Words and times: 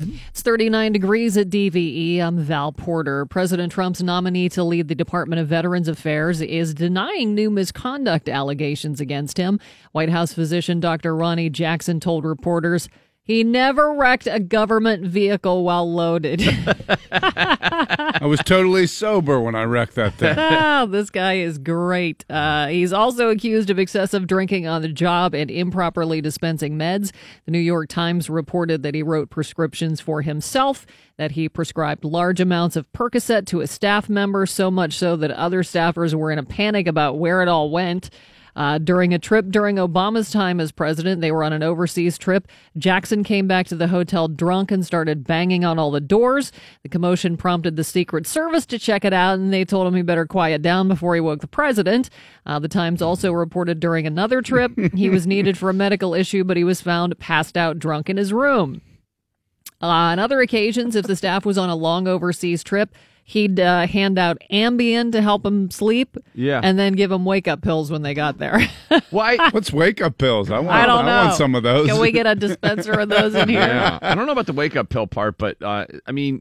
It's 0.00 0.42
39 0.42 0.92
degrees 0.92 1.36
at 1.36 1.50
DVE. 1.50 2.20
I'm 2.20 2.38
Val 2.38 2.70
Porter. 2.70 3.26
President 3.26 3.72
Trump's 3.72 4.00
nominee 4.00 4.48
to 4.50 4.62
lead 4.62 4.86
the 4.86 4.94
Department 4.94 5.40
of 5.40 5.48
Veterans 5.48 5.88
Affairs 5.88 6.40
is 6.40 6.72
denying 6.72 7.34
new 7.34 7.50
misconduct 7.50 8.28
allegations 8.28 9.00
against 9.00 9.38
him. 9.38 9.58
White 9.90 10.10
House 10.10 10.32
physician 10.32 10.78
Dr. 10.78 11.16
Ronny 11.16 11.50
Jackson 11.50 11.98
told 11.98 12.24
reporters 12.24 12.88
he 13.28 13.44
never 13.44 13.92
wrecked 13.92 14.26
a 14.26 14.40
government 14.40 15.06
vehicle 15.06 15.62
while 15.62 15.92
loaded. 15.92 16.42
I 17.12 18.20
was 18.22 18.40
totally 18.40 18.86
sober 18.86 19.38
when 19.38 19.54
I 19.54 19.64
wrecked 19.64 19.96
that 19.96 20.14
thing. 20.14 20.34
oh, 20.38 20.86
this 20.86 21.10
guy 21.10 21.34
is 21.34 21.58
great. 21.58 22.24
Uh, 22.30 22.68
he's 22.68 22.90
also 22.90 23.28
accused 23.28 23.68
of 23.68 23.78
excessive 23.78 24.26
drinking 24.26 24.66
on 24.66 24.80
the 24.80 24.88
job 24.88 25.34
and 25.34 25.50
improperly 25.50 26.22
dispensing 26.22 26.78
meds. 26.78 27.12
The 27.44 27.50
New 27.50 27.58
York 27.58 27.90
Times 27.90 28.30
reported 28.30 28.82
that 28.82 28.94
he 28.94 29.02
wrote 29.02 29.28
prescriptions 29.28 30.00
for 30.00 30.22
himself, 30.22 30.86
that 31.18 31.32
he 31.32 31.50
prescribed 31.50 32.06
large 32.06 32.40
amounts 32.40 32.76
of 32.76 32.90
Percocet 32.92 33.44
to 33.48 33.60
a 33.60 33.66
staff 33.66 34.08
member, 34.08 34.46
so 34.46 34.70
much 34.70 34.96
so 34.96 35.16
that 35.16 35.30
other 35.32 35.62
staffers 35.62 36.14
were 36.14 36.30
in 36.30 36.38
a 36.38 36.44
panic 36.44 36.86
about 36.86 37.18
where 37.18 37.42
it 37.42 37.48
all 37.48 37.68
went. 37.68 38.08
Uh, 38.58 38.76
during 38.76 39.14
a 39.14 39.20
trip 39.20 39.46
during 39.50 39.76
Obama's 39.76 40.32
time 40.32 40.58
as 40.58 40.72
president, 40.72 41.20
they 41.20 41.30
were 41.30 41.44
on 41.44 41.52
an 41.52 41.62
overseas 41.62 42.18
trip. 42.18 42.48
Jackson 42.76 43.22
came 43.22 43.46
back 43.46 43.68
to 43.68 43.76
the 43.76 43.86
hotel 43.86 44.26
drunk 44.26 44.72
and 44.72 44.84
started 44.84 45.22
banging 45.24 45.64
on 45.64 45.78
all 45.78 45.92
the 45.92 46.00
doors. 46.00 46.50
The 46.82 46.88
commotion 46.88 47.36
prompted 47.36 47.76
the 47.76 47.84
Secret 47.84 48.26
Service 48.26 48.66
to 48.66 48.78
check 48.78 49.04
it 49.04 49.12
out, 49.12 49.38
and 49.38 49.52
they 49.52 49.64
told 49.64 49.86
him 49.86 49.94
he 49.94 50.02
better 50.02 50.26
quiet 50.26 50.60
down 50.60 50.88
before 50.88 51.14
he 51.14 51.20
woke 51.20 51.40
the 51.40 51.46
president. 51.46 52.10
Uh, 52.44 52.58
the 52.58 52.66
Times 52.66 53.00
also 53.00 53.30
reported 53.30 53.78
during 53.78 54.08
another 54.08 54.42
trip 54.42 54.72
he 54.92 55.08
was 55.08 55.24
needed 55.24 55.56
for 55.56 55.70
a 55.70 55.74
medical 55.74 56.12
issue, 56.12 56.42
but 56.42 56.56
he 56.56 56.64
was 56.64 56.80
found 56.80 57.16
passed 57.20 57.56
out 57.56 57.78
drunk 57.78 58.10
in 58.10 58.16
his 58.16 58.32
room. 58.32 58.82
Uh, 59.80 59.86
on 59.86 60.18
other 60.18 60.40
occasions, 60.40 60.96
if 60.96 61.06
the 61.06 61.14
staff 61.14 61.46
was 61.46 61.58
on 61.58 61.70
a 61.70 61.76
long 61.76 62.08
overseas 62.08 62.64
trip, 62.64 62.90
he'd 63.28 63.60
uh, 63.60 63.86
hand 63.86 64.18
out 64.18 64.38
Ambien 64.50 65.12
to 65.12 65.20
help 65.20 65.42
them 65.42 65.70
sleep. 65.70 66.16
Yeah. 66.34 66.60
And 66.62 66.78
then 66.78 66.94
give 66.94 67.10
them 67.10 67.26
wake 67.26 67.46
up 67.46 67.60
pills 67.60 67.90
when 67.90 68.00
they 68.00 68.14
got 68.14 68.38
there. 68.38 68.58
Why? 69.10 69.36
What's 69.50 69.70
wake 69.70 70.00
up 70.00 70.16
pills? 70.16 70.50
I 70.50 70.58
want. 70.60 70.70
I 70.70 70.86
don't 70.86 71.04
know. 71.04 71.24
want 71.26 71.34
some 71.34 71.54
of 71.54 71.62
those. 71.62 71.88
Can 71.88 72.00
we 72.00 72.10
get 72.10 72.26
a 72.26 72.34
dispenser 72.46 72.92
of 72.92 73.10
those 73.10 73.34
in 73.34 73.50
here? 73.50 73.60
Yeah. 73.60 73.98
I 74.00 74.14
don't 74.14 74.24
know 74.24 74.32
about 74.32 74.46
the 74.46 74.54
wake 74.54 74.76
up 74.76 74.88
pill 74.88 75.06
part, 75.06 75.36
but 75.36 75.62
uh, 75.62 75.84
I 76.06 76.12
mean, 76.12 76.40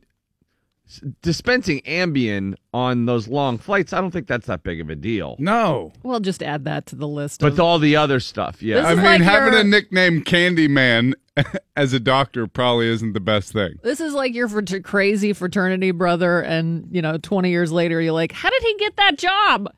dispensing 1.22 1.82
Ambien 1.82 2.56
on 2.74 3.06
those 3.06 3.28
long 3.28 3.58
flights, 3.58 3.92
I 3.92 4.00
don't 4.00 4.12
think 4.12 4.28
that's 4.28 4.48
that 4.48 4.64
big 4.64 4.80
of 4.80 4.90
a 4.90 4.96
deal. 4.96 5.36
no. 5.40 5.92
We'll 6.04 6.22
just 6.22 6.42
add 6.42 6.64
that 6.66 6.86
to 6.88 6.96
the 6.96 7.08
list. 7.08 7.42
But 7.42 7.54
of, 7.54 7.60
all 7.60 7.80
the 7.80 7.98
other 7.98 8.22
stuff, 8.22 8.64
yeah. 8.64 8.76
This 8.78 8.86
I 8.86 8.96
mean, 8.96 9.04
like 9.04 9.22
having 9.22 9.52
your- 9.52 9.62
a 9.62 9.66
nickname 9.66 10.24
Candyman 10.24 11.16
as 11.76 11.94
a 11.94 12.00
doctor 12.00 12.48
probably 12.48 12.88
isn't 12.88 13.14
the 13.14 13.20
best 13.20 13.54
thing. 13.54 13.76
this 13.84 14.00
is 14.00 14.14
like 14.14 14.34
your 14.34 14.48
frat- 14.48 14.84
crazy 14.84 15.34
fraternity 15.34 15.92
brother, 15.92 16.42
and 16.42 16.88
you 16.92 17.02
know, 17.02 17.18
twenty 17.18 17.50
years 17.50 17.72
later, 17.72 18.02
you're 18.02 18.14
like, 18.14 18.32
"How 18.32 18.50
did 18.50 18.62
he 18.64 18.76
get 18.80 18.96
that 18.98 19.18
job?" 19.18 19.72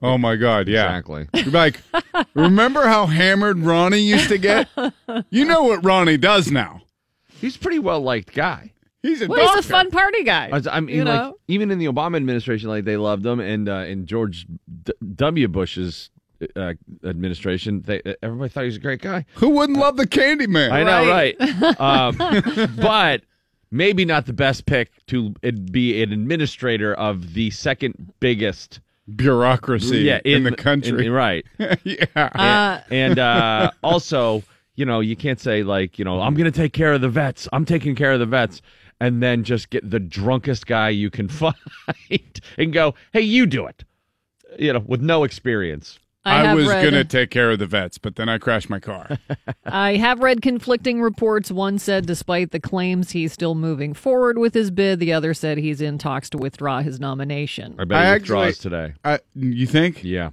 Oh 0.00 0.16
my 0.16 0.36
God, 0.36 0.68
yeah. 0.68 0.84
Exactly. 0.84 1.28
You're 1.34 1.46
like, 1.52 1.80
remember 2.34 2.82
how 2.86 3.06
hammered 3.06 3.58
Ronny 3.58 3.98
used 3.98 4.28
to 4.28 4.38
get? 4.38 4.68
You 5.30 5.44
know 5.44 5.64
what 5.64 5.84
Ronny 5.84 6.16
does 6.16 6.50
now. 6.52 6.82
He's 7.40 7.56
a 7.56 7.58
pretty 7.58 7.80
well 7.80 8.00
liked 8.00 8.32
guy. 8.32 8.72
He's 9.02 9.20
a 9.20 9.26
Well, 9.26 9.40
doctor. 9.44 9.56
he's 9.56 9.66
a 9.66 9.68
fun 9.68 9.90
party 9.90 10.22
guy. 10.22 10.50
I, 10.70 10.78
mean, 10.78 10.94
You 10.96 11.04
like 11.04 11.34
even 11.48 11.72
in 11.72 11.78
the 11.80 11.86
Obama 11.86 12.16
administration, 12.16 12.68
like 12.68 12.84
they 12.84 12.96
loved 12.96 13.26
him, 13.26 13.40
and 13.40 13.68
uh, 13.68 13.78
in 13.78 14.06
George 14.06 14.46
D- 14.84 14.92
W. 15.16 15.48
Bush's 15.48 16.10
uh, 16.56 16.74
administration, 17.04 17.82
they, 17.82 18.02
everybody 18.22 18.48
thought 18.48 18.60
he 18.60 18.66
was 18.66 18.76
a 18.76 18.80
great 18.80 19.02
guy. 19.02 19.24
Who 19.34 19.50
wouldn't 19.50 19.78
love 19.78 19.96
the 19.96 20.06
Candyman? 20.06 20.70
I 20.70 20.82
know, 20.82 21.08
right? 21.08 21.40
um, 21.80 22.76
but 22.76 23.22
maybe 23.70 24.04
not 24.04 24.26
the 24.26 24.32
best 24.32 24.66
pick 24.66 24.90
to 25.06 25.30
be 25.30 26.02
an 26.02 26.12
administrator 26.12 26.94
of 26.94 27.34
the 27.34 27.50
second 27.50 28.12
biggest, 28.20 28.80
Bureaucracy 29.16 29.98
yeah, 29.98 30.20
in, 30.24 30.44
the 30.44 30.54
country. 30.54 31.06
in- 31.06 31.12
right? 31.12 31.44
yeah. 31.84 32.04
Uh, 32.14 32.80
and 32.90 33.18
uh, 33.18 33.70
also, 33.82 34.42
you 34.76 34.84
know, 34.84 35.00
you 35.00 35.16
can't 35.16 35.40
say 35.40 35.62
like, 35.62 35.98
you 35.98 36.04
know, 36.04 36.20
I'm 36.20 36.34
going 36.34 36.50
to 36.50 36.56
take 36.56 36.72
care 36.72 36.92
of 36.92 37.00
the 37.00 37.08
vets. 37.08 37.48
I'm 37.52 37.64
taking 37.64 37.94
care 37.96 38.12
of 38.12 38.20
the 38.20 38.26
vets, 38.26 38.62
and 39.00 39.22
then 39.22 39.42
just 39.42 39.70
get 39.70 39.88
the 39.90 39.98
drunkest 39.98 40.66
guy 40.66 40.90
you 40.90 41.10
can 41.10 41.28
find 41.28 41.56
and 42.58 42.72
go, 42.72 42.94
hey, 43.12 43.22
you 43.22 43.46
do 43.46 43.66
it. 43.66 43.84
You 44.58 44.74
know, 44.74 44.80
with 44.86 45.00
no 45.00 45.24
experience. 45.24 45.98
I, 46.24 46.46
I, 46.46 46.54
was 46.54 46.68
read, 46.68 46.82
going 46.82 46.94
to 46.94 47.04
take 47.04 47.30
care 47.30 47.50
of 47.50 47.58
the 47.58 47.66
vets, 47.66 47.98
but 47.98 48.14
then 48.16 48.28
I 48.28 48.38
crashed 48.38 48.70
my 48.70 48.78
car. 48.78 49.18
I 49.64 49.96
have 49.96 50.20
read 50.20 50.40
conflicting 50.40 51.00
reports. 51.02 51.50
One 51.50 51.78
said, 51.78 52.06
despite 52.06 52.52
the 52.52 52.60
claims, 52.60 53.10
he's 53.10 53.32
still 53.32 53.54
moving 53.56 53.92
forward 53.92 54.38
with 54.38 54.54
his 54.54 54.70
bid. 54.70 55.00
The 55.00 55.12
other 55.12 55.34
said 55.34 55.58
he's 55.58 55.80
in 55.80 55.98
talks 55.98 56.30
to 56.30 56.38
withdraw 56.38 56.80
his 56.80 57.00
nomination. 57.00 57.74
I 57.78 57.84
bet 57.84 57.98
I 57.98 58.04
he 58.04 58.10
actually- 58.10 58.52
today. 58.52 58.94
I, 59.04 59.18
you 59.34 59.66
think? 59.66 60.04
Yeah. 60.04 60.30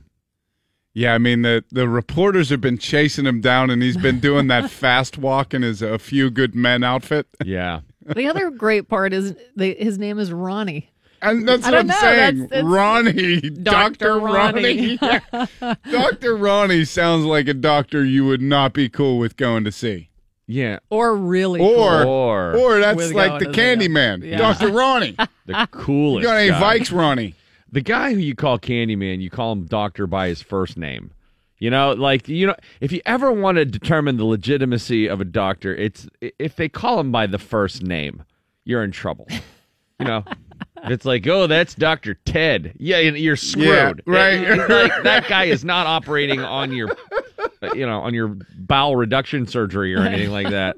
Yeah, 0.94 1.14
I 1.14 1.18
mean 1.20 1.44
the 1.44 1.64
the 1.72 1.88
reporters 1.88 2.50
have 2.50 2.62
been 2.62 2.78
chasing 2.80 3.26
him 3.26 3.42
down, 3.42 3.70
and 3.70 3.82
he's 3.82 3.96
been 3.96 4.20
doing 4.20 4.48
that 4.48 4.70
fast 4.72 5.18
walk 5.18 5.54
in 5.54 5.62
his 5.62 5.82
a 5.82 6.00
few 6.00 6.30
good 6.32 6.56
men 6.56 6.84
outfit, 6.84 7.28
Yeah. 7.46 7.82
the 8.06 8.28
other 8.28 8.50
great 8.50 8.90
part 8.90 9.14
is 9.14 9.36
the, 9.56 9.76
his 9.76 9.98
name 10.00 10.18
is 10.20 10.34
Ronny. 10.34 10.90
And 11.22 11.48
that's 11.48 11.64
what 11.66 11.74
I'm 11.76 11.88
know, 11.88 11.96
saying. 12.00 12.40
that's- 12.40 12.60
it's 12.62 12.68
Ronny, 12.68 13.42
Dr. 13.42 13.62
Doctor 13.64 14.20
Ronny. 14.20 14.98
Ronny, 15.02 15.76
Doctor 15.92 16.36
Ronny 16.38 16.86
sounds 16.86 17.26
like 17.26 17.48
a 17.48 17.54
doctor 17.54 18.04
you 18.04 18.26
would 18.26 18.42
not 18.42 18.74
be 18.74 18.90
cool 18.90 19.18
with 19.18 19.36
going 19.38 19.64
to 19.66 19.72
see, 19.72 20.10
Yeah. 20.48 20.80
Or 20.90 21.16
really 21.16 21.60
or 21.62 22.04
Or- 22.06 22.56
or 22.58 22.80
that's 22.80 22.98
With 22.98 23.14
like 23.14 23.30
going 23.32 23.40
the 23.40 23.46
to 23.46 23.54
see 23.54 23.60
Candyman, 23.60 24.24
Yeah. 24.24 24.38
Doctor 24.38 24.70
Ronny. 24.70 25.16
The 25.46 25.68
coolest. 25.72 26.22
You 26.22 26.28
got 26.28 26.38
any 26.38 26.50
guy. 26.50 26.78
Vikes, 26.80 26.96
Ronny? 26.96 27.34
the 27.72 27.82
guy 27.82 28.14
who 28.14 28.20
you 28.20 28.36
call 28.36 28.60
Candyman, 28.60 29.20
you 29.20 29.30
call 29.32 29.52
him 29.54 29.66
Doctor 29.66 30.06
by 30.08 30.28
his 30.28 30.42
first 30.44 30.78
name. 30.78 31.12
You 31.58 31.70
know, 31.72 31.92
like 31.94 32.30
you 32.30 32.46
know, 32.48 32.56
if 32.80 32.92
you 32.92 33.02
ever 33.06 33.32
want 33.32 33.58
to 33.58 33.66
determine 33.66 34.18
the 34.18 34.26
legitimacy 34.26 35.08
of 35.08 35.20
a 35.22 35.26
doctor, 35.26 35.76
it's 35.76 36.08
if 36.22 36.56
they 36.56 36.70
call 36.70 37.00
him 37.00 37.12
by 37.12 37.26
the 37.28 37.38
first 37.40 37.82
name, 37.84 38.24
you're 38.64 38.84
in 38.84 38.92
trouble. 38.92 39.28
You 40.00 40.06
know, 40.06 40.24
if 40.28 40.49
it's 40.86 41.06
like, 41.06 41.26
oh, 41.28 41.48
that's 41.48 41.76
Doctor 41.76 42.16
Ted. 42.26 42.74
Yeah, 42.78 43.00
you're 43.00 43.36
screwed. 43.36 44.02
right. 44.06 44.58
Like, 44.70 45.04
that 45.04 45.26
guy 45.28 45.46
is 45.46 45.64
not 45.66 45.88
operating 45.88 46.40
on 46.42 46.72
your, 46.72 46.96
you 47.74 47.86
know, 47.86 48.02
on 48.02 48.14
your 48.14 48.38
bowel 48.58 48.96
reduction 48.96 49.48
surgery 49.48 49.94
or 49.96 50.02
anything 50.02 50.32
like 50.32 50.50
that. 50.50 50.76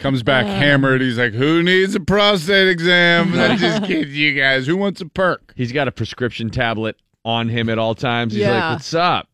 Comes 0.00 0.22
back 0.22 0.46
uh. 0.46 0.48
hammered. 0.48 1.00
He's 1.02 1.18
like, 1.18 1.34
"Who 1.34 1.62
needs 1.62 1.94
a 1.94 2.00
prostate 2.00 2.68
exam?" 2.68 3.38
I'm 3.38 3.58
just 3.58 3.82
kidding 3.86 4.14
you 4.14 4.34
guys. 4.34 4.66
Who 4.66 4.76
wants 4.78 5.00
a 5.02 5.06
perk? 5.06 5.52
He's 5.56 5.72
got 5.72 5.88
a 5.88 5.92
prescription 5.92 6.48
tablet 6.48 6.96
on 7.24 7.48
him 7.50 7.68
at 7.68 7.78
all 7.78 7.94
times. 7.94 8.32
He's 8.32 8.40
Yeah. 8.42 8.68
like, 8.70 8.76
what's 8.76 8.94
up, 8.94 9.28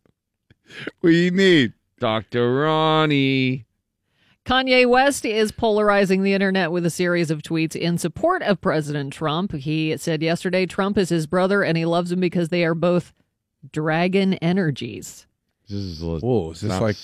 What 0.99 1.11
do 1.11 1.15
you 1.15 1.31
need? 1.31 1.71
Doctor 1.99 2.53
Ronny? 2.61 3.65
Kanye 4.47 4.87
West 4.87 5.25
is 5.25 5.51
polarizing 5.51 6.23
the 6.23 6.31
internet 6.31 6.71
with 6.71 6.85
a 6.85 6.89
series 6.89 7.29
of 7.29 7.41
tweets 7.41 7.75
in 7.75 7.97
support 7.97 8.41
of 8.43 8.61
President 8.61 9.11
Trump. 9.11 9.51
He 9.51 9.97
said 9.97 10.23
yesterday 10.23 10.65
Trump 10.65 10.97
is 10.97 11.09
his 11.09 11.27
brother 11.27 11.63
and 11.63 11.77
he 11.77 11.83
loves 11.83 12.13
him 12.13 12.21
because 12.21 12.47
they 12.47 12.63
are 12.63 12.73
both 12.73 13.11
dragon 13.73 14.35
energies. 14.35 15.27
This 15.67 15.79
is 15.79 16.01
Whoa, 16.01 16.51
is 16.51 16.61
this 16.61 16.71
Sounds 16.71 16.81
like 16.81 16.95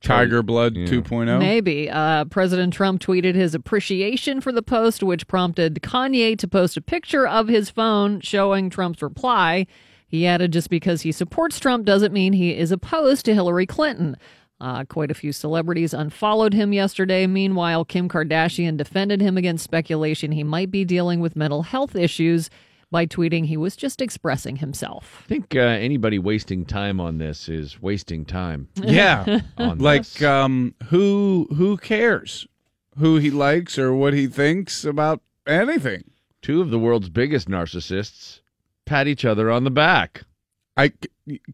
Tiger 0.00 0.42
Blood 0.42 0.74
Yeah. 0.74 0.86
2.0? 0.86 1.38
Maybe. 1.38 1.90
Uh, 1.90 2.24
President 2.24 2.72
Trump 2.72 3.02
tweeted 3.02 3.34
his 3.34 3.54
appreciation 3.54 4.40
for 4.40 4.50
the 4.50 4.62
post, 4.62 5.02
which 5.02 5.28
prompted 5.28 5.82
Kanye 5.82 6.38
to 6.38 6.48
post 6.48 6.78
a 6.78 6.80
picture 6.80 7.28
of 7.28 7.48
his 7.48 7.68
phone 7.68 8.22
showing 8.22 8.70
Trump's 8.70 9.02
reply. 9.02 9.66
He 10.08 10.26
added, 10.26 10.50
just 10.50 10.70
because 10.70 11.02
he 11.02 11.12
supports 11.12 11.60
Trump 11.60 11.84
doesn't 11.84 12.14
mean 12.14 12.32
he 12.32 12.56
is 12.56 12.72
opposed 12.72 13.26
to 13.26 13.34
Hillary 13.34 13.66
Clinton. 13.66 14.16
Uh, 14.58 14.84
quite 14.84 15.10
a 15.10 15.14
few 15.14 15.32
celebrities 15.32 15.92
unfollowed 15.92 16.54
him 16.54 16.72
yesterday. 16.72 17.26
Meanwhile, 17.26 17.84
Kim 17.84 18.08
Kardashian 18.08 18.76
defended 18.76 19.20
him 19.20 19.36
against 19.36 19.64
speculation 19.64 20.32
he 20.32 20.42
might 20.42 20.70
be 20.70 20.84
dealing 20.84 21.20
with 21.20 21.36
mental 21.36 21.62
health 21.64 21.94
issues 21.94 22.48
by 22.90 23.04
tweeting 23.04 23.46
he 23.46 23.56
was 23.56 23.76
just 23.76 24.00
expressing 24.00 24.56
himself. 24.56 25.22
I 25.24 25.28
think 25.28 25.54
uh, 25.54 25.58
anybody 25.60 26.18
wasting 26.18 26.64
time 26.64 27.00
on 27.00 27.18
this 27.18 27.48
is 27.48 27.82
wasting 27.82 28.24
time. 28.24 28.68
Yeah. 28.82 29.40
On 29.58 29.78
like 29.78 30.22
um 30.22 30.74
who 30.86 31.48
who 31.54 31.76
cares 31.76 32.46
who 32.98 33.16
he 33.18 33.30
likes 33.30 33.78
or 33.78 33.92
what 33.92 34.14
he 34.14 34.26
thinks 34.26 34.84
about 34.84 35.20
anything? 35.46 36.04
two 36.42 36.60
of 36.60 36.70
the 36.70 36.78
world's 36.78 37.08
biggest 37.08 37.48
narcissists 37.48 38.40
pat 38.84 39.08
each 39.08 39.24
other 39.24 39.50
on 39.50 39.64
the 39.64 39.70
back. 39.70 40.22
I 40.76 40.92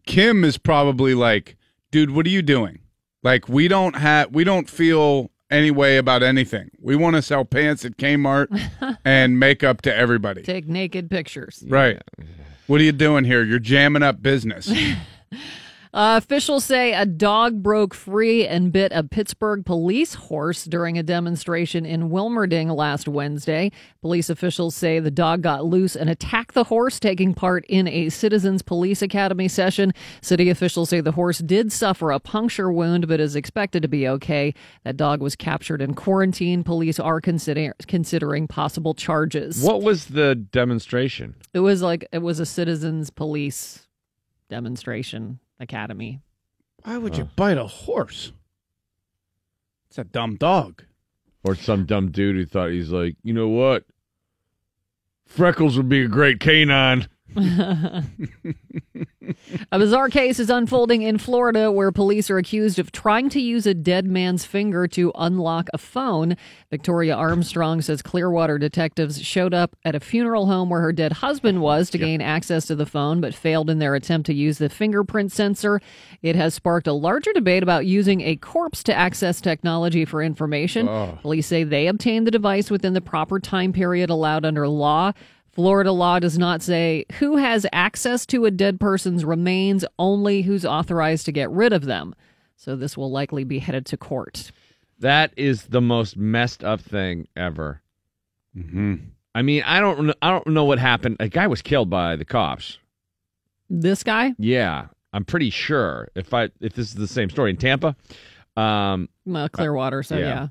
Kim 0.05 0.43
is 0.43 0.59
probably 0.59 1.15
like, 1.15 1.57
"Dude, 1.89 2.11
what 2.11 2.27
are 2.27 2.29
you 2.29 2.43
doing?" 2.43 2.79
Like 3.23 3.47
we 3.47 3.67
don't 3.67 3.95
have 3.95 4.33
we 4.33 4.43
don't 4.43 4.69
feel 4.69 5.31
any 5.49 5.71
way 5.71 5.97
about 5.97 6.23
anything. 6.23 6.69
We 6.79 6.95
want 6.95 7.15
to 7.15 7.21
sell 7.21 7.45
pants 7.45 7.85
at 7.85 7.97
Kmart 7.97 8.47
and 9.05 9.39
makeup 9.39 9.81
to 9.83 9.95
everybody. 9.95 10.41
Take 10.41 10.67
naked 10.67 11.09
pictures. 11.09 11.63
Right. 11.67 12.01
What 12.67 12.81
are 12.81 12.83
you 12.83 12.91
doing 12.91 13.23
here? 13.23 13.43
You're 13.43 13.59
jamming 13.59 14.03
up 14.03 14.21
business. 14.21 14.71
Uh, 15.93 16.17
officials 16.17 16.65
say 16.65 16.91
a 16.91 17.05
dog 17.05 17.61
broke 17.61 17.93
free 17.93 18.47
and 18.47 18.71
bit 18.71 18.91
a 18.95 19.03
Pittsburgh 19.03 19.63
police 19.63 20.15
horse 20.15 20.65
during 20.65 20.97
a 20.97 21.03
demonstration 21.03 21.85
in 21.85 22.09
Wilmerding 22.09 22.75
last 22.75 23.07
Wednesday. 23.07 23.71
Police 24.01 24.27
officials 24.27 24.73
say 24.73 24.99
the 24.99 25.11
dog 25.11 25.43
got 25.43 25.65
loose 25.65 25.95
and 25.95 26.09
attacked 26.09 26.55
the 26.55 26.63
horse, 26.63 26.99
taking 26.99 27.35
part 27.35 27.63
in 27.69 27.87
a 27.87 28.09
Citizens 28.09 28.63
Police 28.63 29.03
Academy 29.03 29.47
session. 29.47 29.93
City 30.19 30.49
officials 30.49 30.89
say 30.89 30.99
the 30.99 31.11
horse 31.11 31.37
did 31.37 31.71
suffer 31.71 32.09
a 32.09 32.19
puncture 32.19 32.71
wound, 32.71 33.07
but 33.07 33.19
is 33.19 33.35
expected 33.35 33.83
to 33.83 33.87
be 33.87 34.07
okay. 34.07 34.55
That 34.85 34.97
dog 34.97 35.21
was 35.21 35.35
captured 35.35 35.79
in 35.79 35.93
quarantine. 35.93 36.63
Police 36.63 36.99
are 36.99 37.21
consider- 37.21 37.75
considering 37.87 38.47
possible 38.47 38.95
charges. 38.95 39.61
What 39.61 39.83
was 39.83 40.05
the 40.07 40.33
demonstration? 40.33 41.35
It 41.53 41.59
was 41.59 41.83
like 41.83 42.07
it 42.11 42.23
was 42.23 42.39
a 42.39 42.47
Citizens 42.47 43.11
Police 43.11 43.87
demonstration 44.49 45.39
academy. 45.59 46.21
Why 46.83 46.97
would 46.97 47.17
you 47.17 47.25
bite 47.35 47.57
a 47.57 47.65
horse? 47.65 48.33
It's 49.89 49.97
a 49.97 50.03
dumb 50.03 50.35
dog. 50.35 50.83
Or 51.43 51.55
some 51.55 51.85
dumb 51.85 52.11
dude 52.11 52.35
who 52.35 52.45
thought 52.45 52.71
he's 52.71 52.89
like, 52.89 53.15
you 53.23 53.33
know 53.33 53.47
what? 53.47 53.85
Freckles 55.25 55.77
would 55.77 55.89
be 55.89 56.01
a 56.01 56.07
great 56.07 56.39
canine. 56.39 57.07
A 59.71 59.79
bizarre 59.79 60.09
case 60.09 60.39
is 60.39 60.49
unfolding 60.49 61.01
in 61.01 61.17
Florida 61.17 61.71
where 61.71 61.91
police 61.91 62.29
are 62.29 62.37
accused 62.37 62.77
of 62.77 62.91
trying 62.91 63.29
to 63.29 63.39
use 63.39 63.65
a 63.65 63.73
dead 63.73 64.05
man's 64.05 64.45
finger 64.45 64.87
to 64.89 65.11
unlock 65.15 65.69
a 65.73 65.77
phone. 65.77 66.35
Victoria 66.69 67.15
Armstrong 67.15 67.81
says 67.81 68.01
Clearwater 68.01 68.57
detectives 68.57 69.21
showed 69.21 69.53
up 69.53 69.75
at 69.85 69.95
a 69.95 69.99
funeral 69.99 70.47
home 70.47 70.69
where 70.69 70.81
her 70.81 70.91
dead 70.91 71.13
husband 71.13 71.61
was 71.61 71.89
to 71.91 71.97
gain 71.97 72.21
access 72.21 72.65
to 72.67 72.75
the 72.75 72.85
phone, 72.85 73.21
but 73.21 73.33
failed 73.33 73.69
in 73.69 73.79
their 73.79 73.95
attempt 73.95 74.25
to 74.27 74.33
use 74.33 74.57
the 74.57 74.69
fingerprint 74.69 75.31
sensor. 75.31 75.79
It 76.21 76.35
has 76.35 76.53
sparked 76.53 76.87
a 76.87 76.93
larger 76.93 77.31
debate 77.33 77.63
about 77.63 77.85
using 77.85 78.21
a 78.21 78.35
corpse 78.35 78.83
to 78.83 78.93
access 78.93 79.39
technology 79.41 80.05
for 80.05 80.21
information. 80.21 80.87
Police 81.21 81.47
say 81.47 81.63
they 81.63 81.87
obtained 81.87 82.27
the 82.27 82.31
device 82.31 82.69
within 82.69 82.93
the 82.93 83.01
proper 83.01 83.39
time 83.39 83.73
period 83.73 84.09
allowed 84.09 84.45
under 84.45 84.67
law. 84.67 85.13
Florida 85.53 85.91
law 85.91 86.17
does 86.17 86.37
not 86.37 86.63
say 86.63 87.05
who 87.19 87.37
has 87.37 87.65
access 87.71 88.25
to 88.25 88.45
a 88.45 88.51
dead 88.51 88.79
person's 88.79 89.23
remains, 89.23 89.85
only 89.99 90.41
who's 90.41 90.65
authorized 90.65 91.25
to 91.25 91.31
get 91.31 91.49
rid 91.51 91.73
of 91.73 91.85
them. 91.85 92.15
So 92.55 92.75
this 92.75 92.97
will 92.97 93.11
likely 93.11 93.43
be 93.43 93.59
headed 93.59 93.85
to 93.87 93.97
court. 93.97 94.51
That 94.99 95.31
is 95.37 95.65
the 95.65 95.81
most 95.81 96.17
messed 96.17 96.63
up 96.63 96.81
thing 96.81 97.27
ever. 97.35 97.81
Mm-hmm. 98.57 98.95
I 99.35 99.41
mean, 99.41 99.63
I 99.63 99.79
don't, 99.79 100.15
I 100.21 100.31
don't 100.31 100.47
know 100.47 100.65
what 100.65 100.79
happened. 100.79 101.17
A 101.19 101.27
guy 101.27 101.47
was 101.47 101.61
killed 101.61 101.89
by 101.89 102.15
the 102.15 102.25
cops. 102.25 102.79
This 103.69 104.03
guy, 104.03 104.33
Yeah, 104.37 104.87
I'm 105.13 105.25
pretty 105.25 105.49
sure. 105.49 106.09
If 106.15 106.33
I, 106.33 106.49
if 106.61 106.73
this 106.73 106.87
is 106.87 106.95
the 106.95 107.07
same 107.07 107.29
story 107.29 107.51
in 107.51 107.57
Tampa, 107.57 107.95
um, 108.57 109.09
well, 109.25 109.49
Clearwater. 109.49 110.03
So 110.03 110.17
yeah. 110.17 110.25
yeah. 110.25 110.43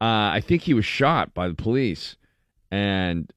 uh, 0.00 0.34
I 0.34 0.42
think 0.44 0.62
he 0.62 0.74
was 0.74 0.84
shot 0.84 1.34
by 1.34 1.48
the 1.48 1.54
police, 1.54 2.16
and 2.70 3.30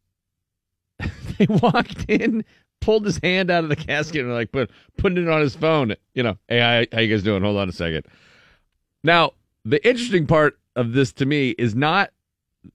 they 1.37 1.45
walked 1.47 2.05
in, 2.09 2.43
pulled 2.81 3.05
his 3.05 3.19
hand 3.23 3.49
out 3.51 3.63
of 3.63 3.69
the 3.69 3.75
casket, 3.75 4.21
and 4.21 4.33
like 4.33 4.51
put 4.51 4.69
putting 4.97 5.17
it 5.23 5.29
on 5.29 5.41
his 5.41 5.55
phone. 5.55 5.95
You 6.13 6.23
know, 6.23 6.37
hey, 6.47 6.59
how, 6.59 6.95
how 6.97 7.01
you 7.01 7.13
guys 7.13 7.23
doing? 7.23 7.43
Hold 7.43 7.57
on 7.57 7.69
a 7.69 7.73
second. 7.73 8.05
Now, 9.03 9.31
the 9.65 9.85
interesting 9.87 10.27
part 10.27 10.57
of 10.75 10.93
this 10.93 11.11
to 11.13 11.25
me 11.25 11.51
is 11.51 11.75
not 11.75 12.11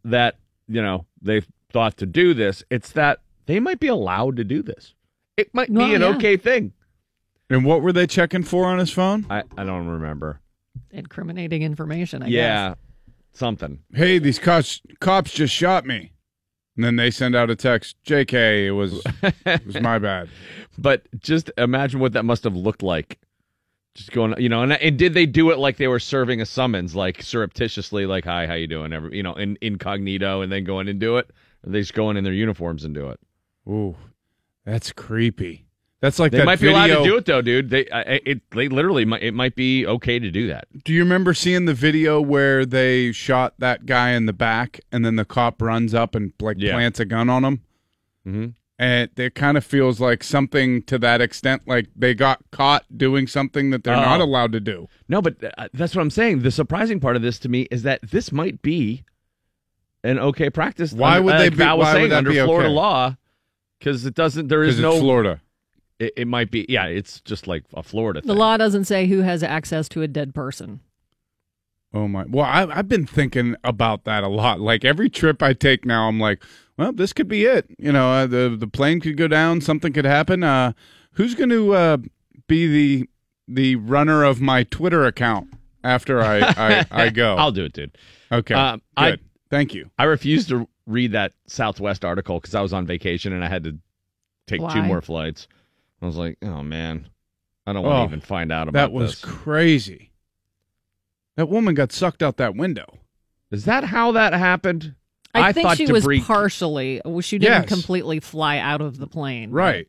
that 0.05 0.37
you 0.69 0.83
know 0.83 1.07
they 1.23 1.43
thought 1.73 1.97
to 1.99 2.07
do 2.07 2.35
this; 2.35 2.63
it's 2.71 2.93
that 2.93 3.21
they 3.47 3.61
might 3.61 3.81
be 3.81 3.89
allowed 3.89 4.37
to 4.37 4.45
do 4.45 4.63
this. 4.63 4.95
It 5.37 5.55
might 5.55 5.71
Well, 5.71 5.87
be 5.87 5.95
an 5.95 6.01
yeah. 6.03 6.09
okay 6.09 6.37
thing. 6.37 6.73
And 7.51 7.65
what 7.65 7.81
were 7.81 7.93
they 7.93 8.07
checking 8.07 8.43
for 8.43 8.67
on 8.67 8.79
his 8.79 8.91
phone? 8.91 9.25
I, 9.31 9.43
I 9.57 9.65
don't 9.65 9.87
remember. 9.87 10.41
Incriminating 10.91 11.63
information, 11.63 12.23
I 12.23 12.27
yeah, 12.27 12.69
guess. 12.71 12.77
something. 13.33 13.79
Hey, 13.95 14.19
these 14.19 14.39
cops 14.39 14.83
cops 15.01 15.33
just 15.33 15.55
shot 15.55 15.87
me. 15.87 16.13
And 16.79 16.85
then 16.85 16.95
they 16.95 17.11
send 17.11 17.35
out 17.35 17.51
a 17.51 17.57
text, 17.57 17.97
JK, 18.05 18.67
it 18.67 18.71
was 18.71 19.03
it 19.45 19.67
was 19.67 19.81
my 19.81 19.99
bad. 19.99 20.29
But 20.81 21.09
just 21.19 21.51
imagine 21.59 21.99
what 21.99 22.13
that 22.13 22.25
must 22.25 22.45
have 22.45 22.55
looked 22.55 22.85
like. 22.85 23.19
Just 23.97 24.13
going, 24.13 24.41
you 24.41 24.49
know, 24.49 24.63
and, 24.63 24.75
and 24.75 24.97
did 24.97 25.13
they 25.13 25.27
do 25.27 25.51
it 25.51 25.59
like 25.59 25.77
they 25.77 25.89
were 25.89 25.99
serving 25.99 26.41
a 26.41 26.47
summons, 26.47 26.95
like 26.95 27.21
surreptitiously, 27.21 28.07
like 28.07 28.25
"Hi, 28.27 28.47
how 28.47 28.55
you 28.55 28.69
doing?" 28.69 28.93
Every, 28.93 29.17
you 29.17 29.25
know, 29.25 29.35
in 29.35 29.59
incognito, 29.61 30.41
and 30.41 30.53
then 30.53 30.63
going 30.63 30.87
in 30.87 30.93
and 30.93 31.01
do 31.01 31.17
it. 31.17 31.33
Or 31.67 31.73
they 31.73 31.81
just 31.81 31.95
going 31.95 32.13
in 32.13 32.19
in 32.19 32.23
their 32.23 32.33
uniforms 32.33 32.85
and 32.85 32.95
do 32.95 33.09
it. 33.09 33.19
Ooh, 33.69 33.97
that's 34.65 34.93
creepy. 34.93 35.67
That's 36.01 36.19
like 36.21 36.31
They 36.31 36.39
that 36.39 36.45
might 36.47 36.61
be 36.61 36.69
allowed 36.69 36.87
to 36.89 37.03
do 37.05 37.17
it 37.17 37.25
though, 37.27 37.43
dude. 37.43 37.71
They, 37.71 37.89
I- 37.91 38.21
it, 38.25 38.43
they 38.51 38.69
literally, 38.69 39.05
might, 39.05 39.23
it 39.23 39.35
might 39.35 39.57
be 39.57 39.85
okay 39.87 40.19
to 40.21 40.31
do 40.31 40.47
that. 40.47 40.67
Do 40.85 40.93
you 40.93 41.01
remember 41.03 41.35
seeing 41.35 41.65
the 41.65 41.75
video 41.75 42.21
where 42.21 42.65
they 42.65 43.11
shot 43.11 43.55
that 43.59 43.85
guy 43.85 44.11
in 44.11 44.27
the 44.27 44.33
back 44.33 44.79
and 44.93 45.05
then 45.05 45.17
the 45.17 45.25
cop 45.25 45.61
runs 45.61 45.95
up 45.95 46.15
and 46.15 46.33
like 46.41 46.57
Yeah. 46.61 46.75
plants 46.75 47.01
a 47.01 47.05
gun 47.05 47.29
on 47.29 47.45
him? 47.45 47.63
hmm 48.25 48.47
And 48.79 49.11
it 49.17 49.35
kind 49.35 49.57
of 49.57 49.65
feels 49.65 49.99
like 50.01 50.23
something 50.23 50.83
to 50.83 51.01
that 51.01 51.21
extent, 51.21 51.63
like 51.67 51.89
they 51.97 52.15
got 52.15 52.43
caught 52.53 52.85
doing 52.97 53.27
something 53.27 53.71
that 53.71 53.83
they're 53.83 53.97
Oh. 53.97 54.01
not 54.01 54.21
allowed 54.21 54.53
to 54.53 54.61
do. 54.61 54.87
No, 55.09 55.21
but 55.21 55.43
uh, 55.43 55.67
that's 55.75 55.97
what 55.97 56.03
I'm 56.03 56.11
saying. 56.11 56.43
The 56.43 56.53
surprising 56.53 57.01
part 57.01 57.17
of 57.17 57.23
this 57.23 57.41
to 57.41 57.49
me 57.49 57.63
is 57.73 57.83
that 57.83 58.01
this 58.09 58.31
might 58.31 58.63
be 58.63 59.03
an 60.05 60.21
okay 60.21 60.49
practice. 60.49 60.93
Why 60.93 61.15
under- 61.17 61.23
would 61.25 61.35
uh, 61.35 61.39
they 61.39 61.51
like 61.51 61.59
be- 61.59 61.65
why 61.65 61.75
would 61.75 61.87
saying, 61.87 62.11
that 62.11 62.19
under 62.19 62.31
be 62.31 62.37
Florida 62.39 62.69
okay? 62.69 62.75
law? 62.77 63.17
Because 63.81 64.07
it 64.07 64.15
doesn't. 64.15 64.47
There 64.47 64.63
is 64.63 64.77
it's 64.77 64.83
no 64.83 65.01
Florida. 65.01 65.41
It, 65.99 66.13
it 66.17 66.29
might 66.29 66.51
be, 66.51 66.65
yeah. 66.69 66.87
It's 66.87 67.21
just 67.23 67.47
like 67.47 67.65
a 67.75 67.83
Florida 67.83 68.21
thing. 68.21 68.29
The 68.29 68.35
law 68.35 68.57
doesn't 68.57 68.85
say 68.85 69.07
who 69.07 69.21
has 69.21 69.43
access 69.43 69.89
to 69.91 70.03
a 70.03 70.09
dead 70.09 70.35
person. 70.35 70.81
Oh 71.95 72.07
my! 72.07 72.25
Well, 72.29 72.45
I, 72.45 72.67
I've 72.67 72.89
been 72.89 73.07
thinking 73.07 73.57
about 73.65 74.05
that 74.05 74.23
a 74.23 74.29
lot. 74.29 74.61
Like 74.61 74.85
every 74.85 75.09
trip 75.09 75.43
I 75.43 75.55
take 75.55 75.87
now, 75.87 76.07
I'm 76.07 76.21
like, 76.21 76.43
well, 76.77 76.93
this 76.93 77.15
could 77.15 77.29
be 77.29 77.47
it. 77.47 77.67
You 77.79 77.93
know, 77.93 78.11
uh, 78.13 78.27
the 78.27 78.55
the 78.59 78.67
plane 78.67 79.01
could 79.01 79.17
go 79.17 79.27
down, 79.27 79.63
something 79.63 79.93
could 79.95 80.05
happen. 80.05 80.43
Uh, 80.45 80.73
who's 81.13 81.35
going 81.35 81.49
to 81.49 81.73
uh, 81.73 81.97
be 82.47 82.67
the 82.67 83.09
the 83.49 83.77
runner 83.77 84.23
of 84.23 84.39
my 84.41 84.65
Twitter 84.65 85.07
account 85.07 85.49
after 85.83 86.21
I 86.21 86.41
I, 86.41 86.87
I 86.91 87.09
go? 87.23 87.37
I'll 87.37 87.53
do 87.53 87.65
it, 87.65 87.73
dude. 87.73 87.97
okay, 88.31 88.55
Um, 88.55 88.83
I- 88.97 89.11
good. 89.13 89.21
Thank 89.51 89.73
you. 89.73 89.91
I 89.99 90.05
refused 90.05 90.51
to 90.51 90.69
read 90.87 91.13
that 91.13 91.33
Southwest 91.47 92.05
article 92.05 92.39
because 92.39 92.55
I 92.55 92.61
was 92.61 92.75
on 92.75 92.85
vacation 92.85 93.33
and 93.33 93.43
I 93.43 93.49
had 93.49 93.65
to 93.65 93.79
take 94.47 94.61
two 94.61 94.83
more 94.83 95.01
flights. 95.01 95.49
I 96.01 96.07
was 96.07 96.17
like, 96.17 96.39
oh 96.43 96.63
man, 96.63 97.09
I 97.67 97.73
don't 97.73 97.83
want 97.85 97.97
Oh, 97.99 98.05
even 98.05 98.21
find 98.21 98.53
out 98.53 98.69
about 98.69 98.79
That 98.81 98.87
That 98.87 98.93
was 98.93 99.21
this. 99.21 99.25
crazy. 99.31 100.13
That 101.37 101.49
woman 101.49 101.75
got 101.75 101.93
sucked 101.93 102.23
out 102.23 102.37
that 102.39 102.55
window. 102.57 102.99
Is 103.51 103.65
that 103.65 103.85
how 103.85 104.13
that 104.13 104.33
happened? 104.33 104.95
I, 105.35 105.49
I 105.49 105.53
think 105.53 105.67
thought 105.69 105.77
she 105.77 105.87
debris- 105.87 106.19
was 106.19 106.27
partially. 106.27 107.01
well, 107.05 107.21
She 107.21 107.39
didn't 107.39 107.63
Yes. 107.63 107.69
completely 107.69 108.19
fly 108.21 108.59
out 108.59 108.81
of 108.81 108.99
the 108.99 109.07
plane. 109.07 109.51
Right. 109.51 109.87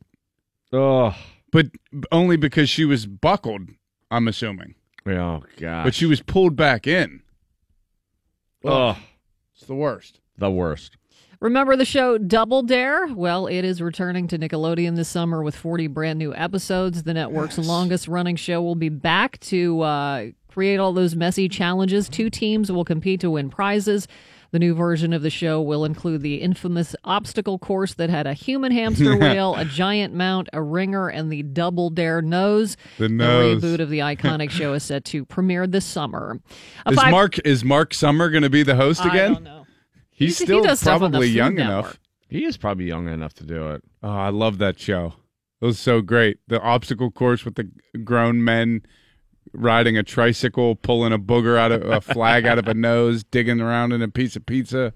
Oh, 0.71 1.15
But 1.51 1.67
only 2.11 2.37
because 2.37 2.69
she 2.69 2.85
was 2.85 3.05
buckled, 3.07 3.69
I'm 4.11 4.27
assuming. 4.27 4.75
oh 5.07 5.43
god. 5.57 5.83
But 5.85 5.95
she 5.95 6.05
was 6.05 6.21
pulled 6.21 6.55
back 6.55 6.85
in. 6.85 7.21
oh, 8.63 8.97
It's 9.55 9.65
the 9.65 9.75
worst. 9.75 10.19
the 10.37 10.51
worst. 10.51 10.97
Remember 11.41 11.77
the 11.77 11.86
show 11.86 12.17
Double 12.17 12.63
Dare? 12.63 13.08
Well, 13.08 13.48
it 13.48 13.63
is 13.63 13.81
returning 13.81 14.27
to 14.27 14.38
Nickelodeon 14.38 14.98
this 14.98 15.08
summer 15.08 15.41
with 15.41 15.55
40 15.55 15.88
brand 15.88 16.19
new 16.19 16.36
episodes. 16.36 17.03
The 17.03 17.13
network's 17.13 17.58
longest 17.58 18.10
running 18.10 18.36
show 18.36 18.62
will 18.62 18.75
be 18.75 18.89
back 18.89 19.39
to 19.41 19.79
uh, 19.81 20.25
create 20.50 20.79
all 20.81 20.91
those 20.91 21.15
messy 21.15 21.48
challenges. 21.48 22.10
Two 22.10 22.29
teams 22.29 22.69
will 22.69 22.84
compete 22.84 23.22
to 23.22 23.31
win 23.31 23.50
prizes. 23.50 24.05
The 24.51 24.60
new 24.60 24.74
version 24.74 25.13
of 25.13 25.22
the 25.22 25.29
show 25.29 25.62
will 25.62 25.86
include 25.86 26.24
the 26.24 26.41
infamous 26.41 26.93
obstacle 27.05 27.58
course 27.58 27.93
that 27.93 28.10
had 28.10 28.27
a 28.27 28.34
human 28.34 28.74
hamster 28.74 29.15
wheel, 29.19 29.55
a 29.55 29.63
giant 29.63 30.13
mount, 30.13 30.50
a 30.51 30.62
ringer, 30.62 31.08
and 31.08 31.31
the 31.31 31.43
Double 31.43 31.89
Dare 31.89 32.22
nose. 32.22 32.75
The 32.98 33.08
nose. 33.08 33.62
the 33.62 33.67
reboot 33.67 33.79
of 33.79 33.89
the 33.89 34.00
iconic 34.00 34.50
show 34.50 34.74
is 34.74 34.84
set 34.84 35.05
to 35.05 35.24
premiere 35.24 35.67
this 35.67 35.86
summer. 35.86 36.39
A 36.86 36.89
Is 36.91 36.98
five- 36.98 37.12
Mark 37.12 37.39
is 37.46 37.63
Mark 37.63 37.93
Summer 37.93 38.29
going 38.29 38.43
to 38.43 38.50
be 38.50 38.63
the 38.63 38.75
host 38.75 39.05
I 39.05 39.10
again? 39.10 39.50
He's 40.19 40.38
He- 40.38 40.43
he 40.43 40.47
still 40.47 40.61
does 40.63 40.79
stuff 40.81 41.01
on 41.01 41.11
the 41.11 41.17
probably 41.17 41.29
young 41.29 41.55
Network. 41.55 41.85
enough. 41.85 41.99
He 42.29 42.45
is 42.45 42.57
probably 42.57 42.85
young 42.85 43.07
enough 43.07 43.33
to 43.35 43.45
do 43.45 43.69
it. 43.71 43.83
Oh, 44.03 44.09
I 44.09 44.29
love 44.29 44.57
that 44.59 44.79
show. 44.79 45.13
It 45.61 45.65
was 45.65 45.79
so 45.79 46.01
great. 46.01 46.38
The 46.47 46.61
obstacle 46.61 47.09
course 47.09 47.43
with 47.45 47.55
the 47.55 47.69
grown 48.03 48.43
men 48.43 48.81
riding 49.53 49.97
a 49.97 50.03
tricycle, 50.03 50.75
pulling 50.75 51.11
a 51.11 51.17
booger 51.17 51.57
out 51.57 51.71
of 51.71 51.83
a 51.83 52.01
flag 52.01 52.45
out 52.45 52.59
of 52.59 52.67
a 52.67 52.73
nose, 52.73 53.23
digging 53.23 53.59
around 53.59 53.91
in 53.93 54.01
a 54.01 54.07
piece 54.07 54.35
of 54.35 54.45
pizza. 54.45 54.93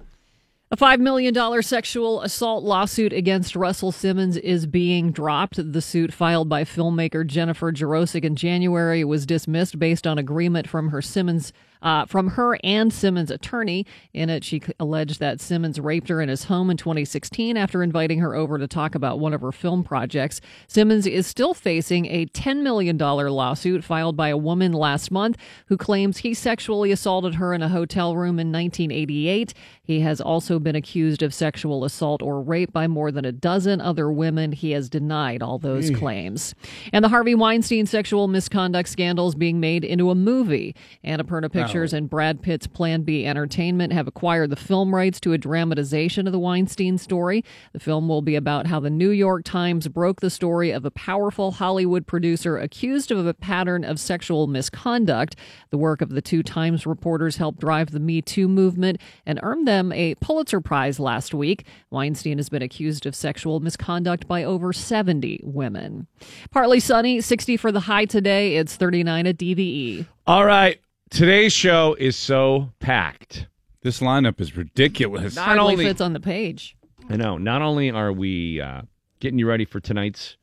A 0.72 0.77
$5 0.77 1.00
million 1.00 1.62
sexual 1.62 2.22
assault 2.22 2.63
lawsuit 2.63 3.13
against 3.13 3.56
Russell 3.56 3.92
Simmons 3.92 4.38
is 4.38 4.65
being 4.65 5.12
dropped. 5.12 5.72
The 5.72 5.82
suit 5.82 6.12
filed 6.13 6.50
by 6.50 6.63
filmmaker 6.63 7.25
Jennifer 7.25 7.72
Jarosik 7.72 8.24
in 8.24 8.36
January 8.36 9.03
was 9.03 9.25
dismissed 9.27 9.77
based 9.80 10.08
on 10.08 10.18
agreement 10.18 10.68
from 10.68 10.89
her 10.89 11.01
Simmons 11.01 11.53
uh, 11.84 12.06
from 12.06 12.30
her 12.30 12.58
and 12.63 12.92
Simmons' 12.92 13.30
attorney. 13.30 13.86
In 14.13 14.30
it, 14.30 14.44
she 14.44 14.62
alleged 14.80 15.20
that 15.20 15.42
Simmons 15.42 15.80
raped 15.80 16.08
her 16.10 16.22
in 16.22 16.30
his 16.30 16.46
home 16.46 16.70
in 16.70 16.78
2016 16.78 17.58
after 17.58 17.84
inviting 17.84 18.20
her 18.20 18.34
over 18.34 18.58
to 18.58 18.68
talk 18.68 18.96
about 18.96 19.20
one 19.20 19.34
of 19.34 19.42
her 19.42 19.52
film 19.52 19.84
projects. 19.84 20.40
Simmons 20.68 21.06
is 21.06 21.28
still 21.28 21.54
facing 21.54 22.06
a 22.06 22.25
$10 22.28 22.62
million 22.62 22.98
lawsuit 22.98 23.84
filed 23.84 24.16
by 24.16 24.30
a 24.30 24.38
woman 24.38 24.72
last 24.72 25.12
month 25.12 25.38
who 25.68 25.78
claims 25.78 26.20
he 26.20 26.34
sexually 26.34 26.92
assaulted 26.92 27.36
her 27.36 27.54
in 27.54 27.62
a 27.62 27.70
hotel 27.70 28.16
room 28.16 28.40
in 28.40 28.52
1988. 28.52 29.54
He 29.84 30.00
has 30.00 30.22
also 30.22 30.60
been 30.60 30.75
accused 30.75 31.22
of 31.22 31.34
sexual 31.34 31.84
assault 31.84 32.22
or 32.22 32.42
rape 32.42 32.72
by 32.72 32.88
more 32.88 33.12
than 33.12 33.25
a 33.25 33.34
dozen 33.34 33.82
other 33.82 34.10
women. 34.10 34.54
He 34.54 34.72
has 34.72 34.90
denied 34.90 35.44
all 35.44 35.60
those 35.60 35.90
claims. 35.98 36.56
And 36.94 37.04
the 37.04 37.10
Harvey 37.10 37.36
Weinstein 37.36 37.86
sexual 37.86 38.30
misconduct 38.30 38.88
scandal 38.88 39.28
is 39.28 39.36
being 39.36 39.60
made 39.60 39.84
into 39.84 40.10
a 40.10 40.16
movie. 40.16 40.75
Annapurna 41.04 41.52
Pictures 41.52 41.73
and 41.74 42.08
Brad 42.08 42.44
Pitt's 42.44 42.68
Plan 42.68 43.01
B 43.01 43.25
Entertainment 43.25 43.94
have 43.94 44.08
acquired 44.08 44.51
the 44.51 44.56
film 44.56 44.94
rights 44.94 45.20
to 45.22 45.34
a 45.34 45.39
dramatization 45.39 46.27
of 46.27 46.32
the 46.32 46.38
Weinstein 46.38 47.00
story. 47.00 47.44
The 47.72 47.80
film 47.80 48.08
will 48.08 48.22
be 48.22 48.36
about 48.36 48.68
how 48.68 48.80
the 48.80 48.92
New 48.92 49.10
York 49.10 49.44
Times 49.44 49.88
broke 49.88 50.22
the 50.22 50.30
story 50.30 50.70
of 50.70 50.86
a 50.86 50.92
powerful 50.92 51.53
Hollywood 51.53 52.06
producer 52.06 52.60
accused 52.60 53.10
of 53.10 53.25
a 53.25 53.34
pattern 53.34 53.84
of 53.84 54.00
sexual 54.00 54.46
misconduct. 54.46 55.36
The 55.72 55.80
work 55.80 56.03
of 56.03 56.12
the 56.12 56.22
two 56.22 56.44
Times 56.44 56.86
reporters 56.86 57.38
helped 57.38 57.60
drive 57.60 57.89
the 57.89 58.00
Me 58.00 58.22
Too 58.22 58.48
movement 58.48 59.01
and 59.25 59.39
earned 59.42 59.68
them 59.68 59.92
a 59.94 60.13
Pulitzer 60.15 60.62
Prize 60.62 61.00
last 61.00 61.34
week. 61.34 61.65
Weinstein 61.89 62.38
has 62.38 62.50
been 62.50 62.62
accused 62.62 63.08
of 63.08 63.15
sexual 63.15 63.60
misconduct 63.62 64.27
by 64.27 64.44
over 64.44 64.74
70 64.74 65.39
women. 65.44 66.06
Partly 66.51 66.80
sunny, 66.80 67.20
60 67.20 67.58
for 67.58 67.72
the 67.72 67.80
high 67.80 68.06
today. 68.06 68.58
It's 68.58 68.75
39 68.75 69.25
at 69.25 69.38
DVE. 69.38 70.06
All 70.27 70.46
right. 70.46 70.80
Today's 71.13 71.53
show 71.53 71.96
is 72.00 72.15
so 72.15 72.72
packed. 72.79 73.46
This 73.84 74.00
lineup 74.00 74.41
is 74.41 74.58
ridiculous. 74.58 75.36
Not 75.36 75.46
Hardly 75.46 75.74
only 75.74 75.86
fits 75.86 76.01
on 76.01 76.13
the 76.13 76.20
page. 76.20 76.75
I 77.08 77.17
know. 77.17 77.38
Not 77.38 77.62
only 77.62 77.91
are 77.91 78.12
we 78.12 78.60
uh, 78.60 78.82
getting 79.20 79.38
you 79.38 79.48
ready 79.48 79.63
for 79.63 79.79
tonight's 79.79 80.38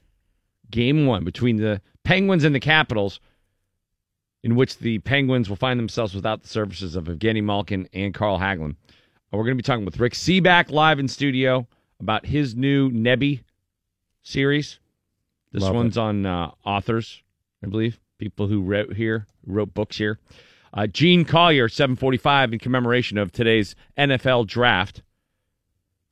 game 0.70 1.06
one 1.06 1.24
between 1.24 1.56
the 1.56 1.80
Penguins 2.04 2.44
and 2.44 2.54
the 2.54 2.60
Capitals, 2.60 3.18
in 4.44 4.54
which 4.54 4.78
the 4.78 5.00
Penguins 5.00 5.48
will 5.48 5.56
find 5.56 5.80
themselves 5.80 6.14
without 6.14 6.42
the 6.42 6.48
services 6.48 6.94
of 6.94 7.06
Evgeny 7.06 7.42
Malkin 7.42 7.88
and 7.92 8.14
Carl 8.14 8.38
Hagelin. 8.38 8.70
Uh, 8.70 9.38
We're 9.38 9.44
going 9.44 9.56
to 9.56 9.62
be 9.62 9.66
talking 9.66 9.84
with 9.84 9.98
Rick 9.98 10.12
Sebak 10.12 10.70
live 10.70 11.00
in 11.00 11.08
studio 11.08 11.66
about 11.98 12.26
his 12.26 12.54
new 12.54 12.92
Nebby 12.92 13.42
series. 14.22 14.78
This 15.50 15.64
Love 15.64 15.74
one's 15.74 15.98
on 15.98 16.26
uh, 16.26 16.52
authors, 16.64 17.24
I 17.60 17.66
believe, 17.66 17.98
people 18.18 18.46
who 18.46 18.62
wrote 18.62 18.94
here, 18.94 19.26
wrote 19.44 19.74
books 19.74 19.98
here. 19.98 20.20
Uh, 20.72 20.86
Gene 20.86 21.24
Collier, 21.24 21.68
745, 21.68 22.52
in 22.52 22.58
commemoration 22.58 23.18
of 23.18 23.32
today's 23.32 23.74
NFL 23.98 24.46
draft 24.46 25.02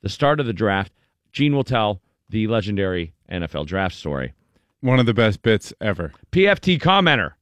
the 0.01 0.09
start 0.09 0.39
of 0.39 0.47
the 0.47 0.53
draft, 0.53 0.93
Gene 1.33 1.55
will 1.57 1.65
tell 1.65 2.01
the 2.29 2.47
legendary 2.47 3.15
NFL 3.31 3.67
draft 3.67 3.97
story. 3.97 4.33
One 4.81 5.01
of 5.01 5.07
the 5.07 5.15
best 5.15 5.43
bits 5.43 5.73
ever. 5.81 6.13
PFT 6.31 6.79
commenter 6.81 7.33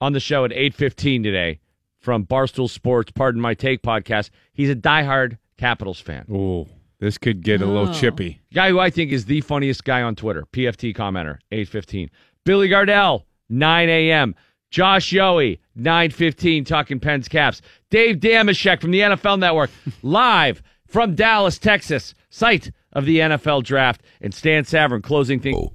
on 0.00 0.12
the 0.12 0.18
show 0.18 0.44
at 0.44 0.50
8:15 0.52 1.22
today 1.22 1.60
from 2.00 2.26
Barstool 2.26 2.68
Sports, 2.68 3.12
Pardon 3.12 3.40
My 3.40 3.54
Take 3.54 3.82
podcast. 3.82 4.30
He's 4.52 4.70
a 4.70 4.74
diehard 4.74 5.38
Capitals 5.56 6.00
fan. 6.00 6.24
Ooh, 6.32 6.66
this 6.98 7.16
could 7.16 7.42
get 7.44 7.62
a 7.62 7.66
little 7.66 7.90
Oh. 7.90 7.92
chippy. 7.92 8.40
Guy 8.52 8.70
who 8.70 8.80
I 8.80 8.90
think 8.90 9.12
is 9.12 9.26
the 9.26 9.40
funniest 9.42 9.84
guy 9.84 10.02
on 10.02 10.16
Twitter. 10.16 10.44
PFT 10.52 10.92
commenter, 10.92 11.38
8:15. 11.52 12.10
Billy 12.44 12.68
Gardell, 12.68 13.22
9 13.48 13.88
a.m. 13.88 14.34
Josh 14.70 15.10
Yohe, 15.10 15.58
9:15, 15.78 16.64
talking 16.64 17.00
Pens 17.00 17.28
Caps. 17.28 17.60
Dave 17.90 18.16
Dameshek 18.16 18.80
from 18.80 18.92
the 18.92 19.00
NFL 19.00 19.38
Network, 19.38 19.70
live 20.02 20.62
from 20.86 21.14
Dallas, 21.14 21.58
Texas, 21.58 22.14
site 22.30 22.70
of 22.92 23.04
the 23.04 23.18
NFL 23.18 23.64
Draft, 23.64 24.02
and 24.20 24.34
Stan 24.34 24.64
Savran 24.64 25.02
closing 25.02 25.40
things. 25.40 25.56
Oh. 25.58 25.72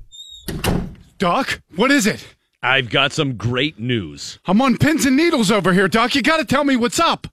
Doc, 1.18 1.62
what 1.76 1.92
is 1.92 2.08
it? 2.08 2.36
I've 2.62 2.90
got 2.90 3.12
some 3.12 3.36
great 3.36 3.80
news. 3.80 4.40
I'm 4.46 4.62
on 4.62 4.78
pins 4.78 5.06
and 5.06 5.16
needles 5.16 5.52
over 5.52 5.72
here, 5.72 5.88
Doc. 5.88 6.16
You 6.16 6.22
got 6.22 6.38
to 6.38 6.46
tell 6.46 6.64
me 6.64 6.76
what's 6.76 7.00
up. 7.00 7.28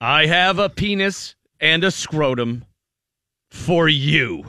I 0.00 0.26
have 0.26 0.58
a 0.58 0.68
penis 0.68 1.34
and 1.60 1.82
a 1.82 1.90
scrotum 1.90 2.64
for 3.50 3.88
you. 3.88 4.44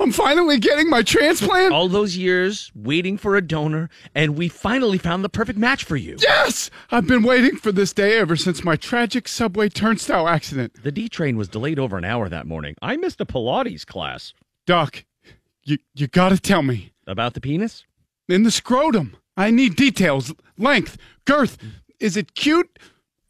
I'm 0.00 0.10
finally 0.12 0.58
getting 0.58 0.88
my 0.90 1.02
transplant. 1.02 1.72
All 1.72 1.88
those 1.88 2.16
years 2.16 2.72
waiting 2.74 3.16
for 3.16 3.36
a 3.36 3.40
donor, 3.42 3.88
and 4.14 4.36
we 4.36 4.48
finally 4.48 4.98
found 4.98 5.22
the 5.22 5.28
perfect 5.28 5.58
match 5.58 5.84
for 5.84 5.96
you. 5.96 6.16
Yes! 6.20 6.70
I've 6.90 7.06
been 7.06 7.22
waiting 7.22 7.56
for 7.56 7.70
this 7.72 7.92
day 7.92 8.18
ever 8.18 8.34
since 8.36 8.64
my 8.64 8.74
tragic 8.76 9.28
subway 9.28 9.68
turnstile 9.68 10.26
accident. 10.28 10.82
The 10.82 10.90
D 10.92 11.08
train 11.08 11.36
was 11.36 11.48
delayed 11.48 11.78
over 11.78 11.96
an 11.98 12.04
hour 12.04 12.28
that 12.28 12.46
morning. 12.46 12.74
I 12.82 12.96
missed 12.96 13.20
a 13.20 13.26
Pilates 13.26 13.86
class. 13.86 14.32
Doc, 14.66 15.04
you 15.64 15.78
you 15.94 16.06
got 16.08 16.30
to 16.30 16.38
tell 16.38 16.62
me. 16.62 16.92
About 17.06 17.34
the 17.34 17.40
penis? 17.40 17.84
In 18.28 18.42
the 18.44 18.50
scrotum. 18.50 19.16
I 19.36 19.50
need 19.50 19.76
details, 19.76 20.32
length, 20.58 20.96
girth. 21.24 21.58
Is 22.00 22.16
it 22.16 22.34
cute 22.34 22.78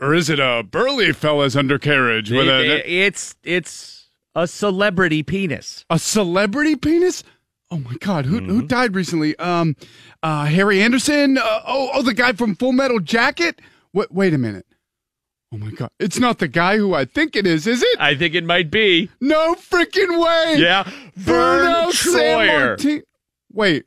or 0.00 0.14
is 0.14 0.28
it 0.30 0.40
a 0.40 0.62
burly 0.62 1.12
fella's 1.12 1.54
undercarriage 1.56 2.30
with 2.30 2.48
It- 2.48 2.84
a 2.86 2.90
it's 3.06 3.34
it's 3.44 4.01
a 4.34 4.46
celebrity 4.46 5.22
penis. 5.22 5.84
a 5.90 5.98
celebrity 5.98 6.76
penis? 6.76 7.22
Oh 7.70 7.78
my 7.78 7.94
god, 8.00 8.26
who 8.26 8.40
who 8.40 8.62
died 8.62 8.94
recently? 8.94 9.36
Um 9.38 9.76
uh 10.22 10.44
Harry 10.46 10.82
Anderson? 10.82 11.38
Uh, 11.38 11.60
oh 11.66 11.90
oh 11.94 12.02
the 12.02 12.14
guy 12.14 12.32
from 12.32 12.54
Full 12.54 12.72
Metal 12.72 13.00
Jacket? 13.00 13.60
Wait 13.92 14.12
wait 14.12 14.34
a 14.34 14.38
minute. 14.38 14.66
Oh 15.52 15.58
my 15.58 15.70
god. 15.70 15.90
It's 15.98 16.18
not 16.18 16.38
the 16.38 16.48
guy 16.48 16.78
who 16.78 16.94
I 16.94 17.04
think 17.04 17.36
it 17.36 17.46
is, 17.46 17.66
is 17.66 17.82
it? 17.82 18.00
I 18.00 18.14
think 18.14 18.34
it 18.34 18.44
might 18.44 18.70
be. 18.70 19.10
No 19.20 19.54
freaking 19.54 20.18
way. 20.18 20.56
Yeah. 20.58 20.90
Vern 21.14 21.90
Troyer. 21.92 23.02
Wait. 23.52 23.84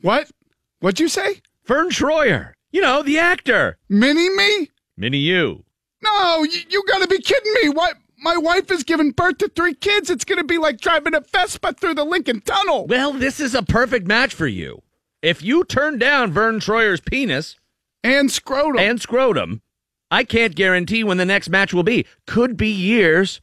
What? 0.00 0.30
What'd 0.78 1.00
you 1.00 1.08
say? 1.08 1.40
Vern 1.64 1.90
Troyer. 1.90 2.52
You 2.70 2.82
know, 2.82 3.02
the 3.02 3.18
actor. 3.18 3.78
Mini 3.88 4.28
me? 4.30 4.70
Mini 4.96 5.18
you. 5.18 5.64
No, 6.04 6.44
you, 6.44 6.60
you 6.68 6.84
gotta 6.86 7.08
be 7.08 7.18
kidding 7.18 7.52
me. 7.62 7.68
What? 7.70 7.96
My 8.18 8.36
wife 8.36 8.68
has 8.70 8.82
given 8.82 9.10
birth 9.10 9.38
to 9.38 9.48
three 9.48 9.74
kids. 9.74 10.08
It's 10.10 10.24
gonna 10.24 10.44
be 10.44 10.58
like 10.58 10.80
driving 10.80 11.14
a 11.14 11.20
Vespa 11.20 11.74
through 11.74 11.94
the 11.94 12.04
Lincoln 12.04 12.40
Tunnel. 12.40 12.86
Well, 12.86 13.12
this 13.12 13.40
is 13.40 13.54
a 13.54 13.62
perfect 13.62 14.06
match 14.06 14.34
for 14.34 14.46
you. 14.46 14.82
If 15.22 15.42
you 15.42 15.64
turn 15.64 15.98
down 15.98 16.32
Vern 16.32 16.60
Troyer's 16.60 17.00
penis 17.00 17.56
And 18.02 18.30
scrotum. 18.30 18.78
and 18.78 19.00
scrotum, 19.00 19.60
I 20.10 20.24
can't 20.24 20.54
guarantee 20.54 21.04
when 21.04 21.16
the 21.18 21.24
next 21.26 21.48
match 21.50 21.74
will 21.74 21.82
be. 21.82 22.06
Could 22.26 22.56
be 22.56 22.68
years, 22.70 23.40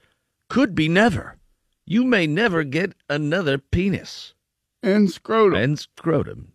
could 0.49 0.73
be 0.75 0.87
never. 0.89 1.37
You 1.85 2.03
may 2.05 2.25
never 2.25 2.63
get 2.63 2.93
another 3.09 3.57
penis 3.57 4.33
and 4.81 5.11
scrotum. 5.11 5.59
and 5.61 5.77
scrotum. 5.79 6.53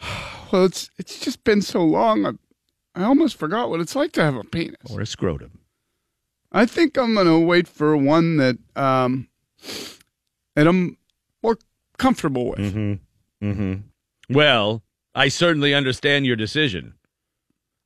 well, 0.52 0.64
it's 0.64 0.90
it's 0.98 1.18
just 1.20 1.44
been 1.44 1.62
so 1.62 1.82
long. 1.84 2.24
I, 2.26 2.30
I 2.94 3.04
almost 3.04 3.36
forgot 3.36 3.68
what 3.70 3.80
it's 3.80 3.96
like 3.96 4.12
to 4.12 4.22
have 4.22 4.36
a 4.36 4.44
penis. 4.44 4.76
or 4.90 5.00
a 5.00 5.06
scrotum. 5.06 5.58
I 6.52 6.66
think 6.66 6.96
I'm 6.98 7.14
gonna 7.14 7.40
wait 7.40 7.66
for 7.66 7.96
one 7.96 8.36
that 8.36 8.58
um 8.76 9.28
that 10.54 10.66
I'm 10.66 10.98
more 11.42 11.58
comfortable 11.98 12.50
with. 12.50 12.58
Mm-hmm. 12.60 13.46
Mm-hmm. 13.50 14.34
Well, 14.34 14.82
I 15.14 15.28
certainly 15.28 15.74
understand 15.74 16.26
your 16.26 16.36
decision. 16.36 16.94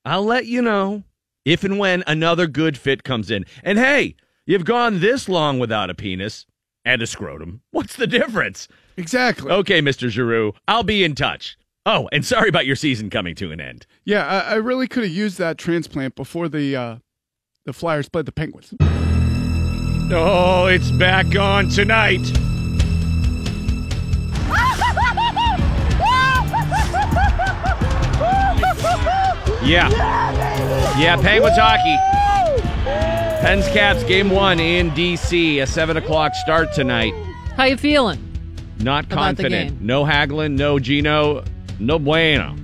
I'll 0.04 0.24
let 0.24 0.46
you 0.46 0.62
know 0.62 1.04
if 1.44 1.64
and 1.64 1.78
when 1.78 2.02
another 2.06 2.46
good 2.46 2.76
fit 2.76 3.04
comes 3.04 3.30
in. 3.30 3.46
And 3.62 3.78
hey, 3.78 4.16
you've 4.46 4.64
gone 4.64 5.00
this 5.00 5.28
long 5.28 5.58
without 5.58 5.90
a 5.90 5.94
penis 5.94 6.46
and 6.84 7.00
a 7.02 7.06
scrotum. 7.06 7.62
What's 7.70 7.96
the 7.96 8.06
difference? 8.06 8.68
Exactly. 8.96 9.50
Okay, 9.50 9.80
Mr. 9.80 10.08
Giroux, 10.08 10.52
I'll 10.68 10.82
be 10.82 11.04
in 11.04 11.14
touch. 11.14 11.56
Oh, 11.84 12.08
and 12.12 12.24
sorry 12.24 12.48
about 12.48 12.66
your 12.66 12.76
season 12.76 13.10
coming 13.10 13.34
to 13.36 13.52
an 13.52 13.60
end. 13.60 13.86
Yeah, 14.04 14.26
I, 14.26 14.38
I 14.38 14.54
really 14.54 14.88
could 14.88 15.04
have 15.04 15.12
used 15.12 15.38
that 15.38 15.56
transplant 15.58 16.16
before 16.16 16.48
the 16.48 16.74
uh 16.76 16.96
the 17.66 17.72
Flyers 17.72 18.08
played 18.08 18.26
the 18.26 18.32
Penguins. 18.32 18.72
Oh, 20.08 20.66
it's 20.70 20.90
back 20.92 21.36
on 21.36 21.68
tonight. 21.68 22.20
Yeah. 29.64 29.90
Yeah, 30.96 31.16
Penguins 31.20 31.56
hockey. 31.58 31.96
Pens 33.44 33.66
Caps 33.68 34.04
game 34.04 34.30
one 34.30 34.60
in 34.60 34.90
DC. 34.92 35.60
A 35.60 35.66
seven 35.66 35.96
o'clock 35.96 36.34
start 36.36 36.72
tonight. 36.72 37.12
How 37.56 37.64
you 37.64 37.76
feeling? 37.76 38.22
Not 38.78 39.08
confident. 39.08 39.80
No 39.80 40.04
Hagelin, 40.04 40.52
no 40.52 40.78
Gino, 40.78 41.42
no 41.80 41.98
bueno. 41.98 42.54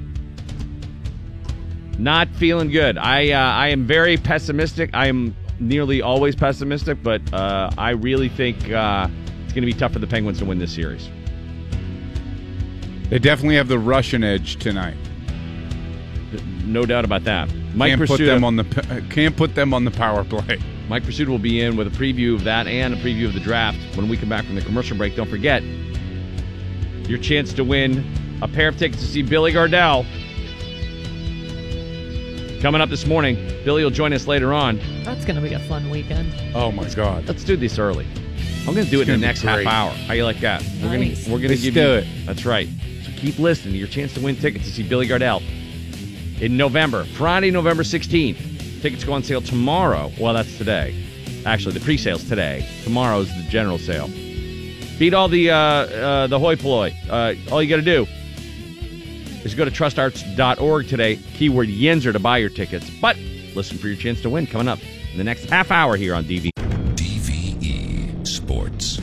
Not 2.03 2.29
feeling 2.31 2.69
good. 2.69 2.99
I 2.99 3.31
uh, 3.31 3.39
I 3.39 3.69
am 3.69 3.87
very 3.87 4.17
pessimistic. 4.17 4.91
I 4.93 5.07
am 5.07 5.37
nearly 5.61 6.03
always 6.03 6.35
pessimistic, 6.35 7.01
but 7.01 7.23
uh, 7.33 7.71
I 7.79 7.91
really 7.91 8.29
think 8.29 8.73
uh, 8.73 9.07
it's 9.45 9.53
going 9.53 9.63
to 9.63 9.73
be 9.73 9.73
tough 9.73 9.93
for 9.93 10.01
the 10.01 10.09
Penguins 10.09 10.41
to 10.41 10.45
win 10.45 10.59
this 10.59 10.75
series. 10.75 11.09
They 13.09 13.21
definitely 13.21 13.55
have 13.55 13.69
the 13.69 13.79
Russian 13.79 14.25
edge 14.25 14.57
tonight. 14.57 14.97
No 16.65 16.85
doubt 16.85 17.05
about 17.05 17.23
that. 17.23 17.49
Mike 17.73 17.97
can't 17.97 18.09
put 18.09 18.19
them 18.19 18.43
on 18.43 18.57
the 18.57 19.05
can't 19.09 19.37
put 19.37 19.55
them 19.55 19.73
on 19.73 19.85
the 19.85 19.93
power 19.93 20.25
play. 20.25 20.59
Mike 20.89 21.05
Prisuta 21.05 21.29
will 21.29 21.39
be 21.39 21.61
in 21.61 21.77
with 21.77 21.87
a 21.87 21.91
preview 21.91 22.35
of 22.35 22.43
that 22.43 22.67
and 22.67 22.95
a 22.95 22.97
preview 22.97 23.27
of 23.27 23.33
the 23.33 23.41
draft 23.41 23.79
when 23.97 24.09
we 24.09 24.17
come 24.17 24.29
back 24.29 24.45
from 24.45 24.57
the 24.57 24.63
commercial 24.63 24.97
break. 24.97 25.15
Don't 25.15 25.31
forget 25.31 25.63
your 27.09 27.19
chance 27.19 27.53
to 27.53 27.63
win 27.63 28.05
a 28.43 28.49
pair 28.49 28.67
of 28.67 28.77
tickets 28.77 29.03
to 29.03 29.09
see 29.09 29.23
Billy 29.23 29.53
Gardell. 29.53 30.05
Coming 32.63 32.81
up 32.81 32.91
this 32.91 33.07
morning, 33.07 33.35
Billy 33.65 33.83
will 33.83 33.91
join 33.91 34.13
us 34.13 34.29
later 34.29 34.53
on. 34.53 34.79
That's 35.03 35.25
going 35.25 35.35
to 35.35 35.43
be 35.43 35.53
a 35.53 35.59
fun 35.59 35.91
weekend. 35.91 36.33
Oh 36.55 36.71
my 36.71 36.89
god. 36.91 37.27
Let's 37.27 37.43
do 37.43 37.57
this 37.57 37.77
early. 37.77 38.07
I'm 38.61 38.75
going 38.75 38.85
to 38.85 38.91
do 38.91 39.01
It's 39.01 39.11
it 39.11 39.13
in 39.15 39.21
the 39.21 39.27
next 39.27 39.43
half 39.43 39.57
great. 39.57 39.67
hour. 39.67 39.91
How 39.91 40.15
you 40.15 40.25
like 40.25 40.39
that? 40.41 40.63
We're 40.81 40.97
Nice. 40.97 41.25
gonna 41.25 41.35
we're 41.35 41.39
gonna 41.41 41.49
Let's 41.49 41.63
give 41.63 41.75
do 41.75 41.81
you 41.81 41.89
it. 41.95 42.07
That's 42.25 42.47
right. 42.47 42.69
So 43.05 43.11
keep 43.17 43.41
listening. 43.41 43.75
Your 43.75 43.89
chance 43.89 44.15
to 44.15 44.21
win 44.21 44.37
tickets 44.37 44.65
to 44.67 44.71
see 44.71 44.89
Billy 44.89 45.09
Gardell 45.09 45.43
in 46.41 46.57
November, 46.57 47.03
Friday, 47.05 47.51
November 47.51 47.83
16th. 47.83 48.81
Tickets 48.81 49.03
go 49.03 49.13
on 49.15 49.25
sale 49.25 49.41
tomorrow. 49.41 50.13
Well, 50.21 50.33
that's 50.35 50.57
today. 50.57 51.05
Actually, 51.45 51.75
the 51.75 51.81
pre-sale's 51.81 52.23
today. 52.29 52.65
Tomorrow's 52.85 53.29
the 53.29 53.43
general 53.51 53.79
sale. 53.79 54.07
Beat 55.01 55.15
all 55.15 55.27
the 55.27 55.51
uh, 55.51 55.57
uh, 55.57 56.27
the 56.29 56.39
hoi 56.39 56.55
polloi. 56.55 56.95
Uh, 57.11 57.35
all 57.51 57.61
you 57.61 57.69
got 57.69 57.77
to 57.77 57.83
do 57.83 58.07
is 59.45 59.55
go 59.55 59.65
to 59.65 59.71
trustarts.org 59.71 60.89
today. 60.89 61.17
Keyword 61.35 61.69
Yinzer 61.69 62.13
to 62.13 62.19
buy 62.19 62.39
your 62.39 62.51
tickets. 62.51 62.89
But 63.01 63.17
listen 63.55 63.79
for 63.79 63.89
your 63.89 63.97
chance 63.97 64.21
to 64.23 64.31
win 64.31 64.47
coming 64.47 64.69
up 64.69 64.79
in 65.13 65.19
the 65.19 65.25
next 65.25 65.51
half 65.51 65.71
hour 65.71 65.97
here 65.97 66.15
on 66.15 66.25
DV. 66.25 66.51
DVE 66.97 68.27
Sports. 68.27 69.01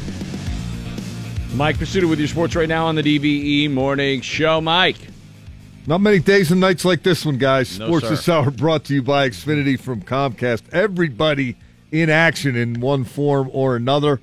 Mike 1.53 1.77
Prisuta 1.77 2.09
with 2.09 2.19
your 2.19 2.27
sports 2.27 2.55
right 2.55 2.69
now 2.69 2.85
on 2.85 2.95
the 2.95 3.03
DVE 3.03 3.71
Morning 3.71 4.21
Show. 4.21 4.61
Mike. 4.61 4.97
Not 5.87 6.01
many 6.01 6.19
days 6.19 6.51
and 6.51 6.61
nights 6.61 6.85
like 6.85 7.01
this 7.03 7.25
one, 7.25 7.37
guys. 7.37 7.79
No, 7.79 7.87
Sports 7.87 8.05
sir. 8.05 8.09
this 8.11 8.29
hour 8.29 8.51
brought 8.51 8.83
to 8.85 8.93
you 8.93 9.01
by 9.01 9.27
Xfinity 9.29 9.79
from 9.79 10.03
Comcast. 10.03 10.61
Everybody 10.71 11.57
in 11.91 12.09
action 12.09 12.55
in 12.55 12.79
one 12.79 13.03
form 13.03 13.49
or 13.51 13.75
another. 13.75 14.21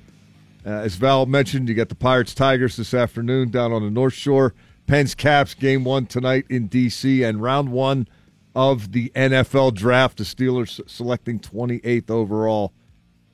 Uh, 0.65 0.69
as 0.69 0.95
Val 0.95 1.25
mentioned, 1.25 1.67
you 1.69 1.75
got 1.75 1.89
the 1.89 1.95
Pirates 1.95 2.33
Tigers 2.33 2.77
this 2.77 2.93
afternoon 2.93 3.49
down 3.49 3.71
on 3.71 3.83
the 3.83 3.89
North 3.91 4.13
Shore. 4.13 4.53
Pens 4.87 5.13
Caps 5.13 5.53
game 5.53 5.83
one 5.83 6.05
tonight 6.05 6.45
in 6.49 6.67
D.C. 6.67 7.21
and 7.23 7.41
round 7.41 7.71
one 7.71 8.07
of 8.55 8.91
the 8.93 9.11
NFL 9.15 9.73
draft. 9.75 10.17
The 10.17 10.23
Steelers 10.23 10.79
selecting 10.89 11.39
28th 11.39 12.09
overall, 12.09 12.73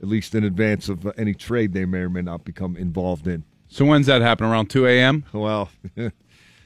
at 0.02 0.08
least 0.08 0.36
in 0.36 0.44
advance 0.44 0.90
of 0.90 1.06
uh, 1.08 1.14
any 1.18 1.34
trade 1.34 1.74
they 1.74 1.86
may 1.86 2.00
or 2.00 2.10
may 2.10 2.22
not 2.24 2.44
become 2.44 2.76
involved 2.76 3.28
in. 3.28 3.44
So 3.70 3.86
when's 3.86 4.08
that 4.08 4.22
happen? 4.22 4.46
Around 4.48 4.70
two 4.70 4.86
a.m. 4.88 5.24
Well, 5.32 5.70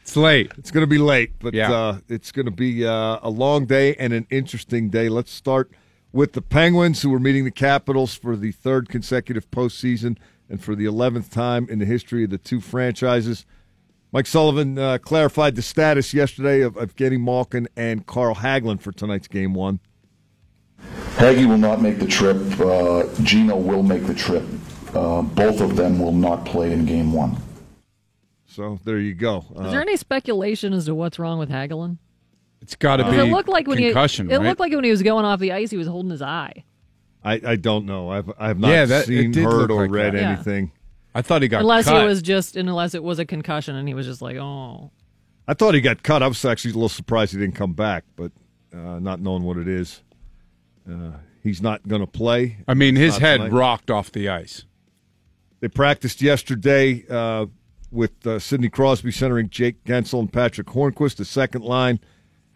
It's 0.01 0.15
late. 0.15 0.53
It's 0.57 0.71
going 0.71 0.83
to 0.83 0.87
be 0.89 0.99
late, 0.99 1.33
but 1.39 1.53
Yeah. 1.53 1.69
uh, 1.69 1.97
it's 2.07 2.31
going 2.31 2.45
to 2.45 2.51
be 2.51 2.85
uh, 2.85 3.19
a 3.21 3.29
long 3.29 3.65
day 3.65 3.93
and 3.95 4.13
an 4.13 4.25
interesting 4.29 4.89
day. 4.89 5.09
Let's 5.09 5.33
start 5.33 5.69
with 6.13 6.31
the 6.31 6.41
Penguins, 6.41 7.01
who 7.01 7.13
are 7.13 7.19
meeting 7.19 7.43
the 7.43 7.51
Capitals 7.51 8.15
for 8.15 8.37
the 8.37 8.53
third 8.53 8.87
consecutive 8.87 9.51
postseason 9.51 10.17
and 10.49 10.63
for 10.63 10.75
the 10.75 10.85
11th 10.85 11.29
time 11.29 11.67
in 11.69 11.79
the 11.79 11.85
history 11.85 12.23
of 12.23 12.29
the 12.29 12.37
two 12.37 12.61
franchises. 12.61 13.45
Mike 14.11 14.25
Sullivan 14.27 14.77
uh, 14.79 14.97
clarified 14.99 15.55
the 15.55 15.61
status 15.61 16.13
yesterday 16.13 16.61
of, 16.61 16.77
of 16.77 16.95
getting 16.95 17.23
Malkin 17.23 17.67
and 17.75 18.05
Carl 18.05 18.35
Hagelin 18.35 18.79
for 18.81 18.91
tonight's 18.91 19.27
game 19.27 19.53
one. 19.53 19.79
Haggy 21.15 21.47
will 21.47 21.57
not 21.57 21.81
make 21.81 21.99
the 21.99 22.07
trip. 22.07 22.37
Uh, 22.59 23.03
Gino 23.23 23.57
will 23.57 23.83
make 23.83 24.05
the 24.05 24.13
trip. 24.13 24.43
Uh, 24.93 25.21
both 25.21 25.59
of 25.59 25.75
them 25.75 25.99
will 25.99 26.13
not 26.13 26.45
play 26.45 26.71
in 26.71 26.85
game 26.85 27.11
one. 27.11 27.35
So 28.45 28.79
there 28.85 28.99
you 28.99 29.13
go. 29.13 29.39
Is 29.51 29.57
Uh, 29.57 29.71
there 29.71 29.81
any 29.81 29.97
speculation 29.97 30.73
as 30.73 30.85
to 30.85 30.95
what's 30.95 31.19
wrong 31.19 31.37
with 31.39 31.49
Hagelin? 31.49 31.97
It's 32.61 32.75
got 32.75 32.97
to 32.97 33.03
be. 33.09 33.17
It 33.17 33.25
looked 33.25 33.49
like 33.49 33.67
when 33.67 33.77
concussion, 33.77 34.29
he 34.29 34.33
it 34.33 34.37
right? 34.37 34.47
looked 34.47 34.59
like 34.59 34.71
when 34.73 34.83
he 34.83 34.89
was 34.89 35.03
going 35.03 35.25
off 35.25 35.39
the 35.39 35.51
ice, 35.51 35.69
he 35.69 35.77
was 35.77 35.87
holding 35.87 36.09
his 36.11 36.21
eye. 36.21 36.63
I, 37.23 37.41
I 37.45 37.55
don't 37.55 37.85
know. 37.85 38.09
I've, 38.09 38.31
I 38.39 38.47
have 38.47 38.57
not 38.59 38.69
Yeah, 38.69 38.85
that- 38.85 39.05
seen, 39.05 39.33
heard, 39.33 39.69
or 39.69 39.81
like 39.83 39.91
read 39.91 40.13
that. 40.13 40.21
Yeah. 40.21 40.29
anything. 40.33 40.71
I 41.17 41.23
thought 41.23 41.41
he 41.41 41.47
got 41.47 41.61
unless 41.61 41.85
cut. 41.85 42.03
it 42.03 42.05
was 42.05 42.21
just, 42.21 42.55
unless 42.55 42.93
it 42.93 43.01
was 43.01 43.17
a 43.17 43.25
concussion, 43.25 43.75
and 43.75 43.87
he 43.87 43.95
was 43.95 44.05
just 44.05 44.21
like, 44.21 44.37
oh, 44.37 44.91
I 45.47 45.55
thought 45.55 45.73
he 45.73 45.81
got 45.81 46.03
cut. 46.03 46.21
I 46.21 46.27
was 46.27 46.45
actually 46.45 46.71
a 46.71 46.73
little 46.75 46.89
surprised 46.89 47.31
he 47.31 47.39
didn't 47.39 47.55
come 47.55 47.73
back, 47.73 48.03
but 48.15 48.31
uh, 48.71 48.99
not 48.99 49.19
knowing 49.19 49.41
what 49.41 49.57
it 49.57 49.67
is, 49.67 50.03
uh, 50.87 51.13
he's 51.41 51.59
not 51.59 51.87
going 51.87 52.01
to 52.01 52.07
play. 52.07 52.57
I 52.67 52.75
mean, 52.75 52.95
his 52.95 53.17
head 53.17 53.37
tonight. 53.37 53.51
rocked 53.51 53.89
off 53.89 54.11
the 54.11 54.29
ice. 54.29 54.65
They 55.59 55.69
practiced 55.69 56.21
yesterday 56.21 57.03
uh, 57.09 57.47
with 57.91 58.27
uh, 58.27 58.37
Sidney 58.37 58.69
Crosby 58.69 59.09
centering 59.09 59.49
Jake 59.49 59.83
Guentzel 59.85 60.19
and 60.19 60.31
Patric 60.31 60.67
Hornqvist. 60.67 61.15
The 61.15 61.25
second 61.25 61.63
line 61.63 61.99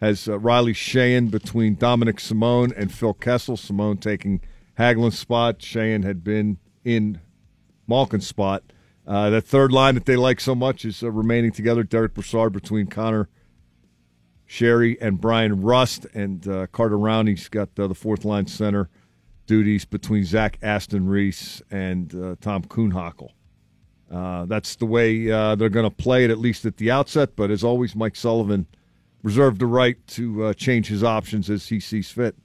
has 0.00 0.28
uh, 0.28 0.38
Riley 0.38 0.72
Sheahan 0.72 1.32
between 1.32 1.74
Dominik 1.74 2.20
Simon 2.20 2.72
and 2.76 2.94
Phil 2.94 3.14
Kessel. 3.14 3.56
Simon 3.56 3.96
taking 3.96 4.40
Hagelin's 4.78 5.18
spot. 5.18 5.58
Sheahan 5.58 6.04
had 6.04 6.22
been 6.22 6.58
in 6.84 7.20
Malkin's 7.86 8.26
spot. 8.26 8.62
Uh, 9.06 9.30
that 9.30 9.42
third 9.42 9.72
line 9.72 9.94
that 9.94 10.04
they 10.04 10.16
like 10.16 10.40
so 10.40 10.54
much 10.54 10.84
is 10.84 11.02
uh, 11.02 11.10
remaining 11.10 11.50
together. 11.50 11.82
Derick 11.82 12.14
Brassard 12.14 12.52
between 12.52 12.86
Conor 12.86 13.28
Sheary 14.48 14.96
and 15.00 15.20
Bryan 15.20 15.62
Rust, 15.62 16.06
and 16.14 16.46
uh, 16.46 16.66
Carter 16.68 16.98
Rowney's 16.98 17.48
got 17.48 17.70
uh, 17.78 17.88
the 17.88 17.94
fourth 17.94 18.24
line 18.24 18.46
center 18.46 18.88
duties 19.46 19.84
between 19.84 20.24
Zach 20.24 20.58
Aston 20.62 21.08
Reese 21.08 21.60
and 21.70 22.14
uh, 22.14 22.36
Tom 22.40 22.62
Kuhnhackl. 22.62 23.30
Uh, 24.10 24.44
that's 24.44 24.76
the 24.76 24.86
way 24.86 25.24
they're 25.26 25.68
going 25.68 25.88
to 25.88 25.90
play 25.90 26.24
it, 26.24 26.30
at 26.30 26.38
least 26.38 26.64
at 26.66 26.76
the 26.76 26.90
outset. 26.90 27.34
But 27.34 27.50
as 27.50 27.64
always, 27.64 27.96
Mike 27.96 28.14
Sullivan 28.14 28.66
reserved 29.22 29.58
the 29.58 29.66
right 29.66 29.96
to 30.08 30.52
change 30.54 30.88
his 30.88 31.02
options 31.02 31.48
as 31.48 31.68
he 31.68 31.80
sees 31.80 32.10
fit. 32.10 32.36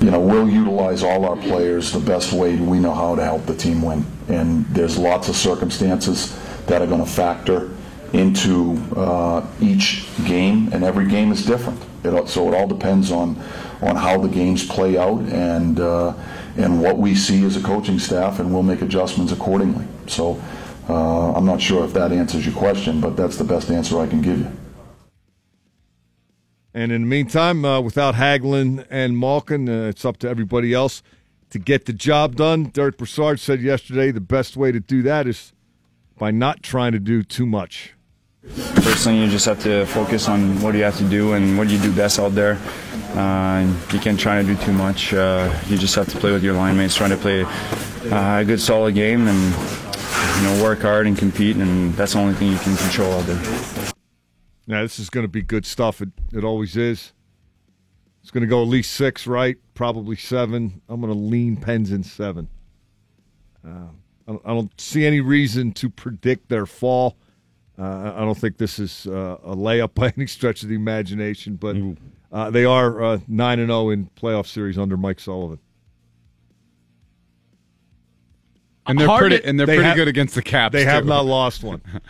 You 0.00 0.10
know, 0.12 0.20
we'll 0.20 0.48
utilize 0.48 1.02
all 1.02 1.24
our 1.24 1.36
players 1.36 1.92
the 1.92 2.00
best 2.00 2.32
way 2.32 2.56
we 2.56 2.78
know 2.78 2.94
how 2.94 3.16
to 3.16 3.24
help 3.24 3.46
the 3.46 3.54
team 3.54 3.82
win. 3.82 4.06
And 4.28 4.64
there's 4.66 4.96
lots 4.96 5.28
of 5.28 5.36
circumstances 5.36 6.38
that 6.66 6.82
are 6.82 6.86
going 6.86 7.04
to 7.04 7.10
factor 7.10 7.70
into 8.12 8.76
uh, 8.96 9.46
each 9.60 10.06
game, 10.24 10.72
and 10.72 10.84
every 10.84 11.08
game 11.08 11.32
is 11.32 11.44
different. 11.44 11.80
It, 12.04 12.28
so 12.28 12.48
it 12.48 12.54
all 12.54 12.66
depends 12.66 13.10
on 13.10 13.42
on 13.80 13.94
how 13.94 14.18
the 14.18 14.28
games 14.28 14.66
play 14.66 14.96
out 14.98 15.20
and 15.20 15.78
uh, 15.80 16.14
and 16.56 16.80
what 16.82 16.98
we 16.98 17.14
see 17.14 17.44
as 17.44 17.56
a 17.56 17.60
coaching 17.60 17.98
staff, 17.98 18.38
and 18.38 18.52
we'll 18.52 18.62
make 18.62 18.82
adjustments 18.82 19.32
accordingly. 19.32 19.84
So 20.06 20.42
uh, 20.88 21.32
I'm 21.32 21.44
not 21.44 21.60
sure 21.60 21.84
if 21.84 21.92
that 21.94 22.12
answers 22.12 22.46
your 22.46 22.54
question, 22.54 23.00
but 23.00 23.16
that's 23.16 23.36
the 23.36 23.44
best 23.44 23.70
answer 23.70 23.98
I 24.00 24.06
can 24.06 24.22
give 24.22 24.38
you. 24.38 24.50
And 26.74 26.92
in 26.92 27.02
the 27.02 27.06
meantime, 27.06 27.64
uh, 27.64 27.80
without 27.80 28.14
Hagelin 28.14 28.86
and 28.90 29.18
Malkin, 29.18 29.68
uh, 29.68 29.88
it's 29.88 30.04
up 30.04 30.18
to 30.18 30.28
everybody 30.28 30.74
else 30.74 31.02
to 31.50 31.58
get 31.58 31.86
the 31.86 31.92
job 31.92 32.36
done. 32.36 32.64
Derick 32.64 32.98
Brassard 32.98 33.40
said 33.40 33.60
yesterday 33.62 34.10
the 34.10 34.20
best 34.20 34.56
way 34.56 34.70
to 34.72 34.80
do 34.80 35.02
that 35.02 35.26
is 35.26 35.52
by 36.18 36.30
not 36.30 36.62
trying 36.62 36.92
to 36.92 36.98
do 36.98 37.22
too 37.22 37.46
much. 37.46 37.94
Personally, 38.76 39.24
you 39.24 39.30
just 39.30 39.46
have 39.46 39.62
to 39.62 39.84
focus 39.86 40.28
on 40.28 40.60
what 40.62 40.74
you 40.74 40.82
have 40.82 40.96
to 40.98 41.08
do 41.08 41.32
and 41.32 41.58
what 41.58 41.68
you 41.68 41.78
do 41.78 41.92
best 41.92 42.18
out 42.18 42.34
there. 42.34 42.58
Uh, 43.14 43.66
you 43.92 43.98
can't 43.98 44.18
try 44.18 44.40
to 44.40 44.46
do 44.46 44.56
too 44.56 44.72
much. 44.72 45.12
Uh, 45.12 45.52
you 45.66 45.76
just 45.76 45.94
have 45.94 46.08
to 46.08 46.16
play 46.18 46.32
with 46.32 46.44
your 46.44 46.54
line 46.54 46.76
mates, 46.76 46.94
trying 46.94 47.10
to 47.10 47.16
play 47.16 47.42
uh, 47.44 48.40
a 48.40 48.44
good, 48.44 48.60
solid 48.60 48.94
game, 48.94 49.26
and 49.26 49.54
you 50.36 50.42
know 50.42 50.62
work 50.62 50.80
hard 50.80 51.06
and 51.06 51.18
compete. 51.18 51.56
And 51.56 51.92
that's 51.94 52.12
the 52.12 52.20
only 52.20 52.34
thing 52.34 52.52
you 52.52 52.58
can 52.58 52.76
control 52.76 53.12
out 53.12 53.26
there. 53.26 53.92
Now, 54.68 54.82
this 54.82 54.98
is 55.00 55.08
going 55.10 55.24
to 55.24 55.28
be 55.28 55.40
good 55.42 55.64
stuff. 55.66 56.00
It, 56.02 56.10
it 56.32 56.44
always 56.44 56.76
is. 56.76 57.12
It's 58.22 58.30
going 58.30 58.42
to 58.42 58.46
go 58.46 58.60
at 58.62 58.68
least 58.68 58.92
six, 58.92 59.26
right? 59.26 59.56
Probably 59.74 60.14
seven. 60.14 60.82
I'm 60.90 61.00
going 61.00 61.12
to 61.12 61.18
lean 61.18 61.56
Pens 61.56 61.90
in 61.90 62.02
seven. 62.02 62.48
Uh, 63.66 63.70
I, 64.28 64.32
don't, 64.32 64.42
I 64.44 64.48
don't 64.50 64.78
see 64.80 65.06
any 65.06 65.20
reason 65.22 65.72
to 65.72 65.88
predict 65.88 66.50
their 66.50 66.66
fall. 66.66 67.16
Uh, 67.78 68.12
I 68.14 68.20
don't 68.20 68.36
think 68.36 68.58
this 68.58 68.78
is 68.78 69.06
uh, 69.06 69.38
a 69.42 69.56
layup 69.56 69.94
by 69.94 70.12
any 70.16 70.26
stretch 70.26 70.62
of 70.62 70.68
the 70.68 70.74
imagination, 70.74 71.56
but 71.56 71.74
uh, 72.30 72.50
they 72.50 72.66
are 72.66 73.02
uh, 73.02 73.18
nine 73.26 73.60
and 73.60 73.68
zero 73.70 73.88
in 73.88 74.10
playoff 74.20 74.46
series 74.46 74.76
under 74.76 74.98
Mike 74.98 75.18
Sullivan. 75.20 75.60
and 78.86 78.98
they're 78.98 79.06
Hard 79.06 79.20
pretty 79.20 79.38
to- 79.38 79.46
and 79.46 79.58
they're 79.58 79.66
they 79.66 79.76
pretty 79.76 79.88
have- 79.88 79.96
good 79.96 80.08
against 80.08 80.34
the 80.34 80.42
Caps. 80.42 80.72
They 80.74 80.84
have 80.84 81.04
too. 81.04 81.08
not 81.08 81.24
lost 81.24 81.64
one. 81.64 81.80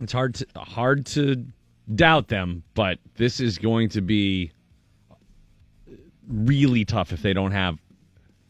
It's 0.00 0.12
hard 0.12 0.34
to 0.36 0.46
hard 0.56 1.06
to 1.06 1.46
doubt 1.94 2.28
them, 2.28 2.62
but 2.74 2.98
this 3.16 3.40
is 3.40 3.58
going 3.58 3.88
to 3.90 4.00
be 4.00 4.52
really 6.28 6.84
tough 6.84 7.12
if 7.12 7.22
they 7.22 7.32
don't 7.32 7.52
have 7.52 7.78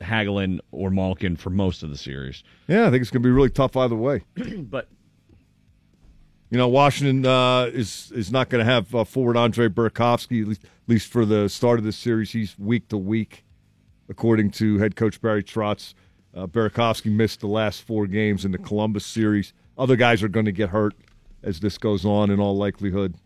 Hagelin 0.00 0.60
or 0.70 0.90
Malkin 0.90 1.36
for 1.36 1.50
most 1.50 1.82
of 1.82 1.90
the 1.90 1.96
series. 1.96 2.42
yeah, 2.68 2.86
I 2.86 2.90
think 2.90 3.02
it's 3.02 3.10
going 3.10 3.22
to 3.22 3.26
be 3.26 3.32
really 3.32 3.50
tough 3.50 3.76
either 3.76 3.96
way. 3.96 4.22
But 4.62 4.88
You 6.50 6.58
know, 6.58 6.68
Washington 6.68 7.24
uh, 7.24 7.70
is 7.72 8.12
is 8.14 8.30
not 8.30 8.48
going 8.48 8.64
to 8.64 8.70
have 8.70 8.94
uh, 8.94 9.04
forward 9.04 9.36
Andre 9.36 9.68
Burakovsky 9.68 10.42
at 10.42 10.48
least, 10.48 10.64
at 10.64 10.70
least 10.88 11.10
for 11.10 11.24
the 11.24 11.48
start 11.48 11.78
of 11.78 11.84
this 11.84 11.96
series. 11.96 12.32
He's 12.32 12.58
week 12.58 12.88
to 12.88 12.98
week, 12.98 13.44
according 14.08 14.50
to 14.52 14.78
head 14.78 14.96
coach 14.96 15.20
Barry 15.20 15.42
Trotz. 15.42 15.94
Uh, 16.34 16.46
Burakovsky 16.46 17.10
missed 17.12 17.40
the 17.40 17.46
last 17.46 17.82
four 17.82 18.06
games 18.06 18.44
in 18.44 18.52
the 18.52 18.58
Columbus 18.58 19.04
series. 19.06 19.52
Other 19.78 19.96
guys 19.96 20.22
are 20.22 20.28
going 20.28 20.46
to 20.46 20.52
get 20.52 20.70
hurt 20.70 20.94
as 21.42 21.60
this 21.60 21.78
goes 21.78 22.04
on, 22.04 22.30
in 22.30 22.38
all 22.40 22.56
likelihood. 22.56 23.16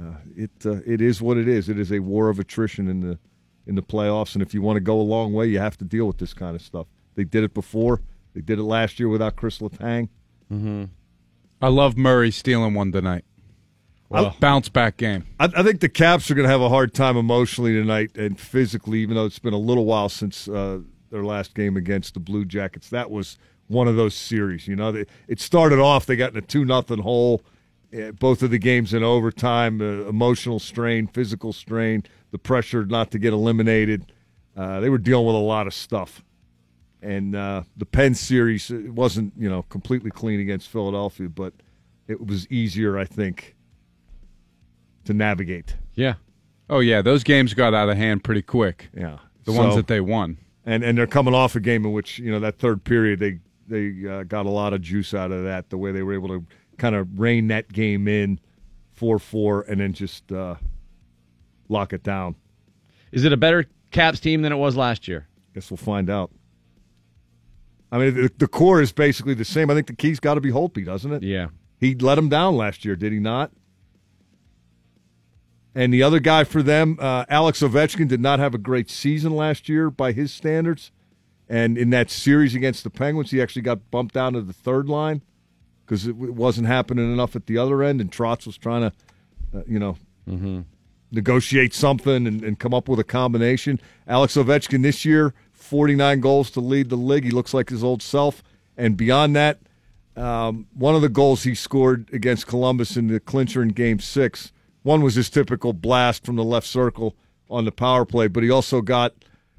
uh, 0.00 0.14
it 0.36 0.50
uh, 0.64 0.80
it 0.86 1.00
is 1.00 1.20
what 1.22 1.36
it 1.36 1.48
is. 1.48 1.68
It 1.68 1.78
is 1.78 1.92
a 1.92 2.00
war 2.00 2.28
of 2.28 2.38
attrition 2.38 2.88
in 2.88 3.00
the 3.00 3.18
in 3.66 3.74
the 3.76 3.82
playoffs, 3.82 4.34
and 4.34 4.42
if 4.42 4.52
you 4.54 4.60
want 4.62 4.76
to 4.76 4.80
go 4.80 5.00
a 5.00 5.02
long 5.02 5.32
way, 5.32 5.46
you 5.46 5.58
have 5.60 5.76
to 5.78 5.84
deal 5.84 6.06
with 6.06 6.18
this 6.18 6.34
kind 6.34 6.56
of 6.56 6.62
stuff. 6.62 6.86
They 7.14 7.24
did 7.24 7.44
it 7.44 7.54
before. 7.54 8.00
They 8.34 8.40
did 8.40 8.58
it 8.58 8.64
last 8.64 8.98
year 8.98 9.08
without 9.08 9.36
Chris 9.36 9.58
Letang. 9.58 10.08
I 11.60 11.68
love 11.68 11.96
Murray 11.96 12.30
stealing 12.30 12.74
one 12.74 12.90
tonight. 12.92 13.24
I- 14.10 14.34
bounce 14.40 14.68
back 14.68 14.96
game. 14.98 15.24
I, 15.40 15.44
I 15.56 15.62
think 15.62 15.80
the 15.80 15.88
Caps 15.88 16.30
are 16.30 16.34
going 16.34 16.44
to 16.46 16.50
have 16.50 16.60
a 16.60 16.68
hard 16.68 16.92
time 16.92 17.16
emotionally 17.16 17.72
tonight 17.72 18.10
and 18.16 18.38
physically, 18.38 18.98
even 19.00 19.14
though 19.16 19.24
it's 19.24 19.38
been 19.38 19.54
a 19.54 19.58
little 19.58 19.86
while 19.86 20.08
since 20.10 20.48
uh, 20.48 20.80
their 21.10 21.24
last 21.24 21.54
game 21.54 21.76
against 21.76 22.14
the 22.14 22.20
Blue 22.20 22.44
Jackets. 22.44 22.90
That 22.90 23.10
was 23.10 23.38
one 23.72 23.88
of 23.88 23.96
those 23.96 24.14
series. 24.14 24.68
You 24.68 24.76
know, 24.76 24.92
they, 24.92 25.06
it 25.28 25.40
started 25.40 25.78
off 25.78 26.06
they 26.06 26.16
got 26.16 26.32
in 26.32 26.36
a 26.38 26.42
two 26.42 26.64
nothing 26.64 27.00
hole. 27.00 27.42
eh, 27.92 28.10
Both 28.12 28.42
of 28.42 28.50
the 28.50 28.58
games 28.58 28.92
in 28.94 29.02
overtime, 29.02 29.80
uh, 29.80 30.08
emotional 30.08 30.58
strain, 30.58 31.06
physical 31.06 31.52
strain, 31.52 32.04
the 32.30 32.38
pressure 32.38 32.84
not 32.86 33.10
to 33.12 33.18
get 33.18 33.32
eliminated. 33.32 34.12
Uh, 34.56 34.80
they 34.80 34.90
were 34.90 34.98
dealing 34.98 35.26
with 35.26 35.34
a 35.36 35.38
lot 35.38 35.66
of 35.66 35.74
stuff. 35.74 36.22
And 37.00 37.34
uh, 37.34 37.62
the 37.76 37.86
Penn 37.86 38.14
series 38.14 38.70
it 38.70 38.90
wasn't, 38.90 39.32
you 39.36 39.48
know, 39.48 39.62
completely 39.62 40.10
clean 40.10 40.38
against 40.40 40.68
Philadelphia, 40.68 41.28
but 41.28 41.52
it 42.06 42.24
was 42.24 42.46
easier, 42.48 42.96
I 42.98 43.04
think, 43.04 43.56
to 45.04 45.12
navigate. 45.14 45.76
Yeah. 45.94 46.14
Oh 46.70 46.78
yeah, 46.78 47.02
those 47.02 47.24
games 47.24 47.54
got 47.54 47.74
out 47.74 47.88
of 47.88 47.96
hand 47.96 48.24
pretty 48.24 48.42
quick. 48.42 48.88
Yeah, 48.96 49.18
The 49.44 49.52
ones 49.52 49.74
that 49.74 49.88
they 49.88 50.00
won. 50.00 50.38
and 50.64 50.84
and 50.84 50.96
they're 50.96 51.06
coming 51.08 51.34
off 51.34 51.56
a 51.56 51.60
game 51.60 51.84
in 51.84 51.92
which 51.92 52.18
you 52.18 52.30
know 52.30 52.38
that 52.40 52.58
third 52.58 52.84
period 52.84 53.18
they 53.18 53.40
they 53.66 54.08
uh, 54.08 54.22
got 54.24 54.46
a 54.46 54.50
lot 54.50 54.72
of 54.72 54.82
juice 54.82 55.14
out 55.14 55.32
of 55.32 55.44
that. 55.44 55.70
The 55.70 55.78
way 55.78 55.92
they 55.92 56.02
were 56.02 56.14
able 56.14 56.28
to 56.28 56.46
kind 56.78 56.94
of 56.94 57.18
rein 57.18 57.48
that 57.48 57.72
game 57.72 58.08
in, 58.08 58.40
four 58.92 59.18
four, 59.18 59.62
and 59.62 59.80
then 59.80 59.92
just 59.92 60.30
uh, 60.32 60.56
lock 61.68 61.92
it 61.92 62.02
down. 62.02 62.34
Is 63.12 63.24
it 63.24 63.32
a 63.32 63.36
better 63.36 63.66
Caps 63.90 64.20
team 64.20 64.42
than 64.42 64.52
it 64.52 64.56
was 64.56 64.76
last 64.76 65.06
year? 65.06 65.28
Guess 65.54 65.70
we'll 65.70 65.76
find 65.76 66.08
out. 66.08 66.30
I 67.90 67.98
mean, 67.98 68.14
the, 68.14 68.32
the 68.38 68.48
core 68.48 68.80
is 68.80 68.90
basically 68.90 69.34
the 69.34 69.44
same. 69.44 69.70
I 69.70 69.74
think 69.74 69.86
the 69.86 69.94
key's 69.94 70.18
got 70.18 70.34
to 70.34 70.40
be 70.40 70.50
Holtby, 70.50 70.84
doesn't 70.84 71.12
it? 71.12 71.22
Yeah. 71.22 71.48
He 71.78 71.94
let 71.94 72.16
him 72.16 72.30
down 72.30 72.56
last 72.56 72.86
year, 72.86 72.96
did 72.96 73.12
he 73.12 73.18
not? 73.18 73.50
And 75.74 75.92
the 75.92 76.02
other 76.02 76.20
guy 76.20 76.44
for 76.44 76.62
them, 76.62 76.96
uh, 77.00 77.24
Alex 77.28 77.60
Ovechkin, 77.60 78.08
did 78.08 78.20
not 78.20 78.38
have 78.38 78.54
a 78.54 78.58
great 78.58 78.90
season 78.90 79.34
last 79.34 79.68
year 79.68 79.90
by 79.90 80.12
his 80.12 80.32
standards. 80.32 80.90
And 81.52 81.76
in 81.76 81.90
that 81.90 82.10
series 82.10 82.54
against 82.54 82.82
the 82.82 82.88
Penguins, 82.88 83.30
he 83.30 83.42
actually 83.42 83.60
got 83.60 83.90
bumped 83.90 84.14
down 84.14 84.32
to 84.32 84.40
the 84.40 84.54
third 84.54 84.88
line 84.88 85.20
because 85.84 86.06
it, 86.06 86.16
wasn't 86.16 86.66
happening 86.66 87.12
enough 87.12 87.36
at 87.36 87.44
the 87.44 87.58
other 87.58 87.82
end. 87.82 88.00
And 88.00 88.10
Trotz 88.10 88.46
was 88.46 88.56
trying 88.56 88.90
to, 88.90 88.92
uh, 89.58 89.62
you 89.66 89.78
know, 89.78 89.98
negotiate 91.10 91.74
something 91.74 92.26
and, 92.26 92.42
and 92.42 92.58
come 92.58 92.72
up 92.72 92.88
with 92.88 92.98
a 92.98 93.04
combination. 93.04 93.78
Alex 94.08 94.34
Ovechkin 94.34 94.82
this 94.82 95.04
year, 95.04 95.34
49 95.52 96.20
goals 96.20 96.50
to 96.52 96.60
lead 96.60 96.88
the 96.88 96.96
league. 96.96 97.24
He 97.24 97.30
looks 97.30 97.52
like 97.52 97.68
his 97.68 97.84
old 97.84 98.02
self. 98.02 98.42
And 98.78 98.96
beyond 98.96 99.36
that, 99.36 99.58
um, 100.16 100.66
one 100.72 100.94
of 100.94 101.02
the 101.02 101.10
goals 101.10 101.42
he 101.42 101.54
scored 101.54 102.08
against 102.14 102.46
Columbus 102.46 102.96
in 102.96 103.08
the 103.08 103.20
clincher 103.20 103.62
in 103.62 103.68
Game 103.68 103.98
Six, 103.98 104.52
one 104.84 105.02
was 105.02 105.16
his 105.16 105.28
typical 105.28 105.74
blast 105.74 106.24
from 106.24 106.36
the 106.36 106.44
left 106.44 106.66
circle 106.66 107.14
on 107.50 107.66
the 107.66 107.72
power 107.72 108.06
play, 108.06 108.26
but 108.26 108.42
he 108.42 108.48
also 108.48 108.80
got 108.80 109.12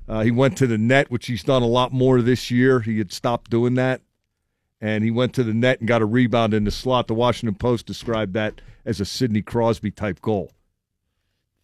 uh, 0.07 0.21
he 0.21 0.31
went 0.31 0.57
to 0.57 0.67
the 0.67 0.77
net, 0.77 1.09
which 1.11 1.27
he's 1.27 1.43
done 1.43 1.61
a 1.61 1.67
lot 1.67 1.91
more 1.93 2.21
this 2.21 2.51
year. 2.51 2.81
He 2.81 2.97
had 2.97 3.11
stopped 3.11 3.49
doing 3.49 3.75
that, 3.75 4.01
and 4.81 5.03
he 5.03 5.11
went 5.11 5.33
to 5.35 5.43
the 5.43 5.53
net 5.53 5.79
and 5.79 5.87
got 5.87 6.01
a 6.01 6.05
rebound 6.05 6.53
in 6.53 6.63
the 6.65 6.71
slot. 6.71 7.07
The 7.07 7.13
Washington 7.13 7.55
Post 7.55 7.85
described 7.85 8.33
that 8.33 8.61
as 8.85 8.99
a 8.99 9.05
Sidney 9.05 9.41
Crosby 9.41 9.91
type 9.91 10.21
goal. 10.21 10.51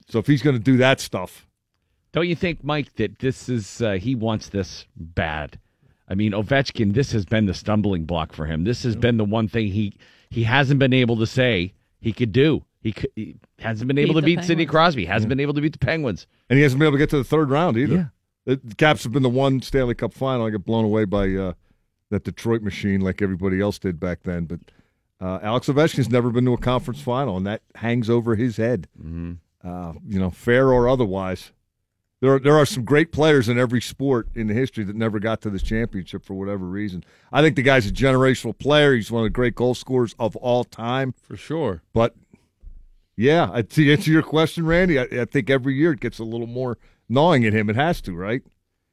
So 0.08 0.19
if 0.19 0.28
he's 0.28 0.41
going 0.41 0.56
to 0.56 0.63
do 0.63 0.78
that 0.78 0.99
stuff, 0.99 1.45
Don't 2.13 2.28
you 2.28 2.36
think, 2.36 2.63
Mike, 2.63 2.95
that 2.95 3.19
this 3.19 3.49
is 3.49 3.82
uh, 3.82 3.93
he 3.93 4.15
wants 4.15 4.49
this 4.49 4.86
bad? 4.95 5.60
I 6.08 6.15
mean, 6.15 6.32
Ovechkin, 6.32 6.93
this 6.93 7.12
has 7.12 7.25
been 7.25 7.45
the 7.45 7.54
stumbling 7.54 8.06
block 8.06 8.34
for 8.34 8.45
him. 8.47 8.63
This 8.63 8.82
has 8.84 8.95
been 8.95 9.17
the 9.17 9.25
one 9.25 9.47
thing 9.47 9.67
he 9.67 9.93
he 10.32 10.43
hasn't 10.43 10.80
been 10.80 10.93
able 10.93 11.17
to 11.17 11.28
say 11.28 11.73
he 12.02 12.13
could 12.13 12.32
do. 12.32 12.63
He, 12.82 12.93
could, 12.93 13.12
he 13.15 13.36
hasn't 13.60 13.88
been 13.88 13.97
able 13.97 14.13
Beat 14.15 14.19
to 14.21 14.25
beat 14.25 14.39
Sidney 14.39 14.63
Penguins. 14.65 14.71
Crosby. 14.71 15.06
Hasn't 15.06 15.30
been 15.30 15.39
able 15.39 15.54
to 15.54 15.62
beat 15.62 15.73
the 15.73 15.80
Penguins. 15.80 16.25
and 16.49 16.58
he 16.58 16.63
hasn't 16.63 16.80
been 16.80 16.88
able 16.88 16.97
to 16.97 16.99
get 16.99 17.10
to 17.12 17.17
the 17.17 17.23
third 17.23 17.49
round 17.52 17.78
either. 17.78 17.95
The 17.97 18.12
the 18.56 18.76
Caps 18.76 19.04
have 19.04 19.12
been 19.12 19.24
the 19.24 19.30
one 19.30 19.62
Stanley 19.62 19.96
Cup 19.96 20.14
final. 20.14 20.46
I 20.46 20.50
got 20.50 20.66
blown 20.66 20.86
away 20.86 21.06
by 21.06 21.34
uh, 21.34 21.54
that 22.10 22.24
Detroit 22.24 22.62
machine, 22.62 23.02
like 23.02 23.22
everybody 23.22 23.60
else 23.62 23.80
did 23.80 24.00
back 24.00 24.24
then. 24.24 24.46
But 24.46 24.60
uh, 25.22 25.40
Alex 25.44 25.68
Ovechkin's 25.68 26.10
never 26.10 26.30
been 26.32 26.46
to 26.46 26.54
a 26.54 26.58
conference 26.58 27.02
final, 27.02 27.38
and 27.38 27.46
that 27.46 27.62
hangs 27.76 28.10
over 28.10 28.36
his 28.36 28.58
head. 28.58 28.88
Uh, 29.64 29.94
you 30.08 30.20
know, 30.20 30.30
fair 30.30 30.72
or 30.72 30.88
otherwise. 30.88 31.52
There 32.22 32.34
are, 32.34 32.40
there 32.40 32.58
are 32.58 32.66
some 32.66 32.84
great 32.84 33.14
players 33.14 33.48
in 33.48 33.58
every 33.58 33.80
sport 33.80 34.28
in 34.36 34.48
the 34.48 34.54
history 34.54 34.84
that 34.84 34.96
never 34.96 35.20
got 35.20 35.42
to 35.42 35.50
this 35.50 35.64
championship 35.64 36.26
for 36.26 36.34
whatever 36.34 36.66
reason. 36.66 37.04
I 37.32 37.42
think 37.42 37.56
the 37.56 37.62
guy's 37.62 37.88
a 37.88 37.92
generational 37.92 38.58
player. 38.58 38.94
He's 38.94 39.10
one 39.10 39.24
of 39.24 39.26
the 39.26 39.30
great 39.30 39.56
goal 39.56 39.74
scorers 39.74 40.16
of 40.20 40.36
all 40.38 40.66
time. 40.66 41.14
For 41.22 41.38
sure. 41.38 41.82
But 41.94 42.16
yeah, 43.16 43.62
to 43.62 43.92
answer 43.94 44.12
your 44.12 44.22
question, 44.22 44.66
Randy, 44.66 45.00
I, 45.00 45.04
I 45.04 45.26
think 45.26 45.50
every 45.50 45.76
year 45.76 45.94
it 45.94 46.02
gets 46.02 46.20
a 46.20 46.26
little 46.26 46.48
more 46.48 46.78
gnawing 47.10 47.43
at 47.45 47.54
him. 47.54 47.69
It 47.69 47.76
has 47.76 48.00
to, 48.02 48.13
right? 48.15 48.41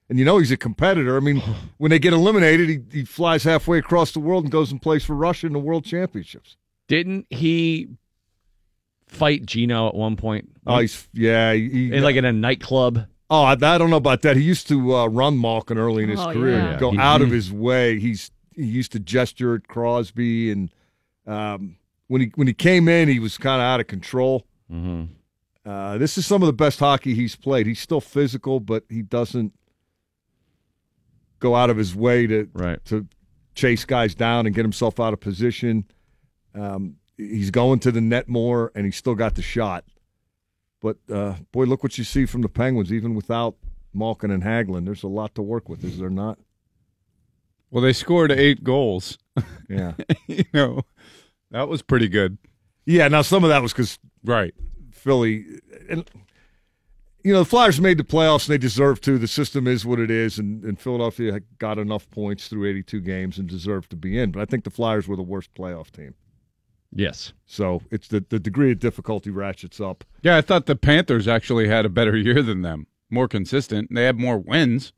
And 0.09 0.19
you 0.19 0.25
know 0.25 0.39
he's 0.39 0.51
a 0.53 0.57
competitor. 0.57 1.17
I 1.17 1.21
mean, 1.21 1.43
when 1.79 1.91
they 1.91 1.99
get 1.99 2.13
eliminated, 2.13 2.69
he, 2.69 2.81
he 3.01 3.05
flies 3.05 3.45
halfway 3.45 3.79
across 3.79 4.13
the 4.13 4.21
world 4.21 4.45
and 4.45 4.53
goes 4.53 4.71
and 4.73 4.81
plays 4.81 5.05
for 5.05 5.15
Russia 5.15 5.47
in 5.47 5.53
the 5.53 5.59
World 5.59 5.85
Championships. 5.85 6.57
Didn't 6.89 7.27
he 7.31 7.89
fight 9.09 9.47
Gino 9.47 9.89
at 9.89 9.95
one 9.95 10.17
point? 10.17 10.49
Oh, 10.67 10.79
he's 10.79 11.09
yeah, 11.13 11.53
he, 11.53 11.93
in 11.93 12.03
like 12.03 12.17
in 12.17 12.25
a 12.25 12.33
nightclub. 12.33 13.07
oh, 13.31 13.43
I, 13.43 13.53
I 13.53 13.57
don't 13.79 13.91
know 13.91 13.97
about 13.97 14.23
that. 14.23 14.37
He 14.37 14.43
used 14.43 14.69
to 14.69 14.95
uh, 14.95 15.07
run 15.07 15.41
Malkin 15.41 15.79
early 15.79 16.05
in 16.05 16.11
his 16.11 16.21
Oh, 16.21 16.33
career, 16.33 16.59
yeah. 16.59 16.79
go 16.79 16.91
He- 16.93 16.99
out 16.99 17.23
of 17.23 17.31
his 17.31 17.53
way. 17.53 17.99
He's 17.99 18.31
he 18.55 18.65
used 18.65 18.93
to 18.93 18.99
gesture 19.01 19.55
at 19.57 19.69
Crosby, 19.69 20.51
and 20.51 20.71
um, 21.27 21.77
when 22.07 22.21
he 22.23 22.33
when 22.37 22.47
he 22.47 22.55
came 22.55 22.89
in, 22.89 23.09
he 23.09 23.19
was 23.19 23.37
kind 23.39 23.61
of 23.61 23.67
out 23.67 23.81
of 23.81 23.87
control. 23.89 24.47
Mm-hmm. 24.73 25.13
Uh, 25.67 25.99
this 25.99 26.17
is 26.17 26.25
some 26.25 26.43
of 26.43 26.47
the 26.47 26.53
best 26.53 26.79
hockey 26.79 27.13
he's 27.15 27.35
played. 27.35 27.67
He's 27.67 27.81
still 27.81 28.01
physical, 28.01 28.61
but 28.61 28.85
he 28.89 29.03
doesn't 29.03 29.53
go 31.41 31.55
out 31.55 31.71
of 31.71 31.77
his 31.77 31.95
way 31.95 32.27
to 32.27 32.49
Right. 32.55 32.83
to 32.87 33.07
chase 33.55 33.85
guys 33.85 34.15
down 34.15 34.47
and 34.47 34.55
get 34.55 34.63
himself 34.65 35.01
out 35.01 35.13
of 35.13 35.21
position. 35.21 35.85
Um, 36.55 36.97
he's 37.17 37.51
going 37.51 37.81
to 37.81 37.91
the 37.93 38.01
net 38.01 38.29
more, 38.29 38.71
and 38.75 38.85
he's 38.85 38.97
still 38.97 39.15
got 39.15 39.35
the 39.35 39.43
shot. 39.43 39.85
But 40.81 40.99
uh, 41.13 41.35
boy, 41.53 41.65
look 41.65 41.83
what 41.83 41.99
you 41.99 42.05
see 42.05 42.27
from 42.27 42.43
the 42.43 42.49
Penguins, 42.49 42.93
even 42.93 43.15
without 43.15 43.57
Malkin 43.93 44.31
and 44.31 44.43
Hagelin. 44.43 44.85
There's 44.85 45.03
a 45.03 45.09
lot 45.09 45.35
to 45.35 45.43
work 45.43 45.69
with, 45.69 45.83
is 45.85 45.99
there 45.99 46.11
not? 46.11 46.39
Well, 47.71 47.83
they 47.83 47.93
scored 47.93 48.31
eight 48.31 48.63
goals. 48.63 49.19
Yeah, 49.69 49.95
you 50.29 50.45
know, 50.55 50.83
that 51.51 51.69
was 51.69 51.83
pretty 51.83 52.09
good. 52.09 52.39
yeah. 52.85 53.09
Now 53.09 53.23
some 53.23 53.43
of 53.43 53.49
that 53.51 53.63
was 53.63 53.73
because 53.73 53.99
Right. 54.25 54.55
Philly, 55.07 55.45
and 55.89 56.05
you 57.23 57.33
know 57.33 57.39
the 57.39 57.45
Flyers 57.45 57.81
made 57.81 57.97
the 57.97 58.03
playoffs 58.03 58.49
and 58.49 58.55
they 58.55 58.59
deserve 58.59 59.01
to. 59.03 59.19
The 59.19 59.29
system 59.29 59.69
is 59.69 59.87
what 59.87 60.01
it 60.01 60.11
is, 60.11 60.37
and, 60.37 60.65
and 60.65 60.81
Philadelphia 60.81 61.41
got 61.61 61.79
enough 61.79 62.11
points 62.11 62.49
through 62.49 62.69
82 62.69 63.01
games 63.03 63.39
and 63.39 63.49
deserved 63.49 63.91
to 63.91 63.97
be 63.97 64.19
in. 64.19 64.33
But 64.33 64.43
I 64.43 64.47
think 64.47 64.65
the 64.65 64.71
Flyers 64.71 65.07
were 65.07 65.15
the 65.15 65.23
worst 65.23 65.55
playoff 65.55 65.93
team, 65.93 66.15
Yes. 66.93 67.33
so 67.47 67.83
it's 67.93 68.09
the 68.09 68.25
the 68.29 68.41
degree 68.41 68.73
of 68.73 68.81
difficulty 68.81 69.31
ratchets 69.31 69.81
up. 69.81 70.03
Yeah, 70.23 70.37
I 70.37 70.41
thought 70.41 70.67
the 70.67 70.75
Panthers 70.75 71.29
actually 71.29 71.69
had 71.69 71.87
a 71.87 71.89
better 71.89 72.17
year 72.17 72.43
than 72.43 72.63
them. 72.63 72.89
More 73.09 73.29
consistent. 73.29 73.95
They 73.95 74.07
had 74.07 74.19
more 74.19 74.39
wins. 74.39 74.93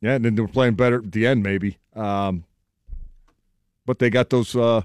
Yeah, 0.00 0.14
and 0.16 0.24
then 0.24 0.34
they 0.34 0.42
were 0.42 0.48
playing 0.48 0.74
better 0.74 0.96
at 0.98 1.12
the 1.12 1.28
end, 1.28 1.44
maybe. 1.44 1.78
Um, 1.94 2.42
but 3.86 4.00
they 4.00 4.10
got 4.10 4.30
those 4.30 4.56
uh, 4.56 4.82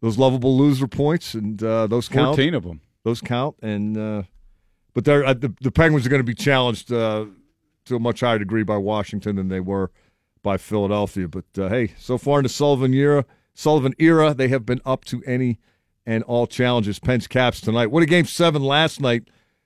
those 0.00 0.18
lovable 0.18 0.56
loser 0.56 0.86
points, 0.86 1.34
and 1.34 1.62
uh, 1.62 1.86
those 1.86 2.08
count. 2.08 2.36
14 2.36 2.54
of 2.54 2.64
them. 2.64 2.80
those 3.04 3.20
count 3.20 3.56
and 3.62 3.96
uh, 3.96 4.22
but 4.94 5.04
they're 5.04 5.24
uh, 5.24 5.34
the, 5.34 5.52
the 5.60 5.70
penguins 5.72 6.06
are 6.06 6.10
going 6.10 6.20
to 6.20 6.24
be 6.24 6.34
challenged 6.34 6.92
uh, 6.92 7.26
to 7.84 7.96
a 7.96 8.00
much 8.00 8.20
higher 8.20 8.38
degree 8.38 8.62
by 8.62 8.76
washington 8.76 9.36
than 9.36 9.48
they 9.48 9.60
were 9.60 9.90
by 10.42 10.56
philadelphia 10.56 11.26
but 11.28 11.44
uh, 11.56 11.68
hey 11.68 11.92
so 11.98 12.18
far 12.18 12.40
in 12.40 12.42
the 12.42 12.48
sullivan 12.48 12.92
era 12.92 13.24
sullivan 13.54 13.94
era 13.98 14.34
they 14.34 14.48
have 14.48 14.66
been 14.66 14.80
up 14.84 15.04
to 15.04 15.22
any 15.24 15.58
and 16.08 16.24
all 16.24 16.46
challenges. 16.46 16.98
Pens 16.98 17.26
caps 17.26 17.60
tonight. 17.60 17.88
What 17.88 18.02
a 18.02 18.06
game 18.06 18.24
seven 18.24 18.62
last 18.62 18.98
night 18.98 19.24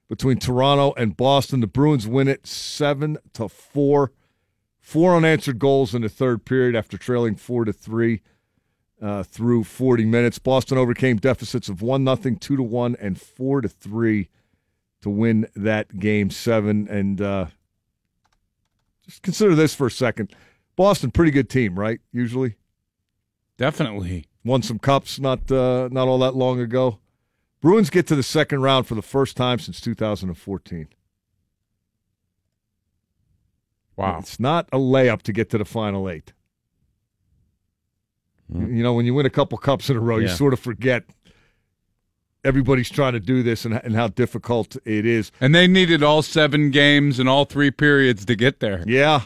between 0.08 0.38
toronto 0.38 0.92
and 0.96 1.16
boston. 1.16 1.60
The 1.60 1.68
bruins 1.68 2.04
win 2.08 2.26
it 2.26 2.48
seven 2.48 3.16
to 3.34 3.48
four. 3.48 4.10
Four 4.80 5.16
unanswered 5.16 5.60
goals 5.60 5.94
in 5.94 6.02
the 6.02 6.08
third 6.08 6.44
period 6.44 6.74
after 6.74 6.98
trailing 6.98 7.36
four 7.36 7.64
to 7.64 7.72
three 7.72 8.22
uh, 9.02 9.22
through 9.24 9.64
40 9.64 10.04
minutes. 10.04 10.38
Boston 10.38 10.78
overcame 10.78 11.16
deficits 11.16 11.68
of 11.68 11.82
1 11.82 12.04
nothing, 12.04 12.36
2 12.36 12.56
to 12.56 12.62
1 12.62 12.96
and 13.00 13.20
4 13.20 13.62
to 13.62 13.68
3 13.68 14.28
to 15.02 15.10
win 15.10 15.48
that 15.56 15.98
game 15.98 16.30
7 16.30 16.88
and 16.88 17.20
uh, 17.20 17.46
just 19.04 19.22
consider 19.22 19.54
this 19.54 19.74
for 19.74 19.88
a 19.88 19.90
second. 19.90 20.34
Boston 20.76 21.10
pretty 21.10 21.32
good 21.32 21.50
team, 21.50 21.78
right? 21.78 22.00
Usually 22.12 22.54
Definitely. 23.58 24.26
won 24.44 24.62
some 24.62 24.78
cups 24.78 25.18
not 25.18 25.50
uh, 25.50 25.88
not 25.90 26.08
all 26.08 26.18
that 26.20 26.34
long 26.34 26.60
ago. 26.60 26.98
Bruins 27.60 27.90
get 27.90 28.06
to 28.08 28.16
the 28.16 28.22
second 28.22 28.62
round 28.62 28.86
for 28.86 28.94
the 28.94 29.02
first 29.02 29.36
time 29.36 29.58
since 29.58 29.80
2014. 29.80 30.88
Wow. 33.94 34.18
It's 34.18 34.40
not 34.40 34.68
a 34.72 34.78
layup 34.78 35.22
to 35.22 35.32
get 35.32 35.50
to 35.50 35.58
the 35.58 35.64
final 35.64 36.08
eight. 36.08 36.32
You 38.54 38.82
know, 38.82 38.92
when 38.94 39.06
you 39.06 39.14
win 39.14 39.26
a 39.26 39.30
couple 39.30 39.56
cups 39.58 39.88
in 39.90 39.96
a 39.96 40.00
row, 40.00 40.18
you 40.18 40.28
sort 40.28 40.52
of 40.52 40.60
forget 40.60 41.04
everybody's 42.44 42.90
trying 42.90 43.12
to 43.12 43.20
do 43.20 43.42
this 43.42 43.64
and, 43.64 43.74
and 43.84 43.94
how 43.94 44.08
difficult 44.08 44.76
it 44.84 45.06
is. 45.06 45.30
And 45.40 45.54
they 45.54 45.66
needed 45.66 46.02
all 46.02 46.22
seven 46.22 46.70
games 46.70 47.18
and 47.18 47.28
all 47.28 47.44
three 47.44 47.70
periods 47.70 48.24
to 48.26 48.34
get 48.34 48.60
there. 48.60 48.82
Yeah. 48.86 49.22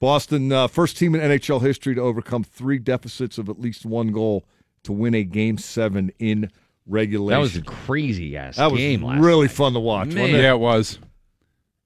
Boston, 0.00 0.52
uh, 0.52 0.68
first 0.68 0.96
team 0.96 1.14
in 1.16 1.20
NHL 1.20 1.60
history 1.60 1.94
to 1.96 2.00
overcome 2.00 2.44
three 2.44 2.78
deficits 2.78 3.36
of 3.38 3.48
at 3.48 3.58
least 3.60 3.84
one 3.84 4.12
goal 4.12 4.44
to 4.84 4.92
win 4.92 5.14
a 5.14 5.24
game 5.24 5.58
seven 5.58 6.12
in 6.20 6.50
regulation. 6.86 7.30
That 7.36 7.42
was 7.42 7.56
a 7.56 7.62
crazy 7.62 8.36
ass 8.36 8.56
That 8.56 8.70
was 8.70 8.78
game 8.80 9.02
last 9.02 9.20
really 9.20 9.46
night. 9.48 9.56
fun 9.56 9.72
to 9.72 9.80
watch. 9.80 10.06
wasn't 10.08 10.22
it? 10.36 10.42
Yeah, 10.42 10.52
it 10.52 10.60
was. 10.60 11.00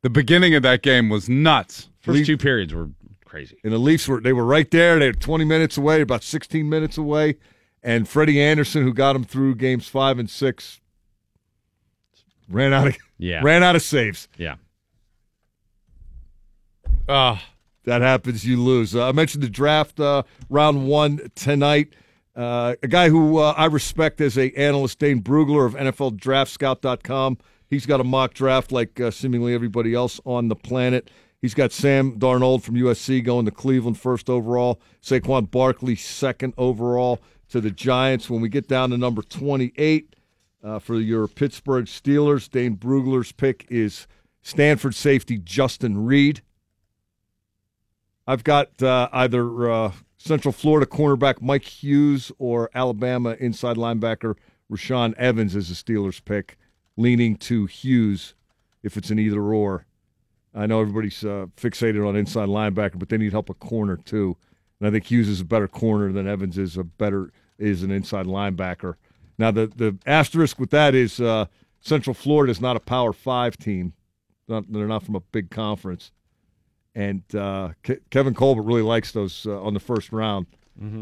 The 0.02 0.10
beginning 0.10 0.54
of 0.54 0.62
that 0.64 0.82
game 0.82 1.08
was 1.08 1.28
nuts. 1.30 1.88
First 2.00 2.18
Leaf- 2.18 2.26
two 2.26 2.36
periods 2.36 2.74
were 2.74 2.90
crazy. 3.32 3.56
And 3.64 3.72
the 3.72 3.78
Leafs 3.78 4.06
were 4.06 4.20
they 4.20 4.34
were 4.34 4.44
right 4.44 4.70
there. 4.70 4.98
They 4.98 5.06
were 5.06 5.12
20 5.14 5.46
minutes 5.46 5.78
away, 5.78 6.02
about 6.02 6.22
16 6.22 6.68
minutes 6.68 6.98
away. 6.98 7.36
And 7.82 8.06
Freddie 8.06 8.40
Andersen, 8.40 8.82
who 8.82 8.92
got 8.92 9.14
them 9.14 9.24
through 9.24 9.54
games 9.54 9.88
five 9.88 10.18
and 10.18 10.28
six, 10.28 10.80
ran 12.48 12.72
out 12.74 12.88
of 12.88 12.96
Yeah. 13.18 13.40
ran 13.42 13.62
out 13.62 13.74
of 13.74 13.80
saves. 13.82 14.28
Yeah. 14.36 14.56
Ah, 17.08 17.42
That 17.84 18.02
happens, 18.02 18.44
you 18.46 18.60
lose. 18.62 18.94
Uh, 18.94 19.08
I 19.08 19.12
mentioned 19.12 19.42
the 19.42 19.48
draft 19.48 19.98
uh, 19.98 20.22
round 20.48 20.86
one 20.86 21.30
tonight. 21.34 21.94
Uh, 22.36 22.74
a 22.82 22.88
guy 22.88 23.08
who 23.08 23.38
uh, 23.38 23.54
I 23.56 23.64
respect 23.66 24.20
as 24.20 24.38
a 24.38 24.50
analyst, 24.52 24.98
Dane 24.98 25.22
Brugler 25.22 25.66
of 25.66 25.74
NFLDraftScout.com. 25.74 27.38
He's 27.68 27.86
got 27.86 28.00
a 28.00 28.04
mock 28.04 28.34
draft 28.34 28.70
like 28.72 29.00
uh, 29.00 29.10
seemingly 29.10 29.54
everybody 29.54 29.94
else 29.94 30.20
on 30.24 30.48
the 30.48 30.54
planet. 30.56 31.10
He's 31.42 31.54
got 31.54 31.72
Sam 31.72 32.20
Darnold 32.20 32.62
from 32.62 32.76
USC 32.76 33.22
going 33.24 33.46
to 33.46 33.50
Cleveland 33.50 33.98
first 33.98 34.30
overall, 34.30 34.80
Saquon 35.02 35.50
Barkley 35.50 35.96
second 35.96 36.54
overall 36.56 37.20
to 37.48 37.60
the 37.60 37.72
Giants. 37.72 38.30
When 38.30 38.40
we 38.40 38.48
get 38.48 38.68
down 38.68 38.90
to 38.90 38.96
number 38.96 39.22
28 39.22 40.14
uh, 40.62 40.78
for 40.78 41.00
your 41.00 41.26
Pittsburgh 41.26 41.86
Steelers, 41.86 42.48
Dane 42.48 42.76
Brugler's 42.76 43.32
pick 43.32 43.66
is 43.68 44.06
Stanford 44.40 44.94
safety 44.94 45.36
Justin 45.36 46.04
Reid. 46.04 46.42
I've 48.24 48.44
got 48.44 48.80
uh, 48.80 49.08
either 49.12 49.68
uh, 49.68 49.92
Central 50.18 50.52
Florida 50.52 50.86
cornerback 50.86 51.42
Mike 51.42 51.64
Hughes 51.64 52.30
or 52.38 52.70
Alabama 52.72 53.36
inside 53.40 53.76
linebacker 53.76 54.36
Rashaan 54.70 55.12
Evans 55.14 55.56
as 55.56 55.72
a 55.72 55.74
Steelers 55.74 56.24
pick, 56.24 56.56
leaning 56.96 57.34
to 57.38 57.66
Hughes 57.66 58.34
if 58.84 58.96
it's 58.96 59.10
an 59.10 59.18
either 59.18 59.42
or. 59.42 59.86
I 60.54 60.66
know 60.66 60.80
everybody's 60.80 61.24
uh, 61.24 61.46
fixated 61.56 62.06
on 62.06 62.16
inside 62.16 62.48
linebacker, 62.48 62.98
but 62.98 63.08
they 63.08 63.16
need 63.16 63.32
help 63.32 63.48
at 63.50 63.58
corner 63.58 63.96
too. 63.96 64.36
And 64.80 64.88
I 64.88 64.90
think 64.90 65.04
Hughes 65.10 65.28
is 65.28 65.40
a 65.40 65.44
better 65.44 65.68
corner 65.68 66.12
than 66.12 66.26
Evans 66.28 66.58
is 66.58 66.76
a 66.76 66.84
better 66.84 67.32
is 67.58 67.82
an 67.82 67.90
inside 67.90 68.26
linebacker. 68.26 68.94
Now 69.38 69.50
the 69.50 69.66
the 69.66 69.96
asterisk 70.06 70.58
with 70.58 70.70
that 70.70 70.94
is 70.94 71.20
uh, 71.20 71.46
Central 71.80 72.14
Florida 72.14 72.50
is 72.50 72.60
not 72.60 72.76
a 72.76 72.80
Power 72.80 73.12
Five 73.12 73.56
team. 73.56 73.94
Not, 74.48 74.70
they're 74.70 74.86
not 74.88 75.04
from 75.04 75.14
a 75.14 75.20
big 75.20 75.50
conference 75.50 76.10
and 76.94 77.22
uh, 77.34 77.70
Ke- 77.82 78.02
Kevin 78.10 78.34
Colbert 78.34 78.62
really 78.62 78.82
likes 78.82 79.12
those 79.12 79.46
uh, 79.46 79.62
on 79.62 79.74
the 79.74 79.80
first 79.80 80.12
round. 80.12 80.46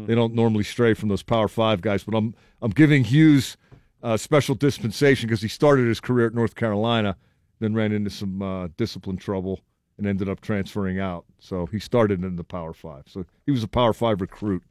They 0.05 0.15
don't 0.15 0.35
normally 0.35 0.63
stray 0.63 0.93
from 0.93 1.09
those 1.09 1.23
Power 1.23 1.47
Five 1.47 1.81
guys, 1.81 2.03
but 2.03 2.13
I'm 2.15 2.35
I'm 2.61 2.71
giving 2.71 3.03
Hughes 3.05 3.57
uh, 4.03 4.15
special 4.17 4.53
dispensation 4.53 5.27
because 5.27 5.41
he 5.41 5.47
started 5.47 5.87
his 5.87 5.99
career 5.99 6.27
at 6.27 6.35
North 6.35 6.55
Carolina, 6.55 7.15
then 7.61 7.73
ran 7.73 7.93
into 7.93 8.09
some 8.09 8.41
uh, 8.41 8.67
discipline 8.75 9.17
trouble 9.17 9.61
and 9.97 10.07
ended 10.07 10.27
up 10.27 10.41
transferring 10.41 10.99
out. 10.99 11.25
So 11.39 11.67
he 11.67 11.79
started 11.79 12.23
in 12.23 12.35
the 12.35 12.43
Power 12.43 12.73
Five. 12.73 13.03
So 13.07 13.25
he 13.45 13.51
was 13.51 13.63
a 13.63 13.67
Power 13.67 13.93
Five 13.93 14.19
recruit. 14.19 14.63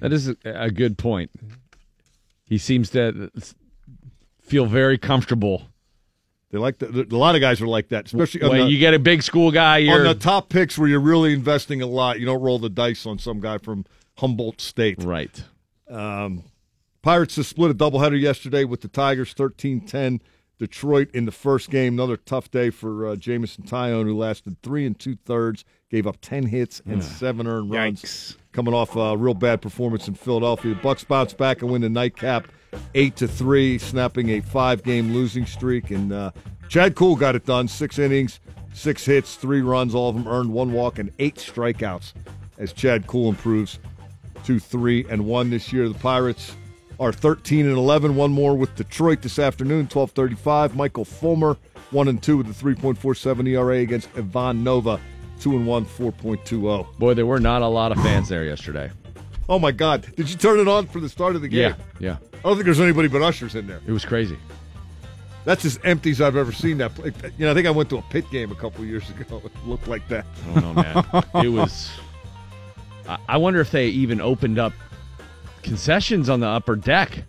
That 0.00 0.12
is 0.12 0.34
a, 0.44 0.70
good 0.72 0.98
point. 0.98 1.30
He 2.44 2.58
seems 2.58 2.90
to 2.90 3.30
feel 4.42 4.66
very 4.66 4.98
comfortable. 4.98 5.62
They 6.50 6.58
like 6.58 6.78
the, 6.78 7.06
a 7.08 7.16
lot 7.16 7.36
of 7.36 7.40
guys 7.40 7.60
are 7.60 7.68
like 7.68 7.90
that, 7.90 8.06
especially 8.06 8.40
When 8.48 8.62
the, 8.62 8.66
you 8.66 8.78
get 8.78 8.94
a 8.94 8.98
big 8.98 9.22
school 9.22 9.52
guy, 9.52 9.76
on 9.76 9.84
you're 9.84 10.02
the 10.02 10.16
top 10.16 10.48
picks 10.48 10.76
where 10.76 10.88
you're 10.88 10.98
really 10.98 11.32
investing 11.32 11.82
a 11.82 11.86
lot. 11.86 12.18
You 12.18 12.26
don't 12.26 12.42
roll 12.42 12.58
the 12.58 12.68
dice 12.68 13.06
on 13.06 13.20
some 13.20 13.38
guy 13.38 13.58
from 13.58 13.86
Humboldt 14.18 14.60
State. 14.60 15.04
right. 15.04 15.44
Um, 15.88 16.42
Pirates 17.02 17.36
just 17.36 17.50
split 17.50 17.70
a 17.70 17.74
doubleheader 17.74 18.20
yesterday 18.20 18.64
with 18.64 18.80
the 18.80 18.88
Tigers 18.88 19.32
13 19.32 19.82
10. 19.82 20.20
Detroit 20.60 21.10
in 21.14 21.24
the 21.24 21.32
first 21.32 21.70
game. 21.70 21.94
Another 21.94 22.18
tough 22.18 22.50
day 22.50 22.68
for 22.68 23.08
uh, 23.08 23.16
Jameson 23.16 23.64
Taillon, 23.64 24.04
who 24.04 24.14
lasted 24.16 24.58
three 24.62 24.84
and 24.84 24.96
two 24.96 25.16
thirds, 25.24 25.64
gave 25.90 26.06
up 26.06 26.18
10 26.20 26.44
hits 26.44 26.82
and 26.84 27.02
seven 27.02 27.46
earned 27.46 27.70
runs. 27.70 28.36
Coming 28.52 28.74
off 28.74 28.94
a 28.94 29.16
real 29.16 29.32
bad 29.32 29.62
performance 29.62 30.06
in 30.06 30.14
Philadelphia. 30.14 30.74
The 30.74 30.80
Bucs 30.82 31.06
bounce 31.08 31.32
back 31.32 31.62
and 31.62 31.70
win 31.70 31.80
the 31.80 31.88
nightcap 31.88 32.46
8 32.94 33.16
to 33.16 33.26
3, 33.26 33.78
snapping 33.78 34.28
a 34.28 34.40
five 34.40 34.82
game 34.82 35.14
losing 35.14 35.46
streak. 35.46 35.90
And 35.90 36.12
uh, 36.12 36.30
Chad 36.68 36.94
Kuhl 36.94 37.16
got 37.16 37.34
it 37.34 37.46
done. 37.46 37.66
Six 37.66 37.98
innings, 37.98 38.38
six 38.74 39.06
hits, 39.06 39.36
three 39.36 39.62
runs, 39.62 39.94
all 39.94 40.10
of 40.10 40.14
them 40.14 40.28
earned, 40.28 40.52
one 40.52 40.74
walk, 40.74 40.98
and 40.98 41.10
eight 41.18 41.36
strikeouts 41.36 42.12
as 42.58 42.74
Chad 42.74 43.06
Kuhl 43.06 43.30
improves 43.30 43.78
to 44.44 44.58
three 44.58 45.06
and 45.08 45.24
one 45.24 45.48
this 45.48 45.72
year. 45.72 45.88
The 45.88 45.98
Pirates 45.98 46.54
are 47.00 47.12
13 47.12 47.66
and 47.66 47.76
11. 47.76 48.14
One 48.14 48.30
more 48.30 48.54
with 48.54 48.76
Detroit 48.76 49.22
this 49.22 49.38
afternoon, 49.40 49.88
12:35. 49.88 50.74
Michael 50.76 51.04
Fulmer, 51.04 51.56
one 51.90 52.06
and 52.06 52.22
two 52.22 52.36
with 52.36 52.46
a 52.48 52.52
3.47 52.64 53.48
ERA 53.48 53.78
against 53.78 54.08
Ivan 54.16 54.62
Nova, 54.62 55.00
two 55.40 55.56
and 55.56 55.66
one, 55.66 55.84
4.20. 55.86 56.98
Boy, 56.98 57.14
there 57.14 57.26
were 57.26 57.40
not 57.40 57.62
a 57.62 57.66
lot 57.66 57.90
of 57.90 57.98
fans 58.02 58.28
there 58.28 58.44
yesterday. 58.44 58.90
Oh 59.48 59.58
my 59.58 59.72
God! 59.72 60.06
Did 60.14 60.30
you 60.30 60.36
turn 60.36 60.60
it 60.60 60.68
on 60.68 60.86
for 60.86 61.00
the 61.00 61.08
start 61.08 61.34
of 61.34 61.42
the 61.42 61.48
game? 61.48 61.58
Yeah, 61.58 61.74
yeah. 61.98 62.16
I 62.34 62.42
don't 62.42 62.54
think 62.54 62.66
there's 62.66 62.78
anybody 62.80 63.08
but 63.08 63.20
ushers 63.22 63.54
in 63.56 63.66
there. 63.66 63.80
It 63.86 63.90
was 63.90 64.04
crazy. 64.04 64.36
That's 65.44 65.64
as 65.64 65.80
empty 65.84 66.10
as 66.10 66.20
I've 66.20 66.36
ever 66.36 66.52
seen 66.52 66.78
that. 66.78 66.94
pla- 66.94 67.06
You 67.38 67.46
know, 67.46 67.50
I 67.50 67.54
think 67.54 67.66
I 67.66 67.70
went 67.70 67.88
to 67.90 67.96
a 67.98 68.02
pit 68.02 68.30
game 68.30 68.52
a 68.52 68.54
couple 68.54 68.84
years 68.84 69.08
ago. 69.10 69.40
It 69.44 69.52
looked 69.66 69.88
like 69.88 70.06
that. 70.08 70.26
I 70.54 70.60
don't 70.60 70.74
know, 70.76 70.82
man. 70.82 71.44
it 71.44 71.48
was. 71.48 71.90
I 73.28 73.38
wonder 73.38 73.60
if 73.60 73.70
they 73.72 73.86
even 73.88 74.20
opened 74.20 74.58
up 74.58 74.72
concessions 75.62 76.28
on 76.28 76.40
the 76.40 76.46
upper 76.46 76.76
deck. 76.76 77.24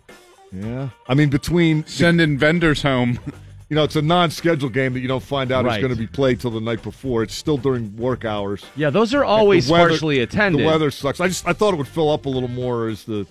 Yeah. 0.52 0.90
I 1.08 1.14
mean, 1.14 1.30
between 1.30 1.86
Sending 1.86 2.36
vendors 2.38 2.82
home. 2.82 3.18
you 3.70 3.74
know, 3.76 3.84
it's 3.84 3.96
a 3.96 4.02
non-scheduled 4.02 4.72
game 4.74 4.92
that 4.92 5.00
you 5.00 5.08
don't 5.08 5.22
find 5.22 5.50
out 5.50 5.64
Right. 5.64 5.78
is 5.78 5.82
going 5.86 5.94
to 5.94 5.98
be 5.98 6.06
played 6.06 6.40
till 6.40 6.50
the 6.50 6.60
night 6.60 6.82
before. 6.82 7.22
It's 7.22 7.34
still 7.34 7.56
during 7.56 7.96
work 7.96 8.24
hours. 8.26 8.62
Yeah, 8.76 8.90
those 8.90 9.14
are 9.14 9.24
always 9.24 9.70
weather- 9.70 9.88
partially 9.88 10.20
attended. 10.20 10.60
The 10.60 10.66
weather 10.66 10.90
sucks. 10.90 11.20
I 11.20 11.28
just 11.28 11.46
I 11.48 11.52
thought 11.54 11.72
it 11.72 11.78
would 11.78 11.88
fill 11.88 12.10
up 12.10 12.26
a 12.26 12.28
little 12.28 12.50
more 12.50 12.88
as 12.88 13.04
the. 13.04 13.26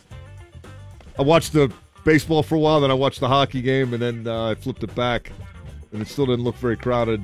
I 1.19 1.21
watched 1.21 1.53
the 1.53 1.71
baseball 2.05 2.41
for 2.41 2.55
a 2.55 2.59
while, 2.59 2.81
then 2.81 2.89
I 2.89 2.95
watched 2.95 3.19
the 3.19 3.27
hockey 3.27 3.61
game, 3.61 3.93
and 3.93 4.01
then 4.01 4.25
uh, 4.27 4.49
I 4.51 4.55
flipped 4.55 4.83
it 4.83 4.95
back, 4.95 5.31
and 5.93 6.01
it 6.01 6.07
still 6.07 6.25
didn't 6.25 6.43
look 6.43 6.55
very 6.55 6.75
crowded 6.77 7.21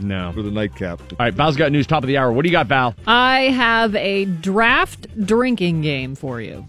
No. 0.00 0.32
for 0.32 0.42
the 0.42 0.50
nightcap. 0.50 1.00
All 1.12 1.16
right, 1.20 1.32
Val's 1.32 1.56
got 1.56 1.70
news 1.70 1.86
top 1.86 2.02
of 2.02 2.08
the 2.08 2.16
hour. 2.18 2.32
What 2.32 2.42
do 2.42 2.48
you 2.48 2.52
got, 2.52 2.66
Val? 2.66 2.96
I 3.06 3.42
have 3.50 3.94
a 3.94 4.24
draft 4.24 5.06
drinking 5.24 5.82
game 5.82 6.16
for 6.16 6.40
you. 6.40 6.66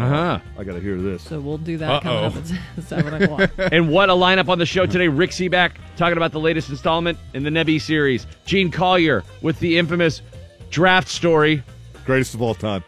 Uh 0.00 0.08
huh. 0.08 0.38
I 0.58 0.64
got 0.64 0.74
to 0.74 0.80
hear 0.80 0.96
this. 1.00 1.22
So 1.22 1.40
we'll 1.40 1.58
do 1.58 1.76
that 1.78 2.06
Uh-oh. 2.06 2.26
up 2.26 2.36
at 2.36 2.84
7 2.84 3.22
o'clock. 3.22 3.50
and 3.72 3.88
what 3.90 4.08
a 4.10 4.12
lineup 4.12 4.48
on 4.48 4.58
the 4.58 4.66
show 4.66 4.86
today. 4.86 5.08
Rick 5.08 5.30
Sebak 5.30 5.72
talking 5.96 6.16
about 6.16 6.32
the 6.32 6.40
latest 6.40 6.70
installment 6.70 7.18
in 7.34 7.42
the 7.42 7.50
Nebby 7.50 7.80
series. 7.80 8.26
Gene 8.46 8.70
Collier 8.70 9.24
with 9.42 9.58
the 9.60 9.78
infamous 9.78 10.22
draft 10.70 11.08
story. 11.08 11.62
Greatest 12.04 12.34
of 12.34 12.42
all 12.42 12.54
time. 12.54 12.84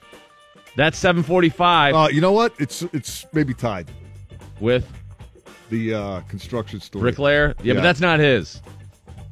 That's 0.77 0.97
745 0.99 1.95
Uh, 1.95 2.09
you 2.13 2.21
know 2.21 2.33
what? 2.33 2.55
It's 2.59 2.83
it's 2.93 3.27
maybe 3.33 3.55
tied. 3.55 3.91
with 4.61 4.87
The 5.69 5.95
uh, 5.95 6.21
construction 6.23 6.81
story. 6.81 7.05
Rick 7.05 7.19
Lair. 7.19 7.55
Yeah, 7.59 7.65
Yeah. 7.65 7.75
but 7.75 7.83
that's 7.83 8.01
not 8.01 8.21
his. 8.21 8.61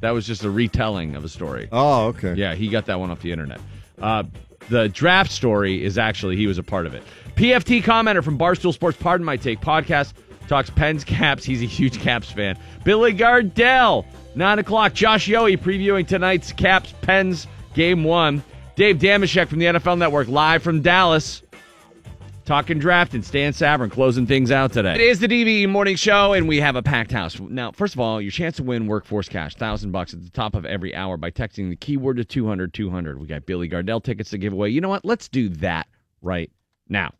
That 0.01 0.11
was 0.11 0.25
just 0.27 0.43
a 0.43 0.49
retelling 0.49 1.15
of 1.15 1.23
a 1.25 1.29
story. 1.29 1.67
Oh, 1.71 2.07
okay. 2.07 2.33
Yeah, 2.35 2.55
he 2.55 2.67
got 2.69 2.85
that 2.85 2.99
one 2.99 3.09
off 3.11 3.21
the 3.21 3.31
internet. 3.31 3.59
Uh, 4.01 4.23
the 4.69 4.89
draft 4.89 5.31
story 5.31 5.83
is 5.83 5.97
actually 5.97 6.35
he 6.35 6.47
was 6.47 6.57
a 6.57 6.63
part 6.63 6.85
of 6.85 6.93
it. 6.93 7.03
PFT 7.35 7.83
commenter 7.83 8.23
from 8.23 8.37
Barstool 8.37 8.73
Sports 8.73 8.97
Pardon 8.97 9.25
My 9.25 9.37
Take 9.37 9.61
podcast 9.61 10.13
talks 10.47 10.69
Pens 10.69 11.03
Caps. 11.03 11.43
He's 11.43 11.61
a 11.61 11.65
huge 11.65 11.99
Caps 11.99 12.31
fan. 12.31 12.57
Billy 12.83 13.13
Gardell, 13.13 14.05
nine 14.35 14.59
o'clock. 14.59 14.93
Josh 14.93 15.27
Yohe 15.27 15.57
previewing 15.57 16.07
tonight's 16.07 16.51
Caps 16.51 16.93
Pens 17.01 17.47
game 17.73 18.03
one. 18.03 18.43
Dave 18.75 18.97
Dameshek 18.97 19.47
from 19.47 19.59
the 19.59 19.65
NFL 19.65 19.97
Network 19.97 20.27
live 20.27 20.63
from 20.63 20.81
Dallas. 20.81 21.41
Talking 22.49 22.79
draft 22.79 23.13
and 23.13 23.23
Stan 23.23 23.53
Savran 23.53 23.91
closing 23.91 24.25
things 24.25 24.49
out 24.49 24.73
today. 24.73 24.95
It 24.95 25.01
is 25.01 25.19
the 25.19 25.27
DVE 25.27 25.69
morning 25.69 25.95
show, 25.95 26.33
and 26.33 26.47
we 26.47 26.59
have 26.59 26.75
a 26.75 26.81
packed 26.81 27.11
house. 27.11 27.39
Now, 27.39 27.71
first 27.71 27.93
of 27.93 27.99
all, 27.99 28.19
your 28.19 28.31
chance 28.31 28.55
to 28.55 28.63
win 28.63 28.87
workforce 28.87 29.29
cash, 29.29 29.53
thousand 29.53 29.91
bucks 29.91 30.15
at 30.15 30.23
the 30.23 30.31
top 30.31 30.55
of 30.55 30.65
every 30.65 30.95
hour 30.95 31.15
by 31.15 31.29
texting 31.29 31.69
the 31.69 31.75
keyword 31.75 32.17
to 32.17 32.25
200 32.25 32.73
200. 32.73 33.21
We 33.21 33.27
got 33.27 33.45
Billy 33.45 33.69
Gardell 33.69 34.03
tickets 34.03 34.31
to 34.31 34.39
give 34.39 34.51
away. 34.51 34.69
You 34.69 34.81
know 34.81 34.89
what? 34.89 35.05
Let's 35.05 35.27
do 35.27 35.49
that 35.49 35.85
right 36.23 36.49
now. 36.87 37.13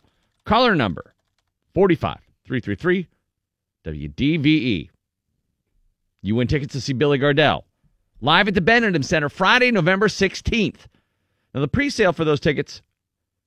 Caller 0.45 0.73
number 0.73 1.13
45 1.75 2.17
333 2.47 3.07
WDVE. 3.85 4.89
You 6.23 6.35
win 6.35 6.47
tickets 6.47 6.73
to 6.73 6.81
see 6.81 6.93
Billy 6.93 7.19
Gardell 7.19 7.65
live 8.19 8.47
at 8.47 8.55
the 8.55 8.61
Benedum 8.61 9.05
Center 9.05 9.29
Friday, 9.29 9.69
November 9.69 10.07
16th. 10.07 10.87
Now, 11.53 11.61
the 11.61 11.67
pre 11.67 11.91
sale 11.91 12.13
for 12.13 12.25
those 12.25 12.39
tickets 12.39 12.81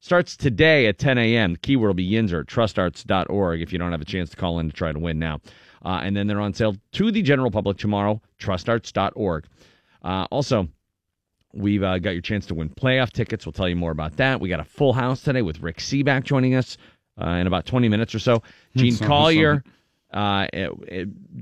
starts 0.03 0.37
today 0.37 0.87
at 0.87 0.99
10 0.99 1.17
a.m. 1.17 1.53
The 1.53 1.59
keyword 1.61 1.89
will 1.89 1.95
be 1.95 2.11
Yinzer 2.11 2.45
trustarts.org 2.45 3.63
if 3.63 3.73
you 3.73 3.79
don't 3.79 3.93
have 3.93 4.03
a 4.03 4.05
chance 4.05 4.31
to 4.31 4.37
call 4.37 4.59
in 4.59 4.69
to 4.69 4.75
try 4.75 4.93
to 4.93 4.99
win 4.99 5.19
now. 5.19 5.41
Uh, 5.85 6.01
and 6.03 6.17
then 6.17 6.27
they're 6.27 6.41
on 6.41 6.53
sale 6.53 6.77
to 6.93 7.11
the 7.11 7.23
general 7.23 7.51
public 7.51 7.79
tomorrow, 7.79 8.21
trustarts.org. 8.39 9.47
Uh, 10.03 10.27
also, 10.31 10.69
we've 11.55 11.85
uh, 11.85 11.99
got 11.99 12.11
your 12.11 12.21
chance 12.21 12.47
to 12.47 12.55
win 12.55 12.69
playoff 12.69 13.13
tickets. 13.13 13.47
We'll 13.47 13.53
tell 13.53 13.69
you 13.69 13.77
more 13.77 13.93
about 13.93 14.17
that. 14.17 14.41
We 14.41 14.49
got 14.49 14.61
a 14.61 14.65
full 14.65 14.93
house 14.93 15.23
today 15.23 15.43
with 15.43 15.61
Rick 15.61 15.79
Seaback 15.79 16.25
joining 16.25 16.57
us 16.57 16.77
uh, 17.21 17.29
in 17.29 17.47
about 17.47 17.65
20 17.65 17.89
minutes 17.89 18.13
or 18.13 18.19
so. 18.19 18.43
Gene 18.77 18.97
Collier, 18.97 19.63
uh, 20.13 20.47
uh, 20.53 20.69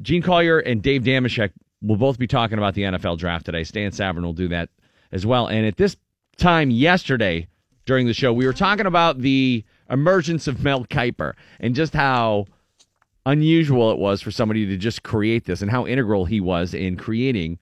Gene 0.03 0.23
Collier 0.23 0.59
and 0.59 0.83
Dave 0.83 1.03
Dameshek 1.03 1.51
will 1.81 1.97
both 1.97 2.19
be 2.19 2.27
talking 2.27 2.59
about 2.59 2.75
the 2.75 2.83
NFL 2.83 3.17
draft 3.17 3.47
today. 3.47 3.65
Stan 3.65 3.91
Savran 3.91 4.23
will 4.23 4.35
do 4.35 4.49
that 4.49 4.69
as 5.13 5.25
well. 5.25 5.47
And 5.47 5.65
at 5.65 5.79
this 5.79 5.97
time 6.37 6.71
yesterday 6.71 7.47
during 7.91 8.07
the 8.07 8.15
show, 8.15 8.33
we 8.33 8.47
were 8.47 8.53
talking 8.53 8.87
about 8.87 9.19
the 9.19 9.65
emergence 9.91 10.47
of 10.47 10.63
Mel 10.63 10.85
Kiper 10.85 11.33
and 11.59 11.75
just 11.75 11.93
how 11.93 12.47
unusual 13.27 13.91
it 13.91 13.99
was 13.99 14.23
for 14.23 14.31
somebody 14.31 14.65
to 14.65 14.77
just 14.77 15.03
create 15.03 15.45
this 15.45 15.61
and 15.61 15.73
how 15.73 15.89
integral 15.89 16.25
he 16.25 16.41
was 16.41 16.73
in 16.73 16.95
creating 16.97 17.59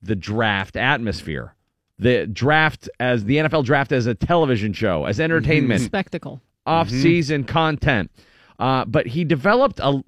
the 0.00 0.16
draft 0.16 0.76
atmosphere. 0.76 1.54
The 1.98 2.26
draft 2.26 2.88
as 2.98 3.24
the 3.26 3.36
NFL 3.36 3.66
draft 3.66 3.92
as 3.92 4.06
a 4.06 4.14
television 4.14 4.72
show, 4.72 5.04
as 5.04 5.20
entertainment, 5.20 5.82
Spectacle. 5.82 6.40
off-season 6.64 7.44
content. 7.44 8.10
Uh, 8.58 8.86
but 8.86 9.08
he 9.08 9.24
developed 9.24 9.78
a, 9.78 10.02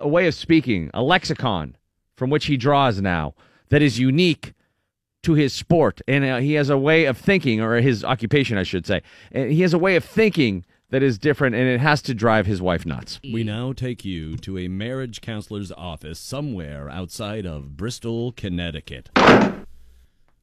a 0.00 0.06
way 0.06 0.26
of 0.26 0.34
speaking, 0.34 0.90
a 0.92 1.02
lexicon 1.02 1.78
from 2.14 2.28
which 2.28 2.44
he 2.44 2.58
draws 2.58 3.00
now 3.00 3.32
that 3.70 3.80
is 3.80 3.98
unique 3.98 4.52
to 5.22 5.34
his 5.34 5.52
sport, 5.52 6.00
and 6.08 6.24
uh, 6.24 6.38
he 6.38 6.54
has 6.54 6.70
a 6.70 6.78
way 6.78 7.04
of 7.04 7.18
thinking, 7.18 7.60
or 7.60 7.80
his 7.80 8.04
occupation, 8.04 8.56
I 8.56 8.62
should 8.62 8.86
say. 8.86 9.02
And 9.32 9.52
he 9.52 9.62
has 9.62 9.74
a 9.74 9.78
way 9.78 9.96
of 9.96 10.04
thinking 10.04 10.64
that 10.90 11.02
is 11.02 11.18
different, 11.18 11.54
and 11.54 11.68
it 11.68 11.80
has 11.80 12.02
to 12.02 12.14
drive 12.14 12.46
his 12.46 12.60
wife 12.60 12.84
nuts. 12.86 13.20
We 13.22 13.44
now 13.44 13.72
take 13.72 14.04
you 14.04 14.36
to 14.38 14.58
a 14.58 14.68
marriage 14.68 15.20
counselor's 15.20 15.70
office 15.72 16.18
somewhere 16.18 16.88
outside 16.88 17.46
of 17.46 17.76
Bristol, 17.76 18.32
Connecticut. 18.32 19.10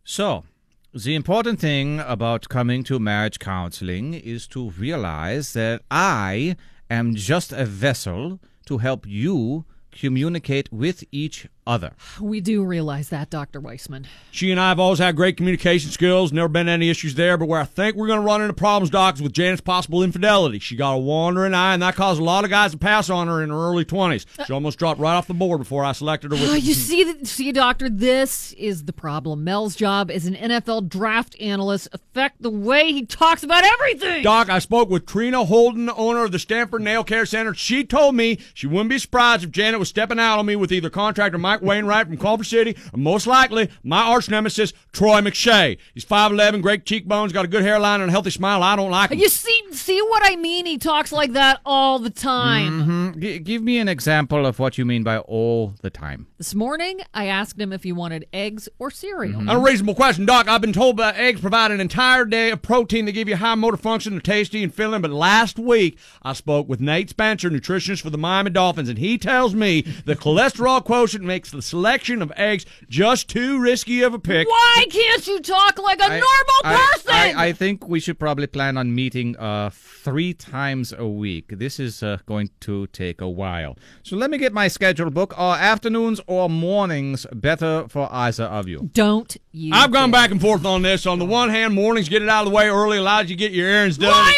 So, 0.04 0.46
the 0.94 1.16
important 1.16 1.60
thing 1.60 2.00
about 2.00 2.48
coming 2.48 2.84
to 2.86 3.00
marriage 3.00 3.40
counseling 3.40 4.14
is 4.14 4.48
to 4.48 4.70
realize 4.72 5.54
that 5.54 5.82
I 5.92 6.56
am 6.90 7.16
just 7.16 7.52
a 7.52 7.66
vessel 7.66 8.40
to 8.68 8.78
help 8.78 9.06
you 9.06 9.66
communicate 9.92 10.72
with 10.72 11.04
each 11.12 11.48
other. 11.68 11.94
We 12.20 12.40
do 12.42 12.64
realize 12.64 13.10
that, 13.10 13.30
Dr. 13.30 13.60
Weissman. 13.60 14.08
She 14.32 14.52
and 14.52 14.60
I 14.60 14.70
have 14.70 14.80
always 14.80 15.00
had 15.00 15.16
great 15.16 15.38
communication 15.38 15.92
skills, 15.92 16.32
never 16.32 16.48
been 16.48 16.70
any 16.70 16.90
issues 16.90 17.16
there, 17.16 17.38
but 17.38 17.48
where 17.48 17.60
I 17.62 17.66
think 17.66 17.96
we're 17.96 18.08
going 18.08 18.20
to 18.22 18.26
run 18.26 18.42
into 18.42 18.54
problems, 18.54 18.90
Doc, 18.90 19.16
is 19.16 19.22
with 19.22 19.34
Janet's 19.34 19.62
possible 19.62 20.02
infidelity. 20.04 20.60
She 20.60 20.76
got 20.76 20.94
a 20.94 20.98
wandering 20.98 21.54
eye, 21.54 21.74
and 21.74 21.84
that 21.84 21.96
caused 21.96 22.20
a 22.22 22.24
lot 22.24 22.44
of 22.44 22.50
guys 22.50 22.72
to 22.72 22.78
pass 22.78 23.10
on 23.10 23.28
her 23.28 23.44
in 23.44 23.50
her 23.50 23.56
early 23.56 23.86
20s. 23.86 24.26
She 24.46 24.54
almost 24.54 24.80
dropped 24.80 25.00
right 25.00 25.16
off 25.16 25.28
the 25.28 25.34
board 25.34 25.60
before 25.60 25.84
I 25.84 25.92
selected 25.92 26.32
her 26.32 26.38
with 26.38 26.50
Uh, 26.50 26.54
you 26.54 26.74
see, 26.74 27.26
see, 27.26 27.52
doctor, 27.52 27.90
this 27.90 28.54
is 28.54 28.86
the 28.86 28.94
problem. 28.94 29.44
Mel's 29.44 29.76
job 29.76 30.10
as 30.10 30.26
an 30.26 30.36
NFL 30.36 30.88
draft 30.90 31.36
analyst 31.40 31.90
affect 31.92 32.42
the 32.42 32.50
way 32.50 32.92
he 32.92 33.06
talks 33.06 33.44
about 33.44 33.64
everything. 33.64 34.24
Doc, 34.24 34.50
I 34.50 34.60
spoke 34.60 34.90
with 34.90 35.06
Trina 35.06 35.46
Holden, 35.46 35.90
owner 35.96 36.24
of 36.24 36.32
the 36.32 36.40
Stanford 36.40 36.82
Nail 36.82 37.04
Care 37.04 37.26
Center. 37.26 37.54
She 37.54 37.84
told 37.84 38.16
me 38.16 38.40
she 38.54 38.68
wouldn't 38.68 38.90
be 38.90 38.98
surprised 39.00 39.44
if 39.44 39.52
Janet 39.52 39.80
was 39.80 39.90
stepping 39.90 40.20
out 40.20 40.40
on 40.40 40.46
me 40.46 40.56
with 40.56 40.72
either 40.72 40.90
contractor 40.90 41.38
Mike 41.62 41.68
Wainwright 41.68 42.08
from 42.08 42.18
Culver 42.18 42.44
City, 42.44 42.76
or 42.94 42.98
most 43.00 43.28
likely 43.28 43.70
my 43.84 44.02
arch 44.04 44.30
nemesis, 44.30 44.74
Troy 44.92 45.22
McShay. 45.22 45.78
He's 45.94 46.06
5'11, 46.06 46.62
great 46.62 46.86
cheekbones, 46.86 47.34
got 47.34 47.46
a 47.46 47.48
good 47.48 47.64
hairline 47.64 48.02
and 48.02 48.10
a 48.10 48.12
healthy 48.12 48.30
smile. 48.30 48.64
I 48.64 48.76
don't 48.76 48.92
like 48.92 49.12
him. 49.12 49.20
You 49.20 49.30
see, 49.30 49.62
see 49.72 50.02
what 50.02 50.22
I 50.26 50.36
mean? 50.36 50.66
He 50.66 50.78
talks 50.78 51.12
like 51.12 51.34
that 51.34 51.60
all 51.66 52.00
the 52.00 52.10
time. 52.10 53.14
Mhm. 53.16 53.20
G- 53.22 53.40
give 53.40 53.64
me 53.64 53.78
an 53.78 53.88
example 53.88 54.46
of 54.46 54.60
what 54.60 54.78
you 54.78 54.86
mean 54.86 55.04
by 55.04 55.18
all 55.20 55.74
the 55.82 55.90
time. 55.90 56.28
This 56.38 56.54
morning, 56.54 57.00
I 57.14 57.26
asked 57.26 57.60
him 57.60 57.74
if 57.74 57.84
he 57.84 57.92
wanted 57.92 58.28
eggs 58.32 58.70
or 58.80 58.92
cereal. 58.92 59.50
A 59.50 59.58
reasonable 59.58 59.96
question, 59.96 60.26
Doc. 60.26 60.48
I've 60.48 60.62
been 60.62 60.74
told 60.74 60.98
that 60.98 61.16
eggs 61.18 61.42
provide 61.42 61.72
an 61.72 61.80
entire 61.80 62.26
day 62.26 62.52
of 62.52 62.62
protein 62.62 63.06
that 63.06 63.14
give 63.14 63.28
you 63.28 63.36
high 63.38 63.56
motor 63.56 63.78
function, 63.78 64.14
they're 64.14 64.22
tasty 64.22 64.64
and 64.64 64.74
filling. 64.74 65.02
But 65.02 65.12
last 65.12 65.58
week, 65.58 65.98
I 66.22 66.34
spoke 66.34 66.68
with 66.70 66.80
Nate 66.80 67.10
Spencer, 67.10 67.50
nutritionist 67.50 68.02
for 68.02 68.10
the 68.10 68.18
Miami 68.18 68.50
Dolphins, 68.52 68.90
and 68.90 68.98
he 69.00 69.18
tells 69.18 69.56
me 69.56 69.82
the 70.06 70.16
cholesterol 70.28 70.84
quotient 70.84 71.24
makes 71.26 71.47
the 71.52 71.62
selection 71.62 72.22
of 72.22 72.32
eggs 72.36 72.66
just 72.90 73.30
too 73.30 73.60
risky 73.60 74.02
of 74.02 74.14
a 74.14 74.20
pick. 74.20 74.48
Why 74.48 74.86
can't 74.90 75.28
you 75.28 75.40
talk 75.40 75.80
like 75.82 76.00
a 76.00 76.06
I- 76.06 76.08
normal 76.10 76.62
I- 76.64 76.90
person? 76.94 77.12
I, 77.14 77.48
I 77.48 77.54
think 77.54 77.88
we 77.88 78.00
should 78.00 78.20
probably 78.20 78.48
plan 78.48 78.78
on 78.78 78.94
meeting 78.94 79.36
uh, 79.38 79.70
three 79.74 80.34
times 80.34 80.94
a 80.98 81.08
week. 81.08 81.46
This 81.50 81.80
is 81.80 82.04
uh, 82.04 82.18
going 82.26 82.50
to 82.62 82.88
take 82.88 83.22
a 83.22 83.30
while. 83.30 83.78
So 84.04 84.16
let 84.16 84.30
me 84.30 84.38
get 84.38 84.54
my 84.54 84.68
schedule 84.68 85.10
book. 85.10 85.34
Are 85.38 85.58
afternoons 85.58 86.20
or 86.28 86.50
mornings 86.50 87.26
better 87.34 87.86
for 87.90 88.08
either 88.12 88.44
of 88.46 88.68
you? 88.68 88.90
Don't 88.94 89.36
you? 89.52 89.72
I've 89.74 89.92
gone 89.92 90.12
back 90.12 90.32
and 90.32 90.40
forth 90.42 90.66
on 90.66 90.82
this. 90.82 91.06
On 91.06 91.20
the 91.20 91.26
one 91.26 91.50
hand, 91.50 91.74
mornings 91.74 92.10
get 92.10 92.22
it 92.22 92.30
out 92.30 92.46
of 92.46 92.52
the 92.52 92.56
way 92.56 92.68
early, 92.70 92.98
allows 92.98 93.24
you 93.30 93.36
to 93.36 93.36
get 93.36 93.52
your 93.52 93.68
errands 93.68 93.98
done. 93.98 94.12
Liar! 94.12 94.34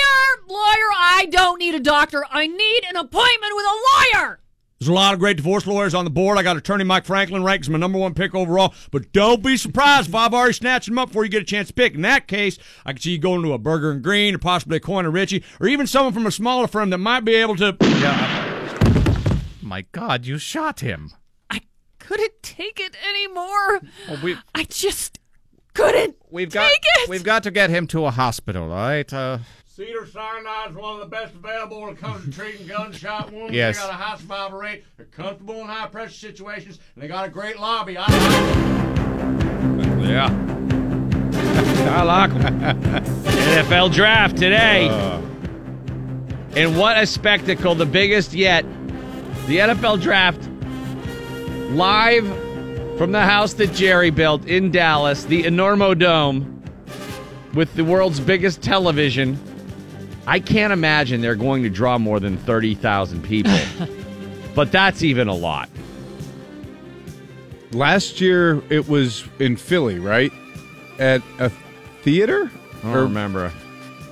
Lawyer, 0.47 0.91
I 0.97 1.27
don't 1.29 1.59
need 1.59 1.75
a 1.75 1.79
doctor. 1.79 2.25
I 2.31 2.47
need 2.47 2.83
an 2.89 2.95
appointment 2.95 3.53
with 3.55 3.65
a 3.65 4.17
lawyer. 4.19 4.39
There's 4.79 4.87
a 4.87 4.93
lot 4.93 5.13
of 5.13 5.19
great 5.19 5.35
divorce 5.35 5.67
lawyers 5.67 5.93
on 5.93 6.05
the 6.05 6.09
board. 6.09 6.37
I 6.37 6.43
got 6.43 6.55
attorney 6.55 6.85
Mike 6.85 7.03
Franklin 7.03 7.43
ranked 7.43 7.65
as 7.65 7.69
my 7.69 7.77
number 7.77 7.99
one 7.99 8.13
pick 8.13 8.33
overall. 8.33 8.73
But 8.91 9.11
don't 9.11 9.43
be 9.43 9.57
surprised 9.57 10.07
if 10.07 10.15
I've 10.15 10.33
already 10.33 10.53
snatched 10.53 10.87
him 10.87 10.97
up 10.97 11.09
before 11.09 11.25
you 11.25 11.29
get 11.29 11.41
a 11.41 11.45
chance 11.45 11.67
to 11.67 11.73
pick. 11.73 11.95
In 11.95 12.01
that 12.03 12.29
case, 12.29 12.57
I 12.85 12.93
could 12.93 13.01
see 13.01 13.11
you 13.11 13.17
going 13.17 13.43
to 13.43 13.51
a 13.51 13.57
Burger 13.57 13.91
and 13.91 14.01
Green 14.01 14.35
or 14.35 14.37
possibly 14.37 14.77
a 14.77 14.79
Coin 14.79 15.03
and 15.03 15.13
Ritchie 15.13 15.43
or 15.59 15.67
even 15.67 15.85
someone 15.85 16.13
from 16.13 16.25
a 16.25 16.31
smaller 16.31 16.65
firm 16.65 16.91
that 16.91 16.97
might 16.97 17.25
be 17.25 17.35
able 17.35 17.57
to. 17.57 17.75
Yeah. 17.81 19.39
My 19.61 19.81
God, 19.91 20.25
you 20.25 20.37
shot 20.37 20.79
him. 20.79 21.11
I 21.49 21.59
couldn't 21.99 22.41
take 22.41 22.79
it 22.79 22.95
anymore. 23.07 23.81
Oh, 24.07 24.19
we, 24.23 24.37
I 24.55 24.63
just 24.63 25.19
couldn't 25.73 26.15
we've 26.31 26.47
take 26.47 26.53
got 26.53 26.71
it. 27.03 27.09
we've 27.09 27.23
got 27.25 27.43
to 27.43 27.51
get 27.51 27.69
him 27.69 27.85
to 27.87 28.05
a 28.05 28.11
hospital, 28.11 28.63
all 28.63 28.77
right? 28.77 29.11
Uh, 29.13 29.39
Cedar 29.79 30.05
Sinai 30.05 30.67
is 30.67 30.75
one 30.75 30.95
of 30.95 30.99
the 30.99 31.05
best 31.05 31.33
available 31.35 31.79
when 31.79 31.91
it 31.91 31.99
comes 31.99 32.25
to 32.25 32.31
treating 32.31 32.67
gunshot 32.67 33.31
wounds. 33.31 33.53
Yes. 33.53 33.77
They 33.77 33.83
got 33.83 33.91
a 33.91 33.93
high 33.93 34.17
survival 34.17 34.59
rate. 34.59 34.83
They're 34.97 35.05
comfortable 35.05 35.61
in 35.61 35.67
high 35.67 35.87
pressure 35.87 36.11
situations, 36.11 36.79
and 36.95 37.01
they 37.01 37.07
got 37.07 37.25
a 37.25 37.29
great 37.29 37.57
lobby. 37.57 37.95
I 37.97 38.05
Yeah. 40.01 40.25
I 41.95 42.01
like 42.03 42.31
'em. 42.31 42.41
NFL 43.23 43.93
draft 43.93 44.35
today. 44.35 44.89
Uh. 44.89 45.21
and 46.57 46.77
what 46.77 46.97
a 46.97 47.05
spectacle, 47.05 47.73
the 47.73 47.85
biggest 47.85 48.33
yet. 48.33 48.65
The 49.47 49.59
NFL 49.59 50.01
draft 50.01 50.45
live 51.71 52.27
from 52.97 53.13
the 53.13 53.21
house 53.21 53.53
that 53.53 53.71
Jerry 53.73 54.09
built 54.09 54.45
in 54.45 54.71
Dallas, 54.71 55.23
the 55.23 55.43
Enormo 55.43 55.97
Dome, 55.97 56.61
with 57.53 57.73
the 57.75 57.85
world's 57.85 58.19
biggest 58.19 58.61
television. 58.61 59.39
I 60.27 60.39
can't 60.39 60.71
imagine 60.73 61.21
they're 61.21 61.35
going 61.35 61.63
to 61.63 61.69
draw 61.69 61.97
more 61.97 62.19
than 62.19 62.37
30,000 62.37 63.23
people. 63.23 63.57
but 64.55 64.71
that's 64.71 65.03
even 65.03 65.27
a 65.27 65.33
lot. 65.33 65.69
Last 67.71 68.19
year 68.19 68.61
it 68.69 68.87
was 68.87 69.23
in 69.39 69.55
Philly, 69.55 69.99
right? 69.99 70.31
At 70.97 71.21
a 71.39 71.51
theater? 72.01 72.51
I 72.83 72.93
don't 72.93 73.03
remember. 73.03 73.51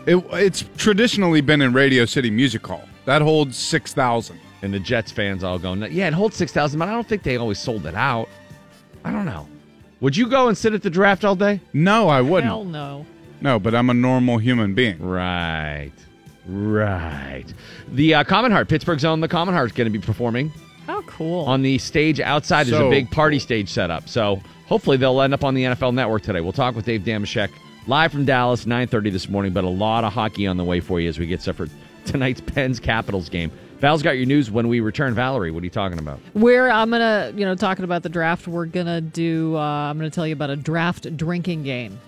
It, 0.06 0.24
it's 0.34 0.64
traditionally 0.78 1.42
been 1.42 1.62
in 1.62 1.74
Radio 1.74 2.06
City 2.06 2.30
Music 2.30 2.66
Hall. 2.66 2.88
That 3.06 3.22
holds 3.22 3.58
6,000. 3.58 4.40
and 4.62 4.74
the 4.74 4.80
Jets 4.80 5.12
fans 5.12 5.44
all 5.44 5.60
go, 5.60 5.74
yeah, 5.74 6.08
it 6.08 6.14
holds 6.14 6.36
6,000, 6.38 6.80
but 6.80 6.88
I 6.88 6.92
don't 6.92 7.08
think 7.08 7.24
they 7.24 7.38
always 7.38 7.60
sold 7.60 7.86
it 7.86 7.96
out. 7.96 8.30
I 9.04 9.12
don't 9.12 9.26
know. 9.26 9.48
Would 10.02 10.16
you 10.16 10.28
go 10.28 10.48
and 10.48 10.58
sit 10.58 10.74
at 10.74 10.84
the 10.84 10.90
draft 10.90 11.26
all 11.26 11.36
day? 11.36 11.60
No, 11.74 12.10
I 12.10 12.22
wouldn't. 12.22 12.46
Hell 12.46 12.64
no. 12.66 13.06
No, 13.42 13.60
but 13.60 13.76
I'm 13.76 13.90
a 13.90 13.94
normal 13.94 14.38
human 14.38 14.74
being. 14.74 15.00
Right. 15.00 15.92
Right. 16.48 17.46
The 17.92 18.16
uh, 18.16 18.24
Commonheart, 18.24 18.68
Pittsburgh's 18.70 19.06
own 19.06 19.20
The 19.20 19.28
Commonheart, 19.28 19.68
is 19.68 19.72
going 19.74 19.92
to 19.92 19.98
be 19.98 20.04
performing 20.04 20.52
How 20.86 21.02
cool. 21.04 21.46
on 21.46 21.62
the 21.62 21.78
stage 21.78 22.20
outside. 22.20 22.68
There's 22.68 22.82
a 22.82 22.90
big 22.90 23.12
party 23.12 23.40
stage 23.40 23.70
set 23.70 23.92
up. 23.92 24.08
So 24.08 24.42
hopefully 24.66 24.98
they'll 24.98 25.22
end 25.22 25.34
up 25.34 25.44
on 25.44 25.54
the 25.54 25.64
NFL 25.64 25.94
Network 25.94 26.24
today. 26.24 26.42
We'll 26.42 26.54
talk 26.54 26.76
with 26.76 26.86
Dave 26.86 27.02
Dameshek 27.02 27.50
live 27.88 28.12
from 28.12 28.26
Dallas, 28.26 28.66
9.30 28.66 29.12
this 29.12 29.30
morning, 29.30 29.54
but 29.54 29.64
a 29.64 29.70
lot 29.70 30.04
of 30.04 30.14
hockey 30.14 30.48
on 30.48 30.58
the 30.58 30.64
way 30.64 30.80
for 30.80 31.00
you 31.00 31.10
as 31.10 31.18
we 31.20 31.26
get 31.26 31.42
set 31.42 31.56
for 31.56 31.68
tonight's 32.06 32.42
Pens 32.42 32.80
Capitals 32.80 33.30
game. 33.30 33.52
Val's 33.80 34.02
got 34.02 34.12
your 34.12 34.26
news 34.26 34.50
when 34.50 34.68
we 34.68 34.80
return. 34.80 35.14
Valerie, 35.14 35.52
what 35.52 35.62
are 35.62 35.66
you 35.66 35.70
talking 35.70 36.00
about? 36.00 36.20
We're 36.34 36.68
I'm 36.68 36.90
gonna 36.90 37.32
you 37.36 37.46
know 37.46 37.54
talking 37.54 37.84
about 37.84 38.02
the 38.02 38.10
draft. 38.10 38.48
We're 38.48 38.66
gonna 38.66 39.02
do. 39.02 39.56
Uh, 39.56 39.60
I'm 39.60 40.00
gonna 40.00 40.10
tell 40.10 40.26
you 40.26 40.34
about 40.34 40.50
a 40.50 40.56
draft 40.56 41.16
drinking 41.16 41.62
game. 41.62 42.00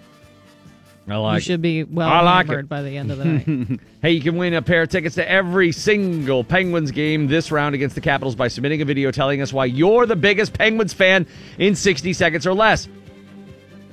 I 1.11 1.15
You 1.15 1.21
like 1.21 1.43
should 1.43 1.61
be 1.61 1.83
well 1.83 2.07
I 2.07 2.21
like 2.21 2.49
it. 2.49 2.69
by 2.69 2.81
the 2.81 2.95
end 2.97 3.11
of 3.11 3.17
the 3.17 3.25
night. 3.25 3.79
Hey, 4.01 4.11
you 4.11 4.21
can 4.21 4.37
win 4.37 4.53
a 4.53 4.61
pair 4.61 4.83
of 4.83 4.89
tickets 4.89 5.15
to 5.15 5.29
every 5.29 5.73
single 5.73 6.43
Penguins 6.45 6.91
game 6.91 7.27
this 7.27 7.51
round 7.51 7.75
against 7.75 7.95
the 7.95 8.01
Capitals 8.01 8.33
by 8.33 8.47
submitting 8.47 8.81
a 8.81 8.85
video 8.85 9.11
telling 9.11 9.41
us 9.41 9.51
why 9.51 9.65
you're 9.65 10.05
the 10.05 10.15
biggest 10.15 10.53
Penguins 10.53 10.93
fan 10.93 11.27
in 11.57 11.75
60 11.75 12.13
seconds 12.13 12.47
or 12.47 12.53
less. 12.53 12.87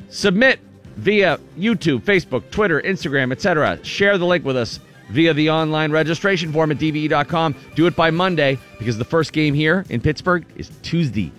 Submit 0.08 0.60
via 0.96 1.38
YouTube, 1.58 2.02
Facebook, 2.02 2.48
Twitter, 2.50 2.80
Instagram, 2.80 3.32
etc. 3.32 3.78
Share 3.84 4.16
the 4.18 4.26
link 4.26 4.44
with 4.44 4.56
us 4.56 4.78
via 5.10 5.34
the 5.34 5.50
online 5.50 5.90
registration 5.90 6.52
form 6.52 6.70
at 6.70 6.78
dve.com. 6.78 7.54
Do 7.74 7.86
it 7.86 7.96
by 7.96 8.10
Monday 8.10 8.58
because 8.78 8.96
the 8.98 9.04
first 9.04 9.32
game 9.32 9.54
here 9.54 9.84
in 9.90 10.00
Pittsburgh 10.00 10.46
is 10.56 10.70
Tuesday. 10.82 11.32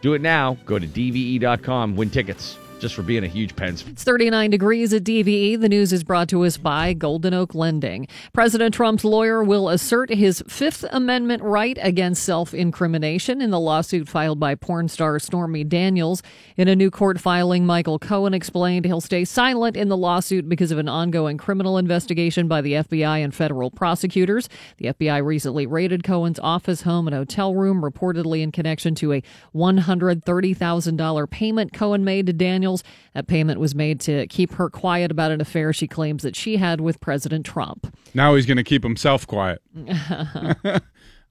Do 0.00 0.14
it 0.14 0.22
now. 0.22 0.56
Go 0.64 0.78
to 0.78 0.86
dve.com. 0.86 1.96
Win 1.96 2.10
tickets 2.10 2.56
just 2.82 2.96
for 2.96 3.02
being 3.02 3.22
a 3.22 3.28
huge 3.28 3.54
fan. 3.54 3.74
It's 3.86 4.02
39 4.02 4.50
degrees 4.50 4.92
at 4.92 5.04
DVE. 5.04 5.60
The 5.60 5.68
news 5.68 5.92
is 5.92 6.02
brought 6.02 6.28
to 6.30 6.44
us 6.44 6.56
by 6.56 6.92
Golden 6.94 7.32
Oak 7.32 7.54
Lending. 7.54 8.08
President 8.32 8.74
Trump's 8.74 9.04
lawyer 9.04 9.44
will 9.44 9.68
assert 9.68 10.10
his 10.10 10.42
Fifth 10.48 10.84
Amendment 10.90 11.44
right 11.44 11.78
against 11.80 12.24
self 12.24 12.52
incrimination 12.52 13.40
in 13.40 13.50
the 13.50 13.60
lawsuit 13.60 14.08
filed 14.08 14.40
by 14.40 14.56
porn 14.56 14.88
star 14.88 15.20
Stormy 15.20 15.62
Daniels. 15.62 16.24
In 16.56 16.66
a 16.66 16.74
new 16.74 16.90
court 16.90 17.20
filing, 17.20 17.64
Michael 17.64 18.00
Cohen 18.00 18.34
explained 18.34 18.84
he'll 18.84 19.00
stay 19.00 19.24
silent 19.24 19.76
in 19.76 19.88
the 19.88 19.96
lawsuit 19.96 20.48
because 20.48 20.72
of 20.72 20.78
an 20.78 20.88
ongoing 20.88 21.38
criminal 21.38 21.78
investigation 21.78 22.48
by 22.48 22.60
the 22.60 22.72
FBI 22.72 23.22
and 23.22 23.32
federal 23.32 23.70
prosecutors. 23.70 24.48
The 24.78 24.86
FBI 24.86 25.24
recently 25.24 25.66
raided 25.66 26.02
Cohen's 26.02 26.40
office, 26.40 26.82
home, 26.82 27.06
and 27.06 27.14
hotel 27.14 27.54
room, 27.54 27.82
reportedly 27.82 28.42
in 28.42 28.50
connection 28.50 28.96
to 28.96 29.12
a 29.12 29.22
$130,000 29.54 31.30
payment 31.30 31.72
Cohen 31.72 32.04
made 32.04 32.26
to 32.26 32.32
Daniels. 32.32 32.71
That 33.14 33.26
payment 33.26 33.60
was 33.60 33.74
made 33.74 34.00
to 34.02 34.26
keep 34.28 34.52
her 34.54 34.70
quiet 34.70 35.10
about 35.10 35.30
an 35.30 35.40
affair 35.40 35.72
she 35.72 35.86
claims 35.86 36.22
that 36.22 36.36
she 36.36 36.56
had 36.56 36.80
with 36.80 37.00
President 37.00 37.44
Trump. 37.44 37.94
Now 38.14 38.34
he's 38.34 38.46
going 38.46 38.56
to 38.56 38.64
keep 38.64 38.82
himself 38.82 39.26
quiet. 39.26 39.60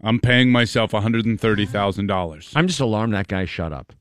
I'm 0.04 0.20
paying 0.20 0.52
myself 0.52 0.92
$130,000. 0.92 2.52
I'm 2.56 2.68
just 2.68 2.80
alarmed 2.80 3.14
that 3.14 3.28
guy 3.28 3.46
shut 3.46 3.72
up. 3.72 3.94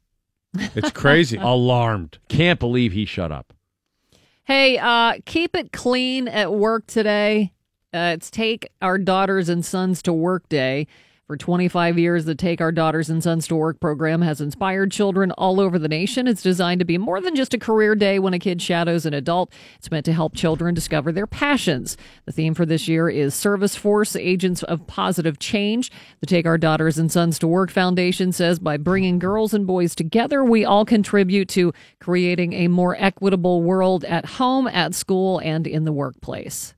It's 0.54 0.90
crazy. 0.90 1.36
Alarmed. 1.40 2.18
Can't 2.28 2.58
believe 2.58 2.92
he 2.92 3.04
shut 3.04 3.30
up. 3.30 3.52
Hey, 4.44 4.78
uh, 4.78 5.18
keep 5.26 5.54
it 5.54 5.72
clean 5.72 6.26
at 6.26 6.52
work 6.52 6.86
today. 6.86 7.52
Uh, 7.92 8.14
it's 8.16 8.30
Take 8.30 8.68
Our 8.80 8.98
Daughters 8.98 9.48
and 9.48 9.64
Sons 9.64 10.02
to 10.02 10.12
Work 10.12 10.48
Day. 10.48 10.86
For 11.30 11.36
25 11.36 11.96
years, 11.96 12.24
the 12.24 12.34
Take 12.34 12.60
Our 12.60 12.72
Daughters 12.72 13.08
and 13.08 13.22
Sons 13.22 13.46
to 13.46 13.54
Work 13.54 13.78
program 13.78 14.20
has 14.22 14.40
inspired 14.40 14.90
children 14.90 15.30
all 15.30 15.60
over 15.60 15.78
the 15.78 15.86
nation. 15.86 16.26
It's 16.26 16.42
designed 16.42 16.80
to 16.80 16.84
be 16.84 16.98
more 16.98 17.20
than 17.20 17.36
just 17.36 17.54
a 17.54 17.58
career 17.58 17.94
day 17.94 18.18
when 18.18 18.34
a 18.34 18.38
kid 18.40 18.60
shadows 18.60 19.06
an 19.06 19.14
adult. 19.14 19.52
It's 19.76 19.92
meant 19.92 20.04
to 20.06 20.12
help 20.12 20.34
children 20.34 20.74
discover 20.74 21.12
their 21.12 21.28
passions. 21.28 21.96
The 22.26 22.32
theme 22.32 22.52
for 22.52 22.66
this 22.66 22.88
year 22.88 23.08
is 23.08 23.32
Service 23.32 23.76
Force 23.76 24.16
Agents 24.16 24.64
of 24.64 24.88
Positive 24.88 25.38
Change. 25.38 25.92
The 26.18 26.26
Take 26.26 26.46
Our 26.46 26.58
Daughters 26.58 26.98
and 26.98 27.12
Sons 27.12 27.38
to 27.38 27.46
Work 27.46 27.70
Foundation 27.70 28.32
says 28.32 28.58
by 28.58 28.76
bringing 28.76 29.20
girls 29.20 29.54
and 29.54 29.68
boys 29.68 29.94
together, 29.94 30.42
we 30.42 30.64
all 30.64 30.84
contribute 30.84 31.48
to 31.50 31.72
creating 32.00 32.54
a 32.54 32.66
more 32.66 32.96
equitable 32.98 33.62
world 33.62 34.04
at 34.06 34.26
home, 34.26 34.66
at 34.66 34.96
school, 34.96 35.38
and 35.38 35.68
in 35.68 35.84
the 35.84 35.92
workplace. 35.92 36.74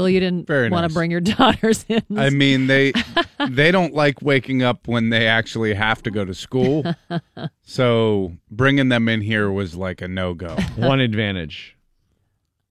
Bill, 0.00 0.08
you 0.08 0.20
didn't 0.20 0.46
Very 0.46 0.68
want 0.70 0.82
nice. 0.84 0.90
to 0.90 0.94
bring 0.94 1.10
your 1.10 1.20
daughters 1.38 1.84
in. 1.88 2.02
I 2.16 2.30
mean, 2.30 2.66
they 2.66 2.92
they 3.48 3.70
don't 3.70 3.94
like 3.94 4.20
waking 4.22 4.62
up 4.62 4.88
when 4.88 5.10
they 5.10 5.26
actually 5.26 5.74
have 5.74 6.02
to 6.04 6.10
go 6.10 6.24
to 6.24 6.34
school. 6.34 6.84
So 7.62 8.32
bringing 8.50 8.88
them 8.88 9.08
in 9.08 9.20
here 9.20 9.50
was 9.50 9.74
like 9.76 10.00
a 10.02 10.08
no 10.08 10.34
go. 10.34 10.56
One 10.76 11.00
advantage 11.00 11.76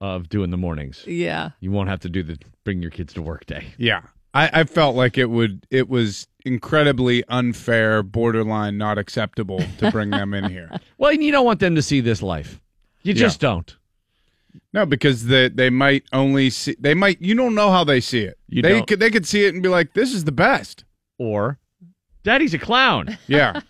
of 0.01 0.29
doing 0.29 0.49
the 0.49 0.57
mornings. 0.57 1.03
yeah. 1.07 1.51
You 1.59 1.71
won't 1.71 1.89
have 1.89 1.99
to 2.01 2.09
do 2.09 2.23
the 2.23 2.37
bring 2.63 2.81
your 2.81 2.91
kids 2.91 3.13
to 3.13 3.21
work 3.21 3.45
day. 3.45 3.67
Yeah, 3.77 4.01
I, 4.33 4.61
I 4.61 4.63
felt 4.65 4.95
like 4.95 5.17
it 5.17 5.29
would. 5.29 5.65
It 5.71 5.89
was 5.89 6.27
incredibly 6.45 7.23
unfair, 7.29 8.03
borderline 8.03 8.77
not 8.77 8.97
acceptable 8.97 9.61
to 9.77 9.91
bring 9.91 10.09
them 10.09 10.33
in 10.33 10.45
here. 10.49 10.69
Well, 10.97 11.13
you 11.13 11.31
don't 11.31 11.45
want 11.45 11.59
them 11.59 11.75
to 11.75 11.81
see 11.81 12.01
this 12.01 12.21
life. 12.21 12.61
You 13.03 13.13
Yeah. 13.13 13.21
just 13.21 13.39
don't. 13.39 13.75
No, 14.73 14.85
because 14.85 15.25
they 15.25 15.49
they 15.49 15.69
might 15.69 16.03
only 16.13 16.49
see. 16.49 16.75
They 16.79 16.93
might. 16.93 17.21
You 17.21 17.35
don't 17.35 17.55
know 17.55 17.71
how 17.71 17.83
they 17.83 17.99
see 18.01 18.21
it. 18.21 18.37
You 18.47 18.61
they 18.61 18.69
don't. 18.69 18.87
could 18.87 18.99
they 18.99 19.09
could 19.09 19.25
see 19.25 19.45
it 19.45 19.53
and 19.53 19.63
be 19.63 19.69
like, 19.69 19.93
"This 19.93 20.13
is 20.13 20.23
the 20.25 20.31
best." 20.31 20.85
Or, 21.17 21.59
Daddy's 22.23 22.53
a 22.53 22.59
clown. 22.59 23.17
Yeah. 23.27 23.61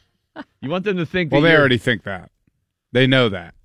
You 0.61 0.69
want 0.69 0.85
them 0.85 0.97
to 0.97 1.05
think. 1.05 1.31
well, 1.31 1.41
that 1.41 1.49
they 1.49 1.55
already 1.57 1.77
think 1.77 2.03
that. 2.03 2.31
They 2.91 3.07
know 3.07 3.29
that. 3.29 3.55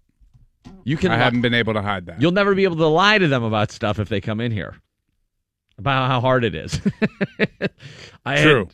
You 0.84 0.96
can. 0.96 1.12
I 1.12 1.16
haven't 1.16 1.40
been 1.42 1.54
able 1.54 1.74
to 1.74 1.82
hide 1.82 2.06
that. 2.06 2.20
You'll 2.20 2.32
never 2.32 2.54
be 2.54 2.64
able 2.64 2.76
to 2.76 2.86
lie 2.86 3.18
to 3.18 3.28
them 3.28 3.42
about 3.44 3.70
stuff 3.70 3.98
if 3.98 4.08
they 4.08 4.20
come 4.20 4.40
in 4.40 4.50
here. 4.52 4.76
About 5.78 6.08
how 6.08 6.20
hard 6.20 6.44
it 6.44 6.54
is. 6.54 6.80
I 8.24 8.38
had- 8.38 8.42
True. 8.44 8.68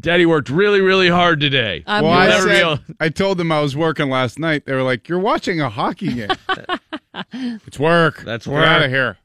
Daddy 0.00 0.26
worked 0.26 0.50
really, 0.50 0.80
really 0.80 1.08
hard 1.08 1.40
today. 1.40 1.82
I'm 1.86 2.04
well, 2.04 2.12
I, 2.12 2.40
said, 2.40 2.48
able- 2.60 2.78
I 3.00 3.08
told 3.08 3.38
them 3.38 3.52
I 3.52 3.60
was 3.60 3.76
working 3.76 4.10
last 4.10 4.38
night. 4.38 4.66
They 4.66 4.74
were 4.74 4.82
like, 4.82 5.08
"You're 5.08 5.20
watching 5.20 5.60
a 5.60 5.68
hockey 5.70 6.12
game." 6.12 6.28
it's 7.32 7.78
work. 7.78 8.22
That's 8.24 8.46
Get 8.46 8.54
work. 8.54 8.66
out 8.66 8.82
of 8.82 8.90
here. 8.90 9.16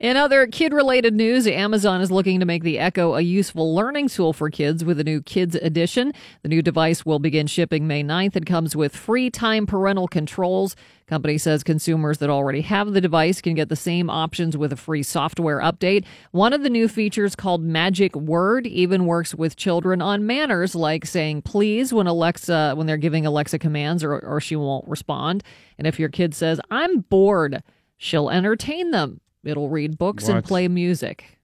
In 0.00 0.16
other 0.16 0.48
kid 0.48 0.72
related 0.72 1.14
news, 1.14 1.46
Amazon 1.46 2.00
is 2.00 2.10
looking 2.10 2.40
to 2.40 2.46
make 2.46 2.64
the 2.64 2.80
Echo 2.80 3.14
a 3.14 3.20
useful 3.20 3.72
learning 3.76 4.08
tool 4.08 4.32
for 4.32 4.50
kids 4.50 4.84
with 4.84 4.98
a 4.98 5.04
new 5.04 5.22
Kids 5.22 5.54
Edition. 5.54 6.12
The 6.42 6.48
new 6.48 6.62
device 6.62 7.06
will 7.06 7.20
begin 7.20 7.46
shipping 7.46 7.86
May 7.86 8.02
9th. 8.02 8.34
It 8.34 8.44
comes 8.44 8.74
with 8.74 8.96
free 8.96 9.30
time 9.30 9.66
parental 9.68 10.08
controls. 10.08 10.74
Company 11.06 11.38
says 11.38 11.62
consumers 11.62 12.18
that 12.18 12.28
already 12.28 12.62
have 12.62 12.92
the 12.92 13.00
device 13.00 13.40
can 13.40 13.54
get 13.54 13.68
the 13.68 13.76
same 13.76 14.10
options 14.10 14.56
with 14.56 14.72
a 14.72 14.76
free 14.76 15.04
software 15.04 15.60
update. 15.60 16.04
One 16.32 16.52
of 16.52 16.64
the 16.64 16.70
new 16.70 16.88
features 16.88 17.36
called 17.36 17.62
Magic 17.62 18.16
Word 18.16 18.66
even 18.66 19.06
works 19.06 19.32
with 19.32 19.54
children 19.54 20.02
on 20.02 20.26
manners 20.26 20.74
like 20.74 21.06
saying 21.06 21.42
please 21.42 21.94
when 21.94 22.08
Alexa 22.08 22.74
when 22.74 22.88
they're 22.88 22.96
giving 22.96 23.26
Alexa 23.26 23.60
commands 23.60 24.02
or, 24.02 24.18
or 24.18 24.40
she 24.40 24.56
won't 24.56 24.88
respond. 24.88 25.44
And 25.78 25.86
if 25.86 26.00
your 26.00 26.08
kid 26.08 26.34
says 26.34 26.60
I'm 26.68 27.02
bored, 27.02 27.62
she'll 27.96 28.28
entertain 28.28 28.90
them. 28.90 29.20
It'll 29.44 29.68
read 29.68 29.98
books 29.98 30.26
and 30.26 30.36
What? 30.36 30.44
play 30.46 30.68
music. 30.68 31.38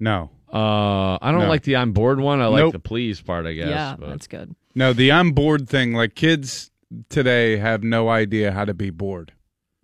No, 0.00 0.30
Uh, 0.52 1.18
I 1.20 1.32
don't 1.32 1.40
No. 1.40 1.48
like 1.48 1.62
the 1.62 1.74
I'm 1.76 1.92
bored 1.92 2.20
one. 2.20 2.40
I 2.40 2.46
like 2.46 2.60
Nope. 2.60 2.72
the 2.74 2.78
please 2.78 3.20
part, 3.20 3.44
I 3.44 3.54
guess. 3.54 3.68
yeah, 3.68 3.96
but- 3.98 4.08
that's 4.10 4.28
good. 4.28 4.54
no. 4.76 4.92
The 4.92 5.10
I'm 5.10 5.32
bored 5.32 5.68
thing. 5.68 5.92
Like 5.94 6.14
kids 6.14 6.70
today 7.08 7.56
have 7.56 7.82
no 7.82 8.08
idea 8.08 8.52
how 8.52 8.64
to 8.64 8.72
be 8.74 8.90
bored, 8.90 9.32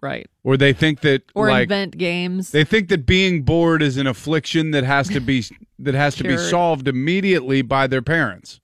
Right. 0.00 0.28
or 0.44 0.56
they 0.56 0.72
think 0.72 1.00
that 1.00 1.22
Or 1.34 1.48
like 1.48 1.64
invent 1.64 1.98
games. 1.98 2.52
they 2.52 2.62
think 2.62 2.88
that 2.90 3.04
being 3.04 3.42
bored 3.42 3.82
is 3.82 3.96
an 3.96 4.06
affliction 4.06 4.70
that 4.70 4.84
has 4.84 5.08
to 5.08 5.18
be 5.20 5.42
that 5.80 5.94
has 5.94 6.14
to 6.16 6.22
be 6.22 6.28
Cured. 6.30 6.40
solved 6.50 6.86
immediately 6.86 7.62
by 7.62 7.88
their 7.88 8.02
parents, 8.02 8.60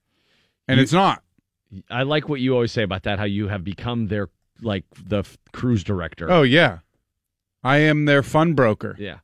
and 0.65 0.77
You- 0.77 0.83
it's 0.83 0.93
not. 0.93 1.23
I 1.89 2.03
like 2.03 2.29
what 2.29 2.39
you 2.39 2.53
always 2.53 2.71
say 2.71 2.83
about 2.83 3.03
that. 3.03 3.19
How 3.19 3.25
you 3.25 3.49
have 3.49 3.65
become 3.65 4.07
their 4.07 4.29
like 4.61 4.85
the 5.05 5.19
f- 5.19 5.37
cruise 5.51 5.83
director. 5.83 6.31
Oh 6.31 6.43
yeah, 6.43 6.77
I 7.67 7.77
am 7.79 8.05
their 8.05 8.23
fun 8.23 8.53
broker. 8.53 8.95
yeah. 8.97 9.17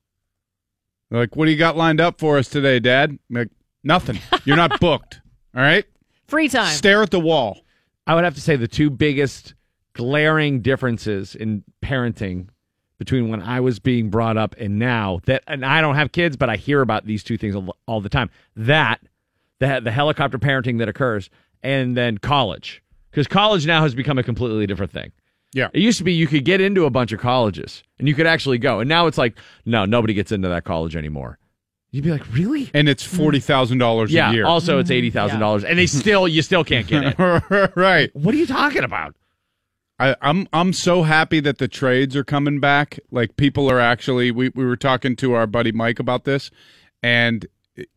They're 1.09 1.21
like, 1.21 1.35
what 1.35 1.45
do 1.45 1.51
you 1.51 1.57
got 1.57 1.77
lined 1.77 2.01
up 2.01 2.19
for 2.19 2.37
us 2.37 2.47
today, 2.49 2.79
Dad? 2.79 3.11
I'm 3.11 3.19
like, 3.29 3.49
nothing. 3.83 4.19
You're 4.45 4.57
not 4.57 4.79
booked. 4.81 5.21
All 5.55 5.61
right. 5.61 5.85
Free 6.27 6.49
time. 6.49 6.73
Stare 6.73 7.03
at 7.03 7.11
the 7.11 7.19
wall. 7.19 7.61
I 8.07 8.15
would 8.15 8.23
have 8.23 8.33
to 8.35 8.41
say 8.41 8.55
the 8.55 8.67
two 8.67 8.89
biggest 8.89 9.53
glaring 9.93 10.61
differences 10.61 11.35
in 11.35 11.63
parenting 11.83 12.47
between 12.97 13.29
when 13.29 13.41
I 13.41 13.59
was 13.59 13.79
being 13.79 14.09
brought 14.09 14.37
up 14.37 14.55
and 14.57 14.79
now 14.79 15.19
that 15.25 15.43
and 15.47 15.63
I 15.65 15.81
don't 15.81 15.95
have 15.95 16.11
kids 16.11 16.35
but 16.35 16.49
I 16.49 16.55
hear 16.55 16.81
about 16.81 17.05
these 17.05 17.23
two 17.23 17.37
things 17.37 17.55
all, 17.55 17.75
all 17.87 18.01
the 18.01 18.09
time. 18.09 18.29
That 18.55 18.99
the 19.59 19.81
the 19.83 19.91
helicopter 19.91 20.39
parenting 20.39 20.79
that 20.79 20.89
occurs 20.89 21.29
and 21.61 21.95
then 21.95 22.17
college. 22.17 22.81
Cuz 23.11 23.27
college 23.27 23.67
now 23.67 23.83
has 23.83 23.93
become 23.93 24.17
a 24.17 24.23
completely 24.23 24.65
different 24.65 24.91
thing. 24.91 25.11
Yeah. 25.53 25.69
It 25.73 25.81
used 25.81 25.97
to 25.99 26.03
be 26.03 26.13
you 26.13 26.27
could 26.27 26.45
get 26.45 26.61
into 26.61 26.85
a 26.85 26.89
bunch 26.89 27.11
of 27.11 27.19
colleges 27.19 27.83
and 27.99 28.07
you 28.07 28.15
could 28.15 28.27
actually 28.27 28.57
go. 28.57 28.79
And 28.79 28.89
now 28.89 29.07
it's 29.07 29.17
like 29.17 29.37
no, 29.65 29.85
nobody 29.85 30.13
gets 30.13 30.31
into 30.31 30.49
that 30.49 30.63
college 30.63 30.95
anymore. 30.95 31.37
You'd 31.91 32.03
be 32.03 32.09
like, 32.11 32.25
"Really?" 32.33 32.71
And 32.73 32.89
it's 32.89 33.05
hmm. 33.05 33.17
forty 33.17 33.39
thousand 33.39 33.77
dollars 33.77 34.11
Yeah. 34.11 34.31
a 34.31 34.33
year. 34.33 34.45
Also, 34.47 34.79
it's 34.79 34.89
hmm. 34.89 34.95
$80,000 34.95 35.63
and 35.63 35.77
they 35.77 35.85
still 35.85 36.27
you 36.27 36.41
still 36.41 36.63
can't 36.63 36.87
get 36.87 37.15
it. 37.17 37.71
right. 37.75 38.09
what 38.13 38.33
are 38.33 38.37
you 38.37 38.47
talking 38.47 38.83
about? 38.83 39.15
I, 39.99 40.15
I'm 40.21 40.47
I'm 40.51 40.73
so 40.73 41.03
happy 41.03 41.39
that 41.41 41.59
the 41.59 41.67
trades 41.67 42.15
are 42.15 42.23
coming 42.23 42.59
back. 42.59 42.99
Like 43.11 43.37
people 43.37 43.69
are 43.69 43.79
actually 43.79 44.31
we, 44.31 44.49
we 44.49 44.65
were 44.65 44.75
talking 44.75 45.15
to 45.17 45.33
our 45.33 45.45
buddy 45.45 45.71
Mike 45.71 45.99
about 45.99 46.23
this 46.23 46.49
and 47.03 47.45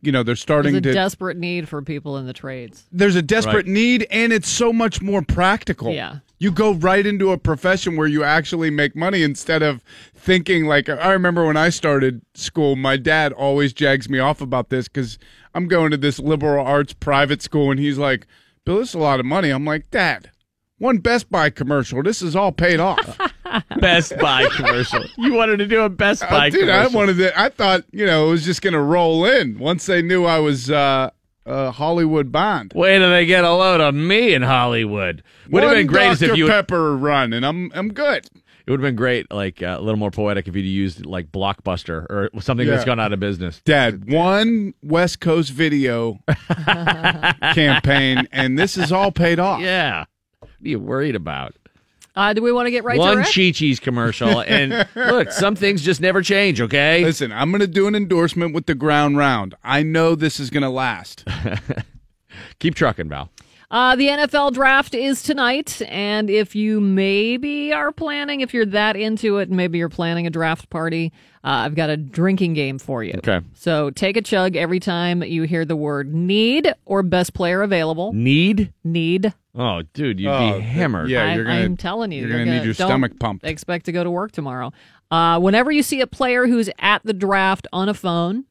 you 0.01 0.11
know, 0.11 0.19
they're 0.23 0.31
There's 0.33 0.41
starting 0.41 0.75
a 0.75 0.81
to 0.81 0.91
desperate 0.93 1.37
need 1.37 1.69
for 1.69 1.81
people 1.81 2.17
in 2.17 2.25
the 2.25 2.33
trades. 2.33 2.85
there's 2.91 3.15
a 3.15 3.21
desperate 3.21 3.65
Right. 3.65 3.67
need 3.67 4.07
and 4.09 4.33
it's 4.33 4.49
so 4.49 4.73
much 4.73 5.01
more 5.01 5.21
practical. 5.21 5.91
Yeah. 5.93 6.19
You 6.39 6.51
go 6.51 6.73
right 6.73 7.05
into 7.05 7.31
a 7.31 7.37
profession 7.37 7.95
where 7.95 8.07
you 8.07 8.23
actually 8.23 8.69
make 8.69 8.95
money 8.95 9.23
instead 9.23 9.61
of 9.63 9.83
thinking 10.15 10.65
like 10.65 10.87
I 10.89 11.11
remember 11.11 11.45
when 11.45 11.57
I 11.57 11.69
started 11.69 12.21
school, 12.35 12.75
my 12.75 12.97
dad 12.97 13.33
always 13.33 13.73
jags 13.73 14.09
me 14.09 14.19
off 14.19 14.41
about 14.41 14.69
this 14.69 14.87
cuz 14.87 15.17
I'm 15.53 15.67
going 15.67 15.91
to 15.91 15.97
this 15.97 16.19
liberal 16.19 16.65
arts 16.65 16.93
private 16.93 17.41
school 17.41 17.71
and 17.71 17.79
he's 17.79 17.97
like, 17.97 18.27
"Bill, 18.65 18.79
this 18.79 18.89
is 18.89 18.95
a 18.95 18.99
lot 18.99 19.19
of 19.19 19.25
money." 19.25 19.49
I'm 19.49 19.65
like, 19.65 19.89
"Dad, 19.91 20.29
one 20.77 20.97
Best 20.99 21.31
Buy 21.31 21.49
commercial, 21.49 22.03
this 22.03 22.21
is 22.21 22.35
all 22.35 22.51
paid 22.51 22.79
off." 22.79 23.17
Best 23.79 24.17
Buy 24.19 24.47
commercial. 24.55 25.03
You 25.17 25.33
wanted 25.33 25.57
to 25.57 25.67
do 25.67 25.81
a 25.81 25.89
Best 25.89 26.23
Oh, 26.23 26.29
Buy 26.29 26.49
dude, 26.49 26.69
I 26.69 26.85
commercial. 26.85 26.99
wanted 26.99 27.17
to. 27.17 27.39
I 27.39 27.49
thought 27.49 27.83
you 27.91 28.05
know 28.05 28.27
it 28.27 28.31
was 28.31 28.45
just 28.45 28.61
gonna 28.61 28.81
roll 28.81 29.25
in 29.25 29.59
once 29.59 29.85
they 29.85 30.01
knew 30.01 30.25
I 30.25 30.39
was 30.39 30.69
uh, 30.71 31.09
uh, 31.45 31.71
Hollywood 31.71 32.31
Bond. 32.31 32.73
Wait 32.75 32.99
till 32.99 33.09
they 33.09 33.25
get 33.25 33.43
a 33.43 33.53
load 33.53 33.81
of 33.81 33.93
me 33.95 34.33
in 34.33 34.41
Hollywood. 34.41 35.23
Would 35.49 35.63
have 35.63 35.73
been 35.73 35.87
great 35.87 36.19
Dr. 36.19 36.31
if 36.31 36.37
you. 36.37 36.47
Pepper 36.47 36.95
run, 36.97 37.33
and 37.33 37.45
I'm 37.45 37.71
I'm 37.73 37.93
good. 37.93 38.27
It 38.65 38.71
would 38.71 38.81
have 38.81 38.85
been 38.89 38.97
great, 38.97 39.31
like 39.31 39.63
uh, 39.63 39.77
a 39.79 39.81
little 39.81 39.97
more 39.97 40.11
poetic, 40.11 40.45
if 40.49 40.53
you'd 40.53 40.63
used 40.65 41.05
like 41.05 41.31
Blockbuster 41.31 42.05
or 42.09 42.29
something 42.41 42.67
Yeah. 42.67 42.73
that's 42.73 42.83
gone 42.85 42.99
out 42.99 43.13
of 43.13 43.19
business. 43.21 43.61
Dad, 43.63 44.11
one 44.11 44.73
West 44.83 45.21
Coast 45.21 45.51
video 45.51 46.19
campaign, 47.53 48.27
and 48.31 48.57
this 48.59 48.77
is 48.77 48.91
all 48.91 49.11
paid 49.11 49.39
off. 49.39 49.61
Yeah. 49.61 50.05
What 50.39 50.49
are 50.49 50.67
you 50.67 50.79
worried 50.79 51.15
about? 51.15 51.55
Uh, 52.17 52.33
do 52.33 52.41
we 52.41 52.51
want 52.51 52.65
to 52.65 52.71
get 52.71 52.83
right 52.83 52.97
One 52.97 53.11
to 53.11 53.17
Rick? 53.19 53.27
Chi 53.27 53.51
Chi's 53.51 53.79
commercial, 53.79 54.41
and 54.41 54.87
look, 54.95 55.31
some 55.31 55.55
things 55.55 55.83
just 55.83 56.01
never 56.01 56.23
change. 56.23 56.59
Okay. 56.59 57.03
Listen, 57.03 57.31
I'm 57.31 57.51
going 57.51 57.61
to 57.61 57.67
do 57.67 57.85
an 57.85 57.93
endorsement 57.93 58.55
with 58.55 58.65
the 58.65 58.73
ground 58.73 59.17
round. 59.17 59.53
I 59.63 59.83
know 59.83 60.15
this 60.15 60.39
is 60.39 60.49
going 60.49 60.63
to 60.63 60.69
last. 60.69 61.23
Keep 62.59 62.73
trucking, 62.73 63.07
Val. 63.07 63.29
Uh, 63.69 63.97
the 63.97 64.07
NFL 64.07 64.53
draft 64.53 64.95
is 64.95 65.21
tonight, 65.21 65.81
and 65.89 66.29
if 66.29 66.55
you 66.55 66.79
maybe 66.79 67.73
are 67.73 67.91
planning, 67.91 68.39
if 68.39 68.53
you're 68.53 68.65
that 68.67 68.95
into 68.95 69.39
it, 69.39 69.49
maybe 69.51 69.77
you're 69.77 69.89
planning 69.89 70.25
a 70.25 70.29
draft 70.29 70.69
party, 70.69 71.11
uh, 71.43 71.65
I've 71.65 71.75
got 71.75 71.89
a 71.89 71.97
drinking 71.97 72.53
game 72.53 72.79
for 72.79 73.03
you. 73.03 73.15
Okay. 73.17 73.41
So 73.55 73.89
take 73.89 74.15
a 74.15 74.21
chug 74.21 74.55
every 74.55 74.79
time 74.79 75.21
you 75.21 75.43
hear 75.43 75.65
the 75.65 75.75
word 75.75 76.13
need 76.13 76.73
or 76.85 77.03
best 77.03 77.33
player 77.33 77.61
available. 77.61 78.13
Need? 78.13 78.71
Need. 78.85 79.33
Oh, 79.53 79.81
dude, 79.93 80.21
you'd 80.21 80.29
Oh, 80.29 80.53
be 80.55 80.61
hammered. 80.61 81.09
yeah, 81.09 81.25
I, 81.25 81.35
you're 81.35 81.43
gonna- 81.43 81.59
I'm 81.65 81.75
telling 81.75 82.13
you, 82.13 82.21
you're 82.25 82.29
gonna 82.45 82.45
need 82.59 82.63
your 82.63 82.73
don't 82.73 82.87
stomach 82.87 83.19
pumped. 83.19 83.45
Expect 83.45 83.87
to 83.87 83.91
go 83.91 84.01
to 84.01 84.09
work 84.09 84.31
tomorrow. 84.31 84.71
Uh, 85.11 85.39
whenever 85.41 85.71
you 85.73 85.83
see 85.83 85.99
a 85.99 86.07
player 86.07 86.47
who's 86.47 86.69
at 86.79 87.01
the 87.03 87.13
draft 87.13 87.67
on 87.73 87.89
a 87.89 87.93
phone 87.93 88.45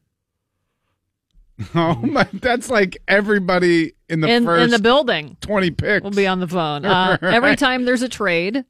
Oh 1.75 1.95
my, 1.95 2.27
that's 2.33 2.69
like 2.69 2.97
everybody 3.07 3.93
in 4.09 4.21
the 4.21 4.27
in, 4.29 4.45
first 4.45 4.63
in 4.65 4.69
the 4.69 4.79
building, 4.79 5.37
20 5.41 5.71
picks. 5.71 6.03
will 6.03 6.11
be 6.11 6.27
on 6.27 6.39
the 6.39 6.47
phone. 6.47 6.85
Uh, 6.85 7.17
Every 7.21 7.55
time 7.55 7.85
there's 7.85 8.03
a 8.03 8.09
trade, 8.09 8.63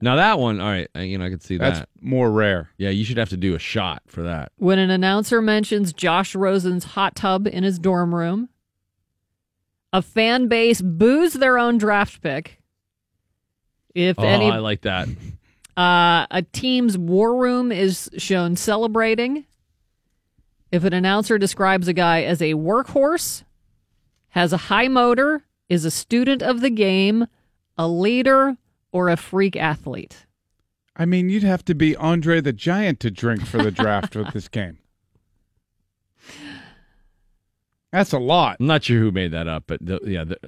Now 0.00 0.16
that 0.16 0.38
one, 0.40 0.60
all 0.60 0.68
right, 0.68 0.88
uh, 0.96 1.00
you 1.00 1.18
know, 1.18 1.24
I 1.26 1.30
could 1.30 1.42
see 1.42 1.56
That's 1.56 1.80
that. 1.80 1.88
more 2.00 2.30
rare. 2.32 2.70
Yeah, 2.78 2.90
you 2.90 3.04
should 3.04 3.16
have 3.18 3.28
to 3.30 3.36
do 3.36 3.54
a 3.54 3.58
shot 3.60 4.02
for 4.08 4.22
that. 4.22 4.50
when 4.56 4.78
an 4.80 4.90
announcer 4.90 5.40
mentions 5.40 5.92
Josh 5.92 6.34
Rosen's 6.34 6.84
hot 6.84 7.14
tub 7.14 7.46
in 7.46 7.62
his 7.62 7.78
dorm 7.78 8.12
room, 8.14 8.48
a 9.92 10.02
fan 10.02 10.48
base 10.48 10.82
boos 10.82 11.34
their 11.34 11.58
own 11.58 11.78
draft 11.78 12.20
pick. 12.20 12.60
If 13.94 14.18
Oh, 14.18 14.24
any, 14.24 14.50
I 14.50 14.58
like 14.58 14.80
that. 14.82 15.06
uh, 15.76 16.26
a 16.30 16.42
team's 16.52 16.98
war 16.98 17.36
room 17.36 17.70
is 17.70 18.10
shown 18.18 18.56
celebrating. 18.56 19.46
If 20.74 20.82
an 20.82 20.92
announcer 20.92 21.38
describes 21.38 21.86
a 21.86 21.92
guy 21.92 22.24
as 22.24 22.42
a 22.42 22.54
workhorse, 22.54 23.44
has 24.30 24.52
a 24.52 24.56
high 24.56 24.88
motor, 24.88 25.44
is 25.68 25.84
a 25.84 25.90
student 25.90 26.42
of 26.42 26.62
the 26.62 26.68
game, 26.68 27.28
a 27.78 27.86
leader, 27.86 28.56
or 28.90 29.08
a 29.08 29.16
freak 29.16 29.54
athlete. 29.54 30.26
I 30.96 31.04
mean, 31.04 31.28
you'd 31.28 31.44
have 31.44 31.64
to 31.66 31.76
be 31.76 31.94
Andre 31.94 32.40
the 32.40 32.52
Giant 32.52 32.98
to 33.00 33.12
drink 33.12 33.46
for 33.46 33.62
the 33.62 33.70
draft 33.70 34.16
with 34.16 34.32
this 34.32 34.48
game. 34.48 34.78
That's 37.92 38.12
a 38.12 38.18
lot. 38.18 38.56
I'm 38.58 38.66
not 38.66 38.82
sure 38.82 38.98
who 38.98 39.12
made 39.12 39.30
that 39.30 39.46
up, 39.46 39.62
but 39.68 39.78
the, 39.80 40.00
yeah, 40.02 40.24
the, 40.24 40.40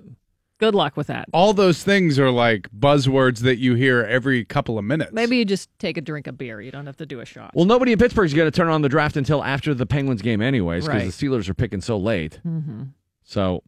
Good 0.58 0.74
luck 0.74 0.96
with 0.96 1.08
that. 1.08 1.28
All 1.34 1.52
those 1.52 1.82
things 1.84 2.18
are 2.18 2.30
like 2.30 2.68
buzzwords 2.70 3.40
that 3.40 3.58
you 3.58 3.74
hear 3.74 4.02
every 4.04 4.44
couple 4.44 4.78
of 4.78 4.84
minutes. 4.84 5.12
Maybe 5.12 5.36
you 5.36 5.44
just 5.44 5.68
take 5.78 5.96
a 5.98 6.00
drink 6.00 6.26
of 6.26 6.38
beer. 6.38 6.60
You 6.62 6.70
don't 6.70 6.86
have 6.86 6.96
to 6.96 7.06
do 7.06 7.20
a 7.20 7.26
shot. 7.26 7.50
well, 7.54 7.66
nobody 7.66 7.92
in 7.92 7.98
Pittsburgh's 7.98 8.32
going 8.32 8.50
to 8.50 8.56
turn 8.56 8.68
on 8.68 8.80
the 8.82 8.88
draft 8.88 9.16
until 9.18 9.44
after 9.44 9.74
the 9.74 9.84
Penguins 9.86 10.22
game, 10.22 10.40
anyways, 10.40 10.84
because 10.86 11.02
Right. 11.02 11.12
the 11.12 11.26
Steelers 11.26 11.48
are 11.50 11.54
picking 11.54 11.80
so 11.82 11.98
late. 11.98 12.40
hmm 12.42 12.84
So 13.24 13.62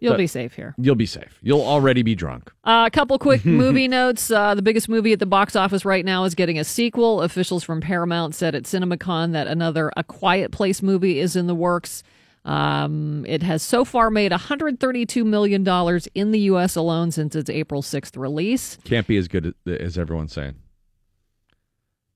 You'll 0.00 0.14
but- 0.14 0.18
be 0.18 0.26
safe 0.26 0.54
here. 0.54 0.74
you'll 0.78 0.94
be 0.96 1.06
safe. 1.06 1.38
You'll 1.42 1.62
already 1.62 2.02
be 2.02 2.14
drunk. 2.14 2.50
Uh, 2.64 2.84
a 2.86 2.90
couple 2.90 3.18
quick 3.18 3.44
movie 3.46 3.88
notes. 3.88 4.30
Uh, 4.30 4.54
the 4.54 4.60
biggest 4.62 4.88
movie 4.88 5.12
at 5.12 5.18
the 5.18 5.26
box 5.26 5.54
office 5.56 5.84
right 5.84 6.04
now 6.04 6.24
is 6.24 6.34
getting 6.34 6.58
a 6.58 6.64
sequel. 6.64 7.22
Officials 7.22 7.64
from 7.64 7.80
Paramount 7.80 8.34
said 8.34 8.54
at 8.54 8.64
CinemaCon 8.64 9.32
that 9.32 9.46
another 9.46 9.92
A 9.96 10.04
Quiet 10.04 10.52
Place 10.52 10.82
movie 10.82 11.18
is 11.20 11.36
in 11.36 11.46
the 11.46 11.54
works. 11.54 12.02
Um, 12.44 13.24
it 13.26 13.42
has 13.42 13.62
so 13.62 13.84
far 13.84 14.10
made 14.10 14.30
$132 14.30 15.24
million 15.24 15.66
in 16.14 16.30
the 16.30 16.40
U.S. 16.40 16.76
alone 16.76 17.10
since 17.10 17.34
its 17.34 17.48
April 17.48 17.80
6th 17.80 18.18
release. 18.18 18.76
Can't 18.84 19.06
be 19.06 19.16
as 19.16 19.28
good 19.28 19.54
as, 19.66 19.96
everyone's 19.96 20.32
saying. 20.32 20.56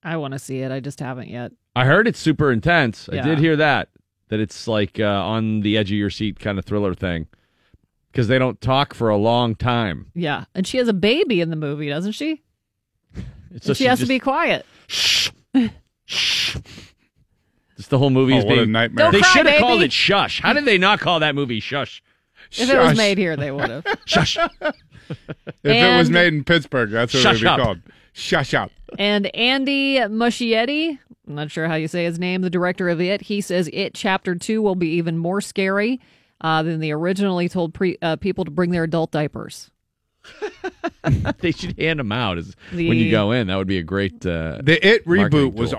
I 0.02 0.16
want 0.16 0.32
to 0.32 0.38
see 0.38 0.60
it. 0.60 0.70
I 0.70 0.80
just 0.80 1.00
haven't 1.00 1.28
yet. 1.28 1.52
I 1.74 1.84
heard 1.86 2.06
it's 2.06 2.18
super 2.18 2.52
intense. 2.52 3.08
I 3.08 3.20
did 3.22 3.38
hear 3.38 3.56
that. 3.56 3.88
That 4.28 4.40
it's 4.40 4.68
like 4.68 5.00
uh, 5.00 5.04
on 5.04 5.60
the 5.60 5.78
edge 5.78 5.90
of 5.90 5.96
your 5.96 6.10
seat 6.10 6.38
kind 6.38 6.58
of 6.58 6.66
thriller 6.66 6.94
thing. 6.94 7.26
Because 8.12 8.28
they 8.28 8.38
don't 8.38 8.60
talk 8.60 8.94
for 8.94 9.08
a 9.08 9.16
long 9.16 9.54
time. 9.54 10.10
Yeah. 10.14 10.44
And 10.54 10.66
she 10.66 10.76
has 10.78 10.88
a 10.88 10.92
baby 10.92 11.40
in 11.40 11.50
the 11.50 11.56
movie, 11.56 11.88
doesn't 11.88 12.12
she? 12.12 12.42
It's 13.50 13.66
And 13.66 13.76
she 13.78 13.84
has 13.84 13.98
to 14.00 14.06
be 14.06 14.18
quiet. 14.18 14.66
Just 17.78 17.88
the 17.90 17.98
whole 17.98 18.10
movie 18.10 18.34
Oh, 18.34 18.38
is 18.38 18.44
what 18.44 18.54
a 18.54 18.56
being 18.62 18.72
nightmare. 18.72 19.06
Don't 19.06 19.12
They 19.12 19.20
cry, 19.20 19.28
should 19.30 19.46
have 19.46 19.60
called 19.60 19.82
it 19.82 19.92
Shush. 19.92 20.40
How 20.42 20.52
did 20.52 20.64
they 20.66 20.76
not 20.78 21.00
call 21.00 21.20
that 21.20 21.34
movie 21.34 21.60
Shush? 21.60 22.02
If 22.52 22.68
it 22.68 22.76
was 22.78 22.96
made 22.96 23.18
here, 23.18 23.36
they 23.36 23.50
would 23.50 23.70
have. 23.70 23.84
Shush. 24.04 24.36
If 24.36 24.74
it 25.62 25.96
was 25.98 26.10
made 26.10 26.34
in 26.34 26.44
Pittsburgh, 26.44 26.90
that's 26.90 27.14
what 27.14 27.24
it 27.24 27.28
would 27.28 27.40
be 27.40 27.46
up. 27.46 27.60
called. 27.60 27.78
Shush 28.12 28.52
up. 28.54 28.70
And 28.98 29.32
Andy 29.34 29.96
Muschietti, 29.98 30.98
I'm 31.28 31.34
not 31.34 31.50
sure 31.52 31.68
how 31.68 31.76
you 31.76 31.86
say 31.88 32.04
his 32.04 32.18
name, 32.18 32.40
the 32.42 32.50
director 32.50 32.88
of 32.88 33.00
It, 33.00 33.22
he 33.22 33.40
says 33.40 33.70
It 33.72 33.94
Chapter 33.94 34.34
2 34.34 34.60
will 34.60 34.74
be 34.74 34.88
even 34.94 35.16
more 35.18 35.40
scary 35.40 36.00
uh, 36.40 36.62
than 36.64 36.80
the 36.80 36.90
originally 36.92 37.48
told 37.48 37.74
pre- 37.74 37.98
uh, 38.02 38.16
people 38.16 38.44
to 38.44 38.50
bring 38.50 38.70
their 38.70 38.84
adult 38.84 39.12
diapers. 39.12 39.70
they 41.40 41.52
should 41.52 41.78
hand 41.78 42.00
them 42.00 42.12
out 42.12 42.38
as, 42.38 42.56
The- 42.72 42.88
when 42.88 42.98
you 42.98 43.10
go 43.10 43.30
in. 43.32 43.46
That 43.46 43.56
would 43.56 43.68
be 43.68 43.78
a 43.78 43.82
great. 43.82 44.26
Uh, 44.26 44.58
The 44.62 44.78
It 44.84 45.04
reboot 45.06 45.54
was 45.54 45.70
tool. 45.70 45.78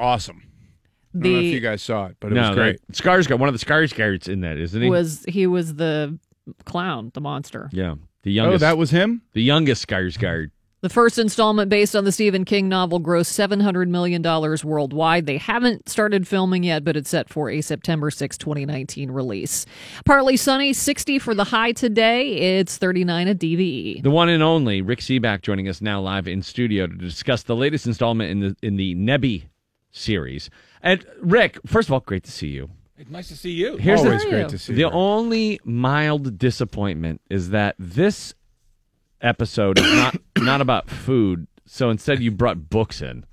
Awesome. 1.10 1.22
I 1.22 1.24
don't 1.24 1.34
know 1.34 1.40
if 1.40 1.54
you 1.54 1.60
guys 1.60 1.82
saw 1.82 2.06
it, 2.06 2.18
but 2.20 2.32
it 2.32 2.36
no, 2.36 2.50
was 2.50 2.56
great. 2.56 2.88
that- 2.88 2.96
Skarsgård, 2.96 3.40
one 3.40 3.50
of 3.50 3.60
the 3.60 3.66
Skarsgårds 3.66 4.28
in 4.30 4.42
that, 4.42 4.58
isn't 4.58 4.82
he? 4.82 4.90
was 4.90 5.26
he 5.28 5.48
was 5.48 5.76
the 5.76 6.18
clown, 6.66 7.12
the 7.14 7.22
monster. 7.22 7.70
yeah, 7.72 7.96
the 8.24 8.32
oh, 8.32 8.44
youngest. 8.44 8.64
Oh, 8.64 8.68
that 8.68 8.78
was 8.78 8.92
him? 8.92 9.22
the 9.34 9.42
youngest 9.44 9.88
Skarsgård. 9.88 10.52
The 10.82 10.90
first 10.90 11.20
installment 11.20 11.70
based 11.70 11.94
on 11.94 12.06
the 12.06 12.12
Stephen 12.12 12.46
King 12.46 12.70
novel 12.70 13.02
grossed 13.02 13.34
$700 13.38 13.90
million 13.90 14.22
worldwide. 14.64 15.26
They 15.26 15.38
haven't 15.38 15.90
started 15.90 16.26
filming 16.26 16.64
yet, 16.64 16.86
but 16.86 16.96
it's 16.96 17.10
set 17.10 17.28
for 17.28 17.50
a 17.50 17.60
September 17.60 18.10
6, 18.10 18.38
2019 18.38 19.12
release. 19.12 19.66
Partly 20.06 20.38
sunny, 20.38 20.72
60 20.72 21.20
for 21.20 21.36
the 21.36 21.44
high 21.44 21.74
today. 21.74 22.60
It's 22.60 22.78
39 22.78 23.28
at. 23.28 23.40
DVE. 23.40 24.04
The 24.04 24.10
one 24.10 24.30
and 24.30 24.42
only 24.42 24.82
Rick 24.82 25.00
Sebak 25.00 25.42
joining 25.42 25.68
us 25.68 25.82
now 25.82 26.00
live 26.00 26.30
in 26.30 26.42
studio 26.42 26.88
to 26.88 26.96
discuss 26.96 27.44
the 27.44 27.58
latest 27.58 27.86
installment 27.86 28.32
in 28.32 28.40
the 28.40 28.56
in 28.62 28.78
the 28.78 28.96
Nebby 28.96 29.48
series. 29.92 30.50
And 30.82 31.06
Rick, 31.22 31.60
first 31.66 31.90
of 31.90 31.94
all, 31.94 32.00
great 32.02 32.24
to 32.24 32.32
see 32.32 32.48
you. 32.48 32.70
It's 32.98 33.10
nice 33.10 33.28
to 33.30 33.36
see 33.36 33.52
you. 33.52 33.78
Here's 33.78 34.02
Always 34.02 34.26
are 34.26 34.30
great 34.30 34.42
you? 34.44 34.48
to 34.50 34.58
see 34.58 34.74
The 34.74 34.80
you. 34.82 34.90
only 34.90 35.60
mild 35.64 36.38
disappointment 36.38 37.22
is 37.30 37.50
that 37.52 37.76
this 37.80 38.34
episode 39.22 39.80
is 39.80 39.94
not 39.94 40.16
not 40.38 40.62
about 40.62 40.90
food. 40.90 41.48
So 41.66 41.90
instead, 41.90 42.22
you 42.22 42.32
brought 42.32 42.70
books 42.70 43.02
in. 43.02 43.26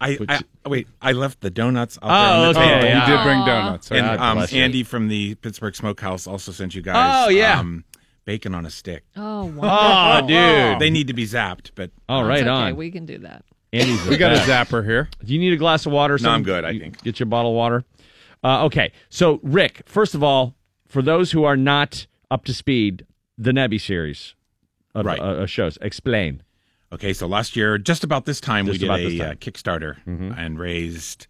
I, 0.00 0.14
Which- 0.16 0.28
I 0.30 0.40
wait. 0.68 0.88
I 1.00 1.12
left 1.12 1.40
the 1.40 1.50
donuts 1.50 1.98
out 2.02 2.10
Oh, 2.10 2.10
there 2.10 2.48
on 2.48 2.54
the 2.54 2.60
okay, 2.60 2.68
table. 2.74 2.84
yeah. 2.88 3.08
You 3.10 3.16
did 3.16 3.22
bring 3.24 3.38
donuts. 3.46 3.90
And 3.90 4.06
um. 4.06 4.46
Andy 4.52 4.82
from 4.82 5.08
the 5.08 5.34
Pittsburgh 5.36 5.74
Smokehouse 5.74 6.26
also 6.26 6.52
sent 6.52 6.74
you 6.74 6.82
guys. 6.82 7.26
Oh, 7.26 7.30
yeah. 7.30 7.60
um, 7.60 7.84
bacon 8.24 8.54
on 8.54 8.66
a 8.66 8.70
stick. 8.70 9.04
Oh, 9.16 9.44
wow! 9.56 10.20
Oh, 10.22 10.26
dude. 10.26 10.80
They 10.80 10.90
need 10.90 11.06
to 11.06 11.14
be 11.14 11.24
zapped, 11.26 11.70
but 11.74 11.90
Oh, 12.08 12.18
That's 12.18 12.28
right 12.28 12.40
okay. 12.42 12.50
on. 12.50 12.76
We 12.76 12.90
can 12.90 13.06
do 13.06 13.18
that. 13.18 13.44
Andy's 13.74 14.06
we 14.08 14.16
got 14.16 14.32
a 14.32 14.36
zapper 14.40 14.84
here. 14.84 15.08
Do 15.24 15.32
you 15.32 15.38
need 15.40 15.52
a 15.52 15.56
glass 15.56 15.84
of 15.86 15.92
water? 15.92 16.14
or 16.14 16.18
No, 16.18 16.30
I'm 16.30 16.42
good, 16.42 16.64
I 16.64 16.78
think. 16.78 17.02
Get 17.02 17.18
your 17.18 17.26
bottle 17.26 17.50
of 17.50 17.56
water. 17.56 17.84
Uh, 18.42 18.64
okay. 18.66 18.92
So, 19.08 19.40
Rick, 19.42 19.82
first 19.86 20.14
of 20.14 20.22
all, 20.22 20.54
for 20.86 21.02
those 21.02 21.32
who 21.32 21.44
are 21.44 21.56
not 21.56 22.06
up 22.30 22.44
to 22.44 22.54
speed, 22.54 23.06
the 23.36 23.50
Nebby 23.52 23.80
series 23.80 24.34
of 24.94 25.06
Right. 25.06 25.18
uh, 25.18 25.22
uh, 25.42 25.46
shows, 25.46 25.76
explain. 25.80 26.42
Okay, 26.92 27.12
so 27.12 27.26
last 27.26 27.56
year, 27.56 27.76
just 27.78 28.04
about 28.04 28.24
this 28.24 28.40
time, 28.40 28.66
Just 28.66 28.74
we 28.74 28.78
did 28.78 28.84
about 28.86 29.00
a 29.00 29.08
this 29.08 29.20
uh. 29.20 29.34
Kickstarter 29.34 29.96
and 30.06 30.58
raised 30.58 31.26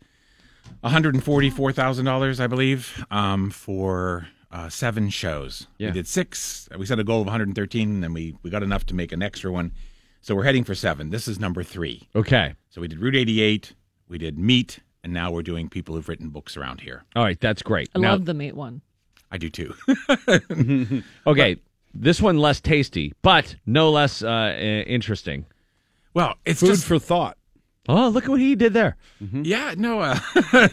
one 0.81 0.93
hundred 0.93 1.15
and 1.15 1.25
forty-four 1.25 1.73
thousand 1.73 2.05
dollars, 2.05 2.39
I 2.41 2.47
believe, 2.47 3.03
um, 3.11 3.51
for 3.51 4.29
uh, 4.53 4.69
seven 4.69 5.09
shows. 5.09 5.67
Yeah. 5.79 5.89
We 5.89 5.95
did 5.95 6.07
six. 6.07 6.69
We 6.77 6.85
set 6.85 6.99
a 6.99 7.05
goal 7.05 7.21
of 7.23 7.27
one 7.29 7.33
hundred 7.33 7.49
and 7.49 7.57
thirteen, 7.57 8.05
and 8.05 8.13
we 8.13 8.37
we 8.43 8.51
got 8.51 8.63
enough 8.63 8.85
to 8.87 8.95
make 8.95 9.11
an 9.13 9.23
extra 9.23 9.51
one. 9.51 9.73
So 10.25 10.35
we're 10.35 10.45
heading 10.45 10.65
for 10.65 10.75
seven. 10.75 11.11
This 11.11 11.29
is 11.29 11.39
number 11.39 11.63
three. 11.63 12.09
Okay. 12.17 12.55
So 12.71 12.81
we 12.81 12.89
did 12.89 12.99
Route 12.99 13.15
eighty-eight, 13.15 13.75
we 14.09 14.17
did 14.17 14.39
Meat, 14.39 14.79
and 15.03 15.13
now 15.13 15.31
we're 15.31 15.43
doing 15.43 15.69
people 15.69 15.95
who've 15.95 16.09
written 16.09 16.31
books 16.31 16.57
around 16.57 16.81
here. 16.81 17.05
All 17.15 17.23
right. 17.23 17.39
That's 17.39 17.61
great. 17.61 17.91
I 17.95 17.99
now, 17.99 18.13
love 18.13 18.25
the 18.25 18.33
meat 18.33 18.57
one. 18.57 18.81
I 19.31 19.37
do 19.37 19.51
too. 19.51 19.75
okay. 21.27 21.59
This 21.93 22.23
one 22.23 22.39
less 22.39 22.59
tasty, 22.63 23.13
but 23.21 23.55
no 23.67 23.91
less 23.91 24.23
uh, 24.23 24.57
interesting. 24.87 25.45
well, 26.15 26.37
it's 26.47 26.61
Food 26.61 26.69
just 26.69 26.87
for 26.87 26.99
thought. 26.99 27.37
Oh, 27.87 28.09
look 28.09 28.25
at 28.25 28.31
what 28.31 28.41
he 28.41 28.55
did 28.55 28.73
there. 28.73 28.97
Yeah, 29.21 29.75
no, 29.77 30.01
uh, 30.01 30.19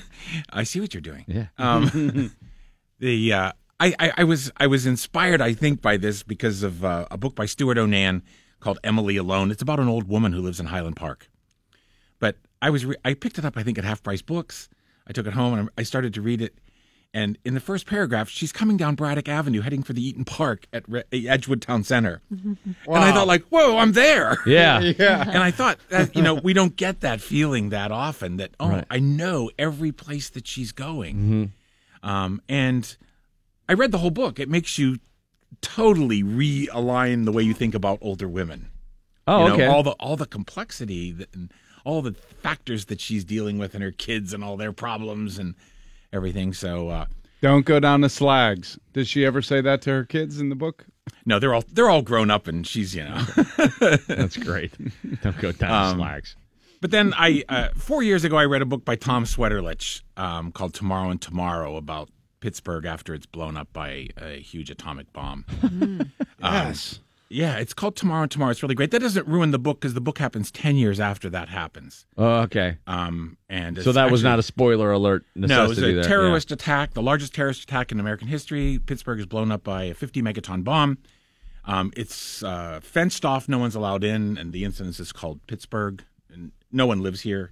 I 0.53 0.63
see 0.63 0.79
what 0.79 0.93
you're 0.93 1.01
doing. 1.01 1.25
Yeah. 1.27 1.47
Um, 1.57 2.33
the 2.99 3.33
uh, 3.33 3.51
I, 3.81 3.95
I 3.99 4.13
I 4.19 4.23
was 4.23 4.49
I 4.55 4.67
was 4.67 4.85
inspired, 4.85 5.41
I 5.41 5.51
think, 5.53 5.81
by 5.81 5.97
this 5.97 6.23
because 6.23 6.63
of 6.63 6.85
uh, 6.85 7.07
a 7.11 7.17
book 7.17 7.35
by 7.35 7.47
Stewart 7.47 7.77
O'Nan 7.77 8.23
called 8.61 8.79
Emily 8.83 9.17
Alone. 9.17 9.51
It's 9.51 9.61
about 9.61 9.79
an 9.79 9.87
old 9.89 10.07
woman 10.07 10.31
who 10.33 10.41
lives 10.41 10.59
in 10.59 10.67
Highland 10.67 10.95
Park. 10.95 11.29
But 12.19 12.37
I 12.61 12.69
was 12.69 12.85
re- 12.85 12.95
I 13.03 13.13
picked 13.15 13.37
it 13.37 13.45
up, 13.45 13.57
I 13.57 13.63
think, 13.63 13.77
at 13.77 13.83
Half 13.83 14.03
Price 14.03 14.21
Books. 14.21 14.69
I 15.07 15.11
took 15.11 15.25
it 15.27 15.33
home 15.33 15.57
and 15.57 15.69
I 15.77 15.83
started 15.83 16.13
to 16.13 16.21
read 16.21 16.41
it. 16.41 16.55
And 17.13 17.37
in 17.43 17.55
the 17.55 17.59
first 17.59 17.87
paragraph, 17.87 18.29
she's 18.29 18.53
coming 18.53 18.77
down 18.77 18.95
Braddock 18.95 19.27
Avenue, 19.27 19.59
heading 19.59 19.83
for 19.83 19.91
the 19.91 20.01
Eaton 20.07 20.23
Park 20.23 20.65
at 20.71 20.87
Re- 20.87 21.03
Edgewood 21.11 21.61
Town 21.61 21.83
Center. 21.83 22.21
And 22.29 22.57
I 22.87 23.11
thought, 23.11 23.27
like, 23.27 23.43
whoa, 23.49 23.77
I'm 23.77 23.91
there. 23.91 24.37
Yeah. 24.45 24.79
Yeah. 24.97 25.21
And 25.27 25.43
I 25.43 25.51
thought 25.51 25.77
that, 25.89 26.15
you 26.15 26.21
know, 26.21 26.35
we 26.35 26.53
don't 26.53 26.77
get 26.77 27.01
that 27.01 27.19
feeling 27.19 27.67
that 27.69 27.91
often 27.91 28.37
that, 28.37 28.51
oh, 28.61 28.69
Right. 28.69 28.85
I 28.89 28.99
know 28.99 29.49
every 29.59 29.91
place 29.91 30.29
that 30.29 30.47
she's 30.47 30.71
going. 30.71 31.51
Um, 32.01 32.41
and 32.47 32.95
I 33.67 33.73
read 33.73 33.91
the 33.91 33.97
whole 33.97 34.09
book. 34.11 34.39
It 34.39 34.47
makes 34.47 34.77
you 34.77 34.99
totally 35.61 36.23
realign 36.23 37.25
the 37.25 37.31
way 37.31 37.43
you 37.43 37.53
think 37.53 37.73
about 37.75 37.99
older 38.01 38.27
women. 38.27 38.69
Oh, 39.27 39.41
You 39.43 39.47
know, 39.49 39.53
okay. 39.53 39.65
All 39.67 39.83
the 39.83 39.91
all 39.91 40.15
the 40.17 40.25
complexity 40.25 41.11
that, 41.11 41.33
and 41.35 41.51
all 41.85 42.01
the 42.01 42.13
factors 42.13 42.85
that 42.85 42.99
she's 42.99 43.23
dealing 43.23 43.57
with 43.57 43.73
and 43.73 43.83
her 43.83 43.91
kids 43.91 44.33
and 44.33 44.43
all 44.43 44.57
their 44.57 44.71
problems 44.73 45.37
and 45.39 45.55
everything. 46.13 46.53
So 46.53 46.89
uh, 46.89 47.05
Don't 47.41 47.65
go 47.65 47.79
down 47.79 48.01
to 48.01 48.09
slags. 48.09 48.77
Does 48.93 49.07
she 49.07 49.25
ever 49.25 49.41
say 49.41 49.61
that 49.61 49.81
to 49.83 49.89
her 49.91 50.05
kids 50.05 50.39
in 50.39 50.49
the 50.49 50.55
book? 50.55 50.85
no, 51.25 51.39
they're 51.39 51.53
all 51.53 51.63
they're 51.71 51.89
all 51.89 52.01
grown 52.03 52.29
up 52.31 52.47
and 52.47 52.65
she's 52.65 52.95
you 52.95 53.03
know. 53.03 53.21
That's 54.07 54.37
great. 54.37 54.71
Don't 55.21 55.37
go 55.39 55.51
down 55.51 55.91
Um, 55.93 55.97
slacks. 55.97 56.35
But 56.79 56.89
then 56.89 57.13
I, 57.15 57.43
uh, 57.47 57.69
four 57.75 58.01
years 58.01 58.23
ago, 58.23 58.37
I 58.37 58.45
read 58.45 58.63
a 58.63 58.65
book 58.65 58.83
by 58.83 58.95
Tom 58.95 59.25
Sweterlitsch 59.25 60.01
um, 60.17 60.51
called 60.51 60.73
Tomorrow 60.73 61.11
and 61.11 61.21
Tomorrow 61.21 61.75
about 61.75 62.09
Pittsburgh 62.41 62.85
after 62.85 63.13
it's 63.13 63.25
blown 63.25 63.55
up 63.55 63.71
by 63.71 64.09
a 64.17 64.39
huge 64.41 64.69
atomic 64.69 65.11
bomb. 65.13 65.45
Yes. 66.41 66.99
Yeah, 67.29 67.59
it's 67.59 67.73
called 67.73 67.95
Tomorrow 67.95 68.23
and 68.23 68.31
Tomorrow. 68.31 68.51
It's 68.51 68.61
really 68.61 68.75
great. 68.75 68.91
That 68.91 68.99
doesn't 68.99 69.25
ruin 69.25 69.51
the 69.51 69.59
book 69.59 69.79
because 69.79 69.93
the 69.93 70.01
book 70.01 70.17
happens 70.17 70.51
10 70.51 70.75
years 70.75 70.99
after 70.99 71.29
that 71.29 71.47
happens. 71.47 72.05
Oh, 72.17 72.41
okay. 72.41 72.77
Um, 72.87 73.37
and 73.47 73.77
So 73.77 73.91
it's 73.91 73.95
that 73.95 74.11
was 74.11 74.21
not 74.21 74.37
a 74.37 74.43
spoiler 74.43 74.91
alert 74.91 75.23
No, 75.33 75.63
it 75.63 75.69
was 75.69 75.77
a 75.77 75.81
there. 75.81 75.89
Yeah. 75.91 76.01
terrorist 76.01 76.51
attack, 76.51 76.93
the 76.93 77.01
largest 77.01 77.33
terrorist 77.33 77.63
attack 77.63 77.93
in 77.93 78.01
American 78.01 78.27
history. 78.27 78.79
Pittsburgh 78.85 79.19
is 79.21 79.25
blown 79.27 79.49
up 79.49 79.63
by 79.63 79.83
a 79.83 79.93
50 79.93 80.21
megaton 80.21 80.65
bomb. 80.65 80.97
Um, 81.63 81.93
it's 81.95 82.43
uh, 82.43 82.81
fenced 82.83 83.23
off, 83.23 83.47
no 83.47 83.59
one's 83.59 83.75
allowed 83.75 84.03
in, 84.03 84.37
and 84.37 84.51
the 84.51 84.65
incident 84.65 84.99
is 84.99 85.13
called 85.13 85.39
Pittsburgh. 85.47 86.03
And 86.33 86.51
no 86.71 86.85
one 86.85 87.01
lives 87.01 87.21
here, 87.21 87.51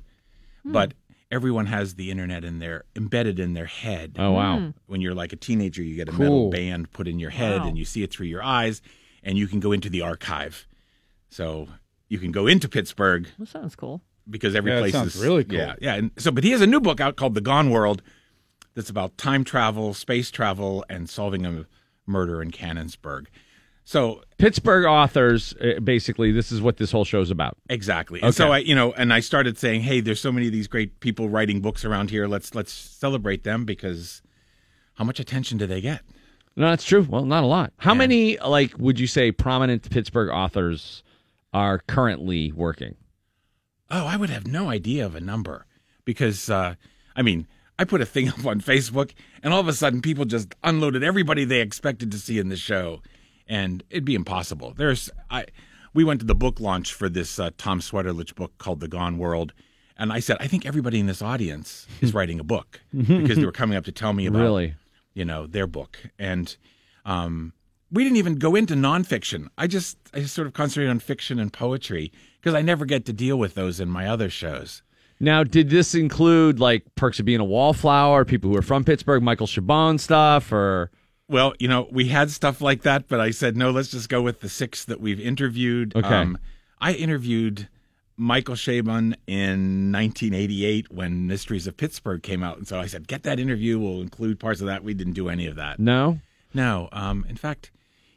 but 0.66 0.94
everyone 1.32 1.68
has 1.68 1.96
the 1.96 2.10
internet 2.12 2.44
in 2.44 2.60
their 2.60 2.86
embedded 2.96 3.40
in 3.40 3.54
their 3.54 3.66
head. 3.66 4.16
Oh, 4.18 4.32
wow. 4.32 4.58
Hmm. 4.60 4.70
When 4.88 5.02
you're 5.02 5.14
like 5.14 5.32
a 5.34 5.36
teenager, 5.36 5.84
you 5.84 5.96
get 5.96 6.10
a 6.10 6.14
metal 6.14 6.50
band 6.50 6.92
put 6.92 7.08
in 7.08 7.20
your 7.20 7.30
head, 7.30 7.62
Wow. 7.62 7.68
and 7.68 7.78
you 7.78 7.86
see 7.86 8.04
it 8.04 8.12
through 8.12 8.28
your 8.28 8.44
eyes, 8.44 8.82
and 9.24 9.38
you 9.38 9.48
can 9.48 9.60
go 9.60 9.72
into 9.72 9.90
the 9.90 10.02
archive. 10.02 10.68
So 11.30 11.68
you 12.08 12.18
can 12.18 12.32
go 12.32 12.48
into 12.48 12.68
Pittsburgh 12.68 13.28
That 13.38 13.48
sounds 13.48 13.76
cool. 13.76 14.02
because 14.30 14.56
every 14.56 14.72
Yeah, 14.72 14.80
place 14.80 14.94
sounds 14.94 15.16
is 15.16 15.22
really 15.22 15.44
cool. 15.44 15.58
Yeah, 15.60 15.76
yeah. 15.80 15.96
And 15.96 16.12
so, 16.18 16.32
but 16.32 16.44
he 16.44 16.52
has 16.52 16.62
a 16.62 16.68
new 16.68 16.80
book 16.80 17.00
out 17.00 17.16
called 17.16 17.36
The 17.36 17.42
Gone 17.42 17.70
World, 17.70 18.02
that's 18.76 18.90
about 18.90 19.18
time 19.18 19.44
travel, 19.44 19.94
space 19.94 20.32
travel, 20.32 20.86
and 20.90 21.10
solving 21.10 21.46
a 21.46 21.66
murder 22.08 22.42
in 22.42 22.50
Canonsburg. 22.52 23.26
So 23.84 24.22
Pittsburgh 24.38 24.86
authors, 24.86 25.54
uh, 25.56 25.80
basically, 25.80 26.32
this 26.32 26.52
is 26.52 26.62
what 26.62 26.78
this 26.78 26.92
whole 26.92 27.06
show's 27.06 27.32
about. 27.32 27.58
exactly. 27.70 28.22
And 28.22 28.36
so 28.36 28.52
I, 28.52 28.60
you 28.60 28.76
know, 28.76 28.92
and 28.94 29.12
I 29.12 29.20
started 29.20 29.58
saying, 29.58 29.82
hey, 29.82 30.00
there's 30.00 30.20
so 30.22 30.32
many 30.32 30.46
of 30.46 30.54
these 30.54 30.68
great 30.68 31.00
people 31.00 31.28
writing 31.28 31.60
books 31.60 31.84
around 31.84 32.12
here. 32.12 32.28
Let's 32.28 32.54
let's 32.54 32.72
celebrate 32.72 33.44
them 33.44 33.66
because 33.66 34.22
how 34.96 35.06
much 35.06 35.20
attention 35.20 35.58
do 35.58 35.66
they 35.66 35.82
get? 35.82 36.02
No, 36.56 36.70
that's 36.70 36.84
true. 36.84 37.08
Well, 37.10 37.26
not 37.26 37.44
a 37.44 37.48
lot. 37.48 37.74
How 37.78 37.94
Yeah. 37.94 37.98
many, 38.00 38.38
like, 38.40 38.78
would 38.78 39.00
you 39.00 39.08
say 39.08 39.32
prominent 39.32 39.90
Pittsburgh 39.90 40.30
authors 40.30 41.04
are 41.54 41.80
currently 41.88 42.52
working? 42.52 42.96
Oh, 43.90 44.06
I 44.06 44.18
would 44.18 44.30
have 44.30 44.46
no 44.46 44.70
idea 44.70 45.06
of 45.06 45.16
a 45.16 45.20
number 45.22 45.66
because, 46.06 46.50
uh, 46.50 46.76
I 47.16 47.22
mean, 47.24 47.48
I 47.80 47.86
put 47.86 48.02
a 48.02 48.06
thing 48.06 48.28
up 48.38 48.46
on 48.46 48.62
Facebook, 48.62 49.12
and 49.42 49.52
all 49.54 49.62
of 49.62 49.68
a 49.68 49.74
sudden, 49.74 50.02
people 50.02 50.26
just 50.26 50.54
unloaded 50.64 51.02
everybody 51.04 51.44
they 51.46 51.62
expected 51.62 52.12
to 52.12 52.20
see 52.20 52.38
in 52.40 52.50
the 52.50 52.58
show, 52.58 53.02
and 53.50 53.84
it'd 53.90 54.06
be 54.06 54.16
impossible. 54.16 54.74
There's, 54.78 55.10
I, 55.30 55.46
we 55.94 56.04
went 56.06 56.22
to 56.22 56.26
the 56.26 56.36
book 56.36 56.60
launch 56.62 56.94
for 56.94 57.10
this 57.10 57.40
uh, 57.40 57.50
Tom 57.58 57.82
Sweterlitsch 57.82 58.36
book 58.36 58.58
called 58.60 58.80
The 58.80 58.88
Gone 58.88 59.18
World, 59.18 59.52
and 59.98 60.14
I 60.14 60.20
said, 60.22 60.38
I 60.40 60.48
think 60.48 60.66
everybody 60.66 61.00
in 61.00 61.08
this 61.08 61.22
audience 61.22 61.86
is 62.02 62.14
writing 62.14 62.40
a 62.40 62.44
book 62.44 62.80
because 62.94 63.36
they 63.38 63.46
were 63.46 63.52
coming 63.52 63.76
up 63.78 63.84
to 63.86 63.92
tell 63.92 64.14
me 64.14 64.28
about, 64.28 64.40
Really? 64.42 64.76
you 65.14 65.26
know, 65.26 65.48
their 65.48 65.68
book, 65.68 66.00
and 66.18 66.56
um, 67.06 67.52
we 67.92 68.04
didn't 68.04 68.18
even 68.18 68.36
go 68.36 68.56
into 68.56 68.76
nonfiction. 68.76 69.48
I 69.58 69.66
just, 69.68 69.98
I 70.14 70.20
just 70.20 70.36
sort 70.36 70.48
of 70.48 70.54
concentrated 70.54 70.92
on 70.92 71.00
fiction 71.00 71.40
and 71.40 71.52
poetry 71.52 72.12
because 72.40 72.54
I 72.54 72.62
never 72.62 72.86
get 72.86 73.04
to 73.06 73.14
deal 73.14 73.38
with 73.38 73.56
those 73.56 73.80
in 73.80 73.90
my 73.90 74.08
other 74.08 74.30
shows. 74.30 74.84
Now, 75.20 75.44
did 75.44 75.70
this 75.70 75.96
include, 75.96 76.60
like, 76.62 76.86
Perks 76.96 77.20
of 77.20 77.26
Being 77.26 77.42
a 77.42 77.44
Wallflower, 77.44 78.24
people 78.24 78.50
who 78.52 78.56
are 78.56 78.62
from 78.62 78.86
Pittsburgh, 78.86 79.22
Michael 79.22 79.48
Chabon 79.48 80.00
stuff, 80.00 80.52
or. 80.54 80.92
Well, 81.30 81.54
you 81.60 81.68
know, 81.68 81.88
we 81.92 82.08
had 82.08 82.32
stuff 82.32 82.60
like 82.60 82.82
that, 82.82 83.08
but 83.08 83.20
I 83.22 83.30
said 83.32 83.56
no. 83.56 83.70
Let's 83.72 83.92
just 83.92 84.10
go 84.10 84.22
with 84.22 84.42
the 84.42 84.50
six 84.50 84.84
that 84.86 85.00
we've 85.00 85.20
interviewed. 85.20 85.96
Um, 85.96 86.04
Okay. 86.04 86.44
I 86.82 86.94
interviewed 86.94 87.68
Michael 88.18 88.56
Chabon 88.56 89.14
in 89.28 89.92
1988 89.92 90.92
when 90.92 91.28
Mysteries 91.28 91.68
of 91.68 91.78
Pittsburgh 91.78 92.24
came 92.24 92.42
out, 92.44 92.58
and 92.58 92.68
so 92.68 92.80
I 92.80 92.88
said, 92.88 93.08
"Get 93.08 93.24
that 93.24 93.40
interview. 93.40 93.78
We'll 93.80 94.02
include 94.02 94.40
parts 94.40 94.60
of 94.60 94.68
that." 94.68 94.84
We 94.84 94.94
didn't 94.94 95.14
do 95.14 95.30
any 95.30 95.46
of 95.46 95.56
that. 95.56 95.80
No? 95.80 96.20
No. 96.54 96.90
Um, 96.92 97.26
in 97.30 97.36
fact, 97.36 97.70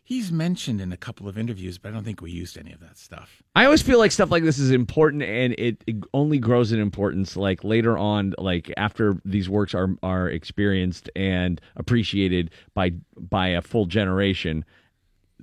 he's 0.04 0.30
mentioned 0.32 0.80
in 0.80 0.92
a 0.92 0.96
couple 0.96 1.28
of 1.28 1.38
interviews, 1.38 1.78
but 1.78 1.90
I 1.90 1.92
don't 1.92 2.04
think 2.04 2.20
we 2.20 2.30
used 2.30 2.58
any 2.58 2.72
of 2.72 2.80
that 2.80 2.98
stuff. 2.98 3.42
I 3.54 3.64
always 3.64 3.82
feel 3.82 3.98
like 3.98 4.10
stuff 4.12 4.30
like 4.30 4.42
this 4.42 4.58
is 4.58 4.70
important, 4.70 5.22
and 5.22 5.54
it, 5.58 5.82
it 5.86 5.96
only 6.12 6.38
grows 6.38 6.72
in 6.72 6.80
importance 6.80 7.36
like 7.36 7.62
later 7.64 7.96
on, 7.96 8.34
like 8.38 8.72
after 8.76 9.16
these 9.24 9.48
works 9.48 9.74
are 9.74 9.90
are 10.02 10.28
experienced 10.28 11.08
and 11.16 11.60
appreciated 11.76 12.50
by 12.74 12.90
by 13.16 13.48
a 13.48 13.62
full 13.62 13.86
generation. 13.86 14.64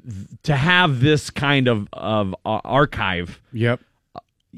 Th- 0.04 0.28
To 0.44 0.56
have 0.56 1.00
this 1.02 1.30
kind 1.30 1.68
of 1.68 1.88
of 1.94 2.34
uh, 2.46 2.62
archive 2.66 3.42
Yep. 3.54 3.80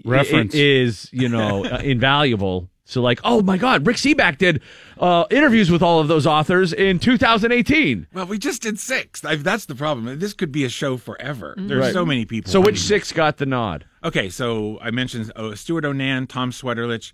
Reference. 0.05 0.53
is 0.55 1.09
you 1.11 1.27
know 1.29 1.65
uh, 1.71 1.81
invaluable. 1.83 2.69
So 2.91 3.01
like, 3.01 3.21
oh 3.23 3.41
my 3.41 3.57
God, 3.57 3.87
Rick 3.87 3.95
Sebak 3.95 4.37
did 4.37 4.61
uh, 4.99 5.23
interviews 5.31 5.71
with 5.71 5.81
all 5.81 6.01
of 6.01 6.09
those 6.09 6.27
authors 6.27 6.73
in 6.73 6.99
2018. 6.99 8.07
Well, 8.13 8.25
we 8.25 8.37
just 8.37 8.61
did 8.61 8.79
six. 8.81 9.23
I, 9.23 9.37
that's 9.37 9.65
the 9.65 9.75
problem. 9.75 10.19
This 10.19 10.33
could 10.33 10.51
be 10.51 10.65
a 10.65 10.69
show 10.69 10.97
forever. 10.97 11.55
There's 11.57 11.79
Right. 11.85 11.93
so 11.93 12.05
many 12.05 12.25
people. 12.25 12.51
So 12.51 12.59
which 12.59 12.75
mean- 12.75 12.83
six 12.83 13.13
got 13.13 13.37
the 13.37 13.45
nod? 13.45 13.85
Okay, 14.03 14.27
so 14.29 14.77
I 14.81 14.91
mentioned 14.91 15.31
uh, 15.37 15.55
Stewart 15.55 15.85
O'Nan, 15.85 16.27
Tom 16.27 16.51
Sweterlitsch, 16.51 17.13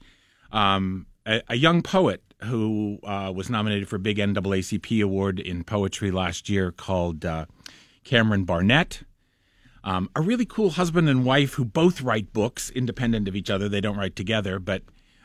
um, 0.51 1.05
a, 1.27 1.43
a 1.49 1.55
young 1.55 1.83
poet 1.83 2.23
who 2.45 2.97
uh, 3.03 3.31
was 3.35 3.47
nominated 3.51 3.87
for 3.87 3.97
a 3.97 3.99
big 3.99 4.17
NAACP 4.17 5.03
award 5.03 5.39
in 5.39 5.63
poetry 5.63 6.09
last 6.09 6.49
year 6.49 6.71
called 6.71 7.23
uh, 7.23 7.45
Cameron 8.03 8.45
Barnett. 8.45 9.03
Um, 9.83 10.09
a 10.15 10.21
really 10.21 10.45
cool 10.45 10.71
husband 10.71 11.07
and 11.07 11.23
wife 11.23 11.53
who 11.53 11.65
both 11.65 12.01
write 12.01 12.33
books 12.33 12.71
independent 12.71 13.27
of 13.27 13.35
each 13.35 13.51
other. 13.51 13.69
They 13.69 13.79
don't 13.81 13.95
write 13.97 14.15
together, 14.15 14.57
but 14.59 14.81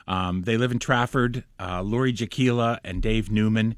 um, 0.09 0.42
they 0.42 0.57
live 0.57 0.72
in 0.72 0.78
Trafford. 0.78 1.44
Uh, 1.61 1.82
Lori 1.82 2.12
Jakiela 2.12 2.78
and 2.84 3.00
Dave 3.03 3.30
Newman. 3.30 3.76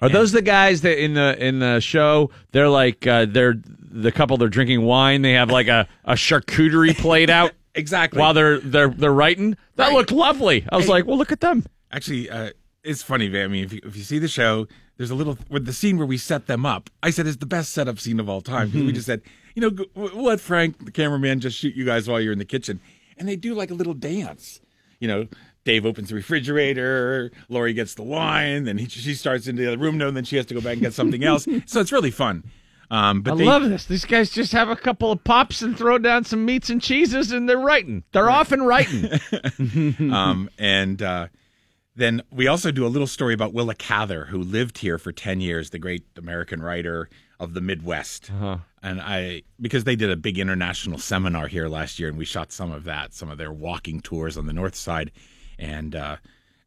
Are 0.00 0.08
those 0.10 0.32
the 0.32 0.42
guys 0.42 0.82
that 0.82 1.02
in 1.02 1.14
the 1.14 1.42
in 1.42 1.58
the 1.58 1.80
show 1.80 2.30
they're 2.52 2.68
like 2.68 3.06
uh, 3.06 3.24
they're 3.26 3.54
the 3.56 4.12
couple 4.12 4.36
they're 4.36 4.48
drinking 4.50 4.82
wine 4.82 5.22
they 5.22 5.32
have 5.32 5.48
like 5.50 5.68
a, 5.68 5.88
a 6.04 6.12
charcuterie 6.12 6.94
plate 6.96 7.30
out 7.30 7.52
Exactly. 7.74 8.20
while 8.20 8.34
they're 8.34 8.58
they're 8.60 8.88
they're 8.90 9.10
writing 9.12 9.56
that 9.76 9.86
Right. 9.88 9.94
looked 9.94 10.12
lovely 10.12 10.66
I 10.70 10.76
was 10.76 10.84
Hey. 10.84 10.90
like 10.92 11.06
well 11.06 11.16
look 11.16 11.32
at 11.32 11.40
them 11.40 11.64
Actually, 11.90 12.28
uh, 12.28 12.50
it's 12.84 13.02
funny. 13.02 13.26
I 13.40 13.46
mean, 13.46 13.64
if 13.64 13.72
you, 13.72 13.80
if 13.84 13.96
you 13.96 14.02
see 14.02 14.18
the 14.18 14.28
show, 14.28 14.66
there's 14.98 15.10
a 15.10 15.14
little 15.14 15.38
with 15.48 15.64
the 15.66 15.72
scene 15.72 15.96
where 15.96 16.06
we 16.06 16.18
set 16.18 16.46
them 16.46 16.66
up. 16.66 16.90
I 17.02 17.08
said 17.10 17.26
it's 17.26 17.38
the 17.38 17.46
best 17.46 17.72
setup 17.72 17.98
scene 17.98 18.20
of 18.20 18.28
all 18.28 18.40
time 18.42 18.68
because 18.68 18.84
we 18.86 18.92
just 18.92 19.06
said, 19.06 19.22
you 19.54 19.62
know, 19.62 19.84
we'll 19.94 20.24
let 20.24 20.40
Frank, 20.40 20.84
the 20.84 20.90
cameraman, 20.90 21.40
just 21.40 21.56
shoot 21.56 21.74
you 21.74 21.84
guys 21.84 22.06
while 22.08 22.20
you're 22.20 22.32
in 22.32 22.38
the 22.38 22.44
kitchen, 22.44 22.80
and 23.16 23.26
they 23.28 23.34
do 23.36 23.54
like 23.54 23.70
a 23.70 23.74
little 23.74 23.94
dance. 23.94 24.60
You 25.00 25.08
know, 25.08 25.26
Dave 25.66 25.84
opens 25.84 26.08
the 26.08 26.14
refrigerator, 26.14 27.30
Lori 27.48 27.74
gets 27.74 27.94
the 27.94 28.04
wine, 28.04 28.64
then 28.64 28.78
he, 28.78 28.86
she 28.86 29.14
starts 29.14 29.48
into 29.48 29.62
the 29.62 29.68
other 29.68 29.78
room, 29.78 29.98
no, 29.98 30.08
and 30.08 30.16
then 30.16 30.24
she 30.24 30.36
has 30.36 30.46
to 30.46 30.54
go 30.54 30.60
back 30.60 30.74
and 30.74 30.82
get 30.82 30.94
something 30.94 31.24
else. 31.24 31.46
so 31.66 31.80
it's 31.80 31.92
really 31.92 32.12
fun. 32.12 32.44
Um, 32.88 33.22
but 33.22 33.32
I 33.32 33.36
they, 33.36 33.44
love 33.44 33.68
this 33.68 33.86
these 33.86 34.04
guys 34.04 34.30
just 34.30 34.52
have 34.52 34.68
a 34.68 34.76
couple 34.76 35.10
of 35.10 35.24
pops 35.24 35.60
and 35.60 35.76
throw 35.76 35.98
down 35.98 36.22
some 36.22 36.44
meats 36.44 36.70
and 36.70 36.80
cheeses 36.80 37.32
and 37.32 37.48
they're 37.48 37.58
writing 37.58 38.04
they're 38.12 38.30
often 38.30 38.62
writing 38.62 39.10
um, 40.12 40.48
and 40.56 41.02
uh, 41.02 41.26
then 41.96 42.22
we 42.30 42.46
also 42.46 42.70
do 42.70 42.86
a 42.86 42.88
little 42.88 43.08
story 43.08 43.34
about 43.34 43.52
Willa 43.52 43.74
Cather, 43.74 44.26
who 44.26 44.38
lived 44.38 44.78
here 44.78 44.98
for 44.98 45.10
10 45.10 45.40
years, 45.40 45.70
the 45.70 45.78
great 45.80 46.04
American 46.16 46.62
writer 46.62 47.08
of 47.40 47.54
the 47.54 47.60
Midwest. 47.60 48.30
Uh-huh. 48.30 48.58
and 48.82 49.00
I 49.00 49.42
because 49.60 49.84
they 49.84 49.96
did 49.96 50.10
a 50.10 50.16
big 50.16 50.38
international 50.38 50.98
seminar 50.98 51.48
here 51.48 51.68
last 51.68 51.98
year, 51.98 52.08
and 52.08 52.16
we 52.16 52.24
shot 52.24 52.52
some 52.52 52.70
of 52.70 52.84
that, 52.84 53.14
some 53.14 53.30
of 53.30 53.38
their 53.38 53.52
walking 53.52 54.00
tours 54.00 54.36
on 54.36 54.46
the 54.46 54.52
north 54.52 54.76
side, 54.76 55.10
and 55.58 55.94
uh, 55.94 56.16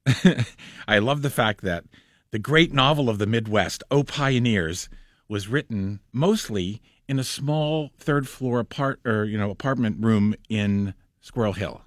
I 0.87 0.99
love 0.99 1.21
the 1.21 1.29
fact 1.29 1.61
that 1.61 1.85
the 2.31 2.39
great 2.39 2.73
novel 2.73 3.09
of 3.09 3.17
the 3.17 3.27
Midwest, 3.27 3.83
"O 3.91 4.03
Pioneers," 4.03 4.89
was 5.27 5.47
written 5.47 5.99
mostly 6.11 6.81
in 7.07 7.19
a 7.19 7.23
small 7.23 7.91
third 7.97 8.27
floor 8.27 8.59
apart 8.59 8.99
or 9.05 9.25
you 9.25 9.37
know 9.37 9.49
apartment 9.49 9.97
room 9.99 10.35
in 10.49 10.93
Squirrel 11.21 11.53
Hill. 11.53 11.81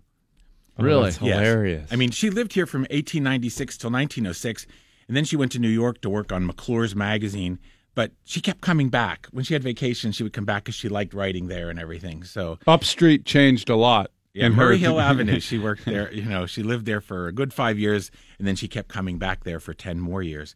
Really? 0.78 1.06
Yes. 1.06 1.18
hilarious. 1.18 1.92
I 1.92 1.96
mean, 1.96 2.10
she 2.10 2.30
lived 2.30 2.54
here 2.54 2.66
from 2.66 2.82
1896 2.82 3.76
till 3.76 3.90
1906, 3.90 4.66
and 5.06 5.16
then 5.16 5.24
she 5.24 5.36
went 5.36 5.52
to 5.52 5.58
New 5.58 5.68
York 5.68 6.00
to 6.00 6.10
work 6.10 6.32
on 6.32 6.46
McClure's 6.46 6.96
magazine. 6.96 7.58
But 7.94 8.12
she 8.24 8.40
kept 8.40 8.62
coming 8.62 8.88
back. 8.88 9.26
When 9.32 9.44
she 9.44 9.52
had 9.52 9.62
vacation, 9.62 10.12
she 10.12 10.22
would 10.22 10.32
come 10.32 10.46
back 10.46 10.64
because 10.64 10.74
she 10.74 10.88
liked 10.88 11.12
writing 11.12 11.48
there 11.48 11.68
and 11.68 11.78
everything. 11.78 12.24
So, 12.24 12.58
Upstreet 12.66 13.26
changed 13.26 13.68
a 13.68 13.76
lot. 13.76 14.10
Yeah, 14.34 14.46
in 14.46 14.54
Murray 14.54 14.78
Hill 14.78 15.00
Avenue. 15.10 15.40
She 15.40 15.58
worked 15.58 15.84
there. 15.84 16.12
You 16.12 16.24
know, 16.24 16.46
she 16.46 16.62
lived 16.62 16.86
there 16.86 17.00
for 17.00 17.26
a 17.26 17.32
good 17.32 17.52
five 17.52 17.78
years, 17.78 18.10
and 18.38 18.46
then 18.46 18.56
she 18.56 18.68
kept 18.68 18.88
coming 18.88 19.18
back 19.18 19.44
there 19.44 19.60
for 19.60 19.74
ten 19.74 20.00
more 20.00 20.22
years. 20.22 20.54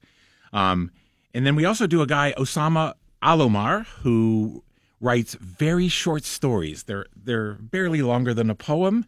Um, 0.53 0.91
and 1.35 1.47
then 1.47 1.55
we 1.55 1.64
also 1.64 1.87
do 1.87 2.03
a 2.03 2.07
guy, 2.07 2.33
Osama 2.39 2.95
Alomar, 3.22 3.87
who 4.03 4.64
writes 5.01 5.35
very 5.35 5.89
short 5.89 6.24
stories. 6.24 6.85
They're 6.85 7.07
they're 7.14 7.55
barely 7.55 8.03
longer 8.03 8.33
than 8.33 8.51
a 8.51 8.55
poem. 8.55 9.07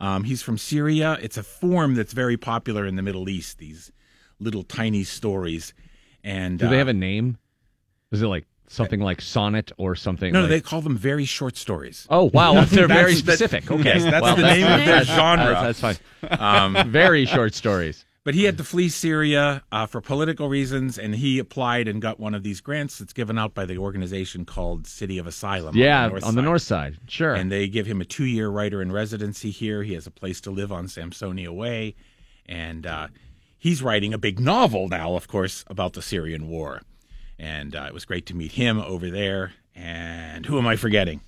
Um, 0.00 0.24
he's 0.24 0.42
from 0.42 0.58
Syria. 0.58 1.18
It's 1.22 1.36
a 1.36 1.42
form 1.42 1.94
that's 1.94 2.12
very 2.12 2.36
popular 2.36 2.86
in 2.86 2.96
the 2.96 3.02
Middle 3.02 3.28
East. 3.28 3.58
These 3.58 3.92
little 4.38 4.62
tiny 4.62 5.04
stories. 5.04 5.74
And 6.22 6.58
Do 6.58 6.68
they 6.68 6.76
uh, 6.76 6.78
have 6.78 6.88
a 6.88 6.92
name? 6.92 7.38
Is 8.12 8.22
it 8.22 8.26
like 8.26 8.46
something 8.68 9.00
like 9.00 9.20
sonnet 9.20 9.72
or 9.76 9.94
something? 9.94 10.32
no, 10.32 10.40
no, 10.40 10.42
like- 10.46 10.50
they 10.50 10.60
call 10.60 10.80
them 10.80 10.96
very 10.96 11.24
short 11.24 11.56
stories. 11.56 12.06
Oh 12.10 12.24
wow, 12.32 12.64
they're 12.64 12.88
very 12.88 13.14
That's 13.14 13.22
the- 13.22 13.32
specific. 13.36 13.70
Okay, 13.70 13.84
Yes, 13.84 14.04
that's 14.04 14.22
Well, 14.22 14.36
the 14.36 14.42
name 14.42 14.62
of 14.66 14.78
their 14.84 15.04
that's- 15.04 15.06
genre. 15.06 15.46
That's, 15.46 15.80
that's 15.80 15.98
fine. 16.30 16.76
Um, 16.76 16.90
very 16.92 17.26
short 17.26 17.54
stories. 17.54 18.04
But 18.24 18.34
he 18.34 18.42
had 18.42 18.58
to 18.58 18.64
flee 18.64 18.88
Syria 18.88 19.62
uh, 19.70 19.86
for 19.86 20.00
political 20.00 20.48
reasons, 20.48 20.98
and 20.98 21.14
he 21.14 21.38
applied 21.38 21.86
and 21.86 22.02
got 22.02 22.18
one 22.18 22.34
of 22.34 22.42
these 22.42 22.60
grants 22.60 22.98
that's 22.98 23.12
given 23.12 23.38
out 23.38 23.54
by 23.54 23.66
the 23.66 23.78
organization 23.78 24.44
called 24.44 24.88
City 24.88 25.18
of 25.18 25.28
Asylum. 25.28 25.76
Yeah, 25.76 26.08
north 26.08 26.24
on 26.24 26.34
the 26.34 26.42
north 26.42 26.62
side. 26.62 26.96
Sure. 27.06 27.34
And 27.34 27.52
they 27.52 27.68
give 27.68 27.86
him 27.86 28.00
a 28.00 28.04
two-year 28.04 28.48
writer 28.48 28.82
in 28.82 28.90
residency 28.90 29.52
here. 29.52 29.84
He 29.84 29.94
has 29.94 30.08
a 30.08 30.10
place 30.10 30.40
to 30.40 30.50
live 30.50 30.72
on 30.72 30.88
Samsonia 30.88 31.50
Way, 31.54 31.94
and 32.46 32.84
uh, 32.84 33.06
he's 33.58 33.80
writing 33.80 34.12
a 34.12 34.18
big 34.18 34.40
novel 34.40 34.88
now, 34.88 35.14
of 35.14 35.28
course, 35.28 35.64
about 35.68 35.92
the 35.92 36.02
Syrian 36.02 36.48
war. 36.48 36.82
And 37.38 37.76
uh, 37.76 37.84
it 37.88 37.94
was 37.94 38.04
great 38.04 38.26
to 38.26 38.34
meet 38.34 38.52
him 38.52 38.78
over 38.80 39.10
there. 39.10 39.52
And 39.74 40.46
who 40.46 40.58
am 40.58 40.66
I 40.66 40.76
forgetting? 40.76 41.20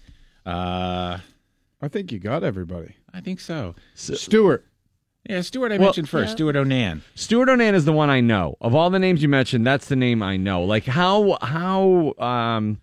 Uh, 0.46 1.18
I 1.82 1.88
think 1.88 2.10
you 2.12 2.18
got 2.18 2.42
everybody. 2.42 2.96
I 3.12 3.20
think 3.20 3.40
so. 3.40 3.74
Stewart. 3.94 4.64
Yeah, 5.28 5.42
Stewart. 5.42 5.72
I 5.72 5.76
Well- 5.76 5.88
mentioned 5.88 6.08
first. 6.08 6.32
Stewart 6.32 6.56
O'Nan. 6.56 7.02
Stewart 7.14 7.48
O'Nan 7.50 7.74
is 7.74 7.84
the 7.84 7.92
one 7.92 8.08
I 8.08 8.20
know. 8.20 8.56
Of 8.62 8.74
all 8.74 8.88
the 8.88 8.98
names 8.98 9.22
you 9.22 9.28
mentioned, 9.28 9.66
that's 9.66 9.86
the 9.88 9.96
name 9.96 10.22
I 10.22 10.38
know. 10.38 10.62
Like 10.64 10.84
how 10.86 11.36
how 11.42 12.14
um 12.18 12.80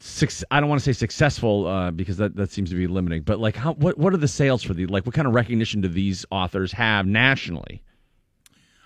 suc- 0.00 0.44
I 0.50 0.58
don't 0.58 0.68
want 0.68 0.80
to 0.80 0.84
say 0.84 0.98
successful 0.98 1.66
uh, 1.68 1.90
because 1.92 2.16
that, 2.16 2.34
that 2.36 2.50
seems 2.50 2.70
to 2.70 2.76
be 2.76 2.86
limiting, 2.88 3.22
but 3.22 3.38
like 3.38 3.54
how 3.54 3.74
what 3.74 3.96
what 3.98 4.12
are 4.12 4.16
the 4.16 4.26
sales 4.28 4.62
for 4.64 4.74
the 4.74 4.86
like 4.86 5.06
what 5.06 5.14
kind 5.14 5.28
of 5.28 5.34
recognition 5.34 5.80
do 5.82 5.88
these 5.88 6.26
authors 6.32 6.72
have 6.72 7.06
nationally? 7.06 7.82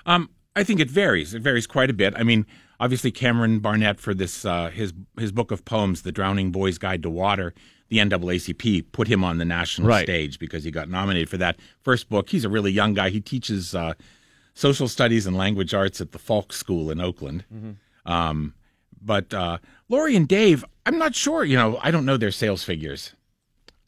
Um, 0.04 0.28
I 0.56 0.62
think 0.64 0.80
it 0.80 0.90
varies. 0.90 1.34
It 1.34 1.42
varies 1.42 1.66
quite 1.66 1.90
a 1.90 1.94
bit. 1.94 2.14
I 2.16 2.22
mean, 2.22 2.46
obviously 2.80 3.10
Cameron 3.10 3.58
Barnett 3.58 3.98
for 3.98 4.14
this 4.14 4.44
uh, 4.44 4.70
his 4.70 4.92
his 5.18 5.32
book 5.32 5.50
of 5.50 5.64
poems, 5.64 6.02
The 6.02 6.12
Drowning 6.12 6.52
Boy's 6.52 6.78
Guide 6.78 7.02
to 7.02 7.10
Water. 7.10 7.52
The 7.88 7.98
NAACP 7.98 8.86
put 8.92 9.08
him 9.08 9.22
on 9.22 9.38
the 9.38 9.44
national 9.44 9.88
Right. 9.88 10.04
stage 10.06 10.38
because 10.38 10.64
he 10.64 10.70
got 10.70 10.88
nominated 10.88 11.28
for 11.28 11.36
that 11.36 11.58
first 11.82 12.08
book. 12.08 12.30
He's 12.30 12.44
a 12.44 12.48
really 12.48 12.72
young 12.72 12.94
guy. 12.94 13.10
He 13.10 13.20
teaches 13.20 13.74
uh, 13.74 13.92
social 14.54 14.88
studies 14.88 15.26
and 15.26 15.36
language 15.36 15.74
arts 15.74 16.00
at 16.00 16.12
the 16.12 16.18
Falk 16.18 16.52
School 16.52 16.90
in 16.90 17.00
Oakland. 17.00 17.44
Um, 18.06 18.54
but 19.02 19.32
uh, 19.34 19.58
Lori 19.88 20.16
and 20.16 20.26
Dave, 20.26 20.64
I'm 20.86 20.98
not 20.98 21.14
sure. 21.14 21.44
You 21.44 21.56
know, 21.56 21.78
I 21.82 21.90
don't 21.90 22.06
know 22.06 22.16
their 22.16 22.30
sales 22.30 22.64
figures. 22.64 23.14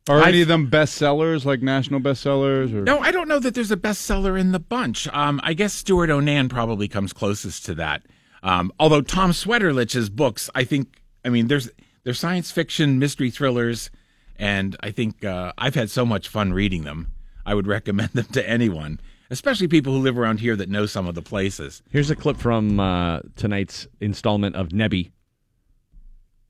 Are 0.08 0.20
I- 0.22 0.28
any 0.28 0.42
of 0.42 0.48
them 0.48 0.70
bestsellers, 0.70 1.44
like 1.44 1.62
national 1.62 2.00
bestsellers? 2.00 2.72
Or 2.72 2.82
No, 2.82 3.00
I 3.00 3.10
don't 3.10 3.28
know 3.28 3.38
that 3.40 3.54
there's 3.54 3.72
a 3.72 3.76
bestseller 3.76 4.38
in 4.38 4.52
the 4.52 4.60
bunch. 4.60 5.08
Um, 5.08 5.40
I 5.42 5.52
guess 5.54 5.72
Stewart 5.72 6.10
O'Nan 6.10 6.48
probably 6.48 6.86
comes 6.88 7.12
closest 7.12 7.64
to 7.66 7.74
that. 7.76 8.02
Um, 8.42 8.72
although 8.78 9.00
Tom 9.02 9.32
Sweterlitsch's 9.32 10.08
books, 10.08 10.48
I 10.54 10.62
think, 10.64 11.00
I 11.24 11.28
mean, 11.30 11.48
there's 11.48 11.68
they're 12.04 12.14
science 12.14 12.52
fiction, 12.52 13.00
mystery 13.00 13.30
thrillers, 13.30 13.90
and 14.36 14.76
I 14.78 14.92
think 14.92 15.24
uh, 15.24 15.52
I've 15.58 15.74
had 15.74 15.90
so 15.90 16.06
much 16.06 16.28
fun 16.28 16.52
reading 16.52 16.84
them. 16.84 17.10
I 17.44 17.54
would 17.54 17.66
recommend 17.76 18.10
them 18.10 18.26
to 18.26 18.48
anyone, 18.48 19.00
especially 19.30 19.66
people 19.66 19.92
who 19.92 19.98
live 20.00 20.16
around 20.16 20.38
here 20.38 20.54
that 20.54 20.68
know 20.68 20.86
some 20.86 21.08
of 21.08 21.16
the 21.16 21.22
places. 21.22 21.82
Here's 21.90 22.10
a 22.10 22.14
clip 22.16 22.36
from 22.36 22.78
uh, 22.78 23.20
tonight's 23.34 23.88
installment 24.00 24.54
of 24.54 24.68
Nebby 24.68 25.10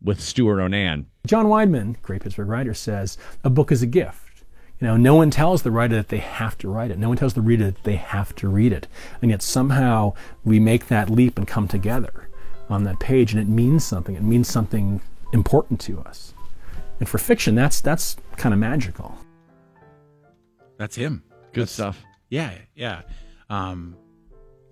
with 0.03 0.21
Stewart 0.21 0.59
O'Nan. 0.61 1.07
John 1.27 1.47
Wideman, 1.47 2.01
great 2.03 2.23
Pittsburgh 2.23 2.49
writer, 2.49 2.75
says 2.75 3.19
a 3.45 3.51
book 3.51 3.73
is 3.73 3.83
a 3.83 3.87
gift. 3.87 4.43
You 4.81 4.87
know, 4.87 4.97
no 4.97 5.15
one 5.15 5.31
tells 5.31 5.63
the 5.63 5.71
writer 5.71 5.97
that 5.97 6.09
they 6.09 6.19
have 6.19 6.59
to 6.59 6.69
write 6.69 6.91
it. 6.91 6.99
No 6.99 7.09
one 7.09 7.17
tells 7.17 7.35
the 7.35 7.41
reader 7.41 7.67
that 7.67 7.85
they 7.85 7.97
have 7.97 8.35
to 8.37 8.49
read 8.49 8.73
it. 8.73 8.87
And 9.23 9.31
yet 9.31 9.43
somehow 9.43 10.13
we 10.45 10.61
make 10.61 10.89
that 10.89 11.09
leap 11.09 11.39
and 11.39 11.47
come 11.47 11.67
together 11.67 12.29
on 12.69 12.85
that 12.85 12.99
page, 13.01 13.33
and 13.33 13.41
it 13.41 13.49
means 13.49 13.85
something. 13.85 14.17
It 14.17 14.23
means 14.23 14.49
something 14.49 15.01
important 15.33 15.81
to 15.83 16.01
us. 16.01 16.35
And 17.01 17.09
for 17.09 17.19
fiction, 17.19 17.55
that's 17.55 17.81
that's 17.81 18.17
kind 18.37 18.53
of 18.53 18.59
magical. 18.59 19.17
That's 20.77 20.97
him. 20.97 21.23
Good 21.53 21.69
stuff. 21.69 22.03
Yeah, 22.29 22.53
yeah. 22.75 23.03
Um, 23.49 23.97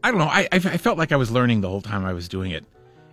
I 0.03 0.11
don't 0.11 0.19
know. 0.19 0.27
I, 0.27 0.49
I 0.53 0.57
I 0.57 0.77
felt 0.77 0.99
like 0.99 1.13
I 1.13 1.17
was 1.17 1.31
learning 1.31 1.61
the 1.63 1.69
whole 1.69 1.81
time 1.81 2.05
I 2.05 2.13
was 2.13 2.29
doing 2.29 2.51
it, 2.51 2.65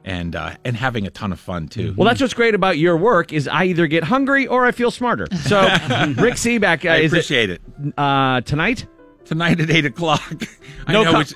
and 0.03 0.35
uh, 0.35 0.55
and 0.65 0.75
having 0.75 1.05
a 1.05 1.09
ton 1.09 1.31
of 1.31 1.39
fun 1.39 1.67
too. 1.67 1.93
Well, 1.97 2.07
that's 2.07 2.21
what's 2.21 2.33
great 2.33 2.55
about 2.55 2.77
your 2.77 2.97
work 2.97 3.31
is 3.33 3.47
I 3.47 3.65
either 3.65 3.87
get 3.87 4.03
hungry 4.03 4.47
or 4.47 4.65
I 4.65 4.71
feel 4.71 4.91
smarter. 4.91 5.27
So, 5.47 5.61
Rick 5.61 6.35
Sebak, 6.35 6.85
uh, 6.85 6.93
I 6.93 6.97
is 6.97 7.11
appreciate 7.11 7.49
it. 7.49 7.61
Uh, 7.97 8.41
tonight? 8.41 8.87
Tonight 9.25 9.59
at 9.59 9.69
eight 9.69 9.85
o'clock. 9.85 10.21
I 10.87 10.93
No 10.93 11.03
know 11.03 11.11
co- 11.13 11.17
which. 11.19 11.33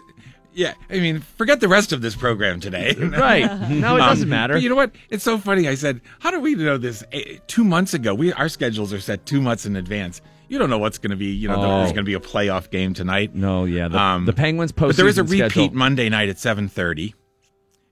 Yeah, 0.57 0.74
I 0.89 0.93
mean, 0.99 1.20
forget 1.20 1.59
the 1.59 1.68
rest 1.68 1.91
of 1.91 2.01
this 2.01 2.16
program 2.16 2.61
today. 2.61 2.95
Right. 2.97 3.43
No, 3.70 3.97
it 3.97 3.99
doesn't 3.99 4.30
matter. 4.30 4.53
But 4.53 4.61
you 4.63 4.70
know 4.70 4.76
what? 4.76 4.95
It's 5.09 5.24
so 5.24 5.38
funny. 5.38 5.68
I 5.68 5.76
said, 5.76 5.99
"How 6.20 6.32
do 6.32 6.39
we 6.39 6.55
know 6.55 6.78
this?" 6.78 7.03
Eh, 7.11 7.39
Two 7.47 7.66
months 7.66 7.93
ago, 7.93 8.13
we 8.16 8.32
our 8.34 8.47
schedules 8.47 8.93
are 8.93 9.01
set 9.01 9.26
two 9.26 9.41
months 9.41 9.66
in 9.66 9.76
advance. 9.76 10.22
You 10.47 10.57
don't 10.57 10.70
know 10.70 10.78
what's 10.78 10.97
going 10.97 11.11
to 11.11 11.18
be. 11.18 11.26
You 11.34 11.49
know, 11.49 11.55
Oh. 11.57 11.78
there's 11.80 11.91
going 11.91 12.05
to 12.05 12.09
be 12.09 12.13
a 12.13 12.20
playoff 12.22 12.70
game 12.70 12.93
tonight. 12.93 13.36
No, 13.36 13.66
yeah. 13.66 13.88
The, 13.89 13.99
Um, 13.99 14.26
the 14.26 14.32
Penguins 14.34 14.72
post. 14.72 14.91
But 14.95 14.97
there 14.97 15.07
is 15.09 15.18
a 15.18 15.24
repeat 15.24 15.51
schedule. 15.51 15.72
Monday 15.76 16.07
night 16.07 16.30
at 16.30 16.39
seven 16.39 16.70
thirty, 16.70 17.16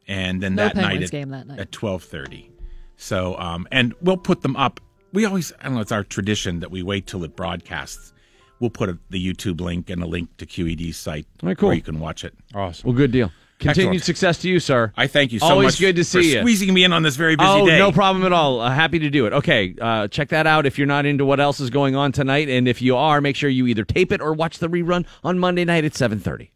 and 0.07 0.41
then 0.41 0.55
No 0.55 0.63
that 0.63 0.75
night 0.75 1.03
at, 1.03 1.11
game 1.11 1.29
that 1.29 1.47
night. 1.47 1.59
at 1.59 1.71
twelve 1.71 2.03
thirty. 2.03 2.49
So, 2.95 3.37
um, 3.37 3.67
and 3.71 3.93
we'll 4.01 4.17
put 4.17 4.41
them 4.41 4.55
up. 4.55 4.79
We 5.11 5.25
always, 5.25 5.51
I 5.59 5.65
don't 5.65 5.75
know, 5.75 5.81
it's 5.81 5.91
our 5.91 6.03
tradition 6.03 6.59
that 6.61 6.71
we 6.71 6.81
wait 6.83 7.05
till 7.05 7.23
it 7.23 7.35
broadcasts. 7.35 8.13
We'll 8.59 8.69
put 8.69 8.89
a, 8.89 8.97
the 9.09 9.23
YouTube 9.33 9.59
link 9.59 9.89
and 9.89 10.01
a 10.01 10.05
link 10.07 10.35
to 10.37 10.45
QED's 10.45 10.95
site 10.97 11.27
All 11.41 11.47
right, 11.47 11.57
cool. 11.57 11.67
where 11.69 11.75
you 11.75 11.81
can 11.81 11.99
watch 11.99 12.23
it. 12.23 12.33
Awesome. 12.55 12.87
Well, 12.87 12.95
good 12.95 13.11
deal. 13.11 13.31
Continued 13.59 13.95
Excellent. 13.97 14.03
success 14.03 14.37
to 14.39 14.49
you, 14.49 14.59
sir. 14.59 14.91
I 14.97 15.07
thank 15.07 15.31
you 15.31 15.39
so 15.39 15.45
Always 15.47 15.73
much. 15.73 15.79
good 15.79 15.95
to 15.97 16.03
for 16.03 16.21
see 16.21 16.33
you. 16.33 16.39
Squeezing 16.39 16.73
me 16.73 16.83
in 16.83 16.91
on 16.91 17.03
this 17.03 17.15
very 17.15 17.35
busy 17.35 17.49
oh, 17.49 17.65
day. 17.65 17.77
no 17.77 17.91
problem 17.91 18.25
at 18.25 18.33
all. 18.33 18.59
Uh, 18.59 18.69
happy 18.71 18.99
to 18.99 19.09
do 19.09 19.25
it. 19.25 19.33
Okay, 19.33 19.75
uh, 19.79 20.07
check 20.07 20.29
that 20.29 20.47
out 20.47 20.65
if 20.65 20.77
you're 20.77 20.87
not 20.87 21.05
into 21.05 21.25
what 21.25 21.39
else 21.39 21.59
is 21.59 21.69
going 21.69 21.95
on 21.95 22.11
tonight, 22.11 22.49
and 22.49 22.67
if 22.67 22.81
you 22.81 22.95
are, 22.97 23.21
make 23.21 23.35
sure 23.35 23.49
you 23.49 23.67
either 23.67 23.85
tape 23.85 24.11
it 24.11 24.21
or 24.21 24.33
watch 24.33 24.59
the 24.59 24.67
rerun 24.67 25.05
on 25.23 25.39
Monday 25.39 25.65
night 25.65 25.85
at 25.85 25.93
7:30. 25.93 26.49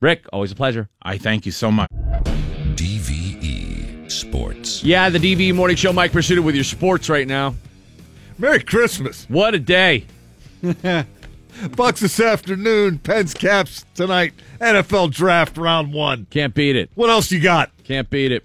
Rick, 0.00 0.24
always 0.32 0.50
a 0.50 0.54
pleasure. 0.54 0.88
I 1.02 1.18
thank 1.18 1.44
you 1.44 1.52
so 1.52 1.70
much. 1.70 1.90
DVE 2.74 4.10
Sports. 4.10 4.82
Yeah, 4.82 5.10
the 5.10 5.18
DVE 5.18 5.54
Morning 5.54 5.76
Show, 5.76 5.92
Mike 5.92 6.12
Prisuta 6.12 6.40
with 6.42 6.54
your 6.54 6.64
sports 6.64 7.10
right 7.10 7.28
now. 7.28 7.54
Merry 8.38 8.62
Christmas. 8.62 9.26
What 9.28 9.54
a 9.54 9.58
day. 9.58 10.06
Bucs 10.62 11.98
this 11.98 12.18
afternoon. 12.18 12.98
Pens 13.00 13.34
Caps 13.34 13.84
tonight. 13.94 14.32
NFL 14.58 15.10
Draft 15.10 15.58
round 15.58 15.92
one. 15.92 16.26
Can't 16.30 16.54
beat 16.54 16.76
it. 16.76 16.90
What 16.94 17.10
else 17.10 17.30
you 17.30 17.38
got? 17.38 17.70
Can't 17.84 18.08
beat 18.08 18.32
it. 18.32 18.44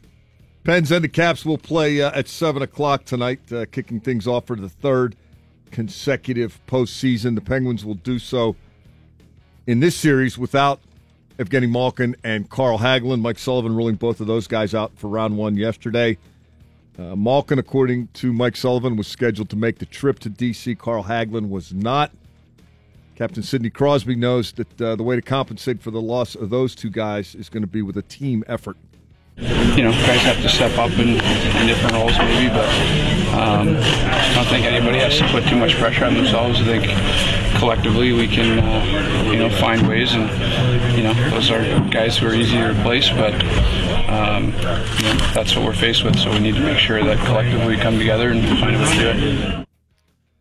Pens 0.65 0.91
and 0.91 1.05
the 1.05 1.09
Caps 1.09 1.45
will 1.45 1.57
play 1.57 2.01
uh, 2.01 2.11
at 2.13 2.27
7 2.27 2.63
o'clock 2.63 3.05
tonight, 3.05 3.39
uh, 3.53 3.65
kicking 3.71 4.01
things 4.01 4.27
off 4.27 4.47
for 4.47 4.57
the 4.57 4.67
third 4.67 5.15
consecutive 5.71 6.59
postseason. 6.67 7.35
The 7.35 7.41
Penguins 7.41 7.85
will 7.85 7.93
do 7.93 8.19
so 8.19 8.57
in 9.65 9.79
this 9.79 9.95
series 9.95 10.37
without 10.37 10.81
Evgeny 11.37 11.69
Malkin 11.69 12.15
and 12.23 12.49
Carl 12.49 12.79
Hagelin. 12.79 13.21
Mike 13.21 13.37
Sullivan 13.39 13.75
ruling 13.75 13.95
both 13.95 14.21
of 14.21 14.27
those 14.27 14.47
guys 14.47 14.73
out 14.73 14.93
for 14.95 15.09
round 15.09 15.37
one 15.37 15.57
yesterday. 15.57 16.17
Uh, 16.97 17.15
Malkin, 17.15 17.59
according 17.59 18.07
to 18.13 18.31
Mike 18.31 18.55
Sullivan, 18.55 18.95
was 18.95 19.07
scheduled 19.07 19.49
to 19.49 19.57
make 19.57 19.79
the 19.79 19.85
trip 19.85 20.19
to 20.19 20.29
D.C. 20.29 20.75
Carl 20.75 21.03
Hagelin 21.03 21.49
was 21.49 21.73
not. 21.73 22.11
Captain 23.15 23.43
Sidney 23.43 23.69
Crosby 23.69 24.15
knows 24.15 24.53
that 24.53 24.81
uh, 24.81 24.95
the 24.95 25.03
way 25.03 25.15
to 25.15 25.21
compensate 25.21 25.81
for 25.81 25.91
the 25.91 26.01
loss 26.01 26.35
of 26.35 26.49
those 26.49 26.73
two 26.73 26.89
guys 26.89 27.35
is 27.35 27.49
going 27.49 27.63
to 27.63 27.67
be 27.67 27.81
with 27.81 27.97
a 27.97 28.01
team 28.01 28.43
effort 28.47 28.77
you 29.37 29.83
know, 29.83 29.91
guys 29.91 30.21
have 30.21 30.41
to 30.41 30.49
step 30.49 30.77
up 30.77 30.91
in, 30.91 31.09
in 31.09 31.67
different 31.67 31.93
roles 31.93 32.17
maybe, 32.17 32.47
but 32.49 32.67
um, 33.35 33.75
I 33.75 34.31
don't 34.33 34.47
think 34.47 34.65
anybody 34.65 34.99
has 34.99 35.17
to 35.17 35.27
put 35.27 35.45
too 35.45 35.57
much 35.57 35.75
pressure 35.75 36.05
on 36.05 36.13
themselves. 36.13 36.61
I 36.61 36.63
think 36.63 37.59
collectively 37.59 38.13
we 38.13 38.27
can, 38.27 38.59
uh, 38.59 39.29
you 39.29 39.37
know, 39.37 39.49
find 39.49 39.87
ways, 39.87 40.13
and 40.13 40.29
you 40.95 41.03
know, 41.03 41.13
those 41.31 41.51
are 41.51 41.61
guys 41.89 42.17
who 42.17 42.27
are 42.27 42.33
easy 42.33 42.55
to 42.57 42.71
replace, 42.71 43.09
but 43.09 43.33
um, 44.09 44.45
you 44.45 45.03
know, 45.03 45.31
that's 45.33 45.53
what 45.55 45.65
we're 45.65 45.75
faced 45.75 46.05
with. 46.05 46.17
So 46.17 46.31
we 46.31 46.39
need 46.39 46.55
to 46.55 46.61
make 46.61 46.79
sure 46.79 47.03
that 47.03 47.17
collectively 47.25 47.75
we 47.75 47.77
come 47.77 47.97
together 47.97 48.29
and 48.29 48.41
find 48.59 48.75
a 48.75 48.79
way 48.79 48.97
to 48.97 48.99
do 48.99 49.09
it. 49.09 49.67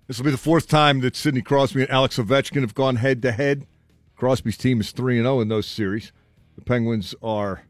This 0.06 0.18
will 0.18 0.26
be 0.26 0.30
the 0.30 0.36
fourth 0.36 0.68
time 0.68 1.00
that 1.00 1.16
Sidney 1.16 1.42
Crosby 1.42 1.82
and 1.82 1.90
Alex 1.90 2.18
Ovechkin 2.18 2.60
have 2.60 2.74
gone 2.74 2.96
head 2.96 3.22
to 3.22 3.32
head. 3.32 3.66
Crosby's 4.14 4.56
team 4.56 4.80
is 4.80 4.92
3 4.92 5.16
and 5.16 5.24
0 5.24 5.40
in 5.40 5.48
those 5.48 5.66
series. 5.66 6.12
The 6.56 6.60
Penguins 6.60 7.14
are 7.22 7.62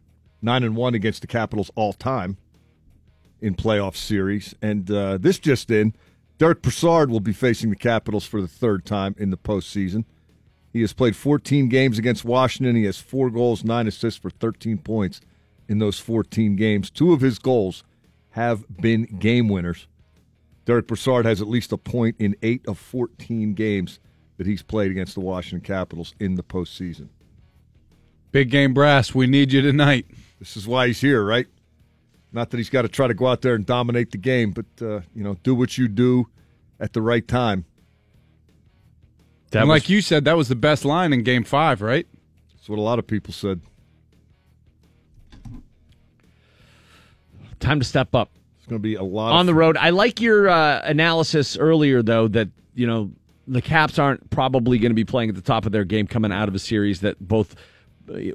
9 0.45 0.63
and 0.63 0.77
1 0.77 0.95
against 0.95 1.23
the 1.23 1.27
Capitals 1.27 1.71
all 1.75 1.93
time 1.93 2.37
in 3.41 3.55
playoff 3.55 3.97
series. 3.97 4.55
And 4.63 4.91
uh, 4.91 5.19
this 5.19 5.39
just 5.39 5.71
in, 5.71 5.95
Derick 6.39 6.63
Brassard 6.63 7.11
will 7.11 7.21
be 7.21 7.33
facing 7.33 7.71
the 7.71 7.77
Capitals 7.77 8.27
for 8.27 8.41
the 8.41 8.49
third 8.49 8.85
time 8.85 9.15
in 9.19 9.31
the 9.31 9.37
postseason. 9.37 10.05
He 10.73 10.81
has 10.81 10.93
played 10.93 11.17
14 11.17 11.69
games 11.69 11.99
against 11.99 12.25
Washington. 12.25 12.77
He 12.77 12.85
has 12.85 12.99
four 12.99 13.31
goals, 13.31 13.65
nine 13.65 13.87
assists 13.87 14.21
for 14.21 14.31
13 14.31 14.79
points 14.79 15.21
in 15.69 15.79
those 15.79 15.99
14 16.01 16.57
games. 16.57 16.91
Two 16.91 17.13
of 17.13 17.21
his 17.21 17.39
goals 17.39 17.85
have 18.31 18.65
been 18.81 19.05
game 19.05 19.49
winners. 19.49 19.87
Derick 20.65 20.89
Brassard 20.89 21.27
has 21.27 21.41
at 21.41 21.49
least 21.49 21.73
a 21.73 21.77
point 21.77 22.17
in 22.19 22.35
eight 22.43 22.67
of 22.67 22.79
14 22.79 23.55
games 23.55 24.01
that 24.37 24.47
he's 24.47 24.63
played 24.63 24.91
against 24.91 25.15
the 25.15 25.21
Washington 25.21 25.65
Capitals 25.65 26.15
in 26.19 26.35
the 26.35 26.43
postseason. 26.43 27.09
Big 28.33 28.51
game 28.51 28.75
brass, 28.75 29.15
we 29.15 29.29
need 29.29 29.53
you 29.53 29.61
tonight. 29.61 30.07
This 30.39 30.57
is 30.57 30.67
why 30.67 30.89
he's 30.89 31.01
here, 31.01 31.25
right? 31.25 31.47
Not 32.33 32.51
that 32.51 32.57
he's 32.57 32.71
got 32.71 32.83
to 32.83 32.89
try 32.89 33.07
to 33.07 33.15
go 33.15 33.29
out 33.29 33.43
there 33.43 33.55
and 33.55 33.65
dominate 33.65 34.11
the 34.11 34.19
game, 34.19 34.51
but 34.51 34.67
uh, 34.83 35.01
you 35.15 35.23
know, 35.23 35.37
do 35.43 35.55
what 35.55 35.79
you 35.79 35.89
do 35.89 36.29
at 36.81 36.93
the 36.93 37.01
right 37.01 37.27
time. 37.27 37.65
and 39.53 39.69
like 39.69 39.89
you 39.89 40.01
said, 40.01 40.25
that 40.25 40.37
was 40.37 40.49
the 40.49 40.57
best 40.57 40.85
line 40.85 41.13
in 41.13 41.23
Game 41.23 41.45
Five, 41.45 41.81
right? 41.81 42.07
That's 42.53 42.69
what 42.69 42.79
a 42.79 42.83
lot 42.83 42.99
of 42.99 43.07
people 43.07 43.33
said. 43.33 43.61
Time 47.61 47.79
to 47.79 47.85
step 47.85 48.15
up. 48.15 48.31
It's 48.59 48.67
going 48.67 48.81
to 48.81 48.83
be 48.83 48.95
a 48.95 49.03
lot 49.03 49.33
on 49.33 49.41
of 49.41 49.47
the 49.47 49.55
road. 49.55 49.77
I 49.77 49.91
like 49.91 50.21
your 50.21 50.49
uh, 50.49 50.81
analysis 50.85 51.57
earlier, 51.57 52.03
though, 52.03 52.29
that 52.29 52.49
you 52.75 52.87
know 52.87 53.13
the 53.47 53.63
Caps 53.63 53.99
aren't 53.99 54.29
probably 54.31 54.79
going 54.79 54.91
to 54.91 54.95
be 54.97 55.05
playing 55.05 55.29
at 55.29 55.35
the 55.35 55.43
top 55.43 55.67
of 55.67 55.73
their 55.73 55.85
game 55.85 56.07
coming 56.07 56.33
out 56.33 56.49
of 56.49 56.55
a 56.55 56.59
series 56.59 57.01
that 57.01 57.21
both 57.21 57.55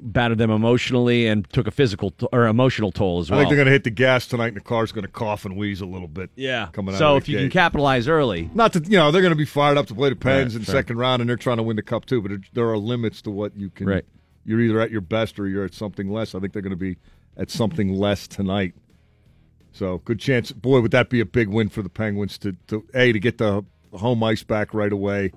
battered 0.01 0.37
them 0.37 0.49
emotionally 0.49 1.27
and 1.27 1.47
took 1.51 1.67
a 1.67 1.71
physical 1.71 2.11
t- 2.11 2.27
or 2.31 2.47
emotional 2.47 2.91
toll 2.91 3.19
as 3.19 3.29
well. 3.29 3.39
I 3.39 3.43
think 3.43 3.49
they're 3.49 3.57
going 3.57 3.65
to 3.67 3.71
hit 3.71 3.83
the 3.83 3.89
gas 3.91 4.25
tonight, 4.27 4.47
and 4.47 4.57
the 4.57 4.61
car's 4.61 4.91
going 4.91 5.05
to 5.05 5.11
cough 5.11 5.45
and 5.45 5.55
wheeze 5.55 5.81
a 5.81 5.85
little 5.85 6.07
bit. 6.07 6.29
Yeah. 6.35 6.69
coming 6.71 6.95
out. 6.95 6.99
so 6.99 7.17
if 7.17 7.25
the 7.25 7.33
you 7.33 7.37
can 7.39 7.49
capitalize 7.49 8.07
early, 8.07 8.49
not 8.53 8.73
to 8.73 8.79
you 8.79 8.97
know 8.97 9.11
they're 9.11 9.21
going 9.21 9.31
to 9.33 9.37
be 9.37 9.45
fired 9.45 9.77
up 9.77 9.87
to 9.87 9.95
play 9.95 10.09
the 10.09 10.15
Pens 10.15 10.55
Right, 10.55 10.59
in 10.61 10.65
fair. 10.65 10.75
second 10.75 10.97
round, 10.97 11.21
and 11.21 11.29
they're 11.29 11.37
trying 11.37 11.57
to 11.57 11.63
win 11.63 11.75
the 11.75 11.83
cup 11.83 12.05
too. 12.05 12.21
But 12.21 12.31
there 12.53 12.67
are 12.69 12.77
limits 12.77 13.21
to 13.23 13.31
what 13.31 13.55
you 13.55 13.69
can. 13.69 13.87
Right. 13.87 14.05
You're 14.45 14.61
either 14.61 14.79
at 14.79 14.89
your 14.89 15.01
best 15.01 15.39
or 15.39 15.47
you're 15.47 15.65
at 15.65 15.73
something 15.73 16.09
less. 16.09 16.33
I 16.33 16.39
think 16.39 16.53
they're 16.53 16.61
going 16.63 16.71
to 16.71 16.75
be 16.75 16.97
at 17.37 17.51
something 17.51 17.93
less 17.93 18.27
tonight. 18.27 18.73
So 19.71 19.99
good 19.99 20.19
chance. 20.19 20.51
Boy, 20.51 20.81
would 20.81 20.91
that 20.91 21.09
be 21.09 21.19
a 21.19 21.25
big 21.25 21.47
win 21.47 21.69
for 21.69 21.83
the 21.83 21.89
Penguins 21.89 22.37
to, 22.39 22.55
to 22.67 22.83
a 22.95 23.11
to 23.11 23.19
get 23.19 23.37
the 23.37 23.63
home 23.93 24.23
ice 24.23 24.43
back 24.43 24.73
right 24.73 24.91
away, 24.91 25.31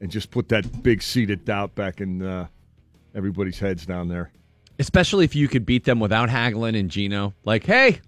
and 0.00 0.10
just 0.10 0.30
put 0.30 0.48
that 0.48 0.82
big 0.82 1.02
seed 1.02 1.30
of 1.30 1.44
doubt 1.44 1.74
back 1.76 2.00
in 2.00 2.22
uh, 2.22 2.48
everybody's 3.16 3.58
heads 3.58 3.84
down 3.86 4.08
there. 4.08 4.30
especially 4.78 5.24
if 5.24 5.34
you 5.34 5.48
could 5.48 5.64
beat 5.64 5.84
them 5.84 5.98
without 5.98 6.28
Hagelin 6.28 6.78
and 6.78 6.90
Gino. 6.90 7.32
Like, 7.44 7.64
hey, 7.64 8.00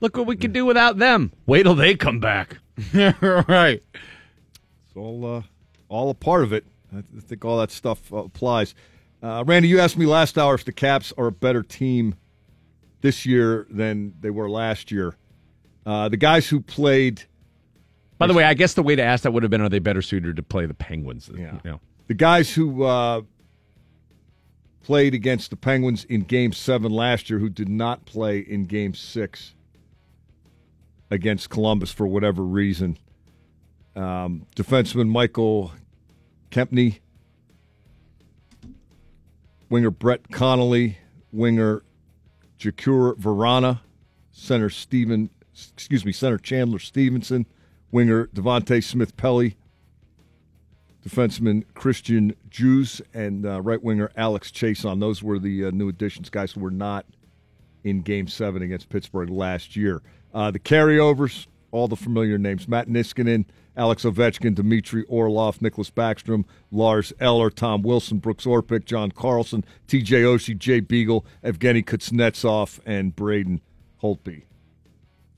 look 0.00 0.16
what 0.16 0.26
we 0.26 0.36
can 0.36 0.52
do 0.52 0.64
without 0.64 0.98
them. 0.98 1.32
Wait 1.46 1.62
till 1.62 1.76
they 1.76 1.94
come 1.94 2.18
back. 2.20 2.58
right. 2.94 3.80
It's 3.94 4.96
all 4.96 5.36
uh, 5.36 5.42
all 5.88 6.10
a 6.10 6.14
part 6.14 6.42
of 6.42 6.52
it. 6.52 6.66
I 6.94 7.02
think 7.20 7.44
all 7.44 7.58
that 7.60 7.70
stuff 7.70 8.12
uh, 8.12 8.18
applies. 8.24 8.74
Uh, 9.22 9.44
Randy, 9.46 9.68
you 9.68 9.78
asked 9.78 9.96
me 9.96 10.04
last 10.04 10.36
hour 10.36 10.54
if 10.54 10.64
the 10.64 10.72
Caps 10.72 11.12
are 11.16 11.28
a 11.28 11.32
better 11.32 11.62
team 11.62 12.16
this 13.02 13.24
year 13.24 13.66
than 13.70 14.14
they 14.20 14.30
were 14.30 14.50
last 14.50 14.90
year. 14.90 15.16
Uh, 15.86 16.08
the 16.08 16.16
guys 16.16 16.48
who 16.48 16.60
played 16.60 17.22
By 18.18 18.26
the 18.26 18.34
way, 18.34 18.44
I 18.44 18.54
guess 18.54 18.74
the 18.74 18.82
way 18.82 18.96
to 18.96 19.02
ask 19.02 19.22
that 19.22 19.30
would 19.32 19.42
have 19.44 19.50
been: 19.50 19.60
Are 19.60 19.68
they 19.68 19.78
better 19.78 20.02
suited 20.02 20.36
to 20.36 20.42
play 20.42 20.66
the 20.66 20.74
Penguins? 20.74 21.30
Yeah. 21.32 21.58
You 21.64 21.70
know. 21.70 21.80
the 22.08 22.14
guys 22.14 22.52
who 22.52 22.82
uh, 22.82 23.22
played 24.82 25.14
against 25.14 25.50
the 25.50 25.56
Penguins 25.56 26.04
in 26.04 26.22
Game 26.22 26.52
Seven 26.52 26.90
last 26.90 27.30
year, 27.30 27.38
who 27.38 27.48
did 27.48 27.68
not 27.68 28.04
play 28.04 28.38
in 28.38 28.64
Game 28.64 28.94
Six 28.94 29.54
against 31.10 31.50
Columbus 31.50 31.92
for 31.92 32.06
whatever 32.06 32.42
reason. 32.42 32.98
Um, 33.94 34.46
defenseman 34.56 35.08
Michael 35.08 35.72
Kempny, 36.50 37.00
winger 39.68 39.90
Brett 39.90 40.30
Connolly, 40.30 40.98
winger 41.30 41.82
Jakub 42.58 43.16
Vrana, 43.18 43.80
center 44.30 44.70
Steven, 44.70 45.30
excuse 45.52 46.04
me, 46.04 46.12
center 46.12 46.38
Chandler 46.38 46.78
Stephenson, 46.78 47.46
winger 47.90 48.26
Devante 48.28 48.82
Smith-Pelly, 48.82 49.56
defenseman 51.06 51.64
Christian 51.74 52.34
Djoos 52.50 53.00
and 53.12 53.44
uh, 53.44 53.60
right 53.60 53.82
winger 53.82 54.10
Alex 54.16 54.50
Chiasson. 54.50 55.00
Those 55.00 55.22
were 55.22 55.38
the 55.38 55.66
uh, 55.66 55.70
new 55.70 55.88
additions, 55.88 56.30
guys 56.30 56.52
who 56.52 56.60
were 56.60 56.70
not 56.70 57.06
in 57.84 58.02
Game 58.02 58.28
Seven 58.28 58.62
against 58.62 58.88
Pittsburgh 58.88 59.30
last 59.30 59.76
year. 59.76 60.02
Uh, 60.32 60.50
the 60.50 60.58
carryovers, 60.58 61.46
all 61.70 61.88
the 61.88 61.96
familiar 61.96 62.38
names: 62.38 62.68
Matt 62.68 62.88
Niskanen, 62.88 63.44
Alex 63.76 64.04
Ovechkin, 64.04 64.54
Dmitry 64.54 65.04
Orlov, 65.04 65.58
Nicklas 65.58 65.90
Backstrom, 65.90 66.44
Lars 66.70 67.12
Eller, 67.20 67.50
Tom 67.50 67.82
Wilson, 67.82 68.18
Brooks 68.18 68.44
Orpik, 68.44 68.84
John 68.84 69.10
Carlson, 69.10 69.64
T.J. 69.86 70.22
Oshie, 70.22 70.56
Jay 70.56 70.80
Beagle, 70.80 71.24
Evgeny 71.42 71.84
Kuznetsov, 71.84 72.80
and 72.86 73.16
Braden 73.16 73.60
Holtby. 74.02 74.42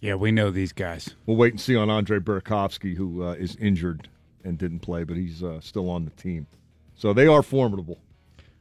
Yeah, 0.00 0.16
we 0.16 0.32
know 0.32 0.50
these 0.50 0.72
guys. 0.72 1.14
We'll 1.24 1.38
wait 1.38 1.54
and 1.54 1.60
see 1.60 1.76
on 1.76 1.88
Andre 1.88 2.18
Burakovsky, 2.18 2.96
who 2.96 3.24
uh, 3.24 3.32
is 3.32 3.56
injured 3.56 4.08
and 4.44 4.58
didn't 4.58 4.80
play, 4.80 5.04
but 5.04 5.16
he's 5.16 5.42
uh, 5.42 5.60
still 5.60 5.90
on 5.90 6.04
the 6.04 6.10
team. 6.12 6.46
So 6.94 7.12
they 7.12 7.26
are 7.26 7.42
formidable. 7.42 7.98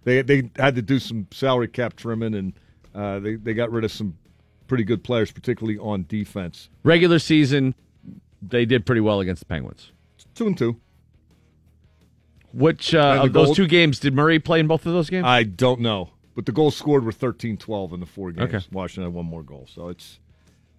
They 0.03 0.21
they 0.21 0.49
had 0.57 0.75
to 0.75 0.81
do 0.81 0.99
some 0.99 1.27
salary 1.31 1.67
cap 1.67 1.95
trimming, 1.95 2.33
and 2.33 2.53
uh, 2.95 3.19
they 3.19 3.35
they 3.35 3.53
got 3.53 3.71
rid 3.71 3.83
of 3.83 3.91
some 3.91 4.17
pretty 4.67 4.83
good 4.83 5.03
players, 5.03 5.31
particularly 5.31 5.77
on 5.77 6.05
defense. 6.07 6.69
Regular 6.83 7.19
season, 7.19 7.75
they 8.41 8.65
did 8.65 8.85
pretty 8.85 9.01
well 9.01 9.19
against 9.19 9.41
the 9.41 9.45
Penguins. 9.45 9.91
Two 10.35 10.47
and 10.47 10.57
two. 10.57 10.79
Which 12.53 12.93
uh, 12.93 13.21
of 13.23 13.33
those 13.33 13.47
goal- 13.47 13.55
two 13.55 13.67
games 13.67 13.99
did 13.99 14.13
Murray 14.13 14.39
play 14.39 14.59
in 14.59 14.67
both 14.67 14.85
of 14.85 14.93
those 14.93 15.09
games? 15.09 15.25
I 15.25 15.43
don't 15.43 15.81
know, 15.81 16.11
but 16.35 16.45
the 16.45 16.51
goals 16.51 16.75
scored 16.75 17.03
were 17.03 17.11
13-12 17.11 17.93
in 17.93 17.99
the 17.99 18.05
four 18.05 18.31
games. 18.31 18.53
Okay. 18.53 18.65
Washington 18.71 19.05
had 19.05 19.13
one 19.13 19.25
more 19.25 19.41
goal, 19.41 19.67
so 19.73 19.89
it's 19.89 20.19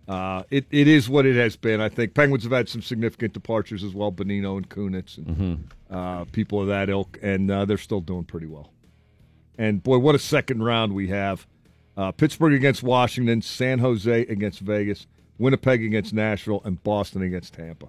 uh, 0.09 0.43
it 0.51 0.67
it 0.71 0.87
is 0.89 1.09
what 1.09 1.25
it 1.27 1.37
has 1.37 1.57
been. 1.57 1.81
I 1.81 1.89
think 1.89 2.15
Penguins 2.15 2.43
have 2.45 2.53
had 2.53 2.69
some 2.69 2.83
significant 2.83 3.33
departures 3.33 3.83
as 3.85 3.95
well, 3.95 4.13
Bonino 4.13 4.57
and 4.57 4.69
Kunitz 4.69 5.17
and 5.19 5.27
Mm-hmm. 5.27 5.95
uh, 5.95 6.25
people 6.27 6.61
of 6.61 6.67
that 6.69 6.89
ilk, 6.91 7.19
and 7.23 7.51
uh, 7.51 7.65
they're 7.65 7.79
still 7.79 8.01
doing 8.01 8.25
pretty 8.25 8.47
well. 8.47 8.71
And 9.57 9.83
boy, 9.83 9.99
what 9.99 10.15
a 10.15 10.19
second 10.19 10.63
round 10.63 10.93
we 10.95 11.09
have! 11.09 11.47
Uh, 11.97 12.11
Pittsburgh 12.13 12.55
against 12.55 12.83
Washington, 12.83 13.41
San 13.41 13.79
Jose 13.79 14.23
against 14.27 14.61
Vegas, 14.61 15.07
Winnipeg 15.39 15.85
against 15.85 16.13
Nashville, 16.13 16.61
and 16.65 16.83
Boston 16.83 17.23
against 17.23 17.55
Tampa. 17.55 17.89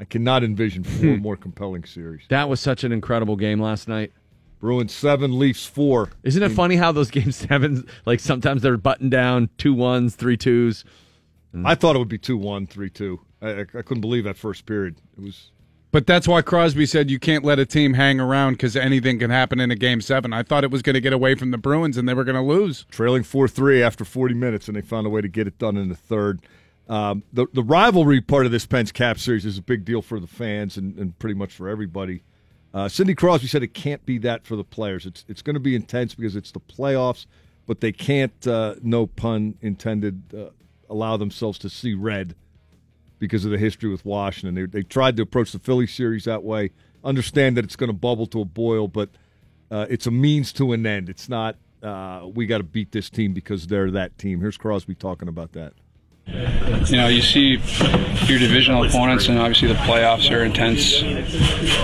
I 0.00 0.04
cannot 0.04 0.44
envision 0.44 0.82
four 0.84 1.16
more 1.16 1.36
compelling 1.36 1.84
series. 1.84 2.22
That 2.28 2.48
was 2.48 2.60
such 2.60 2.84
an 2.84 2.92
incredible 2.92 3.36
game 3.36 3.60
last 3.60 3.86
night. 3.88 4.12
Bruins 4.58 4.94
seven, 4.94 5.38
Leafs 5.38 5.66
four. 5.66 6.10
Isn't 6.22 6.42
it 6.42 6.50
funny 6.50 6.76
how 6.76 6.92
those 6.92 7.10
game 7.12 7.32
sevens, 7.32 7.84
like 8.04 8.20
sometimes 8.20 8.62
they're 8.62 8.76
buttoned 8.76 9.10
down, 9.10 9.50
two 9.58 9.74
ones, 9.74 10.14
three 10.14 10.36
twos. 10.36 10.84
I 11.64 11.74
thought 11.74 11.96
it 11.96 11.98
would 11.98 12.08
be 12.08 12.18
2 12.18 12.36
1, 12.36 12.66
3 12.66 12.90
2. 12.90 13.20
I, 13.42 13.48
I, 13.48 13.60
I 13.60 13.64
couldn't 13.82 14.00
believe 14.00 14.24
that 14.24 14.36
first 14.36 14.66
period. 14.66 14.96
It 15.16 15.24
was. 15.24 15.50
But 15.92 16.06
that's 16.06 16.28
why 16.28 16.42
Crosby 16.42 16.84
said 16.84 17.10
you 17.10 17.18
can't 17.18 17.44
let 17.44 17.58
a 17.58 17.64
team 17.64 17.94
hang 17.94 18.20
around 18.20 18.54
because 18.54 18.76
anything 18.76 19.18
can 19.18 19.30
happen 19.30 19.60
in 19.60 19.70
a 19.70 19.76
game 19.76 20.00
seven. 20.00 20.32
I 20.32 20.42
thought 20.42 20.64
it 20.64 20.70
was 20.70 20.82
going 20.82 20.94
to 20.94 21.00
get 21.00 21.12
away 21.12 21.34
from 21.34 21.52
the 21.52 21.58
Bruins 21.58 21.96
and 21.96 22.08
they 22.08 22.14
were 22.14 22.24
going 22.24 22.36
to 22.36 22.42
lose. 22.42 22.84
Trailing 22.90 23.22
4 23.22 23.48
3 23.48 23.82
after 23.82 24.04
40 24.04 24.34
minutes, 24.34 24.68
and 24.68 24.76
they 24.76 24.82
found 24.82 25.06
a 25.06 25.10
way 25.10 25.20
to 25.20 25.28
get 25.28 25.46
it 25.46 25.58
done 25.58 25.76
in 25.76 25.88
the 25.88 25.96
third. 25.96 26.40
Um, 26.88 27.22
the, 27.32 27.46
the 27.52 27.62
rivalry 27.62 28.20
part 28.20 28.46
of 28.46 28.52
this 28.52 28.66
Pens 28.66 28.92
Cap 28.92 29.18
series 29.18 29.44
is 29.44 29.58
a 29.58 29.62
big 29.62 29.84
deal 29.84 30.02
for 30.02 30.20
the 30.20 30.26
fans 30.26 30.76
and, 30.76 30.96
and 30.98 31.18
pretty 31.18 31.34
much 31.34 31.52
for 31.52 31.68
everybody. 31.68 32.22
Uh, 32.76 32.90
Sidney 32.90 33.14
Crosby 33.14 33.48
said 33.48 33.62
it 33.62 33.72
can't 33.72 34.04
be 34.04 34.18
that 34.18 34.46
for 34.46 34.54
the 34.54 34.62
players. 34.62 35.06
It's, 35.06 35.24
it's 35.28 35.40
going 35.40 35.54
to 35.54 35.60
be 35.60 35.74
intense 35.74 36.14
because 36.14 36.36
it's 36.36 36.52
the 36.52 36.60
playoffs, 36.60 37.24
but 37.66 37.80
they 37.80 37.90
can't, 37.90 38.46
uh, 38.46 38.74
no 38.82 39.06
pun 39.06 39.54
intended, 39.62 40.22
uh, 40.36 40.50
allow 40.90 41.16
themselves 41.16 41.58
to 41.60 41.70
see 41.70 41.94
red 41.94 42.34
because 43.18 43.46
of 43.46 43.50
the 43.50 43.56
history 43.56 43.88
with 43.88 44.04
Washington. 44.04 44.54
They, 44.54 44.66
they 44.66 44.82
tried 44.82 45.16
to 45.16 45.22
approach 45.22 45.52
the 45.52 45.58
Philly 45.58 45.86
series 45.86 46.24
that 46.24 46.42
way. 46.42 46.70
Understand 47.02 47.56
that 47.56 47.64
it's 47.64 47.76
going 47.76 47.88
to 47.88 47.96
bubble 47.96 48.26
to 48.26 48.42
a 48.42 48.44
boil, 48.44 48.88
but 48.88 49.08
uh, 49.70 49.86
it's 49.88 50.06
a 50.06 50.10
means 50.10 50.52
to 50.52 50.72
an 50.72 50.84
end. 50.84 51.08
It's 51.08 51.30
not 51.30 51.56
uh, 51.82 52.26
we 52.34 52.44
got 52.44 52.58
to 52.58 52.64
beat 52.64 52.92
this 52.92 53.08
team 53.08 53.32
because 53.32 53.68
they're 53.68 53.90
that 53.90 54.18
team. 54.18 54.40
Here's 54.40 54.58
Crosby 54.58 54.94
talking 54.94 55.28
about 55.28 55.52
that. 55.52 55.72
You 56.86 56.96
know, 56.98 57.08
you 57.08 57.22
see 57.22 57.60
your 58.26 58.38
divisional 58.38 58.84
opponents, 58.84 59.28
and 59.28 59.38
obviously 59.38 59.68
the 59.68 59.74
playoffs 59.74 60.30
are 60.30 60.44
intense 60.44 61.02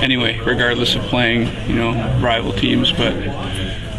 anyway, 0.00 0.38
regardless 0.40 0.94
of 0.94 1.02
playing, 1.02 1.48
you 1.68 1.74
know, 1.74 1.92
rival 2.20 2.52
teams. 2.52 2.92
But 2.92 3.14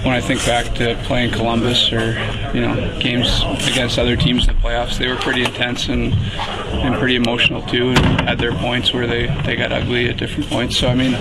when 0.04 0.14
I 0.14 0.22
think 0.22 0.46
back 0.46 0.74
to 0.76 0.96
playing 1.04 1.32
Columbus 1.32 1.92
or, 1.92 2.14
you 2.54 2.62
know, 2.62 3.00
games 3.00 3.42
against 3.70 4.00
other 4.00 4.16
teams 4.16 4.48
in 4.48 4.56
the 4.56 4.62
playoffs, 4.62 4.98
they 4.98 5.08
were 5.08 5.18
pretty 5.18 5.44
intense 5.44 5.90
and, 5.90 6.14
and 6.14 6.96
pretty 6.96 7.16
emotional 7.16 7.62
too, 7.64 7.90
and 7.90 8.00
had 8.22 8.38
their 8.38 8.54
points 8.54 8.94
where 8.94 9.08
they, 9.08 9.28
they 9.46 9.56
got 9.56 9.72
ugly 9.72 10.10
at 10.10 10.18
different 10.18 10.50
points. 10.50 10.78
So, 10.78 10.88
I 10.88 10.96
mean, 10.96 11.14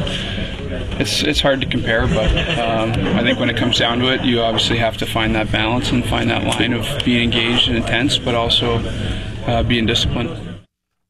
it's 1.01 1.23
it's 1.23 1.41
hard 1.41 1.61
to 1.61 1.67
compare, 1.67 2.07
but 2.07 2.31
um, 2.59 2.93
I 3.17 3.23
think 3.23 3.39
when 3.39 3.51
it 3.51 3.57
comes 3.57 3.79
down 3.79 3.99
to 4.01 4.13
it, 4.13 4.23
you 4.23 4.41
obviously 4.41 4.79
have 4.79 4.97
to 4.99 5.07
find 5.07 5.35
that 5.35 5.51
balance 5.53 5.91
and 5.91 6.05
find 6.05 6.31
that 6.31 6.45
line 6.45 6.73
of 6.73 6.87
being 7.05 7.23
engaged 7.25 7.69
and 7.69 7.77
intense, 7.77 8.19
but 8.19 8.35
also 8.35 8.79
uh, 9.47 9.63
being 9.63 9.87
disciplined. 9.87 10.61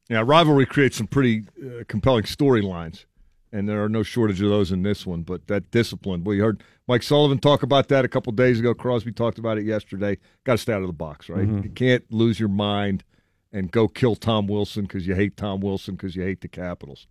Yeah, 0.09 0.23
rivalry 0.25 0.65
creates 0.65 0.97
some 0.97 1.07
pretty 1.07 1.45
uh, 1.63 1.83
compelling 1.87 2.23
storylines, 2.23 3.05
and 3.51 3.67
there 3.67 3.83
are 3.83 3.89
no 3.89 4.03
shortage 4.03 4.41
of 4.41 4.49
those 4.49 4.71
in 4.71 4.83
this 4.83 5.05
one. 5.05 5.23
But 5.23 5.47
that 5.47 5.71
discipline, 5.71 6.23
we 6.23 6.39
heard 6.39 6.63
Mike 6.87 7.03
Sullivan 7.03 7.39
talk 7.39 7.63
about 7.63 7.87
that 7.87 8.03
a 8.05 8.07
couple 8.09 8.31
days 8.33 8.59
ago. 8.59 8.73
Crosby 8.73 9.11
talked 9.11 9.39
about 9.39 9.57
it 9.57 9.65
yesterday. 9.65 10.17
Got 10.43 10.53
to 10.53 10.57
stay 10.59 10.73
out 10.73 10.81
of 10.81 10.87
the 10.87 10.93
box, 10.93 11.29
right? 11.29 11.47
Mhm. 11.47 11.63
You 11.63 11.69
can't 11.69 12.03
lose 12.11 12.39
your 12.39 12.49
mind 12.49 13.03
and 13.51 13.71
go 13.71 13.87
kill 13.87 14.15
Tom 14.15 14.47
Wilson 14.47 14.83
because 14.83 15.07
you 15.07 15.15
hate 15.15 15.37
Tom 15.37 15.61
Wilson 15.61 15.95
because 15.95 16.15
you 16.15 16.23
hate 16.23 16.41
the 16.41 16.47
Capitals. 16.47 17.07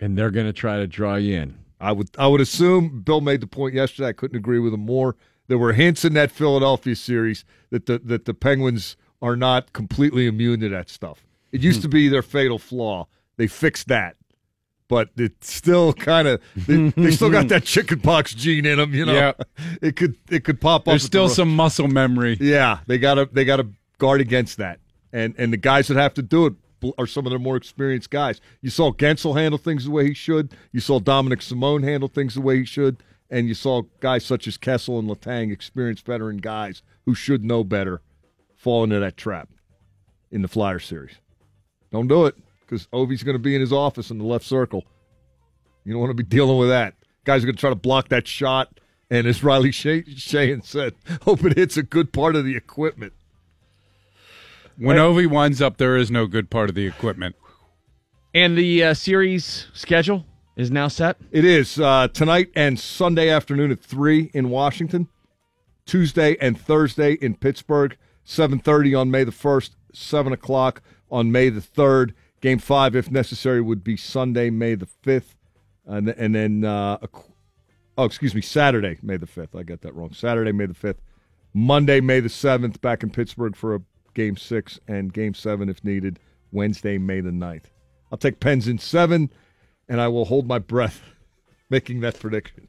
And 0.00 0.16
they're 0.16 0.30
going 0.30 0.46
to 0.46 0.52
try 0.52 0.78
to 0.78 0.86
draw 0.86 1.16
you 1.16 1.36
in. 1.36 1.58
I 1.80 1.92
would 1.92 2.10
I 2.18 2.26
would 2.26 2.40
assume 2.40 3.00
Bill 3.00 3.20
made 3.20 3.40
the 3.40 3.46
point 3.46 3.74
yesterday. 3.74 4.08
I 4.08 4.12
couldn't 4.12 4.36
agree 4.36 4.58
with 4.58 4.74
him 4.74 4.80
more. 4.80 5.16
There 5.48 5.58
were 5.58 5.72
hints 5.72 6.04
in 6.04 6.12
that 6.14 6.30
Philadelphia 6.30 6.94
series 6.94 7.44
that 7.70 7.86
the 7.86 7.98
that 8.00 8.26
the 8.26 8.34
Penguins 8.34 8.96
are 9.22 9.36
not 9.36 9.72
completely 9.72 10.26
immune 10.26 10.60
to 10.60 10.68
that 10.68 10.90
stuff. 10.90 11.26
It 11.52 11.62
used 11.62 11.78
hmm. 11.78 11.82
to 11.82 11.88
be 11.88 12.08
their 12.08 12.22
fatal 12.22 12.58
flaw. 12.58 13.06
They 13.36 13.46
fixed 13.46 13.88
that, 13.88 14.16
but 14.88 15.08
it's 15.16 15.52
still 15.52 15.92
kind 15.94 16.28
of 16.28 16.42
they, 16.54 16.90
they 16.90 17.10
still 17.10 17.30
got 17.30 17.48
that 17.48 17.64
chickenpox 17.64 18.34
gene 18.34 18.66
in 18.66 18.78
them. 18.78 18.92
You 18.92 19.06
know, 19.06 19.14
Yeah. 19.14 19.32
it 19.82 19.96
could 19.96 20.16
it 20.30 20.44
could 20.44 20.60
pop 20.60 20.82
up. 20.82 20.84
There's 20.84 21.04
at 21.04 21.10
the 21.10 21.18
still 21.18 21.28
some 21.30 21.54
muscle 21.54 21.88
memory. 21.88 22.36
yeah, 22.40 22.80
they 22.86 22.98
got 22.98 23.14
to 23.14 23.28
they 23.32 23.46
got 23.46 23.56
to 23.56 23.68
guard 23.98 24.20
against 24.20 24.58
that, 24.58 24.80
and 25.12 25.34
and 25.38 25.52
the 25.52 25.56
guys 25.56 25.88
that 25.88 25.96
have 25.96 26.14
to 26.14 26.22
do 26.22 26.46
it 26.46 26.54
are 26.98 27.06
some 27.06 27.26
of 27.26 27.30
their 27.30 27.38
more 27.38 27.56
experienced 27.56 28.10
guys. 28.10 28.40
You 28.60 28.70
saw 28.70 28.92
Guentzel 28.92 29.36
handle 29.36 29.58
things 29.58 29.84
the 29.84 29.90
way 29.90 30.06
he 30.06 30.14
should. 30.14 30.54
You 30.72 30.80
saw 30.80 31.00
Dominik 31.00 31.42
Simon 31.42 31.82
handle 31.82 32.08
things 32.08 32.34
the 32.34 32.40
way 32.40 32.58
he 32.58 32.64
should, 32.64 33.02
and 33.30 33.48
you 33.48 33.54
saw 33.54 33.82
guys 34.00 34.24
such 34.24 34.46
as 34.46 34.56
Kessel 34.56 34.98
and 34.98 35.08
Letang, 35.08 35.52
experienced 35.52 36.06
veteran 36.06 36.38
guys 36.38 36.82
who 37.06 37.14
should 37.14 37.44
know 37.44 37.64
better, 37.64 38.02
fall 38.56 38.84
into 38.84 39.00
that 39.00 39.16
trap 39.16 39.48
in 40.30 40.42
the 40.42 40.48
Flyer 40.48 40.78
series. 40.78 41.16
Don't 41.90 42.08
do 42.08 42.26
it 42.26 42.36
because 42.60 42.86
Ovi's 42.88 43.22
going 43.22 43.34
to 43.34 43.42
be 43.42 43.54
in 43.54 43.60
his 43.60 43.72
office 43.72 44.10
in 44.10 44.18
the 44.18 44.24
left 44.24 44.44
circle. 44.44 44.84
You 45.84 45.92
don't 45.92 46.00
want 46.00 46.10
to 46.10 46.22
be 46.22 46.28
dealing 46.28 46.58
with 46.58 46.68
that. 46.68 46.94
Guys 47.24 47.42
are 47.42 47.46
going 47.46 47.56
to 47.56 47.60
try 47.60 47.70
to 47.70 47.76
block 47.76 48.08
that 48.08 48.28
shot. 48.28 48.80
And 49.10 49.26
as 49.26 49.42
Riley 49.42 49.70
Sheahan 49.70 50.64
said, 50.64 50.94
hope 51.22 51.44
it 51.44 51.56
hits 51.56 51.76
a 51.76 51.82
good 51.82 52.12
part 52.12 52.36
of 52.36 52.44
the 52.44 52.56
equipment. 52.56 53.12
When 54.80 54.96
Ovi 54.96 55.26
winds 55.26 55.60
up, 55.60 55.76
there 55.76 55.94
is 55.94 56.10
no 56.10 56.26
good 56.26 56.48
part 56.48 56.70
of 56.70 56.74
the 56.74 56.86
equipment. 56.86 57.36
And 58.32 58.56
the 58.56 58.82
uh, 58.82 58.94
series 58.94 59.66
schedule 59.74 60.24
is 60.56 60.70
now 60.70 60.88
set. 60.88 61.18
It 61.30 61.44
is 61.44 61.78
uh, 61.78 62.08
tonight 62.08 62.48
and 62.56 62.80
Sunday 62.80 63.28
afternoon 63.28 63.70
at 63.70 63.80
three 63.80 64.30
in 64.32 64.48
Washington, 64.48 65.08
Tuesday 65.84 66.38
and 66.40 66.58
Thursday 66.58 67.12
in 67.12 67.34
Pittsburgh, 67.34 67.98
seven 68.24 68.58
thirty 68.58 68.94
on 68.94 69.10
May 69.10 69.22
the 69.22 69.32
first, 69.32 69.76
seven 69.92 70.32
o'clock 70.32 70.80
on 71.10 71.30
May 71.30 71.50
the 71.50 71.60
third. 71.60 72.14
Game 72.40 72.58
five, 72.58 72.96
if 72.96 73.10
necessary, 73.10 73.60
would 73.60 73.84
be 73.84 73.98
Sunday, 73.98 74.48
May 74.48 74.76
the 74.76 74.86
fifth, 74.86 75.36
and 75.84 76.08
and 76.08 76.34
then 76.34 76.64
uh, 76.64 76.96
oh, 77.98 78.04
excuse 78.04 78.34
me, 78.34 78.40
Saturday, 78.40 78.96
May 79.02 79.18
the 79.18 79.26
fifth. 79.26 79.54
I 79.54 79.62
got 79.62 79.82
that 79.82 79.94
wrong. 79.94 80.14
Saturday, 80.14 80.52
May 80.52 80.64
the 80.64 80.72
fifth. 80.72 81.02
Monday, 81.52 82.00
May 82.00 82.20
the 82.20 82.30
seventh, 82.30 82.80
back 82.80 83.02
in 83.02 83.10
Pittsburgh 83.10 83.54
for 83.54 83.74
a 83.74 83.80
game 84.14 84.36
six 84.36 84.78
and 84.88 85.12
game 85.12 85.34
seven 85.34 85.68
if 85.68 85.84
needed. 85.84 86.18
Wednesday, 86.52 86.98
May 86.98 87.20
the 87.20 87.30
9th. 87.30 87.64
I'll 88.10 88.18
take 88.18 88.40
Pens 88.40 88.66
in 88.66 88.78
seven, 88.78 89.30
and 89.88 90.00
I 90.00 90.08
will 90.08 90.24
hold 90.24 90.48
my 90.48 90.58
breath 90.58 91.00
making 91.70 92.00
that 92.00 92.18
prediction. 92.18 92.66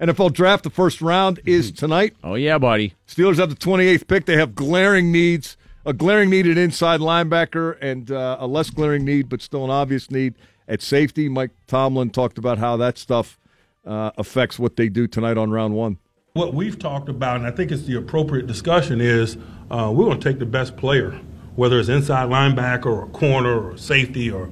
NFL 0.00 0.32
draft, 0.32 0.64
the 0.64 0.70
first 0.70 1.00
round 1.00 1.40
is 1.44 1.70
tonight. 1.72 2.16
Oh, 2.22 2.34
yeah, 2.34 2.58
buddy. 2.58 2.94
Steelers 3.06 3.36
have 3.36 3.50
the 3.50 3.56
28th 3.56 4.06
pick. 4.06 4.26
They 4.26 4.36
have 4.36 4.54
glaring 4.54 5.12
needs 5.12 5.56
a 5.88 5.94
glaring 5.94 6.28
need 6.28 6.46
at 6.46 6.58
inside 6.58 7.00
linebacker 7.00 7.78
and 7.80 8.10
uh, 8.10 8.36
a 8.38 8.46
less 8.46 8.68
glaring 8.68 9.06
need, 9.06 9.26
but 9.30 9.40
still 9.40 9.64
an 9.64 9.70
obvious 9.70 10.10
need 10.10 10.34
at 10.68 10.82
safety. 10.82 11.30
Mike 11.30 11.50
Tomlin 11.66 12.10
talked 12.10 12.36
about 12.36 12.58
how 12.58 12.76
that 12.76 12.98
stuff 12.98 13.38
uh, 13.86 14.10
affects 14.18 14.58
what 14.58 14.76
they 14.76 14.90
do 14.90 15.06
tonight 15.06 15.38
on 15.38 15.50
round 15.50 15.72
one. 15.74 15.96
What 16.38 16.54
we've 16.54 16.78
talked 16.78 17.08
about, 17.08 17.38
and 17.38 17.46
I 17.48 17.50
think 17.50 17.72
it's 17.72 17.82
the 17.82 17.96
appropriate 17.96 18.46
discussion, 18.46 19.00
is 19.00 19.36
uh, 19.72 19.90
we're 19.92 20.04
going 20.04 20.20
to 20.20 20.30
take 20.30 20.38
the 20.38 20.46
best 20.46 20.76
player, 20.76 21.18
whether 21.56 21.80
it's 21.80 21.88
inside 21.88 22.28
linebacker 22.28 22.86
or 22.86 23.08
corner 23.08 23.70
or 23.70 23.76
safety 23.76 24.30
or 24.30 24.48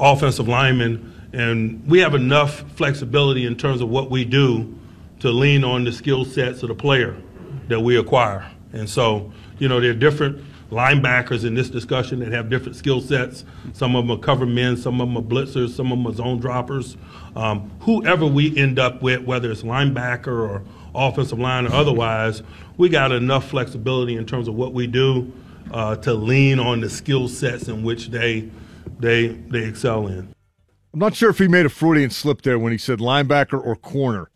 offensive 0.00 0.48
lineman, 0.48 1.28
and 1.34 1.86
we 1.86 1.98
have 1.98 2.14
enough 2.14 2.64
flexibility 2.74 3.44
in 3.44 3.54
terms 3.54 3.82
of 3.82 3.90
what 3.90 4.10
we 4.10 4.24
do 4.24 4.74
to 5.18 5.30
lean 5.30 5.62
on 5.62 5.84
the 5.84 5.92
skill 5.92 6.24
sets 6.24 6.62
of 6.62 6.70
the 6.70 6.74
player 6.74 7.14
that 7.68 7.80
we 7.80 7.98
acquire. 7.98 8.50
And 8.72 8.88
so, 8.88 9.30
you 9.58 9.68
know, 9.68 9.78
there 9.78 9.90
are 9.90 9.92
different 9.92 10.42
linebackers 10.70 11.44
in 11.44 11.52
this 11.52 11.68
discussion 11.68 12.20
that 12.20 12.32
have 12.32 12.48
different 12.48 12.76
skill 12.76 13.02
sets. 13.02 13.44
Some 13.74 13.94
of 13.94 14.06
them 14.06 14.16
are 14.16 14.20
cover 14.22 14.46
men, 14.46 14.74
some 14.78 15.02
of 15.02 15.08
them 15.08 15.18
are 15.18 15.20
blitzers, 15.20 15.76
some 15.76 15.92
of 15.92 15.98
them 15.98 16.06
are 16.06 16.14
zone 16.14 16.40
droppers. 16.40 16.96
Um, 17.36 17.70
whoever 17.80 18.24
we 18.24 18.56
end 18.56 18.78
up 18.78 19.02
with, 19.02 19.20
whether 19.24 19.50
it's 19.50 19.62
linebacker 19.62 20.28
or 20.28 20.62
offensive 20.94 21.38
line 21.38 21.66
or 21.66 21.72
otherwise, 21.72 22.42
we 22.76 22.88
got 22.88 23.12
enough 23.12 23.48
flexibility 23.48 24.16
in 24.16 24.26
terms 24.26 24.48
of 24.48 24.54
what 24.54 24.72
we 24.72 24.86
do 24.86 25.32
uh, 25.72 25.96
to 25.96 26.14
lean 26.14 26.58
on 26.58 26.80
the 26.80 26.90
skill 26.90 27.28
sets 27.28 27.68
in 27.68 27.82
which 27.82 28.08
they 28.08 28.48
they 28.98 29.28
they 29.28 29.64
excel 29.64 30.06
in. 30.06 30.34
I'm 30.92 30.98
not 30.98 31.14
sure 31.14 31.30
if 31.30 31.38
he 31.38 31.46
made 31.46 31.66
a 31.66 31.70
Freudian 31.70 32.10
slip 32.10 32.42
there 32.42 32.58
when 32.58 32.72
he 32.72 32.78
said 32.78 32.98
linebacker 32.98 33.64
or 33.64 33.76
corner, 33.76 34.30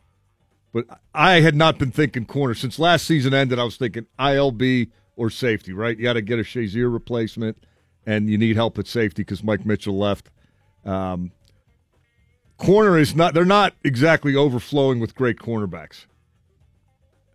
but 0.72 0.84
I 1.12 1.40
had 1.40 1.57
not 1.57 1.78
been 1.78 1.90
thinking 1.90 2.26
corner 2.26 2.55
since 2.55 2.78
last 2.78 3.07
season 3.07 3.34
ended. 3.34 3.59
I 3.59 3.64
was 3.64 3.76
thinking 3.76 4.07
ILB 4.18 4.90
or 5.16 5.30
safety, 5.30 5.72
right? 5.72 5.96
You 5.96 6.05
got 6.05 6.14
to 6.14 6.22
get 6.22 6.38
a 6.38 6.42
Shazier 6.42 6.92
replacement, 6.92 7.64
and 8.07 8.30
you 8.30 8.38
need 8.38 8.57
help 8.57 8.78
at 8.78 8.86
safety 8.86 9.22
because 9.22 9.42
Mike 9.42 9.66
Mitchell 9.66 9.98
left. 9.98 10.30
Um, 10.84 11.32
corner 12.57 12.98
is 12.98 13.16
not; 13.16 13.34
they're 13.34 13.44
not 13.44 13.74
exactly 13.82 14.36
overflowing 14.36 15.00
with 15.00 15.14
great 15.16 15.38
cornerbacks. 15.38 16.07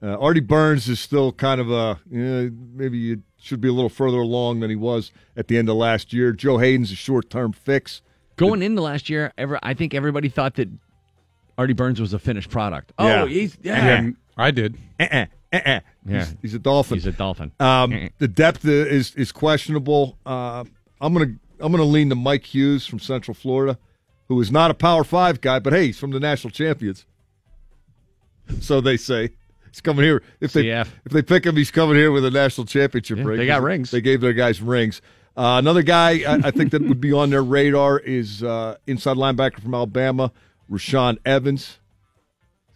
Uh, 0.01 0.15
Artie 0.17 0.39
Burns 0.39 0.87
is 0.87 0.99
still 0.99 1.31
kind 1.33 1.59
of 1.59 1.69
a 1.69 1.99
you 2.09 2.23
know, 2.23 2.51
maybe 2.73 3.11
it 3.11 3.19
should 3.37 3.59
be 3.59 3.67
a 3.67 3.73
little 3.73 3.89
further 3.89 4.17
along 4.17 4.61
than 4.61 4.69
he 4.69 4.75
was 4.75 5.11
at 5.35 5.47
the 5.47 5.57
end 5.57 5.67
of 5.67 5.75
last 5.75 6.13
year. 6.13 6.31
Joe 6.31 6.57
Haden's 6.57 6.91
a 6.91 6.95
short-term 6.95 7.51
fix. 7.51 8.01
Going 8.37 8.61
into 8.61 8.81
last 8.81 9.09
year, 9.09 9.33
ever 9.37 9.59
I 9.61 9.73
think 9.73 9.93
everybody 9.93 10.29
thought 10.29 10.55
that 10.55 10.69
Artie 11.57 11.73
Burns 11.73 11.99
was 11.99 12.13
a 12.13 12.19
finished 12.19 12.49
product. 12.49 12.93
Yeah. 12.97 13.23
Oh, 13.23 13.25
he's 13.25 13.57
yeah. 13.61 14.01
Yeah, 14.01 14.11
I 14.37 14.51
did. 14.51 14.77
Uh-uh, 14.97 15.25
uh-uh. 15.51 15.79
Yeah. 16.05 16.25
He's, 16.25 16.35
he's 16.41 16.53
a 16.53 16.59
dolphin. 16.59 16.95
He's 16.95 17.05
a 17.05 17.11
dolphin. 17.11 17.51
Um, 17.59 18.09
the 18.19 18.29
depth 18.29 18.63
is 18.65 19.13
is 19.15 19.33
questionable. 19.33 20.17
Uh, 20.25 20.63
I'm 21.01 21.13
gonna 21.13 21.33
I'm 21.59 21.71
gonna 21.73 21.83
lean 21.83 22.07
to 22.09 22.15
Mike 22.15 22.45
Hughes 22.45 22.85
from 22.85 22.99
Central 22.99 23.35
Florida, 23.35 23.77
who 24.29 24.39
is 24.39 24.49
not 24.49 24.71
a 24.71 24.73
Power 24.73 25.03
Five 25.03 25.41
guy, 25.41 25.59
but 25.59 25.73
hey, 25.73 25.87
he's 25.87 25.99
from 25.99 26.11
the 26.11 26.19
national 26.21 26.51
champions. 26.51 27.05
So 28.61 28.79
they 28.79 28.95
say 28.95 29.31
he's 29.71 29.81
coming 29.81 30.03
here. 30.05 30.21
If 30.39 30.53
they 30.53 30.65
CF. 30.65 30.87
if 31.05 31.11
they 31.11 31.21
pick 31.21 31.45
him, 31.45 31.55
he's 31.55 31.71
coming 31.71 31.95
here 31.95 32.11
with 32.11 32.25
a 32.25 32.31
national 32.31 32.65
championship 32.65 33.17
Yeah, 33.19 33.23
ring. 33.25 33.37
they 33.37 33.45
got 33.45 33.61
rings. 33.61 33.91
They 33.91 34.01
gave 34.01 34.21
their 34.21 34.33
guys 34.33 34.61
rings. 34.61 35.01
Uh, 35.37 35.57
another 35.59 35.83
guy 35.83 36.21
I, 36.29 36.47
I 36.47 36.51
think 36.51 36.71
that 36.71 36.81
would 36.81 36.99
be 36.99 37.13
on 37.13 37.29
their 37.29 37.43
radar 37.43 37.97
is 37.99 38.43
uh, 38.43 38.75
inside 38.87 39.15
linebacker 39.17 39.61
from 39.61 39.73
Alabama, 39.73 40.31
Rashaan 40.69 41.17
Evans. 41.25 41.79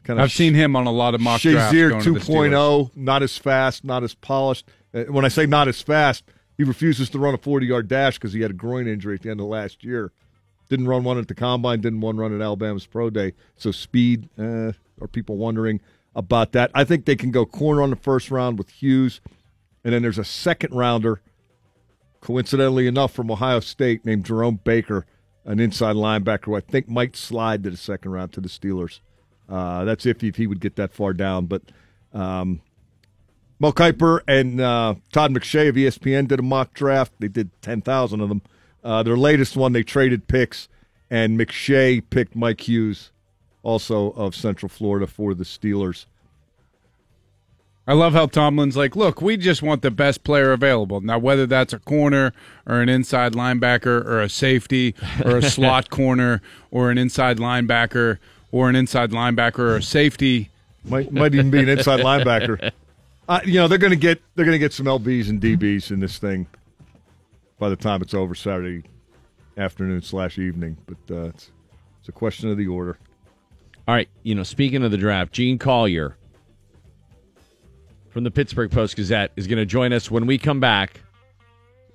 Kind 0.04 0.20
of 0.20 0.24
I've 0.26 0.32
seen 0.32 0.54
him 0.54 0.76
on 0.76 0.86
a 0.86 0.92
lot 0.92 1.16
of 1.16 1.22
mock 1.22 1.42
drafts. 1.42 1.74
Shazier 1.76 1.90
going 1.90 2.04
to 2.04 2.14
the 2.14 2.20
2.0, 2.20 2.92
not 2.96 3.24
as 3.24 3.38
fast, 3.38 3.84
not 3.84 4.04
as 4.04 4.14
polished. 4.16 4.68
Uh, 4.94 5.04
When 5.04 5.24
I 5.26 5.30
say 5.30 5.46
not 5.46 5.68
as 5.68 5.82
fast, 5.82 6.24
he 6.58 6.64
refuses 6.64 7.10
to 7.12 7.20
run 7.20 7.34
a 7.34 7.38
40 7.38 7.66
yard 7.66 7.88
dash 7.88 8.16
because 8.16 8.34
he 8.34 8.42
had 8.42 8.52
a 8.52 8.54
groin 8.54 8.88
injury 8.88 9.16
at 9.16 9.22
the 9.22 9.30
end 9.30 9.40
of 9.40 9.46
last 9.48 9.84
year. 9.84 10.12
Didn't 10.70 10.88
run 10.88 11.04
one 11.04 11.18
at 11.18 11.28
the 11.28 11.36
combine, 11.36 11.82
didn't 11.82 12.02
one 12.02 12.18
run 12.18 12.34
at 12.34 12.42
Alabama's 12.42 12.86
pro 12.86 13.10
day. 13.10 13.34
So 13.56 13.72
speed, 13.72 14.30
uh, 14.38 14.72
are 15.02 15.08
people 15.12 15.38
wondering 15.38 15.82
about 16.16 16.52
that? 16.54 16.72
I 16.74 16.84
think 16.84 17.06
they 17.06 17.16
can 17.16 17.32
go 17.32 17.46
corner 17.46 17.82
on 17.82 17.90
the 17.90 17.96
first 17.96 18.32
round 18.32 18.58
with 18.58 18.70
Hughes, 18.70 19.22
and 19.84 19.94
then 19.94 20.02
there's 20.02 20.18
a 20.18 20.24
second 20.24 20.74
rounder, 20.74 21.22
coincidentally 22.22 22.88
enough, 22.88 23.14
from 23.14 23.32
Ohio 23.32 23.60
State 23.60 24.06
named 24.06 24.26
Jerome 24.26 24.60
Baker, 24.64 25.06
an 25.46 25.60
inside 25.60 25.96
linebacker 25.96 26.46
who 26.46 26.56
I 26.56 26.62
think 26.62 26.88
might 26.88 27.16
slide 27.16 27.64
to 27.64 27.70
the 27.70 27.78
second 27.78 28.12
round 28.12 28.34
to 28.34 28.42
the 28.42 28.50
Steelers. 28.50 29.00
Uh, 29.50 29.84
that's 29.84 30.06
if, 30.06 30.24
if 30.24 30.38
he 30.38 30.48
would 30.48 30.62
get 30.62 30.78
that 30.78 30.94
far 30.94 31.14
down. 31.14 31.46
But 31.48 31.64
um, 32.14 32.62
Mo 33.60 33.72
Kiper 33.72 34.20
and 34.28 34.60
uh, 34.60 34.96
Todd 35.12 35.32
McShay 35.32 35.70
of 35.70 35.76
ESPN 35.76 36.28
did 36.28 36.40
a 36.40 36.44
mock 36.44 36.74
draft. 36.74 37.14
They 37.20 37.28
did 37.28 37.50
10,000 37.62 38.22
of 38.22 38.30
them. 38.30 38.42
Uh, 38.84 39.04
their 39.04 39.16
latest 39.16 39.56
one, 39.56 39.72
they 39.72 39.84
traded 39.84 40.28
picks, 40.28 40.68
and 41.10 41.40
McShay 41.40 42.04
picked 42.10 42.36
Mike 42.36 42.68
Hughes, 42.68 43.12
also 43.64 44.12
of 44.12 44.36
Central 44.36 44.70
Florida, 44.70 45.08
for 45.08 45.34
the 45.34 45.44
Steelers. 45.44 46.06
I 47.86 47.94
love 47.94 48.14
how 48.14 48.28
Tomlin's 48.28 48.78
like, 48.78 48.96
look, 48.96 49.22
we 49.22 49.36
just 49.36 49.62
want 49.62 49.82
the 49.82 49.92
best 49.92 50.24
player 50.24 50.54
available. 50.54 51.02
Now, 51.02 51.20
whether 51.20 51.46
that's 51.46 51.74
a 51.74 51.80
corner 51.80 52.32
or 52.66 52.82
an 52.82 52.88
inside 52.88 53.34
linebacker 53.34 54.06
or 54.06 54.22
a 54.22 54.30
safety 54.30 54.96
or 55.26 55.38
a 55.38 55.42
slot 55.50 55.90
corner 55.90 56.42
or 56.72 56.92
an 56.92 56.98
inside 56.98 57.40
linebacker 57.40 58.20
or 58.52 58.70
an 58.70 58.76
inside 58.78 59.12
linebacker 59.12 59.60
or 59.60 59.76
a 59.78 59.84
safety, 59.84 60.50
might 60.86 61.12
might 61.12 61.34
even 61.34 61.52
be 61.52 61.60
an 61.60 61.70
inside 61.70 62.00
linebacker. 62.02 62.72
Uh, 63.28 63.42
you 63.44 63.56
know 63.56 63.68
they're 63.68 63.78
going 63.78 63.92
to 63.92 63.98
get 63.98 64.22
they're 64.36 64.46
going 64.46 64.56
to 64.56 64.60
get 64.60 64.74
some 64.74 64.86
lbs 64.86 65.30
and 65.30 65.42
dbs 65.42 65.92
in 65.92 66.02
this 66.02 66.18
thing 66.18 66.46
by 67.58 67.70
the 67.70 67.76
time 67.78 68.02
it's 68.02 68.14
over 68.14 68.36
Saturday 68.36 68.84
afternoon 69.58 70.02
slash 70.02 70.38
evening. 70.38 70.78
But 70.86 71.16
uh, 71.16 71.30
it's 71.30 71.52
it's 72.00 72.10
a 72.10 72.14
question 72.14 72.50
of 72.50 72.58
the 72.58 72.68
order. 72.68 72.98
All 73.88 73.94
right, 73.94 74.08
you 74.24 74.34
know, 74.34 74.44
speaking 74.44 74.84
of 74.84 74.92
the 74.92 74.98
draft, 74.98 75.34
Gene 75.34 75.58
Collier 75.58 76.16
from 78.10 78.24
the 78.24 78.32
Pittsburgh 78.32 78.72
Post 78.72 78.96
Gazette 78.96 79.32
is 79.36 79.48
going 79.48 79.58
to 79.58 79.66
join 79.66 79.92
us 79.92 80.10
when 80.10 80.26
we 80.26 80.38
come 80.38 80.60
back 80.60 81.02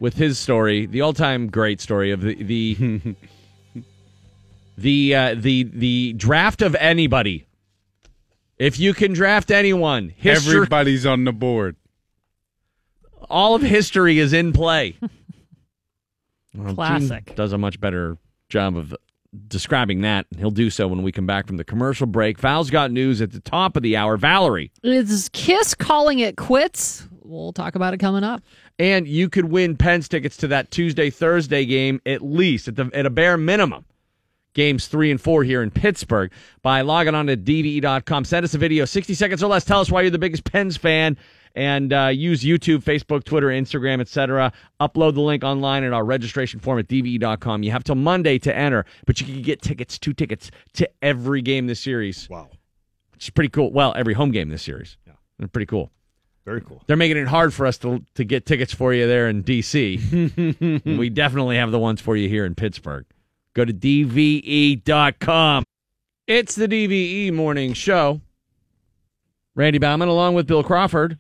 with 0.01 0.15
his 0.15 0.39
story, 0.39 0.85
the 0.87 1.01
all-time 1.01 1.49
great 1.49 1.81
story 1.81 2.11
of 2.11 2.21
the 2.21 2.35
the 2.43 3.15
the 4.79 5.15
uh, 5.15 5.35
the 5.39 5.63
the 5.65 6.13
draft 6.15 6.61
of 6.63 6.75
anybody. 6.77 7.47
If 8.59 8.79
you 8.79 8.93
can 8.93 9.13
draft 9.13 9.51
anyone, 9.51 10.11
history, 10.17 10.57
everybody's 10.57 11.07
on 11.07 11.25
the 11.25 11.33
board. 11.33 11.77
all 13.31 13.55
of 13.55 13.63
history 13.63 14.19
is 14.19 14.33
in 14.33 14.53
play. 14.53 14.97
Well, 16.55 16.69
Gene 16.69 16.75
Classic. 16.77 17.37
does 17.37 17.53
a 17.53 17.59
much 17.59 17.79
better 17.79 18.17
job 18.49 18.77
of 18.77 18.97
describing 19.47 20.01
that. 20.03 20.27
He'll 20.39 20.51
do 20.51 20.71
so 20.71 20.89
when 20.89 21.03
we 21.03 21.13
come 21.13 21.27
back 21.27 21.47
from 21.47 21.57
the 21.57 21.65
commercial 21.65 22.07
break. 22.07 22.39
Val's 22.39 22.71
got 22.71 22.91
news 22.91 23.21
at 23.21 23.33
the 23.33 23.41
top 23.41 23.77
of 23.77 23.83
the 23.83 23.97
hour. 23.97 24.17
Valerie. 24.17 24.73
Is 24.83 25.29
Kiss 25.33 25.75
calling 25.75 26.19
it 26.19 26.37
quits? 26.37 27.07
We'll 27.23 27.53
talk 27.53 27.75
about 27.75 27.93
it 27.93 27.99
coming 27.99 28.25
up. 28.25 28.43
And 28.79 29.07
you 29.07 29.29
could 29.29 29.47
win 29.47 29.77
Pens 29.77 30.09
tickets 30.09 30.37
to 30.39 30.49
that 30.49 30.71
Tuesday 30.71 31.11
Thursday 31.11 31.67
game 31.67 32.01
at 32.07 32.23
least 32.23 32.69
at 32.69 32.77
the 32.77 32.91
at 32.95 33.07
a 33.07 33.11
bare 33.11 33.37
minimum. 33.37 33.85
Games 34.55 34.87
three 34.87 35.11
and 35.11 35.21
four 35.21 35.45
here 35.45 35.63
in 35.63 35.71
Pittsburgh 35.71 36.33
by 36.63 36.81
logging 36.81 37.15
on 37.15 37.27
to 37.27 37.37
DVE.com. 37.37 38.25
Send 38.25 38.45
us 38.45 38.55
a 38.55 38.59
video, 38.59 38.85
60 38.87 39.15
seconds 39.15 39.43
or 39.43 39.49
less. 39.49 39.65
Tell 39.65 39.81
us 39.81 39.91
why 39.91 40.01
you're 40.01 40.11
the 40.11 40.19
biggest 40.19 40.45
Pens 40.45 40.77
fan 40.77 41.17
and 41.55 41.93
uh, 41.93 42.07
use 42.07 42.43
YouTube, 42.43 42.83
Facebook, 42.83 43.25
Twitter, 43.25 43.49
Instagram, 43.49 44.01
etc. 44.01 44.53
Upload 44.81 45.15
the 45.15 45.21
link 45.21 45.45
online 45.45 45.85
at 45.85 45.93
our 45.93 46.05
registration 46.05 46.61
form 46.61 46.79
at 46.79 46.89
DVE.com. 46.89 47.63
You 47.63 47.71
have 47.71 47.85
till 47.85 47.95
Monday 47.95 48.39
to 48.41 48.55
enter, 48.55 48.85
but 49.07 49.21
you 49.21 49.27
can 49.27 49.43
get 49.43 49.63
tickets, 49.63 49.99
two 49.99 50.13
tickets 50.13 50.51
to 50.75 50.89
every 51.03 51.43
game 51.43 51.67
this 51.67 51.81
series. 51.81 52.29
Wow. 52.29 52.49
Which 53.13 53.25
is 53.25 53.31
pretty 53.31 53.51
cool. 53.51 53.73
Well, 53.73 53.93
every 53.97 54.15
home 54.15 54.31
game 54.31 54.49
this 54.49 54.63
series. 54.63 54.97
Yeah. 55.07 55.15
They're 55.39 55.49
pretty 55.49 55.67
cool. 55.67 55.91
Very 56.45 56.63
cool. 56.63 56.83
They're 56.87 56.97
making 56.97 57.19
it 57.19 57.29
hard 57.29 57.53
for 57.53 57.67
us 57.67 57.77
to 57.79 58.03
to 58.15 58.25
get 58.25 58.47
tickets 58.47 58.73
for 58.73 58.95
you 58.95 59.07
there 59.07 59.29
in 59.29 59.45
DC. 59.45 60.97
we 60.99 61.11
definitely 61.11 61.57
have 61.57 61.71
the 61.73 61.79
ones 61.79 62.01
for 62.01 62.17
you 62.17 62.27
here 62.27 62.47
in 62.47 62.55
Pittsburgh. 62.55 63.05
Go 63.53 63.67
to 63.67 63.73
dve.com. 63.75 65.65
It's 66.27 66.55
the 66.55 66.69
DVE 66.69 67.33
morning 67.33 67.75
show. 67.75 68.23
Randy 69.55 69.79
Bauman 69.79 70.09
along 70.09 70.35
with 70.35 70.47
Bill 70.47 70.63
Crawford, 70.63 71.19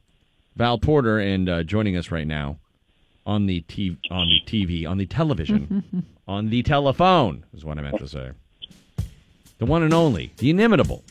Val 0.58 0.76
Porter, 0.76 1.20
and 1.20 1.48
uh, 1.48 1.62
joining 1.62 1.96
us 1.96 2.10
right 2.10 2.26
now 2.26 2.58
on 3.24 3.46
the 3.46 3.62
TV, 3.68 3.96
on 4.10 4.28
the 4.28 4.40
TV, 4.44 4.88
on 4.90 4.98
the 4.98 5.06
television, 5.06 6.04
on 6.28 6.50
the 6.50 6.64
telephone 6.64 7.44
is 7.54 7.64
what 7.64 7.78
I 7.78 7.82
meant 7.82 7.98
to 7.98 8.08
say. 8.08 8.32
The 9.58 9.66
one 9.66 9.84
and 9.84 9.94
only, 9.94 10.32
the 10.38 10.50
inimitable, 10.50 11.04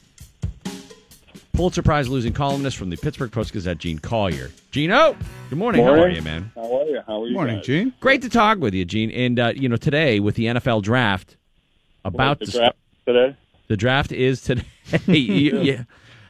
Pulitzer 1.53 1.81
Prize 1.81 2.09
losing 2.09 2.33
columnist 2.33 2.75
from 2.75 2.89
the 2.89 2.97
Pittsburgh 2.97 3.31
Post 3.31 3.53
Gazette, 3.53 3.77
Gene 3.77 3.99
Collier. 3.99 4.51
Gino, 4.71 5.15
good 5.49 5.57
morning. 5.57 5.83
How 5.83 5.93
are 5.93 6.09
you, 6.09 6.21
man? 6.21 6.51
How 6.53 6.81
are 6.81 6.85
you? 6.85 6.99
How 7.07 7.23
are 7.23 7.27
you? 7.27 7.33
Morning, 7.33 7.55
guys? 7.57 7.65
Gene. 7.65 7.93
Great 8.01 8.21
to 8.23 8.29
talk 8.29 8.59
with 8.59 8.73
you, 8.73 8.83
Gene. 8.83 9.11
And 9.11 9.39
uh, 9.39 9.53
you 9.55 9.69
know, 9.69 9.77
today 9.77 10.19
with 10.19 10.35
the 10.35 10.45
NFL 10.45 10.83
draft 10.83 11.37
about 12.03 12.39
the 12.39 12.45
to 12.47 12.51
draft 12.51 12.77
today. 13.05 13.35
the 13.69 13.77
draft 13.77 14.11
is 14.11 14.41
today. 14.41 14.63
You- 15.07 15.61
you- 15.61 15.85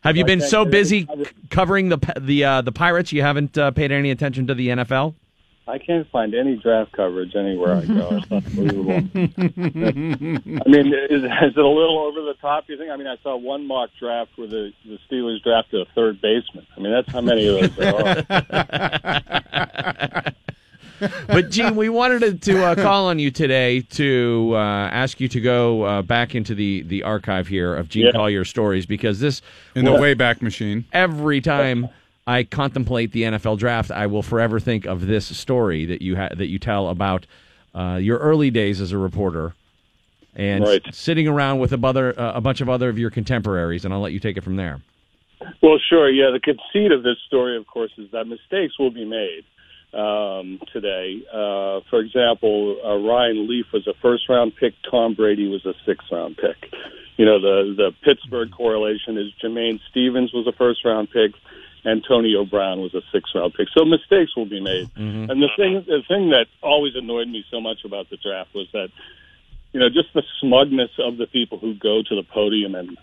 have 0.08 0.18
you 0.18 0.26
been 0.26 0.42
so 0.42 0.66
busy 0.66 1.08
covering 1.50 1.90
the 1.90 1.98
the 2.20 2.44
uh, 2.44 2.62
the 2.62 2.72
Pirates 2.72 3.12
you 3.12 3.22
haven't 3.22 3.58
uh, 3.58 3.72
paid 3.72 3.92
any 3.92 4.12
attention 4.12 4.48
to 4.48 4.54
the 4.54 4.70
NFL? 4.70 5.16
I 5.70 5.80
can't 5.80 6.10
find 6.12 6.34
any 6.34 6.56
draft 6.56 6.94
coverage 6.94 7.36
anywhere 7.36 7.76
I 7.76 7.86
go. 7.86 8.22
It's 8.24 8.32
unbelievable. 8.32 8.94
I 8.96 10.70
mean, 10.70 10.94
is, 11.10 11.24
is 11.24 11.26
it 11.26 11.58
a 11.58 11.68
little 11.68 12.00
over 12.00 12.22
the 12.22 12.36
top? 12.40 12.64
You 12.70 12.78
think? 12.78 12.90
I 12.90 12.96
mean, 12.96 13.08
I 13.08 13.18
saw 13.22 13.36
one 13.36 13.68
mock 13.68 13.90
draft 14.00 14.32
where 14.38 14.48
the 14.48 14.72
the 14.86 14.98
Steelers 15.12 15.44
drafted 15.44 15.82
a 15.82 15.86
third 15.94 16.22
baseman. 16.22 16.66
I 16.76 16.80
mean, 16.80 16.94
that's 16.94 17.12
how 17.12 17.20
many 17.20 17.48
of 17.48 17.60
those 17.60 17.76
there 17.76 17.94
are. 19.44 20.32
but 21.28 21.50
Gene, 21.50 21.76
we 21.76 21.90
wanted 21.90 22.20
to, 22.22 22.54
to 22.54 22.64
uh, 22.66 22.76
call 22.76 23.08
on 23.08 23.20
you 23.20 23.32
today 23.32 23.82
to 23.82 24.52
uh, 24.54 24.58
ask 24.58 25.20
you 25.20 25.28
to 25.30 25.40
go 25.42 25.84
uh, 25.84 26.02
back 26.02 26.36
into 26.36 26.56
the, 26.56 26.84
the 26.84 27.04
archive 27.04 27.48
here 27.48 27.76
of 27.76 27.90
Gene 27.90 28.06
Yeah. 28.08 28.12
Collier 28.14 28.46
stories 28.46 28.86
because 28.86 29.20
this 29.20 29.42
In 29.76 29.86
the 29.86 29.92
well, 29.94 30.02
Wayback 30.02 30.42
Machine. 30.42 30.86
Every 30.94 31.42
time 31.42 31.90
I 32.26 32.44
contemplate 32.44 33.12
the 33.12 33.24
NFL 33.24 33.58
draft, 33.58 33.92
I 33.92 34.08
will 34.08 34.24
forever 34.24 34.60
think 34.60 34.86
of 34.86 35.06
this 35.08 35.26
story 35.38 35.86
that 35.86 36.02
you 36.02 36.16
ha- 36.16 36.30
that 36.36 36.48
you 36.48 36.60
tell 36.60 36.90
about 36.90 37.26
uh, 37.76 37.98
your 38.02 38.18
early 38.18 38.50
days 38.50 38.82
as 38.82 38.92
a 38.92 38.98
reporter 38.98 39.54
and 40.36 40.64
Right. 40.64 40.82
sitting 40.94 41.28
around 41.28 41.60
with 41.60 41.74
a, 41.74 41.80
other, 41.88 42.20
uh, 42.20 42.34
a 42.34 42.42
bunch 42.42 42.62
of 42.62 42.70
other 42.70 42.90
of 42.90 43.00
your 43.00 43.10
contemporaries, 43.10 43.86
and 43.86 43.94
I'll 43.94 44.02
let 44.02 44.14
you 44.14 44.20
take 44.20 44.38
it 44.38 44.44
from 44.44 44.56
there. 44.56 44.82
Well, 45.62 45.78
sure. 45.90 46.10
Yeah, 46.10 46.32
the 46.32 46.40
conceit 46.40 46.92
of 46.92 47.04
this 47.04 47.18
story, 47.28 47.58
of 47.58 47.66
course, 47.68 47.92
is 47.98 48.10
that 48.12 48.26
mistakes 48.26 48.78
will 48.80 48.92
be 48.92 49.06
made 49.06 49.44
um, 49.94 50.60
today. 50.74 51.24
Uh, 51.32 51.82
for 51.90 52.00
example, 52.00 52.78
uh, 52.84 52.96
Ryan 52.98 53.48
Leaf 53.48 53.68
was 53.74 53.88
a 53.88 53.94
first-round 54.02 54.54
pick. 54.60 54.74
Tom 54.90 55.14
Brady 55.14 55.48
was 55.48 55.66
a 55.66 55.74
sixth-round 55.86 56.38
pick. 56.38 56.72
You 57.18 57.26
know, 57.26 57.40
the 57.40 57.74
the 57.76 57.92
Pittsburgh 58.04 58.52
correlation 58.52 59.18
is 59.18 59.34
Jamain 59.44 59.80
Stephens 59.90 60.34
was 60.34 60.46
a 60.48 60.52
first-round 60.52 61.10
pick. 61.10 61.32
Antonio 61.86 62.44
Brown 62.44 62.82
was 62.82 62.94
a 62.94 63.02
sixth-round 63.12 63.54
pick. 63.54 63.68
So 63.76 63.86
mistakes 63.86 64.36
will 64.36 64.46
be 64.46 64.62
made. 64.62 64.90
Mm-hmm. 64.94 65.32
And 65.32 65.42
the 65.42 65.50
thing 65.56 65.84
the 65.88 66.04
thing 66.08 66.30
that 66.30 66.48
always 66.62 66.94
annoyed 66.96 67.28
me 67.28 67.44
so 67.50 67.62
much 67.62 67.86
about 67.86 68.10
the 68.10 68.18
draft 68.18 68.54
was 68.54 68.68
that 68.74 68.90
you 69.72 69.80
know 69.80 69.90
just 69.90 70.14
the 70.14 70.24
smugness 70.42 70.92
of 71.00 71.18
the 71.18 71.28
people 71.28 71.58
who 71.58 71.74
go 71.74 72.04
to 72.04 72.16
the 72.16 72.24
podium 72.24 72.76
and 72.76 72.98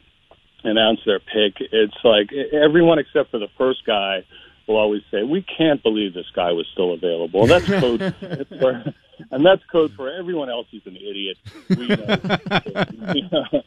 announce 0.64 1.00
their 1.04 1.18
pick. 1.18 1.60
It's 1.60 1.96
like 2.04 2.30
everyone 2.52 2.98
except 2.98 3.30
for 3.30 3.38
the 3.38 3.48
first 3.58 3.84
guy 3.86 4.24
will 4.66 4.76
always 4.76 5.02
say, 5.10 5.22
"We 5.22 5.42
can't 5.42 5.82
believe 5.82 6.14
this 6.14 6.30
guy 6.34 6.52
was 6.52 6.66
still 6.72 6.92
available." 6.92 7.46
That's 7.46 7.66
code, 7.66 8.14
for, 8.60 8.94
and 9.30 9.44
that's 9.44 9.62
code 9.70 9.92
for 9.94 10.10
everyone 10.10 10.50
else. 10.50 10.66
He's 10.70 10.86
an 10.86 10.96
idiot. 10.96 11.38
We 11.68 11.88
know. 13.32 13.62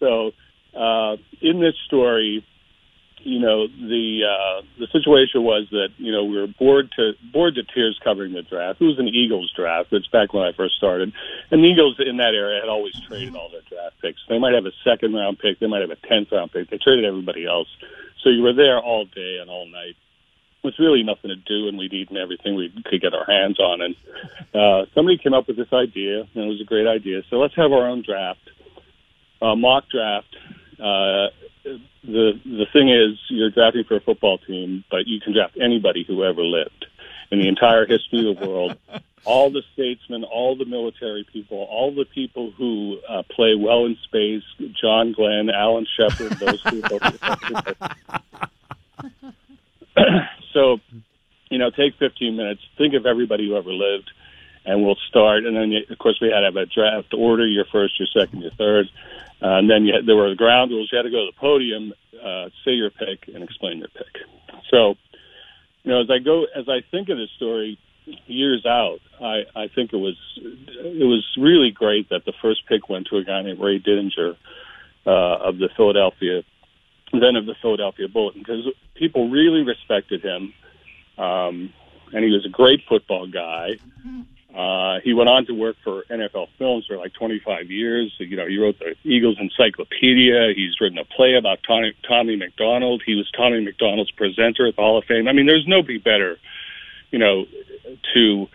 so, 0.00 0.32
uh, 0.78 1.16
in 1.40 1.60
this 1.60 1.74
story, 1.86 2.44
you 3.24 3.40
know 3.40 3.66
the 3.66 4.20
uh, 4.24 4.62
the 4.78 4.86
situation 4.92 5.42
was 5.42 5.66
that 5.70 5.88
you 5.96 6.12
know 6.12 6.24
we 6.24 6.36
were 6.36 6.46
bored 6.46 6.92
to 6.96 7.12
bored 7.32 7.54
to 7.56 7.62
tears 7.62 7.98
covering 8.04 8.32
the 8.32 8.42
draft. 8.42 8.80
It 8.80 8.84
was 8.84 8.98
an 8.98 9.08
Eagles 9.08 9.52
draft, 9.56 9.90
which 9.90 10.10
back 10.12 10.32
when 10.32 10.44
I 10.44 10.52
first 10.52 10.76
started, 10.76 11.12
and 11.50 11.64
the 11.64 11.68
Eagles 11.68 11.96
in 11.98 12.18
that 12.18 12.34
era 12.34 12.60
had 12.60 12.68
always 12.68 12.94
traded 13.08 13.34
all 13.34 13.50
their 13.50 13.62
draft 13.62 14.00
picks. 14.00 14.20
They 14.28 14.38
might 14.38 14.54
have 14.54 14.66
a 14.66 14.72
second 14.84 15.14
round 15.14 15.38
pick, 15.38 15.58
they 15.58 15.66
might 15.66 15.80
have 15.80 15.90
a 15.90 15.96
tenth 15.96 16.28
round 16.32 16.52
pick. 16.52 16.70
They 16.70 16.78
traded 16.78 17.04
everybody 17.04 17.46
else, 17.46 17.68
so 18.22 18.28
you 18.28 18.42
were 18.42 18.52
there 18.52 18.78
all 18.78 19.06
day 19.06 19.38
and 19.40 19.48
all 19.48 19.66
night 19.66 19.96
with 20.64 20.74
really 20.78 21.02
nothing 21.02 21.28
to 21.28 21.36
do, 21.36 21.68
and 21.68 21.78
we'd 21.78 21.92
eaten 21.92 22.16
everything 22.16 22.56
we 22.56 22.72
could 22.86 23.00
get 23.00 23.14
our 23.14 23.26
hands 23.26 23.60
on. 23.60 23.82
And 23.82 23.94
uh, 24.54 24.86
somebody 24.94 25.18
came 25.18 25.34
up 25.34 25.46
with 25.46 25.56
this 25.56 25.72
idea, 25.72 26.20
and 26.20 26.44
it 26.44 26.48
was 26.48 26.60
a 26.60 26.64
great 26.64 26.86
idea. 26.86 27.22
So 27.28 27.36
let's 27.36 27.54
have 27.54 27.70
our 27.70 27.86
own 27.86 28.02
draft, 28.02 28.40
uh, 29.42 29.54
mock 29.54 29.84
draft. 29.90 30.34
Uh, 30.80 31.28
the 32.02 32.32
the 32.44 32.66
thing 32.72 32.88
is, 32.88 33.18
you're 33.28 33.50
drafting 33.50 33.84
for 33.84 33.96
a 33.96 34.00
football 34.00 34.38
team, 34.38 34.84
but 34.90 35.06
you 35.06 35.20
can 35.20 35.34
draft 35.34 35.56
anybody 35.62 36.04
who 36.06 36.24
ever 36.24 36.42
lived 36.42 36.86
in 37.30 37.38
the 37.38 37.48
entire 37.48 37.86
history 37.86 38.30
of 38.30 38.38
the 38.38 38.48
world. 38.48 38.76
All 39.26 39.50
the 39.50 39.62
statesmen, 39.72 40.22
all 40.24 40.54
the 40.54 40.66
military 40.66 41.24
people, 41.32 41.66
all 41.70 41.94
the 41.94 42.04
people 42.04 42.50
who 42.58 42.98
uh, 43.08 43.22
play 43.34 43.54
well 43.58 43.86
in 43.86 43.96
space, 44.04 44.42
John 44.78 45.14
Glenn, 45.16 45.48
Alan 45.48 45.86
Shepard, 45.96 46.32
those 46.32 46.60
people. 46.60 47.00
so, 50.54 50.78
you 51.50 51.58
know, 51.58 51.70
take 51.70 51.98
15 51.98 52.36
minutes, 52.36 52.62
think 52.78 52.94
of 52.94 53.04
everybody 53.04 53.46
who 53.46 53.56
ever 53.56 53.72
lived, 53.72 54.10
and 54.64 54.82
we'll 54.82 54.96
start. 55.08 55.44
And 55.44 55.54
then, 55.54 55.72
of 55.90 55.98
course, 55.98 56.18
we 56.22 56.28
had 56.28 56.40
to 56.40 56.46
have 56.46 56.56
a 56.56 56.64
draft 56.64 57.12
order 57.12 57.46
your 57.46 57.66
first, 57.70 57.98
your 57.98 58.08
second, 58.16 58.40
your 58.40 58.52
third. 58.52 58.86
Uh, 59.42 59.58
and 59.58 59.68
then 59.68 59.84
you 59.84 59.94
had, 59.94 60.06
there 60.06 60.16
were 60.16 60.30
the 60.30 60.36
ground 60.36 60.70
rules. 60.70 60.88
You 60.90 60.96
had 60.96 61.02
to 61.02 61.10
go 61.10 61.26
to 61.26 61.32
the 61.32 61.38
podium, 61.38 61.92
uh, 62.16 62.48
say 62.64 62.72
your 62.72 62.90
pick, 62.90 63.28
and 63.28 63.44
explain 63.44 63.78
your 63.78 63.88
pick. 63.88 64.24
So, 64.70 64.94
you 65.82 65.90
know, 65.90 66.00
as 66.00 66.10
I 66.10 66.18
go, 66.18 66.46
as 66.56 66.66
I 66.68 66.80
think 66.90 67.10
of 67.10 67.18
this 67.18 67.28
story 67.36 67.78
years 68.26 68.64
out, 68.64 69.00
I, 69.20 69.42
I 69.54 69.68
think 69.68 69.92
it 69.92 69.96
was 69.96 70.16
it 70.38 71.04
was 71.04 71.24
really 71.38 71.70
great 71.70 72.08
that 72.10 72.24
the 72.24 72.32
first 72.40 72.66
pick 72.66 72.88
went 72.88 73.08
to 73.08 73.16
a 73.18 73.24
guy 73.24 73.42
named 73.42 73.60
Ray 73.60 73.80
Didinger 73.80 74.36
uh, 75.06 75.10
of 75.10 75.58
the 75.58 75.68
Philadelphia, 75.76 76.42
then 77.20 77.36
of 77.36 77.46
the 77.46 77.54
Philadelphia 77.60 78.08
Bulletin, 78.08 78.40
because 78.42 78.66
people 78.94 79.28
really 79.30 79.62
respected 79.62 80.22
him, 80.22 80.52
um, 81.18 81.72
and 82.12 82.24
he 82.24 82.30
was 82.30 82.44
a 82.46 82.48
great 82.50 82.80
football 82.88 83.26
guy. 83.26 83.76
Uh, 84.54 85.00
he 85.02 85.12
went 85.12 85.28
on 85.28 85.44
to 85.46 85.52
work 85.52 85.74
for 85.82 86.04
NFL 86.08 86.46
Films 86.58 86.86
for 86.86 86.96
like 86.96 87.12
25 87.14 87.70
years. 87.72 88.12
You 88.18 88.36
know, 88.36 88.46
he 88.46 88.56
wrote 88.56 88.78
the 88.78 88.94
Eagles 89.02 89.36
Encyclopedia. 89.40 90.52
He's 90.54 90.80
written 90.80 90.96
a 90.98 91.04
play 91.04 91.34
about 91.34 91.58
Tommy, 91.66 91.92
Tommy 92.06 92.36
McDonald. 92.36 93.02
He 93.04 93.16
was 93.16 93.28
Tommy 93.36 93.60
McDonald's 93.64 94.12
presenter 94.12 94.68
at 94.68 94.76
the 94.76 94.82
Hall 94.82 94.96
of 94.96 95.04
Fame. 95.06 95.26
I 95.26 95.32
mean, 95.32 95.46
there's 95.46 95.66
nobody 95.66 95.98
better, 95.98 96.38
you 97.10 97.18
know, 97.18 97.46
to 98.14 98.48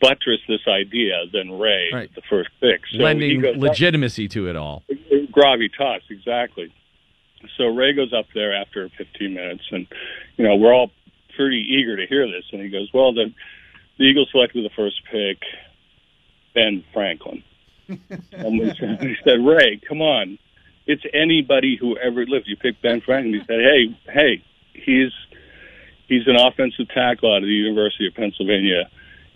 buttress 0.00 0.40
this 0.46 0.60
idea 0.68 1.22
than 1.32 1.58
Ray, 1.58 1.88
Right. 1.90 2.14
the 2.14 2.22
first 2.28 2.50
pick. 2.60 2.82
So 2.92 2.98
Lending 2.98 3.46
up- 3.46 3.56
legitimacy 3.56 4.28
to 4.28 4.48
it 4.50 4.56
all. 4.56 4.82
gravitas, 5.30 6.00
exactly. 6.10 6.70
So 7.56 7.66
Ray 7.66 7.92
goes 7.92 8.12
up 8.12 8.26
there 8.34 8.54
after 8.54 8.88
15 8.96 9.34
minutes, 9.34 9.64
and 9.70 9.86
you 10.36 10.44
know 10.46 10.56
we're 10.56 10.74
all 10.74 10.90
pretty 11.36 11.64
eager 11.78 11.96
to 11.96 12.06
hear 12.06 12.26
this. 12.26 12.44
And 12.52 12.60
he 12.62 12.68
goes, 12.68 12.90
"Well, 12.92 13.12
the, 13.12 13.32
the 13.98 14.04
Eagles 14.04 14.28
selected 14.30 14.64
the 14.64 14.70
first 14.74 15.02
pick, 15.10 15.38
Ben 16.54 16.84
Franklin." 16.92 17.42
and 17.88 18.58
we 18.58 18.72
said, 18.78 19.00
he 19.00 19.16
said, 19.24 19.44
"Ray, 19.44 19.80
come 19.88 20.02
on, 20.02 20.38
it's 20.86 21.02
anybody 21.14 21.76
who 21.80 21.96
ever 21.96 22.26
lived. 22.26 22.46
You 22.48 22.56
pick 22.56 22.80
Ben 22.82 23.00
Franklin." 23.00 23.34
He 23.34 23.40
said, 23.40 23.60
"Hey, 23.60 23.96
hey, 24.12 24.42
he's 24.72 25.12
he's 26.08 26.26
an 26.26 26.36
offensive 26.36 26.88
tackle 26.88 27.32
out 27.32 27.38
of 27.38 27.44
the 27.48 27.48
University 27.48 28.06
of 28.06 28.14
Pennsylvania." 28.14 28.90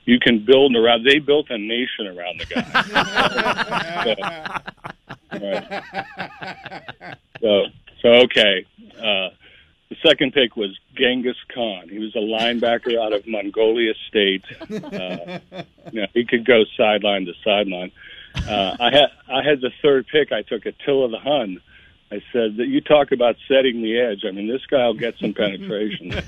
You 0.06 0.18
can 0.18 0.44
build 0.44 0.74
around. 0.74 1.04
They 1.04 1.18
built 1.20 1.50
a 1.50 1.58
nation 1.58 2.06
around 2.06 2.40
the 2.40 2.46
guy. 2.46 2.62
Right. 5.32 5.82
So, 7.40 7.66
so 8.02 8.08
okay. 8.24 8.66
Uh, 8.96 9.30
the 9.90 9.96
second 10.06 10.32
pick 10.32 10.56
was 10.56 10.78
Genghis 10.94 11.36
Khan. 11.52 11.88
He 11.88 11.98
was 11.98 12.14
a 12.14 12.20
linebacker 12.20 12.96
out 12.96 13.12
of 13.12 13.26
Mongolia 13.26 13.94
State. 14.08 14.44
Uh, 14.60 15.40
you 15.92 16.00
know, 16.02 16.06
he 16.14 16.24
could 16.24 16.44
go 16.44 16.64
sideline 16.76 17.26
to 17.26 17.32
sideline. 17.44 17.90
Uh, 18.36 18.76
I 18.78 18.90
had 18.90 19.10
I 19.28 19.42
had 19.42 19.60
the 19.60 19.72
third 19.82 20.06
pick. 20.06 20.30
I 20.30 20.42
took 20.42 20.64
Attila 20.64 21.10
the 21.10 21.18
Hun. 21.18 21.60
I 22.12 22.22
said 22.32 22.56
that 22.56 22.66
you 22.66 22.80
talk 22.80 23.12
about 23.12 23.36
setting 23.48 23.82
the 23.82 23.98
edge. 23.98 24.24
I 24.26 24.30
mean, 24.30 24.48
this 24.48 24.64
guy 24.66 24.86
will 24.86 24.94
get 24.94 25.18
some 25.18 25.32
penetration. 25.32 26.12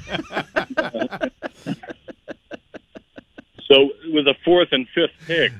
so 3.66 3.90
with 4.06 4.24
the 4.24 4.34
fourth 4.44 4.68
and 4.72 4.88
fifth 4.94 5.14
picks, 5.26 5.54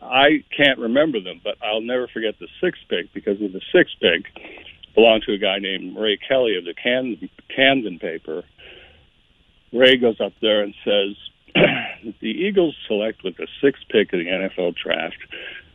I 0.00 0.44
can't 0.56 0.78
remember 0.78 1.20
them, 1.20 1.40
but 1.42 1.56
I'll 1.62 1.80
never 1.80 2.06
forget 2.08 2.38
the 2.38 2.48
sixth 2.60 2.82
pick 2.88 3.12
because 3.12 3.38
with 3.40 3.52
the 3.52 3.62
sixth 3.72 3.94
pick 4.00 4.26
belonged 4.94 5.22
to 5.26 5.32
a 5.32 5.38
guy 5.38 5.58
named 5.58 5.96
Ray 5.96 6.16
Kelly 6.16 6.56
of 6.56 6.64
the 6.64 6.74
Camden, 6.74 7.28
Camden 7.54 7.98
paper. 7.98 8.44
Ray 9.72 9.96
goes 9.96 10.20
up 10.20 10.32
there 10.40 10.62
and 10.62 10.74
says, 10.84 11.16
the 12.20 12.28
Eagles 12.28 12.76
select 12.86 13.22
with 13.22 13.36
the 13.36 13.46
sixth 13.62 13.82
pick 13.88 14.12
of 14.12 14.18
the 14.18 14.26
NFL 14.26 14.74
draft 14.76 15.18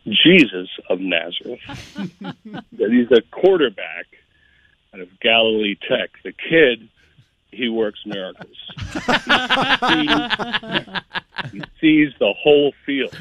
Jesus 0.06 0.68
of 0.88 1.00
Nazareth. 1.00 1.60
that 2.72 2.90
he's 2.90 3.10
a 3.10 3.22
quarterback 3.30 4.06
out 4.94 5.00
of 5.00 5.20
Galilee 5.20 5.76
Tech. 5.88 6.10
The 6.22 6.32
kid, 6.32 6.88
he 7.50 7.68
works 7.68 8.00
miracles. 8.06 8.56
he, 8.76 9.00
sees, 9.90 10.12
he 11.52 11.62
sees 11.80 12.12
the 12.18 12.34
whole 12.38 12.72
field 12.84 13.16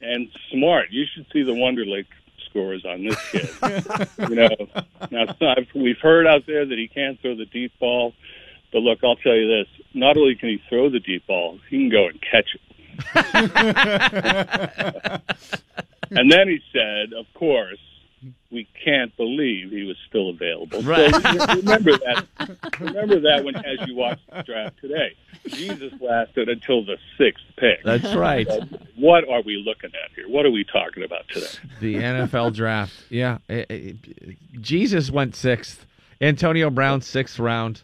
and 0.00 0.28
smart. 0.50 0.90
You 0.90 1.04
should 1.12 1.26
see 1.32 1.42
the 1.42 1.52
Wonderlic 1.52 2.06
scores 2.54 2.84
on 2.84 3.04
this 3.04 3.16
kid. 3.30 3.48
you 4.30 4.36
know, 4.36 4.48
now 5.10 5.26
I've, 5.40 5.66
we've 5.74 5.98
heard 5.98 6.26
out 6.26 6.46
there 6.46 6.64
that 6.64 6.78
he 6.78 6.88
can't 6.88 7.20
throw 7.20 7.34
the 7.34 7.44
deep 7.46 7.72
ball, 7.80 8.14
but 8.72 8.78
look, 8.80 9.00
I'll 9.02 9.16
tell 9.16 9.34
you 9.34 9.48
this: 9.48 9.66
not 9.92 10.16
only 10.16 10.36
can 10.36 10.50
he 10.50 10.62
throw 10.68 10.88
the 10.88 11.00
deep 11.00 11.26
ball, 11.26 11.58
he 11.68 11.78
can 11.78 11.88
go 11.90 12.06
and 12.06 12.22
catch 12.22 12.54
it. 12.54 12.60
and 16.10 16.30
then 16.30 16.46
he 16.48 16.60
said, 16.72 17.12
of 17.12 17.26
course. 17.34 17.80
We 18.54 18.68
can't 18.84 19.14
believe 19.16 19.70
he 19.72 19.82
was 19.82 19.96
still 20.08 20.30
available. 20.30 20.80
Right. 20.82 21.12
So 21.12 21.54
remember 21.56 21.98
that. 21.98 22.24
Remember 22.80 23.18
that 23.20 23.44
when, 23.44 23.56
as 23.56 23.86
you 23.88 23.96
watch 23.96 24.20
the 24.32 24.42
draft 24.44 24.78
today, 24.80 25.16
Jesus 25.48 25.92
lasted 26.00 26.48
until 26.48 26.84
the 26.84 26.96
sixth 27.18 27.44
pick. 27.56 27.82
That's 27.84 28.14
right. 28.14 28.46
So 28.46 28.60
what 28.96 29.28
are 29.28 29.42
we 29.42 29.56
looking 29.56 29.90
at 30.04 30.12
here? 30.14 30.28
What 30.28 30.46
are 30.46 30.50
we 30.50 30.62
talking 30.64 31.02
about 31.02 31.26
today? 31.28 31.48
The 31.80 31.96
NFL 31.96 32.54
draft. 32.54 32.92
Yeah. 33.10 33.38
Eh, 33.48 33.64
eh, 33.68 33.92
Jesus 34.60 35.10
went 35.10 35.34
sixth. 35.34 35.84
Antonio 36.20 36.70
Brown, 36.70 37.02
sixth 37.02 37.38
round. 37.40 37.82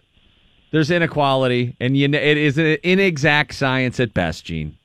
There's 0.71 0.91
inequality, 0.93 1.75
and 1.81 1.97
you, 1.97 2.09
kn- 2.09 2.23
it 2.23 2.37
is 2.37 2.57
an 2.57 2.79
inexact 2.85 3.55
science 3.55 3.99
at 3.99 4.15
best, 4.15 4.45
Gene. 4.45 4.77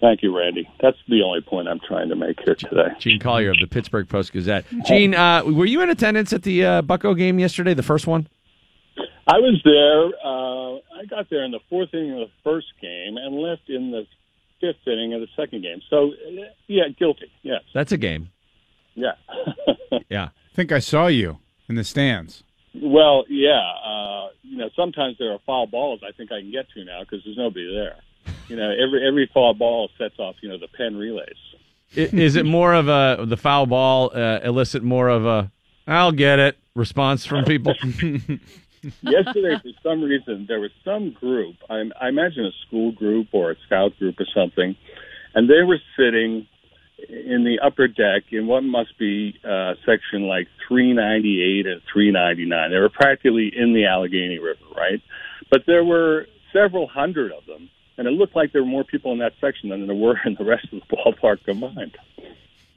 Thank 0.00 0.22
you, 0.22 0.36
Randy. 0.36 0.68
That's 0.80 0.96
the 1.08 1.22
only 1.22 1.42
point 1.42 1.68
I'm 1.68 1.80
trying 1.86 2.08
to 2.08 2.16
make 2.16 2.40
here 2.44 2.54
today. 2.54 2.88
Gene 2.98 3.20
Collier 3.20 3.50
of 3.50 3.58
the 3.60 3.66
Pittsburgh 3.66 4.08
Post 4.08 4.32
Gazette. 4.32 4.64
Gene, 4.86 5.14
uh, 5.14 5.42
were 5.44 5.66
you 5.66 5.82
in 5.82 5.90
attendance 5.90 6.32
at 6.32 6.42
the 6.42 6.64
uh, 6.64 6.82
Bucko 6.82 7.12
game 7.14 7.38
yesterday, 7.38 7.74
the 7.74 7.82
first 7.82 8.06
one? 8.06 8.26
I 9.26 9.38
was 9.38 9.60
there. 9.62 10.06
Uh, 10.24 11.00
I 11.00 11.04
got 11.04 11.28
there 11.28 11.44
in 11.44 11.50
the 11.50 11.60
fourth 11.68 11.90
inning 11.92 12.12
of 12.12 12.28
the 12.28 12.30
first 12.42 12.68
game 12.80 13.16
and 13.18 13.36
left 13.36 13.68
in 13.68 13.90
the 13.90 14.06
fifth 14.60 14.86
inning 14.86 15.12
of 15.14 15.20
the 15.20 15.28
second 15.36 15.62
game. 15.62 15.80
So, 15.90 16.08
uh, 16.12 16.44
yeah, 16.66 16.88
guilty. 16.98 17.30
Yes. 17.42 17.60
That's 17.74 17.92
a 17.92 17.98
game. 17.98 18.30
Yeah. 18.94 19.12
Yeah. 20.08 20.24
I 20.24 20.54
think 20.56 20.72
I 20.72 20.80
saw 20.80 21.06
you 21.06 21.38
in 21.68 21.76
the 21.76 21.84
stands. 21.84 22.42
well, 22.74 23.24
yeah. 23.28 23.60
Uh, 23.84 24.28
you 24.42 24.56
know, 24.56 24.68
sometimes 24.74 25.16
there 25.18 25.32
are 25.32 25.38
foul 25.46 25.66
balls 25.68 26.00
I 26.06 26.10
think 26.12 26.32
I 26.32 26.40
can 26.40 26.50
get 26.50 26.68
to 26.74 26.84
now 26.84 27.00
because 27.00 27.20
there's 27.24 27.36
nobody 27.36 27.72
there. 27.72 27.96
You 28.50 28.56
know, 28.56 28.70
every 28.70 29.06
every 29.06 29.30
foul 29.32 29.54
ball 29.54 29.90
sets 29.96 30.18
off, 30.18 30.34
you 30.42 30.48
know, 30.48 30.58
the 30.58 30.68
pen 30.68 30.96
relays. 30.96 31.36
Is 31.94 32.36
it 32.36 32.44
more 32.44 32.74
of 32.74 32.88
a 32.88 33.24
the 33.24 33.36
foul 33.36 33.66
ball 33.66 34.10
uh, 34.14 34.40
elicit 34.42 34.82
more 34.82 35.08
of 35.08 35.24
a 35.24 35.50
I'll 35.86 36.12
get 36.12 36.38
it 36.38 36.58
response 36.74 37.24
from 37.24 37.44
people? 37.44 37.74
Yesterday, 39.02 39.56
for 39.62 39.72
some 39.82 40.02
reason, 40.02 40.46
there 40.48 40.60
was 40.60 40.70
some 40.84 41.12
group. 41.12 41.56
I, 41.68 41.82
I 42.00 42.08
imagine 42.08 42.46
a 42.46 42.66
school 42.66 42.92
group 42.92 43.28
or 43.32 43.50
a 43.50 43.56
scout 43.66 43.98
group 43.98 44.18
or 44.18 44.26
something, 44.34 44.74
and 45.34 45.48
they 45.48 45.62
were 45.62 45.78
sitting 45.96 46.46
in 47.08 47.44
the 47.44 47.58
upper 47.64 47.88
deck 47.88 48.24
in 48.30 48.46
what 48.46 48.62
must 48.62 48.98
be 48.98 49.38
uh, 49.44 49.74
section 49.86 50.22
like 50.22 50.48
398 50.68 51.66
and 51.66 51.80
399. 51.92 52.70
They 52.70 52.76
were 52.78 52.88
practically 52.88 53.52
in 53.54 53.72
the 53.72 53.86
Allegheny 53.86 54.38
River, 54.38 54.64
right? 54.76 55.00
But 55.50 55.62
there 55.66 55.84
were 55.84 56.26
several 56.52 56.86
hundred 56.86 57.32
of 57.32 57.46
them, 57.46 57.70
and 58.00 58.08
it 58.08 58.12
looked 58.12 58.34
like 58.34 58.52
there 58.52 58.62
were 58.62 58.68
more 58.68 58.82
people 58.84 59.12
in 59.12 59.18
that 59.18 59.34
section 59.42 59.68
than 59.68 59.86
there 59.86 59.94
were 59.94 60.18
in 60.24 60.34
the 60.38 60.44
rest 60.44 60.64
of 60.72 60.80
the 60.80 60.96
ballpark 60.96 61.44
combined. 61.44 61.96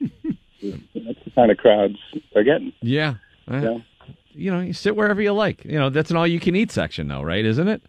That's 0.00 1.24
the 1.24 1.30
kind 1.34 1.50
of 1.50 1.56
crowds 1.56 1.96
they're 2.34 2.44
getting. 2.44 2.72
yeah. 2.82 3.14
Uh, 3.50 3.56
Yeah. 3.60 3.78
You 4.36 4.50
know, 4.50 4.60
you 4.60 4.72
sit 4.72 4.96
wherever 4.96 5.22
you 5.22 5.32
like. 5.32 5.64
You 5.64 5.78
know, 5.78 5.90
that's 5.90 6.10
an 6.10 6.16
all 6.16 6.26
you 6.26 6.40
can 6.40 6.56
eat 6.56 6.72
section 6.72 7.06
though, 7.08 7.22
right? 7.22 7.44
Isn't 7.44 7.68
it? 7.68 7.82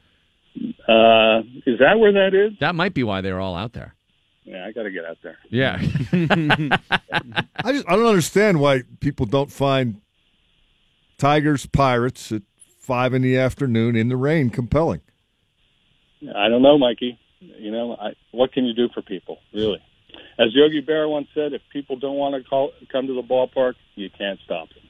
Uh, 0.88 1.40
is 1.66 1.80
that 1.80 1.98
where 1.98 2.12
that 2.14 2.36
is? 2.36 2.53
That 2.60 2.76
might 2.76 2.94
be 2.94 3.02
why 3.03 3.22
they're 3.22 3.40
all 3.41 3.56
out 3.56 3.74
there. 3.74 3.95
Yeah, 4.44 4.64
I 4.64 4.72
got 4.72 4.84
to 4.84 4.91
get 4.91 5.06
out 5.06 5.18
there. 5.24 5.38
Yeah. 5.49 5.82
I 6.12 7.72
just 7.74 7.86
I 7.90 7.95
don't 7.95 8.06
understand 8.06 8.60
why 8.60 8.84
people 8.99 9.26
don't 9.26 9.52
find 9.52 10.02
Tigers 11.18 11.66
Pirates 11.66 12.32
at 12.32 12.44
five 12.80 13.14
in 13.16 13.24
the 13.24 13.38
afternoon 13.38 13.95
in 13.95 14.10
the 14.10 14.18
rain 14.18 14.52
compelling. 14.52 15.02
I 16.36 16.48
don't 16.48 16.62
know, 16.62 16.78
Mikey. 16.78 17.18
You 17.57 17.72
know, 17.72 17.95
I, 17.99 18.13
what 18.31 18.51
can 18.51 18.65
you 18.65 18.73
do 18.73 18.89
for 18.93 19.01
people, 19.01 19.39
really? 19.53 19.81
As 20.38 20.53
Yogi 20.53 20.81
Berra 20.81 21.09
once 21.09 21.27
said, 21.34 21.53
if 21.53 21.61
people 21.72 21.97
don't 21.97 22.15
want 22.15 22.35
to 22.35 22.47
call, 22.47 22.72
come 22.91 23.07
to 23.07 23.13
the 23.13 23.22
ballpark, 23.22 23.73
you 23.95 24.09
can't 24.09 24.39
stop 24.45 24.69
them. 24.69 24.85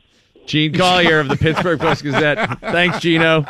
Gene 0.46 0.74
Collier 0.74 1.20
of 1.20 1.28
the 1.28 1.38
Pittsburgh 1.38 1.80
Post 1.80 2.04
Gazette. 2.04 2.60
Thanks, 2.62 3.00
Gino. 3.00 3.44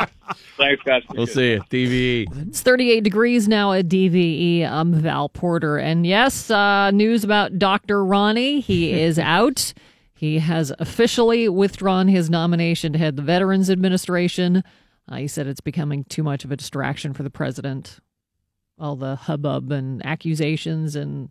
Thanks, 0.57 0.81
guys. 0.83 1.03
We'll 1.13 1.27
see 1.27 1.53
you. 1.53 1.61
TVE. 1.61 2.47
It's 2.47 2.61
38 2.61 3.03
degrees 3.03 3.47
now 3.49 3.73
at 3.73 3.87
DVE. 3.87 4.65
I'm 4.65 4.93
Val 4.93 5.27
Porter. 5.27 5.77
And 5.77 6.05
yes, 6.05 6.49
uh, 6.49 6.91
news 6.91 7.25
about 7.25 7.59
Dr. 7.59 8.03
Ronny. 8.03 8.61
He 8.61 8.93
is 9.01 9.19
out. 9.19 9.73
He 10.13 10.39
has 10.39 10.71
officially 10.79 11.49
withdrawn 11.49 12.07
his 12.07 12.29
nomination 12.29 12.93
to 12.93 12.99
head 12.99 13.17
the 13.17 13.21
Veterans 13.21 13.69
Administration. 13.69 14.63
Uh, 15.09 15.17
he 15.17 15.27
said 15.27 15.47
it's 15.47 15.61
becoming 15.61 16.05
too 16.05 16.23
much 16.23 16.45
of 16.45 16.51
a 16.51 16.55
distraction 16.55 17.13
for 17.13 17.23
the 17.23 17.29
president. 17.29 17.99
All 18.77 18.95
the 18.95 19.15
hubbub 19.15 19.71
and 19.71 20.05
accusations 20.05 20.95
and 20.95 21.29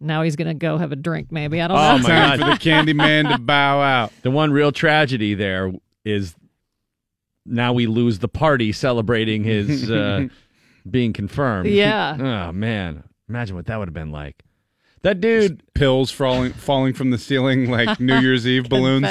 Now 0.00 0.22
he's 0.22 0.36
going 0.36 0.48
to 0.48 0.54
go 0.54 0.76
have 0.78 0.92
a 0.92 0.96
drink, 0.96 1.32
maybe. 1.32 1.60
I 1.62 1.68
don't 1.68 1.76
Oh 1.78 1.96
know. 1.96 2.02
my 2.02 2.08
Time 2.08 2.38
God. 2.38 2.46
for 2.46 2.52
the 2.54 2.58
candy 2.58 2.92
man 2.92 3.24
to 3.26 3.38
bow 3.38 3.80
out. 3.80 4.12
The 4.22 4.30
one 4.30 4.50
real 4.52 4.72
tragedy 4.72 5.34
there 5.34 5.72
is 6.04 6.34
now 7.46 7.72
we 7.72 7.86
lose 7.86 8.18
the 8.18 8.28
party 8.28 8.72
celebrating 8.72 9.44
his 9.44 9.90
uh, 9.90 10.28
being 10.90 11.12
confirmed. 11.12 11.68
Yeah. 11.68 12.48
Oh 12.48 12.52
man, 12.52 13.04
imagine 13.28 13.56
what 13.56 13.66
that 13.66 13.78
would 13.78 13.88
have 13.88 13.94
been 13.94 14.12
like. 14.12 14.42
That 15.02 15.20
dude, 15.20 15.62
Pills 15.74 16.10
falling 16.10 16.52
falling 16.52 16.94
from 16.94 17.10
the 17.10 17.18
ceiling 17.18 17.68
like 17.70 17.98
New 18.00 18.18
Year's 18.20 18.46
Eve 18.46 18.68
balloons. 18.68 19.04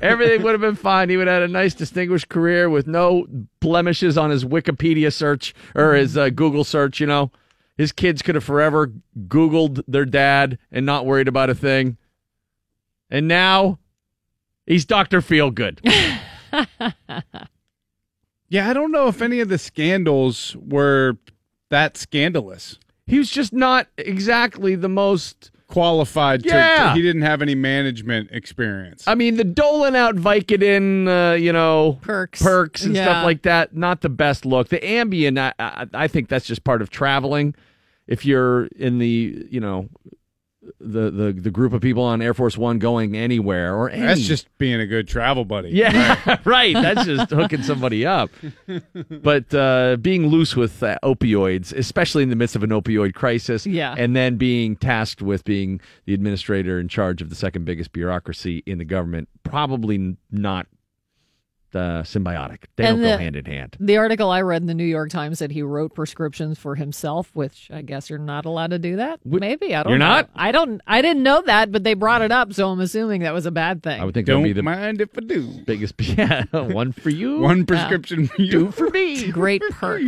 Everything 0.00 0.42
would 0.42 0.52
have 0.52 0.60
been 0.60 0.74
fine. 0.82 1.10
He 1.10 1.16
would 1.16 1.26
have 1.26 1.42
had 1.42 1.50
a 1.50 1.52
nice, 1.52 1.74
distinguished 1.74 2.28
career 2.30 2.70
with 2.70 2.86
no 2.86 3.26
blemishes 3.60 4.16
on 4.16 4.30
his 4.30 4.44
Wikipedia 4.44 5.12
search 5.12 5.54
or 5.74 5.94
his 5.94 6.16
uh, 6.16 6.30
Google 6.30 6.64
search. 6.64 6.98
You 6.98 7.06
know, 7.06 7.30
his 7.76 7.92
kids 7.92 8.22
could 8.22 8.36
have 8.36 8.44
forever 8.44 8.92
Googled 9.26 9.82
their 9.86 10.06
dad 10.06 10.58
and 10.72 10.86
not 10.86 11.04
worried 11.04 11.28
about 11.28 11.50
a 11.50 11.54
thing. 11.54 11.98
And 13.10 13.28
now 13.28 13.78
he's 14.66 14.84
Doctor 14.84 15.20
Feelgood. 15.20 15.80
Yeah, 18.48 18.70
I 18.70 18.72
don't 18.72 18.92
know 18.92 19.08
if 19.08 19.20
any 19.20 19.40
of 19.40 19.48
the 19.48 19.58
scandals 19.58 20.56
were 20.58 21.18
that 21.68 21.96
scandalous. 21.98 22.78
He 23.08 23.18
was 23.18 23.30
just 23.30 23.52
not 23.52 23.88
exactly 23.96 24.74
the 24.74 24.88
most 24.88 25.50
qualified. 25.66 26.42
To, 26.44 26.48
Yeah. 26.48 26.94
he 26.94 27.02
didn't 27.02 27.22
have 27.22 27.42
any 27.42 27.54
management 27.54 28.30
experience. 28.32 29.04
I 29.06 29.14
mean, 29.14 29.36
the 29.36 29.44
doling 29.44 29.96
out 29.96 30.16
Vicodin, 30.16 31.08
uh, 31.08 31.34
you 31.34 31.52
know, 31.52 31.98
perks, 32.02 32.42
perks 32.42 32.84
and 32.84 32.94
Yeah. 32.94 33.04
stuff 33.04 33.24
like 33.24 33.42
that. 33.42 33.74
Not 33.76 34.00
the 34.00 34.08
best 34.08 34.46
look. 34.46 34.68
The 34.68 34.78
Ambien, 34.80 35.38
I, 35.38 35.52
I, 35.58 35.86
I 35.94 36.08
think 36.08 36.28
that's 36.28 36.46
just 36.46 36.64
part 36.64 36.80
of 36.82 36.90
traveling. 36.90 37.54
If 38.06 38.24
you're 38.24 38.66
in 38.76 38.98
the, 38.98 39.46
you 39.50 39.60
know, 39.60 39.88
the 40.80 41.10
the 41.10 41.32
the 41.32 41.50
group 41.50 41.72
of 41.72 41.80
people 41.80 42.02
on 42.02 42.20
Air 42.20 42.34
Force 42.34 42.58
One 42.58 42.78
going 42.80 43.16
anywhere 43.16 43.76
or 43.76 43.90
any, 43.90 44.02
That's 44.06 44.22
just 44.22 44.48
being 44.58 44.80
a 44.80 44.86
good 44.86 45.06
travel 45.06 45.44
buddy. 45.44 45.70
yeah, 45.70 46.38
right. 46.44 46.72
That's 46.82 47.04
just 47.04 47.30
hooking 47.30 47.62
somebody 47.62 48.04
up. 48.04 48.30
But 49.22 49.52
uh, 49.54 49.96
being 50.00 50.26
loose 50.28 50.56
with 50.56 50.82
uh, 50.82 50.98
opioids, 51.04 51.72
especially 51.72 52.22
in 52.22 52.30
the 52.30 52.36
midst 52.36 52.56
of 52.56 52.62
an 52.62 52.70
opioid 52.70 53.14
crisis, 53.14 53.66
Yeah. 53.66 53.94
and 53.96 54.14
then 54.16 54.36
being 54.36 54.76
tasked 54.76 55.22
with 55.22 55.44
being 55.44 55.80
the 56.06 56.14
administrator 56.14 56.78
in 56.80 56.88
charge 56.88 57.22
of 57.22 57.30
the 57.30 57.36
second 57.36 57.64
biggest 57.64 57.92
bureaucracy 57.92 58.62
in 58.66 58.78
the 58.78 58.84
government, 58.84 59.28
probably 59.44 60.16
not 60.30 60.66
uh, 61.74 62.02
symbiotic. 62.02 62.64
They 62.76 62.84
And 62.86 62.96
don't 62.96 63.02
the- 63.02 63.08
go 63.10 63.18
hand 63.18 63.36
in 63.36 63.44
hand. 63.44 63.76
The 63.80 63.96
article 63.96 64.30
I 64.30 64.40
read 64.42 64.62
in 64.62 64.66
the 64.66 64.74
New 64.74 64.84
York 64.84 65.10
Times 65.10 65.38
said 65.38 65.50
he 65.52 65.62
wrote 65.62 65.94
prescriptions 65.94 66.58
for 66.58 66.74
himself, 66.74 67.30
which 67.34 67.68
I 67.72 67.82
guess 67.82 68.08
you're 68.10 68.18
not 68.18 68.44
allowed 68.46 68.70
to 68.70 68.78
do 68.78 68.96
that. 68.96 69.20
Maybe 69.24 69.74
I 69.74 69.82
don't. 69.82 69.90
You're 69.90 69.98
know. 69.98 70.06
not? 70.06 70.30
I 70.34 70.52
don't. 70.52 70.80
I 70.86 71.02
didn't 71.02 71.22
know 71.22 71.42
that, 71.46 71.70
but 71.72 71.84
they 71.84 71.94
brought 71.94 72.22
it 72.22 72.32
up, 72.32 72.52
so 72.52 72.68
I'm 72.70 72.80
assuming 72.80 73.22
that 73.22 73.32
was 73.34 73.46
a 73.46 73.50
bad 73.50 73.82
thing. 73.82 74.00
I 74.00 74.04
would 74.04 74.14
think 74.14 74.26
that 74.26 74.36
would 74.36 74.44
be 74.44 74.52
the 74.52 74.62
mind 74.62 75.00
if 75.00 75.10
I 75.16 75.20
do. 75.20 75.48
biggest. 75.66 75.94
Yeah, 76.18 76.44
one 76.52 76.92
for 76.92 77.10
you, 77.10 77.38
One 77.40 77.64
prescription 77.66 78.26
for 78.28 78.42
you. 78.42 78.50
two 78.50 78.70
for 78.72 78.88
me. 78.90 79.28
Great 79.30 79.62
perk. 79.70 80.02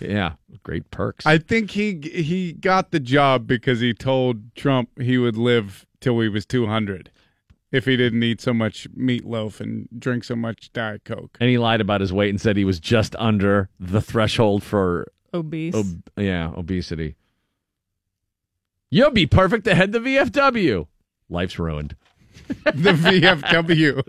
Yeah, 0.00 0.32
great 0.62 0.90
perks. 0.90 1.26
I 1.26 1.38
think 1.38 1.70
he 1.72 1.98
he 2.00 2.52
got 2.52 2.90
the 2.90 3.00
job 3.00 3.46
because 3.46 3.80
he 3.80 3.92
told 3.94 4.54
Trump 4.54 4.88
he 5.00 5.18
would 5.18 5.36
live 5.36 5.84
till 6.00 6.18
he 6.20 6.28
was 6.28 6.44
200 6.46 7.10
if 7.72 7.86
he 7.86 7.96
didn't 7.96 8.22
eat 8.22 8.40
so 8.40 8.52
much 8.52 8.86
meatloaf 8.94 9.60
and 9.60 9.88
drink 9.98 10.22
so 10.24 10.36
much 10.36 10.72
diet 10.72 11.04
coke. 11.04 11.36
and 11.40 11.48
he 11.50 11.58
lied 11.58 11.80
about 11.80 12.00
his 12.00 12.12
weight 12.12 12.30
and 12.30 12.40
said 12.40 12.56
he 12.56 12.64
was 12.64 12.78
just 12.78 13.16
under 13.16 13.68
the 13.80 14.00
threshold 14.00 14.62
for 14.62 15.10
Obese. 15.34 15.74
Ob- 15.74 16.10
yeah, 16.16 16.52
obesity. 16.56 17.16
You'll 18.90 19.10
be 19.10 19.26
perfect 19.26 19.64
to 19.64 19.74
head 19.74 19.92
the 19.92 20.00
VFW. 20.00 20.86
Life's 21.30 21.58
ruined. 21.58 21.96
the 22.64 22.92
VFW. 22.92 24.02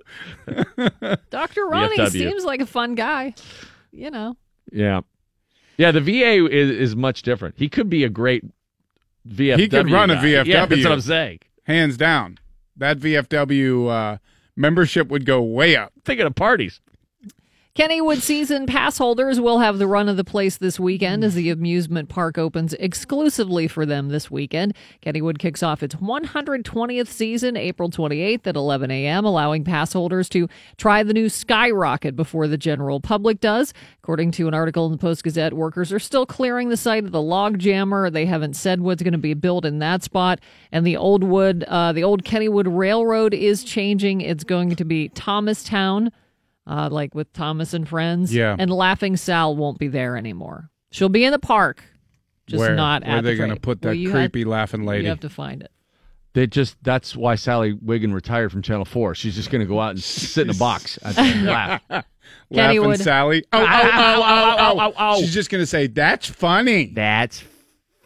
Dr. 1.30 1.66
Ronny 1.66 1.98
VFW. 1.98 2.12
seems 2.12 2.44
like 2.44 2.60
a 2.60 2.66
fun 2.66 2.96
guy. 2.96 3.34
You 3.92 4.12
know. 4.12 4.36
Yeah. 4.72 5.02
Yeah, 5.78 5.92
the 5.92 6.02
VA 6.02 6.46
is, 6.46 6.70
is 6.70 6.96
much 6.96 7.22
different. 7.22 7.56
He 7.58 7.70
could 7.70 7.90
be 7.90 8.04
a 8.04 8.10
great 8.10 8.44
VFW. 9.28 9.60
he 9.60 9.70
could 9.70 9.90
run 9.90 10.10
a. 10.10 10.16
VFW. 10.16 10.46
Yeah, 10.46 10.66
that's 10.66 10.84
what 10.84 10.92
I'm 10.92 11.02
saying. 11.02 11.40
Hands 11.64 11.96
down. 11.96 12.38
That 12.78 13.00
VFW 13.00 13.90
uh, 13.90 14.18
membership 14.56 15.10
would 15.10 15.26
go 15.26 15.42
way 15.42 15.76
up. 15.76 15.94
Thinking 16.06 16.26
of 16.26 16.36
parties. 16.36 16.82
Kennywood 17.76 18.22
season 18.22 18.68
pass 18.68 19.00
holders 19.00 19.40
will 19.40 19.58
have 19.58 19.80
the 19.80 19.88
run 19.88 20.08
of 20.08 20.16
the 20.16 20.24
place 20.24 20.58
this 20.58 20.80
weekend 20.80 21.24
as 21.24 21.34
the 21.34 21.50
amusement 21.50 22.08
park 22.08 22.38
opens 22.38 22.74
exclusively 22.76 23.68
for 23.68 23.84
them 23.84 24.10
this 24.10 24.30
weekend. 24.30 24.76
Kennywood 25.02 25.40
kicks 25.40 25.64
off 25.64 25.82
its 25.82 25.96
120th 25.96 27.08
season 27.08 27.58
April 27.58 27.90
28th 27.90 28.46
at 28.46 28.56
11 28.56 28.92
a.m., 28.92 29.26
allowing 29.26 29.64
pass 29.64 29.92
holders 29.94 30.30
to 30.30 30.48
try 30.78 31.02
the 31.02 31.16
new 31.16 31.30
Skyrocket 31.30 32.16
before 32.16 32.48
the 32.48 32.60
general 32.60 33.00
public 33.00 33.40
does. 33.40 33.74
According 34.04 34.34
to 34.34 34.48
an 34.48 34.54
article 34.54 34.86
in 34.86 34.92
the 34.92 35.00
Post 35.00 35.24
Gazette, 35.24 35.54
workers 35.54 35.92
are 35.92 35.98
still 35.98 36.28
clearing 36.28 36.70
the 36.70 36.78
site 36.78 37.06
of 37.06 37.12
the 37.12 37.24
log 37.24 37.58
jammer. 37.58 38.12
They 38.12 38.28
haven't 38.28 38.54
said 38.54 38.82
what's 38.82 39.02
going 39.02 39.14
to 39.14 39.18
be 39.18 39.34
built 39.34 39.66
in 39.66 39.80
that 39.80 40.04
spot. 40.04 40.42
And 40.72 40.86
the 40.86 40.98
old 40.98 41.24
wood, 41.24 41.64
uh, 41.68 41.92
the 41.92 42.04
old 42.04 42.24
Kennywood 42.24 42.68
Railroad 42.70 43.34
is 43.34 43.64
changing. 43.64 44.22
It's 44.22 44.44
going 44.44 44.76
to 44.76 44.86
be 44.86 45.10
Thomastown 45.10 46.12
uh, 46.68 46.90
like 46.92 47.14
with 47.16 47.32
Thomas 47.34 47.74
and 47.74 47.88
Friends. 47.88 48.34
Yeah. 48.34 48.56
And 48.58 48.72
Laughing 48.72 49.18
Sal 49.18 49.56
won't 49.56 49.80
be 49.80 49.88
there 49.88 50.18
anymore. 50.18 50.70
She'll 50.92 51.10
be 51.10 51.26
in 51.26 51.32
the 51.32 51.40
park, 51.40 51.84
just 52.48 52.60
where 52.60 52.76
not 52.76 53.06
where 53.06 53.18
at 53.18 53.24
they 53.24 53.32
the 53.32 53.38
going 53.38 53.50
to 53.50 53.60
put 53.60 53.82
that 53.82 53.98
Well, 53.98 54.12
creepy 54.12 54.40
have- 54.40 54.48
laughing 54.48 54.86
lady? 54.86 55.04
You 55.04 55.10
have 55.10 55.20
to 55.22 55.30
find 55.30 55.62
it. 55.64 55.72
They 56.34 56.48
just 56.48 56.78
that's 56.84 57.16
why 57.16 57.36
Sally 57.36 57.74
Wiggin 57.74 58.12
retired 58.14 58.52
from 58.52 58.64
Channel 58.64 58.86
4. 58.86 59.14
She's 59.14 59.36
just 59.36 59.52
going 59.52 59.62
to 59.62 59.68
go 59.68 59.80
out 59.80 59.92
and 59.92 60.02
sit 60.04 60.48
in 60.48 60.50
a 60.50 60.58
box 60.58 60.98
and 61.04 61.46
laugh. 61.46 61.82
Laughing 61.90 62.04
Kennywood. 62.82 62.98
Sally. 63.04 63.44
Oh, 63.54 63.60
oh, 63.62 63.66
oh, 63.66 64.24
oh, 64.58 64.80
oh, 64.80 64.94
oh, 64.98 65.20
She's 65.22 65.34
just 65.34 65.52
going 65.52 65.62
to 65.62 65.68
say, 65.68 65.86
that's 65.86 66.28
funny. 66.28 66.88
That's 66.88 67.44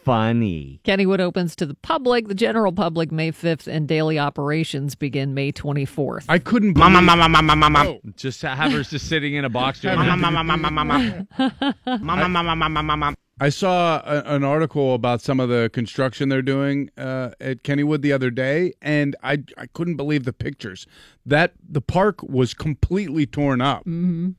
funny. 0.08 0.80
Kennywood 0.84 1.20
opens 1.20 1.54
to 1.56 1.66
the 1.66 1.74
public, 1.74 2.28
the 2.28 2.34
general 2.34 2.72
public, 2.72 3.12
May 3.12 3.30
5th, 3.30 3.66
and 3.66 3.86
daily 3.86 4.18
operations 4.18 4.94
begin 4.94 5.34
May 5.34 5.52
24th. 5.52 6.24
I 6.28 6.38
couldn't 6.38 6.72
believe 6.72 6.92
Mama, 6.92 7.02
mama, 7.02 7.28
mama, 7.28 7.54
mama, 7.56 7.70
mama. 7.84 7.98
Just 8.16 8.40
have 8.42 8.72
her 8.72 8.82
just 8.82 9.06
sitting 9.08 9.34
in 9.34 9.44
a 9.44 9.50
box 9.50 9.80
doing 9.80 9.96
Mama, 9.96 10.16
mama, 10.16 10.42
mama, 10.44 10.70
mama, 10.70 11.26
mama. 11.36 11.98
Mama, 12.00 12.28
mama, 12.28 12.56
mama, 12.56 12.82
mama. 12.82 13.14
I 13.40 13.50
saw 13.50 14.02
a, 14.04 14.22
an 14.34 14.42
article 14.42 14.94
about 14.94 15.20
some 15.20 15.38
of 15.40 15.48
the 15.48 15.70
construction 15.72 16.28
they're 16.28 16.42
doing 16.42 16.90
uh, 16.96 17.30
at 17.40 17.62
Kennywood 17.62 18.00
the 18.02 18.12
other 18.12 18.30
day, 18.30 18.72
and 18.82 19.14
I 19.22 19.44
I 19.56 19.66
couldn't 19.66 19.94
believe 19.96 20.24
the 20.24 20.32
pictures. 20.32 20.86
That 21.24 21.52
the 21.68 21.80
park 21.80 22.20
was 22.24 22.52
completely 22.54 23.26
torn 23.26 23.60
up, 23.60 23.80
Mm-hmm. 23.84 24.30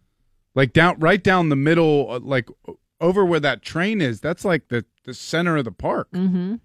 like 0.53 0.73
down 0.73 0.99
right 0.99 1.23
down 1.23 1.47
the 1.47 1.55
middle, 1.55 2.07
uh, 2.11 2.19
like 2.19 2.49
over 3.01 3.25
where 3.25 3.39
that 3.39 3.61
train 3.61 4.01
is. 4.01 4.19
That's 4.21 4.43
like 4.45 4.67
the 4.69 4.85
the 5.05 5.13
center 5.13 5.57
of 5.57 5.65
the 5.65 5.71
park, 5.71 6.09
Mm-hmm. 6.11 6.55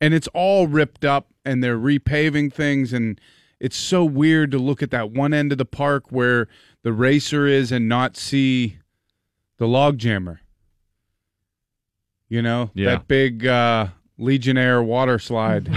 and 0.00 0.14
it's 0.14 0.28
all 0.34 0.66
ripped 0.66 1.04
up, 1.04 1.28
and 1.44 1.62
they're 1.62 1.78
repaving 1.78 2.52
things, 2.52 2.92
and 2.92 3.20
it's 3.58 3.76
so 3.76 4.04
weird 4.04 4.50
to 4.52 4.58
look 4.58 4.82
at 4.82 4.90
that 4.92 5.10
one 5.10 5.34
end 5.34 5.52
of 5.52 5.58
the 5.58 5.64
park 5.66 6.10
where 6.10 6.48
the 6.82 6.92
racer 6.92 7.46
is 7.46 7.70
and 7.72 7.88
not 7.88 8.16
see 8.16 8.78
the 9.58 9.66
log 9.68 9.98
jammer. 9.98 10.40
You 12.28 12.40
know, 12.42 12.70
Yeah. 12.74 12.90
that 12.90 13.08
big 13.08 13.44
uh, 13.46 13.88
Legionnaire 14.16 14.82
water 14.82 15.18
slide. 15.18 15.68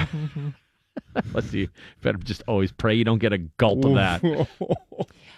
Let's 1.33 1.49
see. 1.49 1.67
Better 2.01 2.17
just 2.19 2.43
always 2.47 2.71
pray 2.71 2.93
you 2.95 3.03
don't 3.03 3.19
get 3.19 3.33
a 3.33 3.39
gulp 3.39 3.83
of 3.85 3.95
that. 3.95 4.21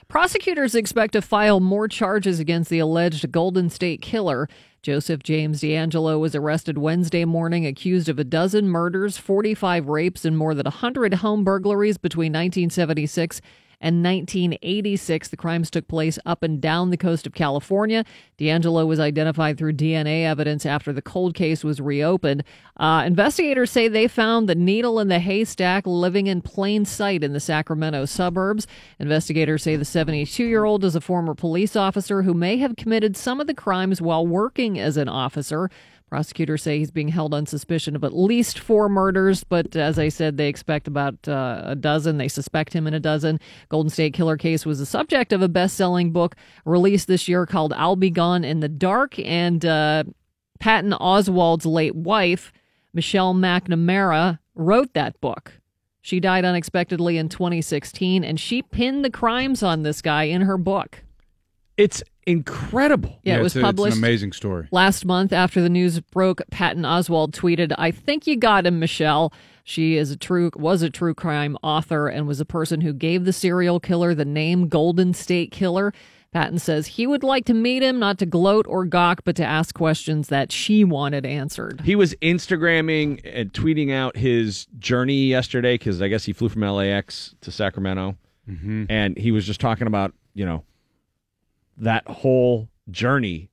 Prosecutors 0.07 0.75
expect 0.75 1.13
to 1.13 1.21
file 1.21 1.59
more 1.59 1.87
charges 1.87 2.39
against 2.39 2.69
the 2.69 2.79
alleged 2.79 3.31
Golden 3.31 3.69
State 3.69 4.01
killer. 4.01 4.47
Joseph 4.83 5.23
James 5.23 5.61
DeAngelo 5.61 6.19
was 6.19 6.35
arrested 6.35 6.77
Wednesday 6.77 7.25
morning, 7.25 7.65
accused 7.65 8.07
of 8.07 8.19
a 8.19 8.23
dozen 8.23 8.69
murders, 8.69 9.17
45 9.17 9.89
rapes, 9.89 10.23
and 10.23 10.37
more 10.37 10.53
than 10.53 10.65
100 10.65 11.15
home 11.15 11.43
burglaries 11.43 11.97
between 11.97 12.31
1976 12.31 13.41
and 13.81 14.03
1986. 14.03 15.29
The 15.29 15.37
crimes 15.37 15.69
took 15.69 15.87
place 15.87 16.19
up 16.25 16.43
and 16.43 16.61
down 16.61 16.89
the 16.89 16.97
coast 16.97 17.25
of 17.27 17.33
California. 17.33 18.03
DeAngelo 18.37 18.85
was 18.85 18.99
identified 18.99 19.57
through 19.57 19.73
DNA 19.73 20.23
evidence 20.23 20.65
after 20.65 20.91
the 20.91 21.01
cold 21.01 21.35
case 21.35 21.63
was 21.63 21.79
reopened. 21.79 22.43
Uh, 22.77 23.03
investigators 23.05 23.71
say 23.71 23.87
they 23.87 24.07
found 24.07 24.49
the 24.49 24.55
needle 24.55 24.99
in 24.99 25.07
the 25.07 25.19
haystack 25.19 25.85
living 25.85 26.27
in 26.27 26.41
plain 26.41 26.85
sight 26.85 27.23
in 27.23 27.33
the 27.33 27.39
Sacramento 27.39 28.05
suburbs. 28.05 28.67
Investigators 28.99 29.63
say 29.63 29.75
the 29.75 29.85
72 29.85 30.43
year 30.43 30.65
old 30.65 30.83
is 30.83 30.95
a 30.95 31.01
former 31.01 31.33
police 31.33 31.75
officer 31.75 32.23
who 32.23 32.33
may 32.33 32.57
have 32.57 32.75
committed 32.75 33.15
some 33.15 33.39
of 33.39 33.47
the 33.47 33.53
crimes 33.53 34.01
while 34.01 34.25
working 34.25 34.79
as 34.79 34.97
an 34.97 35.07
officer. 35.07 35.69
Prosecutors 36.09 36.61
say 36.61 36.77
he's 36.77 36.91
being 36.91 37.07
held 37.07 37.33
on 37.33 37.47
suspicion 37.47 37.95
of 37.95 38.03
at 38.03 38.15
least 38.15 38.59
four 38.59 38.87
murders, 38.87 39.43
but 39.43 39.75
as 39.75 39.97
I 39.97 40.09
said, 40.09 40.37
they 40.37 40.47
expect 40.47 40.87
about 40.87 41.27
uh, 41.27 41.63
a 41.65 41.75
dozen. 41.75 42.17
They 42.17 42.27
suspect 42.27 42.73
him 42.73 42.85
in 42.85 42.93
a 42.93 42.99
dozen. 42.99 43.39
Golden 43.69 43.89
State 43.89 44.13
Killer 44.13 44.37
case 44.37 44.65
was 44.65 44.77
the 44.77 44.85
subject 44.85 45.33
of 45.33 45.41
a 45.41 45.49
best 45.49 45.75
selling 45.75 46.11
book 46.11 46.35
released 46.63 47.07
this 47.07 47.27
year 47.27 47.47
called 47.47 47.73
I'll 47.73 47.95
Be 47.95 48.11
Gone 48.11 48.43
in 48.43 48.59
the 48.59 48.69
Dark. 48.69 49.17
And 49.19 49.65
uh, 49.65 50.03
Patton 50.59 50.93
Oswalt's 50.93 51.65
late 51.65 51.95
wife, 51.95 52.53
Michelle 52.93 53.33
McNamara, 53.33 54.39
wrote 54.53 54.93
that 54.93 55.19
book. 55.21 55.59
She 56.01 56.19
died 56.19 56.45
unexpectedly 56.45 57.17
in 57.17 57.29
2016, 57.29 58.23
and 58.23 58.39
she 58.39 58.61
pinned 58.61 59.03
the 59.03 59.09
crimes 59.09 59.63
on 59.63 59.81
this 59.81 60.03
guy 60.03 60.25
in 60.25 60.41
her 60.41 60.57
book. 60.57 61.03
It's 61.77 62.01
incredible. 62.25 63.19
Yeah, 63.23 63.37
it 63.37 63.41
was 63.43 63.55
it's, 63.55 63.61
a- 63.61 63.65
published 63.65 63.93
It's 63.93 63.97
an 63.97 64.03
amazing 64.03 64.31
story. 64.33 64.67
Last 64.71 65.05
month, 65.05 65.33
after 65.33 65.61
the 65.61 65.69
news 65.69 65.99
broke, 65.99 66.41
Patton 66.51 66.83
Oswalt 66.83 67.31
tweeted, 67.31 67.73
"I 67.77 67.91
think 67.91 68.27
you 68.27 68.35
got 68.37 68.65
him, 68.65 68.79
Michelle." 68.79 69.33
She 69.63 69.97
is 69.97 70.11
a 70.11 70.15
true 70.17 70.51
was 70.55 70.81
a 70.83 70.89
true 70.89 71.13
crime 71.15 71.57
author 71.63 72.07
and 72.07 72.27
was 72.27 72.37
the 72.37 72.45
person 72.45 72.81
who 72.81 72.93
gave 72.93 73.25
the 73.25 73.33
serial 73.33 73.79
killer 73.79 74.13
the 74.13 74.23
name 74.25 74.67
Golden 74.67 75.13
State 75.13 75.51
Killer. 75.51 75.91
Patton 76.31 76.59
says 76.59 76.85
he 76.87 77.07
would 77.07 77.23
like 77.23 77.45
to 77.45 77.53
meet 77.53 77.81
him, 77.81 77.97
not 77.97 78.17
to 78.19 78.25
gloat 78.25 78.65
or 78.67 78.83
gawk, 78.85 79.21
but 79.23 79.37
to 79.37 79.45
ask 79.45 79.73
questions 79.73 80.27
that 80.27 80.51
she 80.51 80.83
wanted 80.83 81.25
answered. 81.25 81.79
He 81.85 81.95
was 81.95 82.13
Instagramming 82.15 83.21
and 83.23 83.53
tweeting 83.53 83.91
out 83.93 84.17
his 84.17 84.65
journey 84.77 85.27
yesterday 85.27 85.75
because 85.75 86.01
I 86.01 86.09
guess 86.09 86.25
he 86.25 86.33
flew 86.33 86.49
from 86.49 86.61
LAX 86.61 87.35
to 87.41 87.51
Sacramento, 87.51 88.17
Mhm. 88.49 88.85
and 88.89 89.17
he 89.17 89.31
was 89.31 89.45
just 89.47 89.59
talking 89.61 89.87
about 89.87 90.13
you 90.33 90.45
know 90.45 90.63
that 91.77 92.07
whole 92.07 92.69
journey 92.89 93.49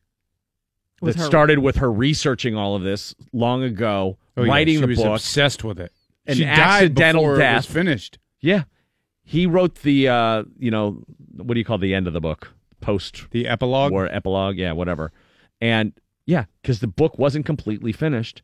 With 1.01 1.17
that 1.17 1.23
her- 1.23 1.27
started 1.27 1.59
with 1.61 1.77
her 1.77 1.91
researching 1.93 2.55
all 2.57 2.75
of 2.77 2.83
this 2.83 3.15
long 3.33 3.63
ago, 3.63 4.19
Oh, 4.37 4.45
yeah, 4.45 4.51
writing 4.51 4.75
she 4.77 4.81
the 4.83 4.87
was 4.89 4.99
book, 4.99 5.07
obsessed 5.17 5.65
with 5.65 5.79
it. 5.81 5.93
an 6.27 6.37
she 6.37 6.45
died 6.45 6.59
accidental 6.59 7.23
before 7.23 7.37
death 7.39 7.53
it 7.53 7.57
was 7.57 7.67
finished. 7.67 8.19
Yeah, 8.41 8.63
he 9.25 9.47
wrote 9.47 9.77
the 9.83 10.09
uh, 10.09 10.45
you 10.59 10.71
know 10.71 11.03
what 11.37 11.55
do 11.55 11.59
you 11.61 11.65
call 11.65 11.79
the 11.79 11.95
end 11.95 12.07
of 12.07 12.13
the 12.13 12.21
book? 12.21 12.53
Post 12.81 13.27
the 13.31 13.47
epilogue 13.47 13.93
or 13.93 14.07
epilogue, 14.07 14.57
yeah, 14.57 14.73
whatever. 14.73 15.13
And 15.61 15.93
yeah, 16.27 16.45
because 16.63 16.81
the 16.81 16.87
book 16.89 17.19
wasn't 17.19 17.45
completely 17.47 17.93
finished. 17.93 18.43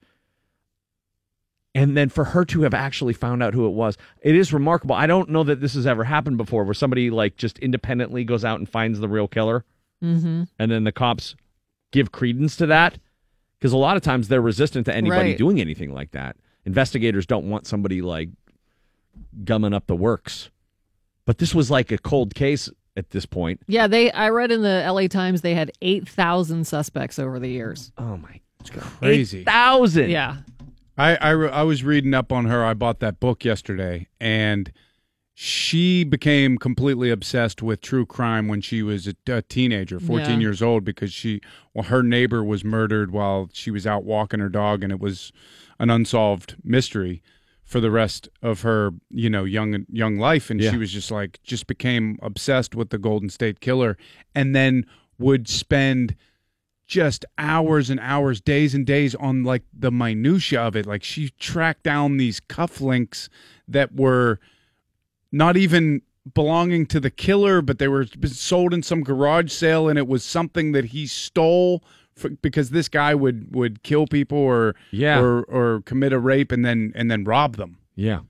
And 1.74 1.96
then 1.96 2.08
for 2.08 2.24
her 2.24 2.44
to 2.46 2.62
have 2.62 2.74
actually 2.74 3.12
found 3.12 3.42
out 3.42 3.54
who 3.54 3.66
it 3.66 3.70
was, 3.72 3.96
it 4.22 4.34
is 4.34 4.52
remarkable. 4.52 4.94
I 4.94 5.06
don't 5.06 5.28
know 5.28 5.44
that 5.44 5.60
this 5.60 5.74
has 5.74 5.86
ever 5.86 6.02
happened 6.04 6.36
before, 6.38 6.64
where 6.64 6.74
somebody 6.74 7.10
like 7.10 7.36
just 7.36 7.58
independently 7.58 8.24
goes 8.24 8.44
out 8.44 8.58
and 8.58 8.68
finds 8.68 8.98
the 9.00 9.08
real 9.08 9.28
killer, 9.28 9.64
Mm-hmm. 10.02 10.44
and 10.58 10.70
then 10.70 10.84
the 10.84 10.92
cops 10.92 11.34
give 11.92 12.12
credence 12.12 12.56
to 12.56 12.66
that. 12.66 12.98
Because 13.58 13.72
a 13.72 13.76
lot 13.76 13.96
of 13.96 14.02
times 14.04 14.28
they're 14.28 14.40
resistant 14.40 14.86
to 14.86 14.94
anybody 14.94 15.30
Right. 15.30 15.38
doing 15.38 15.60
anything 15.60 15.92
like 15.92 16.12
that. 16.12 16.36
Investigators 16.64 17.26
don't 17.26 17.48
want 17.50 17.66
somebody 17.66 18.00
like 18.02 18.28
gumming 19.44 19.74
up 19.74 19.86
the 19.86 19.96
works. 19.96 20.50
But 21.24 21.38
this 21.38 21.54
was 21.54 21.70
like 21.70 21.90
a 21.92 21.98
cold 21.98 22.34
case 22.34 22.70
at 22.96 23.10
this 23.10 23.26
point. 23.26 23.60
Yeah, 23.66 23.86
they. 23.86 24.10
I 24.12 24.30
read 24.30 24.50
in 24.52 24.62
the 24.62 24.82
L.A. 24.84 25.08
Times 25.08 25.42
they 25.42 25.54
had 25.54 25.72
eight 25.82 26.08
thousand 26.08 26.66
suspects 26.66 27.18
over 27.18 27.38
the 27.38 27.48
years. 27.50 27.92
Oh 27.98 28.16
my 28.16 28.40
it's 28.60 28.70
Crazy. 28.70 29.44
thousand. 29.44 30.10
Yeah. 30.10 30.36
I, 30.98 31.16
I, 31.16 31.30
re- 31.30 31.50
I 31.50 31.62
was 31.62 31.84
reading 31.84 32.12
up 32.12 32.32
on 32.32 32.46
her. 32.46 32.64
I 32.64 32.74
bought 32.74 32.98
that 33.00 33.20
book 33.20 33.44
yesterday, 33.44 34.08
and 34.20 34.72
she 35.32 36.02
became 36.02 36.58
completely 36.58 37.10
obsessed 37.10 37.62
with 37.62 37.80
true 37.80 38.04
crime 38.04 38.48
when 38.48 38.60
she 38.60 38.82
was 38.82 39.06
a, 39.06 39.14
a 39.28 39.42
teenager, 39.42 40.00
14 40.00 40.28
Yeah. 40.30 40.38
years 40.38 40.60
old, 40.60 40.84
because 40.84 41.12
she, 41.12 41.40
well, 41.72 41.84
her 41.84 42.02
neighbor 42.02 42.42
was 42.42 42.64
murdered 42.64 43.12
while 43.12 43.48
she 43.52 43.70
was 43.70 43.86
out 43.86 44.02
walking 44.04 44.40
her 44.40 44.48
dog, 44.48 44.82
and 44.82 44.92
it 44.92 44.98
was 44.98 45.32
an 45.78 45.90
unsolved 45.90 46.56
mystery 46.64 47.22
for 47.62 47.78
the 47.80 47.90
rest 47.90 48.28
of 48.42 48.62
her, 48.62 48.90
you 49.10 49.30
know, 49.30 49.44
young 49.44 49.84
young 49.90 50.16
life. 50.18 50.50
And 50.50 50.60
Yeah. 50.60 50.72
she 50.72 50.76
was 50.78 50.90
just 50.90 51.10
like, 51.12 51.38
just 51.44 51.66
became 51.68 52.18
obsessed 52.22 52.74
with 52.74 52.90
the 52.90 52.98
Golden 52.98 53.28
State 53.30 53.60
Killer, 53.60 53.96
and 54.34 54.56
then 54.56 54.84
would 55.18 55.48
spend 55.48 56.16
just 56.88 57.24
hours 57.36 57.90
and 57.90 58.00
hours, 58.00 58.40
days 58.40 58.74
and 58.74 58.84
days 58.84 59.14
on 59.14 59.44
like 59.44 59.62
the 59.78 59.92
minutia 59.92 60.60
of 60.60 60.74
it. 60.74 60.86
Like 60.86 61.04
she 61.04 61.28
tracked 61.38 61.84
down 61.84 62.16
these 62.16 62.40
cufflinks 62.40 63.28
that 63.68 63.94
were 63.94 64.40
not 65.30 65.56
even 65.56 66.02
belonging 66.34 66.86
to 66.86 66.98
the 66.98 67.10
killer, 67.10 67.62
but 67.62 67.78
they 67.78 67.88
were 67.88 68.06
sold 68.26 68.74
in 68.74 68.82
some 68.82 69.02
garage 69.02 69.52
sale, 69.52 69.88
and 69.88 69.98
it 69.98 70.08
was 70.08 70.24
something 70.24 70.72
that 70.72 70.86
he 70.86 71.06
stole. 71.06 71.84
For, 72.16 72.30
because 72.30 72.70
this 72.70 72.88
guy 72.88 73.14
would 73.14 73.54
would 73.54 73.84
kill 73.84 74.06
people 74.08 74.38
or 74.38 74.74
Yeah. 74.90 75.20
or 75.20 75.42
or 75.44 75.82
commit 75.82 76.12
a 76.12 76.18
rape 76.18 76.50
and 76.50 76.64
then 76.64 76.90
and 76.96 77.08
then 77.08 77.22
rob 77.22 77.54
them. 77.56 77.76
Yeah. 77.94 78.20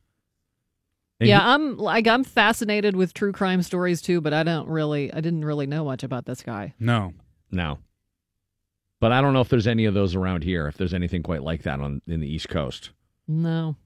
yeah, 1.21 1.41
I'm 1.43 1.79
like 1.79 2.07
I'm 2.07 2.23
fascinated 2.23 2.97
with 2.97 3.15
true 3.15 3.33
crime 3.33 3.63
stories 3.63 4.03
too, 4.03 4.21
but 4.21 4.35
I 4.35 4.43
don't 4.43 4.69
really, 4.69 5.11
I 5.13 5.21
didn't 5.23 5.45
really 5.45 5.67
know 5.67 5.85
much 5.85 6.03
about 6.03 6.27
this 6.27 6.43
guy. 6.43 6.75
No. 6.79 7.15
No. 7.51 7.79
But 9.01 9.12
I 9.12 9.20
don't 9.20 9.33
know 9.33 9.41
if 9.41 9.49
there's 9.49 9.66
any 9.66 9.85
of 9.85 9.95
those 9.95 10.15
around 10.15 10.43
here, 10.43 10.66
if 10.66 10.77
there's 10.77 10.95
anything 10.95 11.23
quite 11.23 11.43
like 11.43 11.62
that 11.62 11.81
on 11.81 12.03
in 12.07 12.20
the 12.20 12.27
East 12.27 12.49
Coast. 12.49 12.91
No. 13.27 13.77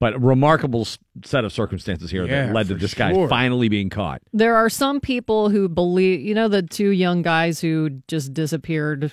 But 0.00 0.14
a 0.14 0.18
remarkable 0.18 0.86
set 1.24 1.44
of 1.44 1.52
circumstances 1.52 2.10
here 2.10 2.24
Yeah, 2.24 2.46
that 2.46 2.54
led 2.54 2.68
to 2.68 2.74
for 2.74 2.80
this 2.80 2.94
guy 2.94 3.28
finally 3.28 3.68
being 3.68 3.90
caught. 3.90 4.22
There 4.32 4.56
are 4.56 4.70
some 4.70 4.98
people 4.98 5.50
who 5.50 5.68
believe, 5.68 6.20
you 6.20 6.34
know, 6.34 6.48
the 6.48 6.62
two 6.62 6.88
young 6.88 7.20
guys 7.22 7.60
who 7.60 8.00
just 8.08 8.32
disappeared 8.32 9.12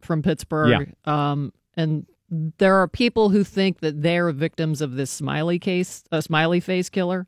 from 0.00 0.22
Pittsburgh. 0.22 0.94
Um, 1.04 1.52
and 1.76 2.06
there 2.30 2.76
are 2.76 2.86
people 2.86 3.30
who 3.30 3.42
think 3.42 3.80
that 3.80 4.02
they're 4.02 4.30
victims 4.30 4.80
of 4.80 4.94
this 4.94 5.10
smiley 5.10 5.58
case, 5.58 6.04
a 6.12 6.22
smiley 6.22 6.60
face 6.60 6.88
killer, 6.88 7.26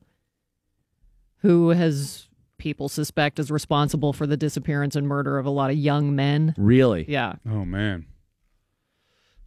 who 1.39 1.71
has 1.71 2.29
people 2.61 2.89
suspect 2.89 3.39
is 3.41 3.51
responsible 3.51 4.13
for 4.13 4.27
the 4.27 4.37
disappearance 4.37 4.95
and 4.95 5.09
murder 5.09 5.39
of 5.39 5.47
a 5.47 5.51
lot 5.51 5.71
of 5.71 5.77
young 5.77 6.15
men. 6.15 6.55
Really? 6.57 7.05
Yeah. 7.09 7.35
Oh 7.49 7.65
man. 7.65 8.07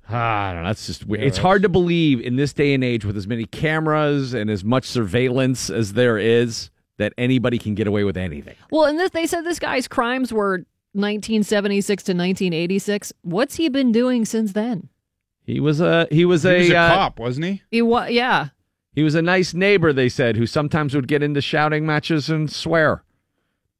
Ah, 0.09 0.49
I 0.49 0.53
don't 0.53 0.63
know. 0.63 0.69
That's 0.69 0.85
just 0.85 1.05
weird. 1.05 1.21
Yeah, 1.21 1.27
it's 1.27 1.37
hard 1.37 1.61
to 1.63 1.69
believe 1.69 2.19
in 2.19 2.35
this 2.35 2.51
day 2.51 2.73
and 2.73 2.83
age 2.83 3.05
with 3.05 3.15
as 3.15 3.25
many 3.25 3.45
cameras 3.45 4.33
and 4.33 4.49
as 4.49 4.63
much 4.63 4.85
surveillance 4.85 5.69
as 5.69 5.93
there 5.93 6.17
is 6.17 6.69
that 6.97 7.13
anybody 7.17 7.57
can 7.57 7.73
get 7.73 7.87
away 7.87 8.03
with 8.03 8.17
anything. 8.17 8.55
Well, 8.69 8.83
and 8.85 8.99
this, 8.99 9.11
they 9.11 9.25
said 9.25 9.45
this 9.45 9.59
guy's 9.59 9.87
crimes 9.87 10.33
were 10.33 10.65
1976 10.91 12.03
to 12.03 12.11
1986. 12.11 13.13
What's 13.21 13.55
he 13.55 13.69
been 13.69 13.91
doing 13.93 14.25
since 14.25 14.51
then? 14.51 14.89
He 15.45 15.59
was 15.59 15.79
a 15.81 16.07
he 16.11 16.25
was 16.25 16.43
He 16.43 16.49
a, 16.49 16.57
was 16.57 16.69
a 16.69 16.75
uh, 16.77 16.95
cop, 16.95 17.19
wasn't 17.19 17.45
he? 17.45 17.61
He 17.71 17.81
wa- 17.81 18.05
yeah. 18.05 18.49
He 18.93 19.03
was 19.03 19.15
a 19.15 19.21
nice 19.21 19.53
neighbor, 19.53 19.91
they 19.91 20.09
said, 20.09 20.37
who 20.37 20.45
sometimes 20.45 20.93
would 20.95 21.07
get 21.07 21.23
into 21.23 21.41
shouting 21.41 21.85
matches 21.85 22.29
and 22.29 22.51
swear, 22.51 23.03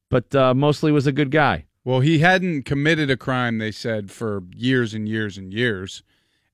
but 0.10 0.34
uh, 0.34 0.54
mostly 0.54 0.92
was 0.92 1.06
a 1.06 1.12
good 1.12 1.30
guy. 1.30 1.66
Well, 1.86 2.00
he 2.00 2.20
hadn't 2.20 2.64
committed 2.64 3.12
a 3.12 3.18
crime, 3.18 3.58
they 3.58 3.72
said, 3.72 4.10
for 4.10 4.44
years 4.56 4.94
and 4.94 5.08
years 5.08 5.38
and 5.38 5.54
years. 5.54 6.02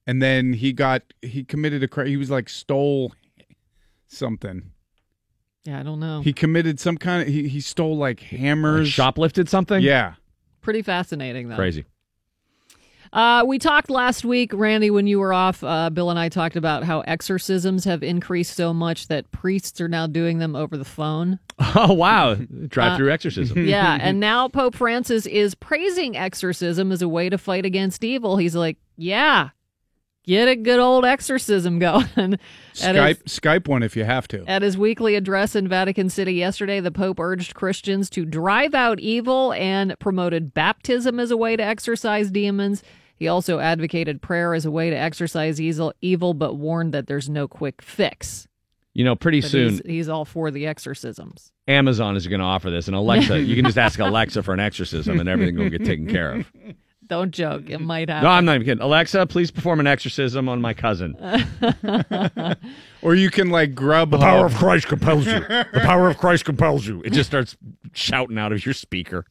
And 0.07 0.21
then 0.21 0.53
he 0.53 0.73
got 0.73 1.03
he 1.21 1.43
committed 1.43 1.83
a 1.83 1.87
crime. 1.87 2.07
He 2.07 2.17
was 2.17 2.31
like 2.31 2.49
stole 2.49 3.13
something. 4.07 4.71
Yeah, 5.65 5.79
I 5.79 5.83
don't 5.83 5.99
know. 5.99 6.21
He 6.21 6.33
committed 6.33 6.79
some 6.79 6.97
kind 6.97 7.21
of 7.21 7.27
he, 7.27 7.47
he 7.47 7.61
stole 7.61 7.95
like 7.95 8.19
hammers. 8.21 8.89
shoplifted 8.89 9.47
something? 9.49 9.81
Yeah. 9.81 10.15
Pretty 10.61 10.81
fascinating, 10.81 11.49
though. 11.49 11.55
Crazy. 11.55 11.85
Uh, 13.11 13.43
we 13.47 13.57
talked 13.59 13.89
last 13.89 14.23
week, 14.23 14.51
Randy, 14.53 14.91
when 14.91 15.07
you 15.07 15.19
were 15.19 15.33
off. 15.33 15.63
Uh, 15.63 15.89
Bill 15.89 16.09
and 16.09 16.19
I 16.19 16.29
talked 16.29 16.55
about 16.55 16.83
how 16.83 17.01
exorcisms 17.01 17.85
have 17.85 18.03
increased 18.03 18.55
so 18.55 18.73
much 18.73 19.07
that 19.07 19.31
priests 19.31 19.81
are 19.81 19.87
now 19.87 20.05
doing 20.07 20.37
them 20.39 20.55
over 20.55 20.77
the 20.77 20.85
phone. 20.85 21.39
Oh 21.75 21.93
wow! 21.93 22.35
Drive-through 22.35 23.09
Uh, 23.09 23.13
exorcism. 23.13 23.57
yeah, 23.67 23.97
and 24.01 24.19
now 24.21 24.47
Pope 24.47 24.75
Francis 24.75 25.25
is 25.25 25.55
praising 25.55 26.15
exorcism 26.15 26.89
as 26.93 27.01
a 27.01 27.07
way 27.09 27.29
to 27.29 27.37
fight 27.37 27.65
against 27.65 28.01
evil. 28.03 28.37
He's 28.37 28.55
like, 28.55 28.77
yeah, 28.95 29.49
get 30.29 30.47
a 30.47 30.55
good 30.55 30.79
old 30.79 31.05
exorcism 31.05 31.79
going. 31.79 32.05
At 32.81 32.95
his- 32.95 33.17
Skype 33.17 33.23
Skype 33.23 33.67
one 33.67 33.83
if 33.83 33.97
you 33.97 34.03
have 34.05 34.27
to. 34.29 34.43
At 34.47 34.61
his 34.61 34.77
weekly 34.77 35.15
address 35.15 35.55
in 35.55 35.67
Vatican 35.67 36.09
City 36.09 36.33
yesterday, 36.33 36.79
the 36.79 36.91
Pope 36.91 37.19
urged 37.19 37.55
Christians 37.55 38.09
to 38.11 38.25
drive 38.25 38.73
out 38.73 38.99
evil 38.99 39.51
and 39.53 39.97
promoted 39.99 40.53
baptism 40.53 41.19
as 41.19 41.31
a 41.31 41.37
way 41.37 41.55
to 41.55 41.63
exorcise 41.63 42.29
demons. 42.31 42.83
He 43.15 43.27
also 43.27 43.59
advocated 43.59 44.21
prayer 44.21 44.53
as 44.53 44.65
a 44.65 44.71
way 44.71 44.89
to 44.89 44.95
exorcise 44.95 45.59
evil, 45.59 45.93
evil 45.99 46.33
but 46.33 46.53
warned 46.55 46.93
that 46.93 47.07
there's 47.07 47.27
no 47.29 47.47
quick 47.47 47.81
fix. 47.81 48.47
You 48.93 49.03
know, 49.03 49.15
pretty 49.15 49.41
But 49.41 49.49
soon 49.49 49.69
he's, 49.71 49.81
he's 49.85 50.09
all 50.09 50.25
for 50.25 50.51
the 50.51 50.67
exorcisms. 50.67 51.51
Amazon 51.67 52.15
is 52.15 52.27
going 52.27 52.39
to 52.39 52.45
offer 52.45 52.69
this, 52.69 52.87
and 52.87 52.95
Alexa, 52.95 53.41
you 53.41 53.55
can 53.55 53.65
just 53.65 53.77
ask 53.77 53.99
Alexa 53.99 54.41
for 54.43 54.53
an 54.53 54.59
exorcism, 54.59 55.19
and 55.19 55.27
everything 55.27 55.57
will 55.57 55.69
get 55.69 55.83
taken 55.85 56.07
care 56.07 56.31
of. 56.33 56.51
Don't 57.09 57.31
joke; 57.31 57.69
it 57.69 57.79
might 57.79 58.07
happen. 58.07 58.23
No, 58.23 58.29
I'm 58.29 58.45
not 58.45 58.55
even 58.55 58.65
kidding. 58.65 58.83
Alexa, 58.83 59.25
please 59.25 59.51
perform 59.51 59.79
an 59.79 59.87
exorcism 59.87 60.47
on 60.47 60.61
my 60.61 60.73
cousin. 60.73 61.15
Or 63.01 63.15
you 63.15 63.31
can 63.31 63.49
like 63.49 63.73
grub 63.73 64.11
The 64.11 64.17
power 64.17 64.45
of 64.45 64.53
Christ 64.55 64.87
compels 64.87 65.25
you. 65.25 65.39
The 65.39 65.81
power 65.83 66.09
of 66.09 66.17
Christ 66.17 66.45
compels 66.45 66.85
you. 66.85 67.01
It 67.05 67.13
just 67.13 67.29
starts 67.29 67.55
shouting 67.93 68.37
out 68.37 68.51
of 68.51 68.65
your 68.65 68.73
speaker. 68.73 69.25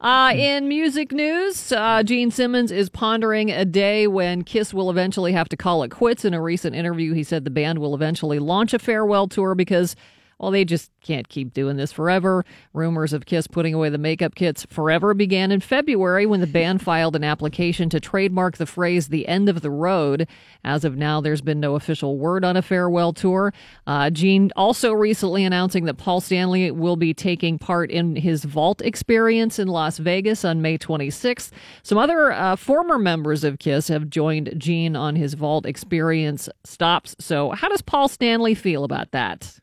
Uh, 0.00 0.32
in 0.34 0.68
music 0.68 1.12
news, 1.12 1.72
uh, 1.72 2.02
Gene 2.02 2.30
Simmons 2.30 2.70
is 2.70 2.88
pondering 2.88 3.50
a 3.50 3.64
day 3.64 4.06
when 4.06 4.42
Kiss 4.42 4.72
will 4.72 4.90
eventually 4.90 5.32
have 5.32 5.48
to 5.50 5.56
call 5.56 5.82
it 5.82 5.90
quits. 5.90 6.24
In 6.24 6.34
a 6.34 6.40
recent 6.40 6.74
interview, 6.74 7.12
he 7.12 7.24
said 7.24 7.44
the 7.44 7.50
band 7.50 7.78
will 7.78 7.94
eventually 7.94 8.38
launch 8.38 8.72
a 8.72 8.78
farewell 8.78 9.26
tour 9.26 9.54
because 9.54 9.94
Well, 10.42 10.50
they 10.50 10.64
just 10.64 10.90
can't 11.02 11.28
keep 11.28 11.54
doing 11.54 11.76
this 11.76 11.92
forever. 11.92 12.44
Rumors 12.72 13.12
of 13.12 13.26
Kiss 13.26 13.46
putting 13.46 13.74
away 13.74 13.90
the 13.90 13.98
makeup 13.98 14.34
kits 14.34 14.66
forever 14.68 15.14
began 15.14 15.52
in 15.52 15.60
February 15.60 16.26
when 16.26 16.40
the 16.40 16.48
band 16.48 16.82
filed 16.82 17.14
an 17.14 17.22
application 17.22 17.88
to 17.90 18.00
trademark 18.00 18.56
the 18.56 18.66
phrase 18.66 19.06
the 19.06 19.28
end 19.28 19.48
of 19.48 19.62
the 19.62 19.70
road. 19.70 20.26
As 20.64 20.84
of 20.84 20.96
now, 20.96 21.20
there's 21.20 21.40
been 21.40 21.60
no 21.60 21.76
official 21.76 22.18
word 22.18 22.44
on 22.44 22.56
a 22.56 22.62
farewell 22.62 23.12
tour. 23.12 23.54
Uh, 23.86 24.10
Gene 24.10 24.50
also 24.56 24.92
recently 24.92 25.44
announcing 25.44 25.84
that 25.84 25.94
Paul 25.94 26.20
Stanley 26.20 26.72
will 26.72 26.96
be 26.96 27.14
taking 27.14 27.56
part 27.56 27.92
in 27.92 28.16
his 28.16 28.42
Vault 28.42 28.82
experience 28.82 29.60
in 29.60 29.68
Las 29.68 29.98
Vegas 29.98 30.44
on 30.44 30.60
May 30.60 30.76
26th. 30.76 31.52
Some 31.84 31.98
other 31.98 32.32
uh, 32.32 32.56
former 32.56 32.98
members 32.98 33.44
of 33.44 33.60
Kiss 33.60 33.86
have 33.86 34.10
joined 34.10 34.52
Gene 34.58 34.96
on 34.96 35.14
his 35.14 35.34
Vault 35.34 35.66
experience 35.66 36.48
stops. 36.64 37.14
So, 37.20 37.52
how 37.52 37.68
does 37.68 37.82
Paul 37.82 38.08
Stanley 38.08 38.56
feel 38.56 38.82
about 38.82 39.12
that? 39.12 39.61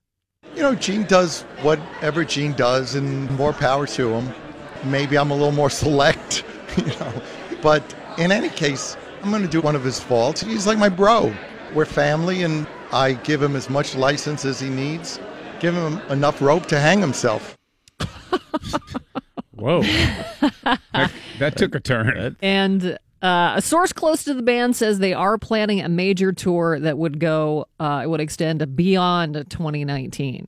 You 0.56 0.62
know, 0.64 0.76
Gene 0.76 1.04
does 1.04 1.42
whatever 1.62 2.26
Gene 2.26 2.54
does, 2.54 2.96
and 2.96 3.30
more 3.32 3.54
power 3.54 3.88
to 3.88 4.14
him. 4.14 4.34
Maybe 4.84 5.18
I'm 5.18 5.32
a 5.32 5.34
little 5.34 5.52
more 5.52 5.70
select, 5.84 6.44
you 6.78 6.86
know. 6.86 7.22
But 7.62 7.96
in 8.18 8.32
any 8.32 8.50
case, 8.50 8.98
I'm 9.24 9.30
going 9.30 9.44
to 9.44 9.50
do 9.50 9.62
one 9.62 9.76
of 9.76 9.84
his 9.84 10.00
Vaults. 10.00 10.42
He's 10.42 10.68
like 10.68 10.78
my 10.78 10.90
bro. 10.90 11.34
We're 11.74 11.86
family, 11.86 12.44
and 12.44 12.68
I 12.92 13.14
give 13.14 13.42
him 13.42 13.56
as 13.56 13.70
much 13.70 13.96
license 13.96 14.46
as 14.46 14.60
he 14.60 14.70
needs. 14.70 15.20
Give 15.60 15.76
him 15.76 16.00
enough 16.10 16.42
rope 16.42 16.66
to 16.68 16.80
hang 16.80 17.00
himself. 17.00 17.58
Whoa. 19.52 19.82
that, 20.64 21.12
that 21.40 21.58
took 21.58 21.76
a 21.76 21.80
turn. 21.80 22.38
And 22.42 22.98
uh, 23.22 23.54
a 23.58 23.62
source 23.62 23.92
close 23.94 24.24
to 24.24 24.34
the 24.34 24.42
band 24.44 24.76
says 24.76 25.00
they 25.00 25.14
are 25.14 25.38
planning 25.38 25.82
a 25.82 25.90
major 25.90 26.32
tour 26.32 26.80
that 26.80 26.98
would 26.98 27.20
go, 27.20 27.66
uh, 27.80 28.02
it 28.04 28.08
would 28.10 28.22
extend 28.22 28.76
beyond 28.76 29.34
2019. 29.50 30.48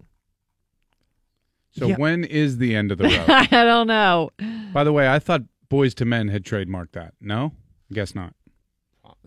So 1.78 1.88
Yeah. 1.88 1.96
when 1.98 2.24
is 2.24 2.58
the 2.58 2.76
end 2.76 2.92
of 2.92 2.98
the 2.98 3.04
road? 3.10 3.30
I 3.30 3.46
don't 3.64 3.88
know. 3.88 4.30
By 4.74 4.84
the 4.84 4.92
way, 4.94 5.08
I 5.10 5.20
thought 5.20 5.42
Boyz 5.70 6.00
II 6.00 6.08
Men 6.08 6.28
had 6.30 6.44
trademarked 6.44 6.92
that. 6.94 7.14
No? 7.22 7.54
I 7.90 7.94
guess 7.94 8.14
not. 8.16 8.34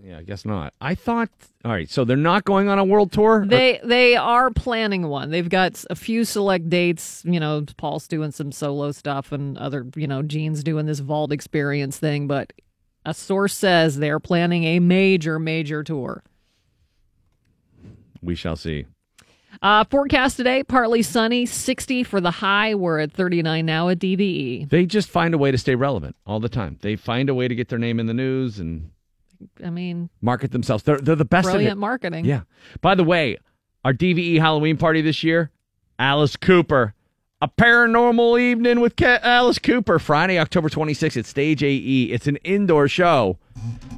Yeah, 0.03 0.19
I 0.19 0.23
guess 0.23 0.45
not. 0.45 0.75
I 0.81 0.95
thought. 0.95 1.31
All 1.65 1.71
right, 1.71 1.89
so 1.89 2.05
they're 2.05 2.17
not 2.17 2.45
going 2.45 2.69
on 2.69 2.79
a 2.79 2.85
world 2.85 3.13
tour. 3.13 3.47
They 3.47 3.81
they 3.85 4.17
are 4.17 4.51
planning 4.51 5.07
one. 5.09 5.31
They've 5.31 5.49
got 5.49 5.83
a 5.89 5.95
few 5.95 6.25
select 6.25 6.69
dates. 6.69 7.23
You 7.25 7.39
know, 7.41 7.65
Paul's 7.79 8.07
doing 8.09 8.31
some 8.33 8.51
solo 8.53 8.91
stuff, 8.93 9.31
and 9.33 9.57
other 9.57 9.87
you 9.97 10.07
know, 10.07 10.21
Gene's 10.23 10.63
doing 10.65 10.85
this 10.87 10.99
Vault 10.99 11.33
experience 11.33 11.97
thing. 11.99 12.27
But 12.27 12.53
a 13.05 13.15
source 13.15 13.55
says 13.55 13.99
they're 13.99 14.21
planning 14.21 14.65
a 14.65 14.79
major, 14.81 15.39
major 15.39 15.83
tour. 15.83 16.23
we 18.23 18.35
shall 18.35 18.57
see. 18.57 18.87
Uh, 19.63 19.85
forecast 19.85 20.37
today: 20.37 20.63
partly 20.65 21.03
sunny, 21.03 21.47
sixty 21.47 22.03
for 22.03 22.21
the 22.21 22.31
high. 22.31 22.75
We're 22.75 22.99
at 22.99 23.13
thirty 23.13 23.41
nine 23.43 23.67
now 23.67 23.89
at. 23.89 23.99
DVE. 23.99 24.69
They 24.69 24.85
just 24.85 25.09
find 25.09 25.33
a 25.33 25.39
way 25.39 25.51
to 25.51 25.59
stay 25.59 25.75
relevant 25.75 26.17
all 26.27 26.41
the 26.41 26.49
time. 26.49 26.79
They 26.83 26.97
find 26.97 27.29
a 27.29 27.35
way 27.35 27.49
to 27.49 27.55
get 27.55 27.69
their 27.69 27.79
name 27.79 28.01
in 28.01 28.07
the 28.07 28.15
news 28.15 28.59
and 28.59 28.91
I 29.65 29.71
mean, 29.71 30.11
market 30.21 30.51
themselves. 30.51 30.83
They're 30.83 30.99
they're 30.99 31.17
the 31.17 31.25
best. 31.25 31.47
at 31.47 31.53
brilliant 31.53 31.79
marketing. 31.79 32.25
Yeah. 32.25 32.43
By 32.81 32.95
the 32.95 33.05
way, 33.05 33.37
our 33.85 33.93
DVE 33.93 34.39
Halloween 34.41 34.77
party 34.77 35.01
this 35.01 35.23
year, 35.23 35.51
Alice 35.99 36.37
Cooper. 36.37 36.95
A 37.45 37.49
paranormal 37.49 38.41
evening 38.41 38.81
with 38.81 38.97
Ke- 38.97 39.21
Alice 39.23 39.59
Cooper, 39.59 39.99
Friday, 39.99 40.39
October 40.39 40.71
26th 40.71 41.19
at 41.19 41.27
Stage 41.27 41.63
AE. 41.63 42.05
It's 42.05 42.27
an 42.27 42.37
indoor 42.37 42.89
show. 42.89 43.39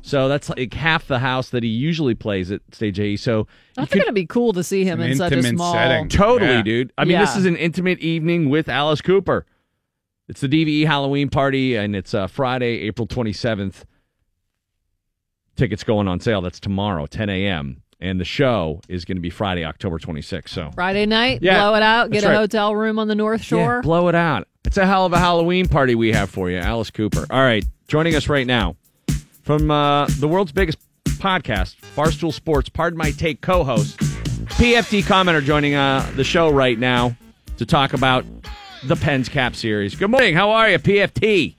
So 0.02 0.26
that's 0.26 0.48
like 0.50 0.74
half 0.74 1.06
the 1.06 1.20
house 1.20 1.50
that 1.50 1.62
he 1.62 1.68
usually 1.68 2.16
plays 2.16 2.50
at 2.50 2.60
Stage 2.72 2.98
AE. 2.98 3.14
So 3.14 3.46
i 3.78 3.82
That's 3.82 3.94
going 3.94 4.06
to 4.06 4.12
be 4.12 4.26
cool 4.26 4.52
to 4.54 4.64
see 4.64 4.82
him 4.84 5.00
in 5.00 5.16
such 5.16 5.32
a 5.32 5.44
small 5.44 5.74
setting. 5.74 6.08
Totally, 6.08 6.54
Yeah. 6.54 6.62
dude. 6.62 6.92
I 6.98 7.04
mean, 7.04 7.20
this 7.20 7.36
is 7.36 7.46
an 7.46 7.54
intimate 7.54 8.00
evening 8.00 8.50
with 8.50 8.68
Alice 8.68 9.00
Cooper. 9.00 9.46
It's 10.26 10.40
the 10.40 10.48
DVE 10.48 10.84
Halloween 10.84 11.28
party, 11.28 11.76
and 11.76 11.94
it's 11.94 12.14
uh, 12.14 12.26
Friday, 12.26 12.80
April 12.80 13.06
27th. 13.06 13.84
Tickets 15.54 15.84
going 15.84 16.08
on 16.08 16.18
sale. 16.18 16.40
That's 16.40 16.58
tomorrow, 16.58 17.06
10 17.06 17.30
a.m. 17.30 17.80
And 17.98 18.20
the 18.20 18.24
show 18.24 18.82
is 18.88 19.06
going 19.06 19.16
to 19.16 19.22
be 19.22 19.30
Friday, 19.30 19.64
October 19.64 19.98
26th. 19.98 20.48
So 20.48 20.70
Friday 20.74 21.06
night. 21.06 21.40
Yeah, 21.42 21.60
blow 21.60 21.74
it 21.76 21.82
out. 21.82 22.10
Get 22.10 22.24
a 22.24 22.28
right. 22.28 22.36
hotel 22.36 22.76
room 22.76 22.98
on 22.98 23.08
the 23.08 23.14
North 23.14 23.42
Shore. 23.42 23.76
Yeah, 23.76 23.80
blow 23.82 24.08
it 24.08 24.14
out. 24.14 24.48
It's 24.64 24.76
a 24.76 24.84
hell 24.84 25.06
of 25.06 25.12
a 25.12 25.18
Halloween 25.18 25.68
party 25.68 25.94
we 25.94 26.12
have 26.12 26.28
for 26.28 26.50
you, 26.50 26.58
Alice 26.58 26.90
Cooper. 26.90 27.26
All 27.30 27.40
right, 27.40 27.64
joining 27.88 28.14
us 28.14 28.28
right 28.28 28.46
now 28.46 28.76
from 29.42 29.70
uh, 29.70 30.06
the 30.18 30.28
world's 30.28 30.52
biggest 30.52 30.78
podcast, 31.04 31.76
Barstool 31.94 32.32
Sports. 32.32 32.68
Pardon 32.68 32.98
my 32.98 33.12
take, 33.12 33.40
co-host 33.40 33.98
PFT 34.56 35.02
commenter 35.02 35.42
joining 35.42 35.74
uh, 35.74 36.10
the 36.16 36.24
show 36.24 36.50
right 36.50 36.78
now 36.78 37.16
to 37.58 37.66
talk 37.66 37.92
about 37.92 38.24
the 38.84 38.96
Pens 38.96 39.28
Cap 39.28 39.54
series. 39.54 39.94
Good 39.94 40.10
morning. 40.10 40.34
How 40.34 40.50
are 40.50 40.70
you, 40.70 40.78
PFT? 40.78 41.54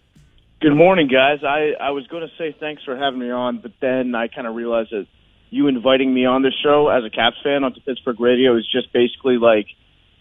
Good 0.61 0.73
morning, 0.73 1.07
guys. 1.07 1.43
I, 1.43 1.73
I 1.79 1.91
was 1.91 2.07
going 2.07 2.27
to 2.27 2.33
say 2.37 2.55
thanks 2.59 2.83
for 2.83 2.97
having 2.97 3.19
me 3.19 3.29
on, 3.29 3.59
but 3.59 3.73
then 3.81 4.15
I 4.15 4.27
kind 4.27 4.47
of 4.47 4.55
realized 4.55 4.91
that 4.91 5.05
you 5.49 5.67
inviting 5.67 6.13
me 6.13 6.25
on 6.25 6.41
this 6.41 6.53
show 6.63 6.89
as 6.89 7.03
a 7.03 7.09
Caps 7.09 7.37
fan 7.43 7.63
onto 7.63 7.79
Pittsburgh 7.81 8.19
radio 8.19 8.55
is 8.57 8.67
just 8.69 8.91
basically 8.91 9.37
like 9.37 9.67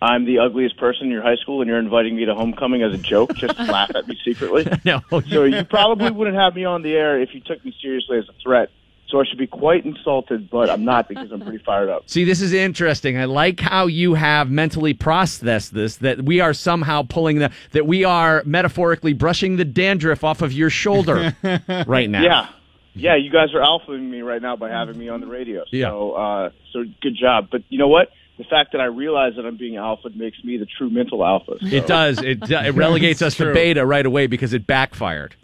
I'm 0.01 0.27
the 0.27 0.41
ugliest 0.41 0.77
person 0.77 1.07
in 1.07 1.11
your 1.11 1.23
high 1.23 1.37
school 1.37 1.63
and 1.63 1.69
you're 1.69 1.79
inviting 1.79 2.17
me 2.17 2.27
to 2.27 2.35
homecoming 2.35 2.83
as 2.83 2.93
a 2.93 2.99
joke, 2.99 3.35
just 3.35 3.57
to 3.57 3.65
laugh 3.65 3.91
at 3.95 4.07
me 4.07 4.19
secretly. 4.25 4.67
no. 4.85 5.01
So 5.29 5.45
you 5.45 5.65
probably 5.65 6.11
wouldn't 6.11 6.37
have 6.37 6.55
me 6.55 6.65
on 6.65 6.83
the 6.83 6.93
air 6.93 7.21
if 7.21 7.35
you 7.35 7.41
took 7.41 7.65
me 7.65 7.75
seriously 7.81 8.19
as 8.19 8.29
a 8.29 8.35
threat. 8.43 8.71
So 9.09 9.21
I 9.21 9.25
should 9.25 9.39
be 9.39 9.47
quite 9.47 9.85
insulted, 9.85 10.51
but 10.51 10.69
I'm 10.69 10.85
not 10.85 11.09
because 11.09 11.31
I'm 11.31 11.41
pretty 11.41 11.63
fired 11.65 11.89
up. 11.89 12.11
See, 12.11 12.25
this 12.25 12.41
is 12.41 12.53
interesting. 12.53 13.17
I 13.17 13.27
like 13.27 13.61
how 13.61 13.87
you 13.87 14.15
have 14.15 14.51
mentally 14.51 14.95
processed 14.95 15.73
this 15.73 15.99
that 15.99 16.23
we 16.23 16.41
are 16.41 16.53
somehow 16.53 17.05
pulling 17.09 17.39
the 17.39 17.53
that 17.71 17.87
we 17.87 18.05
are 18.05 18.43
metaphorically 18.45 19.13
brushing 19.13 19.57
the 19.57 19.65
dandruff 19.65 20.25
off 20.25 20.43
of 20.43 20.53
your 20.53 20.71
shoulder 20.71 21.37
right 21.87 22.11
now. 22.11 22.23
Yeah. 22.23 22.49
Yeah, 22.97 23.17
you 23.17 23.31
guys 23.31 23.55
are 23.55 23.61
alphaing 23.61 24.09
me 24.11 24.23
right 24.23 24.41
now 24.43 24.57
by 24.57 24.71
having 24.71 24.99
me 24.99 25.09
on 25.09 25.21
the 25.21 25.27
radio. 25.27 25.65
So, 25.65 25.77
Yeah. 25.77 25.91
uh, 25.93 26.51
so 26.73 26.85
good 27.03 27.17
job. 27.21 27.49
But 27.51 27.63
you 27.69 27.79
know 27.79 27.89
what? 27.89 28.11
The 28.39 28.45
fact 28.45 28.73
that 28.73 28.81
I 28.81 28.87
realize 28.87 29.35
that 29.37 29.47
I'm 29.47 29.57
being 29.57 29.77
alphaed 29.77 30.17
makes 30.17 30.43
me 30.45 30.57
the 30.59 30.67
true 30.67 30.91
mental 30.91 31.25
alpha. 31.25 31.57
So- 31.61 31.67
It 31.67 31.87
does. 31.87 32.21
It, 32.23 32.51
it 32.51 32.75
relegates 32.75 33.23
us 33.23 33.37
to 33.37 33.53
beta 33.53 33.85
right 33.87 34.05
away 34.05 34.27
because 34.27 34.53
it 34.53 34.67
backfired. 34.67 35.35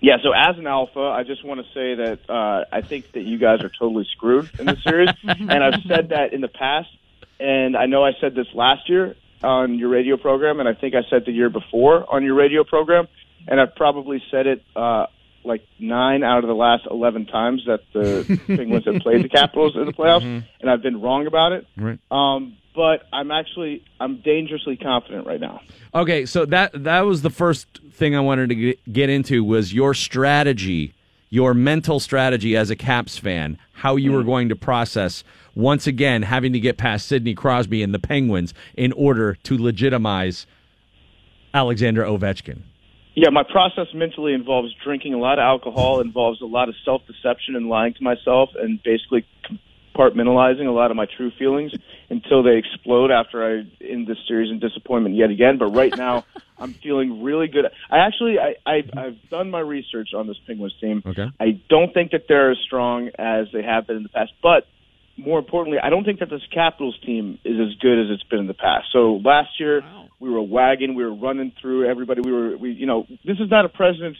Yeah, 0.00 0.16
so 0.22 0.32
as 0.32 0.58
an 0.58 0.66
alpha, 0.66 0.98
I 1.00 1.22
just 1.22 1.44
want 1.44 1.60
to 1.60 1.66
say 1.72 1.94
that 1.94 2.18
uh, 2.28 2.64
I 2.72 2.80
think 2.80 3.12
that 3.12 3.22
you 3.22 3.38
guys 3.38 3.60
are 3.62 3.68
totally 3.78 4.04
screwed 4.10 4.50
in 4.58 4.66
this 4.66 4.82
series, 4.82 5.10
and 5.22 5.52
I've 5.62 5.80
said 5.86 6.08
that 6.08 6.32
in 6.32 6.40
the 6.40 6.48
past, 6.48 6.88
and 7.38 7.76
I 7.76 7.86
know 7.86 8.04
I 8.04 8.10
said 8.20 8.34
this 8.34 8.48
last 8.52 8.88
year 8.88 9.14
on 9.44 9.78
your 9.78 9.88
radio 9.90 10.16
program, 10.16 10.58
and 10.58 10.68
I 10.68 10.74
think 10.74 10.96
I 10.96 11.02
said 11.08 11.24
the 11.24 11.30
year 11.32 11.48
before 11.50 12.04
on 12.12 12.24
your 12.24 12.34
radio 12.34 12.64
program, 12.64 13.06
and 13.46 13.60
I've 13.60 13.76
probably 13.76 14.20
said 14.32 14.48
it 14.48 14.62
uh, 14.74 15.06
like 15.44 15.62
nine 15.78 16.22
out 16.22 16.44
of 16.44 16.48
the 16.48 16.54
last 16.54 16.86
eleven 16.90 17.26
times 17.26 17.62
that 17.66 17.80
the 17.92 18.40
Penguins 18.46 18.84
have 18.86 19.02
played 19.02 19.24
the 19.24 19.28
Capitals 19.28 19.74
in 19.76 19.86
the 19.86 19.92
playoffs, 19.92 20.22
Mhm. 20.22 20.44
and 20.60 20.70
I've 20.70 20.82
been 20.82 21.00
wrong 21.00 21.26
about 21.26 21.52
it. 21.52 21.66
Right. 21.76 21.98
Um, 22.10 22.56
but 22.74 23.02
I'm 23.12 23.30
actually 23.30 23.82
I'm 24.00 24.18
dangerously 24.22 24.76
confident 24.76 25.26
right 25.26 25.40
now. 25.40 25.60
Okay, 25.94 26.24
so 26.26 26.44
that 26.46 26.84
that 26.84 27.00
was 27.02 27.22
the 27.22 27.30
first 27.30 27.66
thing 27.90 28.14
I 28.16 28.20
wanted 28.20 28.48
to 28.50 28.54
get, 28.54 28.92
get 28.92 29.10
into 29.10 29.44
was 29.44 29.74
your 29.74 29.92
strategy, 29.94 30.94
your 31.28 31.52
mental 31.54 32.00
strategy 32.00 32.56
as 32.56 32.70
a 32.70 32.76
Caps 32.76 33.18
fan, 33.18 33.58
how 33.72 33.96
you 33.96 34.12
were 34.12 34.22
going 34.22 34.48
to 34.48 34.56
process 34.56 35.22
once 35.54 35.86
again 35.86 36.22
having 36.22 36.52
to 36.54 36.60
get 36.60 36.78
past 36.78 37.06
Sidney 37.06 37.34
Crosby 37.34 37.82
and 37.82 37.92
the 37.92 37.98
Penguins 37.98 38.54
in 38.74 38.90
order 38.92 39.34
to 39.42 39.58
legitimize 39.58 40.46
Alexander 41.54 42.02
Ovechkin. 42.04 42.60
Yeah, 43.14 43.28
my 43.30 43.42
process 43.42 43.88
mentally 43.94 44.32
involves 44.32 44.74
drinking 44.82 45.14
a 45.14 45.18
lot 45.18 45.38
of 45.38 45.42
alcohol, 45.42 46.00
involves 46.00 46.40
a 46.40 46.46
lot 46.46 46.68
of 46.68 46.74
self 46.84 47.02
deception 47.06 47.56
and 47.56 47.68
lying 47.68 47.94
to 47.94 48.02
myself, 48.02 48.50
and 48.58 48.82
basically 48.82 49.26
compartmentalizing 49.94 50.66
a 50.66 50.70
lot 50.70 50.90
of 50.90 50.96
my 50.96 51.06
true 51.16 51.30
feelings 51.38 51.72
until 52.08 52.42
they 52.42 52.56
explode 52.56 53.10
after 53.10 53.44
I 53.44 53.84
end 53.84 54.06
this 54.06 54.16
series 54.26 54.50
in 54.50 54.58
disappointment 54.60 55.14
yet 55.14 55.30
again. 55.30 55.58
But 55.58 55.66
right 55.66 55.94
now, 55.94 56.24
I'm 56.58 56.74
feeling 56.74 57.22
really 57.22 57.48
good. 57.48 57.66
I 57.90 57.98
actually, 57.98 58.36
I, 58.38 58.54
I, 58.64 58.82
I've 58.96 59.28
done 59.30 59.50
my 59.50 59.60
research 59.60 60.10
on 60.16 60.26
this 60.26 60.36
Penguins 60.46 60.74
team. 60.80 61.02
Okay. 61.04 61.26
I 61.38 61.60
don't 61.68 61.92
think 61.92 62.12
that 62.12 62.22
they're 62.28 62.52
as 62.52 62.58
strong 62.64 63.10
as 63.18 63.46
they 63.52 63.62
have 63.62 63.86
been 63.86 63.96
in 63.96 64.02
the 64.04 64.08
past, 64.08 64.32
but 64.42 64.66
more 65.16 65.38
importantly, 65.38 65.78
I 65.82 65.90
don't 65.90 66.04
think 66.04 66.20
that 66.20 66.30
this 66.30 66.42
Capitals 66.52 66.98
team 67.04 67.38
is 67.44 67.58
as 67.60 67.74
good 67.80 67.98
as 68.00 68.10
it's 68.10 68.22
been 68.24 68.40
in 68.40 68.46
the 68.46 68.54
past. 68.54 68.86
So 68.92 69.20
last 69.24 69.60
year, 69.60 69.84
we 70.20 70.30
were 70.30 70.38
a 70.38 70.42
wagon, 70.42 70.94
we 70.94 71.04
were 71.04 71.14
running 71.14 71.52
through 71.60 71.88
everybody. 71.88 72.20
We 72.22 72.32
were, 72.32 72.56
we, 72.56 72.72
you 72.72 72.86
know, 72.86 73.06
this 73.24 73.38
is 73.38 73.50
not 73.50 73.64
a 73.64 73.68
President's 73.68 74.18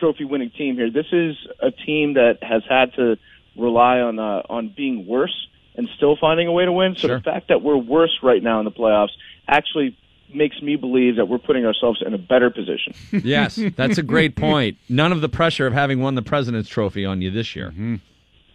Trophy 0.00 0.24
winning 0.24 0.50
team 0.50 0.74
here. 0.74 0.90
This 0.90 1.06
is 1.12 1.36
a 1.60 1.70
team 1.70 2.14
that 2.14 2.38
has 2.42 2.62
had 2.68 2.94
to 2.94 3.16
rely 3.56 4.00
on 4.00 4.18
uh, 4.18 4.42
on 4.48 4.74
being 4.76 5.06
worse 5.06 5.48
and 5.76 5.88
still 5.96 6.16
finding 6.20 6.48
a 6.48 6.52
way 6.52 6.64
to 6.64 6.72
win. 6.72 6.96
So 6.96 7.08
the 7.08 7.20
fact 7.20 7.48
that 7.48 7.62
we're 7.62 7.76
worse 7.76 8.18
right 8.22 8.42
now 8.42 8.58
in 8.58 8.64
the 8.64 8.70
playoffs 8.70 9.10
actually 9.46 9.96
makes 10.32 10.60
me 10.60 10.76
believe 10.76 11.16
that 11.16 11.26
we're 11.26 11.38
putting 11.38 11.64
ourselves 11.64 12.02
in 12.04 12.12
a 12.12 12.18
better 12.18 12.50
position. 12.50 12.94
Yes, 13.12 13.58
that's 13.76 13.98
a 13.98 14.02
great 14.02 14.34
point. 14.36 14.78
None 14.88 15.12
of 15.12 15.20
the 15.20 15.28
pressure 15.28 15.66
of 15.66 15.72
having 15.72 16.00
won 16.00 16.14
the 16.16 16.22
President's 16.22 16.68
Trophy 16.68 17.04
on 17.04 17.22
you 17.22 17.30
this 17.30 17.54
year. 17.54 17.72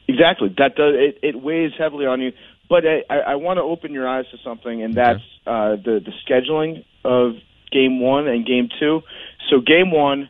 Exactly. 0.10 0.50
That 0.58 0.76
does 0.76 0.96
it, 0.96 1.20
it 1.22 1.42
weighs 1.42 1.72
heavily 1.78 2.08
on 2.08 2.20
you. 2.20 2.32
But 2.68 2.84
I, 2.86 3.04
I, 3.16 3.36
want 3.36 3.58
to 3.58 3.64
open 3.64 3.94
your 3.94 4.08
eyes 4.08 4.26
to 4.32 4.38
something, 4.44 4.82
and 4.84 4.94
that's 4.96 5.22
uh, 5.46 5.76
the 5.76 6.00
the 6.04 6.12
scheduling 6.28 6.84
of 7.04 7.34
Game 7.72 8.00
One 8.00 8.28
and 8.28 8.46
Game 8.46 8.70
Two. 8.80 9.02
So 9.50 9.60
Game 9.60 9.92
One, 9.92 10.30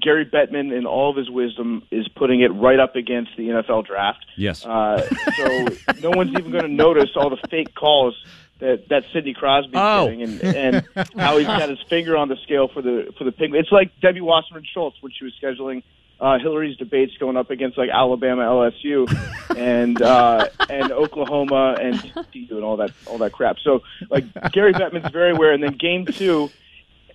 Gary 0.00 0.24
Bettman, 0.26 0.76
in 0.76 0.86
all 0.86 1.10
of 1.10 1.16
his 1.16 1.30
wisdom, 1.30 1.82
is 1.90 2.08
putting 2.08 2.40
it 2.40 2.48
right 2.48 2.78
up 2.78 2.96
against 2.96 3.32
the 3.36 3.48
NFL 3.48 3.86
draft. 3.86 4.24
Yes. 4.36 4.64
Uh, 4.64 5.06
so 5.36 5.66
no 6.02 6.10
one's 6.10 6.30
even 6.38 6.50
going 6.50 6.64
to 6.64 6.68
notice 6.72 7.10
all 7.16 7.30
the 7.30 7.48
fake 7.50 7.74
calls 7.74 8.14
that 8.60 8.88
that 8.88 9.04
Sidney 9.12 9.34
Crosby's 9.34 9.74
Oh. 9.76 10.06
getting, 10.08 10.22
and, 10.22 10.42
and 10.42 10.88
how 11.18 11.36
he's 11.36 11.46
got 11.46 11.68
his 11.68 11.80
finger 11.88 12.16
on 12.16 12.28
the 12.28 12.36
scale 12.44 12.68
for 12.68 12.80
the 12.82 13.12
for 13.18 13.24
the 13.24 13.32
Penguins. 13.32 13.64
It's 13.64 13.72
like 13.72 13.92
Debbie 14.00 14.20
Wasserman 14.22 14.64
Schultz 14.72 14.96
when 15.02 15.12
she 15.12 15.24
was 15.24 15.34
scheduling 15.42 15.82
uh, 16.20 16.38
Hillary's 16.38 16.76
debates 16.76 17.16
going 17.18 17.36
up 17.36 17.50
against 17.50 17.78
like 17.78 17.90
Alabama, 17.90 18.42
LSU, 18.42 19.06
and 19.56 20.00
uh, 20.02 20.48
and 20.68 20.92
Oklahoma 20.92 21.76
and 21.80 21.96
TCU 21.96 22.50
and 22.52 22.64
all 22.64 22.76
that 22.78 22.92
all 23.06 23.18
that 23.18 23.32
crap. 23.32 23.56
So 23.62 23.82
like 24.10 24.24
Gary 24.52 24.72
Bettman's 24.72 25.10
very 25.12 25.32
aware, 25.32 25.52
and 25.52 25.62
then 25.62 25.76
Game 25.76 26.06
Two 26.06 26.50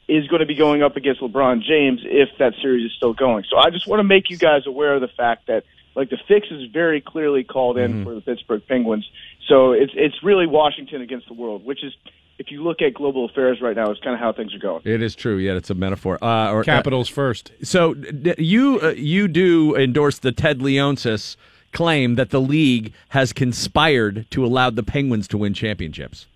is 0.08 0.28
going 0.28 0.42
to 0.42 0.46
be 0.46 0.56
going 0.56 0.84
up 0.84 0.96
against 0.96 1.22
LeBron 1.22 1.64
James 1.64 2.02
if 2.04 2.30
that 2.40 2.54
series 2.62 2.86
is 2.86 2.92
still 2.98 3.14
going. 3.14 3.46
So 3.50 3.58
I 3.58 3.70
just 3.70 3.88
want 3.88 4.00
to 4.00 4.04
make 4.04 4.30
you 4.30 4.38
guys 4.38 4.68
aware 4.68 4.96
of 4.96 5.02
the 5.02 5.08
fact 5.08 5.48
that 5.48 5.64
like 5.96 6.10
the 6.10 6.18
fix 6.28 6.48
is 6.50 6.70
very 6.72 7.02
clearly 7.02 7.44
called 7.44 7.78
in 7.78 8.04
for 8.04 8.16
the 8.16 8.22
Pittsburgh 8.22 8.62
Penguins. 8.68 9.10
So 9.48 9.74
it's 9.74 9.94
it's 9.96 10.24
really 10.24 10.48
Washington 10.48 11.02
against 11.02 11.28
the 11.28 11.34
world, 11.34 11.66
which 11.66 11.84
is 11.84 11.94
if 12.40 12.52
you 12.52 12.64
look 12.64 12.82
at 12.82 12.94
global 12.94 13.26
affairs 13.26 13.60
right 13.62 13.76
now, 13.76 13.90
it's 13.90 14.00
kind 14.02 14.14
of 14.14 14.20
how 14.20 14.34
things 14.34 14.54
are 14.56 14.60
going. 14.60 14.82
It 14.86 15.02
is 15.02 15.16
true. 15.16 15.38
Yeah, 15.38 15.54
it's 15.54 15.70
a 15.70 15.76
metaphor. 15.76 16.24
Uh, 16.24 16.52
or 16.52 16.64
Capitals 16.64 17.10
first. 17.10 17.52
So 17.62 17.94
d- 17.94 18.36
you 18.38 18.80
uh, 18.82 18.90
you 18.90 19.28
do 19.28 19.76
endorse 19.76 20.20
the 20.20 20.32
Ted 20.32 20.60
Leonsis 20.60 21.36
claim 21.72 22.16
that 22.16 22.30
the 22.30 22.42
league 22.42 22.94
has 23.10 23.34
conspired 23.34 24.26
to 24.32 24.46
allow 24.46 24.70
the 24.70 24.84
Penguins 24.84 25.28
to 25.30 25.38
win 25.38 25.54
championships. 25.54 26.28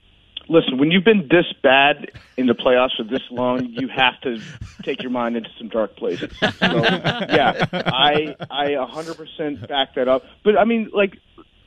Listen, 0.49 0.77
when 0.77 0.91
you've 0.91 1.03
been 1.03 1.27
this 1.29 1.45
bad 1.61 2.09
in 2.37 2.47
the 2.47 2.53
playoffs 2.53 2.95
for 2.95 3.03
this 3.03 3.21
long, 3.29 3.65
you 3.65 3.89
have 3.89 4.19
to 4.21 4.39
take 4.81 5.01
your 5.01 5.11
mind 5.11 5.35
into 5.35 5.49
some 5.57 5.67
dark 5.67 5.97
places. 5.97 6.31
So, 6.39 6.47
yeah, 6.61 7.65
I 7.71 8.33
I 8.49 8.69
100% 8.69 9.67
back 9.67 9.95
that 9.95 10.07
up. 10.07 10.23
But 10.45 10.57
I 10.57 10.63
mean, 10.63 10.89
like, 10.93 11.17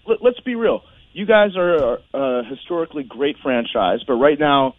let, 0.06 0.22
let's 0.22 0.40
be 0.40 0.54
real. 0.54 0.82
You 1.12 1.26
guys 1.26 1.56
are 1.56 1.98
a 2.14 2.44
historically 2.44 3.02
great 3.02 3.36
franchise, 3.42 4.00
but 4.06 4.14
right 4.14 4.38
now 4.38 4.74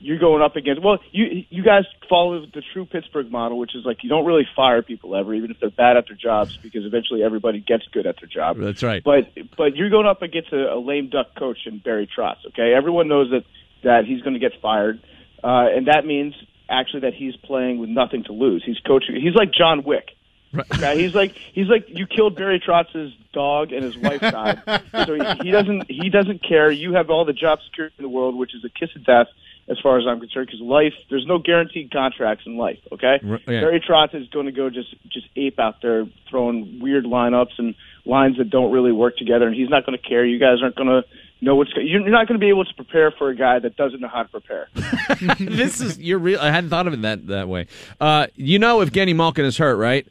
you're 0.00 0.18
going 0.18 0.42
up 0.42 0.56
against. 0.56 0.82
Well, 0.82 0.98
you 1.12 1.44
you 1.48 1.62
guys 1.62 1.84
follow 2.08 2.40
the 2.40 2.62
true 2.72 2.86
Pittsburgh 2.86 3.30
model, 3.30 3.58
which 3.58 3.74
is 3.74 3.84
like 3.84 3.98
you 4.02 4.08
don't 4.08 4.26
really 4.26 4.46
fire 4.54 4.82
people 4.82 5.16
ever, 5.16 5.34
even 5.34 5.50
if 5.50 5.58
they're 5.60 5.70
bad 5.70 5.96
at 5.96 6.06
their 6.08 6.16
jobs, 6.16 6.56
because 6.56 6.84
eventually 6.84 7.22
everybody 7.22 7.60
gets 7.60 7.84
good 7.92 8.06
at 8.06 8.16
their 8.20 8.28
job. 8.28 8.58
That's 8.58 8.82
right. 8.82 9.02
But 9.02 9.32
but 9.56 9.76
you're 9.76 9.90
going 9.90 10.06
up 10.06 10.22
against 10.22 10.52
a, 10.52 10.74
a 10.74 10.78
lame 10.78 11.08
duck 11.08 11.34
coach 11.38 11.58
in 11.66 11.78
Barry 11.78 12.08
Trotz. 12.14 12.44
Okay, 12.48 12.72
everyone 12.76 13.08
knows 13.08 13.30
that 13.30 13.44
that 13.84 14.04
he's 14.06 14.22
going 14.22 14.34
to 14.34 14.40
get 14.40 14.60
fired, 14.60 15.00
uh, 15.42 15.66
and 15.74 15.86
that 15.86 16.04
means 16.04 16.34
actually 16.68 17.00
that 17.00 17.14
he's 17.14 17.36
playing 17.36 17.78
with 17.78 17.88
nothing 17.88 18.24
to 18.24 18.32
lose. 18.32 18.62
He's 18.66 18.78
coaching. 18.86 19.14
He's 19.16 19.34
like 19.34 19.52
John 19.52 19.82
Wick. 19.84 20.15
Okay, 20.58 21.02
he's 21.02 21.14
like 21.14 21.32
he's 21.52 21.68
like 21.68 21.86
you 21.88 22.06
killed 22.06 22.36
Barry 22.36 22.60
Trotz's 22.60 23.12
dog 23.32 23.72
and 23.72 23.82
his 23.82 23.96
wife 23.96 24.20
died, 24.20 24.62
so 25.04 25.14
he, 25.14 25.44
he 25.44 25.50
doesn't 25.50 25.90
he 25.90 26.10
doesn't 26.10 26.42
care. 26.42 26.70
You 26.70 26.94
have 26.94 27.10
all 27.10 27.24
the 27.24 27.32
job 27.32 27.58
security 27.64 27.94
in 27.98 28.02
the 28.02 28.08
world, 28.08 28.36
which 28.36 28.54
is 28.54 28.64
a 28.64 28.68
kiss 28.68 28.94
of 28.96 29.04
death 29.04 29.28
as 29.68 29.78
far 29.80 29.98
as 29.98 30.06
I'm 30.06 30.20
concerned. 30.20 30.46
Because 30.46 30.60
life, 30.60 30.94
there's 31.10 31.26
no 31.26 31.38
guaranteed 31.38 31.90
contracts 31.90 32.44
in 32.46 32.56
life. 32.56 32.78
Okay, 32.92 33.20
R- 33.28 33.40
yeah. 33.46 33.60
Barry 33.60 33.80
Trotz 33.80 34.14
is 34.14 34.28
going 34.28 34.46
to 34.46 34.52
go 34.52 34.70
just 34.70 34.94
just 35.08 35.26
ape 35.36 35.58
out 35.58 35.82
there 35.82 36.06
throwing 36.30 36.80
weird 36.80 37.04
lineups 37.04 37.58
and 37.58 37.74
lines 38.04 38.38
that 38.38 38.50
don't 38.50 38.72
really 38.72 38.92
work 38.92 39.16
together, 39.16 39.46
and 39.46 39.54
he's 39.56 39.68
not 39.68 39.84
going 39.84 39.98
to 39.98 40.08
care. 40.08 40.24
You 40.24 40.38
guys 40.38 40.58
aren't 40.62 40.76
going 40.76 40.88
to 40.88 41.04
know 41.40 41.56
what's 41.56 41.70
you're 41.74 42.00
you're 42.00 42.10
not 42.10 42.26
going 42.26 42.38
to 42.38 42.44
be 42.44 42.48
able 42.48 42.64
to 42.64 42.74
prepare 42.74 43.10
for 43.10 43.28
a 43.28 43.36
guy 43.36 43.58
that 43.58 43.76
doesn't 43.76 44.00
know 44.00 44.08
how 44.08 44.22
to 44.22 44.28
prepare. 44.28 44.68
this 45.38 45.80
is 45.80 45.98
you're 45.98 46.18
real. 46.18 46.40
I 46.40 46.50
hadn't 46.50 46.70
thought 46.70 46.86
of 46.86 46.94
it 46.94 47.02
that 47.02 47.26
that 47.28 47.48
way. 47.48 47.66
Uh, 48.00 48.28
you 48.36 48.58
know, 48.58 48.80
if 48.80 48.92
Evgeny 48.92 49.14
Malkin 49.14 49.44
is 49.44 49.58
hurt, 49.58 49.76
right? 49.76 50.06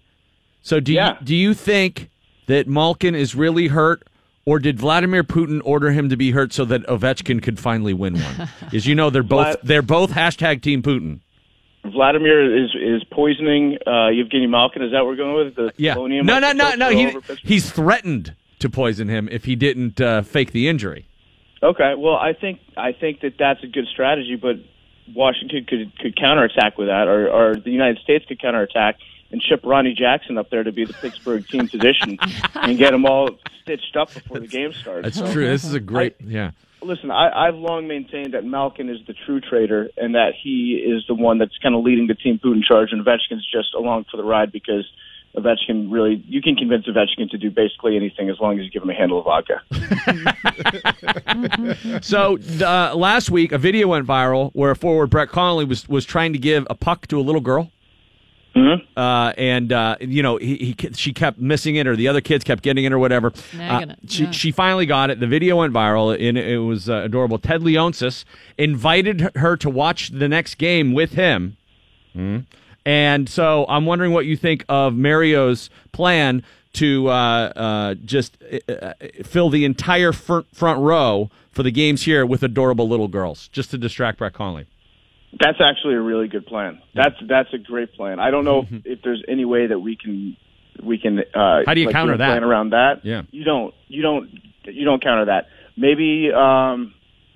So 0.66 0.80
do 0.80 0.94
you 0.94 1.12
do 1.24 1.36
you 1.36 1.54
think 1.54 2.10
that 2.48 2.68
Malkin 2.68 3.14
is 3.14 3.36
really 3.36 3.68
hurt, 3.68 4.08
or 4.46 4.58
did 4.58 4.80
Vladimir 4.80 5.24
Putin 5.24 5.62
order 5.64 5.92
him 5.92 6.10
to 6.10 6.18
be 6.18 6.32
hurt 6.32 6.54
so 6.54 6.66
that 6.66 6.82
Ovechkin 6.88 7.42
could 7.44 7.60
finally 7.60 7.94
win 7.94 8.16
one? 8.16 8.50
As 8.74 8.88
you 8.88 8.96
know, 8.96 9.12
they're 9.12 9.22
both 9.22 9.58
they're 9.62 9.84
both 9.84 10.12
hashtag 10.12 10.64
Team 10.64 10.82
Putin. 10.82 11.20
Vladimir 11.86 12.64
is 12.64 12.72
is 12.74 13.04
poisoning 13.12 13.78
uh, 13.86 14.10
Evgeny 14.10 14.50
Malkin. 14.50 14.82
Is 14.82 14.92
that 14.92 15.02
what 15.02 15.10
we're 15.10 15.16
going 15.18 15.46
with? 15.46 15.56
The 15.56 15.72
Yeah. 15.78 15.94
polonium 15.94 16.26
No, 16.26 16.40
no, 16.40 16.52
no, 16.52 16.74
no. 16.74 16.90
He, 16.90 17.16
he's 17.44 17.70
threatened 17.72 18.34
to 18.58 18.68
poison 18.68 19.08
him 19.08 19.30
if 19.32 19.46
he 19.46 19.56
didn't 19.56 20.02
uh, 20.02 20.24
fake 20.24 20.52
the 20.52 20.68
injury. 20.68 21.06
Okay, 21.62 21.94
well, 21.96 22.16
I 22.16 22.34
think 22.34 22.60
I 22.76 22.92
think 22.92 23.22
that 23.22 23.34
that's 23.38 23.64
a 23.64 23.68
good 23.68 23.86
strategy, 23.94 24.36
but 24.36 24.56
Washington 25.14 25.66
could 25.70 25.96
could 26.00 26.18
counterattack 26.18 26.76
with 26.80 26.88
that, 26.88 27.08
or, 27.08 27.30
or 27.30 27.56
the 27.56 27.70
United 27.70 28.00
States 28.04 28.26
could 28.28 28.42
counterattack 28.42 28.98
and 29.32 29.42
ship 29.42 29.62
Ronny 29.64 29.94
Jackson 29.94 30.38
up 30.38 30.50
there 30.50 30.64
to 30.64 30.72
be 30.72 30.86
the 30.86 30.94
Pittsburgh 30.94 31.48
team 31.48 31.68
physician 31.68 32.18
and 32.56 32.78
get 32.78 32.92
them 32.92 33.06
all 33.06 33.30
stitched 33.62 33.96
up 33.96 34.14
before 34.14 34.40
the 34.40 34.48
game 34.48 34.74
starts. 34.74 35.04
That's 35.04 35.18
So- 35.18 35.32
true. 35.34 35.48
This 35.48 35.64
is 35.64 35.74
a 35.74 35.80
great. 35.80 36.16
yeah. 36.22 36.52
Listen, 36.82 37.10
I, 37.10 37.48
I've 37.48 37.56
long 37.56 37.88
maintained 37.88 38.36
that 38.36 38.46
Malkin 38.46 38.90
is 38.90 39.00
the 39.08 39.16
true 39.26 39.42
traitor, 39.42 39.90
and 39.98 40.14
that 40.14 40.34
he 40.40 40.74
is 40.76 41.04
the 41.08 41.16
one 41.16 41.40
that's 41.40 41.58
kind 41.58 41.74
of 41.74 41.84
leading 41.84 42.06
the 42.06 42.14
team 42.14 42.40
Putin 42.44 42.62
charge, 42.64 42.90
and 42.92 43.04
Ovechkin's 43.04 43.44
just 43.52 43.74
along 43.74 44.06
for 44.12 44.18
the 44.18 44.24
ride 44.24 44.52
because 44.52 44.86
Ovechkin 45.36 45.92
really 45.92 46.24
you 46.28 46.44
can 46.44 46.56
convince 46.56 46.86
Ovechkin 46.88 47.32
to 47.32 47.40
do 47.40 47.50
basically 47.50 47.96
anything 47.96 48.30
as 48.30 48.40
long 48.40 48.60
as 48.60 48.66
you 48.66 48.72
give 48.72 48.84
him 48.84 48.92
a 48.92 48.94
handle 48.94 49.18
of 49.18 49.26
vodka. 49.26 49.64
So 52.02 52.38
uh, 52.62 52.96
last 52.96 53.30
week, 53.32 53.52
a 53.52 53.58
video 53.58 53.88
went 53.88 54.06
viral 54.08 54.52
where 54.54 54.74
forward 54.76 55.08
Brett 55.10 55.30
Connolly 55.30 55.66
was 55.66 55.88
was 55.90 56.06
trying 56.06 56.34
to 56.34 56.40
give 56.40 56.66
a 56.70 56.76
puck 56.76 57.08
to 57.08 57.20
a 57.20 57.22
little 57.22 57.42
girl. 57.42 57.72
Uh, 58.56 59.34
and 59.38 59.74
uh, 59.74 59.98
you 60.00 60.24
know 60.24 60.38
he, 60.38 60.56
he 60.80 60.90
she 60.94 61.12
kept 61.14 61.38
missing 61.40 61.76
it, 61.76 61.88
or 61.88 61.96
the 61.96 62.08
other 62.08 62.22
kids 62.22 62.44
kept 62.44 62.64
getting 62.64 62.86
it, 62.86 62.94
or 62.94 63.00
whatever. 63.00 63.34
Uh, 63.60 63.86
She 64.08 64.24
yeah. 64.24 64.32
she 64.32 64.52
finally 64.52 64.86
got 64.86 65.10
it. 65.10 65.20
The 65.20 65.28
video 65.28 65.58
went 65.58 65.74
viral, 65.74 66.14
and 66.18 66.38
it 66.38 66.60
was 66.60 66.90
uh, 66.90 67.02
adorable. 67.04 67.38
Ted 67.38 67.62
Leonsis 67.62 68.24
invited 68.58 69.30
her 69.36 69.58
to 69.58 69.70
watch 69.70 70.10
the 70.10 70.30
next 70.30 70.56
game 70.56 70.94
with 70.94 71.14
him. 71.14 71.58
Mhm. 72.16 72.46
And 72.86 73.28
so 73.28 73.66
I'm 73.68 73.86
wondering 73.86 74.14
what 74.14 74.26
you 74.26 74.38
think 74.38 74.64
of 74.70 74.94
Mario's 74.94 75.70
plan 75.92 76.44
to 76.74 77.08
uh, 77.10 77.12
uh, 77.56 77.96
just 78.06 78.38
fill 79.24 79.50
the 79.50 79.66
entire 79.66 80.12
front, 80.14 80.46
front 80.56 80.80
row 80.80 81.30
for 81.52 81.64
the 81.64 81.72
games 81.72 82.04
here 82.04 82.26
with 82.26 82.44
adorable 82.44 82.88
little 82.88 83.08
girls, 83.08 83.48
just 83.50 83.72
to 83.72 83.78
distract 83.78 84.20
Brett 84.20 84.34
Connolly. 84.34 84.66
That's 85.34 85.60
actually 85.60 85.96
a 85.96 86.02
really 86.02 86.28
good 86.28 86.46
plan. 86.46 86.82
That's 86.94 87.16
that's 87.28 87.54
a 87.54 87.58
great 87.58 87.94
plan. 87.94 88.20
I 88.20 88.32
don't 88.32 88.46
know 88.46 88.62
if, 88.62 88.86
if 88.86 89.02
there's 89.04 89.24
any 89.28 89.44
way 89.46 89.68
that 89.68 89.80
we 89.80 89.96
can 89.96 90.38
we 90.82 90.98
can. 90.98 91.20
Uh, 91.20 91.24
Mm-hmm. 91.24 91.70
How 91.70 91.74
do 91.74 91.80
you 91.82 91.88
like, 91.88 91.94
counter 91.94 92.18
that? 92.18 92.28
Plan 92.28 92.44
around 92.44 92.70
that? 92.72 93.04
Yeah. 93.04 93.24
You 93.32 93.44
don't. 93.44 93.74
You 93.88 94.02
don't. 94.02 94.30
You 94.66 94.86
don't 94.86 95.04
counter 95.04 95.26
that. 95.26 95.48
Maybe. 95.78 96.32
Um, 96.32 96.94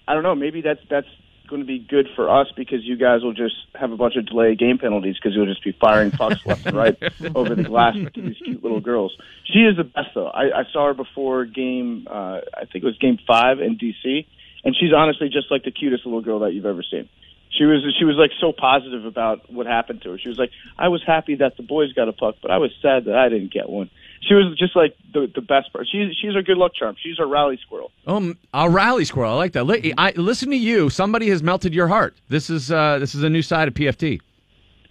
I 0.07 0.13
don't 0.13 0.23
know. 0.23 0.35
Maybe 0.35 0.61
that's 0.61 0.79
that's 0.89 1.07
going 1.49 1.61
to 1.61 1.67
be 1.67 1.79
good 1.79 2.07
for 2.15 2.29
us 2.29 2.47
because 2.55 2.83
you 2.83 2.95
guys 2.95 3.21
will 3.23 3.33
just 3.33 3.55
have 3.73 3.91
a 3.91 3.97
bunch 3.97 4.15
of 4.15 4.25
delay 4.27 4.55
game 4.55 4.77
penalties 4.77 5.15
because 5.15 5.35
you'll 5.35 5.47
just 5.47 5.63
be 5.63 5.71
firing 5.81 6.11
pucks 6.11 6.39
left 6.45 6.65
and 6.65 6.77
right 6.77 6.95
over 7.35 7.55
the 7.55 7.63
glass 7.63 7.95
to 8.13 8.21
these 8.21 8.37
cute 8.37 8.61
little 8.61 8.79
girls. 8.79 9.15
She 9.45 9.59
is 9.59 9.75
the 9.75 9.83
best 9.83 10.09
though. 10.13 10.27
I, 10.27 10.59
I 10.59 10.63
saw 10.71 10.87
her 10.87 10.93
before 10.93 11.45
game. 11.45 12.07
Uh, 12.09 12.41
I 12.55 12.65
think 12.65 12.83
it 12.83 12.85
was 12.85 12.97
game 12.99 13.17
five 13.27 13.59
in 13.59 13.77
DC, 13.77 14.25
and 14.63 14.75
she's 14.79 14.93
honestly 14.95 15.29
just 15.29 15.49
like 15.51 15.63
the 15.63 15.71
cutest 15.71 16.05
little 16.05 16.21
girl 16.21 16.39
that 16.39 16.53
you've 16.53 16.67
ever 16.67 16.83
seen. 16.83 17.09
She 17.51 17.65
was 17.65 17.83
she 17.97 18.05
was 18.05 18.15
like 18.15 18.31
so 18.39 18.51
positive 18.51 19.05
about 19.05 19.51
what 19.51 19.65
happened 19.65 20.01
to 20.03 20.11
her. 20.11 20.17
She 20.19 20.29
was 20.29 20.37
like, 20.37 20.51
I 20.77 20.87
was 20.87 21.03
happy 21.05 21.35
that 21.35 21.57
the 21.57 21.63
boys 21.63 21.93
got 21.93 22.07
a 22.07 22.13
puck, 22.13 22.35
but 22.41 22.51
I 22.51 22.57
was 22.57 22.71
sad 22.81 23.05
that 23.05 23.15
I 23.15 23.27
didn't 23.29 23.51
get 23.51 23.69
one. 23.69 23.89
She 24.21 24.33
was 24.33 24.55
just 24.57 24.75
like 24.75 24.95
the 25.13 25.31
the 25.33 25.41
best 25.41 25.73
part. 25.73 25.87
She's 25.91 26.15
she's 26.15 26.35
our 26.35 26.43
good 26.43 26.57
luck 26.57 26.73
charm. 26.75 26.95
She's 27.01 27.19
our 27.19 27.27
rally 27.27 27.57
squirrel. 27.65 27.91
Um, 28.05 28.37
a 28.53 28.69
rally 28.69 29.05
squirrel. 29.05 29.33
I 29.33 29.35
like 29.35 29.53
that. 29.53 29.65
Li- 29.65 29.93
I 29.97 30.11
listen 30.11 30.49
to 30.51 30.57
you. 30.57 30.89
Somebody 30.89 31.29
has 31.29 31.41
melted 31.41 31.73
your 31.73 31.87
heart. 31.87 32.15
This 32.29 32.49
is 32.49 32.71
uh, 32.71 32.99
this 32.99 33.15
is 33.15 33.23
a 33.23 33.29
new 33.29 33.41
side 33.41 33.67
of 33.67 33.73
PFT. 33.73 34.21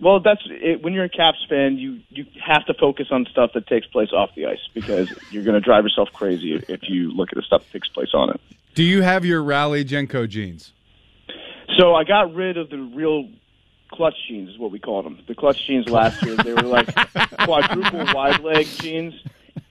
Well, 0.01 0.20
that's 0.20 0.43
it. 0.47 0.82
when 0.82 0.93
you're 0.93 1.05
a 1.05 1.09
Caps 1.09 1.44
fan, 1.48 1.76
you 1.76 2.01
you 2.10 2.24
have 2.44 2.64
to 2.66 2.74
focus 2.74 3.09
on 3.10 3.26
stuff 3.30 3.52
that 3.55 3.66
takes 3.66 3.86
place 3.86 4.12
off 4.12 4.30
the 4.35 4.47
ice 4.47 4.68
because 4.74 5.12
you're 5.30 5.44
going 5.44 5.55
to 5.55 5.60
drive 5.60 5.85
yourself 5.85 6.09
crazy 6.12 6.55
if 6.68 6.89
you 6.89 7.12
look 7.12 7.30
at 7.30 7.36
the 7.36 7.43
stuff 7.43 7.64
that 7.64 7.72
takes 7.72 7.89
place 7.89 8.10
on 8.14 8.30
it. 8.30 8.40
Do 8.74 8.85
you 8.85 9.02
have 9.02 9.24
your 9.24 9.43
Rally 9.43 9.85
JNCO 9.85 10.28
jeans? 10.28 10.72
So 11.78 11.94
I 11.94 12.05
got 12.05 12.34
rid 12.34 12.56
of 12.56 12.70
the 12.70 12.78
real 12.78 13.28
clutch 13.90 14.14
jeans, 14.28 14.50
is 14.50 14.59
what 14.59 14.70
we 14.70 14.78
called 14.78 15.06
them. 15.06 15.18
The 15.26 15.34
clutch 15.34 15.64
jeans 15.66 15.88
last 15.88 16.22
year, 16.24 16.36
they 16.36 16.52
were 16.52 16.62
like 16.62 16.92
quadruple 17.44 18.05
wide 18.14 18.40
leg 18.40 18.66
jeans. 18.66 19.14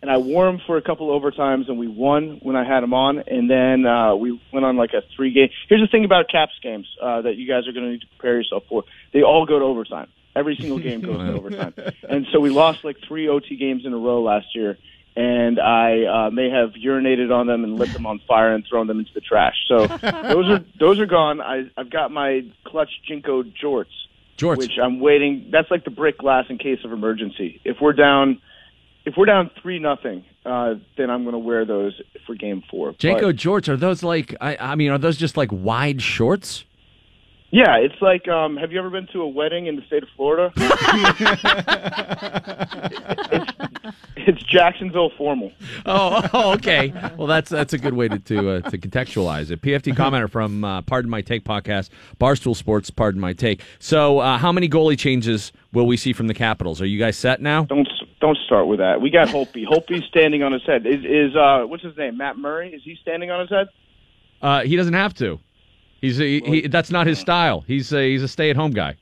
And 0.02 0.12
I 0.12 0.18
wore 0.18 0.46
them 0.46 0.62
for 0.66 0.78
a 0.78 0.82
couple 0.82 1.08
overtimes, 1.10 1.70
and 1.70 1.80
we 1.80 1.88
won 1.88 2.40
when 2.44 2.56
I 2.56 2.64
had 2.64 2.82
them 2.82 2.94
on. 2.94 3.20
And 3.20 3.50
then 3.50 3.86
uh, 3.86 4.16
we 4.16 4.40
went 4.54 4.66
on 4.66 4.78
like 4.78 4.94
a 4.94 5.02
three 5.16 5.34
game. 5.34 5.50
Here's 5.70 5.82
the 5.82 5.88
thing 5.88 6.06
about 6.06 6.30
Caps 6.30 6.54
games 6.62 6.88
uh, 7.02 7.22
that 7.22 7.36
you 7.36 7.48
guys 7.48 7.68
are 7.68 7.72
going 7.72 7.86
to 7.86 7.92
need 7.92 8.02
to 8.02 8.08
prepare 8.08 8.36
yourself 8.38 8.64
for. 8.70 8.84
They 9.12 9.24
all 9.24 9.46
go 9.46 9.60
to 9.60 9.66
overtime. 9.66 10.10
Every 10.36 10.56
single 10.56 10.78
game 10.80 11.02
goes 11.02 11.18
to 11.18 11.34
overtime. 11.38 11.74
And 12.08 12.28
so 12.32 12.40
we 12.40 12.52
lost 12.52 12.84
like 12.84 12.98
three 13.08 13.28
OT 13.28 13.56
games 13.56 13.86
in 13.86 13.94
a 13.94 13.98
row 13.98 14.22
last 14.22 14.56
year. 14.56 14.78
And 15.18 15.60
I 15.60 16.04
uh, 16.04 16.30
may 16.30 16.52
have 16.52 16.74
urinated 16.74 17.34
on 17.34 17.48
them 17.48 17.64
and 17.64 17.80
lit 17.80 17.92
them 17.92 18.06
on 18.06 18.22
fire 18.28 18.54
and 18.54 18.64
thrown 18.70 18.86
them 18.86 19.00
into 19.00 19.12
the 19.16 19.20
trash. 19.22 19.56
So 19.68 19.88
those 19.88 20.50
are 20.50 20.64
those 20.80 21.00
are 21.00 21.08
gone. 21.08 21.42
I, 21.42 21.72
I've 21.76 21.90
got 21.90 22.12
my 22.12 22.42
clutch 22.66 22.90
JNCO 23.10 23.52
jorts, 23.60 23.86
Jorts. 24.38 24.58
which 24.58 24.78
I'm 24.78 25.00
waiting. 25.00 25.50
That's 25.52 25.72
like 25.72 25.86
the 25.86 25.90
brick 25.90 26.20
glass 26.20 26.46
in 26.50 26.60
case 26.60 26.80
of 26.86 26.92
emergency. 26.92 27.60
If 27.66 27.78
we're 27.82 27.94
down, 27.94 28.40
if 29.06 29.16
we're 29.18 29.26
down 29.26 29.50
three 29.60 29.80
nothing, 29.80 30.24
uh, 30.46 30.76
then 30.98 31.10
I'm 31.10 31.24
going 31.24 31.34
to 31.34 31.40
wear 31.40 31.66
those 31.66 32.00
for 32.28 32.36
game 32.36 32.62
four. 32.70 32.94
JNCO 32.94 33.22
But- 33.22 33.36
jorts 33.38 33.68
are 33.70 33.78
those 33.78 34.04
like 34.04 34.36
I, 34.40 34.56
I 34.58 34.76
mean 34.76 34.92
are 34.92 35.00
those 35.00 35.18
just 35.18 35.36
like 35.36 35.50
wide 35.52 36.00
shorts? 36.00 36.64
Yeah, 37.50 37.78
it's 37.78 38.02
like, 38.02 38.28
um, 38.28 38.58
have 38.58 38.74
you 38.74 38.80
ever 38.80 38.90
been 38.90 39.08
to 39.14 39.22
a 39.22 39.28
wedding 39.28 39.68
in 39.68 39.78
the 39.78 39.82
state 39.84 40.04
of 40.04 40.10
Florida? 40.18 40.52
it's, 43.32 43.54
it's 44.18 44.44
Jacksonville 44.44 45.12
formal. 45.18 45.54
Oh, 45.86 46.28
oh, 46.34 46.54
okay. 46.56 46.92
Well, 47.16 47.28
that's 47.28 47.50
that's 47.50 47.72
a 47.72 47.78
good 47.78 47.94
way 47.94 48.10
to 48.10 48.20
to, 48.20 48.50
uh, 48.50 48.62
to 48.70 48.78
contextualize 48.78 49.50
it. 49.50 49.62
PFT 49.62 49.96
commenter 49.96 50.30
from 50.30 50.66
uh, 50.66 50.82
Pardon 50.82 51.10
My 51.10 51.22
Take 51.22 51.46
podcast, 51.46 51.90
Barstool 52.20 52.54
Sports. 52.54 52.90
Pardon 52.90 53.22
My 53.22 53.32
Take. 53.32 53.62
So, 53.80 54.20
uh, 54.20 54.38
how 54.38 54.52
many 54.52 54.68
goalie 54.68 55.00
changes 55.00 55.54
will 55.72 55.88
we 55.88 55.96
see 55.96 56.12
from 56.12 56.28
the 56.28 56.34
Capitals? 56.34 56.82
Are 56.82 56.86
you 56.86 57.00
guys 57.00 57.16
set 57.16 57.40
now? 57.40 57.64
Don't 57.64 57.88
don't 58.20 58.38
start 58.46 58.68
with 58.68 58.80
that. 58.80 59.00
We 59.00 59.10
got 59.10 59.30
Holtby. 59.30 59.66
Holtby's 59.66 60.04
standing 60.10 60.44
on 60.44 60.52
his 60.52 60.64
head. 60.66 60.86
Is 60.86 61.06
is 61.06 61.34
uh 61.34 61.64
what's 61.66 61.84
his 61.84 61.96
name? 61.96 62.18
Matt 62.18 62.38
Murray? 62.38 62.74
Is 62.74 62.82
he 62.84 62.98
standing 63.02 63.32
on 63.32 63.40
his 63.40 63.50
head? 63.50 63.68
Uh, 64.42 64.64
he 64.64 64.76
doesn't 64.76 64.94
have 64.94 65.14
to. 65.16 65.40
He's 66.08 66.22
a, 66.22 66.40
he, 66.40 66.68
that's 66.68 66.92
not 66.92 67.08
his 67.08 67.20
style. 67.20 67.62
He's 67.68 67.92
a, 67.92 68.10
he's 68.10 68.24
a 68.24 68.28
stay 68.28 68.50
at 68.50 68.56
home 68.56 68.72
guy 68.72 68.96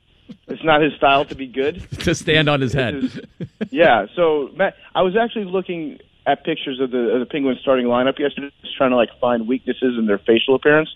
It's 0.48 0.64
not 0.64 0.80
his 0.82 0.92
style 0.94 1.24
to 1.26 1.34
be 1.34 1.46
good. 1.46 1.88
to 2.00 2.14
stand 2.14 2.48
on 2.48 2.60
his 2.60 2.72
head. 2.72 3.28
yeah. 3.70 4.06
So 4.16 4.50
Matt, 4.56 4.74
I 4.94 5.02
was 5.02 5.16
actually 5.16 5.44
looking 5.44 5.98
at 6.26 6.44
pictures 6.44 6.80
of 6.80 6.90
the 6.90 7.12
of 7.14 7.20
the 7.20 7.26
Penguins 7.26 7.60
starting 7.60 7.86
lineup 7.86 8.18
yesterday, 8.18 8.50
just 8.62 8.76
trying 8.76 8.90
to 8.90 8.96
like 8.96 9.10
find 9.20 9.46
weaknesses 9.46 9.96
in 9.98 10.06
their 10.06 10.18
facial 10.18 10.54
appearance. 10.54 10.90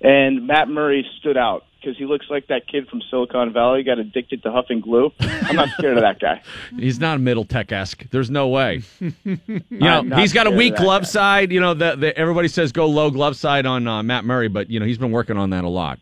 And 0.00 0.46
Matt 0.46 0.68
Murray 0.68 1.06
stood 1.18 1.36
out 1.36 1.64
because 1.80 1.96
he 1.96 2.04
looks 2.04 2.26
like 2.28 2.48
that 2.48 2.66
kid 2.66 2.88
from 2.88 3.00
Silicon 3.10 3.52
Valley 3.52 3.82
got 3.82 3.98
addicted 3.98 4.42
to 4.42 4.50
huffing 4.50 4.80
glue. 4.80 5.12
I'm 5.20 5.56
not 5.56 5.68
scared 5.70 5.96
of 5.96 6.02
that 6.02 6.18
guy. 6.18 6.42
He's 6.78 6.98
not 6.98 7.16
a 7.16 7.18
middle 7.20 7.44
tech 7.44 7.70
esque. 7.72 8.08
There's 8.10 8.30
no 8.30 8.48
way. 8.48 8.82
You 9.68 9.80
know, 9.80 10.02
he's 10.16 10.32
got 10.32 10.46
a 10.46 10.50
weak 10.50 10.74
that 10.74 10.82
glove 10.82 11.02
guy. 11.02 11.08
side. 11.08 11.52
You 11.52 11.60
know, 11.60 11.74
the, 11.74 11.96
the, 11.96 12.18
everybody 12.18 12.48
says 12.48 12.72
go 12.72 12.86
low 12.86 13.10
glove 13.10 13.36
side 13.36 13.66
on 13.66 13.86
uh, 13.86 14.02
Matt 14.02 14.24
Murray, 14.24 14.48
but 14.48 14.70
you 14.70 14.80
know 14.80 14.86
he's 14.86 14.98
been 14.98 15.10
working 15.10 15.36
on 15.36 15.50
that 15.50 15.64
a 15.64 15.68
lot. 15.68 15.98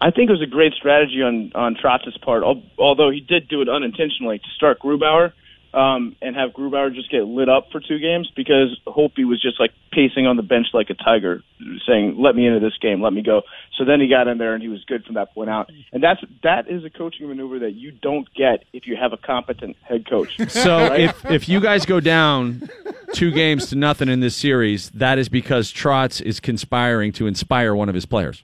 I 0.00 0.10
think 0.10 0.30
it 0.30 0.32
was 0.32 0.42
a 0.42 0.46
great 0.46 0.72
strategy 0.74 1.22
on 1.22 1.50
on 1.54 1.74
Trotz's 1.74 2.16
part, 2.18 2.44
although 2.78 3.10
he 3.10 3.20
did 3.20 3.48
do 3.48 3.62
it 3.62 3.68
unintentionally 3.68 4.38
to 4.38 4.48
start 4.54 4.78
Grubauer 4.80 5.32
um, 5.74 6.14
and 6.22 6.36
have 6.36 6.50
Grubauer 6.50 6.94
just 6.94 7.10
get 7.10 7.24
lit 7.24 7.48
up 7.48 7.68
for 7.72 7.80
two 7.80 7.98
games 7.98 8.30
because 8.36 8.78
Holtby 8.86 9.26
was 9.26 9.40
just 9.42 9.58
like 9.58 9.72
pacing 9.92 10.26
on 10.26 10.36
the 10.36 10.42
bench 10.42 10.68
like 10.72 10.90
a 10.90 10.94
tiger, 10.94 11.42
saying, 11.86 12.16
"Let 12.18 12.36
me 12.36 12.46
into 12.46 12.60
this 12.60 12.76
game, 12.80 13.02
let 13.02 13.12
me 13.12 13.22
go." 13.22 13.42
So 13.76 13.84
then 13.84 14.00
he 14.00 14.08
got 14.08 14.28
in 14.28 14.38
there 14.38 14.54
and 14.54 14.62
he 14.62 14.68
was 14.68 14.84
good 14.84 15.04
from 15.04 15.14
that 15.16 15.34
point 15.34 15.50
out. 15.50 15.70
And 15.92 16.02
that's 16.02 16.20
that 16.42 16.70
is 16.70 16.84
a 16.84 16.90
coaching 16.90 17.28
maneuver 17.28 17.58
that 17.60 17.72
you 17.72 17.90
don't 17.90 18.28
get 18.34 18.64
if 18.72 18.86
you 18.86 18.96
have 18.96 19.12
a 19.12 19.16
competent 19.16 19.76
head 19.82 20.08
coach. 20.08 20.38
So 20.48 20.78
Right? 20.88 21.00
if 21.00 21.24
if 21.30 21.48
you 21.48 21.60
guys 21.60 21.84
go 21.84 21.98
down 22.00 22.68
two 23.12 23.30
games 23.32 23.66
to 23.70 23.76
nothing 23.76 24.08
in 24.08 24.20
this 24.20 24.36
series, 24.36 24.90
that 24.90 25.18
is 25.18 25.28
because 25.28 25.72
Trotz 25.72 26.22
is 26.22 26.38
conspiring 26.40 27.12
to 27.12 27.26
inspire 27.26 27.74
one 27.74 27.88
of 27.88 27.94
his 27.94 28.06
players. 28.06 28.42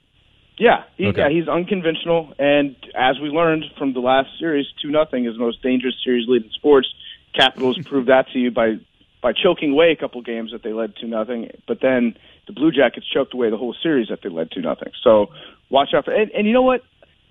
Yeah, 0.57 0.83
he, 0.95 1.07
Okay. 1.07 1.21
yeah, 1.21 1.29
he's 1.29 1.47
unconventional, 1.47 2.33
and 2.37 2.75
as 2.93 3.19
we 3.19 3.29
learned 3.29 3.65
from 3.79 3.93
the 3.93 3.99
last 3.99 4.29
series, 4.37 4.67
two 4.79 4.91
nothing 4.91 5.25
is 5.25 5.33
the 5.33 5.39
most 5.39 5.63
dangerous 5.63 5.95
series 6.03 6.27
lead 6.27 6.43
in 6.43 6.51
sports. 6.51 6.87
Capitals 7.33 7.79
proved 7.85 8.09
that 8.09 8.27
to 8.33 8.39
you 8.39 8.51
by 8.51 8.75
by 9.21 9.33
choking 9.33 9.71
away 9.71 9.91
a 9.91 9.95
couple 9.95 10.21
games 10.21 10.51
that 10.51 10.63
they 10.63 10.73
led 10.73 10.93
two 10.99 11.07
nothing, 11.07 11.51
but 11.67 11.79
then 11.79 12.15
the 12.47 12.53
Blue 12.53 12.71
Jackets 12.71 13.05
choked 13.07 13.33
away 13.33 13.51
the 13.51 13.57
whole 13.57 13.75
series 13.83 14.07
that 14.09 14.19
they 14.23 14.29
led 14.29 14.49
two 14.51 14.61
nothing. 14.61 14.91
So 15.03 15.27
watch 15.69 15.89
out 15.93 16.05
for 16.05 16.11
and, 16.11 16.31
and 16.31 16.47
you 16.47 16.53
know 16.53 16.63
what? 16.63 16.81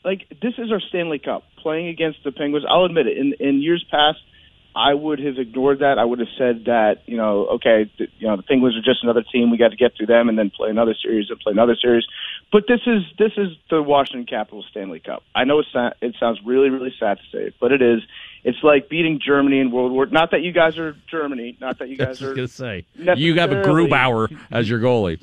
Like 0.05 0.27
this 0.41 0.55
is 0.57 0.73
our 0.73 0.81
Stanley 0.81 1.19
Cup 1.19 1.45
playing 1.59 1.89
against 1.89 2.25
the 2.25 2.33
Penguins. 2.33 2.65
I'll 2.69 2.85
admit 2.85 3.07
it. 3.07 3.19
In 3.19 3.35
in 3.41 3.61
years 3.61 3.85
past, 3.91 4.19
I 4.75 4.95
would 4.95 5.19
have 5.19 5.37
ignored 5.39 5.81
that. 5.81 5.99
I 5.99 6.05
would 6.05 6.21
have 6.21 6.29
said 6.39 6.67
that, 6.67 7.03
you 7.07 7.17
know, 7.17 7.47
okay, 7.57 7.91
th- 7.99 8.11
you 8.19 8.29
know, 8.29 8.37
the 8.37 8.43
Penguins 8.45 8.77
are 8.77 8.83
just 8.83 9.03
another 9.03 9.23
team. 9.33 9.51
We 9.51 9.57
got 9.59 9.71
to 9.71 9.77
get 9.77 9.97
through 9.97 10.07
them 10.07 10.29
and 10.29 10.39
then 10.39 10.51
play 10.51 10.71
another 10.71 10.95
series 10.95 11.29
and 11.29 11.41
play 11.41 11.53
another 11.53 11.75
series. 11.75 12.05
But 12.53 12.65
this 12.69 12.81
is 12.87 13.03
this 13.19 13.33
is 13.37 13.49
the 13.69 13.83
Washington 13.83 14.27
Capitals 14.27 14.67
Stanley 14.71 15.01
Cup. 15.01 15.23
I 15.35 15.45
know 15.45 15.59
it's 15.61 15.73
sa- 15.73 15.93
it 16.01 16.15
sounds 16.21 16.41
really 16.45 16.71
really 16.71 16.95
sad 16.99 17.19
to 17.19 17.23
say, 17.37 17.45
it, 17.47 17.55
but 17.61 17.73
it 17.73 17.83
is. 17.83 18.01
It's 18.43 18.59
like 18.63 18.89
beating 18.89 19.21
Germany 19.25 19.59
in 19.61 19.71
World 19.71 19.93
War. 19.93 20.07
Not 20.07 20.31
that 20.31 20.41
you 20.41 20.53
guys 20.53 20.79
are 20.79 20.97
Germany. 21.11 21.59
Not 21.61 21.79
that 21.81 21.89
you 21.91 21.97
I 22.01 22.05
guys 22.07 22.21
was 22.21 22.31
are. 22.31 22.35
gonna 22.35 22.49
say 22.49 22.87
you 22.95 23.35
have 23.35 23.53
a 23.53 23.57
Grubauer 23.63 24.35
as 24.51 24.69
your 24.71 24.79
goalie. 24.81 25.21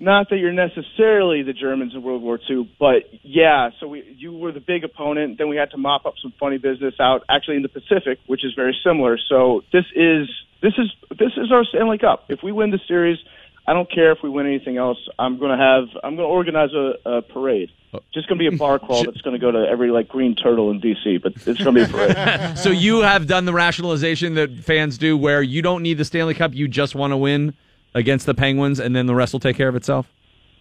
Not 0.00 0.30
that 0.30 0.38
you're 0.38 0.50
necessarily 0.50 1.42
the 1.42 1.52
Germans 1.52 1.94
in 1.94 2.02
World 2.02 2.22
War 2.22 2.40
II, 2.48 2.74
but 2.78 3.02
yeah. 3.22 3.68
So 3.78 3.86
we, 3.86 4.16
you 4.16 4.32
were 4.32 4.50
the 4.50 4.58
big 4.58 4.82
opponent. 4.82 5.36
Then 5.36 5.50
we 5.50 5.56
had 5.56 5.72
to 5.72 5.76
mop 5.76 6.06
up 6.06 6.14
some 6.22 6.32
funny 6.40 6.56
business 6.56 6.94
out, 6.98 7.22
actually 7.28 7.56
in 7.56 7.62
the 7.62 7.68
Pacific, 7.68 8.18
which 8.26 8.42
is 8.42 8.54
very 8.54 8.74
similar. 8.82 9.18
So 9.28 9.62
this 9.74 9.84
is 9.94 10.30
this 10.62 10.72
is 10.78 10.90
this 11.10 11.32
is 11.36 11.52
our 11.52 11.66
Stanley 11.66 11.98
Cup. 11.98 12.24
If 12.30 12.42
we 12.42 12.50
win 12.50 12.70
the 12.70 12.80
series, 12.88 13.18
I 13.66 13.74
don't 13.74 13.92
care 13.92 14.10
if 14.10 14.22
we 14.22 14.30
win 14.30 14.46
anything 14.46 14.78
else. 14.78 14.96
I'm 15.18 15.38
to 15.50 15.62
have 15.62 15.88
I'm 16.02 16.16
to 16.16 16.22
organize 16.22 16.72
a, 16.72 16.94
a 17.04 17.20
parade. 17.20 17.70
Just 18.14 18.28
to 18.28 18.36
be 18.36 18.46
a 18.46 18.52
bar 18.52 18.78
crawl 18.78 19.04
that's 19.04 19.20
to 19.20 19.38
go 19.38 19.50
to 19.50 19.66
every 19.68 19.90
like 19.90 20.08
green 20.08 20.34
turtle 20.34 20.70
in 20.70 20.80
DC, 20.80 21.20
but 21.22 21.34
it's 21.46 21.62
to 21.62 21.72
be 21.72 21.82
a 21.82 21.88
parade. 21.88 22.56
so 22.58 22.70
you 22.70 23.00
have 23.00 23.26
done 23.26 23.44
the 23.44 23.52
rationalization 23.52 24.34
that 24.36 24.50
fans 24.60 24.96
do, 24.96 25.14
where 25.14 25.42
you 25.42 25.60
don't 25.60 25.82
need 25.82 25.98
the 25.98 26.06
Stanley 26.06 26.32
Cup, 26.32 26.54
you 26.54 26.68
just 26.68 26.94
want 26.94 27.10
to 27.10 27.18
win 27.18 27.54
against 27.94 28.26
the 28.26 28.34
Penguins, 28.34 28.80
and 28.80 28.94
then 28.94 29.06
the 29.06 29.14
rest 29.14 29.32
will 29.32 29.40
take 29.40 29.56
care 29.56 29.68
of 29.68 29.76
itself. 29.76 30.06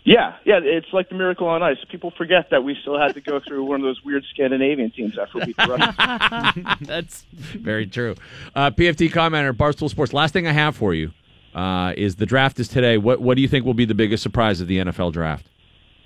Yeah, 0.06 0.38
yeah, 0.46 0.60
it's 0.64 0.92
like 0.94 1.10
the 1.10 1.16
miracle 1.16 1.48
on 1.48 1.62
ice. 1.62 1.78
People 1.92 2.12
forget 2.18 2.50
that 2.52 2.64
we 2.64 2.76
still 2.82 2.98
had 2.98 3.14
to 3.16 3.22
go 3.22 3.42
through 3.46 3.66
one 3.66 3.82
of 3.82 3.84
those 3.84 4.02
weird 4.04 4.24
Scandinavian 4.34 4.92
teams 4.92 5.18
after 5.20 5.40
we 5.40 5.46
beat 5.48 5.58
the 5.58 5.68
Russians. 5.68 6.78
That's 6.88 7.26
very 7.34 7.86
true. 7.86 8.16
Uh, 8.56 8.72
PFT 8.72 9.12
commenter, 9.12 9.52
Barstool 9.54 9.90
Sports. 9.90 10.14
Last 10.14 10.32
thing 10.32 10.48
I 10.48 10.54
have 10.54 10.76
for 10.76 10.94
you 10.94 11.12
uh, 11.54 11.94
is 11.98 12.16
the 12.16 12.26
draft 12.26 12.60
is 12.60 12.68
today. 12.70 12.98
What 12.98 13.22
what 13.22 13.36
do 13.36 13.42
you 13.42 13.48
think 13.48 13.66
will 13.66 13.74
be 13.74 13.86
the 13.86 13.94
biggest 13.94 14.24
surprise 14.24 14.62
of 14.62 14.68
the 14.68 14.80
NFL 14.80 15.12
draft? 15.14 15.46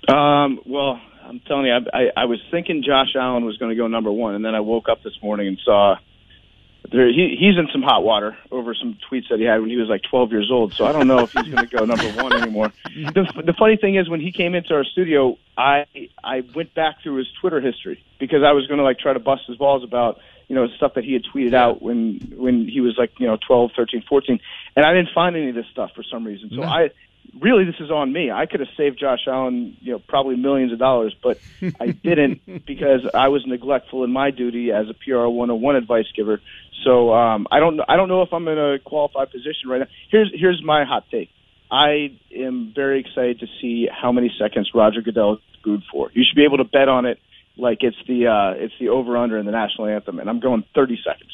Um, 0.08 0.60
well, 0.66 1.00
I'm 1.22 1.40
telling 1.40 1.66
you, 1.66 1.72
I, 1.72 1.98
I, 1.98 2.10
I 2.16 2.24
was 2.26 2.40
thinking 2.50 2.82
Josh 2.84 3.14
Allen 3.16 3.44
was 3.44 3.56
going 3.58 3.70
to 3.70 3.76
go 3.76 3.86
number 3.86 4.12
one, 4.12 4.34
and 4.34 4.44
then 4.44 4.54
I 4.54 4.60
woke 4.60 4.88
up 4.90 5.02
this 5.02 5.14
morning 5.22 5.48
and 5.48 5.58
saw 5.64 5.96
there, 6.90 7.08
he, 7.08 7.36
he's 7.38 7.56
in 7.58 7.68
some 7.72 7.82
hot 7.82 8.04
water 8.04 8.36
over 8.50 8.74
some 8.74 8.98
tweets 9.10 9.28
that 9.30 9.38
he 9.38 9.44
had 9.44 9.60
when 9.60 9.70
he 9.70 9.76
was 9.76 9.88
like 9.88 10.02
12 10.10 10.32
years 10.32 10.50
old. 10.52 10.74
So 10.76 10.84
I 10.84 10.92
don't 10.92 11.08
know 11.08 11.20
if 11.20 11.30
he's 11.32 11.48
going 11.48 11.66
to 11.66 11.76
go 11.76 11.84
number 11.84 12.10
one 12.22 12.32
anymore. 12.34 12.72
The, 12.84 13.24
the 13.44 13.54
funny 13.58 13.76
thing 13.76 13.96
is, 13.96 14.08
when 14.08 14.20
he 14.20 14.32
came 14.32 14.54
into 14.54 14.74
our 14.74 14.84
studio, 14.84 15.36
I 15.56 15.86
I 16.22 16.42
went 16.54 16.74
back 16.74 16.96
through 17.02 17.16
his 17.16 17.28
Twitter 17.40 17.60
history 17.60 18.04
because 18.20 18.42
I 18.44 18.52
was 18.52 18.66
going 18.66 18.78
to 18.78 18.84
like 18.84 18.98
try 18.98 19.12
to 19.12 19.18
bust 19.18 19.42
his 19.46 19.56
balls 19.56 19.82
about 19.82 20.18
you 20.48 20.54
know 20.54 20.66
stuff 20.76 20.92
that 20.94 21.04
he 21.04 21.14
had 21.14 21.22
tweeted 21.24 21.54
out 21.54 21.80
when 21.80 22.32
when 22.36 22.68
he 22.68 22.80
was 22.80 22.94
like 22.98 23.12
you 23.18 23.26
know 23.26 23.38
12, 23.46 23.70
13, 23.76 24.04
14, 24.08 24.40
and 24.76 24.84
I 24.84 24.92
didn't 24.92 25.10
find 25.14 25.36
any 25.36 25.48
of 25.48 25.54
this 25.54 25.66
stuff 25.72 25.90
for 25.94 26.02
some 26.02 26.24
reason. 26.24 26.50
So 26.50 26.56
No. 26.56 26.62
I 26.64 26.90
really 27.40 27.64
this 27.64 27.76
is 27.80 27.90
on 27.90 28.12
me. 28.12 28.30
I 28.30 28.46
could 28.46 28.60
have 28.60 28.68
saved 28.76 28.98
Josh 28.98 29.26
Allen, 29.26 29.76
you 29.80 29.92
know, 29.92 29.98
probably 29.98 30.36
millions 30.36 30.72
of 30.72 30.78
dollars, 30.78 31.14
but 31.22 31.38
I 31.80 31.88
didn't 31.88 32.66
because 32.66 33.00
I 33.12 33.28
was 33.28 33.44
neglectful 33.46 34.04
in 34.04 34.10
my 34.12 34.30
duty 34.30 34.72
as 34.72 34.88
a 34.88 34.94
PR 34.94 35.26
101 35.26 35.76
advice 35.76 36.06
giver. 36.16 36.40
So 36.84 37.12
um, 37.12 37.46
I 37.50 37.60
don't 37.60 37.80
I 37.88 37.96
don't 37.96 38.08
know 38.08 38.22
if 38.22 38.32
I'm 38.32 38.46
in 38.48 38.58
a 38.58 38.78
qualified 38.78 39.30
position 39.30 39.68
right 39.68 39.80
now. 39.80 39.88
Here's 40.10 40.30
here's 40.34 40.62
my 40.64 40.84
hot 40.84 41.04
take. 41.10 41.30
I 41.70 42.18
am 42.36 42.72
very 42.74 43.00
excited 43.00 43.40
to 43.40 43.46
see 43.60 43.88
how 43.90 44.12
many 44.12 44.32
seconds 44.38 44.70
Roger 44.74 45.00
Goodell 45.00 45.34
is 45.34 45.40
booed 45.64 45.82
for. 45.90 46.10
You 46.12 46.22
should 46.28 46.36
be 46.36 46.44
able 46.44 46.58
to 46.58 46.64
bet 46.64 46.88
on 46.88 47.06
it 47.06 47.18
like 47.56 47.78
it's 47.80 47.96
the 48.06 48.26
uh, 48.26 48.62
it's 48.62 48.74
the 48.78 48.88
over 48.88 49.16
under 49.16 49.38
in 49.38 49.46
the 49.46 49.52
national 49.52 49.88
anthem, 49.88 50.18
and 50.18 50.28
I'm 50.28 50.40
going 50.40 50.64
30 50.74 50.98
seconds. 51.04 51.32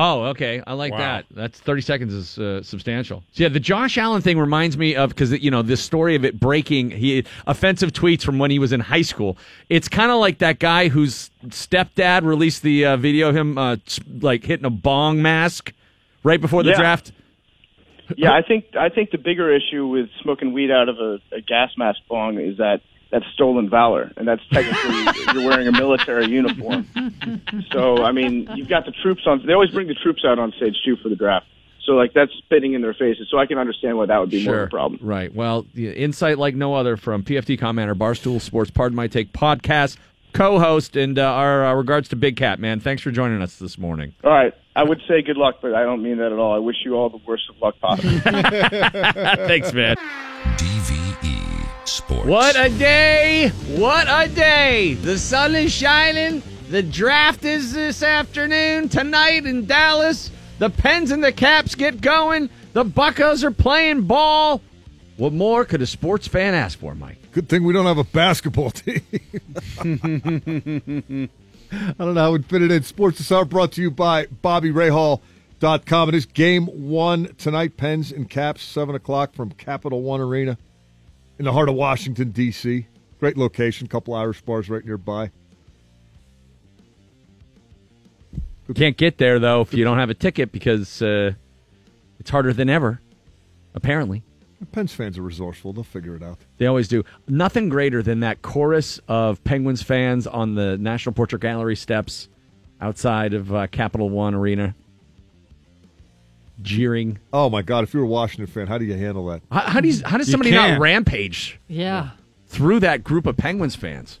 Oh, 0.00 0.26
okay. 0.26 0.62
I 0.64 0.74
like 0.74 0.92
that. 0.92 1.26
That's 1.32 1.58
30 1.58 1.82
seconds 1.82 2.14
is 2.14 2.38
uh, 2.38 2.62
substantial. 2.62 3.24
So, 3.32 3.42
yeah, 3.42 3.48
the 3.48 3.58
Josh 3.58 3.98
Allen 3.98 4.22
thing 4.22 4.38
reminds 4.38 4.78
me 4.78 4.94
of 4.94 5.08
because 5.08 5.32
you 5.32 5.50
know 5.50 5.62
this 5.62 5.82
story 5.82 6.14
of 6.14 6.24
it 6.24 6.38
breaking 6.38 6.92
he 6.92 7.24
offensive 7.48 7.90
tweets 7.92 8.22
from 8.22 8.38
when 8.38 8.52
he 8.52 8.60
was 8.60 8.72
in 8.72 8.78
high 8.78 9.02
school. 9.02 9.36
It's 9.68 9.88
kind 9.88 10.12
of 10.12 10.20
like 10.20 10.38
that 10.38 10.60
guy 10.60 10.86
whose 10.88 11.30
stepdad 11.46 12.22
released 12.22 12.62
the 12.62 12.84
uh, 12.86 12.96
video 12.96 13.30
of 13.30 13.36
him 13.36 13.58
uh, 13.58 13.76
like 14.20 14.44
hitting 14.44 14.66
a 14.66 14.70
bong 14.70 15.20
mask 15.20 15.72
right 16.22 16.40
before 16.40 16.62
the 16.62 16.70
Yeah. 16.70 16.76
draft. 16.78 17.10
Yeah, 18.16 18.32
I 18.32 18.42
think 18.42 18.76
I 18.78 18.90
think 18.90 19.10
the 19.10 19.18
bigger 19.18 19.52
issue 19.52 19.84
with 19.88 20.10
smoking 20.22 20.52
weed 20.52 20.70
out 20.70 20.88
of 20.88 20.98
a, 21.00 21.18
a 21.32 21.40
gas 21.40 21.72
mask 21.76 21.98
bong 22.08 22.38
is 22.38 22.58
that 22.58 22.82
that's 23.10 23.24
stolen 23.34 23.70
valor, 23.70 24.12
and 24.16 24.28
that's 24.28 24.42
technically 24.52 25.32
you're 25.34 25.48
wearing 25.48 25.68
a 25.68 25.72
military 25.72 26.26
uniform. 26.26 26.86
So 27.72 28.02
I 28.02 28.12
mean, 28.12 28.48
you've 28.54 28.68
got 28.68 28.84
the 28.84 28.92
troops 28.92 29.22
on. 29.26 29.44
They 29.46 29.52
always 29.52 29.70
bring 29.70 29.88
the 29.88 29.94
troops 29.94 30.24
out 30.26 30.38
on 30.38 30.52
stage 30.52 30.76
too 30.84 30.96
for 30.96 31.08
the 31.08 31.16
draft. 31.16 31.46
So 31.84 31.92
like 31.94 32.12
that's 32.12 32.32
spitting 32.36 32.74
in 32.74 32.82
their 32.82 32.92
faces. 32.92 33.28
So 33.30 33.38
I 33.38 33.46
can 33.46 33.56
understand 33.56 33.96
why 33.96 34.06
that 34.06 34.18
would 34.18 34.28
be 34.28 34.44
more 34.44 34.60
of 34.60 34.68
a 34.68 34.70
problem. 34.70 35.00
Right. 35.02 35.34
Well, 35.34 35.66
the 35.72 35.90
insight 35.90 36.36
like 36.36 36.54
no 36.54 36.74
other 36.74 36.98
from 36.98 37.22
PFT 37.22 37.58
commenter, 37.58 37.94
Barstool 37.94 38.42
Sports, 38.42 38.70
Pardon 38.70 38.94
My 38.94 39.06
Take 39.06 39.32
podcast, 39.32 39.96
co 40.34 40.58
host, 40.58 40.96
and 40.96 41.18
uh, 41.18 41.32
our 41.32 41.64
uh, 41.64 41.74
regards 41.74 42.10
to 42.10 42.16
Big 42.16 42.36
Cat, 42.36 42.60
man. 42.60 42.78
Thanks 42.80 43.00
for 43.00 43.10
joining 43.10 43.40
us 43.40 43.56
this 43.56 43.78
morning. 43.78 44.14
All 44.22 44.30
right, 44.30 44.52
I 44.76 44.84
would 44.84 45.00
say 45.08 45.22
good 45.22 45.38
luck, 45.38 45.60
but 45.62 45.74
I 45.74 45.82
don't 45.82 46.02
mean 46.02 46.18
that 46.18 46.30
at 46.30 46.38
all. 46.38 46.54
I 46.54 46.58
wish 46.58 46.76
you 46.84 46.94
all 46.94 47.08
the 47.08 47.20
worst 47.26 47.44
of 47.48 47.56
luck 47.62 47.78
possible. 47.80 48.10
Thanks, 48.20 49.72
man. 49.72 49.96
DVE 50.56 50.97
Sports. 52.08 52.26
What 52.26 52.56
a 52.56 52.70
day! 52.70 53.48
What 53.76 54.06
a 54.08 54.28
day! 54.34 54.94
The 54.94 55.18
sun 55.18 55.54
is 55.54 55.70
shining. 55.70 56.42
The 56.70 56.82
draft 56.82 57.44
is 57.44 57.74
this 57.74 58.02
afternoon, 58.02 58.88
tonight 58.88 59.44
in 59.44 59.66
Dallas. 59.66 60.30
The 60.58 60.70
Pens 60.70 61.10
and 61.10 61.22
the 61.22 61.32
Caps 61.32 61.74
get 61.74 62.00
going. 62.00 62.48
The 62.72 62.86
Buckos 62.86 63.44
are 63.44 63.50
playing 63.50 64.04
ball. 64.04 64.62
What 65.18 65.34
more 65.34 65.66
could 65.66 65.82
a 65.82 65.86
sports 65.86 66.26
fan 66.26 66.54
ask 66.54 66.78
for, 66.78 66.94
Mike? 66.94 67.18
Good 67.32 67.50
thing 67.50 67.62
we 67.64 67.74
don't 67.74 67.84
have 67.84 67.98
a 67.98 68.04
basketball 68.04 68.70
team. 68.70 69.02
I 71.70 71.92
don't 71.98 72.14
know 72.14 72.20
how 72.22 72.32
we'd 72.32 72.46
fit 72.46 72.62
it 72.62 72.70
in. 72.70 72.84
Sports 72.84 73.18
this 73.18 73.30
hour 73.30 73.44
brought 73.44 73.72
to 73.72 73.82
you 73.82 73.90
by 73.90 74.24
BobbyRayhall.com. 74.24 76.08
It 76.08 76.14
is 76.14 76.24
game 76.24 76.88
one 76.88 77.34
tonight. 77.36 77.76
Pens 77.76 78.10
and 78.10 78.30
Caps, 78.30 78.62
7 78.62 78.94
o'clock 78.94 79.34
from 79.34 79.50
Capital 79.50 80.00
One 80.00 80.22
Arena 80.22 80.56
in 81.38 81.44
the 81.44 81.52
heart 81.52 81.68
of 81.68 81.74
Washington, 81.74 82.30
D.C. 82.30 82.86
Great 83.20 83.36
location. 83.36 83.86
couple 83.86 84.14
Irish 84.14 84.40
bars 84.42 84.68
right 84.68 84.84
nearby. 84.84 85.30
Can't 88.74 88.98
get 88.98 89.16
there, 89.16 89.38
though, 89.38 89.62
if 89.62 89.72
you 89.72 89.82
don't 89.82 89.98
have 89.98 90.10
a 90.10 90.14
ticket 90.14 90.52
because 90.52 91.00
uh, 91.00 91.32
it's 92.20 92.28
harder 92.28 92.52
than 92.52 92.68
ever, 92.68 93.00
apparently. 93.74 94.22
Pens 94.72 94.92
fans 94.92 95.16
are 95.16 95.22
resourceful. 95.22 95.72
They'll 95.72 95.84
figure 95.84 96.16
it 96.16 96.22
out. 96.22 96.38
They 96.58 96.66
always 96.66 96.88
do. 96.88 97.04
Nothing 97.28 97.68
greater 97.70 98.02
than 98.02 98.20
that 98.20 98.42
chorus 98.42 99.00
of 99.08 99.42
Penguins 99.44 99.82
fans 99.82 100.26
on 100.26 100.54
the 100.54 100.76
National 100.76 101.14
Portrait 101.14 101.40
Gallery 101.40 101.76
steps 101.76 102.28
outside 102.80 103.34
of 103.34 103.54
uh, 103.54 103.66
Capital 103.68 104.10
One 104.10 104.34
Arena, 104.34 104.74
jeering. 106.62 107.18
Oh 107.32 107.48
my 107.50 107.62
God! 107.62 107.84
If 107.84 107.94
you're 107.94 108.04
a 108.04 108.06
Washington 108.06 108.46
fan, 108.46 108.66
how 108.66 108.78
do 108.78 108.84
you 108.84 108.94
handle 108.94 109.26
that? 109.26 109.42
How, 109.50 109.60
how, 109.60 109.80
do 109.80 109.88
you, 109.88 110.02
how 110.04 110.18
does 110.18 110.30
somebody 110.30 110.50
not 110.50 110.68
can't. 110.68 110.80
rampage 110.80 111.58
Yeah. 111.68 112.10
through 112.46 112.80
that 112.80 113.04
group 113.04 113.26
of 113.26 113.36
Penguins 113.36 113.76
fans? 113.76 114.20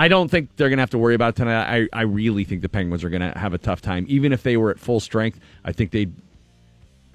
I 0.00 0.06
don't 0.06 0.30
think 0.30 0.50
they're 0.56 0.68
going 0.68 0.76
to 0.76 0.82
have 0.82 0.90
to 0.90 0.98
worry 0.98 1.16
about 1.16 1.30
it 1.30 1.36
tonight. 1.36 1.88
I, 1.92 1.98
I 1.98 2.02
really 2.02 2.44
think 2.44 2.62
the 2.62 2.68
Penguins 2.68 3.02
are 3.02 3.10
going 3.10 3.32
to 3.32 3.36
have 3.36 3.52
a 3.52 3.58
tough 3.58 3.80
time. 3.82 4.06
Even 4.08 4.32
if 4.32 4.44
they 4.44 4.56
were 4.56 4.70
at 4.70 4.78
full 4.78 5.00
strength, 5.00 5.40
I 5.64 5.72
think 5.72 5.90
they'd 5.90 6.14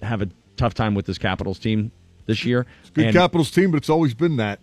have 0.02 0.22
a 0.22 0.28
tough 0.58 0.74
time 0.74 0.94
with 0.94 1.06
this 1.06 1.18
Capitals 1.18 1.60
team 1.60 1.92
this 2.26 2.44
year. 2.44 2.66
It's 2.82 2.90
a 2.90 2.94
good 2.94 3.06
And 3.06 3.16
Capitals 3.16 3.52
team, 3.52 3.72
but 3.72 3.78
it's 3.78 3.90
always 3.90 4.14
been 4.14 4.36
that. 4.36 4.60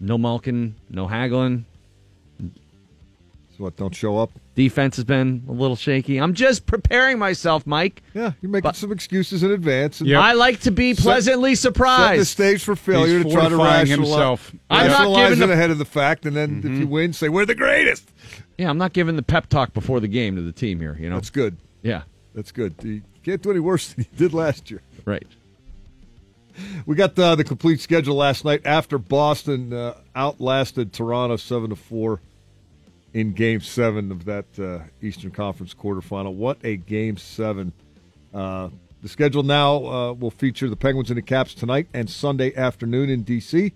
No 0.00 0.18
Malkin, 0.18 0.74
no 0.88 1.06
Hagelin. 1.06 1.64
So 3.60 3.64
what? 3.64 3.76
Don't 3.76 3.94
show 3.94 4.16
up. 4.16 4.30
Defense 4.54 4.96
has 4.96 5.04
been 5.04 5.44
a 5.46 5.52
little 5.52 5.76
shaky. 5.76 6.16
I'm 6.18 6.32
just 6.32 6.64
preparing 6.64 7.18
myself, 7.18 7.66
Mike. 7.66 8.02
Yeah, 8.14 8.32
you're 8.40 8.50
making 8.50 8.72
some 8.72 8.90
excuses 8.90 9.42
in 9.42 9.50
advance. 9.50 10.00
And 10.00 10.14
I 10.14 10.32
like 10.32 10.60
to 10.60 10.70
be 10.70 10.94
pleasantly 10.94 11.54
Set- 11.54 11.74
pleasantly 11.74 12.14
Set 12.14 12.18
the 12.20 12.24
stage 12.24 12.64
for 12.64 12.74
failure 12.74 13.18
He's 13.18 13.26
to 13.26 13.32
try 13.32 13.42
to 13.44 13.50
fortifying 13.50 13.88
rationalize, 13.88 14.08
himself. 14.08 14.52
I'm 14.70 14.86
not 14.86 14.92
rationalize 14.92 15.28
giving 15.28 15.42
it 15.42 15.46
the- 15.48 15.52
ahead 15.52 15.70
of 15.70 15.78
the 15.78 15.84
fact, 15.84 16.24
and 16.24 16.34
then 16.34 16.62
if 16.64 16.78
you 16.78 16.86
win, 16.86 17.12
say 17.12 17.28
we're 17.28 17.44
the 17.44 17.54
greatest. 17.54 18.10
Yeah, 18.56 18.70
I'm 18.70 18.78
not 18.78 18.94
giving 18.94 19.16
the 19.16 19.22
pep 19.22 19.48
talk 19.50 19.74
before 19.74 20.00
the 20.00 20.08
game 20.08 20.36
to 20.36 20.42
the 20.42 20.52
team 20.52 20.80
here. 20.80 20.96
You 20.98 21.10
know, 21.10 21.16
That's 21.16 21.30
good. 21.30 21.58
Yeah, 21.82 22.02
That's 22.34 22.52
good. 22.52 22.74
You 22.82 23.02
can't 23.22 23.42
do 23.42 23.50
any 23.50 23.60
worse 23.60 23.92
than 23.92 24.06
you 24.10 24.16
did 24.16 24.32
last 24.32 24.70
year. 24.70 24.80
right. 25.04 25.26
We 26.86 26.94
got 26.94 27.18
uh, 27.18 27.36
the 27.36 27.44
complete 27.44 27.80
schedule 27.80 28.16
last 28.16 28.44
night 28.44 28.62
after 28.64 28.98
Boston 28.98 29.72
uh, 29.72 29.94
outlasted 30.16 30.92
Toronto 30.92 31.36
seven 31.36 31.70
to 31.70 31.76
four 31.76 32.20
in 33.12 33.32
Game 33.32 33.60
Seven 33.60 34.12
of 34.12 34.24
that 34.24 34.46
uh, 34.58 34.80
Eastern 35.02 35.30
Conference 35.30 35.74
quarterfinal. 35.74 36.34
What 36.34 36.58
a 36.64 36.76
Game 36.76 37.16
Seven! 37.16 37.72
Uh, 38.32 38.70
the 39.02 39.08
schedule 39.08 39.42
now 39.42 39.84
uh, 39.86 40.12
will 40.12 40.30
feature 40.30 40.68
the 40.68 40.76
Penguins 40.76 41.10
and 41.10 41.16
the 41.16 41.22
Caps 41.22 41.54
tonight 41.54 41.88
and 41.94 42.08
Sunday 42.08 42.54
afternoon 42.54 43.08
in 43.10 43.24
DC. 43.24 43.72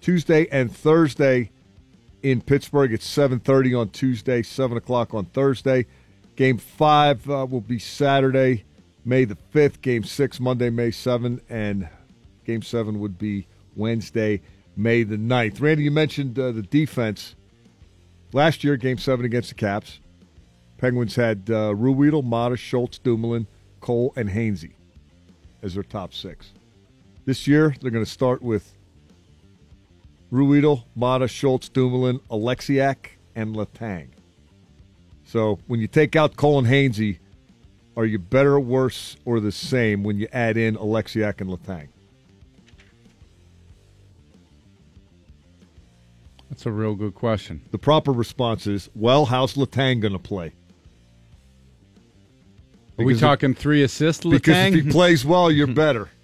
Tuesday 0.00 0.46
and 0.50 0.74
Thursday 0.74 1.50
in 2.22 2.40
Pittsburgh. 2.40 2.92
It's 2.92 3.06
seven 3.06 3.40
thirty 3.40 3.74
on 3.74 3.90
Tuesday, 3.90 4.42
seven 4.42 4.76
o'clock 4.76 5.14
on 5.14 5.26
Thursday. 5.26 5.86
Game 6.36 6.58
five 6.58 7.28
uh, 7.28 7.46
will 7.48 7.60
be 7.60 7.78
Saturday, 7.78 8.64
May 9.04 9.24
the 9.24 9.36
fifth. 9.36 9.82
Game 9.82 10.04
six 10.04 10.38
Monday, 10.38 10.70
May 10.70 10.90
seventh, 10.90 11.42
and 11.48 11.88
Game 12.44 12.62
seven 12.62 13.00
would 13.00 13.18
be 13.18 13.46
Wednesday, 13.76 14.40
May 14.76 15.04
the 15.04 15.16
9th. 15.16 15.60
Randy, 15.60 15.84
you 15.84 15.90
mentioned 15.90 16.38
uh, 16.38 16.52
the 16.52 16.62
defense. 16.62 17.34
Last 18.32 18.62
year, 18.62 18.76
Game 18.76 18.98
seven 18.98 19.24
against 19.24 19.48
the 19.48 19.54
Caps, 19.54 20.00
Penguins 20.76 21.16
had 21.16 21.48
uh, 21.48 21.72
Ruhwedel, 21.72 22.22
Maatta, 22.22 22.56
Schultz, 22.56 22.98
Dumoulin, 22.98 23.46
Cole, 23.80 24.12
and 24.16 24.28
Hainsey 24.28 24.72
as 25.62 25.74
their 25.74 25.82
top 25.82 26.12
six. 26.12 26.52
This 27.24 27.46
year, 27.46 27.74
they're 27.80 27.90
going 27.90 28.04
to 28.04 28.10
start 28.10 28.42
with 28.42 28.74
Ruhwedel, 30.30 30.84
Maatta, 30.94 31.26
Schultz, 31.26 31.68
Dumoulin, 31.68 32.20
Oleksiak, 32.30 33.12
and 33.34 33.56
Letang. 33.56 34.08
So 35.24 35.58
when 35.66 35.80
you 35.80 35.86
take 35.86 36.14
out 36.14 36.36
Cole 36.36 36.58
and 36.58 36.68
Hainsey, 36.68 37.18
are 37.96 38.04
you 38.04 38.18
better, 38.18 38.60
worse, 38.60 39.16
or 39.24 39.40
the 39.40 39.52
same 39.52 40.04
when 40.04 40.18
you 40.18 40.28
add 40.32 40.56
in 40.56 40.76
Oleksiak 40.76 41.40
and 41.40 41.50
Letang? 41.50 41.88
That's 46.58 46.66
a 46.66 46.72
real 46.72 46.96
good 46.96 47.14
question. 47.14 47.60
The 47.70 47.78
proper 47.78 48.10
response 48.10 48.66
is, 48.66 48.90
well, 48.96 49.26
how's 49.26 49.54
Letang 49.54 50.00
going 50.00 50.12
to 50.14 50.18
play? 50.18 50.46
Are 52.98 53.04
we 53.04 53.12
Because 53.12 53.20
talking 53.20 53.54
three 53.54 53.84
assists, 53.84 54.24
Letang? 54.24 54.30
Because 54.32 54.74
if 54.74 54.84
he 54.86 54.90
plays 54.90 55.24
well, 55.24 55.52
you're 55.52 55.68
better. 55.68 56.08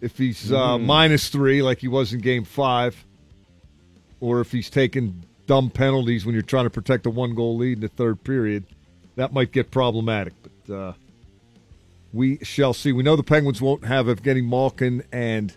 If 0.00 0.16
he's 0.16 0.50
uh, 0.52 0.78
Mm. 0.78 0.84
minus 0.86 1.28
three, 1.28 1.60
like 1.60 1.80
he 1.80 1.88
was 1.88 2.12
in 2.14 2.20
Game 2.20 2.44
Five, 2.44 3.04
or 4.20 4.40
if 4.40 4.52
he's 4.52 4.70
taking 4.70 5.24
dumb 5.46 5.68
penalties 5.70 6.24
when 6.24 6.34
you're 6.34 6.40
trying 6.42 6.64
to 6.66 6.70
protect 6.70 7.04
a 7.04 7.10
one-goal 7.10 7.56
lead 7.58 7.78
in 7.78 7.80
the 7.80 7.88
third 7.88 8.22
period, 8.24 8.64
that 9.16 9.32
might 9.34 9.50
get 9.52 9.70
problematic. 9.72 10.32
But 10.66 10.72
uh, 10.74 10.92
we 12.12 12.38
shall 12.44 12.72
see. 12.72 12.92
We 12.92 13.02
know 13.02 13.16
the 13.16 13.22
Penguins 13.24 13.60
won't 13.60 13.84
have 13.84 14.06
Evgeny 14.06 14.42
Malkin 14.48 15.02
and 15.12 15.52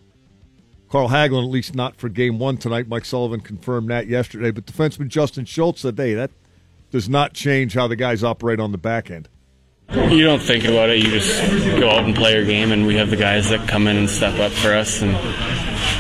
Carl 0.92 1.08
Hagelin, 1.08 1.46
at 1.46 1.50
least 1.50 1.74
not 1.74 1.96
for 1.96 2.10
Game 2.10 2.38
One 2.38 2.58
tonight. 2.58 2.90
Mike 2.90 3.06
Sullivan 3.06 3.40
confirmed 3.40 3.90
that 3.90 4.08
yesterday. 4.08 4.52
But 4.52 4.66
defenseman 4.66 5.08
Justin 5.08 5.46
Schultz 5.46 5.82
said, 5.82 5.98
"Hey, 5.98 6.14
that 6.14 6.32
does 6.92 7.08
not 7.08 7.34
change 7.34 7.74
how 7.74 7.88
the 7.88 7.96
guys 7.96 8.26
operate 8.26 8.60
on 8.60 8.74
the 8.74 8.78
back 8.78 9.10
end." 9.10 9.30
You 9.94 10.26
don't 10.26 10.42
think 10.42 10.66
about 10.66 10.90
it. 10.90 11.00
You 11.00 11.10
just 11.10 11.42
go 11.80 11.90
out 11.90 12.04
and 12.04 12.14
play 12.14 12.34
your 12.34 12.46
game, 12.46 12.74
and 12.74 12.86
we 12.86 12.96
have 12.98 13.10
the 13.10 13.16
guys 13.16 13.50
that 13.50 13.68
come 13.70 13.88
in 13.88 13.96
and 13.96 14.10
step 14.10 14.38
up 14.40 14.52
for 14.52 14.74
us. 14.74 15.02
And 15.02 15.16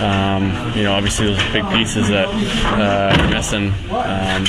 um, 0.02 0.78
you 0.78 0.84
know, 0.84 0.94
obviously 0.94 1.28
those 1.28 1.52
big 1.54 1.68
pieces 1.70 2.10
that 2.10 2.28
uh, 2.28 3.16
are 3.18 3.30
missing. 3.30 3.74
Um, 3.92 4.46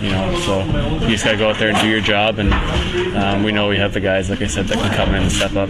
you 0.00 0.10
know, 0.12 0.38
so 0.40 0.64
you 1.04 1.10
just 1.10 1.24
got 1.24 1.32
to 1.32 1.36
go 1.36 1.50
out 1.50 1.58
there 1.58 1.70
and 1.70 1.78
do 1.78 1.88
your 1.88 2.00
job. 2.00 2.38
And 2.38 2.52
um, 3.16 3.42
we 3.42 3.50
know 3.50 3.68
we 3.68 3.76
have 3.78 3.92
the 3.92 4.00
guys, 4.00 4.30
like 4.30 4.40
I 4.40 4.46
said, 4.46 4.66
that 4.66 4.78
can 4.78 4.94
come 4.94 5.14
in 5.16 5.22
and 5.22 5.32
step 5.32 5.56
up. 5.56 5.68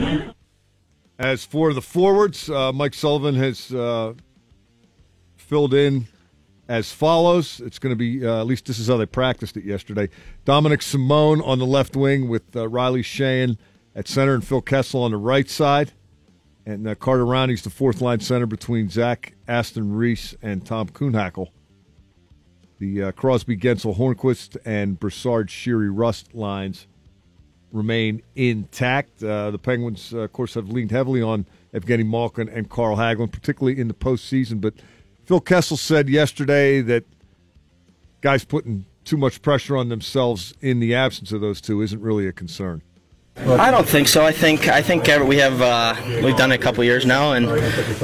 As 1.21 1.45
for 1.45 1.75
the 1.75 1.83
forwards, 1.83 2.49
uh, 2.49 2.73
Mike 2.73 2.95
Sullivan 2.95 3.35
has 3.35 3.71
uh, 3.75 4.15
filled 5.37 5.75
in 5.75 6.09
as 6.67 6.93
follows. 6.93 7.61
It's 7.61 7.79
going 7.79 7.93
to 7.93 7.97
be, 7.97 8.27
uh, 8.27 8.41
at 8.41 8.47
least 8.47 8.65
this 8.65 8.79
is 8.79 8.89
how 8.89 8.97
they 8.97 9.05
practiced 9.05 9.59
it 9.59 9.65
yesterday. 9.65 10.09
Dominik 10.47 10.83
Simon 10.83 11.43
on 11.43 11.59
the 11.59 11.67
left 11.67 11.95
wing 11.95 12.31
with 12.31 12.57
uh, 12.57 12.67
Riley 12.69 13.03
Sheahan 13.03 13.59
at 13.95 14.09
center 14.09 14.33
and 14.33 14.43
Phil 14.43 14.63
Kessel 14.63 15.03
on 15.03 15.11
the 15.11 15.19
right 15.19 15.51
side. 15.51 15.93
And 16.65 16.89
uh, 16.89 16.95
Carter 16.95 17.27
Rowney's 17.27 17.61
the 17.61 17.71
fourth 17.71 18.01
line 18.01 18.21
center 18.21 18.47
between 18.47 18.89
Zach 18.89 19.35
Aston 19.47 19.93
Reese 19.93 20.35
and 20.41 20.65
Tom 20.65 20.89
Kuhnhackl. 20.89 21.49
The 22.79 23.03
uh, 23.03 23.13
Crosby, 23.13 23.59
Guentzel, 23.59 23.99
Hornqvist, 23.99 24.57
and 24.65 24.99
Brassard, 24.99 25.49
Sheary, 25.49 25.91
Rust 25.93 26.35
lines 26.35 26.87
remain 27.73 28.23
intact. 28.35 29.23
Uh, 29.23 29.51
the 29.51 29.59
Penguins, 29.59 30.13
uh, 30.13 30.21
of 30.21 30.33
course, 30.33 30.55
have 30.55 30.69
leaned 30.69 30.91
heavily 30.91 31.23
on 31.23 31.47
Evgeny 31.75 32.07
Malkin 32.07 32.49
and 32.49 32.69
Carl 32.69 32.97
Hagelin, 32.97 33.31
particularly 33.31 33.81
in 33.81 33.89
the 33.89 33.95
postseason. 33.95 34.61
But 34.61 34.75
Phil 35.25 35.41
Kessel 35.41 35.77
said 35.77 36.09
yesterday 36.09 36.81
that 36.83 37.05
guys 38.21 38.45
putting 38.45 38.87
too 39.05 39.17
much 39.17 39.43
pressure 39.43 39.77
on 39.77 39.89
themselves 39.89 40.55
in 40.61 40.81
the 40.81 40.95
absence 40.95 41.33
of 41.33 41.41
those 41.41 41.61
two 41.61 41.81
isn't 41.81 42.01
really 42.01 42.27
a 42.27 42.33
concern. 42.33 42.83
I 43.37 43.71
don't 43.71 43.89
think 43.89 44.09
so. 44.09 44.25
I 44.25 44.33
think 44.33 44.69
I 44.69 44.83
think 44.83 45.07
we 45.27 45.37
have 45.39 45.63
uh, 45.63 45.95
we've 46.23 46.37
done 46.37 46.53
it 46.53 46.57
a 46.57 46.63
couple 46.63 46.85
years 46.85 47.07
now, 47.07 47.33
and 47.33 47.47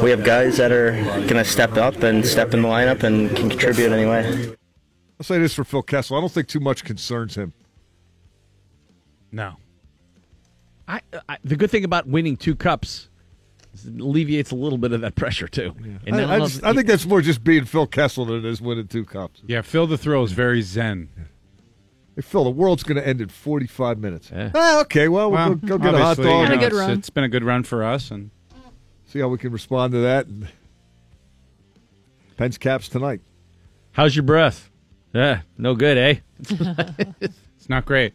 we 0.02 0.10
have 0.10 0.24
guys 0.24 0.56
that 0.56 0.72
are 0.72 0.92
going 0.92 1.34
to 1.34 1.44
step 1.44 1.76
up 1.76 2.02
and 2.02 2.24
step 2.24 2.54
in 2.54 2.62
the 2.62 2.68
lineup 2.68 3.02
and 3.02 3.36
can 3.36 3.50
contribute 3.50 3.92
anyway. 3.92 4.54
I'll 5.18 5.24
say 5.24 5.38
this 5.38 5.52
for 5.52 5.64
Phil 5.64 5.82
Kessel: 5.82 6.16
I 6.16 6.20
don't 6.20 6.32
think 6.32 6.48
too 6.48 6.60
much 6.60 6.84
concerns 6.84 7.34
him. 7.34 7.52
No. 9.32 9.56
I, 10.88 11.00
I, 11.28 11.38
the 11.44 11.56
good 11.56 11.70
thing 11.70 11.84
about 11.84 12.06
winning 12.06 12.36
two 12.36 12.54
cups 12.54 13.08
is 13.74 13.86
it 13.86 14.00
alleviates 14.00 14.52
a 14.52 14.54
little 14.54 14.78
bit 14.78 14.92
of 14.92 15.00
that 15.00 15.16
pressure 15.16 15.48
too. 15.48 15.74
And 16.06 16.14
I, 16.14 16.18
then 16.18 16.30
I 16.30 16.38
just- 16.38 16.62
I 16.64 16.72
think 16.72 16.86
that's 16.86 17.04
more 17.06 17.20
just 17.20 17.42
being 17.44 17.64
Phil 17.64 17.86
Kessel 17.86 18.24
than 18.24 18.36
it 18.36 18.44
is 18.44 18.60
winning 18.60 18.86
two 18.86 19.04
cups. 19.04 19.42
Yeah, 19.46 19.62
Phil 19.62 19.86
the 19.86 19.98
Thrill 19.98 20.22
is 20.24 20.32
very 20.32 20.62
zen. 20.62 21.08
Hey, 22.14 22.22
Phil, 22.22 22.44
the 22.44 22.50
world's 22.50 22.82
going 22.84 22.96
to 22.96 23.06
end 23.06 23.20
in 23.20 23.28
45 23.28 23.98
minutes. 23.98 24.30
Ah, 24.32 24.80
okay, 24.82 25.08
well, 25.08 25.30
we'll 25.30 25.40
Well, 25.40 25.54
go, 25.56 25.76
go 25.76 25.78
get 25.78 25.94
a 25.94 25.98
hot 25.98 26.16
dog. 26.16 26.24
you 26.26 26.30
know, 26.32 26.44
Had 26.44 26.52
a 26.52 26.56
good 26.56 26.66
it's- 26.66 26.80
run. 26.80 26.90
It's 26.92 27.10
been 27.10 27.24
a 27.24 27.28
good 27.28 27.44
run 27.44 27.62
for 27.64 27.84
us, 27.84 28.10
and 28.10 28.30
See 29.08 29.20
how 29.20 29.28
we 29.28 29.38
can 29.38 29.52
respond 29.52 29.92
to 29.92 29.98
that. 30.00 30.26
And 30.26 30.48
Pens 32.36 32.58
caps 32.58 32.88
tonight. 32.88 33.20
How's 33.92 34.14
your 34.16 34.24
breath? 34.24 34.70
Yeah, 35.14 35.40
no 35.56 35.74
good, 35.74 35.96
eh? 35.96 36.14
it's 37.20 37.68
not 37.68 37.84
great. 37.86 38.14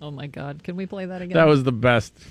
Oh 0.00 0.10
my 0.10 0.26
God! 0.28 0.62
Can 0.62 0.76
we 0.76 0.86
play 0.86 1.06
that 1.06 1.22
again? 1.22 1.34
That 1.34 1.46
was 1.48 1.64
the 1.64 1.72
best. 1.72 2.14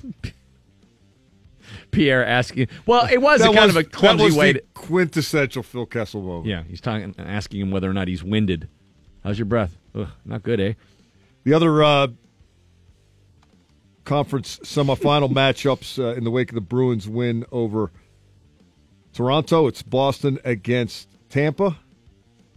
Pierre 1.92 2.26
asking. 2.26 2.68
Well, 2.86 3.08
it 3.12 3.22
was 3.22 3.42
That 3.42 3.52
a 3.52 3.54
kind 3.54 3.68
was- 3.68 3.76
of 3.76 3.86
a 3.86 3.90
clumsy 3.90 4.18
that 4.18 4.24
was 4.24 4.36
way. 4.36 4.54
the 4.54 4.60
to, 4.60 4.66
quintessential 4.74 5.64
Phil 5.64 5.86
Kessel 5.86 6.22
moment. 6.22 6.46
yeah, 6.48 6.64
he's 6.64 6.80
talking, 6.80 7.14
asking 7.18 7.62
him 7.62 7.72
whether 7.72 7.90
or 7.90 7.94
not 7.94 8.08
he's 8.08 8.24
winded. 8.24 8.70
How's 9.24 9.38
your 9.38 9.46
breath? 9.48 9.76
Ugh, 9.94 10.08
not 10.24 10.44
good, 10.44 10.62
eh? 10.62 10.74
The 11.44 11.54
other 11.54 11.84
uh, 11.84 12.08
conference 14.06 14.60
semifinal 14.64 15.30
matchups 15.34 16.00
uh, 16.02 16.16
in 16.16 16.24
the 16.24 16.32
wake 16.32 16.52
of 16.52 16.56
the 16.56 16.62
Bruins 16.62 17.08
win 17.10 17.46
over 17.52 17.92
Toronto. 19.14 19.68
It's 19.68 19.82
Boston 19.82 20.40
against 20.46 21.10
Tampa, 21.30 21.78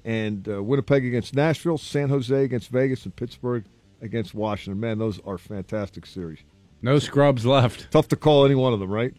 and 0.05 0.49
uh, 0.49 0.63
Winnipeg 0.63 1.05
against 1.05 1.35
Nashville, 1.35 1.79
San 1.79 2.11
Jose 2.11 2.45
against 2.45 2.69
Vegas, 2.71 3.05
and 3.05 3.17
Pittsburgh 3.17 3.65
against 4.01 4.35
Washington. 4.35 4.81
Man, 4.81 4.99
those 4.99 5.21
are 5.25 5.39
fantastic 5.39 6.07
series. 6.07 6.39
No 6.83 6.99
scrubs 6.99 7.45
left. 7.45 7.91
Tough 7.91 8.09
to 8.09 8.17
call 8.17 8.45
any 8.45 8.55
one 8.55 8.73
of 8.73 8.81
them, 8.81 8.91
right? 8.91 9.15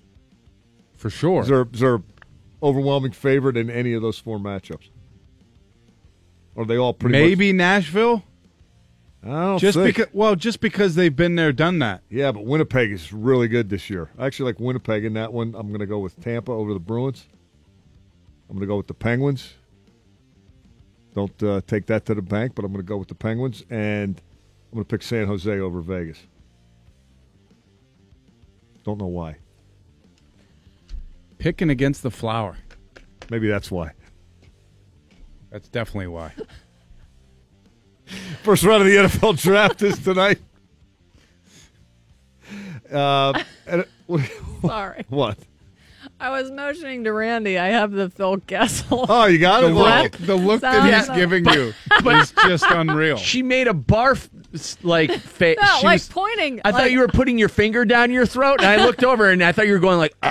For 0.97 1.09
sure. 1.09 1.41
Is 1.41 1.47
there, 1.47 1.67
is 1.71 1.79
there 1.79 2.01
overwhelming 2.61 3.11
favorite 3.11 3.57
in 3.57 3.69
any 3.69 3.93
of 3.93 4.01
those 4.01 4.17
four 4.17 4.39
matchups? 4.39 4.89
Or 6.55 6.63
are 6.63 6.65
they 6.65 6.77
all 6.77 6.93
pretty 6.93 7.13
Maybe 7.13 7.53
Nashville. 7.53 8.23
I 9.23 9.27
don't 9.27 9.59
just 9.59 9.77
think. 9.77 9.95
because. 9.95 10.13
Well, 10.13 10.35
just 10.35 10.61
because 10.61 10.95
they've 10.95 11.15
been 11.15 11.35
there, 11.35 11.51
done 11.51 11.79
that. 11.79 12.01
Yeah, 12.09 12.31
but 12.31 12.43
Winnipeg 12.43 12.91
is 12.91 13.13
really 13.13 13.47
good 13.47 13.69
this 13.69 13.89
year. 13.89 14.09
I 14.17 14.25
actually 14.25 14.51
like 14.51 14.59
Winnipeg 14.59 15.05
in 15.05 15.13
that 15.13 15.31
one. 15.31 15.53
I'm 15.55 15.67
going 15.67 15.79
to 15.79 15.85
go 15.85 15.99
with 15.99 16.19
Tampa 16.21 16.51
over 16.51 16.73
the 16.73 16.79
Bruins. 16.79 17.27
I'm 18.49 18.55
going 18.55 18.61
to 18.61 18.67
go 18.67 18.77
with 18.77 18.87
the 18.87 18.95
Penguins. 18.95 19.53
Don't 21.13 21.43
uh, 21.43 21.61
take 21.67 21.85
that 21.87 22.05
to 22.05 22.15
the 22.15 22.21
bank, 22.21 22.53
but 22.55 22.65
I'm 22.65 22.71
going 22.71 22.83
to 22.83 22.87
go 22.87 22.97
with 22.97 23.09
the 23.09 23.15
Penguins, 23.15 23.63
and 23.69 24.19
I'm 24.71 24.77
going 24.77 24.85
to 24.85 24.89
pick 24.89 25.03
San 25.03 25.27
Jose 25.27 25.59
over 25.59 25.81
Vegas. 25.81 26.19
Don't 28.85 28.97
know 28.97 29.07
why. 29.07 29.35
Picking 31.39 31.69
against 31.69 32.03
the 32.03 32.11
flower. 32.11 32.57
Maybe 33.29 33.49
that's 33.49 33.69
why. 33.69 33.91
That's 35.51 35.67
definitely 35.67 36.07
why. 36.07 36.33
First 38.43 38.63
round 38.63 38.83
of 38.83 38.87
the 38.87 38.95
NFL 38.95 39.41
draft 39.41 39.81
is 39.81 39.99
tonight. 39.99 40.39
Uh, 42.91 43.41
and, 43.67 43.85
Sorry. 44.61 45.05
What? 45.07 45.37
I 46.21 46.29
was 46.29 46.51
motioning 46.51 47.03
to 47.05 47.13
Randy. 47.13 47.57
I 47.57 47.69
have 47.69 47.91
the 47.91 48.09
Phil 48.11 48.37
Kessel. 48.41 49.07
Oh, 49.09 49.25
you 49.25 49.39
got 49.39 49.61
The 49.61 49.67
it. 49.67 49.71
look, 49.71 50.11
the 50.13 50.35
look 50.35 50.61
that 50.61 50.83
he's 50.93 51.05
Sounds- 51.07 51.19
giving 51.19 51.45
you 51.45 51.73
is 52.11 52.31
just 52.45 52.63
unreal. 52.69 53.17
She 53.17 53.41
made 53.41 53.67
a 53.67 53.73
barf 53.73 54.29
like 54.83 55.11
face. 55.11 55.57
No, 55.59 55.79
like 55.83 56.07
pointing. 56.09 56.61
I 56.63 56.71
thought 56.71 56.81
like- 56.81 56.91
you 56.91 56.99
were 56.99 57.07
putting 57.07 57.39
your 57.39 57.49
finger 57.49 57.85
down 57.85 58.11
your 58.11 58.27
throat, 58.27 58.61
and 58.61 58.67
I 58.67 58.85
looked 58.85 59.03
over 59.03 59.29
and 59.31 59.43
I 59.43 59.51
thought 59.51 59.65
you 59.65 59.73
were 59.73 59.79
going 59.79 59.97
like, 59.97 60.13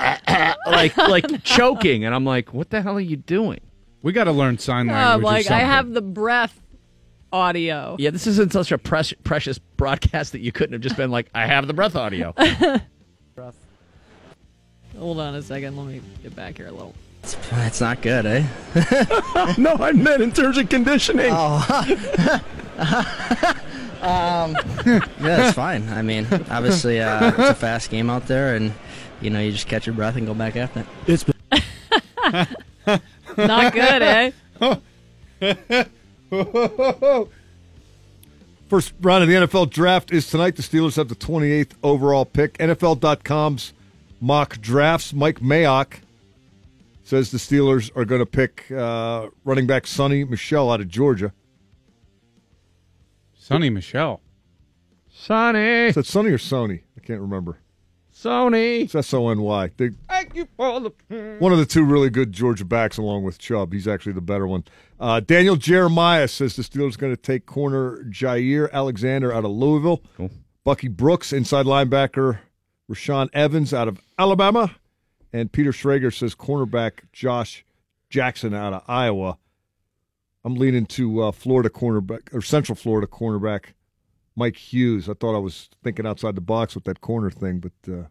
like, 0.66 0.96
like 0.96 1.42
choking, 1.42 2.04
and 2.04 2.14
I'm 2.14 2.24
like, 2.24 2.54
what 2.54 2.70
the 2.70 2.80
hell 2.82 2.96
are 2.96 3.00
you 3.00 3.16
doing? 3.16 3.60
We 4.02 4.12
got 4.12 4.24
to 4.24 4.32
learn 4.32 4.58
sign 4.58 4.88
Oh, 4.88 4.92
language. 4.92 5.22
or 5.22 5.26
like 5.26 5.46
I 5.46 5.48
something. 5.48 5.66
have 5.66 5.90
the 5.92 6.02
breath 6.02 6.58
audio. 7.32 7.96
Yeah, 7.98 8.10
this 8.10 8.26
isn't 8.28 8.52
such 8.52 8.70
a 8.72 8.78
pres- 8.78 9.12
precious 9.24 9.58
broadcast 9.58 10.32
that 10.32 10.40
you 10.40 10.52
couldn't 10.52 10.72
have 10.72 10.82
just 10.82 10.96
been 10.96 11.10
like, 11.10 11.28
I 11.34 11.46
have 11.46 11.66
the 11.66 11.74
breath 11.74 11.96
audio. 11.96 12.32
Hold 15.00 15.18
on 15.18 15.34
a 15.34 15.42
second. 15.42 15.76
Let 15.78 15.86
me 15.86 16.02
get 16.22 16.36
back 16.36 16.58
here 16.58 16.66
a 16.66 16.72
little. 16.72 16.94
It's 17.22 17.80
not 17.80 18.02
good, 18.02 18.26
eh? 18.26 18.44
no, 19.56 19.72
I 19.72 19.92
meant 19.92 20.22
in 20.22 20.30
terms 20.30 20.58
of 20.58 20.68
conditioning. 20.68 21.30
Oh. 21.32 21.66
um, 24.02 24.54
yeah, 24.84 25.46
it's 25.46 25.54
fine. 25.54 25.88
I 25.88 26.02
mean, 26.02 26.26
obviously, 26.50 27.00
uh, 27.00 27.28
it's 27.28 27.38
a 27.38 27.54
fast 27.54 27.88
game 27.90 28.10
out 28.10 28.26
there, 28.26 28.56
and 28.56 28.74
you 29.22 29.30
know, 29.30 29.40
you 29.40 29.52
just 29.52 29.68
catch 29.68 29.86
your 29.86 29.94
breath 29.94 30.16
and 30.16 30.26
go 30.26 30.34
back 30.34 30.56
after 30.56 30.80
it. 30.80 30.86
It's 31.06 31.24
Not 33.38 33.72
good, 33.72 34.02
eh? 34.02 34.32
First 38.68 38.92
round 39.00 39.22
of 39.22 39.30
the 39.30 39.34
NFL 39.34 39.70
draft 39.70 40.12
is 40.12 40.28
tonight. 40.28 40.56
The 40.56 40.62
Steelers 40.62 40.96
have 40.96 41.08
the 41.08 41.16
28th 41.16 41.72
overall 41.82 42.26
pick. 42.26 42.58
NFL.com's 42.58 43.72
mock 44.20 44.60
drafts. 44.60 45.12
Mike 45.12 45.40
Mayock 45.40 46.00
says 47.02 47.30
the 47.30 47.38
Steelers 47.38 47.90
are 47.96 48.04
going 48.04 48.20
to 48.20 48.26
pick 48.26 48.70
uh, 48.70 49.28
running 49.44 49.66
back 49.66 49.86
Sonny 49.86 50.24
Michel 50.24 50.70
out 50.70 50.80
of 50.80 50.88
Georgia. 50.88 51.32
Sonny 53.34 53.70
Michel. 53.70 54.20
Sonny. 55.08 55.86
Is 55.88 55.94
that 55.96 56.06
Sonny 56.06 56.30
or 56.30 56.38
Sony? 56.38 56.82
I 56.96 57.00
can't 57.00 57.20
remember. 57.20 57.58
Sony. 58.14 58.82
It's 58.82 58.94
S 58.94 59.12
O 59.14 59.28
N 59.30 59.40
Y. 59.40 59.70
They- 59.76 59.90
Thank 60.08 60.34
you 60.36 60.46
for 60.56 60.78
the. 60.80 60.90
One 61.38 61.52
of 61.52 61.58
the 61.58 61.64
two 61.66 61.82
really 61.84 62.10
good 62.10 62.32
Georgia 62.32 62.64
backs, 62.64 62.98
along 62.98 63.24
with 63.24 63.38
Chubb. 63.38 63.72
He's 63.72 63.88
actually 63.88 64.12
the 64.12 64.20
better 64.20 64.46
one. 64.46 64.64
Uh, 65.00 65.20
Daniel 65.20 65.56
Jeremiah 65.56 66.28
says 66.28 66.54
the 66.54 66.62
Steelers 66.62 66.96
are 66.96 66.98
going 66.98 67.16
to 67.16 67.20
take 67.20 67.46
corner 67.46 68.04
Jaire 68.10 68.70
Alexander 68.72 69.32
out 69.32 69.44
of 69.46 69.50
Louisville. 69.50 70.02
Bucky 70.64 70.88
Brooks, 70.88 71.32
inside 71.32 71.64
linebacker 71.64 72.38
Rashaan 72.90 73.28
Evans 73.32 73.72
out 73.72 73.88
of 73.88 74.00
Alabama. 74.18 74.74
And 75.32 75.52
Peter 75.52 75.70
Schrager 75.70 76.12
says 76.12 76.34
cornerback 76.34 77.02
Josh 77.12 77.64
Jackson 78.08 78.52
out 78.52 78.72
of 78.72 78.82
Iowa. 78.88 79.38
I'm 80.44 80.56
leaning 80.56 80.86
to 80.86 81.22
uh, 81.22 81.32
Florida 81.32 81.70
cornerback, 81.70 82.34
or 82.34 82.42
Central 82.42 82.74
Florida 82.74 83.06
cornerback 83.06 83.66
Mike 84.34 84.56
Hughes. 84.56 85.08
I 85.08 85.14
thought 85.14 85.36
I 85.36 85.38
was 85.38 85.68
thinking 85.84 86.06
outside 86.06 86.34
the 86.34 86.40
box 86.40 86.74
with 86.74 86.84
that 86.84 87.00
corner 87.00 87.30
thing, 87.30 87.60
but 87.60 87.92
uh, 87.92 88.06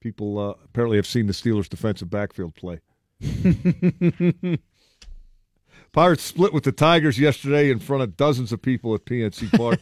people 0.00 0.38
uh, 0.38 0.54
apparently 0.64 0.96
have 0.96 1.06
seen 1.06 1.26
the 1.26 1.32
Steelers' 1.32 1.68
defensive 1.68 2.10
backfield 2.10 2.54
play. 2.54 2.80
Pirates 5.92 6.22
split 6.22 6.52
with 6.54 6.64
the 6.64 6.72
Tigers 6.72 7.18
yesterday 7.18 7.70
in 7.70 7.78
front 7.78 8.02
of 8.02 8.16
dozens 8.16 8.50
of 8.52 8.62
people 8.62 8.94
at 8.94 9.04
PNC 9.04 9.56
Park. 9.56 9.78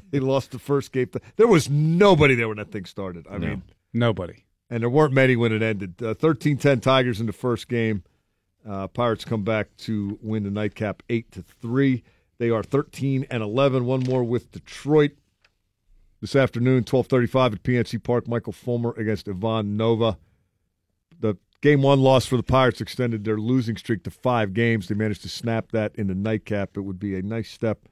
they 0.10 0.20
lost 0.20 0.52
the 0.52 0.58
first 0.60 0.92
game. 0.92 1.10
There 1.36 1.48
was 1.48 1.68
nobody 1.68 2.34
there 2.36 2.48
when 2.48 2.58
that 2.58 2.70
thing 2.70 2.84
started. 2.84 3.26
I 3.28 3.38
No. 3.38 3.46
mean, 3.48 3.62
Nobody. 3.92 4.44
and 4.70 4.82
there 4.82 4.88
weren't 4.90 5.12
many 5.12 5.34
when 5.34 5.52
it 5.52 5.60
ended. 5.62 5.94
Uh, 6.00 6.14
13-10 6.14 6.80
Tigers 6.82 7.20
in 7.20 7.26
the 7.26 7.32
first 7.32 7.68
game. 7.68 8.04
Uh, 8.66 8.86
Pirates 8.86 9.24
come 9.24 9.42
back 9.42 9.76
to 9.78 10.18
win 10.22 10.44
the 10.44 10.50
nightcap 10.50 11.02
8 11.10 11.32
to 11.32 11.42
3. 11.42 12.04
They 12.38 12.50
are 12.50 12.62
13 12.62 13.26
and 13.28 13.42
11, 13.42 13.84
one 13.84 14.00
more 14.04 14.22
with 14.22 14.52
Detroit. 14.52 15.12
This 16.20 16.36
afternoon 16.36 16.84
12:35 16.84 17.54
at 17.54 17.62
PNC 17.64 17.98
Park, 18.04 18.28
Michael 18.28 18.52
Fulmer 18.52 18.94
against 18.96 19.28
Ivan 19.28 19.76
Nova. 19.76 20.16
The 21.18 21.36
game 21.62 21.80
1 21.80 22.00
loss 22.00 22.26
for 22.26 22.36
the 22.36 22.42
Pirates 22.42 22.80
extended 22.80 23.24
their 23.24 23.38
losing 23.38 23.76
streak 23.76 24.02
to 24.04 24.10
5 24.10 24.52
games. 24.52 24.88
They 24.88 24.94
managed 24.94 25.22
to 25.22 25.28
snap 25.28 25.72
that 25.72 25.94
in 25.96 26.08
the 26.08 26.14
nightcap. 26.14 26.76
It 26.76 26.82
would 26.82 26.98
be 26.98 27.16
a 27.16 27.22
nice 27.22 27.50
step 27.50 27.88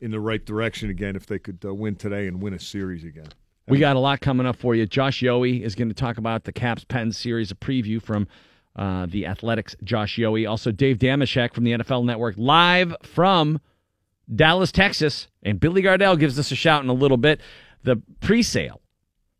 in 0.00 0.10
the 0.10 0.20
right 0.20 0.44
direction 0.44 0.90
again 0.90 1.16
if 1.16 1.26
they 1.26 1.38
could 1.38 1.64
uh, 1.64 1.74
win 1.74 1.96
today 1.96 2.28
and 2.28 2.40
win 2.40 2.54
a 2.54 2.60
series 2.60 3.02
again. 3.02 3.28
We 3.66 3.78
got 3.78 3.96
a 3.96 3.98
lot 3.98 4.20
coming 4.20 4.46
up 4.46 4.56
for 4.56 4.74
you. 4.74 4.86
Josh 4.86 5.22
Yohe 5.22 5.62
is 5.62 5.74
going 5.74 5.88
to 5.88 5.94
talk 5.94 6.18
about 6.18 6.44
the 6.44 6.52
Caps 6.52 6.84
Pen 6.84 7.10
series, 7.10 7.50
a 7.50 7.54
preview 7.54 8.00
from 8.00 8.28
uh, 8.76 9.06
the 9.06 9.26
Athletics. 9.26 9.74
Josh 9.82 10.18
Yohe, 10.18 10.48
also 10.48 10.70
Dave 10.70 10.98
Dameshek 10.98 11.54
from 11.54 11.64
the 11.64 11.72
NFL 11.72 12.04
Network, 12.04 12.34
live 12.36 12.94
from 13.02 13.58
Dallas, 14.34 14.70
Texas, 14.70 15.28
and 15.42 15.58
Billy 15.58 15.80
Gardell 15.80 16.18
gives 16.18 16.38
us 16.38 16.52
a 16.52 16.54
shout 16.54 16.82
in 16.82 16.90
a 16.90 16.94
little 16.94 17.16
bit. 17.16 17.40
The 17.84 17.96
pre-sale 18.20 18.82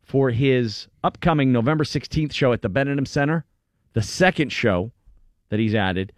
for 0.03 0.31
his 0.31 0.87
upcoming 1.03 1.51
November 1.51 1.83
16th 1.83 2.33
show 2.33 2.51
at 2.51 2.63
the 2.63 2.69
Benedum 2.69 3.07
Center, 3.07 3.45
the 3.95 4.03
second 4.03 4.51
show 4.51 4.91
that 5.49 5.59
he's 5.59 5.73
added, 5.73 6.11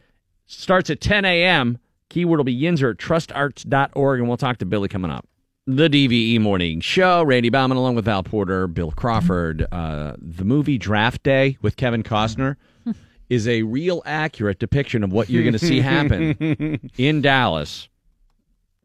starts 0.47 0.89
at 0.89 0.99
10 0.99 1.23
a.m. 1.23 1.77
Keyword 2.09 2.39
will 2.39 2.43
be 2.43 2.59
Yinzer 2.59 2.91
at 2.91 2.97
trustarts.org, 2.97 4.19
and 4.19 4.27
we'll 4.27 4.37
talk 4.37 4.57
to 4.57 4.65
Billy 4.65 4.89
coming 4.89 5.11
up. 5.11 5.25
The 5.67 5.89
DVE 5.89 6.39
Morning 6.39 6.79
Show. 6.81 7.23
Randy 7.23 7.49
Bauman 7.49 7.77
along 7.77 7.95
with 7.95 8.05
Val 8.05 8.23
Porter, 8.23 8.67
Bill 8.67 8.91
Crawford. 8.91 9.67
Uh, 9.71 10.13
the 10.17 10.43
movie 10.45 10.77
Draft 10.77 11.23
Day 11.23 11.57
with 11.61 11.75
Kevin 11.75 12.03
Costner 12.03 12.55
is 13.29 13.47
a 13.47 13.63
real 13.63 14.01
accurate 14.05 14.59
depiction 14.59 15.03
of 15.03 15.11
what 15.11 15.29
you're 15.29 15.43
going 15.43 15.53
to 15.53 15.59
see 15.59 15.81
happen 15.81 16.89
in 16.97 17.21
Dallas 17.21 17.89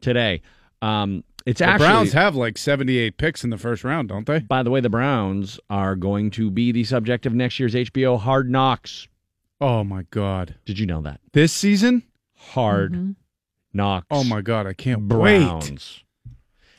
today. 0.01 0.41
Um, 0.81 1.23
it's 1.45 1.59
the 1.59 1.65
actually 1.65 1.87
Browns 1.87 2.13
have 2.13 2.35
like 2.35 2.57
78 2.57 3.17
picks 3.17 3.43
in 3.43 3.49
the 3.49 3.57
first 3.57 3.83
round, 3.83 4.09
don't 4.09 4.25
they? 4.25 4.39
By 4.39 4.63
the 4.63 4.71
way, 4.71 4.79
the 4.79 4.89
Browns 4.89 5.59
are 5.69 5.95
going 5.95 6.31
to 6.31 6.49
be 6.49 6.71
the 6.71 6.83
subject 6.83 7.25
of 7.25 7.33
next 7.33 7.59
year's 7.59 7.73
HBO 7.73 8.19
Hard 8.19 8.49
Knocks. 8.49 9.07
Oh 9.61 9.83
my 9.83 10.03
God! 10.11 10.55
Did 10.65 10.77
you 10.79 10.85
know 10.85 11.01
that? 11.01 11.19
This 11.31 11.53
season, 11.53 12.03
Hard 12.35 12.93
Mm-hmm. 12.93 13.11
Knocks. 13.75 14.07
Oh 14.11 14.23
my 14.23 14.41
god, 14.41 14.67
I 14.67 14.73
can't 14.73 15.07
wait. 15.11 15.39
Browns. 15.45 16.03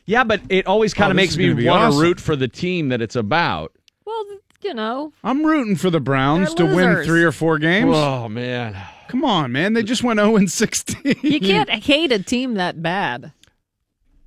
Yeah, 0.06 0.22
but 0.22 0.40
it 0.48 0.66
always 0.66 0.92
kind 0.94 1.08
Oh, 1.08 1.10
of 1.12 1.16
this 1.16 1.36
makes 1.36 1.36
me 1.36 1.48
want 1.66 1.80
to 1.80 1.86
awesome. 1.86 2.00
root 2.02 2.20
for 2.20 2.36
the 2.36 2.46
team 2.46 2.90
that 2.90 3.00
it's 3.00 3.16
about. 3.16 3.72
Well, 4.04 4.24
you 4.62 4.74
know, 4.74 5.12
I'm 5.24 5.44
rooting 5.44 5.76
for 5.76 5.90
the 5.90 5.98
Browns 6.00 6.52
to 6.54 6.64
win 6.66 7.02
three 7.04 7.24
or 7.24 7.32
four 7.32 7.58
games. 7.58 7.90
Oh 7.94 8.28
man. 8.28 8.76
Come 9.08 9.24
on, 9.24 9.50
man. 9.52 9.72
They 9.74 9.82
just 9.82 10.02
went 10.02 10.18
0 10.20 10.36
and 10.36 10.50
16. 10.50 11.16
you 11.22 11.40
can't 11.40 11.70
hate 11.70 12.10
a 12.12 12.18
team 12.22 12.54
that 12.54 12.82
bad. 12.82 13.32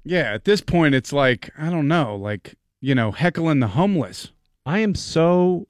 Yeah, 0.08 0.34
at 0.34 0.46
this 0.46 0.62
point 0.62 0.96
it's 0.96 1.12
like, 1.12 1.50
I 1.58 1.70
don't 1.70 1.88
know, 1.88 2.16
like, 2.16 2.56
you 2.80 2.96
know, 2.96 3.12
heckling 3.12 3.60
the 3.60 3.68
homeless. 3.68 4.32
I 4.66 4.80
am 4.80 4.96
so 4.96 5.68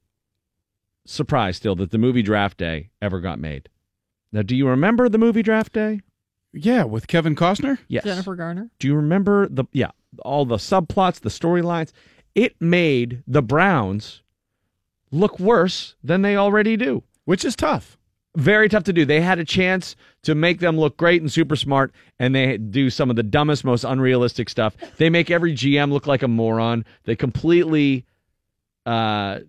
surprised 1.05 1.57
still 1.57 1.75
that 1.75 1.91
the 1.91 1.97
movie 1.97 2.21
Draft 2.21 2.57
Day 2.57 2.89
ever 3.01 3.19
got 3.19 3.39
made. 3.39 3.69
Now, 4.31 4.43
do 4.43 4.55
you 4.55 4.67
remember 4.67 5.09
the 5.09 5.17
movie 5.17 5.41
Draft 5.41 5.73
Day? 5.73 6.01
Yeah, 6.53 6.83
with 6.83 7.07
Kevin 7.07 7.35
Costner? 7.35 7.79
Yes. 7.87 8.03
Jennifer 8.03 8.35
Garner. 8.35 8.69
Do 8.79 8.87
you 8.87 8.95
remember 8.95 9.47
the 9.49 9.65
yeah, 9.71 9.91
all 10.23 10.45
the 10.45 10.57
subplots, 10.57 11.19
the 11.19 11.29
storylines? 11.29 11.91
It 12.35 12.55
made 12.59 13.23
the 13.25 13.41
Browns 13.41 14.21
look 15.11 15.39
worse 15.39 15.95
than 16.03 16.21
they 16.21 16.35
already 16.35 16.77
do. 16.77 17.03
Which 17.25 17.43
is 17.43 17.55
tough. 17.55 17.96
Very 18.37 18.69
tough 18.69 18.83
to 18.83 18.93
do. 18.93 19.03
They 19.03 19.19
had 19.19 19.39
a 19.39 19.43
chance 19.43 19.95
to 20.21 20.35
make 20.35 20.59
them 20.59 20.77
look 20.79 20.95
great 20.95 21.21
and 21.21 21.31
super 21.31 21.55
smart, 21.55 21.91
and 22.19 22.35
they 22.35 22.57
do 22.57 22.89
some 22.89 23.09
of 23.09 23.15
the 23.15 23.23
dumbest, 23.23 23.65
most 23.65 23.83
unrealistic 23.83 24.47
stuff. 24.49 24.77
They 24.97 25.09
make 25.09 25.31
every 25.31 25.53
GM 25.53 25.91
look 25.91 26.05
like 26.07 26.21
a 26.21 26.27
moron. 26.27 26.85
They 27.05 27.15
completely 27.15 28.05
uh, 28.85 29.39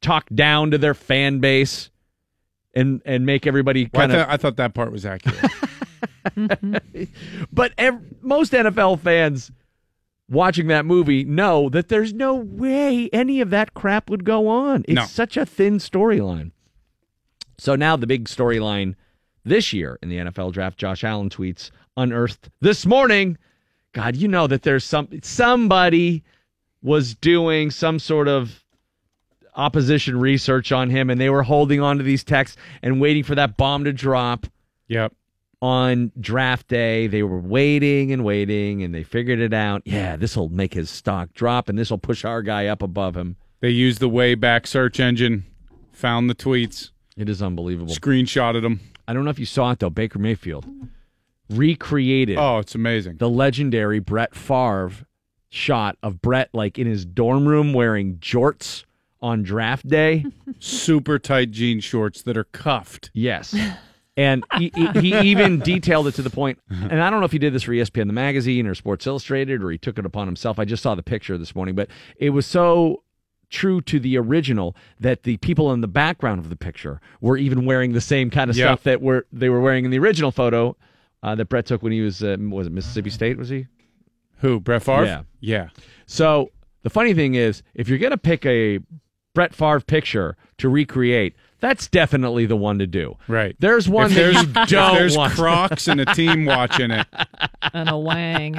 talk 0.00 0.26
down 0.34 0.72
to 0.72 0.78
their 0.78 0.94
fan 0.94 1.38
base 1.38 1.90
and 2.74 3.00
and 3.04 3.24
make 3.24 3.46
everybody 3.46 3.88
Well, 3.92 4.02
I, 4.02 4.06
kind 4.06 4.12
of 4.12 4.18
thought- 4.26 4.30
I 4.32 4.36
thought 4.36 4.56
that 4.56 4.74
part 4.74 4.90
was 4.92 5.06
accurate. 5.06 5.50
but 7.52 7.72
ev- 7.78 8.00
most 8.22 8.52
NFL 8.52 9.00
fans 9.00 9.50
watching 10.28 10.66
that 10.68 10.84
movie 10.86 11.24
know 11.24 11.68
that 11.70 11.88
there's 11.88 12.12
no 12.12 12.34
way 12.34 13.08
any 13.12 13.40
of 13.40 13.50
that 13.50 13.74
crap 13.74 14.10
would 14.10 14.24
go 14.24 14.48
on. 14.48 14.84
It's 14.88 14.94
No. 14.96 15.04
such 15.04 15.36
a 15.36 15.46
thin 15.46 15.78
storyline. 15.78 16.52
So 17.60 17.76
now 17.76 17.96
the 17.96 18.06
big 18.06 18.24
storyline 18.24 18.94
this 19.44 19.72
year 19.72 19.98
in 20.02 20.08
the 20.08 20.16
NFL 20.16 20.52
draft, 20.52 20.78
Josh 20.78 21.04
Allen 21.04 21.28
tweets 21.28 21.70
unearthed 21.96 22.48
this 22.60 22.86
morning. 22.86 23.36
God, 23.92 24.16
you 24.16 24.28
know 24.28 24.46
that 24.46 24.62
there's 24.62 24.84
some 24.84 25.08
somebody 25.22 26.22
was 26.82 27.14
doing 27.14 27.70
some 27.70 27.98
sort 27.98 28.28
of 28.28 28.64
opposition 29.56 30.18
research 30.18 30.72
on 30.72 30.88
him 30.88 31.10
and 31.10 31.20
they 31.20 31.28
were 31.28 31.42
holding 31.42 31.82
on 31.82 31.98
to 31.98 32.02
these 32.02 32.24
texts 32.24 32.56
and 32.82 32.98
waiting 32.98 33.24
for 33.24 33.34
that 33.34 33.58
bomb 33.58 33.84
to 33.84 33.92
drop 33.92 34.46
yep. 34.88 35.12
on 35.60 36.12
draft 36.18 36.66
day. 36.68 37.08
They 37.08 37.22
were 37.22 37.40
waiting 37.40 38.10
and 38.10 38.24
waiting 38.24 38.82
and 38.82 38.94
they 38.94 39.02
figured 39.02 39.40
it 39.40 39.52
out. 39.52 39.82
Yeah, 39.84 40.16
this 40.16 40.34
will 40.34 40.48
make 40.48 40.72
his 40.72 40.88
stock 40.88 41.34
drop 41.34 41.68
and 41.68 41.78
this 41.78 41.90
will 41.90 41.98
push 41.98 42.24
our 42.24 42.40
guy 42.40 42.68
up 42.68 42.80
above 42.80 43.16
him. 43.16 43.36
They 43.60 43.68
used 43.68 44.00
the 44.00 44.08
Wayback 44.08 44.66
search 44.66 44.98
engine, 44.98 45.44
found 45.92 46.30
the 46.30 46.34
tweets, 46.34 46.92
It 47.16 47.28
is 47.28 47.42
unbelievable. 47.42 47.92
screenshotted 47.94 48.62
them. 48.62 48.80
I 49.08 49.12
don't 49.12 49.24
know 49.24 49.30
if 49.30 49.38
you 49.38 49.46
saw 49.46 49.70
it 49.72 49.78
though. 49.80 49.90
Baker 49.90 50.18
Mayfield 50.18 50.66
recreated 51.48 52.38
Oh, 52.38 52.58
it's 52.58 52.74
amazing. 52.74 53.16
the 53.16 53.28
legendary 53.28 53.98
Brett 53.98 54.34
Favre 54.34 54.92
shot 55.50 55.98
of 56.02 56.22
Brett 56.22 56.48
like 56.52 56.78
in 56.78 56.86
his 56.86 57.04
dorm 57.04 57.46
room 57.46 57.72
wearing 57.72 58.16
jorts 58.18 58.84
on 59.20 59.42
draft 59.42 59.86
day. 59.88 60.24
Super 60.60 61.18
tight 61.18 61.50
jean 61.50 61.80
shorts 61.80 62.22
that 62.22 62.36
are 62.36 62.44
cuffed. 62.44 63.10
Yes. 63.14 63.54
And 64.16 64.44
he, 64.58 64.70
he, 64.74 64.86
he 65.12 65.18
even 65.30 65.60
detailed 65.60 66.06
it 66.06 66.12
to 66.16 66.22
the 66.22 66.30
point. 66.30 66.58
and 66.70 67.02
I 67.02 67.10
don't 67.10 67.20
know 67.20 67.26
if 67.26 67.32
he 67.32 67.38
did 67.38 67.52
this 67.52 67.62
for 67.62 67.72
ESPN, 67.72 68.06
the 68.06 68.12
magazine, 68.12 68.66
or 68.66 68.74
Sports 68.74 69.06
Illustrated, 69.06 69.62
or 69.62 69.70
he 69.70 69.78
took 69.78 69.98
it 69.98 70.04
upon 70.06 70.26
himself. 70.26 70.58
I 70.58 70.64
just 70.64 70.82
saw 70.82 70.94
the 70.94 71.02
picture 71.02 71.38
this 71.38 71.54
morning, 71.54 71.74
but 71.74 71.88
it 72.16 72.30
was 72.30 72.44
so 72.46 73.02
true 73.50 73.80
to 73.82 73.98
the 74.00 74.16
original 74.16 74.74
that 74.98 75.24
the 75.24 75.36
people 75.38 75.72
in 75.72 75.80
the 75.80 75.88
background 75.88 76.38
of 76.38 76.48
the 76.48 76.56
picture 76.56 77.00
were 77.20 77.36
even 77.36 77.64
wearing 77.66 77.92
the 77.92 78.00
same 78.00 78.30
kind 78.30 78.48
of 78.50 78.56
Yep. 78.56 78.64
stuff 78.66 78.82
that 78.84 79.02
were 79.02 79.26
they 79.32 79.48
were 79.48 79.60
wearing 79.60 79.84
in 79.84 79.90
the 79.90 79.98
original 79.98 80.30
photo 80.30 80.76
uh, 81.22 81.34
that 81.34 81.46
Brett 81.46 81.66
took 81.66 81.82
when 81.82 81.92
he 81.92 82.00
was 82.00 82.22
uh, 82.22 82.36
was 82.40 82.66
it 82.66 82.72
Mississippi 82.72 83.10
State? 83.10 83.36
Was 83.36 83.48
he? 83.50 83.66
Who? 84.38 84.58
Brett 84.60 84.82
Favre? 84.82 85.04
Yeah. 85.04 85.22
Yeah. 85.40 85.68
So 86.06 86.50
the 86.82 86.90
funny 86.90 87.12
thing 87.12 87.34
is, 87.34 87.62
if 87.74 87.88
you're 87.88 87.98
going 87.98 88.12
to 88.12 88.16
pick 88.18 88.46
a 88.46 88.78
Brett 89.34 89.54
Favre 89.54 89.80
picture 89.80 90.36
to 90.58 90.68
recreate, 90.70 91.34
that's 91.60 91.88
definitely 91.88 92.46
the 92.46 92.56
one 92.56 92.78
to 92.78 92.86
do. 92.86 93.16
Right. 93.28 93.54
There's 93.58 93.86
one 93.86 94.06
If 94.06 94.14
that 94.14 94.14
there's, 94.16 94.42
you 94.70 94.76
don't 94.78 94.94
there's 94.94 95.16
want. 95.16 95.34
Crocs 95.34 95.88
and 95.88 96.00
a 96.00 96.06
team 96.06 96.46
watching 96.46 96.90
it, 96.90 97.06
And 97.74 97.90
a 97.90 97.98
wang. 97.98 98.58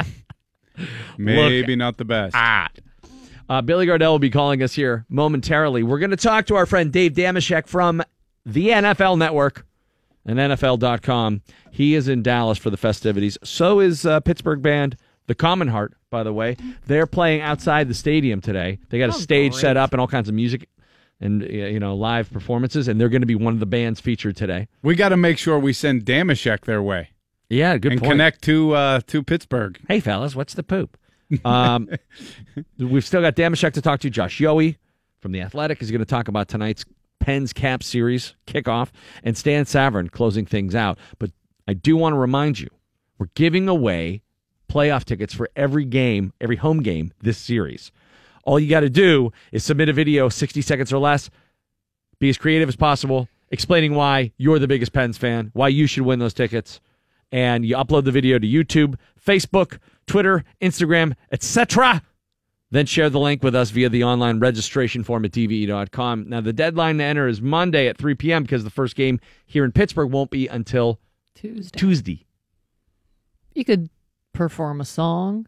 maybe 1.17 1.75
not 1.75 1.97
the 1.97 2.05
best. 2.05 2.35
at. 2.35 2.79
Uh, 3.51 3.61
Billy 3.61 3.85
Gardell 3.85 4.11
will 4.11 4.19
be 4.19 4.29
calling 4.29 4.63
us 4.63 4.73
here 4.75 5.05
momentarily. 5.09 5.83
We're 5.83 5.99
going 5.99 6.11
to 6.11 6.15
talk 6.15 6.45
to 6.45 6.55
our 6.55 6.65
friend 6.65 6.89
Dave 6.89 7.11
Dameshek 7.11 7.67
from 7.67 8.01
the 8.45 8.69
NFL 8.69 9.17
Network 9.17 9.65
and 10.25 10.39
NFL.com. 10.39 11.41
He 11.69 11.93
is 11.95 12.07
in 12.07 12.23
Dallas 12.23 12.57
for 12.57 12.69
the 12.69 12.77
festivities. 12.77 13.37
So 13.43 13.81
is 13.81 14.05
uh, 14.05 14.21
Pittsburgh 14.21 14.61
band 14.61 14.95
The 15.27 15.35
Commonheart, 15.35 15.89
by 16.09 16.23
the 16.23 16.31
way. 16.31 16.55
They're 16.87 17.05
playing 17.07 17.41
outside 17.41 17.89
the 17.89 17.93
stadium 17.93 18.39
today. 18.39 18.79
They 18.87 18.99
got 18.99 19.09
a 19.09 19.13
Oh, 19.15 19.19
stage 19.19 19.51
great. 19.51 19.61
set 19.61 19.75
up 19.75 19.91
and 19.91 19.99
all 19.99 20.07
kinds 20.07 20.29
of 20.29 20.35
music 20.35 20.69
and 21.19 21.43
uh, 21.43 21.47
you 21.47 21.79
know 21.81 21.93
live 21.93 22.31
performances, 22.31 22.87
and 22.87 23.01
they're 23.01 23.09
going 23.09 23.21
to 23.21 23.27
be 23.27 23.35
one 23.35 23.53
of 23.53 23.59
the 23.59 23.65
bands 23.65 23.99
featured 23.99 24.37
today. 24.37 24.69
We 24.81 24.95
got 24.95 25.09
to 25.09 25.17
make 25.17 25.37
sure 25.37 25.59
we 25.59 25.73
send 25.73 26.05
Dameshek 26.05 26.61
their 26.61 26.81
way 26.81 27.09
Yeah, 27.49 27.77
good 27.77 27.91
and 27.91 28.01
point. 28.01 28.11
connect 28.13 28.41
to 28.43 28.73
uh, 28.75 29.01
to 29.07 29.21
Pittsburgh. 29.23 29.77
Hey, 29.89 29.99
fellas, 29.99 30.35
what's 30.37 30.53
the 30.53 30.63
poop? 30.63 30.97
Um, 31.45 31.89
we've 32.77 33.05
still 33.05 33.21
got 33.21 33.35
Dameshek 33.35 33.73
to 33.73 33.81
talk 33.81 33.99
to. 34.01 34.09
Josh 34.09 34.39
Yohe 34.39 34.77
from 35.19 35.31
The 35.31 35.41
Athletic 35.41 35.81
is 35.81 35.91
going 35.91 35.99
to 35.99 36.05
talk 36.05 36.27
about 36.27 36.47
tonight's 36.47 36.85
Pens 37.21 37.53
Cap 37.53 37.83
Series 37.83 38.35
kickoff, 38.47 38.89
and 39.23 39.37
Stan 39.37 39.63
Savran 39.65 40.11
closing 40.11 40.45
things 40.45 40.75
out. 40.75 40.97
But 41.19 41.31
I 41.67 41.73
do 41.73 41.95
want 41.95 42.13
to 42.13 42.17
remind 42.17 42.59
you, 42.59 42.67
we're 43.17 43.29
giving 43.35 43.69
away 43.69 44.23
playoff 44.69 45.05
tickets 45.05 45.33
for 45.33 45.49
every 45.55 45.85
game, 45.85 46.33
every 46.41 46.55
home 46.57 46.81
game 46.81 47.13
this 47.21 47.37
series. 47.37 47.91
All 48.43 48.59
you 48.59 48.69
got 48.69 48.79
to 48.81 48.89
do 48.89 49.31
is 49.51 49.63
submit 49.63 49.89
a 49.89 49.93
video, 49.93 50.27
60 50.27 50.61
seconds 50.61 50.91
or 50.91 50.97
less, 50.97 51.29
be 52.19 52.29
as 52.29 52.37
creative 52.37 52.67
as 52.67 52.75
possible, 52.75 53.29
explaining 53.51 53.93
why 53.93 54.31
you're 54.37 54.59
the 54.59 54.67
biggest 54.67 54.93
Pens 54.93 55.17
fan, 55.17 55.51
why 55.53 55.67
you 55.67 55.85
should 55.85 56.03
win 56.03 56.19
those 56.19 56.33
tickets, 56.33 56.79
and 57.31 57.65
you 57.65 57.75
upload 57.75 58.05
the 58.05 58.11
video 58.11 58.39
to 58.39 58.47
YouTube, 58.47 58.95
Facebook, 59.23 59.77
Twitter, 60.11 60.43
Instagram, 60.61 61.13
etc. 61.31 62.01
Then 62.69 62.85
share 62.85 63.09
the 63.09 63.19
link 63.19 63.43
with 63.43 63.53
us 63.55 63.69
via 63.69 63.89
the 63.89 64.03
online 64.03 64.39
registration 64.39 65.03
form 65.03 65.25
at 65.25 65.31
dve.com. 65.31 66.29
Now, 66.29 66.41
the 66.41 66.53
deadline 66.53 66.97
to 66.99 67.03
enter 67.03 67.27
is 67.27 67.41
Monday 67.41 67.87
at 67.87 67.97
3 67.97 68.15
p.m. 68.15 68.43
because 68.43 68.63
the 68.63 68.69
first 68.69 68.95
game 68.95 69.19
here 69.45 69.65
in 69.65 69.71
Pittsburgh 69.71 70.11
won't 70.11 70.29
be 70.31 70.47
until 70.47 70.99
Tuesday. 71.35 71.77
Tuesday. 71.79 72.25
You 73.53 73.65
could 73.65 73.89
perform 74.33 74.79
a 74.79 74.85
song, 74.85 75.47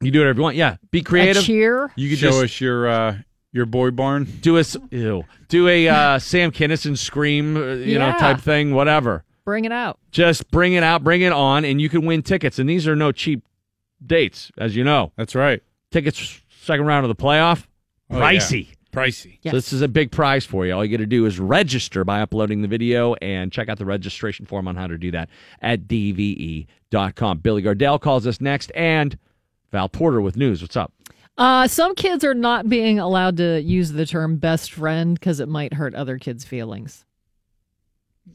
You 0.00 0.10
do 0.12 0.20
whatever 0.20 0.38
you 0.38 0.42
want. 0.44 0.56
Yeah, 0.56 0.76
be 0.90 1.02
creative. 1.02 1.42
a 1.42 1.46
cheer. 1.46 1.90
You 1.96 2.08
could 2.10 2.18
Show 2.18 2.30
just 2.30 2.44
us 2.44 2.60
your 2.60 2.86
uh, 2.88 3.16
your 3.52 3.66
boy 3.66 3.90
barn. 3.90 4.24
do 4.40 4.56
a 4.56 4.60
s- 4.60 4.76
ew, 4.90 5.24
do 5.48 5.66
a 5.68 5.88
uh, 5.88 6.18
Sam 6.20 6.52
Kinison 6.52 6.96
scream, 6.96 7.56
uh, 7.56 7.60
you 7.74 7.98
know, 7.98 8.12
type 8.18 8.40
thing. 8.40 8.74
Whatever. 8.74 9.24
Bring 9.44 9.64
it 9.64 9.72
out. 9.72 9.98
Just 10.12 10.50
bring 10.50 10.72
it 10.74 10.82
out, 10.84 11.02
bring 11.04 11.20
it 11.22 11.32
on, 11.32 11.64
and 11.64 11.80
you 11.80 11.88
can 11.88 12.06
win 12.06 12.22
tickets. 12.22 12.58
And 12.60 12.68
these 12.68 12.86
are 12.88 12.94
no 12.96 13.10
cheap 13.12 13.42
dates, 14.04 14.50
as 14.58 14.74
you 14.76 14.84
know. 14.84 15.12
That's 15.16 15.34
right. 15.34 15.62
Tickets 15.90 16.40
second 16.62 16.86
round 16.86 17.04
of 17.04 17.08
the 17.16 17.22
playoff, 17.22 17.66
Oh, 18.10 18.18
yeah. 18.18 18.24
pricey. 18.32 18.68
Pricey. 18.92 19.38
Yes. 19.42 19.50
So 19.50 19.56
this 19.56 19.72
is 19.72 19.82
a 19.82 19.88
big 19.88 20.12
prize 20.12 20.44
for 20.46 20.64
you. 20.64 20.72
All 20.72 20.84
you 20.84 20.96
got 20.96 21.02
to 21.02 21.06
do 21.06 21.26
is 21.26 21.40
register 21.40 22.04
by 22.04 22.20
uploading 22.20 22.62
the 22.62 22.68
video 22.68 23.14
and 23.14 23.50
check 23.50 23.68
out 23.68 23.76
the 23.78 23.84
registration 23.84 24.46
form 24.46 24.68
on 24.68 24.76
how 24.76 24.86
to 24.86 24.96
do 24.96 25.10
that 25.10 25.28
at 25.60 25.88
dve.com. 25.88 27.38
Billy 27.38 27.62
Gardell 27.62 28.00
calls 28.00 28.24
us 28.26 28.40
next, 28.40 28.70
and 28.74 29.18
Val 29.72 29.88
Porter 29.88 30.20
with 30.20 30.36
news. 30.36 30.62
What's 30.62 30.76
up? 30.76 30.92
Uh, 31.36 31.66
some 31.66 31.96
kids 31.96 32.22
are 32.22 32.34
not 32.34 32.68
being 32.68 33.00
allowed 33.00 33.36
to 33.38 33.60
use 33.60 33.90
the 33.90 34.06
term 34.06 34.36
best 34.36 34.70
friend 34.70 35.18
because 35.18 35.40
it 35.40 35.48
might 35.48 35.74
hurt 35.74 35.94
other 35.96 36.16
kids' 36.16 36.44
feelings. 36.44 37.04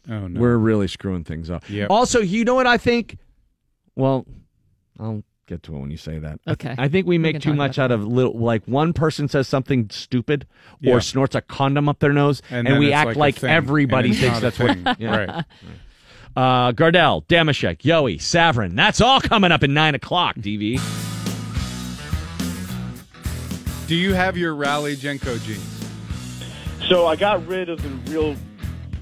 Oh 0.10 0.28
no. 0.28 0.40
We're 0.40 0.58
really 0.58 0.90
screwing 0.90 1.24
things 1.24 1.50
up. 1.50 1.70
Yep. 1.70 1.90
Also, 1.90 2.20
you 2.20 2.44
know 2.44 2.56
what 2.56 2.68
I 2.68 2.78
think? 2.78 3.18
Well, 3.96 4.26
I'll 5.00 5.24
get 5.50 5.64
to 5.64 5.76
it 5.76 5.80
when 5.80 5.92
you 5.92 5.98
say 5.98 6.20
that. 6.20 6.40
I 6.48 6.54
th- 6.54 6.72
Okay. 6.72 6.76
I, 6.82 6.88
think 6.88 7.06
we 7.08 7.16
We 7.16 7.18
make 7.18 7.34
can 7.36 7.42
too 7.42 7.54
much 7.54 7.78
about 7.78 7.86
out 7.86 7.92
of 7.92 8.06
little, 8.08 8.38
like 8.38 8.64
one 8.66 8.94
person 8.94 9.28
says 9.28 9.48
something 9.48 9.90
stupid 9.90 10.46
Yeah. 10.80 10.94
or 10.94 11.02
snorts 11.02 11.36
a 11.36 11.42
condom 11.42 11.90
up 11.90 12.00
their 12.00 12.14
nose, 12.14 12.42
And 12.50 12.68
and, 12.68 12.80
we 12.80 12.94
act 12.94 13.18
like 13.18 13.42
like, 13.42 13.44
everybody 13.44 14.14
thinks 14.14 14.40
that's 14.40 14.58
what. 14.60 14.78
Yeah. 15.00 15.16
Right. 15.16 15.46
Uh, 16.36 16.72
Gardell, 16.72 17.26
Dameshek, 17.26 17.80
Yohe, 17.80 18.16
Savran. 18.18 18.76
That's 18.76 19.02
all 19.02 19.20
coming 19.20 19.52
up 19.52 19.64
at 19.64 19.70
9 19.70 19.96
o'clock, 19.96 20.36
DV. 20.38 20.80
Do 23.88 23.96
you 23.96 24.14
have 24.14 24.38
your 24.38 24.54
Rally 24.54 24.96
JNCO 24.96 25.44
jeans? 25.44 26.88
So 26.88 27.08
I 27.08 27.16
got 27.16 27.46
rid 27.48 27.70
of 27.70 27.82
the 27.82 27.90
real 28.12 28.36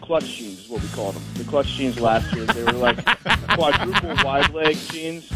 clutch 0.02 0.38
jeans 0.38 0.60
is 0.62 0.70
what 0.70 0.82
we 0.82 0.88
called 0.90 1.16
them. 1.16 1.24
The 1.36 1.44
clutch 1.44 1.68
jeans 1.68 2.00
last 2.00 2.34
year. 2.34 2.46
They 2.46 2.64
were 2.64 2.72
like 2.72 3.04
quadruple 3.50 4.16
wide 4.24 4.54
leg 4.54 4.78
jeans. 4.78 5.30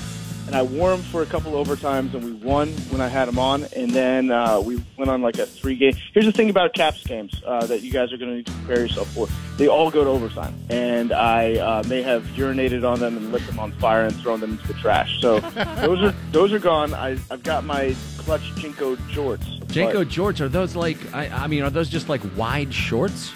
And 0.47 0.55
I 0.55 0.63
wore 0.63 0.89
them 0.89 1.01
for 1.01 1.21
a 1.21 1.25
couple 1.25 1.53
overtimes, 1.53 2.13
and 2.13 2.23
we 2.23 2.33
won 2.33 2.69
when 2.89 2.99
I 2.99 3.07
had 3.07 3.27
them 3.27 3.39
on. 3.39 3.65
And 3.75 3.91
then 3.91 4.31
uh, 4.31 4.59
we 4.59 4.83
went 4.97 5.09
on 5.09 5.21
like 5.21 5.37
a 5.37 5.45
three 5.45 5.75
game. 5.75 5.93
Here's 6.13 6.25
the 6.25 6.31
thing 6.31 6.49
about 6.49 6.73
Caps 6.73 7.03
games 7.05 7.41
uh, 7.45 7.65
that 7.67 7.81
you 7.81 7.91
guys 7.91 8.11
are 8.11 8.17
going 8.17 8.31
to 8.31 8.37
need 8.37 8.45
to 8.47 8.51
prepare 8.51 8.81
yourself 8.81 9.07
for. 9.13 9.27
They 9.57 9.67
all 9.67 9.91
go 9.91 10.03
to 10.03 10.09
overtime, 10.09 10.55
and 10.69 11.11
I 11.11 11.55
uh, 11.55 11.83
may 11.87 12.01
have 12.01 12.23
urinated 12.35 12.89
on 12.89 12.99
them 12.99 13.17
and 13.17 13.31
lit 13.31 13.45
them 13.45 13.59
on 13.59 13.71
fire 13.73 14.05
and 14.05 14.15
thrown 14.17 14.39
them 14.39 14.51
into 14.51 14.67
the 14.67 14.73
trash. 14.75 15.21
So 15.21 15.39
those 15.77 16.01
are 16.01 16.15
those 16.31 16.51
are 16.53 16.59
gone. 16.59 16.93
I, 16.93 17.17
I've 17.29 17.43
got 17.43 17.63
my 17.63 17.95
clutch 18.17 18.41
JNCO 18.55 18.95
jorts. 19.11 19.59
JNCO 19.67 20.05
jorts, 20.05 20.41
are 20.41 20.49
those 20.49 20.75
like? 20.75 20.97
I, 21.13 21.27
I 21.27 21.47
mean, 21.47 21.63
are 21.63 21.69
those 21.69 21.89
just 21.89 22.09
like 22.09 22.21
wide 22.35 22.73
shorts? 22.73 23.31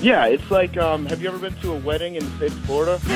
Yeah, 0.00 0.26
it's 0.26 0.50
like, 0.50 0.76
um, 0.76 1.06
have 1.06 1.20
you 1.20 1.28
ever 1.28 1.38
been 1.38 1.54
to 1.60 1.72
a 1.72 1.78
wedding 1.78 2.14
in 2.14 2.24
the 2.24 2.30
state 2.36 2.52
of 2.52 2.58
Florida? 2.60 3.00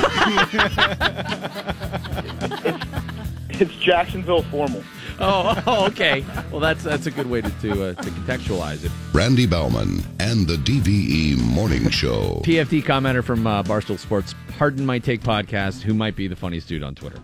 it's, 3.51 3.61
it's 3.61 3.75
Jacksonville 3.77 4.43
formal. 4.43 4.83
Oh, 5.21 5.63
oh, 5.67 5.87
okay. 5.87 6.25
Well, 6.51 6.61
that's 6.61 6.83
that's 6.83 7.07
a 7.07 7.11
good 7.11 7.31
way 7.31 7.41
to 7.41 7.51
to, 7.61 7.85
uh, 7.85 7.95
to 7.95 8.11
contextualize 8.11 8.85
it. 8.85 8.91
Randy 9.13 9.47
Bauman 9.47 10.03
and 10.19 10.49
the 10.49 10.57
DVE 10.57 11.39
Morning 11.39 11.89
Show. 11.91 12.41
PFT 12.45 12.83
commenter 12.83 13.23
from 13.23 13.47
uh, 13.47 13.63
Barstool 13.63 13.99
Sports, 13.99 14.35
Pardon 14.59 14.85
My 14.85 14.99
Take 14.99 15.23
podcast, 15.23 15.83
who 15.83 15.95
might 15.95 16.17
be 16.17 16.27
the 16.27 16.37
funniest 16.37 16.69
dude 16.69 16.83
on 16.83 16.97
Twitter. 16.97 17.21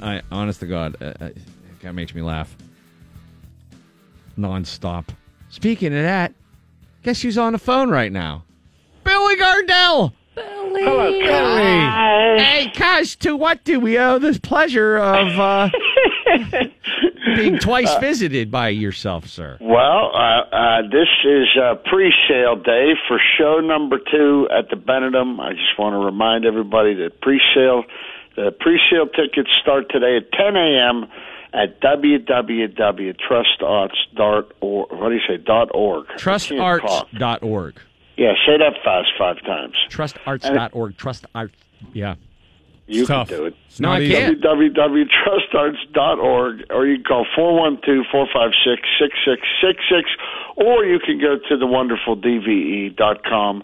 I, 0.00 0.16
I 0.16 0.22
honest 0.30 0.60
to 0.60 0.66
God, 0.66 0.96
uh, 1.02 1.12
uh, 1.20 1.28
that 1.82 1.94
makes 1.94 2.14
me 2.14 2.22
laugh 2.22 2.56
nonstop. 4.38 5.08
Speaking 5.50 5.88
of 5.88 6.02
that, 6.02 6.32
guess 7.02 7.20
who's 7.20 7.36
on 7.36 7.52
the 7.52 7.58
phone 7.58 7.90
right 7.90 8.10
now? 8.10 8.44
Billy 9.04 9.36
Gardell. 9.36 10.12
Billy. 10.34 10.82
Hello, 10.82 11.20
guys. 11.20 12.40
Hey, 12.40 12.70
Cash, 12.74 13.16
to 13.16 13.36
what 13.36 13.62
do 13.64 13.78
we 13.78 13.98
owe 13.98 14.18
this 14.18 14.38
pleasure 14.38 14.96
of 14.96 15.38
uh, 15.38 15.68
being 17.36 17.58
twice 17.58 17.94
visited 17.98 18.50
by 18.50 18.70
yourself, 18.70 19.26
sir? 19.28 19.58
Well, 19.60 20.10
uh, 20.14 20.44
uh, 20.50 20.82
this 20.90 21.08
is 21.24 21.46
uh, 21.60 21.74
pre-sale 21.88 22.56
day 22.56 22.94
for 23.06 23.20
show 23.38 23.60
number 23.60 23.98
two 24.10 24.48
at 24.56 24.70
the 24.70 24.76
Benedum. 24.76 25.38
I 25.40 25.52
just 25.52 25.78
want 25.78 25.92
to 25.94 25.98
remind 25.98 26.44
everybody 26.46 26.94
that 26.94 27.20
pre-sale, 27.20 27.84
the 28.34 28.50
pre-sale 28.58 29.06
tickets 29.06 29.50
start 29.62 29.88
today 29.90 30.16
at 30.16 30.32
10 30.32 30.56
a.m. 30.56 31.06
at 31.52 31.80
www.trustarts.org. 31.80 34.46
What 34.90 35.08
do 35.08 35.14
you 35.14 35.20
say? 35.28 35.36
Dot 35.36 35.68
.org. 35.72 36.06
I 36.10 36.16
can't 36.16 36.42
talk. 36.42 37.08
Trustarts.org. 37.10 37.74
Yeah, 38.16 38.34
say 38.46 38.56
that 38.58 38.74
fast 38.84 39.08
five 39.18 39.40
times. 39.44 39.74
Trustarts.org. 39.90 40.96
Trust 40.96 41.26
Arts. 41.34 41.52
Yeah. 41.92 42.14
You 42.86 43.06
tough. 43.06 43.28
can 43.28 43.38
do 43.38 43.44
it. 43.46 43.54
It's 43.66 43.80
not 43.80 43.88
No, 43.88 43.94
I 43.94 44.00
easy. 44.02 44.12
can't. 44.12 44.40
www.trustarts.org, 44.42 46.66
or 46.70 46.86
you 46.86 46.96
can 46.96 47.04
call 47.04 47.24
412-456-6666, 47.36 50.04
or 50.56 50.84
you 50.84 50.98
can 50.98 51.18
go 51.18 51.38
to 51.48 51.56
the 51.56 51.66
wonderful 51.66 52.16
DVE.com 52.16 53.62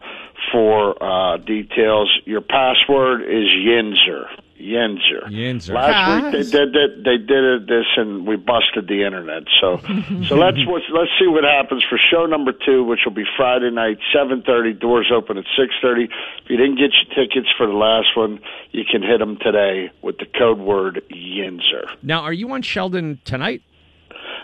for 0.52 1.02
uh, 1.02 1.36
details. 1.38 2.10
Your 2.24 2.40
password 2.40 3.22
is 3.22 3.48
Yinzer. 3.48 4.26
Yinzer. 4.60 5.24
Yinzer. 5.28 5.74
Last 5.74 5.94
ah. 5.94 6.20
week 6.22 6.32
they 6.32 6.50
did 6.50 6.76
it. 6.76 7.04
They 7.04 7.16
did 7.16 7.44
it 7.44 7.66
this, 7.66 7.86
and 7.96 8.26
we 8.26 8.36
busted 8.36 8.86
the 8.88 9.04
internet. 9.04 9.44
So, 9.60 9.78
so 10.28 10.36
let's 10.36 10.58
let's 10.68 10.84
let's 10.92 11.10
see 11.18 11.26
what 11.26 11.44
happens 11.44 11.82
for 11.88 11.98
show 11.98 12.26
number 12.26 12.52
two, 12.52 12.84
which 12.84 13.00
will 13.04 13.14
be 13.14 13.24
Friday 13.36 13.70
night, 13.70 13.98
seven 14.14 14.42
thirty. 14.42 14.72
Doors 14.72 15.10
open 15.14 15.38
at 15.38 15.44
six 15.56 15.74
thirty. 15.80 16.04
If 16.04 16.50
you 16.50 16.56
didn't 16.56 16.76
get 16.76 16.90
your 16.92 17.08
tickets 17.16 17.48
for 17.56 17.66
the 17.66 17.72
last 17.72 18.16
one, 18.16 18.40
you 18.72 18.84
can 18.90 19.02
hit 19.02 19.18
them 19.18 19.38
today 19.40 19.90
with 20.02 20.18
the 20.18 20.26
code 20.26 20.58
word 20.58 21.02
Yinzer. 21.10 21.88
Now, 22.02 22.22
are 22.22 22.32
you 22.32 22.50
on 22.52 22.62
Sheldon 22.62 23.20
tonight? 23.24 23.62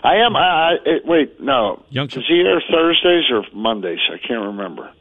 I 0.03 0.15
am. 0.15 0.35
I, 0.35 0.39
I 0.39 0.71
it, 0.85 1.05
wait. 1.05 1.39
No, 1.39 1.83
is 1.91 2.13
he 2.27 2.43
there 2.43 2.61
Thursdays 2.71 3.29
or 3.31 3.43
Mondays? 3.53 3.99
I 4.11 4.17
can't 4.25 4.45
remember. 4.45 4.91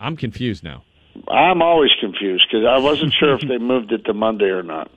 I'm 0.00 0.16
confused 0.16 0.62
now. 0.62 0.84
I'm 1.28 1.62
always 1.62 1.90
confused 2.00 2.46
because 2.50 2.66
I 2.66 2.78
wasn't 2.78 3.12
sure 3.12 3.34
if 3.34 3.40
they 3.42 3.58
moved 3.72 3.92
it 3.92 4.04
to 4.06 4.14
Monday 4.14 4.46
or 4.46 4.62
not. 4.62 4.90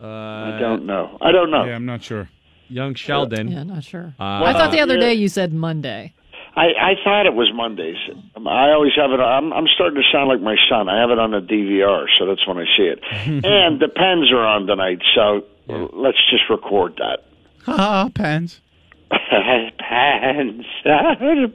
Uh, 0.00 0.06
I 0.06 0.58
don't 0.60 0.86
know. 0.86 1.18
I 1.20 1.32
don't 1.32 1.50
know. 1.50 1.64
Yeah, 1.64 1.74
I'm 1.74 1.86
not 1.86 2.02
sure. 2.02 2.28
Young 2.68 2.94
Sheldon. 2.94 3.48
Yeah, 3.48 3.62
not 3.62 3.84
sure. 3.84 4.14
Uh, 4.18 4.44
I 4.44 4.52
thought 4.52 4.72
the 4.72 4.80
other 4.80 4.94
yeah. 4.94 5.00
day 5.00 5.14
you 5.14 5.28
said 5.28 5.52
Monday. 5.52 6.12
I, 6.56 6.68
I 6.80 6.94
thought 7.04 7.26
it 7.26 7.34
was 7.34 7.50
Mondays. 7.54 7.96
I 8.34 8.70
always 8.70 8.92
have 8.96 9.10
it. 9.10 9.20
I'm, 9.20 9.52
I'm 9.52 9.66
starting 9.74 10.02
to 10.02 10.08
sound 10.10 10.28
like 10.28 10.40
my 10.40 10.56
son. 10.70 10.88
I 10.88 11.00
have 11.00 11.10
it 11.10 11.18
on 11.18 11.30
the 11.30 11.40
DVR, 11.40 12.06
so 12.18 12.26
that's 12.26 12.46
when 12.46 12.56
I 12.56 12.64
see 12.76 12.84
it. 12.84 13.00
and 13.12 13.78
the 13.78 13.88
pens 13.88 14.32
are 14.32 14.44
on 14.44 14.66
tonight, 14.66 15.02
so 15.14 15.44
let's 15.68 16.18
just 16.30 16.48
record 16.48 16.96
that. 16.96 17.24
Ah, 17.66 18.10
pens. 18.14 18.60
Pens, 19.10 20.64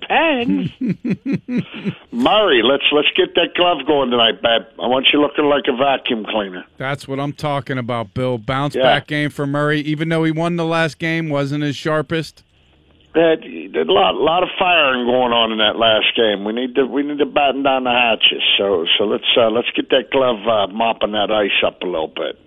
pens. 0.08 0.70
Murray, 2.12 2.62
let's 2.64 2.84
let's 2.92 3.08
get 3.16 3.36
that 3.36 3.54
glove 3.56 3.86
going 3.86 4.10
tonight, 4.12 4.42
Bab. 4.42 4.64
I 4.82 4.88
want 4.88 5.08
you 5.14 5.22
looking 5.22 5.46
like 5.46 5.64
a 5.68 5.76
vacuum 5.76 6.26
cleaner. 6.26 6.66
That's 6.78 7.08
what 7.08 7.20
I'm 7.20 7.34
talking 7.34 7.78
about, 7.78 8.14
Bill. 8.14 8.38
Bounce 8.38 8.76
Yeah. 8.76 8.84
back 8.84 9.08
game 9.08 9.30
for 9.30 9.46
Murray, 9.46 9.82
even 9.82 10.10
though 10.10 10.24
he 10.24 10.32
won 10.32 10.56
the 10.56 10.66
last 10.66 11.00
game, 11.00 11.30
wasn't 11.30 11.64
his 11.64 11.76
sharpest. 11.76 12.44
That 13.14 13.44
a 13.44 13.92
lot, 13.92 14.16
lot 14.16 14.42
of 14.44 14.50
firing 14.58 15.06
going 15.06 15.34
on 15.34 15.52
in 15.52 15.58
that 15.58 15.76
last 15.76 16.16
game. 16.16 16.46
We 16.46 16.54
need 16.54 16.76
to 16.76 16.86
we 16.86 17.04
need 17.04 17.18
to 17.20 17.26
batten 17.26 17.64
down 17.64 17.84
the 17.84 17.92
hatches. 17.92 18.42
So 18.58 18.86
so 18.98 19.04
let's 19.04 19.26
uh, 19.38 19.50
let's 19.50 19.70
get 19.76 19.90
that 19.90 20.10
glove 20.12 20.48
uh, 20.48 20.68
mopping 20.68 21.12
that 21.12 21.30
ice 21.32 21.52
up 21.66 21.82
a 21.82 21.86
little 21.86 22.08
bit. 22.08 22.40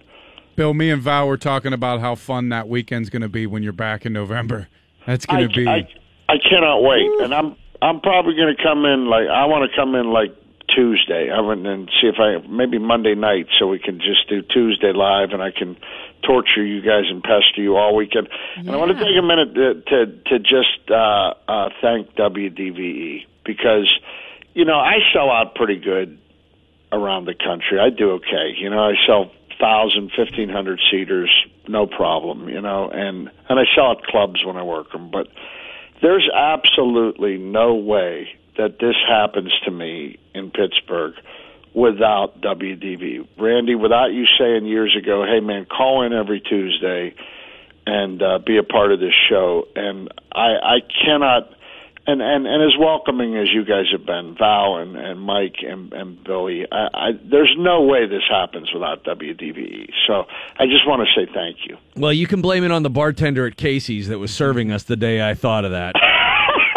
Bill, 0.56 0.72
me 0.72 0.88
and 0.90 1.02
Val 1.02 1.26
were 1.28 1.36
talking 1.36 1.72
about 1.72 2.00
how 2.00 2.14
fun 2.14 2.48
that 2.50 2.68
weekend's 2.68 3.10
going 3.10 3.22
to 3.22 3.28
be 3.28 3.44
when 3.46 3.62
you're 3.64 3.72
back 3.72 4.06
in 4.06 4.12
November. 4.12 4.68
That's 5.06 5.26
going 5.26 5.44
I, 5.44 5.46
to 5.46 5.54
be. 5.54 5.68
I, 5.68 5.88
I 6.28 6.36
cannot 6.38 6.82
wait, 6.82 7.10
and 7.22 7.34
I'm 7.34 7.56
I'm 7.82 8.00
probably 8.00 8.34
going 8.34 8.54
to 8.54 8.62
come 8.62 8.84
in 8.84 9.06
like 9.06 9.28
I 9.28 9.44
want 9.46 9.70
to 9.70 9.76
come 9.76 9.94
in 9.94 10.10
like 10.10 10.34
Tuesday. 10.74 11.30
I 11.30 11.40
want 11.40 11.66
and 11.66 11.90
see 12.00 12.08
if 12.08 12.16
I 12.18 12.46
maybe 12.48 12.78
Monday 12.78 13.14
night 13.14 13.46
so 13.58 13.68
we 13.68 13.78
can 13.78 13.98
just 13.98 14.28
do 14.28 14.42
Tuesday 14.42 14.92
live, 14.92 15.30
and 15.30 15.42
I 15.42 15.50
can 15.50 15.76
torture 16.22 16.64
you 16.64 16.80
guys 16.80 17.04
and 17.10 17.22
pester 17.22 17.60
you 17.60 17.76
all 17.76 17.94
weekend. 17.94 18.28
And 18.56 18.70
I 18.70 18.76
want 18.76 18.96
to 18.96 18.98
take 18.98 19.16
a 19.18 19.22
minute 19.22 19.54
to 19.54 19.74
to, 19.90 20.06
to 20.30 20.38
just 20.38 20.90
uh, 20.90 21.34
uh, 21.46 21.68
thank 21.82 22.14
WDVE 22.14 23.26
because 23.44 23.92
you 24.54 24.64
know 24.64 24.78
I 24.78 24.98
sell 25.12 25.30
out 25.30 25.54
pretty 25.54 25.76
good 25.76 26.18
around 26.92 27.26
the 27.26 27.34
country. 27.34 27.78
I 27.78 27.90
do 27.90 28.12
okay. 28.12 28.54
You 28.56 28.70
know, 28.70 28.82
I 28.82 28.94
sell 29.06 29.30
thousand, 29.64 30.12
fifteen 30.14 30.50
hundred 30.50 30.80
seaters, 30.90 31.30
no 31.66 31.86
problem. 31.86 32.48
You 32.48 32.60
know, 32.60 32.90
and 32.90 33.30
and 33.48 33.58
I 33.58 33.64
sell 33.74 33.92
at 33.92 34.02
clubs 34.04 34.44
when 34.44 34.56
I 34.56 34.62
work 34.62 34.92
them. 34.92 35.10
But 35.10 35.28
there's 36.02 36.28
absolutely 36.34 37.38
no 37.38 37.74
way 37.74 38.28
that 38.58 38.78
this 38.78 38.96
happens 39.08 39.52
to 39.64 39.70
me 39.70 40.18
in 40.34 40.50
Pittsburgh 40.50 41.14
without 41.72 42.40
WDV. 42.42 43.26
Randy, 43.38 43.74
without 43.74 44.12
you 44.12 44.26
saying 44.38 44.66
years 44.66 44.94
ago, 44.96 45.24
"Hey 45.24 45.40
man, 45.40 45.64
call 45.64 46.02
in 46.02 46.12
every 46.12 46.40
Tuesday 46.40 47.14
and 47.86 48.22
uh, 48.22 48.38
be 48.38 48.58
a 48.58 48.62
part 48.62 48.92
of 48.92 49.00
this 49.00 49.14
show." 49.30 49.66
And 49.74 50.12
I, 50.30 50.56
I 50.62 50.80
cannot 51.04 51.53
and 52.06 52.20
and 52.20 52.46
and 52.46 52.62
as 52.62 52.78
welcoming 52.78 53.36
as 53.36 53.48
you 53.52 53.64
guys 53.64 53.86
have 53.92 54.04
been, 54.04 54.36
Val 54.38 54.76
and 54.76 54.96
and 54.96 55.20
Mike 55.20 55.56
and 55.62 55.92
and 55.92 56.22
Billy, 56.22 56.66
I, 56.70 56.88
I, 56.92 57.10
there's 57.30 57.54
no 57.58 57.82
way 57.82 58.06
this 58.06 58.22
happens 58.28 58.70
without 58.72 59.04
WDVE. 59.04 59.90
So 60.06 60.24
I 60.58 60.66
just 60.66 60.86
want 60.86 61.02
to 61.06 61.20
say 61.20 61.30
thank 61.32 61.58
you. 61.66 61.76
Well, 61.96 62.12
you 62.12 62.26
can 62.26 62.40
blame 62.40 62.64
it 62.64 62.70
on 62.70 62.82
the 62.82 62.90
bartender 62.90 63.46
at 63.46 63.56
Casey's 63.56 64.08
that 64.08 64.18
was 64.18 64.32
serving 64.32 64.70
us 64.70 64.84
the 64.84 64.96
day 64.96 65.28
I 65.28 65.34
thought 65.34 65.64
of 65.64 65.70
that. 65.70 65.94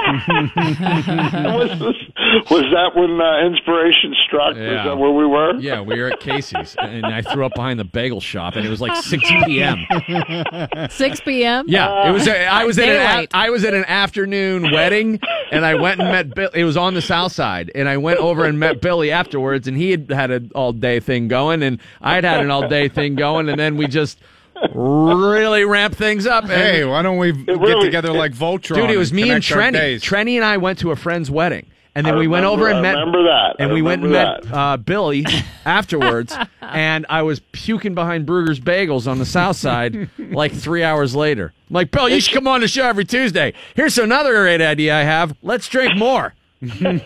was, 0.55 1.69
this, 1.79 2.49
was 2.51 2.63
that 2.73 2.91
when 2.95 3.19
uh, 3.21 3.45
inspiration 3.47 4.13
struck? 4.25 4.53
Was 4.55 4.57
Yeah. 4.63 4.83
that 4.85 4.97
where 4.97 5.11
we 5.11 5.25
were? 5.25 5.55
Yeah, 5.59 5.81
we 5.81 5.99
were 5.99 6.11
at 6.11 6.19
Casey's, 6.19 6.75
and 6.79 7.05
I 7.05 7.21
threw 7.21 7.45
up 7.45 7.53
behind 7.55 7.79
the 7.79 7.83
bagel 7.85 8.19
shop, 8.21 8.55
and 8.55 8.65
it 8.65 8.69
was 8.69 8.81
like 8.81 8.95
6 8.95 9.23
p.m. 9.45 9.85
6 10.89 11.19
p.m. 11.21 11.65
Yeah, 11.67 12.09
it 12.09 12.11
was. 12.11 12.27
A, 12.27 12.45
I 12.45 12.63
was 12.65 12.77
at 12.79 12.89
an 12.89 12.95
Daylight. 12.95 13.29
a, 13.33 13.37
I 13.37 13.49
was 13.49 13.63
at 13.63 13.73
an 13.73 13.85
afternoon 13.85 14.71
wedding, 14.71 15.19
and 15.51 15.65
I 15.65 15.75
went 15.75 15.99
and 15.99 16.09
met 16.11 16.33
Bill. 16.35 16.49
It 16.53 16.63
was 16.63 16.77
on 16.77 16.93
the 16.93 17.01
south 17.01 17.31
side, 17.31 17.71
and 17.75 17.87
I 17.89 17.97
went 17.97 18.19
over 18.19 18.45
and 18.45 18.59
met 18.59 18.81
Billy 18.81 19.11
afterwards, 19.11 19.67
and 19.67 19.77
he 19.77 19.91
had 19.91 20.09
had 20.09 20.31
an 20.31 20.51
all 20.55 20.73
day 20.73 20.99
thing 20.99 21.27
going, 21.27 21.63
and 21.63 21.79
I 22.01 22.15
had 22.15 22.23
had 22.23 22.41
an 22.41 22.51
all 22.51 22.67
day 22.67 22.87
thing 22.89 23.15
going, 23.15 23.49
and 23.49 23.59
then 23.59 23.77
we 23.77 23.87
just 23.87 24.19
really 24.73 25.65
ramp 25.65 25.95
things 25.95 26.25
up. 26.25 26.45
Hey, 26.45 26.83
why 26.85 27.01
don't 27.01 27.17
we 27.17 27.31
get 27.31 27.81
together 27.81 28.11
like 28.11 28.33
Voltron? 28.33 28.75
Dude, 28.75 28.89
it 28.91 28.97
was 28.97 29.13
me 29.13 29.29
and 29.29 29.43
connect 29.43 29.75
our 29.75 29.81
Trenny. 29.81 29.95
Trenny 30.01 30.35
and 30.35 30.45
I 30.45 30.57
went 30.57 30.79
to 30.79 30.91
a 30.91 30.95
friend's 30.95 31.29
wedding. 31.31 31.67
And 31.95 32.05
then 32.05 32.13
I 32.13 32.17
we 32.19 32.27
went 32.27 32.45
over 32.45 32.67
and 32.67 32.77
I 32.77 32.81
met. 32.81 32.93
remember 32.93 33.23
that. 33.23 33.55
I 33.59 33.63
And 33.63 33.73
we 33.73 33.81
went 33.81 34.03
and 34.03 34.11
remember 34.11 34.45
met 34.45 34.53
uh, 34.53 34.77
Billy 34.77 35.25
afterwards. 35.65 36.35
and 36.61 37.07
I 37.09 37.23
was 37.23 37.41
puking 37.53 37.95
behind 37.95 38.27
Bruegger's 38.27 38.59
Bagels 38.59 39.07
on 39.07 39.17
the 39.17 39.25
south 39.25 39.55
side 39.55 40.07
like 40.19 40.53
three 40.53 40.83
hours 40.83 41.15
later. 41.15 41.53
I'm 41.69 41.73
like, 41.73 41.89
Bill, 41.89 42.07
you 42.07 42.21
should 42.21 42.35
come 42.35 42.47
on 42.47 42.61
the 42.61 42.67
show 42.67 42.85
every 42.87 43.03
Tuesday. 43.05 43.53
Here's 43.75 43.97
another 43.97 44.33
great 44.33 44.61
idea 44.61 44.95
I 44.95 45.03
have. 45.03 45.35
Let's 45.41 45.67
drink 45.67 45.97
more. 45.97 46.35
well, 46.81 46.99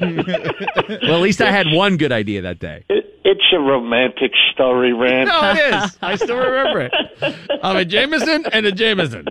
at 1.16 1.22
least 1.22 1.42
I 1.42 1.52
had 1.52 1.68
one 1.72 1.96
good 1.98 2.12
idea 2.12 2.42
that 2.42 2.60
day. 2.60 2.84
It, 2.90 3.11
it's 3.24 3.44
a 3.54 3.60
romantic 3.60 4.32
story, 4.52 4.94
Rand. 4.94 5.30
No, 5.30 5.52
it 5.52 5.74
is. 5.74 5.98
I 6.02 6.16
still 6.16 6.38
remember 6.38 6.90
it. 6.92 7.36
I'm 7.64 7.78
a 7.78 7.86
Jameson 7.86 8.46
and 8.52 8.66
a 8.66 8.72
Jameson. 8.72 9.26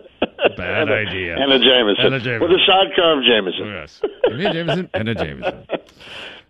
Bad 0.56 0.82
and 0.82 0.90
a, 0.90 0.94
idea. 0.94 1.36
And 1.36 1.52
a 1.52 1.58
Jameson. 1.58 2.06
And 2.06 2.14
a 2.14 2.20
Jameson. 2.20 2.40
With 2.40 2.50
a 2.50 2.64
sidecar 2.66 3.18
of 3.18 3.24
Jameson. 3.24 3.62
Oh, 3.62 3.80
yes. 3.80 4.00
Give 4.28 4.38
me 4.38 4.46
a 4.46 4.52
Jameson 4.52 4.90
and 4.94 5.08
a 5.08 5.14
Jameson. 5.14 5.66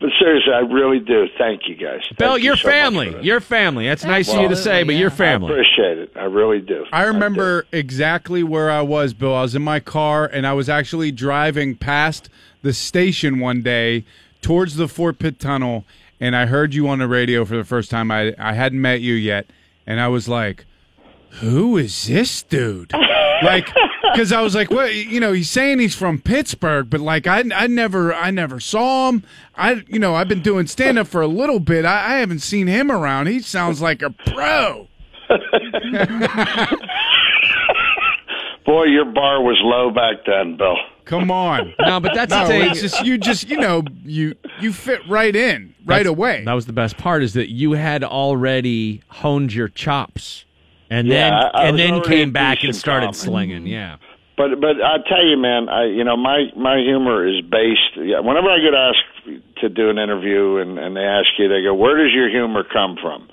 But 0.01 0.09
seriously, 0.19 0.53
I 0.55 0.61
really 0.61 0.99
do. 0.99 1.27
Thank 1.37 1.69
you 1.69 1.77
guys. 1.77 2.01
Thank 2.05 2.19
Bill, 2.19 2.39
you 2.39 2.45
your 2.45 2.57
so 2.57 2.69
family. 2.69 3.23
Your 3.23 3.41
family. 3.41 3.87
That's 3.87 4.05
nice 4.05 4.33
of 4.33 4.41
you 4.41 4.49
to 4.49 4.57
say, 4.57 4.83
but 4.83 4.95
your 4.95 5.11
family. 5.11 5.51
I 5.51 5.53
appreciate 5.53 5.99
it. 5.99 6.13
I 6.17 6.25
really 6.25 6.61
do. 6.61 6.87
I 6.91 7.03
remember 7.03 7.67
exactly 7.71 8.43
where 8.43 8.71
I 8.71 8.81
was, 8.81 9.13
Bill. 9.13 9.35
I 9.35 9.43
was 9.43 9.55
in 9.55 9.63
my 9.63 9.79
car 9.79 10.25
and 10.25 10.47
I 10.47 10.55
was 10.55 10.71
actually 10.71 11.13
driving 11.13 11.77
past 11.77 12.31
the 12.63 12.73
station 12.73 13.41
one 13.41 13.61
day 13.61 14.07
towards 14.41 14.77
the 14.77 14.89
Fort 14.89 15.19
Pitt 15.19 15.39
Tunnel, 15.39 15.85
and 16.21 16.37
I 16.37 16.47
heard 16.47 16.75
you 16.75 16.89
on 16.89 16.99
the 16.99 17.09
radio 17.09 17.45
for 17.45 17.57
the 17.57 17.65
first 17.65 17.91
time. 17.91 18.11
I 18.11 18.35
I 18.39 18.53
hadn't 18.53 18.81
met 18.81 19.01
you 19.01 19.15
yet, 19.15 19.47
and 19.87 20.01
I 20.01 20.09
was 20.09 20.29
like, 20.29 20.67
"Who 21.41 21.77
is 21.77 22.07
this 22.07 22.43
dude?" 22.43 22.93
like, 23.43 23.69
because 24.13 24.33
I 24.33 24.43
was 24.43 24.55
like, 24.55 24.71
"What?" 24.71 24.95
You 24.95 25.19
know, 25.21 25.33
he's 25.33 25.51
saying 25.51 25.79
he's 25.79 25.95
from 25.95 26.21
Pittsburgh, 26.21 26.91
but 26.91 27.01
like, 27.01 27.27
I 27.27 27.45
I 27.55 27.67
never 27.67 28.15
I 28.15 28.31
never 28.31 28.61
saw 28.61 29.09
him. 29.09 29.25
I 29.57 29.83
you 29.89 29.99
know 29.99 30.15
I've 30.15 30.29
been 30.29 30.43
doing 30.43 30.67
stand 30.67 30.99
up 30.99 31.07
for 31.07 31.23
a 31.23 31.27
little 31.27 31.61
bit. 31.61 31.85
I, 31.85 32.17
I 32.17 32.19
haven't 32.19 32.41
seen 32.41 32.67
him 32.67 32.91
around. 32.91 33.27
He 33.29 33.41
sounds 33.41 33.81
like 33.81 34.03
a 34.03 34.11
pro. 34.11 34.89
Boy, 38.67 38.85
your 38.85 39.07
bar 39.07 39.43
was 39.43 39.59
low 39.63 39.91
back 39.91 40.25
then, 40.27 40.57
Bill. 40.57 40.77
Come 41.11 41.31
on. 41.31 41.75
No, 41.81 41.99
but 42.01 42.15
that's 42.15 42.31
no, 42.31 42.43
the 42.43 42.47
thing. 42.47 42.71
it's 42.71 42.81
just 42.81 43.05
you 43.05 43.19
just 43.19 43.49
you 43.51 43.59
know 43.59 43.83
you 44.05 44.35
you 44.61 44.73
fit 44.73 45.01
right 45.09 45.35
in 45.35 45.75
right 45.85 45.99
That's- 45.99 46.07
away. 46.07 46.45
That 46.45 46.53
was 46.55 46.67
the 46.67 46.73
best 46.73 46.97
part 46.97 47.23
is 47.23 47.35
that 47.35 47.51
you 47.51 47.73
had 47.73 48.05
already 48.05 49.03
honed 49.09 49.53
your 49.53 49.69
chops, 49.69 50.45
and 50.89 51.09
Yeah, 51.09 51.15
then 51.15 51.33
I- 51.33 51.51
I 51.55 51.65
and 51.69 51.79
then 51.79 52.03
came 52.03 52.31
back 52.33 52.63
and 52.63 52.75
started 52.75 53.07
comic. 53.07 53.17
slinging. 53.17 53.67
Yeah. 53.67 53.97
But 54.37 54.61
but 54.61 54.81
I 54.83 54.99
tell 55.09 55.25
you, 55.27 55.37
man, 55.37 55.69
I 55.69 55.85
you 55.87 56.05
know 56.05 56.17
my 56.17 56.47
my 56.57 56.79
humor 56.79 57.27
is 57.27 57.41
based. 57.43 57.97
Yeah, 57.97 58.21
whenever 58.21 58.49
I 58.49 58.59
get 58.61 58.73
asked 58.75 59.43
to 59.61 59.69
do 59.69 59.91
an 59.91 59.99
interview 59.99 60.57
and 60.59 60.79
and 60.79 60.97
they 60.97 61.05
ask 61.05 61.27
you, 61.39 61.49
they 61.49 61.63
go, 61.63 61.75
"Where 61.75 61.97
does 62.03 62.15
your 62.15 62.31
humor 62.31 62.63
come 62.65 62.97
from?" 63.03 63.29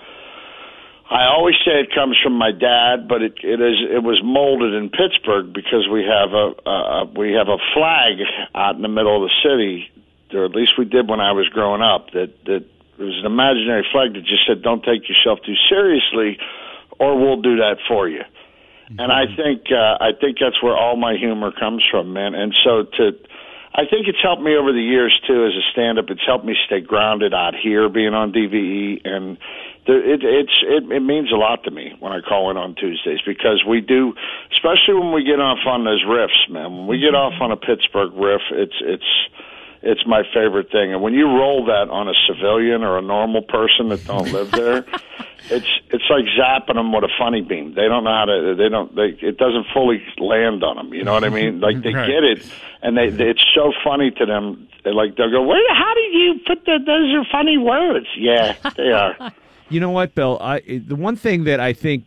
I 1.09 1.27
always 1.27 1.55
say 1.63 1.79
it 1.79 1.95
comes 1.95 2.17
from 2.21 2.33
my 2.33 2.51
dad, 2.51 3.07
but 3.07 3.21
it 3.21 3.35
it 3.43 3.61
is 3.61 3.79
it 3.79 4.03
was 4.03 4.19
molded 4.23 4.73
in 4.73 4.89
Pittsburgh 4.89 5.53
because 5.53 5.87
we 5.87 6.03
have 6.03 6.33
a, 6.33 6.69
a 6.69 7.05
we 7.15 7.31
have 7.33 7.47
a 7.47 7.57
flag 7.73 8.19
out 8.53 8.75
in 8.75 8.81
the 8.81 8.91
middle 8.91 9.15
of 9.15 9.29
the 9.29 9.35
city, 9.39 9.89
or 10.33 10.45
at 10.45 10.51
least 10.51 10.73
we 10.77 10.83
did 10.83 11.07
when 11.07 11.21
I 11.21 11.31
was 11.31 11.47
growing 11.47 11.81
up. 11.81 12.11
That 12.11 12.35
that 12.45 12.67
it 12.99 13.03
was 13.03 13.17
an 13.19 13.25
imaginary 13.25 13.87
flag 13.91 14.13
that 14.13 14.25
just 14.25 14.45
said, 14.45 14.61
"Don't 14.61 14.83
take 14.83 15.07
yourself 15.07 15.39
too 15.45 15.55
seriously, 15.69 16.39
or 16.99 17.17
we'll 17.17 17.41
do 17.41 17.57
that 17.57 17.77
for 17.87 18.09
you." 18.09 18.23
And 18.99 19.11
I 19.11 19.25
think 19.35 19.67
uh, 19.71 19.97
I 19.99 20.11
think 20.19 20.37
that's 20.39 20.61
where 20.63 20.75
all 20.75 20.95
my 20.95 21.15
humor 21.15 21.51
comes 21.51 21.83
from, 21.91 22.13
man. 22.13 22.35
And 22.35 22.55
so 22.63 22.83
to, 22.83 23.11
I 23.75 23.83
think 23.83 24.07
it's 24.07 24.21
helped 24.23 24.41
me 24.41 24.55
over 24.55 24.71
the 24.71 24.81
years 24.81 25.19
too 25.27 25.45
as 25.45 25.53
a 25.53 25.63
stand-up. 25.71 26.05
It's 26.09 26.25
helped 26.25 26.45
me 26.45 26.55
stay 26.65 26.79
grounded 26.79 27.33
out 27.33 27.53
here, 27.53 27.89
being 27.89 28.13
on 28.13 28.31
DVE, 28.31 29.01
and 29.03 29.37
there, 29.87 30.03
it, 30.03 30.21
it's 30.23 30.63
it, 30.63 30.91
it 30.91 30.99
means 30.99 31.31
a 31.31 31.35
lot 31.35 31.63
to 31.63 31.71
me 31.71 31.95
when 31.99 32.11
I 32.11 32.19
call 32.21 32.51
in 32.51 32.57
on 32.57 32.75
Tuesdays 32.75 33.19
because 33.25 33.63
we 33.67 33.81
do, 33.81 34.13
especially 34.51 34.95
when 34.95 35.13
we 35.13 35.23
get 35.23 35.39
off 35.39 35.59
on 35.65 35.85
those 35.85 36.03
riffs, 36.05 36.49
man. 36.49 36.75
When 36.75 36.87
we 36.87 36.99
get 36.99 37.13
mm-hmm. 37.13 37.33
off 37.35 37.41
on 37.41 37.51
a 37.51 37.57
Pittsburgh 37.57 38.11
riff, 38.13 38.41
it's 38.51 38.75
it's 38.81 39.11
it's 39.81 40.05
my 40.05 40.23
favorite 40.33 40.71
thing. 40.71 40.91
And 40.93 41.01
when 41.01 41.13
you 41.13 41.25
roll 41.25 41.65
that 41.65 41.89
on 41.89 42.07
a 42.07 42.13
civilian 42.27 42.83
or 42.83 42.97
a 42.97 43.01
normal 43.01 43.41
person 43.41 43.89
that 43.89 44.03
don't 44.05 44.31
live 44.33 44.51
there, 44.51 44.77
it's 45.49 45.71
it's 45.89 46.03
like 46.09 46.25
zapping 46.37 46.75
them 46.75 46.91
with 46.91 47.03
a 47.03 47.13
funny 47.17 47.41
beam. 47.41 47.73
They 47.73 47.87
don't 47.87 48.03
know 48.03 48.11
how 48.13 48.25
to. 48.25 48.55
They 48.57 48.69
don't. 48.69 48.93
They 48.95 49.15
it 49.25 49.37
doesn't 49.37 49.67
fully 49.73 50.03
land 50.17 50.63
on 50.63 50.75
them. 50.75 50.93
You 50.93 51.03
know 51.03 51.13
what 51.13 51.23
I 51.23 51.29
mean? 51.29 51.59
Like 51.59 51.81
they 51.81 51.93
Right. 51.93 52.07
get 52.07 52.23
it, 52.23 52.45
and 52.81 52.97
they, 52.97 53.09
they 53.09 53.29
it's 53.29 53.45
so 53.55 53.71
funny 53.83 54.11
to 54.11 54.25
them. 54.25 54.67
They're 54.83 54.93
like 54.93 55.15
they'll 55.15 55.31
go, 55.31 55.43
"Where? 55.43 55.73
How 55.73 55.93
did 55.95 56.13
you 56.13 56.39
put 56.45 56.65
that? 56.65 56.85
Those 56.85 57.13
are 57.15 57.25
funny 57.31 57.57
words." 57.57 58.07
Yeah, 58.17 58.55
they 58.75 58.91
are. 58.91 59.15
You 59.69 59.79
know 59.79 59.91
what, 59.91 60.15
Bill? 60.15 60.37
I 60.41 60.59
the 60.85 60.95
one 60.95 61.15
thing 61.15 61.43
that 61.45 61.59
I 61.59 61.73
think 61.73 62.05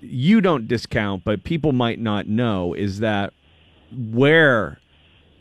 you 0.00 0.40
don't 0.40 0.68
discount, 0.68 1.24
but 1.24 1.44
people 1.44 1.72
might 1.72 1.98
not 1.98 2.26
know, 2.26 2.74
is 2.74 3.00
that 3.00 3.32
where 4.12 4.78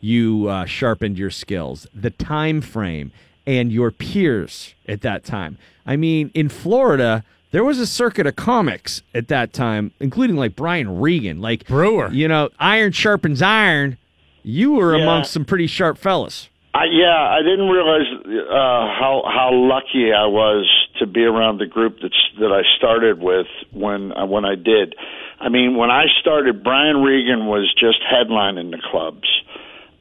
you 0.01 0.47
uh, 0.47 0.65
sharpened 0.65 1.17
your 1.17 1.29
skills, 1.29 1.85
the 1.93 2.09
time 2.09 2.61
frame, 2.61 3.11
and 3.45 3.71
your 3.71 3.91
peers 3.91 4.73
at 4.87 5.01
that 5.01 5.23
time. 5.25 5.57
I 5.85 5.97
mean, 5.97 6.31
in 6.33 6.49
Florida, 6.49 7.23
there 7.51 7.63
was 7.63 7.79
a 7.79 7.87
circuit 7.87 8.25
of 8.27 8.35
comics 8.35 9.01
at 9.13 9.27
that 9.27 9.51
time, 9.53 9.91
including 9.99 10.35
like 10.37 10.55
Brian 10.55 10.99
Regan, 10.99 11.41
like 11.41 11.67
Breuer. 11.67 12.09
You 12.11 12.27
know, 12.27 12.49
iron 12.59 12.91
sharpens 12.93 13.41
iron. 13.41 13.97
You 14.43 14.73
were 14.73 14.95
Yeah. 14.95 15.03
amongst 15.03 15.31
some 15.31 15.43
pretty 15.45 15.67
sharp 15.67 15.97
fellas. 15.97 16.47
I, 16.73 16.85
yeah, 16.85 17.17
I 17.17 17.41
didn't 17.41 17.67
realize 17.67 18.05
uh, 18.25 18.53
how 18.53 19.23
how 19.25 19.49
lucky 19.53 20.13
I 20.13 20.27
was 20.27 20.65
to 20.99 21.07
be 21.07 21.23
around 21.23 21.57
the 21.59 21.65
group 21.65 21.97
that's 22.01 22.15
that 22.39 22.51
I 22.51 22.61
started 22.77 23.19
with 23.21 23.47
when 23.71 24.11
uh, 24.15 24.25
when 24.25 24.45
I 24.45 24.55
did. 24.55 24.95
I 25.39 25.49
mean, 25.49 25.75
when 25.75 25.89
I 25.89 26.05
started, 26.19 26.63
Brian 26.63 26.97
Regan 27.01 27.45
was 27.47 27.73
just 27.79 27.99
headlining 28.11 28.71
the 28.71 28.81
clubs. 28.91 29.27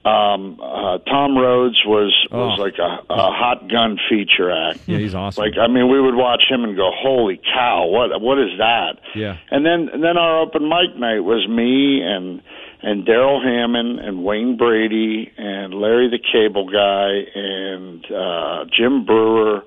Um, 0.04 0.58
uh, 0.62 0.98
Tom 0.98 1.36
Rhodes 1.36 1.82
was 1.84 2.14
was 2.30 2.58
Oh. 2.58 2.62
like 2.62 2.78
a, 2.78 3.12
a 3.12 3.30
hot 3.32 3.68
gun 3.68 3.98
feature 4.08 4.50
act. 4.50 4.80
Yeah, 4.86 4.98
he's 4.98 5.14
awesome. 5.14 5.42
Like, 5.44 5.58
I 5.60 5.66
mean, 5.66 5.90
we 5.90 6.00
would 6.00 6.14
watch 6.14 6.44
him 6.48 6.64
and 6.64 6.76
go, 6.76 6.90
"Holy 6.94 7.38
cow! 7.52 7.86
What 7.86 8.20
what 8.22 8.38
is 8.38 8.56
that?" 8.58 9.00
Yeah. 9.14 9.36
And 9.50 9.66
then 9.66 9.90
and 9.92 10.02
then 10.02 10.16
our 10.16 10.40
open 10.40 10.68
mic 10.68 10.96
night 10.96 11.20
was 11.20 11.46
me 11.48 12.00
and 12.00 12.40
and 12.80 13.04
Darrell 13.04 13.42
Hammond 13.42 13.98
and 13.98 14.24
Wayne 14.24 14.56
Brady 14.56 15.30
and 15.36 15.74
Larry 15.74 16.08
the 16.08 16.20
Cable 16.20 16.70
Guy 16.70 17.26
and 17.34 18.04
uh, 18.10 18.64
Jim 18.72 19.04
Breuer 19.04 19.62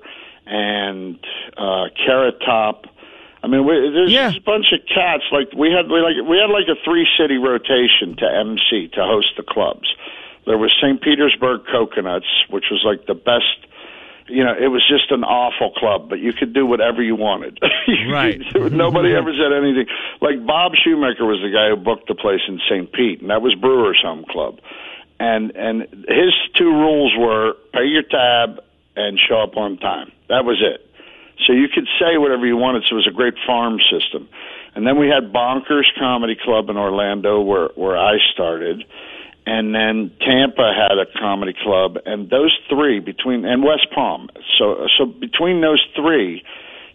and 0.52 1.18
uh, 1.56 1.88
Carrot 1.96 2.36
Top. 2.44 2.84
I 3.42 3.48
mean, 3.48 3.66
we, 3.66 3.72
there's 3.90 4.12
just 4.12 4.38
a 4.38 4.42
bunch 4.42 4.66
of 4.72 4.86
cats. 4.86 5.24
Like 5.32 5.48
we 5.56 5.72
had, 5.72 5.90
we 5.90 5.98
like 5.98 6.20
we 6.28 6.36
had 6.36 6.52
like 6.52 6.68
a 6.68 6.78
three 6.84 7.08
city 7.18 7.38
rotation 7.38 8.14
to 8.18 8.26
MC 8.28 8.88
to 8.94 9.02
host 9.02 9.32
the 9.36 9.42
clubs. 9.42 9.88
There 10.46 10.58
was 10.58 10.72
St. 10.80 11.00
Petersburg 11.00 11.62
Coconuts, 11.70 12.28
which 12.50 12.66
was 12.70 12.82
like 12.84 13.06
the 13.06 13.14
best. 13.14 13.66
You 14.28 14.44
know, 14.44 14.54
it 14.54 14.68
was 14.68 14.86
just 14.86 15.10
an 15.10 15.24
awful 15.24 15.72
club, 15.72 16.08
but 16.08 16.20
you 16.20 16.32
could 16.32 16.54
do 16.54 16.64
whatever 16.64 17.02
you 17.02 17.16
wanted. 17.16 17.58
Right. 18.08 18.40
Nobody 18.54 19.14
ever 19.14 19.32
said 19.32 19.52
anything. 19.52 19.86
Like 20.20 20.44
Bob 20.46 20.72
Shoemaker 20.76 21.24
was 21.24 21.40
the 21.42 21.50
guy 21.50 21.68
who 21.68 21.76
booked 21.76 22.08
the 22.08 22.14
place 22.14 22.40
in 22.46 22.60
St. 22.68 22.92
Pete, 22.92 23.20
and 23.20 23.30
that 23.30 23.42
was 23.42 23.54
Breuer's 23.54 24.00
Home 24.02 24.24
Club. 24.30 24.60
And 25.18 25.50
and 25.56 25.82
his 26.08 26.32
two 26.56 26.70
rules 26.70 27.12
were 27.18 27.54
pay 27.72 27.86
your 27.86 28.02
tab 28.02 28.62
and 28.96 29.18
show 29.18 29.40
up 29.40 29.56
on 29.56 29.78
time. 29.78 30.12
That 30.32 30.46
was 30.48 30.64
it. 30.64 30.80
So 31.46 31.52
you 31.52 31.68
could 31.68 31.84
say 32.00 32.16
whatever 32.16 32.46
you 32.46 32.56
wanted. 32.56 32.84
So 32.88 32.96
it 32.96 33.04
was 33.04 33.06
a 33.06 33.14
great 33.14 33.34
farm 33.46 33.78
system. 33.92 34.28
And 34.74 34.86
then 34.86 34.98
we 34.98 35.08
had 35.08 35.30
Bonkers 35.30 35.84
Comedy 35.98 36.36
Club 36.42 36.70
in 36.70 36.78
Orlando, 36.78 37.42
where 37.42 37.68
where 37.74 37.98
I 37.98 38.16
started. 38.32 38.84
And 39.44 39.74
then 39.74 40.10
Tampa 40.20 40.72
had 40.72 40.96
a 40.96 41.06
comedy 41.20 41.52
club, 41.52 41.98
and 42.06 42.30
those 42.30 42.56
three 42.70 43.00
between 43.00 43.44
and 43.44 43.62
West 43.62 43.88
Palm. 43.94 44.30
So 44.56 44.86
so 44.96 45.04
between 45.04 45.60
those 45.60 45.84
three, 45.94 46.42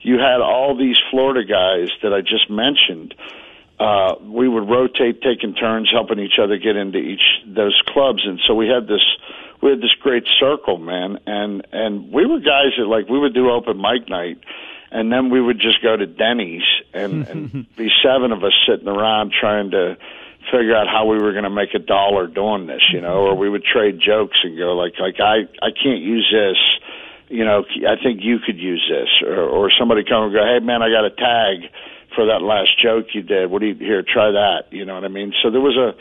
you 0.02 0.16
had 0.18 0.42
all 0.42 0.76
these 0.76 0.98
Florida 1.12 1.46
guys 1.46 1.90
that 2.02 2.14
I 2.14 2.22
just 2.22 2.50
mentioned. 2.50 3.14
Uh, 3.80 4.16
we 4.24 4.48
would 4.50 4.68
rotate, 4.68 5.22
taking 5.22 5.54
turns, 5.54 5.92
helping 5.92 6.18
each 6.18 6.40
other 6.42 6.58
get 6.58 6.76
into 6.76 6.98
each 6.98 7.22
those 7.46 7.80
clubs, 7.94 8.26
and 8.26 8.40
so 8.48 8.56
we 8.56 8.68
had 8.68 8.88
this 8.88 9.06
we 9.62 9.72
had 9.72 9.80
this 9.80 9.96
great 10.02 10.26
circle, 10.40 10.78
man, 10.78 11.20
and 11.26 11.66
and 11.72 12.12
we 12.12 12.26
were 12.26 12.40
guys 12.40 12.74
that 12.78 12.86
like 12.86 13.10
we 13.10 13.20
would 13.20 13.34
do 13.34 13.50
open 13.50 13.78
mic 13.78 14.10
night, 14.10 14.40
and 14.92 15.12
then 15.12 15.30
we 15.30 15.42
would 15.42 15.60
just 15.60 15.82
go 15.82 15.96
to 15.96 16.06
Denny's 16.06 16.64
and, 16.94 17.28
and 17.30 17.76
be 17.76 17.90
seven 18.04 18.32
of 18.32 18.44
us 18.44 18.54
sitting 18.68 18.88
around 18.88 19.34
trying 19.40 19.72
to 19.72 19.98
figure 20.52 20.76
out 20.76 20.88
how 20.88 21.06
we 21.06 21.18
were 21.18 21.32
going 21.34 21.44
to 21.44 21.50
make 21.50 21.74
a 21.74 21.80
dollar 21.80 22.28
doing 22.28 22.68
this, 22.68 22.82
you 22.94 23.02
know, 23.02 23.28
or 23.28 23.36
we 23.36 23.50
would 23.50 23.64
trade 23.64 24.00
jokes 24.00 24.38
and 24.44 24.58
go 24.58 24.76
like 24.76 24.94
like 25.00 25.20
I 25.20 25.50
I 25.62 25.72
can't 25.72 26.02
use 26.02 26.28
this 26.32 26.58
you 27.30 27.44
know, 27.44 27.66
I 27.88 28.02
think 28.02 28.22
you 28.24 28.40
could 28.40 28.58
use 28.58 28.90
this, 28.90 29.28
or, 29.28 29.42
or 29.42 29.72
somebody 29.78 30.04
come 30.04 30.24
and 30.24 30.34
go, 30.34 30.44
hey 30.46 30.64
man, 30.64 30.82
I 30.82 30.90
got 30.90 31.06
a 31.06 31.10
tag 31.10 31.70
for 32.16 32.26
that 32.28 32.42
last 32.42 32.82
joke 32.82 33.08
you 33.14 33.22
did. 33.22 33.52
What 33.52 33.60
do 33.60 33.68
you 33.68 33.76
here? 33.76 34.02
Try 34.02 34.32
that. 34.32 34.72
You 34.72 34.86
know 34.86 34.96
what 34.96 35.04
I 35.04 35.10
mean? 35.10 35.34
So 35.44 35.52
there 35.52 35.62
was 35.62 35.76
a 35.76 35.94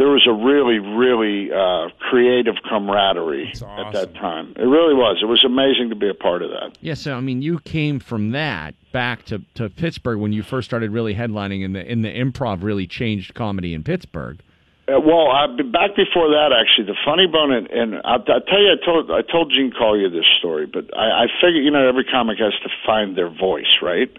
there 0.00 0.08
was 0.08 0.26
a 0.26 0.32
really 0.32 0.78
really 0.78 1.52
uh, 1.52 1.90
creative 1.98 2.54
camaraderie 2.66 3.52
at 3.52 3.92
that 3.92 4.14
time. 4.14 4.54
It 4.56 4.64
really 4.64 4.94
was. 4.94 5.18
It 5.20 5.26
was 5.26 5.44
amazing 5.44 5.90
to 5.90 5.94
be 5.94 6.08
a 6.08 6.14
part 6.14 6.40
of 6.40 6.48
that. 6.48 6.78
Yeah, 6.80 6.94
so 6.94 7.14
I 7.14 7.20
mean, 7.20 7.42
you 7.42 7.58
came 7.60 8.00
from 8.00 8.30
that 8.30 8.74
back 8.92 9.26
to, 9.26 9.42
to 9.56 9.68
Pittsburgh 9.68 10.18
when 10.18 10.32
you 10.32 10.42
first 10.42 10.70
started 10.70 10.90
really 10.90 11.14
headlining, 11.14 11.66
and 11.66 11.76
the 11.76 11.84
in 11.84 12.00
the 12.00 12.08
improv 12.08 12.62
really 12.62 12.86
changed 12.86 13.34
comedy 13.34 13.74
in 13.74 13.84
Pittsburgh. 13.84 14.40
Uh, 14.88 14.98
well, 14.98 15.28
I've 15.30 15.54
been 15.58 15.70
back 15.70 15.94
before 15.94 16.28
that. 16.28 16.48
Actually, 16.56 16.86
the 16.86 16.98
funny 17.04 17.26
bone, 17.26 17.52
and, 17.52 17.70
and 17.70 17.94
I'll, 18.02 18.24
I'll 18.26 18.40
tell 18.40 18.58
you, 18.58 18.72
I 18.72 18.82
told 18.82 19.10
I 19.10 19.20
told 19.20 19.52
Gene 19.52 19.70
Collier 19.76 20.08
this 20.08 20.24
story, 20.38 20.64
but 20.64 20.96
I, 20.96 21.24
I 21.24 21.26
figure 21.44 21.60
you 21.60 21.70
know 21.70 21.86
every 21.86 22.04
comic 22.04 22.38
has 22.38 22.54
to 22.62 22.70
find 22.86 23.18
their 23.18 23.28
voice, 23.28 23.76
right? 23.82 24.10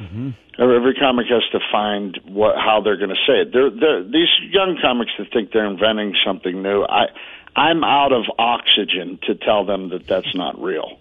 Mm-hmm. 0.00 0.30
Every 0.60 0.94
comic 0.94 1.26
has 1.28 1.42
to 1.52 1.60
find 1.70 2.18
what 2.24 2.56
how 2.56 2.80
they're 2.82 2.96
going 2.96 3.10
to 3.10 3.22
say 3.26 3.42
it. 3.42 3.52
They're, 3.52 3.70
they're, 3.70 4.02
these 4.02 4.30
young 4.50 4.78
comics 4.80 5.12
that 5.18 5.32
think 5.32 5.52
they're 5.52 5.66
inventing 5.66 6.14
something 6.24 6.62
new. 6.62 6.84
I 6.84 7.06
I'm 7.56 7.82
out 7.82 8.12
of 8.12 8.24
oxygen 8.38 9.18
to 9.26 9.34
tell 9.34 9.64
them 9.64 9.90
that 9.90 10.06
that's 10.06 10.34
not 10.34 10.60
real. 10.60 10.98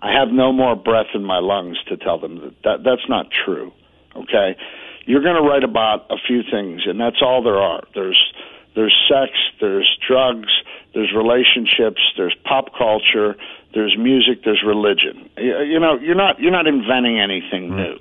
I 0.00 0.12
have 0.12 0.28
no 0.28 0.52
more 0.52 0.76
breath 0.76 1.08
in 1.14 1.24
my 1.24 1.38
lungs 1.38 1.76
to 1.88 1.96
tell 1.96 2.18
them 2.18 2.36
that, 2.40 2.62
that 2.64 2.84
that's 2.84 3.08
not 3.08 3.26
true. 3.30 3.72
Okay, 4.16 4.56
you're 5.04 5.22
going 5.22 5.36
to 5.36 5.48
write 5.48 5.64
about 5.64 6.06
a 6.10 6.16
few 6.26 6.42
things, 6.42 6.82
and 6.86 7.00
that's 7.00 7.20
all 7.22 7.42
there 7.42 7.58
are. 7.58 7.82
There's 7.94 8.32
there's 8.74 8.94
sex, 9.08 9.32
there's 9.60 9.98
drugs, 10.06 10.52
there's 10.94 11.12
relationships, 11.12 12.00
there's 12.16 12.34
pop 12.44 12.76
culture, 12.76 13.36
there's 13.74 13.96
music, 13.98 14.44
there's 14.44 14.62
religion. 14.64 15.28
You, 15.36 15.60
you 15.62 15.80
know, 15.80 15.98
you're 15.98 16.14
not 16.14 16.40
you're 16.40 16.52
not 16.52 16.66
inventing 16.66 17.18
anything 17.18 17.74
new. 17.74 17.98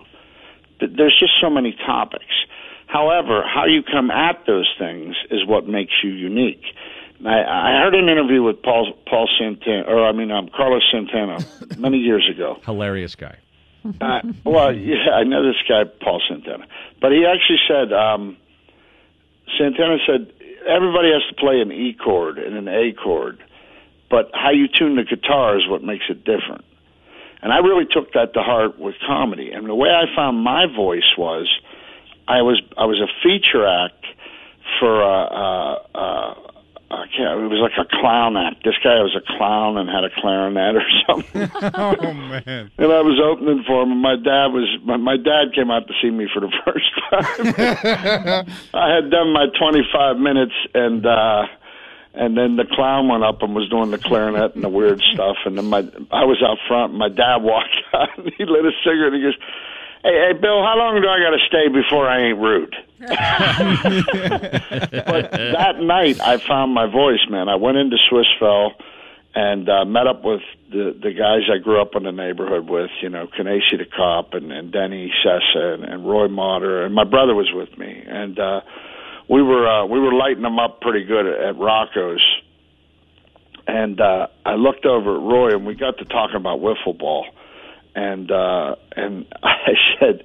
Th- 0.79 0.91
There's 0.95 1.17
just 1.19 1.33
so 1.41 1.49
many 1.49 1.73
topics. 1.85 2.25
However, 2.87 3.43
how 3.43 3.65
you 3.65 3.83
come 3.83 4.09
at 4.11 4.45
those 4.47 4.71
things 4.79 5.15
is 5.29 5.45
what 5.45 5.67
makes 5.67 5.91
you 6.03 6.09
unique. 6.09 6.63
I, 7.25 7.39
I 7.43 7.81
heard 7.83 7.95
an 7.95 8.09
interview 8.09 8.43
with 8.43 8.61
Paul 8.61 8.93
Paul 9.09 9.27
Santana, 9.39 9.83
or 9.87 10.05
I 10.07 10.11
mean 10.11 10.31
um, 10.31 10.49
Carlos 10.55 10.83
Santana, 10.91 11.39
many 11.77 11.97
years 11.97 12.29
ago. 12.33 12.59
Hilarious 12.63 13.15
guy. 13.15 13.37
Uh, 14.01 14.19
well, 14.43 14.75
yeah, 14.75 15.11
I 15.13 15.23
know 15.23 15.45
this 15.47 15.55
guy, 15.67 15.83
Paul 16.01 16.21
Santana, 16.27 16.67
but 17.01 17.11
he 17.11 17.25
actually 17.25 17.59
said, 17.67 17.93
um, 17.93 18.35
Santana 19.57 19.97
said, 20.05 20.31
everybody 20.67 21.09
has 21.11 21.23
to 21.29 21.35
play 21.39 21.61
an 21.61 21.71
E 21.71 21.93
chord 21.93 22.37
and 22.37 22.55
an 22.55 22.67
A 22.67 22.91
chord, 22.93 23.41
but 24.09 24.29
how 24.33 24.51
you 24.51 24.67
tune 24.67 24.97
the 24.97 25.03
guitar 25.03 25.57
is 25.57 25.67
what 25.69 25.83
makes 25.83 26.05
it 26.09 26.25
different. 26.25 26.65
And 27.41 27.53
I 27.53 27.57
really 27.57 27.85
took 27.85 28.13
that 28.13 28.33
to 28.33 28.41
heart 28.41 28.79
with 28.79 28.95
comedy. 29.05 29.51
And 29.51 29.67
the 29.67 29.75
way 29.75 29.89
I 29.89 30.05
found 30.15 30.43
my 30.43 30.65
voice 30.65 31.15
was, 31.17 31.47
I 32.27 32.41
was 32.41 32.61
I 32.77 32.85
was 32.85 32.99
a 32.99 33.07
feature 33.23 33.65
act 33.65 34.05
for 34.79 35.01
uh, 35.01 35.25
uh, 35.25 35.83
uh, 35.95 36.33
I 36.89 37.05
can't, 37.15 37.39
it 37.43 37.47
was 37.51 37.59
like 37.59 37.75
a 37.75 37.87
clown 37.99 38.37
act. 38.37 38.63
This 38.63 38.75
guy 38.81 38.95
was 39.03 39.13
a 39.15 39.37
clown 39.37 39.77
and 39.77 39.89
had 39.89 40.05
a 40.05 40.09
clarinet 40.21 40.75
or 40.75 40.83
something. 41.07 41.49
oh 41.75 42.13
man. 42.13 42.71
And 42.77 42.91
I 42.91 43.01
was 43.01 43.19
opening 43.19 43.63
for 43.67 43.83
him, 43.83 43.91
and 43.91 44.01
my 44.01 44.15
dad 44.15 44.55
was 44.55 44.67
my, 44.85 44.95
my 44.95 45.17
dad 45.17 45.53
came 45.53 45.69
out 45.69 45.87
to 45.87 45.93
see 46.01 46.09
me 46.09 46.27
for 46.33 46.39
the 46.39 46.51
first 46.63 46.87
time. 47.11 48.47
I 48.73 48.95
had 48.95 49.11
done 49.11 49.33
my 49.33 49.47
25 49.59 50.17
minutes, 50.17 50.53
and 50.73 51.05
uh, 51.05 51.47
and 52.17 52.37
then 52.37 52.55
the 52.55 52.65
clown 52.65 53.07
went 53.07 53.23
up 53.23 53.41
and 53.41 53.55
was 53.55 53.69
doing 53.69 53.91
the 53.91 53.97
clarinet 53.97 54.55
and 54.55 54.63
the 54.63 54.69
weird 54.69 55.01
stuff, 55.13 55.37
and 55.45 55.57
then 55.57 55.65
my 55.65 55.79
I 56.11 56.25
was 56.25 56.41
out 56.43 56.57
front. 56.67 56.91
And 56.91 56.99
my 56.99 57.09
dad 57.09 57.37
walked 57.37 57.75
out, 57.93 58.17
and 58.17 58.31
he 58.37 58.45
lit 58.45 58.65
a 58.65 58.71
cigarette, 58.83 59.13
and 59.13 59.15
he 59.15 59.21
goes. 59.23 59.37
Hey, 60.03 60.13
hey, 60.27 60.33
Bill, 60.39 60.61
how 60.63 60.77
long 60.77 61.01
do 61.01 61.07
I 61.09 61.19
got 61.19 61.31
to 61.31 61.39
stay 61.47 61.67
before 61.73 62.07
I 62.07 62.29
ain't 62.29 62.37
rude? 62.37 62.75
but 62.99 63.09
that 65.31 65.79
night, 65.81 66.21
I 66.21 66.37
found 66.37 66.71
my 66.71 66.85
voice, 66.85 67.25
man. 67.29 67.49
I 67.49 67.55
went 67.55 67.77
into 67.77 67.97
Swissvale 68.09 68.73
and 69.37 69.69
uh, 69.69 69.85
met 69.85 70.07
up 70.07 70.23
with 70.23 70.41
the 70.71 70.97
the 70.99 71.13
guys 71.13 71.49
I 71.53 71.59
grew 71.59 71.79
up 71.79 71.95
in 71.95 72.03
the 72.03 72.11
neighborhood 72.11 72.67
with, 72.69 72.89
you 73.01 73.09
know, 73.09 73.27
Canacey 73.27 73.77
the 73.77 73.85
cop 73.85 74.33
and, 74.33 74.51
and 74.51 74.71
Denny 74.71 75.11
Sessa 75.23 75.75
and, 75.75 75.83
and 75.83 76.07
Roy 76.07 76.27
Motter, 76.27 76.83
and 76.83 76.95
my 76.95 77.03
brother 77.03 77.35
was 77.35 77.51
with 77.53 77.77
me, 77.77 78.03
and 78.07 78.39
uh, 78.39 78.61
we 79.29 79.41
were 79.41 79.67
uh, 79.67 79.85
we 79.85 79.99
were 79.99 80.13
lighting 80.13 80.43
them 80.43 80.59
up 80.59 80.81
pretty 80.81 81.05
good 81.05 81.25
at, 81.25 81.39
at 81.41 81.57
Rocco's. 81.57 82.25
And 83.67 83.99
uh, 83.99 84.27
I 84.45 84.53
looked 84.53 84.85
over 84.85 85.17
at 85.17 85.21
Roy, 85.21 85.49
and 85.49 85.65
we 85.65 85.75
got 85.75 85.97
to 85.97 86.05
talking 86.05 86.37
about 86.37 86.61
wiffle 86.61 86.97
ball 86.97 87.25
and 87.97 88.31
uh 88.31 88.75
and 88.95 89.25
I 89.43 89.73
said 89.99 90.23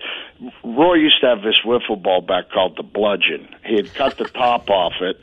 Roy 0.62 0.94
used 0.94 1.20
to 1.22 1.28
have 1.28 1.42
this 1.42 1.58
wiffle 1.64 2.00
ball 2.00 2.20
bat 2.20 2.50
called 2.52 2.76
the 2.76 2.82
bludgeon. 2.82 3.48
He 3.64 3.76
had 3.76 3.92
cut 3.94 4.18
the 4.18 4.24
top 4.24 4.68
off 4.68 4.94
it 5.00 5.16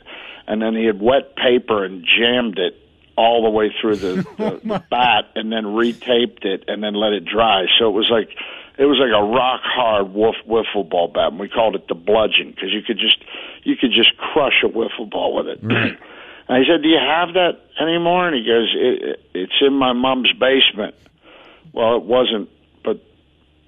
and 0.46 0.60
then 0.60 0.74
he 0.74 0.84
had 0.84 1.00
wet 1.00 1.36
paper 1.36 1.84
and 1.84 2.04
jammed 2.04 2.58
it 2.58 2.76
all 3.16 3.44
the 3.44 3.50
way 3.50 3.72
through 3.80 3.96
the, 3.96 4.14
the, 4.36 4.60
the 4.64 4.84
bat 4.90 5.26
and 5.36 5.52
then 5.52 5.64
retaped 5.64 6.44
it 6.44 6.64
and 6.66 6.82
then 6.82 6.94
let 6.94 7.12
it 7.12 7.24
dry. 7.24 7.66
So 7.78 7.86
it 7.88 7.92
was 7.92 8.10
like 8.10 8.30
it 8.80 8.86
was 8.86 8.98
like 8.98 9.12
a 9.12 9.22
rock 9.22 9.60
hard 9.62 10.14
woof, 10.14 10.36
wiffle 10.48 10.88
ball 10.88 11.08
bat 11.08 11.28
and 11.28 11.38
we 11.38 11.48
called 11.48 11.74
it 11.76 11.86
the 11.86 11.94
bludgeon 11.94 12.50
because 12.50 12.72
you 12.72 12.80
could 12.80 12.98
just 12.98 13.22
you 13.62 13.76
could 13.76 13.92
just 13.92 14.16
crush 14.16 14.64
a 14.64 14.68
wiffle 14.68 15.08
ball 15.08 15.36
with 15.36 15.46
it. 15.46 15.60
And 16.50 16.64
I 16.64 16.66
said, 16.66 16.82
"Do 16.82 16.88
you 16.88 16.98
have 16.98 17.34
that 17.34 17.60
anymore?" 17.80 18.26
And 18.26 18.34
he 18.34 18.44
goes, 18.44 18.74
it, 18.74 19.02
it, 19.02 19.24
"It's 19.34 19.52
in 19.60 19.72
my 19.72 19.92
mom's 19.92 20.32
basement." 20.32 20.96
Well, 21.72 21.94
it 21.94 22.02
wasn't, 22.02 22.48
but 22.82 23.00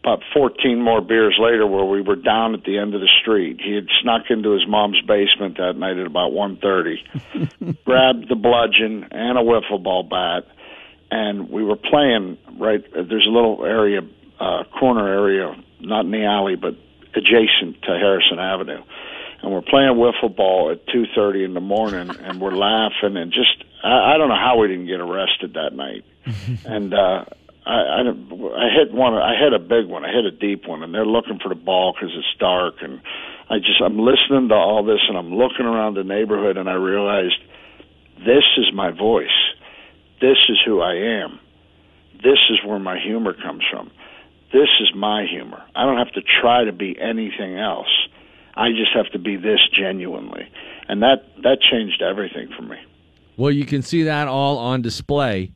about 0.03 0.25
14 0.35 0.83
more 0.83 1.01
beers 1.01 1.39
later, 1.39 1.65
where 1.65 1.85
we 1.85 2.01
were 2.01 2.17
down 2.17 2.55
at 2.55 2.65
the 2.65 2.79
end 2.79 2.97
of 2.97 3.01
the 3.01 3.11
street, 3.21 3.61
he 3.63 3.77
had 3.77 3.87
snuck 4.03 4.23
into 4.31 4.51
his 4.51 4.67
mom's 4.67 5.01
basement 5.03 5.59
that 5.59 5.77
night 5.77 5.97
at 5.97 6.07
about 6.07 6.33
1:30, 6.33 7.85
grabbed 7.85 8.29
the 8.29 8.35
bludgeon 8.35 9.07
and 9.13 9.39
a 9.39 9.43
wiffle 9.43 9.81
ball 9.81 10.03
bat, 10.03 10.49
and 11.13 11.51
we 11.51 11.63
were 11.63 11.77
playing 11.77 12.37
right. 12.59 12.83
There's 12.93 13.29
a 13.29 13.31
little 13.31 13.65
area, 13.65 14.01
uh, 14.43 14.65
corner 14.79 15.07
area, 15.09 15.55
not 15.81 16.05
in 16.05 16.11
the 16.11 16.25
alley, 16.25 16.57
but 16.57 16.75
adjacent 17.15 17.83
to 17.83 17.91
Harrison 17.91 18.39
Avenue, 18.39 18.83
and 19.43 19.53
we're 19.53 19.63
playing 19.63 19.95
wiffle 19.95 20.35
ball 20.35 20.71
at 20.71 20.87
2:30 20.87 21.45
in 21.45 21.55
the 21.55 21.61
morning, 21.61 22.11
and 22.11 22.41
we're 22.41 22.57
laughing 22.57 23.17
and 23.17 23.33
just 23.33 23.65
I, 23.85 24.15
I 24.15 24.19
don't 24.19 24.29
know 24.29 24.35
how 24.35 24.59
we 24.59 24.69
didn't 24.69 24.87
get 24.87 25.01
arrested 25.01 25.55
that 25.55 25.73
night, 25.75 26.05
and. 26.65 26.93
uh 26.93 27.25
I, 27.65 27.79
I 27.79 28.01
I 28.01 28.69
hit 28.75 28.93
one. 28.93 29.15
I 29.15 29.39
hit 29.39 29.53
a 29.53 29.61
big 29.61 29.87
one. 29.87 30.05
I 30.05 30.11
hit 30.13 30.25
a 30.25 30.33
deep 30.33 30.67
one, 30.67 30.83
and 30.83 30.93
they're 30.93 31.07
looking 31.07 31.39
for 31.39 31.49
the 31.49 31.55
ball 31.55 31.93
because 31.95 32.11
it's 32.17 32.35
dark. 32.41 32.83
And 32.83 33.01
I 33.49 33.59
just 33.59 33.81
I'm 33.81 33.99
listening 33.99 34.49
to 34.49 34.55
all 34.55 34.83
this, 34.85 34.99
and 35.09 35.17
I'm 35.17 35.33
looking 35.35 35.65
around 35.67 35.95
the 35.95 36.03
neighborhood, 36.03 36.57
and 36.57 36.69
I 36.69 36.75
realized 36.75 37.39
this 38.19 38.43
is 38.59 38.73
my 38.75 38.91
voice. 38.91 39.39
This 40.21 40.39
is 40.49 40.59
who 40.67 40.81
I 40.81 40.95
am. 41.23 41.39
This 42.17 42.39
is 42.51 42.59
where 42.67 42.81
my 42.81 42.99
humor 42.99 43.33
comes 43.33 43.63
from. 43.71 43.91
This 44.53 44.69
is 44.81 44.93
my 44.95 45.25
humor. 45.25 45.63
I 45.75 45.85
don't 45.85 45.97
have 45.97 46.13
to 46.13 46.23
try 46.41 46.65
to 46.65 46.73
be 46.73 46.97
anything 47.01 47.59
else. 47.59 47.89
I 48.55 48.69
just 48.71 48.95
have 48.95 49.11
to 49.13 49.19
be 49.19 49.37
this 49.37 49.61
genuinely, 49.73 50.47
and 50.89 51.03
that 51.03 51.25
that 51.43 51.59
changed 51.61 52.03
everything 52.03 52.49
for 52.55 52.63
me. 52.63 52.77
Well, 53.39 53.51
you 53.51 53.65
can 53.65 53.81
see 53.81 54.03
that 54.03 54.29
all 54.29 54.59
on 54.59 54.83
display 54.83 55.53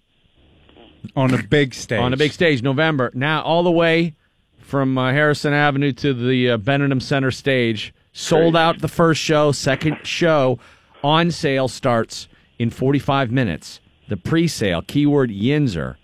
on 1.14 1.34
a 1.34 1.42
big 1.42 1.74
stage. 1.74 2.00
On 2.00 2.14
a 2.14 2.16
big 2.16 2.32
stage, 2.32 2.62
November. 2.62 3.10
Now, 3.14 3.42
all 3.42 3.62
the 3.62 3.70
way 3.70 4.14
from 4.58 4.96
uh, 4.96 5.12
Harrison 5.12 5.52
Avenue 5.52 5.92
to 5.92 6.14
the 6.14 6.52
uh, 6.52 6.58
Benedum 6.58 7.02
Center 7.02 7.30
stage. 7.30 7.94
Sold 8.12 8.56
out 8.56 8.80
the 8.80 8.88
first 8.88 9.20
show. 9.20 9.52
Second 9.52 9.98
show 10.04 10.58
on 11.04 11.30
sale 11.30 11.68
starts 11.68 12.28
in 12.58 12.70
45 12.70 13.30
minutes. 13.30 13.80
The 14.08 14.16
pre 14.16 14.48
sale, 14.48 14.80
keyword 14.80 15.30
Yinzer 15.30 15.96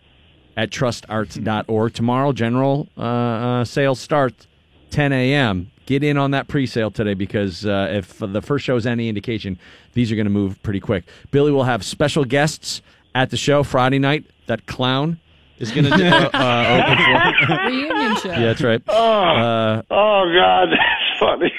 at 0.57 0.70
trustarts.org. 0.70 1.93
Tomorrow, 1.95 2.33
general 2.33 2.89
uh, 2.97 3.01
uh, 3.03 3.65
sales 3.65 4.01
start 4.01 4.47
10 4.91 5.12
a.m. 5.12 5.70
Get 5.87 6.05
in 6.05 6.16
on 6.16 6.31
that 6.31 6.49
pre 6.49 6.66
sale 6.66 6.91
today 6.91 7.15
because 7.15 7.66
uh, 7.66 7.89
if 7.91 8.19
the 8.19 8.41
first 8.43 8.65
show 8.65 8.77
is 8.77 8.87
any 8.87 9.09
indication, 9.09 9.59
these 9.95 10.12
are 10.12 10.15
going 10.16 10.27
to 10.27 10.31
move 10.31 10.62
pretty 10.62 10.81
quick. 10.81 11.05
Billy 11.31 11.51
will 11.53 11.65
have 11.65 11.85
special 11.85 12.24
guests 12.24 12.83
at 13.15 13.31
the 13.31 13.37
show 13.37 13.62
Friday 13.62 13.99
night. 13.99 14.24
That 14.47 14.66
clown 14.66 15.19
is 15.59 15.70
going 15.73 15.85
to 15.87 15.91
uh, 15.95 16.31
uh, 16.33 16.83
open 16.85 17.47
for. 17.47 17.66
Reunion 17.66 18.16
show. 18.16 18.29
Yeah, 18.31 18.39
that's 18.41 18.62
right. 18.62 18.83
Oh, 18.89 18.95
Uh, 18.95 19.83
oh 19.91 20.33
God, 20.39 20.69
that's 20.70 21.19
funny. 21.20 21.53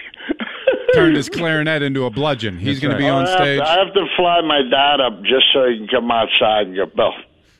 Turned 0.93 1.15
his 1.15 1.27
clarinet 1.27 1.81
into 1.81 2.05
a 2.05 2.09
bludgeon. 2.09 2.59
He's 2.59 2.79
going 2.79 2.91
to 2.91 2.97
be 2.97 3.09
Oh, 3.09 3.15
on 3.15 3.25
I 3.25 3.29
have 3.29 3.39
stage. 3.39 3.59
to- 3.59 3.67
I 3.69 3.77
have 3.83 3.93
to 3.93 4.05
fly 4.15 4.41
my 4.41 4.61
dad 4.69 5.01
up 5.01 5.21
just 5.23 5.45
so 5.53 5.67
he 5.67 5.77
can 5.79 5.87
come 5.87 6.11
outside 6.11 6.67
and 6.67 6.75
go, 6.75 6.85
Bill, 6.85 7.11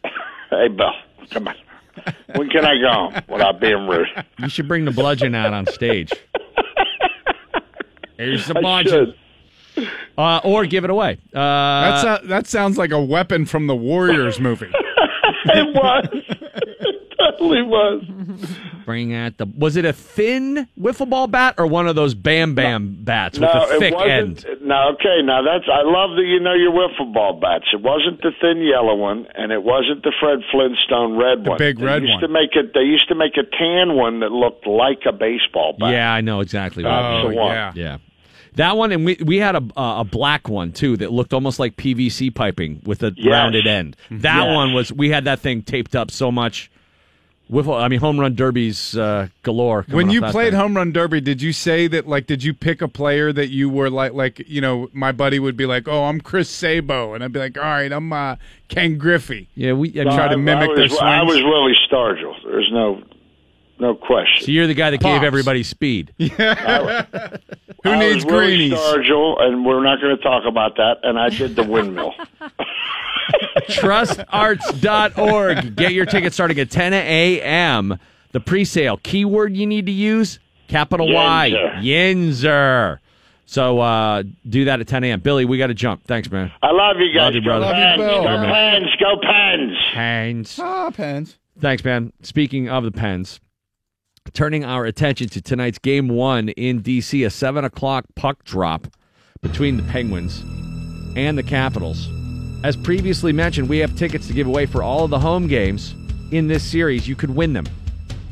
hey, 0.51 0.68
Bill, 0.69 0.91
come 1.34 1.47
on. 1.47 1.55
When 2.35 2.49
can 2.49 2.65
I 2.65 2.77
go 2.80 3.11
without 3.31 3.60
being 3.60 3.88
rude? 3.88 4.07
you 4.39 4.49
should 4.49 4.68
bring 4.68 4.85
the 4.85 4.91
bludgeon 4.91 5.35
out 5.35 5.53
on 5.53 5.65
stage. 5.68 6.11
Here's 8.18 8.47
the 8.47 8.55
bludgeon. 8.55 9.14
Uh, 10.18 10.39
or 10.43 10.65
give 10.65 10.84
it 10.84 10.89
away. 10.91 11.18
Uh, 11.34 11.39
That's 12.01 12.03
a, 12.23 12.27
that 12.27 12.47
sounds 12.47 12.77
like 12.77 12.91
a 12.91 13.01
weapon 13.01 13.45
from 13.45 13.65
the 13.68 13.76
Warriors 13.76 14.39
movie. 14.39 14.68
it 15.45 15.76
was. 15.76 16.07
It 16.11 17.14
totally 17.18 17.64
was. 17.64 18.03
Bring 18.85 19.15
out 19.15 19.38
the. 19.38 19.47
Was 19.57 19.76
it 19.76 19.85
a 19.85 19.93
thin 19.93 20.68
wiffle 20.80 21.10
ball 21.10 21.26
bat 21.27 21.55
or 21.57 21.65
one 21.65 21.88
of 21.88 21.95
those 21.95 22.14
Bam 22.14 22.53
Bam 22.53 22.97
bats 23.03 23.39
with 23.39 23.49
no, 23.53 23.64
a 23.64 23.80
thick 23.80 23.93
it 23.93 23.95
wasn't. 23.95 24.45
end? 24.45 24.52
No, 24.64 24.91
okay. 24.94 25.22
Now 25.23 25.41
that's. 25.41 25.65
I 25.68 25.81
love 25.84 26.15
that 26.15 26.23
you 26.26 26.40
know 26.40 26.53
your 26.53 26.72
wiffle 26.72 27.14
ball 27.14 27.38
bats. 27.40 27.65
It 27.73 27.81
wasn't 27.81 28.22
the 28.22 28.31
thin 28.40 28.61
yellow 28.64 28.95
one, 28.95 29.27
and 29.35 29.52
it 29.52 29.61
wasn't 29.61 30.03
the 30.03 30.14
Fred 30.22 30.40
Flintstone 30.52 31.18
red 31.18 31.44
The 31.44 31.49
one. 31.52 31.57
big 31.60 31.80
they 31.80 31.85
red 31.85 32.02
used 32.03 32.14
one. 32.14 32.22
To 32.22 32.27
make 32.30 32.56
it, 32.56 32.73
they 32.73 32.81
used 32.81 33.07
to 33.10 33.15
make 33.15 33.35
a 33.35 33.44
tan 33.44 33.95
one 33.95 34.22
that 34.22 34.31
looked 34.31 34.65
like 34.65 34.99
a 35.06 35.11
baseball 35.11 35.76
bat. 35.77 35.91
Yeah, 35.91 36.14
I 36.14 36.22
know 36.22 36.40
exactly. 36.40 36.84
What 36.85 36.91
Oh, 36.94 37.30
yeah. 37.31 37.73
yeah. 37.76 37.98
That 38.56 38.77
one, 38.77 38.91
and 38.91 39.03
we 39.03 39.18
we 39.26 39.38
had 39.38 39.56
a 39.56 39.64
a 39.76 40.03
black 40.06 40.48
one 40.48 40.72
too 40.72 40.95
that 40.98 41.11
looked 41.11 41.34
almost 41.34 41.60
like 41.60 41.76
PVC 41.76 42.34
piping 42.34 42.81
with 42.85 43.03
a 43.03 43.11
Yes. 43.18 43.31
rounded 43.34 43.68
end. 43.68 43.98
That 44.11 44.45
Yes. 44.45 44.56
one 44.56 44.73
was 44.73 44.94
we 44.94 45.10
had 45.10 45.26
that 45.26 45.40
thing 45.40 45.64
taped 45.64 45.95
up 45.95 46.10
so 46.11 46.31
much. 46.31 46.69
With 47.53 47.69
I 47.69 47.88
mean, 47.88 47.99
home 47.99 48.19
run 48.19 48.34
derbies 48.34 48.97
uh, 48.97 49.27
galore. 49.43 49.85
When 49.89 50.09
you 50.09 50.21
played 50.21 50.53
thing. 50.53 50.59
home 50.59 50.75
run 50.75 50.91
derby, 50.91 51.21
did 51.21 51.39
you 51.39 51.53
say 51.53 51.85
that 51.85 52.07
like 52.07 52.25
did 52.25 52.43
you 52.43 52.51
pick 52.51 52.81
a 52.81 52.88
player 52.88 53.31
that 53.31 53.49
you 53.49 53.69
were 53.69 53.91
like 53.91 54.13
like 54.13 54.39
you 54.47 54.59
know 54.59 54.89
my 54.91 55.11
buddy 55.11 55.38
would 55.38 55.55
be 55.55 55.67
like 55.67 55.88
oh 55.88 56.05
I'm 56.05 56.19
Chris 56.19 56.49
Sabo 56.49 57.13
and 57.13 57.23
I'd 57.23 57.31
be 57.31 57.38
like 57.38 57.55
all 57.55 57.63
right 57.63 57.91
I'm 57.91 58.11
uh, 58.11 58.38
Ken 58.69 58.97
Griffey 58.97 59.49
yeah 59.53 59.73
we 59.73 59.89
and 59.99 60.09
try 60.09 60.30
to 60.30 60.34
I- 60.34 60.35
mimic 60.35 60.71
I 60.71 60.73
their 60.73 60.84
was, 60.85 60.91
swings. 60.93 61.03
I 61.03 61.21
was 61.21 61.43
Willie 61.43 61.75
Stargell. 61.88 62.34
There's 62.43 62.71
no 62.73 63.03
no 63.80 63.93
question. 63.93 64.45
So 64.45 64.51
you're 64.51 64.65
the 64.65 64.73
guy 64.73 64.89
that 64.89 65.01
gave 65.01 65.21
everybody 65.21 65.61
speed. 65.61 66.13
Yeah. 66.17 67.05
Who 67.84 67.89
I 67.89 67.99
needs 67.99 68.15
was 68.15 68.25
Willie 68.25 68.47
greenies? 68.69 68.80
Stargell, 68.80 69.41
and 69.41 69.65
we're 69.65 69.84
not 69.84 69.99
going 69.99 70.15
to 70.15 70.23
talk 70.23 70.45
about 70.47 70.77
that. 70.77 70.99
And 71.03 71.19
I 71.19 71.27
did 71.30 71.55
the 71.57 71.63
windmill. 71.63 72.13
Trustarts.org. 73.69 75.75
Get 75.75 75.93
your 75.93 76.05
tickets 76.05 76.35
starting 76.35 76.59
at 76.59 76.69
10 76.69 76.93
a.m. 76.93 77.97
The 78.31 78.39
pre-sale 78.39 78.97
keyword 78.97 79.55
you 79.55 79.65
need 79.67 79.85
to 79.85 79.91
use 79.91 80.39
capital 80.67 81.11
Y 81.13 81.51
Yinzer. 81.53 81.83
Yinzer. 81.83 82.97
So 83.45 83.79
uh, 83.79 84.23
do 84.47 84.65
that 84.65 84.79
at 84.79 84.87
10 84.87 85.03
a.m. 85.03 85.19
Billy, 85.19 85.45
we 85.45 85.57
got 85.57 85.67
to 85.67 85.73
jump. 85.75 86.03
Thanks, 86.05 86.31
man. 86.31 86.51
I 86.61 86.71
love 86.71 86.95
you 86.97 87.13
guys. 87.13 87.25
Love 87.25 87.35
you, 87.35 87.41
brother. 87.41 87.65
Pens, 87.71 87.99
Love 87.99 88.21
you, 88.23 88.27
go 88.27 88.53
Pens, 88.53 88.87
go 88.99 89.15
Pens. 89.21 89.77
Pens. 89.93 90.59
Ah, 90.59 90.89
pens. 90.91 91.37
Thanks, 91.59 91.83
man. 91.83 92.11
Speaking 92.23 92.69
of 92.69 92.83
the 92.83 92.91
Pens, 92.91 93.39
turning 94.33 94.65
our 94.65 94.85
attention 94.85 95.29
to 95.29 95.41
tonight's 95.41 95.77
game 95.77 96.07
one 96.07 96.49
in 96.49 96.81
D.C., 96.81 97.23
a 97.23 97.29
7 97.29 97.63
o'clock 97.63 98.05
puck 98.15 98.43
drop 98.43 98.87
between 99.41 99.77
the 99.77 99.83
Penguins 99.83 100.39
and 101.15 101.37
the 101.37 101.43
Capitals. 101.43 102.07
As 102.64 102.77
previously 102.77 103.34
mentioned, 103.34 103.68
we 103.68 103.80
have 103.80 103.95
tickets 103.95 104.27
to 104.27 104.34
give 104.34 104.48
away 104.48 104.65
for 104.65 104.81
all 104.84 105.03
of 105.03 105.10
the 105.10 105.19
home 105.19 105.48
games 105.48 105.95
in 106.31 106.48
this 106.48 106.64
series. 106.64 107.07
You 107.07 107.15
could 107.15 107.30
win 107.30 107.53
them. 107.53 107.65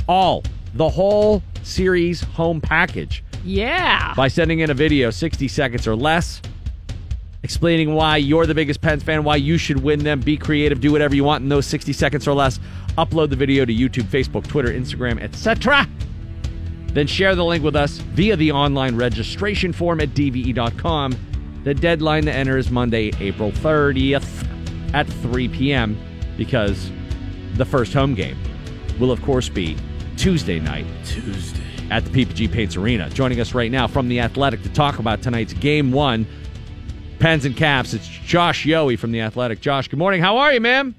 All. 0.08 0.44
The 0.76 0.88
whole 0.90 1.44
series 1.64 2.22
home 2.22 2.62
package 2.62 3.24
Yeah. 3.44 4.14
by 4.16 4.30
sending 4.30 4.60
in 4.60 4.70
a 4.70 4.74
video 4.74 5.10
60 5.10 5.48
seconds 5.50 5.86
or 5.88 5.96
less 5.96 6.42
explaining 7.44 7.94
why 7.94 8.18
you're 8.18 8.46
the 8.46 8.54
biggest 8.54 8.82
Pens 8.82 9.02
fan, 9.04 9.24
why 9.24 9.36
you 9.36 9.58
should 9.58 9.82
win 9.84 10.00
them. 10.04 10.20
Be 10.20 10.38
creative, 10.38 10.80
do 10.80 10.92
whatever 10.92 11.16
you 11.16 11.24
want 11.24 11.42
in 11.44 11.50
those 11.50 11.66
60 11.66 11.92
seconds 11.92 12.28
or 12.28 12.34
less. 12.34 12.60
Upload 12.98 13.30
the 13.32 13.36
video 13.36 13.66
to 13.66 13.74
YouTube, 13.74 14.04
Facebook, 14.04 14.48
Twitter, 14.48 14.70
Instagram, 14.70 15.20
etc. 15.22 15.88
Then 16.94 17.08
share 17.08 17.36
the 17.36 17.44
link 17.44 17.64
with 17.64 17.76
us 17.76 17.98
via 17.98 18.36
the 18.36 18.52
online 18.52 18.96
registration 18.96 19.74
form 19.74 20.00
at 20.02 20.10
dve.com. 20.10 21.14
The 21.64 21.76
deadline 21.76 22.24
to 22.24 22.34
enter 22.34 22.58
is 22.58 22.72
Monday, 22.72 23.12
April 23.20 23.52
30th 23.52 24.48
at 24.96 25.08
3 25.08 25.48
p.m. 25.50 25.98
because 26.36 26.92
the 27.54 27.66
first 27.66 27.94
home 27.94 28.16
game 28.16 28.38
will, 29.00 29.12
of 29.12 29.22
course, 29.22 29.48
be 29.48 29.78
Tuesday 30.18 30.60
night. 30.60 30.88
Tuesday. 31.06 31.62
At 31.92 32.06
the 32.06 32.26
PPG 32.26 32.52
Paints 32.52 32.78
Arena. 32.78 33.10
Joining 33.10 33.40
us 33.40 33.54
right 33.54 33.70
now 33.70 33.86
from 33.86 34.08
The 34.08 34.22
Athletic 34.22 34.64
to 34.64 34.70
talk 34.70 34.98
about 34.98 35.22
tonight's 35.22 35.54
game 35.54 35.92
one, 35.92 36.26
Pens 37.20 37.46
and 37.46 37.56
Caps, 37.56 37.94
it's 37.94 38.08
Josh 38.08 38.66
Yohe 38.66 38.98
from 38.98 39.12
The 39.12 39.22
Athletic. 39.22 39.62
Josh, 39.62 39.88
good 39.88 40.00
morning. 40.00 40.22
How 40.22 40.38
are 40.38 40.54
you, 40.54 40.62
man? 40.62 40.96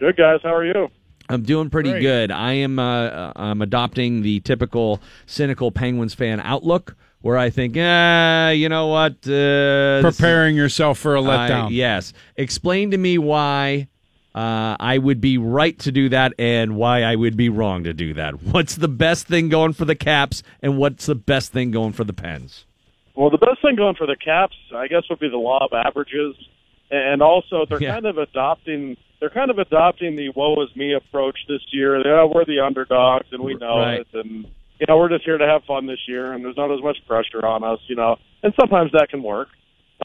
Good 0.00 0.16
guys, 0.16 0.40
how 0.42 0.54
are 0.54 0.66
you? 0.66 0.90
I'm 1.30 1.42
doing 1.42 1.70
pretty 1.70 1.92
Great. 1.92 2.02
good. 2.02 2.30
I 2.30 2.52
am 2.54 2.78
uh, 2.78 3.32
I'm 3.36 3.62
adopting 3.62 4.20
the 4.20 4.40
typical 4.40 5.00
cynical 5.24 5.72
Penguins 5.72 6.12
fan 6.12 6.40
outlook 6.40 6.96
where 7.24 7.38
I 7.38 7.48
think, 7.48 7.74
eh, 7.74 8.50
you 8.50 8.68
know 8.68 8.88
what? 8.88 9.12
Uh, 9.24 10.02
this 10.02 10.04
is- 10.04 10.16
Preparing 10.18 10.56
yourself 10.56 10.98
for 10.98 11.16
a 11.16 11.20
letdown. 11.22 11.68
yes. 11.70 12.12
Explain 12.36 12.90
to 12.90 12.98
me 12.98 13.16
why 13.16 13.88
uh, 14.34 14.76
I 14.78 14.98
would 14.98 15.22
be 15.22 15.38
right 15.38 15.78
to 15.78 15.90
do 15.90 16.10
that 16.10 16.34
and 16.38 16.76
why 16.76 17.02
I 17.02 17.14
would 17.16 17.34
be 17.34 17.48
wrong 17.48 17.84
to 17.84 17.94
do 17.94 18.12
that. 18.14 18.42
What's 18.42 18.74
the 18.76 18.88
best 18.88 19.26
thing 19.26 19.48
going 19.48 19.72
for 19.72 19.86
the 19.86 19.94
Caps 19.94 20.42
and 20.62 20.76
what's 20.76 21.06
the 21.06 21.14
best 21.14 21.50
thing 21.50 21.70
going 21.70 21.92
for 21.92 22.04
the 22.04 22.12
Pens? 22.12 22.66
Well, 23.14 23.30
the 23.30 23.38
best 23.38 23.62
thing 23.62 23.76
going 23.76 23.94
for 23.94 24.06
the 24.06 24.16
Caps, 24.22 24.56
I 24.76 24.86
guess, 24.88 25.04
would 25.08 25.20
be 25.20 25.30
the 25.30 25.38
law 25.38 25.64
of 25.64 25.72
averages, 25.72 26.34
and 26.90 27.22
also 27.22 27.64
they're 27.66 27.78
kind 27.80 28.04
of 28.04 28.18
adopting 28.18 28.98
they're 29.20 29.30
kind 29.30 29.50
of 29.50 29.58
adopting 29.58 30.16
the 30.16 30.28
"woe 30.36 30.60
is 30.62 30.74
me" 30.76 30.92
approach 30.92 31.38
this 31.48 31.62
year. 31.72 31.96
Yeah, 32.04 32.24
we're 32.24 32.44
the 32.44 32.60
underdogs, 32.60 33.28
and 33.32 33.42
we 33.42 33.54
know 33.54 33.78
Right. 33.78 34.00
it, 34.00 34.08
and 34.12 34.44
you 34.80 34.86
know 34.88 34.96
we're 34.98 35.08
just 35.08 35.24
here 35.24 35.38
to 35.38 35.46
have 35.46 35.64
fun 35.64 35.86
this 35.86 36.00
year, 36.08 36.32
and 36.32 36.44
there's 36.44 36.56
not 36.56 36.72
as 36.72 36.82
much 36.82 36.98
pressure 37.06 37.44
on 37.44 37.62
us, 37.64 37.78
you 37.86 37.96
know. 37.96 38.16
And 38.42 38.52
sometimes 38.58 38.92
that 38.92 39.08
can 39.10 39.22
work. 39.22 39.48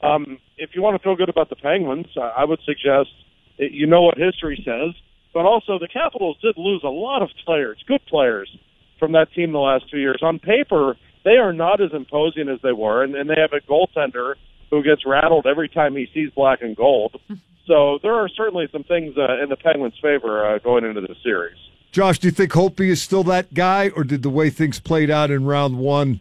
Um, 0.02 0.38
if 0.56 0.70
you 0.74 0.82
want 0.82 0.96
to 0.96 1.02
feel 1.02 1.16
good 1.16 1.28
about 1.28 1.50
the 1.50 1.56
Penguins, 1.56 2.06
I 2.16 2.44
would 2.44 2.60
suggest 2.64 3.10
you 3.58 3.86
know 3.86 4.02
what 4.02 4.16
history 4.16 4.62
says, 4.64 4.94
but 5.34 5.44
also 5.44 5.78
the 5.78 5.88
Capitals 5.88 6.38
did 6.40 6.56
lose 6.56 6.82
a 6.84 6.88
lot 6.88 7.22
of 7.22 7.28
players, 7.44 7.82
good 7.86 8.00
players, 8.06 8.50
from 8.98 9.12
that 9.12 9.32
team 9.34 9.52
the 9.52 9.58
last 9.58 9.90
two 9.90 9.98
years. 9.98 10.20
On 10.22 10.38
paper, 10.38 10.96
they 11.24 11.36
are 11.36 11.52
not 11.52 11.80
as 11.80 11.90
imposing 11.92 12.48
as 12.48 12.60
they 12.62 12.72
were, 12.72 13.02
and, 13.02 13.14
and 13.14 13.28
they 13.28 13.40
have 13.40 13.52
a 13.52 13.60
goaltender 13.70 14.34
who 14.70 14.82
gets 14.82 15.04
rattled 15.04 15.46
every 15.46 15.68
time 15.68 15.96
he 15.96 16.06
sees 16.14 16.30
black 16.34 16.62
and 16.62 16.76
gold. 16.76 17.20
So 17.66 18.00
there 18.02 18.14
are 18.14 18.28
certainly 18.28 18.66
some 18.72 18.82
things 18.82 19.14
uh, 19.16 19.40
in 19.40 19.48
the 19.48 19.56
Penguins' 19.56 19.94
favor 20.02 20.44
uh, 20.44 20.58
going 20.58 20.84
into 20.84 21.02
the 21.02 21.14
series. 21.22 21.58
Josh, 21.92 22.20
do 22.20 22.28
you 22.28 22.32
think 22.32 22.52
Holtby 22.52 22.88
is 22.88 23.02
still 23.02 23.24
that 23.24 23.52
guy, 23.52 23.88
or 23.90 24.04
did 24.04 24.22
the 24.22 24.30
way 24.30 24.48
things 24.48 24.78
played 24.78 25.10
out 25.10 25.30
in 25.30 25.44
round 25.44 25.78
one, 25.78 26.20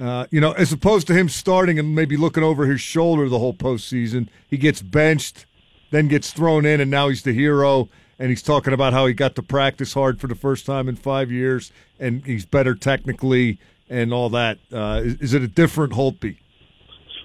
uh, 0.00 0.26
you 0.30 0.40
know, 0.40 0.52
as 0.52 0.72
opposed 0.72 1.06
to 1.06 1.14
him 1.14 1.28
starting 1.28 1.78
and 1.78 1.94
maybe 1.94 2.16
looking 2.16 2.42
over 2.42 2.66
his 2.66 2.80
shoulder 2.80 3.28
the 3.28 3.38
whole 3.38 3.54
postseason, 3.54 4.28
he 4.48 4.56
gets 4.56 4.82
benched, 4.82 5.46
then 5.90 6.08
gets 6.08 6.32
thrown 6.32 6.66
in, 6.66 6.80
and 6.80 6.90
now 6.90 7.08
he's 7.08 7.22
the 7.22 7.32
hero, 7.32 7.88
and 8.18 8.30
he's 8.30 8.42
talking 8.42 8.72
about 8.72 8.92
how 8.92 9.06
he 9.06 9.14
got 9.14 9.36
to 9.36 9.42
practice 9.42 9.94
hard 9.94 10.20
for 10.20 10.26
the 10.26 10.34
first 10.34 10.66
time 10.66 10.88
in 10.88 10.96
five 10.96 11.30
years, 11.30 11.70
and 12.00 12.26
he's 12.26 12.44
better 12.44 12.74
technically 12.74 13.58
and 13.88 14.12
all 14.12 14.30
that. 14.30 14.58
Uh, 14.72 15.02
is, 15.04 15.14
is 15.20 15.34
it 15.34 15.42
a 15.42 15.48
different 15.48 15.92
Holtby? 15.92 16.38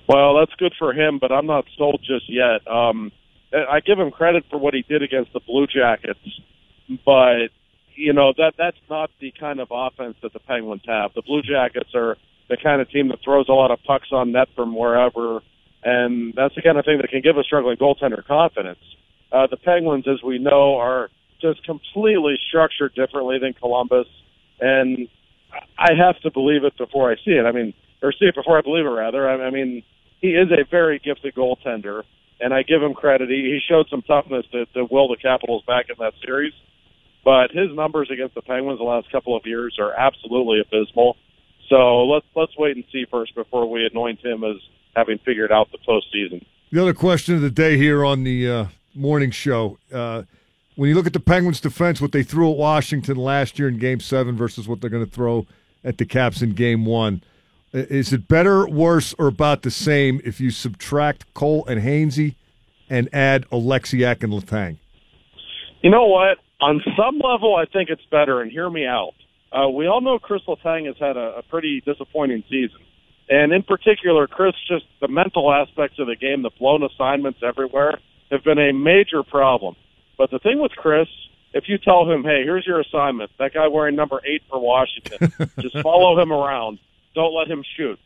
Well, 0.08 0.38
that's 0.38 0.54
good 0.60 0.74
for 0.78 0.94
him, 0.94 1.18
but 1.20 1.32
I'm 1.32 1.48
not 1.48 1.66
sold 1.76 2.02
just 2.06 2.30
yet. 2.30 2.68
Um, 2.68 3.12
I 3.52 3.80
give 3.80 4.00
him 4.00 4.12
credit 4.12 4.44
for 4.50 4.60
what 4.60 4.76
he 4.76 4.84
did 4.84 5.02
against 5.02 5.34
the 5.34 5.40
Blue 5.40 5.66
Jackets, 5.66 6.20
but 7.04 7.50
you 8.00 8.14
know 8.14 8.34
that 8.38 8.54
that's 8.58 8.78
not 8.90 9.12
the 9.20 9.34
kind 9.38 9.60
of 9.60 9.68
offense 9.72 10.16
that 10.24 10.32
the 10.32 10.40
Penguins 10.40 10.84
have. 10.88 11.12
The 11.14 11.22
Blue 11.22 11.42
Jackets 11.42 11.90
are 11.94 12.16
the 12.50 12.58
kind 12.58 12.82
of 12.82 12.90
team 12.90 13.10
that 13.10 13.20
throws 13.24 13.48
a 13.50 13.54
lot 13.54 13.72
of 13.72 13.80
pucks 13.86 14.08
on 14.12 14.32
net 14.32 14.48
from 14.56 14.76
wherever, 14.76 15.42
and 15.84 16.34
that's 16.36 16.56
the 16.56 16.62
kind 16.62 16.78
of 16.78 16.86
thing 16.86 16.98
that 17.02 17.10
can 17.10 17.22
give 17.22 17.38
a 17.38 17.44
struggling 17.44 17.78
goaltender 17.78 18.26
confidence. 18.26 18.80
Uh, 19.32 19.48
the 19.52 19.58
Penguins, 19.58 20.06
as 20.08 20.24
we 20.24 20.40
know, 20.40 20.78
are 20.78 21.10
just 21.42 21.64
completely 21.66 22.40
structured 22.48 22.96
differently 22.96 23.38
than 23.38 23.54
Columbus, 23.54 24.08
and 24.62 25.08
I 25.78 25.92
have 25.94 26.20
to 26.22 26.32
believe 26.32 26.64
it 26.64 26.78
before 26.78 27.12
I 27.12 27.16
see 27.18 27.32
it. 27.32 27.46
I 27.46 27.52
mean, 27.52 27.74
or 28.02 28.14
see 28.14 28.26
it 28.26 28.36
before 28.36 28.58
I 28.58 28.62
believe 28.62 28.86
it. 28.86 28.90
Rather, 28.90 29.30
I, 29.30 29.48
I 29.48 29.50
mean, 29.52 29.84
he 30.22 30.30
is 30.30 30.48
a 30.52 30.64
very 30.72 31.00
gifted 31.00 31.36
goaltender, 31.36 32.04
and 32.40 32.54
I 32.54 32.64
give 32.64 32.82
him 32.82 32.94
credit. 32.94 33.30
He, 33.30 33.36
he 33.36 33.60
showed 33.68 33.88
some 33.90 34.02
toughness 34.04 34.46
to, 34.54 34.66
to 34.68 34.88
will 34.90 35.10
the 35.10 35.18
Capitals 35.18 35.64
back 35.68 35.88
in 35.90 35.96
that 36.00 36.14
series, 36.26 36.54
but 37.24 37.52
his 37.52 37.74
numbers 37.74 38.10
against 38.12 38.36
the 38.36 38.42
Penguins 38.42 38.80
the 38.80 38.86
last 38.86 39.12
couple 39.12 39.36
of 39.36 39.46
years 39.46 39.78
are 39.80 39.94
absolutely 39.94 40.62
abysmal. 40.62 41.18
So 41.70 42.06
let's 42.06 42.26
let's 42.36 42.58
wait 42.58 42.76
and 42.76 42.86
see 42.92 43.06
first 43.10 43.36
before 43.36 43.70
we 43.70 43.86
anoint 43.86 44.26
him 44.26 44.44
as 44.44 44.56
having 44.96 45.20
figured 45.20 45.52
out 45.52 45.70
the 45.72 45.78
postseason. 45.78 46.44
The 46.72 46.82
other 46.82 46.94
question 46.94 47.36
of 47.36 47.42
the 47.42 47.52
day 47.52 47.78
here 47.78 48.04
on 48.04 48.24
the 48.24 48.50
uh, 48.50 48.66
morning 48.96 49.32
show. 49.32 49.78
Uh, 49.94 50.24
when 50.76 50.90
you 50.90 50.96
look 50.96 51.08
at 51.08 51.14
the 51.14 51.20
Penguins' 51.20 51.60
defense, 51.60 52.00
what 52.00 52.12
they 52.12 52.24
threw 52.24 52.52
at 52.52 52.58
Washington 52.58 53.18
last 53.18 53.60
year 53.60 53.68
in 53.68 53.78
Game 53.78 54.00
Seven 54.00 54.38
versus 54.38 54.68
what 54.68 54.82
they're 54.82 54.90
going 54.90 55.06
to 55.06 55.12
throw 55.12 55.46
at 55.84 55.98
the 55.98 56.06
Caps 56.06 56.42
in 56.42 56.54
Game 56.54 56.86
One, 56.86 57.22
is 57.74 58.14
it 58.14 58.28
better, 58.28 58.68
worse, 58.68 59.14
or 59.20 59.28
about 59.28 59.62
the 59.62 59.72
same 59.72 60.22
if 60.24 60.40
you 60.40 60.52
subtract 60.52 61.32
Cole 61.34 61.66
and 61.66 61.82
Hainsey 61.82 62.36
and 62.90 63.10
add 63.14 63.48
Oleksiak 63.50 64.24
and 64.24 64.34
Letang? 64.34 64.78
You 65.82 65.90
know 65.90 66.06
what? 66.06 66.38
On 66.62 66.82
some 66.98 67.20
level, 67.20 67.56
I 67.56 67.66
think 67.66 67.90
it's 67.90 68.06
better. 68.12 68.42
And 68.42 68.52
hear 68.52 68.70
me 68.70 68.86
out. 68.86 69.14
Uh, 69.52 69.70
we 69.70 69.88
all 69.88 70.02
know 70.02 70.20
Chris 70.20 70.42
Letang 70.48 70.86
has 70.86 70.96
had 71.00 71.18
a, 71.18 71.38
a 71.38 71.44
pretty 71.44 71.82
disappointing 71.82 72.44
season, 72.50 72.82
and 73.30 73.52
in 73.52 73.64
particular, 73.64 74.28
Chris 74.28 74.54
just 74.68 74.86
the 75.02 75.08
mental 75.08 75.52
aspects 75.52 75.98
of 76.00 76.08
the 76.08 76.16
game, 76.16 76.44
the 76.44 76.52
blown 76.60 76.84
assignments 76.84 77.40
everywhere, 77.44 78.00
have 78.30 78.44
been 78.44 78.60
a 78.60 78.74
major 78.74 79.24
problem. 79.24 79.76
But 80.18 80.30
the 80.30 80.38
thing 80.40 80.62
with 80.62 80.74
Chris, 80.74 81.08
if 81.54 81.64
you 81.68 81.80
tell 81.80 82.10
him, 82.12 82.24
"Hey, 82.24 82.44
here's 82.44 82.68
your 82.68 82.80
assignment," 82.80 83.32
that 83.40 83.54
guy 83.54 83.68
wearing 83.68 83.96
number 83.96 84.22
eight 84.24 84.44
for 84.50 84.60
Washington, 84.60 85.32
just 85.60 85.80
follow 85.80 86.20
him 86.20 86.32
around. 86.32 86.78
Don't 87.16 87.34
let 87.34 87.48
him 87.48 87.64
shoot. 87.76 88.00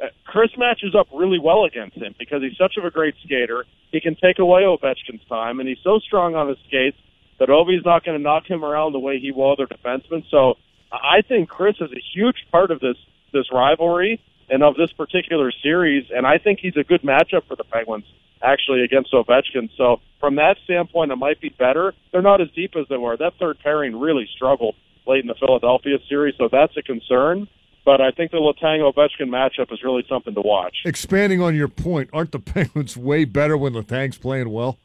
Uh, 0.00 0.06
Chris 0.24 0.50
matches 0.56 0.94
up 0.94 1.08
really 1.12 1.40
well 1.40 1.64
against 1.64 1.96
him 1.96 2.14
because 2.18 2.42
he's 2.42 2.56
such 2.56 2.76
of 2.76 2.84
a 2.84 2.90
great 2.90 3.14
skater. 3.24 3.64
He 3.90 4.00
can 4.00 4.14
take 4.14 4.38
away 4.38 4.62
Ovechkin's 4.62 5.24
time, 5.28 5.58
and 5.58 5.68
he's 5.68 5.82
so 5.82 5.98
strong 5.98 6.36
on 6.36 6.48
his 6.48 6.58
skates 6.68 6.98
that 7.38 7.50
Ovi's 7.50 7.84
not 7.84 8.04
going 8.04 8.16
to 8.16 8.22
knock 8.22 8.46
him 8.46 8.64
around 8.64 8.92
the 8.92 8.98
way 8.98 9.18
he 9.18 9.32
will 9.32 9.52
other 9.52 9.66
defensemen. 9.66 10.24
So 10.30 10.54
I 10.92 11.22
think 11.26 11.48
Chris 11.48 11.76
is 11.80 11.90
a 11.92 12.02
huge 12.14 12.46
part 12.50 12.70
of 12.70 12.80
this 12.80 12.96
this 13.32 13.50
rivalry, 13.52 14.20
and 14.48 14.62
of 14.62 14.76
this 14.76 14.92
particular 14.92 15.52
series. 15.62 16.06
And 16.14 16.26
I 16.26 16.38
think 16.38 16.60
he's 16.60 16.76
a 16.76 16.84
good 16.84 17.02
matchup 17.02 17.46
for 17.46 17.56
the 17.56 17.64
Penguins 17.64 18.04
actually 18.42 18.82
against 18.82 19.12
Ovechkin. 19.12 19.70
So 19.76 20.00
from 20.20 20.36
that 20.36 20.56
standpoint, 20.64 21.10
it 21.10 21.16
might 21.16 21.40
be 21.40 21.48
better. 21.48 21.94
They're 22.12 22.22
not 22.22 22.40
as 22.40 22.48
deep 22.54 22.74
as 22.76 22.86
they 22.88 22.96
were. 22.96 23.16
That 23.16 23.32
third 23.40 23.58
pairing 23.60 23.98
really 23.98 24.28
struggled 24.34 24.76
late 25.06 25.22
in 25.22 25.26
the 25.26 25.34
Philadelphia 25.34 25.98
series, 26.08 26.34
so 26.38 26.48
that's 26.50 26.76
a 26.76 26.82
concern. 26.82 27.48
But 27.84 28.00
I 28.00 28.10
think 28.10 28.30
the 28.30 28.38
Letang 28.38 28.80
Ovechkin 28.80 29.28
matchup 29.28 29.70
is 29.72 29.82
really 29.82 30.04
something 30.08 30.34
to 30.34 30.40
watch. 30.40 30.76
Expanding 30.86 31.42
on 31.42 31.54
your 31.54 31.68
point, 31.68 32.08
aren't 32.12 32.32
the 32.32 32.38
Penguins 32.54 32.96
way 32.96 33.24
better 33.24 33.56
when 33.56 33.74
Letang's 33.74 34.16
playing 34.16 34.50
well? 34.50 34.78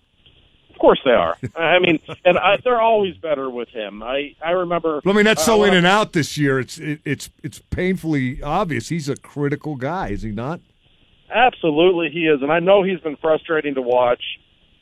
Of 0.80 0.82
course 0.82 1.02
they 1.04 1.12
are. 1.12 1.36
I 1.58 1.78
mean, 1.80 2.00
and 2.24 2.38
I, 2.38 2.56
they're 2.64 2.80
always 2.80 3.18
better 3.18 3.50
with 3.50 3.68
him. 3.68 4.02
I 4.02 4.34
I 4.42 4.52
remember. 4.52 5.02
I 5.06 5.12
mean, 5.12 5.26
that's 5.26 5.42
uh, 5.42 5.46
so 5.46 5.64
in 5.66 5.74
and 5.74 5.86
out 5.86 6.14
this 6.14 6.38
year. 6.38 6.58
It's 6.58 6.78
it, 6.78 7.02
it's 7.04 7.30
it's 7.44 7.60
painfully 7.60 8.42
obvious. 8.42 8.88
He's 8.88 9.10
a 9.10 9.18
critical 9.18 9.76
guy, 9.76 10.12
is 10.12 10.22
he 10.22 10.32
not? 10.32 10.62
Absolutely, 11.30 12.12
he 12.12 12.28
is, 12.28 12.42
and 12.42 12.50
I 12.50 12.60
know 12.60 12.82
he's 12.82 13.02
been 13.02 13.18
frustrating 13.18 13.76
to 13.76 13.82
watch. 13.82 14.24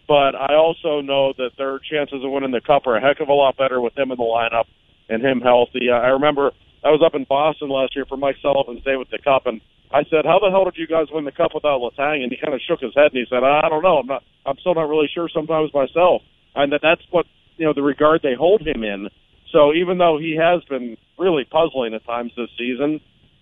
But 0.07 0.35
I 0.35 0.53
also 0.53 1.01
know 1.01 1.33
that 1.35 1.53
their 1.57 1.79
chances 1.79 2.23
of 2.23 2.29
winning 2.29 2.51
the 2.51 2.61
cup 2.61 2.85
are 2.85 2.95
a 2.95 3.01
heck 3.01 3.19
of 3.19 3.27
a 3.27 3.33
lot 3.33 3.57
better 3.57 3.81
with 3.81 3.97
him 3.97 4.11
in 4.11 4.17
the 4.17 4.23
lineup 4.23 4.65
and 5.09 5.25
him 5.25 5.41
healthy. 5.41 5.89
Uh, 5.89 5.95
I 5.95 6.09
remember 6.09 6.51
I 6.83 6.91
was 6.91 7.01
up 7.03 7.15
in 7.15 7.23
Boston 7.23 7.69
last 7.69 7.95
year 7.95 8.05
for 8.05 8.17
Mike 8.17 8.35
Sullivan's 8.39 8.83
Day 8.83 8.97
with 8.97 9.09
the 9.09 9.17
Cup, 9.17 9.47
and 9.47 9.61
I 9.91 10.03
said, 10.05 10.25
"How 10.25 10.39
the 10.39 10.49
hell 10.49 10.65
did 10.65 10.77
you 10.77 10.87
guys 10.87 11.07
win 11.11 11.25
the 11.25 11.31
Cup 11.31 11.53
without 11.53 11.81
Letang?" 11.81 12.23
And 12.23 12.31
he 12.31 12.37
kind 12.37 12.53
of 12.53 12.61
shook 12.61 12.81
his 12.81 12.93
head 12.95 13.13
and 13.13 13.19
he 13.19 13.25
said, 13.29 13.43
"I 13.43 13.69
don't 13.69 13.83
know. 13.83 13.97
I'm 13.97 14.07
not. 14.07 14.23
I'm 14.45 14.57
still 14.59 14.75
not 14.75 14.89
really 14.89 15.09
sure 15.13 15.29
sometimes 15.29 15.73
myself." 15.73 16.21
And 16.55 16.71
that 16.73 16.81
that's 16.81 17.01
what 17.11 17.25
you 17.57 17.65
know 17.65 17.73
the 17.73 17.83
regard 17.83 18.21
they 18.21 18.33
hold 18.33 18.61
him 18.61 18.83
in. 18.83 19.09
So 19.51 19.73
even 19.73 19.97
though 19.97 20.17
he 20.17 20.35
has 20.35 20.63
been 20.65 20.97
really 21.17 21.45
puzzling 21.45 21.93
at 21.93 22.05
times 22.05 22.31
this 22.35 22.49
season, 22.57 22.99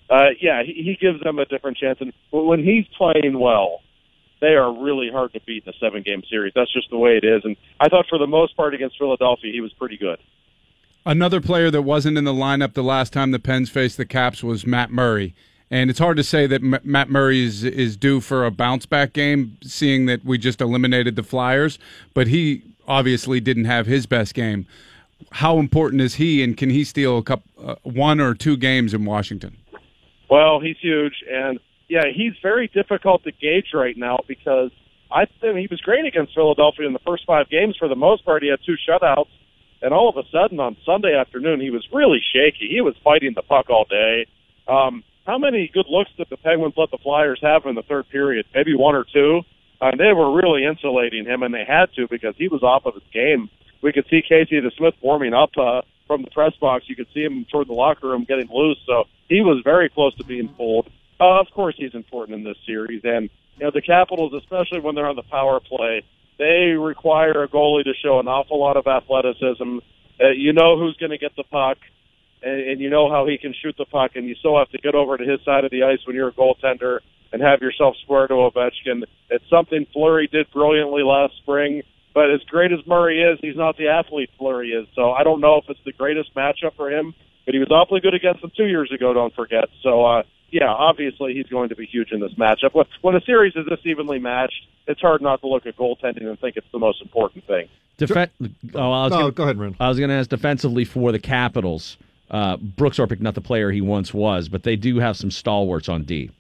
uh, 0.10 0.30
yeah, 0.40 0.64
he, 0.64 0.74
he 0.74 0.98
gives 1.00 1.22
them 1.24 1.40
a 1.40 1.46
different 1.46 1.78
chance. 1.78 2.00
And 2.00 2.14
when 2.32 2.64
he's 2.64 2.86
playing 2.96 3.40
well, 3.40 3.82
they 4.42 4.54
are 4.54 4.72
really 4.72 5.10
hard 5.12 5.34
to 5.34 5.40
beat 5.46 5.64
in 5.66 5.74
a 5.74 5.78
seven 5.80 6.04
game 6.04 6.22
series. 6.30 6.54
That's 6.56 6.72
just 6.72 6.90
the 6.90 6.98
way 6.98 7.18
it 7.18 7.26
is. 7.26 7.42
And 7.44 7.56
I 7.80 7.90
thought 7.90 8.06
for 8.08 8.20
the 8.20 8.28
most 8.28 8.56
part 8.56 8.74
against 8.74 8.98
Philadelphia, 8.98 9.52
he 9.52 9.62
was 9.62 9.74
pretty 9.74 9.98
good. 9.98 10.20
Another 11.06 11.40
player 11.40 11.70
that 11.72 11.84
wasn't 11.84 12.18
in 12.18 12.24
the 12.24 12.34
lineup 12.34 12.74
the 12.74 12.84
last 12.84 13.14
time 13.14 13.32
the 13.32 13.40
Pens 13.40 13.70
faced 13.70 13.98
the 13.98 14.06
Caps 14.06 14.44
was 14.44 14.66
Matt 14.66 14.92
Murray. 14.92 15.36
And 15.72 15.90
it's 15.90 16.00
hard 16.00 16.18
to 16.18 16.24
say 16.24 16.48
that 16.48 16.62
M- 16.62 16.80
Matt 16.84 17.10
Murray 17.10 17.44
is, 17.44 17.64
is 17.64 17.98
due 17.98 18.22
for 18.22 18.46
a 18.46 18.52
bounce 18.52 18.86
back 18.86 19.14
game, 19.14 19.58
seeing 19.64 20.06
that 20.06 20.24
we 20.24 20.38
just 20.38 20.62
eliminated 20.62 21.16
the 21.16 21.24
Flyers. 21.24 21.80
But 22.14 22.28
he 22.28 22.64
obviously 22.88 23.40
didn't 23.40 23.66
have 23.66 23.88
his 23.88 24.06
best 24.06 24.34
game. 24.34 24.68
How 25.32 25.58
important 25.58 26.02
is 26.02 26.16
he, 26.16 26.44
and 26.44 26.56
can 26.56 26.70
he 26.70 26.84
steal 26.84 27.18
a 27.18 27.24
cup, 27.24 27.44
uh, 27.62 27.76
one 27.84 28.20
or 28.20 28.34
two 28.34 28.58
games 28.58 28.94
in 28.94 29.06
Washington? 29.06 29.58
Well, 30.30 30.60
he's 30.60 30.78
huge, 30.82 31.24
and 31.30 31.60
yeah, 31.88 32.06
he's 32.14 32.34
very 32.42 32.68
difficult 32.68 33.24
to 33.24 33.32
gauge 33.32 33.68
right 33.74 33.96
now 33.98 34.20
because 34.28 34.72
I 35.12 35.26
think 35.40 35.58
he 35.58 35.68
was 35.70 35.82
great 35.82 36.06
against 36.06 36.34
Philadelphia 36.34 36.88
in 36.88 36.94
the 36.94 37.00
first 37.00 37.26
five 37.26 37.50
games. 37.50 37.76
For 37.78 37.88
the 37.88 37.96
most 37.96 38.26
part, 38.26 38.44
he 38.44 38.50
had 38.50 38.60
two 38.66 38.76
shutouts, 38.88 39.30
and 39.82 39.94
all 39.94 40.10
of 40.10 40.18
a 40.18 40.28
sudden 40.32 40.60
on 40.60 40.78
Sunday 40.86 41.16
afternoon, 41.16 41.62
he 41.62 41.70
was 41.70 41.88
really 41.94 42.22
shaky. 42.34 42.68
He 42.70 42.82
was 42.82 42.96
fighting 43.04 43.34
the 43.36 43.44
puck 43.44 43.70
all 43.70 43.86
day. 43.90 44.26
Um, 44.68 45.04
how 45.26 45.38
many 45.38 45.70
good 45.74 45.88
looks 45.90 46.12
did 46.18 46.28
the 46.30 46.38
Penguins 46.38 46.76
let 46.78 46.92
the 46.92 46.98
Flyers 46.98 47.40
have 47.42 47.66
in 47.66 47.76
the 47.76 47.84
third 47.84 48.08
period? 48.10 48.46
Maybe 48.54 48.76
one 48.76 48.96
or 48.96 49.06
two. 49.12 49.42
Uh, 49.82 49.92
they 49.98 50.14
were 50.14 50.34
really 50.34 50.64
insulating 50.64 51.26
him, 51.26 51.44
and 51.44 51.54
they 51.54 51.66
had 51.68 51.92
to 51.96 52.08
because 52.08 52.36
he 52.38 52.48
was 52.48 52.64
off 52.64 52.86
of 52.86 52.94
his 52.94 53.04
game. 53.12 53.50
We 53.82 53.92
could 53.92 54.06
see 54.10 54.22
Casey 54.22 54.62
DeSmith 54.62 54.94
warming 55.02 55.34
up 55.34 55.52
uh, 55.58 55.82
from 56.08 56.22
the 56.24 56.32
press 56.32 56.54
box. 56.62 56.86
You 56.88 56.96
could 56.96 57.08
see 57.14 57.24
him 57.24 57.46
toward 57.52 57.68
the 57.68 57.74
locker 57.74 58.08
room 58.08 58.24
getting 58.24 58.50
loose. 58.50 58.78
So 58.86 59.06
he 59.28 59.42
was 59.42 59.62
very 59.64 59.90
close 59.90 60.16
to 60.16 60.24
being 60.24 60.48
pulled. 60.50 60.90
Uh, 61.20 61.40
of 61.40 61.48
course, 61.54 61.76
he's 61.78 61.94
important 61.94 62.38
in 62.38 62.44
this 62.44 62.58
series, 62.66 63.02
and 63.04 63.30
you 63.58 63.66
know 63.66 63.72
the 63.72 63.82
Capitals, 63.82 64.34
especially 64.34 64.80
when 64.80 64.96
they're 64.96 65.08
on 65.08 65.16
the 65.16 65.24
power 65.24 65.60
play, 65.60 66.04
they 66.38 66.76
require 66.78 67.44
a 67.44 67.48
goalie 67.48 67.86
to 67.86 67.94
show 68.04 68.20
an 68.20 68.28
awful 68.28 68.60
lot 68.60 68.76
of 68.78 68.86
athleticism. 68.86 69.80
Uh, 70.20 70.30
you 70.36 70.54
know 70.54 70.78
who's 70.78 70.96
going 70.98 71.12
to 71.12 71.18
get 71.18 71.36
the 71.36 71.44
puck, 71.44 71.78
and, 72.44 72.60
and 72.62 72.80
you 72.82 72.90
know 72.90 73.10
how 73.10 73.26
he 73.28 73.38
can 73.38 73.54
shoot 73.62 73.76
the 73.78 73.86
puck, 73.86 74.12
and 74.16 74.28
you 74.28 74.36
still 74.36 74.58
have 74.58 74.70
to 74.72 74.78
get 74.78 74.96
over 74.96 75.18
to 75.18 75.24
his 75.24 75.40
side 75.46 75.66
of 75.66 75.72
the 75.72 75.84
ice 75.84 76.00
when 76.06 76.16
you're 76.16 76.30
a 76.30 76.34
goaltender 76.34 77.00
and 77.32 77.42
have 77.42 77.62
yourself 77.62 77.96
square 78.04 78.28
to 78.28 78.34
Ovechkin. 78.36 79.04
It's 79.30 79.44
something 79.50 79.86
Fleury 79.94 80.28
did 80.32 80.48
brilliantly 80.52 81.04
last 81.04 81.34
spring. 81.38 81.82
But 82.14 82.32
as 82.32 82.40
great 82.50 82.72
as 82.72 82.80
Murray 82.88 83.22
is, 83.22 83.40
he's 83.42 83.58
not 83.58 83.76
the 83.78 83.90
athlete 83.90 84.30
Fleury 84.38 84.70
is. 84.70 84.88
So 84.96 85.12
I 85.12 85.24
don't 85.24 85.42
know 85.42 85.58
if 85.58 85.66
it's 85.70 85.80
the 85.84 85.92
greatest 85.92 86.34
matchup 86.34 86.74
for 86.78 86.90
him. 86.90 87.14
But 87.46 87.54
he 87.54 87.60
was 87.60 87.70
awfully 87.72 88.00
good 88.00 88.14
against 88.14 88.42
them 88.42 88.52
two 88.56 88.68
years 88.68 88.90
ago. 88.92 89.14
Don't 89.14 89.36
forget. 89.36 89.66
So 89.84 90.06
uh, 90.06 90.24
yeah, 90.50 90.70
obviously 90.70 91.34
he's 91.34 91.48
going 91.48 91.70
to 91.70 91.76
be 91.76 91.86
huge 91.86 92.12
in 92.14 92.22
this 92.22 92.32
matchup. 92.36 92.74
When- 92.74 92.86
When 93.02 93.16
a 93.16 93.22
series 93.22 93.54
is 93.58 93.66
this 93.70 93.80
evenly 93.84 94.20
matched, 94.20 94.66
it's 94.88 95.02
hard 95.02 95.22
not 95.22 95.42
to 95.42 95.48
look 95.48 95.66
at 95.66 95.76
goaltending 95.76 96.26
and 96.26 96.40
think 96.40 96.56
it's 96.56 96.68
the 96.72 96.80
most 96.80 97.02
important 97.02 97.46
thing. 97.48 97.68
Defen- 97.98 98.30
oh, 98.76 98.92
I 98.92 99.04
was 99.04 99.12
No, 99.12 99.18
gonna, 99.18 99.32
go 99.32 99.44
ahead, 99.44 99.58
Ren. 99.60 99.76
I 99.80 99.90
was 99.90 99.98
going 99.98 100.10
to 100.10 100.16
ask 100.16 100.30
defensively 100.30 100.86
for 100.86 101.12
the 101.12 101.20
Capitals. 101.20 101.98
Uh, 102.32 102.58
Brooks 102.58 102.98
Orpik, 102.98 103.20
not 103.22 103.36
the 103.36 103.42
player 103.42 103.72
he 103.72 103.82
once 103.82 104.14
was, 104.14 104.50
but 104.50 104.64
they 104.64 104.76
do 104.76 104.98
have 105.00 105.16
some 105.16 105.30
stalwarts 105.32 105.88
on 105.90 106.04
D. 106.04 106.32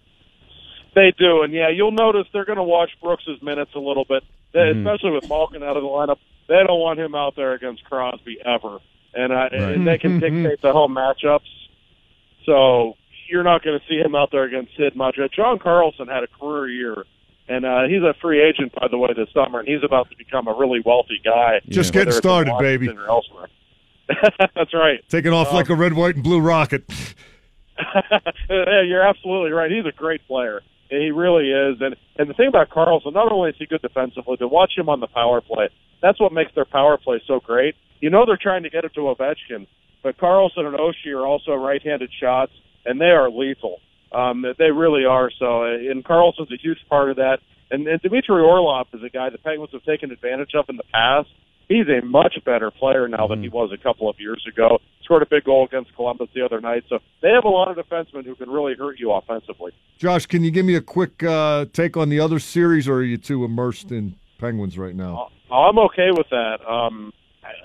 They 0.95 1.13
do, 1.17 1.43
and 1.43 1.53
yeah, 1.53 1.69
you'll 1.69 1.91
notice 1.91 2.25
they're 2.33 2.45
going 2.45 2.57
to 2.57 2.63
watch 2.63 2.91
Brooks's 3.03 3.41
minutes 3.41 3.71
a 3.75 3.79
little 3.79 4.05
bit, 4.05 4.23
They- 4.53 4.59
Mhm. 4.73 4.79
especially 4.87 5.11
with 5.11 5.27
Malkin 5.29 5.61
out 5.63 5.75
of 5.75 5.83
the 5.83 5.89
lineup. 5.89 6.17
They 6.47 6.55
don't 6.65 6.79
want 6.79 6.97
him 6.99 7.13
out 7.15 7.35
there 7.35 7.53
against 7.53 7.83
Crosby 7.83 8.37
ever, 8.45 8.79
and, 9.13 9.33
uh, 9.33 9.49
and 9.51 9.85
they 9.85 9.97
can 9.97 10.19
dictate 10.19 10.61
the 10.61 10.71
whole 10.71 10.87
matchups. 10.87 11.41
So 12.45 12.95
you're 13.29 13.43
not 13.43 13.63
going 13.63 13.77
to 13.79 13.85
see 13.87 13.97
him 13.99 14.15
out 14.15 14.31
there 14.31 14.43
against 14.43 14.75
Sid 14.77 14.95
much. 14.95 15.17
John 15.35 15.59
Carlson 15.59 16.07
had 16.07 16.23
a 16.23 16.27
career 16.27 16.67
year, 16.69 17.05
and 17.49 17.65
uh, 17.65 17.83
he's 17.89 18.01
a 18.03 18.13
free 18.21 18.41
agent 18.41 18.73
by 18.79 18.87
the 18.87 18.97
way 18.97 19.11
this 19.13 19.27
summer, 19.33 19.59
and 19.59 19.67
he's 19.67 19.83
about 19.83 20.09
to 20.11 20.17
become 20.17 20.47
a 20.47 20.53
really 20.53 20.79
wealthy 20.85 21.19
guy. 21.23 21.59
Just 21.67 21.93
whether 21.93 22.05
getting 22.05 22.17
started, 22.19 22.53
baby. 22.59 22.87
Or 22.89 23.07
elsewhere. 23.09 23.47
That's 24.55 24.73
right. 24.73 24.99
Taking 25.09 25.33
off 25.33 25.51
like 25.51 25.69
a 25.69 25.75
red, 25.75 25.93
white, 25.93 26.15
and 26.15 26.23
blue 26.23 26.39
rocket. 26.39 26.85
yeah, 28.49 28.81
you're 28.85 29.01
absolutely 29.01 29.51
right. 29.51 29.71
He's 29.71 29.85
a 29.85 29.95
great 29.95 30.25
player. 30.27 30.61
He 30.89 31.11
really 31.11 31.49
is. 31.49 31.77
And 31.81 31.95
and 32.17 32.29
the 32.29 32.33
thing 32.33 32.47
about 32.47 32.69
Carlson, 32.69 33.13
not 33.13 33.31
only 33.31 33.49
is 33.49 33.55
he 33.57 33.65
good 33.65 33.81
defensively, 33.81 34.37
but 34.39 34.49
watch 34.49 34.73
him 34.77 34.89
on 34.89 34.99
the 34.99 35.07
power 35.07 35.41
play. 35.41 35.69
That's 36.01 36.19
what 36.19 36.31
makes 36.31 36.53
their 36.53 36.65
power 36.65 36.97
play 36.97 37.21
so 37.27 37.39
great. 37.39 37.75
You 37.99 38.09
know 38.09 38.25
they're 38.25 38.37
trying 38.41 38.63
to 38.63 38.69
get 38.69 38.85
it 38.85 38.93
to 38.93 39.01
Ovechkin, 39.01 39.67
but 40.03 40.17
Carlson 40.17 40.65
and 40.65 40.77
Oshie 40.77 41.13
are 41.15 41.25
also 41.25 41.53
right-handed 41.55 42.11
shots, 42.21 42.51
and 42.85 43.01
they 43.01 43.05
are 43.05 43.29
lethal. 43.29 43.79
Um, 44.11 44.45
they 44.57 44.71
really 44.71 45.05
are. 45.05 45.31
So, 45.39 45.63
uh, 45.63 45.91
and 45.91 46.05
Carlson's 46.05 46.51
a 46.51 46.57
huge 46.61 46.79
part 46.89 47.09
of 47.09 47.17
that. 47.17 47.39
And, 47.71 47.87
and 47.87 47.99
Dmitry 48.01 48.41
Orlov 48.41 48.87
is 48.93 49.01
a 49.03 49.09
guy 49.09 49.29
the 49.29 49.39
Penguins 49.39 49.71
have 49.73 49.83
taken 49.83 50.11
advantage 50.11 50.51
of 50.53 50.65
in 50.69 50.77
the 50.77 50.83
past. 50.93 51.29
He's 51.67 51.87
a 51.87 52.05
much 52.05 52.37
better 52.45 52.69
player 52.71 53.07
now 53.07 53.27
than 53.27 53.41
he 53.41 53.49
was 53.49 53.71
a 53.73 53.81
couple 53.81 54.09
of 54.09 54.19
years 54.19 54.45
ago. 54.47 54.79
Scored 55.03 55.23
a 55.23 55.25
big 55.25 55.43
goal 55.43 55.65
against 55.65 55.95
Columbus 55.95 56.29
the 56.35 56.43
other 56.43 56.61
night. 56.61 56.83
So 56.89 56.99
they 57.21 57.29
have 57.29 57.43
a 57.43 57.49
lot 57.49 57.75
of 57.75 57.83
defensemen 57.83 58.25
who 58.25 58.35
can 58.35 58.49
really 58.49 58.75
hurt 58.75 58.99
you 58.99 59.11
offensively. 59.11 59.71
Josh, 59.97 60.25
can 60.25 60.43
you 60.43 60.51
give 60.51 60.65
me 60.65 60.75
a 60.75 60.81
quick 60.81 61.23
uh, 61.23 61.65
take 61.73 61.97
on 61.97 62.09
the 62.09 62.19
other 62.19 62.39
series, 62.39 62.87
or 62.87 62.95
are 62.95 63.03
you 63.03 63.17
too 63.17 63.43
immersed 63.45 63.91
in 63.91 64.15
Penguins 64.37 64.77
right 64.77 64.95
now? 64.95 65.29
Oh, 65.51 65.55
I'm 65.55 65.79
okay 65.79 66.09
with 66.11 66.27
that. 66.29 66.57
Um, 66.67 67.13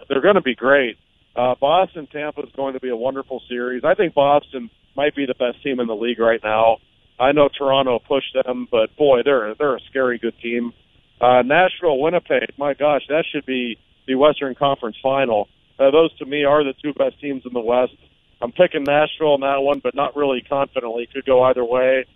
they're 0.09 0.21
going 0.23 0.35
to 0.35 0.43
be 0.43 0.55
great. 0.55 0.97
Uh, 1.37 1.55
Boston 1.61 2.09
Tampa 2.11 2.43
is 2.43 2.53
going 2.57 2.75
to 2.75 2.81
be 2.81 2.89
a 2.89 2.97
wonderful 2.97 3.43
series. 3.49 3.85
I 3.85 3.95
think 3.95 4.15
Boston 4.15 4.71
might 4.97 5.15
be 5.15 5.27
the 5.27 5.35
best 5.35 5.63
team 5.63 5.81
in 5.81 5.87
the 5.87 5.95
league 5.95 6.19
right 6.19 6.41
now. 6.43 6.79
I 7.19 7.33
know 7.33 7.49
Toronto 7.49 7.99
pushed 7.99 8.35
them, 8.45 8.67
but 8.71 8.97
boy, 8.97 9.21
they're 9.25 9.55
they're 9.55 9.77
a 9.77 9.81
scary 9.91 10.19
good 10.19 10.35
team. 10.41 10.73
Uh, 11.21 11.43
Nashville, 11.43 11.99
Winnipeg, 11.99 12.55
my 12.57 12.73
gosh, 12.73 13.03
that 13.09 13.25
should 13.31 13.45
be 13.45 13.79
the 14.11 14.17
Western 14.17 14.55
Conference 14.57 14.97
Final. 15.03 15.49
Uh, 15.79 15.91
those 15.91 16.13
to 16.19 16.27
me 16.27 16.45
are 16.45 16.65
the 16.65 16.75
two 16.83 16.93
best 16.93 17.21
teams 17.21 17.43
in 17.47 17.53
the 17.53 17.61
West. 17.61 17.95
I'm 18.43 18.51
picking 18.53 18.83
Nashville 18.83 19.37
in 19.37 19.43
that 19.43 19.61
one, 19.61 19.81
but 19.83 19.95
not 19.95 20.17
really 20.17 20.43
confidently. 20.43 21.09
Could 21.13 21.27
go 21.27 21.45
either 21.45 21.65
way. 21.65 22.07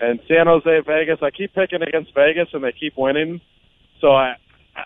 And 0.00 0.18
San 0.26 0.46
Jose, 0.46 0.80
Vegas, 0.86 1.18
I 1.22 1.30
keep 1.30 1.54
picking 1.54 1.82
against 1.82 2.12
Vegas, 2.14 2.48
and 2.52 2.64
they 2.64 2.72
keep 2.72 2.94
winning. 2.96 3.40
So 4.00 4.08
I 4.12 4.34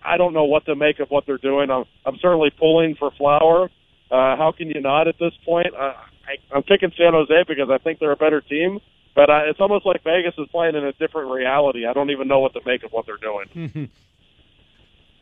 I 0.05 0.19
don't 0.19 0.35
know 0.35 0.45
what 0.45 0.67
to 0.67 0.77
make 0.77 1.01
of 1.01 1.09
what 1.09 1.25
they're 1.25 1.39
doing. 1.39 1.71
I'm 1.71 1.85
I'm 2.05 2.19
certainly 2.21 2.51
pulling 2.51 2.97
for 2.97 3.11
Flower. 3.13 3.71
Uh, 4.11 4.37
how 4.37 4.53
can 4.57 4.69
you 4.69 4.81
not 4.81 5.09
at 5.09 5.19
this 5.19 5.33
point? 5.45 5.69
Uh, 5.75 5.95
I, 6.29 6.55
I'm 6.55 6.63
picking 6.63 6.93
San 6.99 7.15
Jose 7.15 7.45
because 7.49 7.71
I 7.71 7.79
think 7.79 7.99
they're 7.99 8.13
a 8.13 8.17
better 8.17 8.43
team. 8.43 8.81
But 9.15 9.31
uh, 9.31 9.41
it's 9.47 9.61
almost 9.61 9.87
like 9.87 10.05
Vegas 10.05 10.35
is 10.39 10.47
playing 10.53 10.77
in 10.77 10.85
a 10.85 10.93
different 10.93 11.31
reality. 11.31 11.87
I 11.87 11.93
don't 11.93 12.11
even 12.11 12.29
know 12.29 12.41
what 12.41 12.53
to 12.53 12.61
make 12.67 12.85
of 12.85 12.93
what 12.93 13.07
they're 13.07 13.17
doing. 13.17 13.91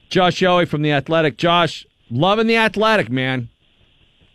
Josh 0.09 0.41
Yohe 0.41 0.67
from 0.69 0.83
The 0.83 0.93
Athletic. 0.93 1.37
Josh, 1.37 1.87
loving 2.11 2.47
The 2.47 2.57
Athletic, 2.57 3.11
man. 3.11 3.49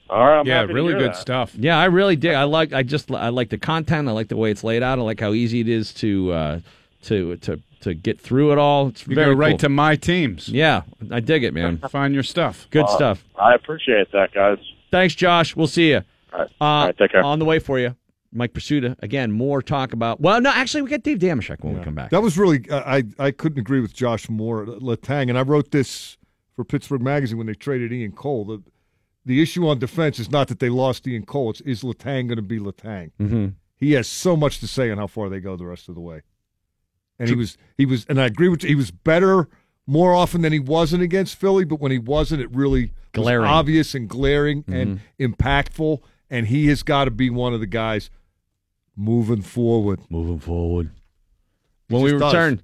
All 0.10 0.26
right, 0.26 0.40
I'm 0.40 0.46
yeah, 0.48 0.56
happy 0.56 0.68
to 0.70 0.74
really 0.74 0.90
hear 0.90 1.00
good 1.00 1.12
that. 1.12 1.18
stuff. 1.18 1.54
Yeah, 1.56 1.78
I 1.80 1.86
really 1.86 2.18
dig. 2.18 2.34
I 2.36 2.44
like. 2.44 2.74
I 2.74 2.84
just. 2.84 3.10
I 3.12 3.30
like 3.30 3.50
the 3.50 3.58
content. 3.58 4.10
I 4.10 4.12
like 4.12 4.28
the 4.28 4.36
way 4.36 4.52
it's 4.52 4.64
laid 4.64 4.84
out. 4.84 5.00
I 5.00 5.02
like 5.04 5.22
how 5.22 5.32
easy 5.32 5.62
it 5.62 5.70
is 5.70 5.94
to 5.96 6.32
uh, 6.34 6.60
to 7.04 7.38
to 7.38 7.62
to 7.80 7.94
get 7.94 8.20
through 8.20 8.52
it 8.52 8.58
all. 8.58 8.90
It's 8.90 9.08
You 9.08 9.16
very 9.16 9.34
go 9.34 9.40
right 9.40 9.52
cool. 9.52 9.58
to 9.60 9.70
my 9.70 9.96
teams. 9.96 10.50
Yeah, 10.50 10.82
I 11.10 11.22
dig 11.22 11.46
it, 11.46 11.54
man. 11.54 11.78
Find 11.90 12.14
your 12.14 12.24
stuff. 12.24 12.68
Good 12.72 12.84
Uh, 12.86 12.96
stuff. 12.96 13.24
I 13.40 13.56
appreciate 13.56 14.12
that, 14.12 14.34
guys. 14.34 14.58
Thanks, 14.92 15.16
Josh. 15.16 15.56
We'll 15.56 15.68
see 15.68 15.92
you. 15.92 16.02
All 16.34 16.40
right, 16.40 16.50
Uh, 16.60 16.64
All 16.64 16.86
right 16.88 16.98
take 16.98 17.12
care. 17.14 17.24
On 17.24 17.40
the 17.40 17.46
way 17.46 17.60
for 17.60 17.80
you. 17.80 17.96
Mike 18.34 18.54
Prisuta. 18.54 18.96
Again, 19.04 19.32
more 19.32 19.62
talk 19.62 19.94
about. 19.94 20.22
Well, 20.22 20.40
no, 20.42 20.50
actually, 20.52 20.82
we 20.84 20.90
got 20.90 21.04
Dave 21.04 21.20
Dameshek 21.20 21.64
when 21.64 21.78
we 21.78 21.84
come 21.84 21.96
back. 21.96 22.12
That 22.12 22.22
was 22.22 22.38
really 22.38 22.66
I 22.72 23.04
I 23.20 23.32
couldn't 23.32 23.60
agree 23.60 23.80
with 23.82 23.94
Josh 23.94 24.30
Moore 24.30 24.66
Letang, 24.66 25.30
and 25.30 25.38
I 25.38 25.42
wrote 25.42 25.72
this 25.72 26.18
for 26.56 26.64
Pittsburgh 26.64 27.02
Magazine 27.02 27.38
when 27.38 27.48
they 27.48 27.54
traded 27.54 27.92
Ian 27.92 28.12
Cole. 28.14 28.46
The 28.46 28.64
the 29.26 29.42
issue 29.42 29.68
on 29.68 29.80
defense 29.80 30.18
is 30.18 30.32
not 30.32 30.48
that 30.48 30.60
they 30.60 30.70
lost 30.70 31.08
Ian 31.08 31.26
Cole; 31.26 31.52
it's 31.52 31.62
is 31.62 31.82
Letang 31.84 32.28
going 32.28 32.38
to 32.38 32.42
be 32.42 32.60
Letang? 32.60 33.12
Mm-hmm. 33.20 33.48
He 33.76 33.94
has 33.94 34.08
so 34.08 34.36
much 34.38 34.60
to 34.60 34.68
say 34.68 34.90
on 34.92 34.98
how 34.98 35.08
far 35.08 35.28
they 35.30 35.40
go 35.40 35.56
the 35.58 35.66
rest 35.66 35.90
of 35.90 35.96
the 35.96 36.02
way, 36.02 36.22
and 37.20 37.28
he 37.30 37.36
was 37.36 37.58
he 37.78 37.86
was, 37.86 38.06
and 38.08 38.20
I 38.22 38.26
agree 38.26 38.48
with 38.50 38.64
you, 38.64 38.70
he 38.70 38.76
was 38.76 38.92
better 38.92 39.48
more 39.88 40.14
often 40.14 40.42
than 40.42 40.54
he 40.54 40.60
wasn't 40.60 41.04
against 41.04 41.36
Philly, 41.36 41.66
but 41.66 41.80
when 41.82 41.92
he 41.92 41.98
wasn't, 41.98 42.42
it 42.42 42.50
really 42.54 42.94
Glaring. 43.14 43.42
was 43.42 43.50
obvious 43.50 43.94
and 43.96 44.08
glaring 44.08 44.64
and 44.68 45.00
Mm-hmm. 45.20 45.34
impactful, 45.34 46.00
and 46.30 46.48
he 46.48 46.68
has 46.68 46.84
got 46.84 47.06
to 47.06 47.12
be 47.12 47.30
one 47.30 47.54
of 47.54 47.60
the 47.60 47.66
guys 47.68 48.10
moving 48.96 49.42
forward. 49.42 50.00
Moving 50.10 50.40
forward. 50.40 50.92
He 51.90 51.94
When 51.96 52.04
we 52.04 52.12
just 52.12 52.22
does. 52.22 52.34
return 52.34 52.62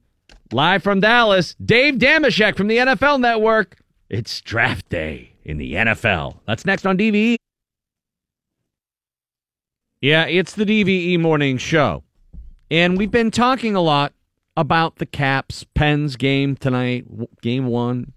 live 0.52 0.84
from 0.84 1.00
Dallas, 1.02 1.56
Dave 1.64 1.96
Dameshek 1.96 2.56
from 2.56 2.68
the 2.68 2.78
NFL 2.78 3.20
Network. 3.20 3.78
It's 4.10 4.40
draft 4.42 4.88
day 4.90 5.34
in 5.44 5.58
the 5.58 5.74
NFL. 5.74 6.40
That's 6.46 6.66
next 6.66 6.86
on 6.86 6.98
DVE. 6.98 7.36
Yeah, 10.02 10.26
it's 10.26 10.54
the 10.54 10.64
DVE 10.66 11.20
morning 11.20 11.58
show. 11.58 12.04
And 12.70 12.98
we've 12.98 13.12
been 13.12 13.32
talking 13.32 13.76
a 13.76 13.82
lot 13.82 14.14
about 14.56 14.98
the 14.98 15.06
Caps 15.06 15.66
Pens 15.74 16.16
game 16.16 16.56
tonight, 16.56 17.06
game 17.42 17.68
one 17.68 18.14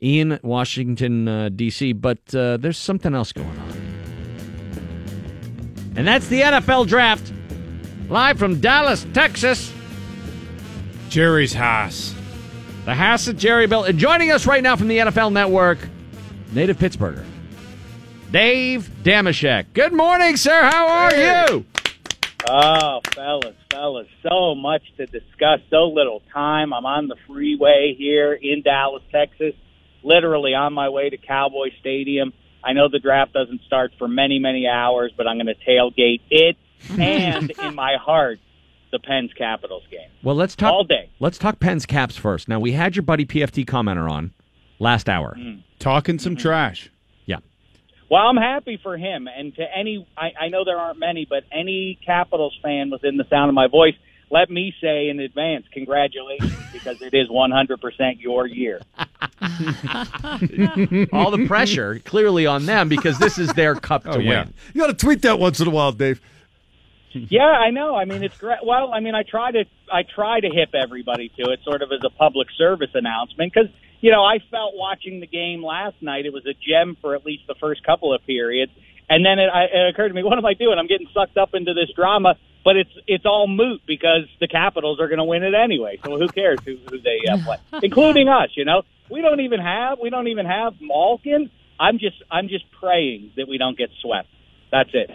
in 0.00 0.38
Washington, 0.42 1.28
uh, 1.28 1.48
D.C., 1.48 1.92
but 1.94 2.34
uh, 2.34 2.56
there's 2.56 2.78
something 2.78 3.14
else 3.14 3.32
going 3.32 3.48
on. 3.58 3.85
And 5.96 6.06
that's 6.06 6.28
the 6.28 6.42
NFL 6.42 6.86
draft. 6.88 7.32
Live 8.08 8.38
from 8.38 8.60
Dallas, 8.60 9.06
Texas. 9.14 9.72
Jerry's 11.08 11.54
house. 11.54 12.14
The 12.84 12.94
house 12.94 13.26
of 13.26 13.36
Jerry 13.38 13.66
Bill. 13.66 13.84
And 13.84 13.98
joining 13.98 14.30
us 14.30 14.46
right 14.46 14.62
now 14.62 14.76
from 14.76 14.88
the 14.88 14.98
NFL 14.98 15.32
Network, 15.32 15.78
native 16.52 16.78
Pittsburgher, 16.78 17.24
Dave 18.30 18.90
Dameshek. 19.02 19.66
Good 19.72 19.92
morning, 19.92 20.36
sir. 20.36 20.62
How 20.62 20.86
are 20.86 21.14
you? 21.14 21.64
Oh, 22.48 23.00
fellas, 23.14 23.56
fellas, 23.72 24.06
so 24.22 24.54
much 24.54 24.82
to 24.98 25.06
discuss, 25.06 25.60
so 25.70 25.88
little 25.88 26.22
time. 26.32 26.72
I'm 26.72 26.86
on 26.86 27.08
the 27.08 27.16
freeway 27.26 27.96
here 27.98 28.34
in 28.34 28.62
Dallas, 28.62 29.02
Texas, 29.10 29.54
literally 30.04 30.54
on 30.54 30.72
my 30.72 30.90
way 30.90 31.10
to 31.10 31.16
Cowboy 31.16 31.70
Stadium. 31.80 32.32
I 32.66 32.72
know 32.72 32.88
the 32.88 32.98
draft 32.98 33.32
doesn't 33.32 33.62
start 33.62 33.92
for 33.96 34.08
many, 34.08 34.40
many 34.40 34.66
hours, 34.66 35.12
but 35.16 35.28
I'm 35.28 35.36
going 35.36 35.46
to 35.46 35.54
tailgate 35.54 36.20
it 36.30 36.56
and 36.98 37.50
in 37.50 37.74
my 37.74 37.96
heart, 37.96 38.38
the 38.92 38.98
Pens 38.98 39.30
Capitals 39.36 39.84
game. 39.90 40.08
Well, 40.22 40.34
let's 40.34 40.56
talk 40.56 40.72
All 40.72 40.84
day. 40.84 41.10
Let's 41.20 41.38
talk 41.38 41.60
Pens 41.60 41.86
Caps 41.86 42.16
first. 42.16 42.48
Now 42.48 42.60
we 42.60 42.72
had 42.72 42.96
your 42.96 43.02
buddy 43.02 43.24
PFT 43.24 43.64
commenter 43.64 44.10
on 44.10 44.32
last 44.78 45.08
hour. 45.08 45.36
Mm-hmm. 45.38 45.60
Talking 45.78 46.18
some 46.18 46.34
mm-hmm. 46.34 46.42
trash. 46.42 46.90
Yeah. 47.24 47.38
Well, 48.10 48.22
I'm 48.22 48.36
happy 48.36 48.78
for 48.82 48.96
him, 48.96 49.28
and 49.28 49.54
to 49.56 49.64
any, 49.76 50.06
I, 50.16 50.32
I 50.40 50.48
know 50.48 50.64
there 50.64 50.78
aren't 50.78 50.98
many, 50.98 51.26
but 51.28 51.44
any 51.52 51.98
Capitals 52.04 52.58
fan 52.62 52.90
within 52.90 53.16
the 53.16 53.24
sound 53.28 53.48
of 53.48 53.54
my 53.54 53.68
voice, 53.68 53.94
let 54.30 54.50
me 54.50 54.74
say 54.80 55.08
in 55.08 55.20
advance, 55.20 55.66
congratulations, 55.72 56.52
because 56.72 57.00
it 57.02 57.14
is 57.14 57.28
100% 57.28 58.20
your 58.20 58.46
year. 58.46 58.80
All 61.12 61.30
the 61.30 61.44
pressure 61.46 61.98
clearly 62.00 62.46
on 62.46 62.66
them 62.66 62.88
because 62.88 63.18
this 63.18 63.38
is 63.38 63.52
their 63.54 63.74
cup 63.74 64.02
oh, 64.06 64.12
to 64.12 64.18
Oh, 64.18 64.20
yeah. 64.20 64.44
win. 64.44 64.54
You 64.74 64.80
got 64.80 64.86
to 64.88 64.94
tweet 64.94 65.22
that 65.22 65.38
once 65.38 65.60
in 65.60 65.68
a 65.68 65.70
while, 65.70 65.92
Dave. 65.92 66.20
Yeah, 67.12 67.44
I 67.44 67.70
know. 67.70 67.94
I 67.96 68.04
mean, 68.04 68.22
it's 68.22 68.36
great. 68.36 68.58
Well, 68.62 68.92
I 68.92 69.00
mean, 69.00 69.14
I 69.14 69.22
try 69.22 69.50
to 69.50 69.64
I 69.90 70.02
try 70.02 70.40
to 70.40 70.50
hip 70.50 70.74
everybody 70.74 71.30
to 71.38 71.50
it, 71.50 71.60
sort 71.64 71.80
of 71.80 71.90
as 71.90 72.00
a 72.04 72.10
public 72.10 72.48
service 72.58 72.90
announcement, 72.92 73.54
because 73.54 73.70
you 74.02 74.10
know 74.10 74.22
I 74.22 74.38
felt 74.50 74.74
watching 74.74 75.20
the 75.20 75.26
game 75.26 75.64
last 75.64 75.96
night. 76.02 76.26
It 76.26 76.32
was 76.34 76.44
a 76.44 76.52
gem 76.52 76.94
for 77.00 77.14
at 77.14 77.24
least 77.24 77.44
the 77.48 77.54
first 77.54 77.82
couple 77.84 78.12
of 78.12 78.22
periods, 78.26 78.72
and 79.08 79.24
then 79.24 79.38
it, 79.38 79.48
I, 79.48 79.64
it 79.64 79.88
occurred 79.94 80.08
to 80.08 80.14
me, 80.14 80.24
what 80.24 80.36
am 80.36 80.44
I 80.44 80.52
doing? 80.52 80.76
I'm 80.78 80.88
getting 80.88 81.08
sucked 81.14 81.38
up 81.38 81.54
into 81.54 81.72
this 81.72 81.88
drama, 81.96 82.34
but 82.66 82.76
it's 82.76 82.90
it's 83.06 83.24
all 83.24 83.46
moot 83.46 83.80
because 83.86 84.24
the 84.40 84.48
Capitals 84.48 84.98
are 84.98 85.06
going 85.06 85.18
to 85.18 85.24
win 85.24 85.44
it 85.44 85.54
anyway. 85.54 86.00
So 86.04 86.18
who 86.18 86.26
cares 86.26 86.58
who, 86.64 86.76
who 86.90 86.98
they 87.00 87.20
uh, 87.30 87.38
play, 87.44 87.58
including 87.84 88.28
us? 88.28 88.50
You 88.56 88.64
know, 88.64 88.82
we 89.08 89.22
don't 89.22 89.38
even 89.38 89.60
have 89.60 90.00
we 90.02 90.10
don't 90.10 90.26
even 90.26 90.46
have 90.46 90.74
Malkin. 90.80 91.48
I'm 91.78 92.00
just 92.00 92.20
I'm 92.28 92.48
just 92.48 92.64
praying 92.72 93.30
that 93.36 93.46
we 93.46 93.56
don't 93.56 93.78
get 93.78 93.90
swept. 94.02 94.26
That's 94.72 94.90
it. 94.94 95.12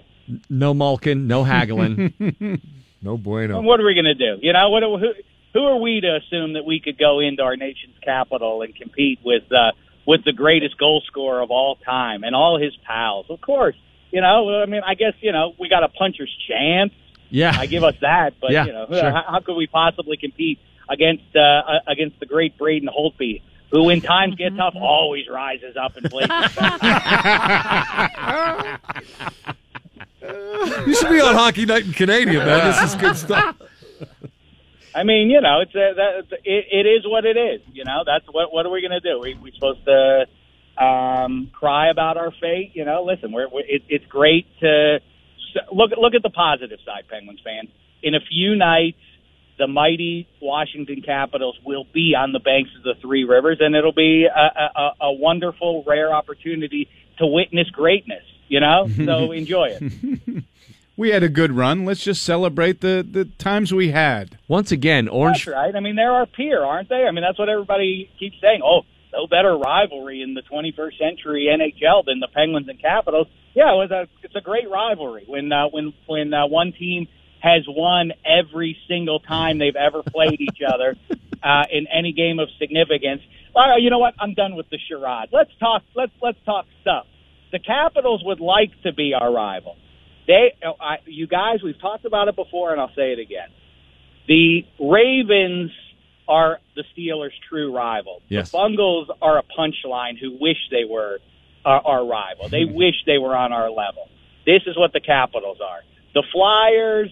No 0.50 0.74
Malkin, 0.74 1.28
no 1.28 1.44
Hagelin. 1.44 2.62
no 3.02 3.18
bueno. 3.18 3.58
And 3.58 3.68
what 3.68 3.82
are 3.82 3.86
we 3.86 3.96
going 3.96 4.06
to 4.06 4.16
do? 4.16 4.38
You 4.42 4.54
know, 4.54 4.70
what? 4.70 4.84
Who, 4.84 5.12
who 5.54 5.60
are 5.66 5.78
we 5.78 6.00
to 6.00 6.20
assume 6.24 6.54
that 6.54 6.64
we 6.64 6.80
could 6.80 6.98
go 6.98 7.20
into 7.20 7.44
our 7.44 7.58
nation's 7.58 7.98
capital 8.02 8.62
and 8.62 8.74
compete 8.74 9.20
with 9.26 9.44
uh, 9.52 9.74
with 10.08 10.24
the 10.24 10.32
greatest 10.32 10.78
goal 10.78 11.04
scorer 11.06 11.42
of 11.42 11.52
all 11.52 11.76
time 11.76 12.24
and 12.24 12.34
all 12.34 12.58
his 12.58 12.72
pals? 12.88 13.26
Of 13.30 13.42
course, 13.42 13.76
you 14.10 14.22
know. 14.22 14.62
I 14.62 14.68
mean, 14.68 14.84
I 14.88 14.94
guess 14.94 15.16
you 15.20 15.34
know 15.34 15.54
we 15.60 15.68
got 15.68 15.84
a 15.84 15.90
puncher's 15.90 16.34
chance. 16.48 16.94
Yeah, 17.32 17.56
I 17.58 17.66
give 17.66 17.84
us 17.84 17.96
that, 18.02 18.34
but 18.40 18.52
Yeah, 18.52 18.66
you 18.66 18.74
know, 18.74 18.86
sure. 18.90 19.12
how, 19.12 19.24
how 19.28 19.40
could 19.40 19.56
we 19.56 19.66
possibly 19.66 20.18
compete 20.18 20.60
against 20.90 21.36
uh, 21.36 21.80
against 21.88 22.20
the 22.20 22.26
great 22.26 22.58
Braden 22.58 22.90
Holtby? 22.90 23.42
Who, 23.72 23.86
when 23.86 24.02
times 24.02 24.36
get 24.36 24.56
tough, 24.56 24.76
always 24.76 25.30
rises 25.30 25.78
up 25.78 25.96
and 25.96 26.12
plays. 26.12 26.28
You 30.86 30.96
should 30.96 31.10
be 31.10 31.20
on 31.20 31.34
Hockey 31.34 31.66
Night 31.66 31.86
in 31.86 31.94
Canadian, 31.94 32.46
man. 32.46 32.72
This 32.72 32.94
is 32.94 32.96
good 32.96 33.18
stuff. 33.18 33.56
I 34.96 35.04
mean, 35.04 35.30
you 35.30 35.42
know, 35.42 35.62
it's 35.62 35.74
a, 35.74 35.94
that, 35.96 36.38
it, 36.44 36.66
it 36.72 36.86
is 36.86 37.08
what 37.08 37.26
it 37.26 37.38
is. 37.38 37.62
You 37.74 37.86
know, 37.86 38.04
that's 38.06 38.26
what 38.32 38.54
what 38.54 38.66
are 38.66 38.70
we 38.70 38.82
going 38.82 38.92
to 38.92 39.00
do? 39.00 39.20
We 39.20 39.34
we 39.36 39.52
supposed 39.52 39.84
to 39.86 40.28
um, 40.78 41.50
cry 41.54 41.90
about 41.90 42.18
our 42.18 42.32
fate? 42.32 42.72
You 42.74 42.86
know, 42.86 43.04
listen, 43.04 43.32
we're, 43.32 43.48
we're 43.50 43.62
it, 43.62 43.84
it's 43.90 44.06
great 44.06 44.48
to 44.60 45.00
look 45.72 45.92
look 45.98 46.14
at 46.16 46.24
the 46.24 46.30
positive 46.30 46.80
side, 46.86 47.04
Penguins 47.10 47.40
fans. 47.44 47.70
In 48.04 48.16
a 48.16 48.20
few 48.20 48.56
nights, 48.56 48.98
the 49.58 49.68
mighty 49.68 50.28
Washington 50.42 51.02
Capitals 51.02 51.58
will 51.66 51.86
be 51.94 52.16
on 52.18 52.32
the 52.32 52.40
banks 52.40 52.72
of 52.78 52.84
the 52.84 52.96
Three 53.02 53.24
Rivers, 53.24 53.58
and 53.60 53.76
it'll 53.76 53.94
be 53.94 54.26
a, 54.26 54.80
a, 54.80 54.92
a 55.02 55.12
wonderful, 55.14 55.84
rare 55.86 56.14
opportunity 56.14 56.90
to 57.20 57.28
witness 57.28 57.70
greatness. 57.70 58.24
You 58.48 58.60
know, 58.60 58.90
so 59.06 59.32
enjoy 59.32 59.78
it. 59.80 60.44
We 60.98 61.10
had 61.10 61.24
a 61.24 61.30
good 61.30 61.54
run. 61.54 61.84
Let's 61.86 62.04
just 62.04 62.22
celebrate 62.22 62.82
the, 62.82 63.04
the 63.10 63.26
times 63.26 63.74
we 63.74 63.90
had. 63.90 64.38
Once 64.48 64.72
again, 64.72 65.08
Orange. 65.08 65.46
That's 65.46 65.56
right. 65.56 65.76
I 65.76 65.80
mean, 65.80 65.96
they're 65.96 66.12
our 66.12 66.28
peer, 66.28 66.64
aren't 66.64 66.90
they? 66.90 67.06
I 67.08 67.12
mean, 67.12 67.24
that's 67.24 67.40
what 67.40 67.50
everybody 67.50 68.08
keeps 68.20 68.36
saying. 68.42 68.62
Oh, 68.64 68.82
no 69.14 69.28
better 69.28 69.56
rivalry 69.58 70.22
in 70.22 70.34
the 70.34 70.42
21st 70.42 70.98
century 70.98 71.48
NHL 71.52 72.06
than 72.06 72.20
the 72.20 72.28
Penguins 72.34 72.68
and 72.68 72.82
Capitals. 72.82 73.28
Yeah, 73.54 73.74
it 73.74 73.78
was 73.78 73.92
a 73.92 74.08
it's 74.24 74.36
a 74.36 74.42
great 74.42 74.70
rivalry 74.70 75.26
when 75.28 75.52
uh, 75.52 75.68
when 75.70 75.94
when 76.08 76.34
uh, 76.34 76.48
one 76.48 76.72
team 76.72 77.08
has 77.42 77.64
won 77.68 78.12
every 78.26 78.78
single 78.88 79.20
time 79.20 79.58
they've 79.58 79.76
ever 79.76 80.04
played 80.04 80.40
each 80.40 80.60
other 80.66 80.96
uh, 81.44 81.64
in 81.72 81.88
any 81.88 82.14
game 82.14 82.40
of 82.40 82.50
significance. 82.60 83.22
Uh, 83.56 83.76
you 83.78 83.90
know 83.90 84.00
what? 84.00 84.14
I'm 84.20 84.34
done 84.34 84.56
with 84.56 84.70
the 84.70 84.78
charade. 84.88 85.30
Let's 85.32 85.52
talk. 85.60 85.84
Let's 85.96 86.14
let's 86.22 86.38
talk 86.46 86.66
stuff. 86.82 87.06
The 87.52 87.60
Capitals 87.60 88.22
would 88.24 88.40
like 88.40 88.72
to 88.84 88.94
be 88.94 89.14
our 89.14 89.32
rival. 89.32 89.76
They, 90.28 90.54
I, 90.64 90.98
you 91.06 91.28
guys, 91.28 91.62
we've 91.62 91.80
talked 91.82 92.06
about 92.06 92.30
it 92.30 92.36
before, 92.36 92.72
and 92.72 92.80
I'll 92.80 92.96
say 92.96 93.12
it 93.12 93.20
again. 93.20 93.50
The 94.28 94.62
Ravens 94.80 95.72
are 96.28 96.60
the 96.76 96.84
Steelers' 96.96 97.32
true 97.50 97.76
rival. 97.76 98.22
Yes. 98.30 98.52
The 98.52 98.58
Bungles 98.58 99.10
are 99.22 99.38
a 99.40 99.44
punchline 99.44 100.20
who 100.20 100.38
wish 100.40 100.58
they 100.70 100.84
were 100.90 101.20
our, 101.66 101.82
our 101.86 102.06
rival. 102.06 102.50
They 102.50 102.66
wish 102.70 102.96
they 103.06 103.18
were 103.18 103.36
on 103.36 103.52
our 103.52 103.70
level. 103.70 104.08
This 104.46 104.62
is 104.66 104.78
what 104.78 104.94
the 104.94 105.00
Capitals 105.02 105.58
are. 105.62 105.82
The 106.14 106.24
Flyers, 106.32 107.10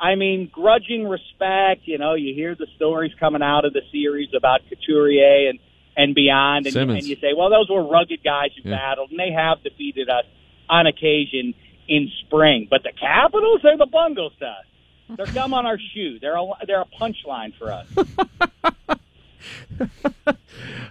I 0.00 0.14
mean, 0.16 0.48
grudging 0.52 1.06
respect. 1.06 1.82
You 1.84 1.98
know, 1.98 2.14
you 2.14 2.34
hear 2.34 2.54
the 2.54 2.66
stories 2.76 3.12
coming 3.18 3.42
out 3.42 3.64
of 3.64 3.72
the 3.72 3.82
series 3.92 4.28
about 4.36 4.60
Couturier 4.68 5.48
and 5.50 5.58
and 5.96 6.12
beyond, 6.12 6.66
and, 6.66 6.72
Simmonds. 6.72 7.04
and 7.04 7.08
you 7.08 7.14
say, 7.20 7.34
well, 7.38 7.50
those 7.50 7.70
were 7.70 7.86
rugged 7.86 8.24
guys 8.24 8.50
who 8.60 8.68
Yeah. 8.68 8.76
battled, 8.76 9.10
and 9.12 9.18
they 9.20 9.30
have 9.30 9.62
defeated 9.62 10.08
us 10.10 10.24
on 10.68 10.88
occasion 10.88 11.54
in 11.86 12.10
spring. 12.26 12.66
But 12.68 12.82
the 12.82 12.90
Capitals, 12.98 13.60
they're 13.62 13.76
the 13.78 13.86
Bungles 13.86 14.32
to 14.40 14.46
us. 14.46 14.64
They're 15.08 15.26
gum 15.26 15.52
on 15.54 15.66
our 15.66 15.78
shoe. 15.78 16.18
They're 16.20 16.36
a 16.36 16.44
they're 16.66 16.80
a 16.82 16.86
punchline 17.00 17.54
for 17.58 17.72
us. 17.72 17.86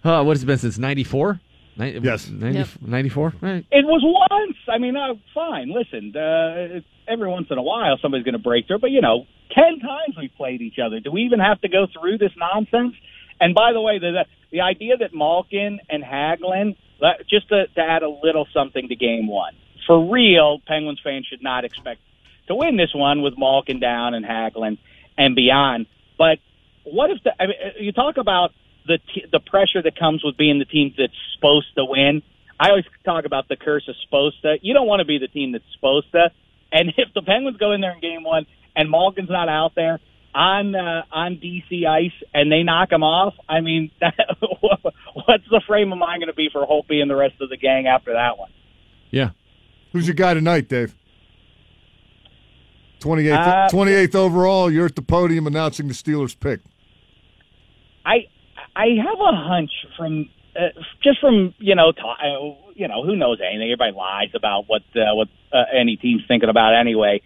uh, 0.04 0.24
what 0.24 0.34
has 0.36 0.44
it 0.44 0.46
been 0.46 0.58
since 0.58 0.78
94? 0.78 1.40
Yes. 1.78 2.30
90, 2.30 2.58
Yep. 2.60 2.68
94? 2.82 3.34
Right. 3.42 3.66
It 3.72 3.86
was 3.86 4.02
once. 4.04 4.58
I 4.68 4.78
mean, 4.78 4.96
uh, 4.96 5.16
fine. 5.34 5.74
Listen, 5.74 6.16
uh, 6.16 6.82
every 7.12 7.28
once 7.28 7.48
in 7.50 7.58
a 7.58 7.64
while 7.64 7.98
somebody's 8.02 8.24
going 8.26 8.34
to 8.34 8.40
break 8.40 8.68
through, 8.68 8.80
but 8.80 8.92
you 8.92 9.02
know, 9.02 9.26
ten 9.52 9.80
times 9.80 10.16
we 10.18 10.28
played 10.28 10.62
each 10.62 10.78
other. 10.84 11.00
Do 11.00 11.12
we 11.12 11.22
even 11.24 11.40
have 11.40 11.60
to 11.62 11.70
go 11.70 11.88
through 11.88 12.20
this 12.20 12.32
nonsense? 12.38 12.94
And 13.40 13.56
by 13.56 13.74
the 13.74 13.82
way, 13.82 13.98
the 13.98 14.12
the, 14.12 14.26
the 14.52 14.62
idea 14.62 14.98
that 14.98 15.16
Malkin 15.16 15.80
and 15.90 16.04
Hagelin, 16.04 16.76
let- 17.02 17.28
just 17.28 17.50
to, 17.50 17.66
to 17.68 17.82
add 17.82 18.04
a 18.04 18.10
little 18.10 18.48
something 18.54 18.88
to 18.88 18.96
Game 18.96 19.28
One, 19.28 19.56
for 19.88 20.12
real, 20.14 20.60
Penguins 20.68 21.00
fans 21.04 21.26
should 21.28 21.42
not 21.42 21.66
expect 21.66 22.02
to 22.48 22.56
win 22.56 22.78
this 22.78 22.94
one 22.94 23.22
with 23.22 23.34
Malkin 23.38 23.80
down 23.80 24.14
and 24.14 24.26
Hagelin 24.26 24.78
and 25.18 25.36
beyond. 25.36 25.88
But 26.18 26.40
what 26.84 27.12
if 27.12 27.24
the, 27.24 27.32
I 27.40 27.48
mean, 27.48 27.58
you 27.80 27.92
talk 27.92 28.18
about 28.18 28.52
the 28.86 29.00
t- 29.14 29.26
the 29.32 29.40
pressure 29.40 29.82
that 29.82 29.98
comes 29.98 30.24
with 30.24 30.38
being 30.38 30.60
the 30.60 30.66
team 30.66 30.94
that's 30.98 31.14
supposed 31.36 31.74
to 31.76 31.86
win? 31.86 32.22
I 32.60 32.70
always 32.70 32.86
talk 33.04 33.26
about 33.26 33.48
the 33.48 33.56
curse 33.56 33.88
of 33.88 33.96
supposed 34.04 34.42
to. 34.44 34.58
You 34.62 34.74
don't 34.74 34.88
want 34.88 35.00
to 35.00 35.06
be 35.06 35.18
the 35.18 35.28
team 35.28 35.52
that's 35.52 35.64
supposed 35.74 36.12
to. 36.12 36.32
And 36.72 36.90
if 36.98 37.14
the 37.14 37.22
Penguins 37.22 37.58
go 37.58 37.72
in 37.72 37.82
there 37.82 37.94
in 37.94 38.02
game 38.02 38.24
one 38.24 38.46
and 38.76 38.90
Malkin's 38.90 39.30
not 39.30 39.50
out 39.50 39.74
there 39.76 40.00
on 40.36 40.76
uh, 40.76 41.04
on 41.12 41.38
DC 41.38 41.86
ice 41.88 42.12
and 42.34 42.52
they 42.52 42.64
knock 42.64 42.92
him 42.92 43.04
off, 43.04 43.34
I 43.48 43.62
mean, 43.62 43.92
that, 44.02 44.16
what's 44.42 45.48
the 45.50 45.62
frame 45.68 45.92
of 45.92 46.00
mind 46.00 46.22
going 46.22 46.28
to 46.28 46.34
be 46.34 46.50
for 46.52 46.66
Holtby 46.66 47.02
and 47.02 47.10
the 47.10 47.16
rest 47.16 47.36
of 47.42 47.50
the 47.50 47.58
gang 47.58 47.88
after 47.88 48.14
that 48.14 48.38
one? 48.38 48.52
Yeah. 49.12 49.32
Who's 49.92 50.08
your 50.08 50.16
guy 50.16 50.34
tonight, 50.34 50.68
Dave? 50.68 50.96
28th, 53.04 53.38
Uh, 53.38 53.70
28th 53.70 54.16
overall. 54.16 54.72
You're 54.72 54.86
at 54.86 54.96
the 54.96 55.02
podium 55.02 55.46
announcing 55.48 55.88
the 55.88 55.94
Steelers 55.94 56.40
pick. 56.40 56.62
I 58.06 58.28
I 58.76 58.88
have 58.98 59.20
a 59.20 59.36
hunch 59.36 59.72
from 59.98 60.30
uh, 60.56 60.70
just 61.04 61.20
from 61.20 61.54
you 61.60 61.76
know 61.76 61.92
ta- 61.92 62.18
uh, 62.24 62.56
you 62.76 62.88
know 62.88 63.04
who 63.04 63.16
knows 63.16 63.40
anything. 63.42 63.72
Everybody 63.72 63.92
lies 63.92 64.30
about 64.36 64.66
what 64.68 64.82
uh, 64.96 65.14
what 65.16 65.28
uh, 65.52 65.64
any 65.78 65.96
team's 65.98 66.24
thinking 66.28 66.50
about 66.50 66.74
anyway. 66.76 67.22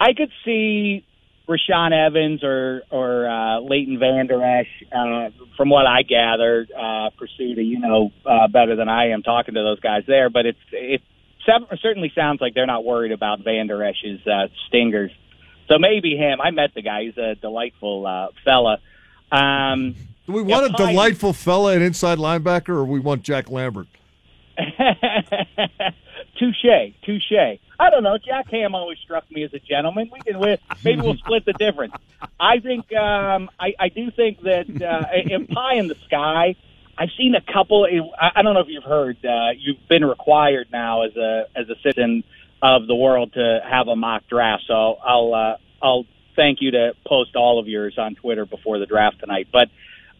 I 0.00 0.12
could 0.14 0.30
see 0.44 1.04
Rashaan 1.48 1.92
Evans 1.92 2.44
or 2.44 2.82
or 2.90 3.28
uh, 3.28 3.60
Leighton 3.60 3.98
Vander 3.98 4.42
Esch, 4.42 4.66
uh, 4.92 5.30
from 5.56 5.70
what 5.70 5.86
I 5.86 6.02
gather, 6.02 6.66
uh, 6.76 7.10
Prisuta, 7.18 7.64
you 7.66 7.78
know 7.80 8.12
uh, 8.26 8.48
better 8.48 8.76
than 8.76 8.88
I 8.88 9.10
am 9.10 9.22
talking 9.22 9.54
to 9.54 9.62
those 9.62 9.80
guys 9.80 10.04
there. 10.06 10.28
But 10.30 10.46
it's 10.46 10.58
it 10.72 11.00
sev- 11.00 11.17
certainly 11.80 12.12
sounds 12.14 12.40
like 12.40 12.54
they're 12.54 12.66
not 12.66 12.84
worried 12.84 13.12
about 13.12 13.40
Vander 13.44 13.82
Esch's 13.82 14.26
uh, 14.26 14.48
stingers. 14.68 15.10
So 15.68 15.78
maybe 15.78 16.16
him. 16.16 16.40
I 16.40 16.50
met 16.50 16.74
the 16.74 16.82
guy. 16.82 17.04
He's 17.04 17.18
a 17.18 17.34
delightful 17.34 18.06
uh, 18.06 18.28
fella. 18.44 18.78
Um, 19.30 19.94
Do 20.26 20.32
we 20.32 20.42
want 20.42 20.66
a 20.66 20.70
delightful 20.70 21.32
fella 21.32 21.76
at 21.76 21.82
inside 21.82 22.18
linebacker, 22.18 22.70
or 22.70 22.84
we 22.84 23.00
want 23.00 23.22
Jack 23.22 23.50
Lambert? 23.50 23.86
touche, 26.38 26.94
touche. 27.04 27.58
I 27.80 27.90
don't 27.90 28.02
know. 28.02 28.18
Jack 28.18 28.50
Ham 28.50 28.74
always 28.74 28.98
struck 28.98 29.30
me 29.30 29.44
as 29.44 29.54
a 29.54 29.60
gentleman. 29.60 30.10
We 30.12 30.20
can 30.20 30.40
we, 30.40 30.56
maybe 30.84 31.02
we'll 31.02 31.16
split 31.16 31.44
the 31.44 31.52
difference. 31.52 31.94
I 32.40 32.58
think 32.58 32.92
um, 32.94 33.50
I, 33.60 33.74
I 33.78 33.88
do 33.88 34.10
think 34.10 34.40
that 34.42 34.66
uh, 34.82 35.04
in 35.34 35.46
Pie 35.46 35.74
in 35.74 35.88
the 35.88 35.96
Sky, 36.06 36.56
I've 36.98 37.10
seen 37.16 37.34
a 37.36 37.52
couple. 37.52 37.86
I, 37.86 38.40
I 38.40 38.42
don't 38.42 38.54
know 38.54 38.60
if 38.60 38.66
you've 38.68 38.82
heard. 38.82 39.18
Uh, 39.24 39.52
you've 39.56 39.88
been 39.88 40.04
required 40.04 40.68
now 40.72 41.02
as 41.02 41.16
a 41.16 41.44
as 41.54 41.68
a 41.68 41.76
citizen 41.82 42.24
of 42.60 42.88
the 42.88 42.94
world 42.94 43.32
to 43.34 43.60
have 43.62 43.86
a 43.86 43.94
mock 43.94 44.24
draft. 44.28 44.64
So 44.66 44.74
I'll 44.74 45.32
uh, 45.32 45.56
I'll 45.80 46.06
thank 46.34 46.58
you 46.60 46.72
to 46.72 46.92
post 47.06 47.36
all 47.36 47.60
of 47.60 47.68
yours 47.68 47.94
on 47.98 48.16
Twitter 48.16 48.46
before 48.46 48.80
the 48.80 48.86
draft 48.86 49.20
tonight. 49.20 49.46
But 49.52 49.68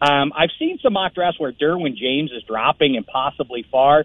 um, 0.00 0.32
I've 0.36 0.50
seen 0.58 0.78
some 0.80 0.92
mock 0.92 1.14
drafts 1.14 1.40
where 1.40 1.52
Derwin 1.52 1.96
James 1.96 2.30
is 2.30 2.44
dropping 2.44 2.94
impossibly 2.94 3.66
far. 3.70 4.04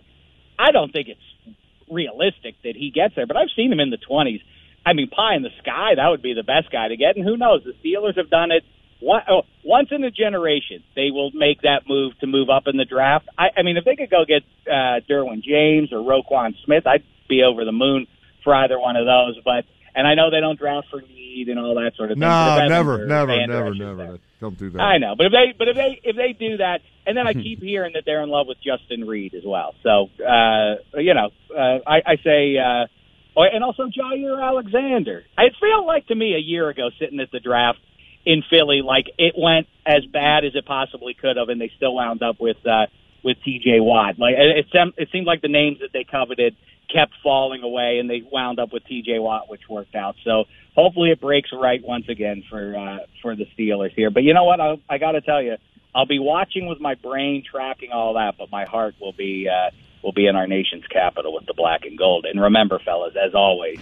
I 0.58 0.72
don't 0.72 0.92
think 0.92 1.10
it's 1.10 1.58
realistic 1.92 2.56
that 2.64 2.76
he 2.76 2.90
gets 2.90 3.16
there, 3.16 3.28
but 3.28 3.38
I've 3.38 3.50
seen 3.56 3.72
him 3.72 3.80
in 3.80 3.92
the 3.92 3.98
20s. 3.98 4.42
I 4.86 4.94
mean, 4.94 5.10
pie 5.10 5.36
in 5.36 5.44
the 5.44 5.54
sky, 5.60 5.94
that 5.96 6.08
would 6.10 6.22
be 6.22 6.34
the 6.34 6.44
best 6.44 6.72
guy 6.72 6.88
to 6.88 6.98
get. 6.98 7.16
And 7.16 7.26
who 7.26 7.38
knows? 7.38 7.64
The 7.64 7.74
Steelers 7.84 8.18
have 8.18 8.30
done 8.30 8.52
it 8.52 8.64
one, 9.04 9.22
oh, 9.30 9.42
once 9.64 9.90
in 9.92 10.04
a 10.04 10.12
generation. 10.12 10.84
They 10.96 11.12
will 11.12 11.32
make 11.34 11.62
that 11.62 11.82
move 11.88 12.18
to 12.20 12.28
move 12.28 12.50
up 12.50 12.64
in 12.68 12.78
the 12.78 12.86
draft. 12.86 13.28
I, 13.38 13.50
I 13.58 13.64
mean, 13.64 13.78
if 13.78 13.86
they 13.86 13.96
could 13.96 14.10
go 14.10 14.24
get 14.26 14.44
uh, 14.66 15.04
Derwin 15.10 15.44
James 15.44 15.92
or 15.92 16.00
Roquan 16.00 16.54
Smith, 16.64 16.88
I'd 16.88 17.04
be 17.28 17.44
over 17.44 17.66
the 17.66 17.72
moon 17.72 18.08
for 18.44 18.56
either 18.56 18.80
one 18.80 18.96
of 18.96 19.06
those. 19.06 19.40
But 19.44 19.66
and 19.94 20.08
I 20.08 20.16
know 20.16 20.32
they 20.32 20.40
don't 20.40 20.58
draft 20.58 20.88
for 20.90 21.02
need 21.02 21.50
and 21.50 21.60
all 21.60 21.76
that 21.76 21.94
sort 21.98 22.12
of 22.12 22.16
thing. 22.16 22.22
No, 22.22 22.66
never, 22.68 23.06
never, 23.06 23.48
never, 23.48 23.74
never. 23.74 24.20
Don't 24.40 24.58
do 24.58 24.70
that. 24.72 24.82
I 24.82 24.98
know, 24.98 25.16
but 25.16 25.28
if 25.28 25.32
they 25.32 25.54
but 25.58 25.68
if 25.68 25.76
they 25.76 26.00
if 26.04 26.16
they 26.16 26.34
do 26.34 26.58
that, 26.58 26.80
and 27.06 27.18
then 27.18 27.28
I 27.28 27.34
keep 27.46 27.62
hearing 27.62 27.94
that 27.96 28.04
they're 28.06 28.24
in 28.24 28.30
love 28.30 28.48
with 28.48 28.58
Justin 28.64 29.06
Reid 29.06 29.34
as 29.34 29.44
well. 29.46 29.76
So 29.84 30.10
uh, 30.24 30.76
you 31.00 31.14
know, 31.14 31.30
uh, 31.54 31.80
I, 31.86 32.02
I 32.06 32.16
say, 32.24 32.58
uh, 32.58 32.88
oh, 33.36 33.44
and 33.44 33.64
also 33.64 33.84
Jaire 33.84 34.42
Alexander. 34.42 35.24
It 35.38 35.54
felt 35.60 35.86
like 35.86 36.08
to 36.08 36.16
me 36.16 36.36
a 36.36 36.40
year 36.40 36.70
ago 36.70 36.90
sitting 37.00 37.20
at 37.20 37.32
the 37.32 37.40
draft 37.40 37.80
in 38.26 38.44
Philly, 38.50 38.82
like 38.82 39.08
it 39.18 39.34
went 39.38 39.68
as 39.86 40.06
bad 40.06 40.46
as 40.46 40.56
it 40.56 40.66
possibly 40.66 41.14
could 41.14 41.38
have, 41.38 41.50
and 41.50 41.60
they 41.60 41.72
still 41.76 41.96
wound 41.96 42.24
up 42.24 42.40
with 42.40 42.58
uh, 42.66 42.88
with 43.24 43.38
T.J. 43.44 43.80
Watt. 43.80 44.20
Like 44.20 44.36
it, 44.38 44.66
it, 44.74 44.94
it 44.98 45.10
seemed 45.12 45.26
like 45.26 45.42
the 45.42 45.50
names 45.50 45.80
that 45.80 45.92
they 45.94 46.04
coveted 46.04 46.56
kept 46.94 47.14
falling 47.24 47.64
away, 47.64 47.98
and 48.00 48.10
they 48.10 48.22
wound 48.30 48.60
up 48.60 48.72
with 48.72 48.86
T.J. 48.86 49.20
Watt, 49.20 49.50
which 49.50 49.62
worked 49.70 49.96
out. 49.96 50.16
So 50.24 50.46
hopefully 50.76 51.12
it 51.12 51.20
breaks 51.20 51.50
right 51.52 51.82
once 51.84 52.08
again 52.10 52.44
for 52.50 52.76
uh, 52.76 53.00
for 53.22 53.36
the 53.36 53.46
Steelers 53.58 53.94
here. 53.94 54.10
But 54.10 54.24
you 54.24 54.34
know 54.34 54.44
what? 54.44 54.60
I, 54.60 54.78
I 54.90 54.98
got 54.98 55.14
to 55.14 55.22
tell 55.22 55.42
you, 55.42 55.58
I'll 55.96 56.06
be 56.06 56.20
watching 56.20 56.68
with 56.68 56.80
my 56.80 56.96
brain, 56.96 57.44
tracking 57.50 57.92
all 57.92 58.16
that, 58.16 58.36
but 58.38 58.52
my 58.52 58.66
heart 58.66 58.96
will 59.00 59.14
be 59.14 59.50
uh, 59.50 59.72
will 60.04 60.14
be 60.14 60.28
in 60.28 60.36
our 60.36 60.48
nation's 60.48 60.86
capital 60.88 61.34
with 61.34 61.46
the 61.46 61.54
black 61.54 61.86
and 61.86 61.98
gold. 61.98 62.26
And 62.26 62.40
remember, 62.42 62.80
fellas, 62.80 63.16
as 63.16 63.34
always, 63.34 63.80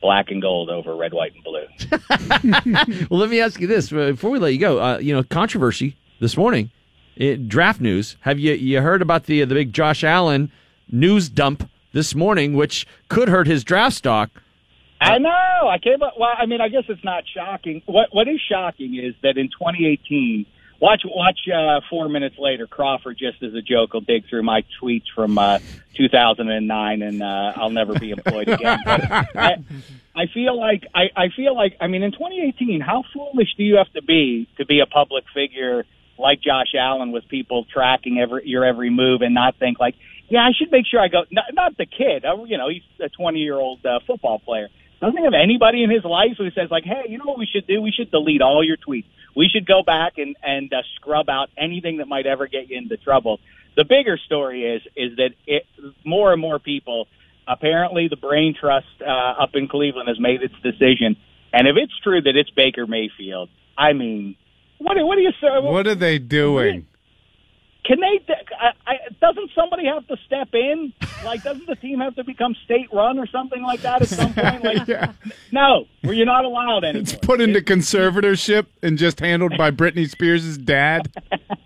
black 0.00 0.30
and 0.30 0.40
gold 0.42 0.70
over 0.70 0.94
red, 0.94 1.12
white, 1.12 1.32
and 1.34 1.44
blue. 1.44 3.06
well, 3.10 3.20
let 3.20 3.30
me 3.30 3.40
ask 3.40 3.60
you 3.60 3.66
this 3.66 3.92
uh, 3.92 4.10
before 4.12 4.30
we 4.30 4.38
let 4.38 4.52
you 4.52 4.58
go. 4.58 4.80
Uh, 4.80 4.98
you 4.98 5.14
know, 5.14 5.22
controversy 5.22 5.96
this 6.20 6.36
morning, 6.36 6.70
it, 7.16 7.48
draft 7.48 7.80
news. 7.80 8.16
Have 8.20 8.38
you 8.38 8.52
you 8.52 8.80
heard 8.80 9.02
about 9.02 9.24
the 9.24 9.44
the 9.44 9.54
big 9.54 9.72
Josh 9.72 10.04
Allen 10.04 10.50
news 10.90 11.28
dump 11.28 11.68
this 11.92 12.14
morning, 12.14 12.54
which 12.54 12.86
could 13.08 13.28
hurt 13.28 13.46
his 13.46 13.64
draft 13.64 13.96
stock? 13.96 14.30
I 15.00 15.18
know. 15.18 15.68
I 15.68 15.78
came 15.78 16.02
up. 16.02 16.14
Well, 16.18 16.30
I 16.36 16.46
mean, 16.46 16.60
I 16.60 16.68
guess 16.68 16.84
it's 16.88 17.04
not 17.04 17.24
shocking. 17.34 17.82
What 17.86 18.08
What 18.12 18.28
is 18.28 18.40
shocking 18.40 18.94
is 18.96 19.14
that 19.22 19.36
in 19.36 19.48
2018, 19.48 20.46
watch 20.80 21.02
watch 21.04 21.38
uh, 21.52 21.80
four 21.88 22.08
minutes 22.08 22.36
later, 22.38 22.66
Crawford 22.66 23.18
just 23.18 23.42
as 23.42 23.54
a 23.54 23.62
joke 23.62 23.94
will 23.94 24.00
dig 24.00 24.28
through 24.28 24.42
my 24.42 24.64
tweets 24.80 25.06
from 25.14 25.38
uh, 25.38 25.58
2009, 25.96 27.02
and 27.02 27.22
uh, 27.22 27.52
I'll 27.56 27.70
never 27.70 27.98
be 27.98 28.10
employed 28.10 28.48
again. 28.48 28.78
I, 28.86 29.56
I 30.14 30.26
feel 30.32 30.58
like 30.58 30.84
I, 30.94 31.04
I 31.16 31.28
feel 31.34 31.54
like 31.54 31.76
I 31.80 31.86
mean, 31.86 32.02
in 32.02 32.12
2018, 32.12 32.80
how 32.80 33.04
foolish 33.12 33.48
do 33.56 33.62
you 33.62 33.76
have 33.76 33.92
to 33.92 34.02
be 34.02 34.48
to 34.58 34.66
be 34.66 34.80
a 34.80 34.86
public 34.86 35.24
figure 35.34 35.84
like 36.18 36.40
Josh 36.40 36.74
Allen 36.78 37.12
with 37.12 37.28
people 37.28 37.66
tracking 37.72 38.18
every 38.18 38.48
your 38.48 38.64
every 38.64 38.90
move 38.90 39.22
and 39.22 39.34
not 39.34 39.56
think 39.58 39.78
like, 39.78 39.94
yeah, 40.28 40.40
I 40.40 40.50
should 40.56 40.70
make 40.70 40.86
sure 40.86 41.00
I 41.00 41.08
go. 41.08 41.24
Not, 41.30 41.44
not 41.52 41.76
the 41.76 41.86
kid, 41.86 42.24
uh, 42.24 42.44
you 42.44 42.58
know, 42.58 42.68
he's 42.68 42.82
a 43.00 43.08
20 43.08 43.38
year 43.38 43.56
old 43.56 43.84
uh, 43.84 44.00
football 44.06 44.38
player. 44.38 44.68
Doesn't 45.00 45.22
have 45.22 45.34
anybody 45.34 45.82
in 45.82 45.90
his 45.90 46.04
life 46.04 46.36
who 46.38 46.50
says 46.52 46.70
like, 46.70 46.84
hey, 46.84 47.04
you 47.08 47.18
know 47.18 47.26
what 47.26 47.38
we 47.38 47.46
should 47.46 47.66
do? 47.66 47.82
We 47.82 47.92
should 47.92 48.10
delete 48.10 48.40
all 48.40 48.64
your 48.64 48.78
tweets. 48.78 49.04
We 49.36 49.48
should 49.48 49.66
go 49.66 49.82
back 49.82 50.14
and 50.16 50.34
and 50.42 50.72
uh, 50.72 50.82
scrub 50.96 51.28
out 51.28 51.50
anything 51.56 51.98
that 51.98 52.08
might 52.08 52.26
ever 52.26 52.46
get 52.46 52.70
you 52.70 52.78
into 52.78 52.96
trouble. 52.96 53.38
The 53.76 53.84
bigger 53.84 54.18
story 54.24 54.64
is 54.64 54.82
is 54.96 55.16
that 55.18 55.30
it, 55.46 55.66
more 56.04 56.32
and 56.32 56.40
more 56.40 56.58
people, 56.58 57.06
apparently, 57.46 58.08
the 58.08 58.16
brain 58.16 58.54
trust 58.58 58.86
uh, 59.00 59.10
up 59.42 59.50
in 59.54 59.68
Cleveland 59.68 60.08
has 60.08 60.18
made 60.18 60.42
its 60.42 60.54
decision, 60.62 61.16
and 61.52 61.68
if 61.68 61.76
it's 61.76 61.96
true 62.02 62.22
that 62.22 62.34
it's 62.34 62.50
Baker 62.50 62.86
Mayfield, 62.86 63.50
I 63.76 63.92
mean, 63.92 64.36
what 64.78 64.96
what 65.04 65.16
do 65.16 65.22
you 65.22 65.32
say? 65.40 65.60
What 65.60 65.86
are 65.86 65.94
they 65.94 66.18
doing? 66.18 66.86
Can 67.86 68.00
they? 68.00 68.34
I, 68.58 68.72
I, 68.86 68.94
doesn't 69.20 69.50
somebody 69.54 69.86
have 69.86 70.06
to 70.08 70.16
step 70.26 70.48
in? 70.54 70.92
Like, 71.24 71.44
doesn't 71.44 71.66
the 71.66 71.76
team 71.76 72.00
have 72.00 72.16
to 72.16 72.24
become 72.24 72.56
state 72.64 72.88
run 72.92 73.18
or 73.18 73.28
something 73.28 73.62
like 73.62 73.82
that 73.82 74.02
at 74.02 74.08
some 74.08 74.34
point? 74.34 74.64
Like, 74.64 74.88
no, 75.52 75.86
where 76.02 76.12
you're 76.12 76.26
not 76.26 76.44
allowed 76.44 76.82
anymore. 76.82 77.02
It's 77.02 77.14
put 77.14 77.40
into 77.40 77.60
conservatorship 77.60 78.66
and 78.82 78.98
just 78.98 79.20
handled 79.20 79.56
by 79.56 79.70
Britney 79.70 80.10
Spears' 80.10 80.58
dad. 80.58 81.08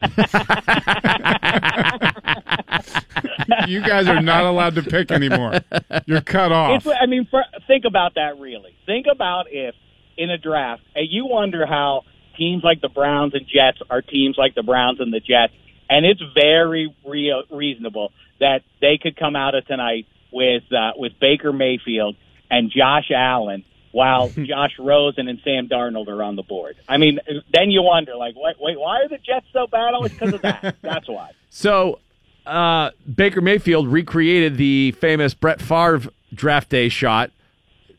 you 3.67 3.81
guys 3.81 4.07
are 4.07 4.21
not 4.21 4.45
allowed 4.45 4.75
to 4.75 4.83
pick 4.83 5.11
anymore. 5.11 5.61
You're 6.07 6.21
cut 6.21 6.53
off. 6.53 6.85
It's, 6.85 6.99
I 7.01 7.07
mean, 7.07 7.27
for, 7.31 7.43
think 7.67 7.87
about 7.87 8.17
that. 8.17 8.39
Really, 8.39 8.77
think 8.85 9.07
about 9.11 9.47
if 9.51 9.75
in 10.19 10.29
a 10.29 10.37
draft, 10.37 10.83
and 10.95 11.11
you 11.11 11.25
wonder 11.25 11.65
how 11.65 12.03
teams 12.37 12.63
like 12.63 12.81
the 12.81 12.91
Browns 12.91 13.35
and 13.35 13.47
Jets 13.47 13.79
are 13.89 14.03
teams 14.03 14.37
like 14.37 14.55
the 14.55 14.63
Browns 14.63 15.01
and 15.01 15.13
the 15.13 15.21
Jets, 15.21 15.55
and 15.91 16.07
it's 16.07 16.23
very 16.35 16.95
real, 17.07 17.43
reasonable 17.51 18.13
that 18.39 18.63
they 18.81 18.97
could 18.97 19.17
come 19.17 19.37
out 19.37 19.55
of 19.55 19.67
tonight 19.67 20.07
with 20.33 20.63
uh, 20.73 20.93
with 20.97 21.13
Baker 21.21 21.53
Mayfield 21.53 22.17
and 22.51 22.71
Josh 22.71 23.11
Allen. 23.15 23.65
While 23.93 24.29
Josh 24.37 24.71
Rosen 24.79 25.27
and 25.27 25.41
Sam 25.43 25.67
Darnold 25.69 26.07
are 26.07 26.23
on 26.23 26.37
the 26.37 26.45
board, 26.45 26.77
I 26.89 26.97
mean, 26.97 27.19
then 27.53 27.73
you 27.73 27.83
wonder, 27.83 28.15
like, 28.15 28.35
wait, 28.37 28.55
wait, 28.61 28.79
why 28.79 29.01
are 29.03 29.09
the 29.09 29.19
Jets 29.19 29.47
so 29.53 29.67
bad? 29.67 29.95
Oh, 29.97 30.05
it's 30.05 30.15
because 30.15 30.33
of 30.33 30.43
that. 30.43 30.77
That's 30.83 31.09
why. 31.09 31.33
So, 31.49 31.99
uh, 32.47 32.91
Baker 33.13 33.41
Mayfield 33.41 33.89
recreated 33.89 34.59
the 34.59 34.93
famous 34.93 35.35
Brett 35.35 35.61
Favre 35.61 36.03
draft 36.33 36.69
day 36.69 36.89
shot, 36.89 37.33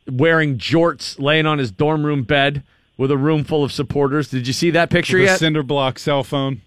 wearing 0.10 0.58
jorts, 0.58 1.20
laying 1.20 1.46
on 1.46 1.58
his 1.58 1.72
dorm 1.72 2.06
room 2.06 2.24
bed 2.24 2.64
with 2.96 3.12
a 3.12 3.18
room 3.18 3.44
full 3.44 3.62
of 3.62 3.74
supporters. 3.74 4.30
Did 4.30 4.48
you 4.48 4.54
see 4.54 4.70
that 4.72 4.90
picture 4.90 5.18
With 5.18 5.26
yet? 5.28 5.40
cinder 5.40 5.62
block 5.62 6.00
cell 6.00 6.24
phone. 6.24 6.62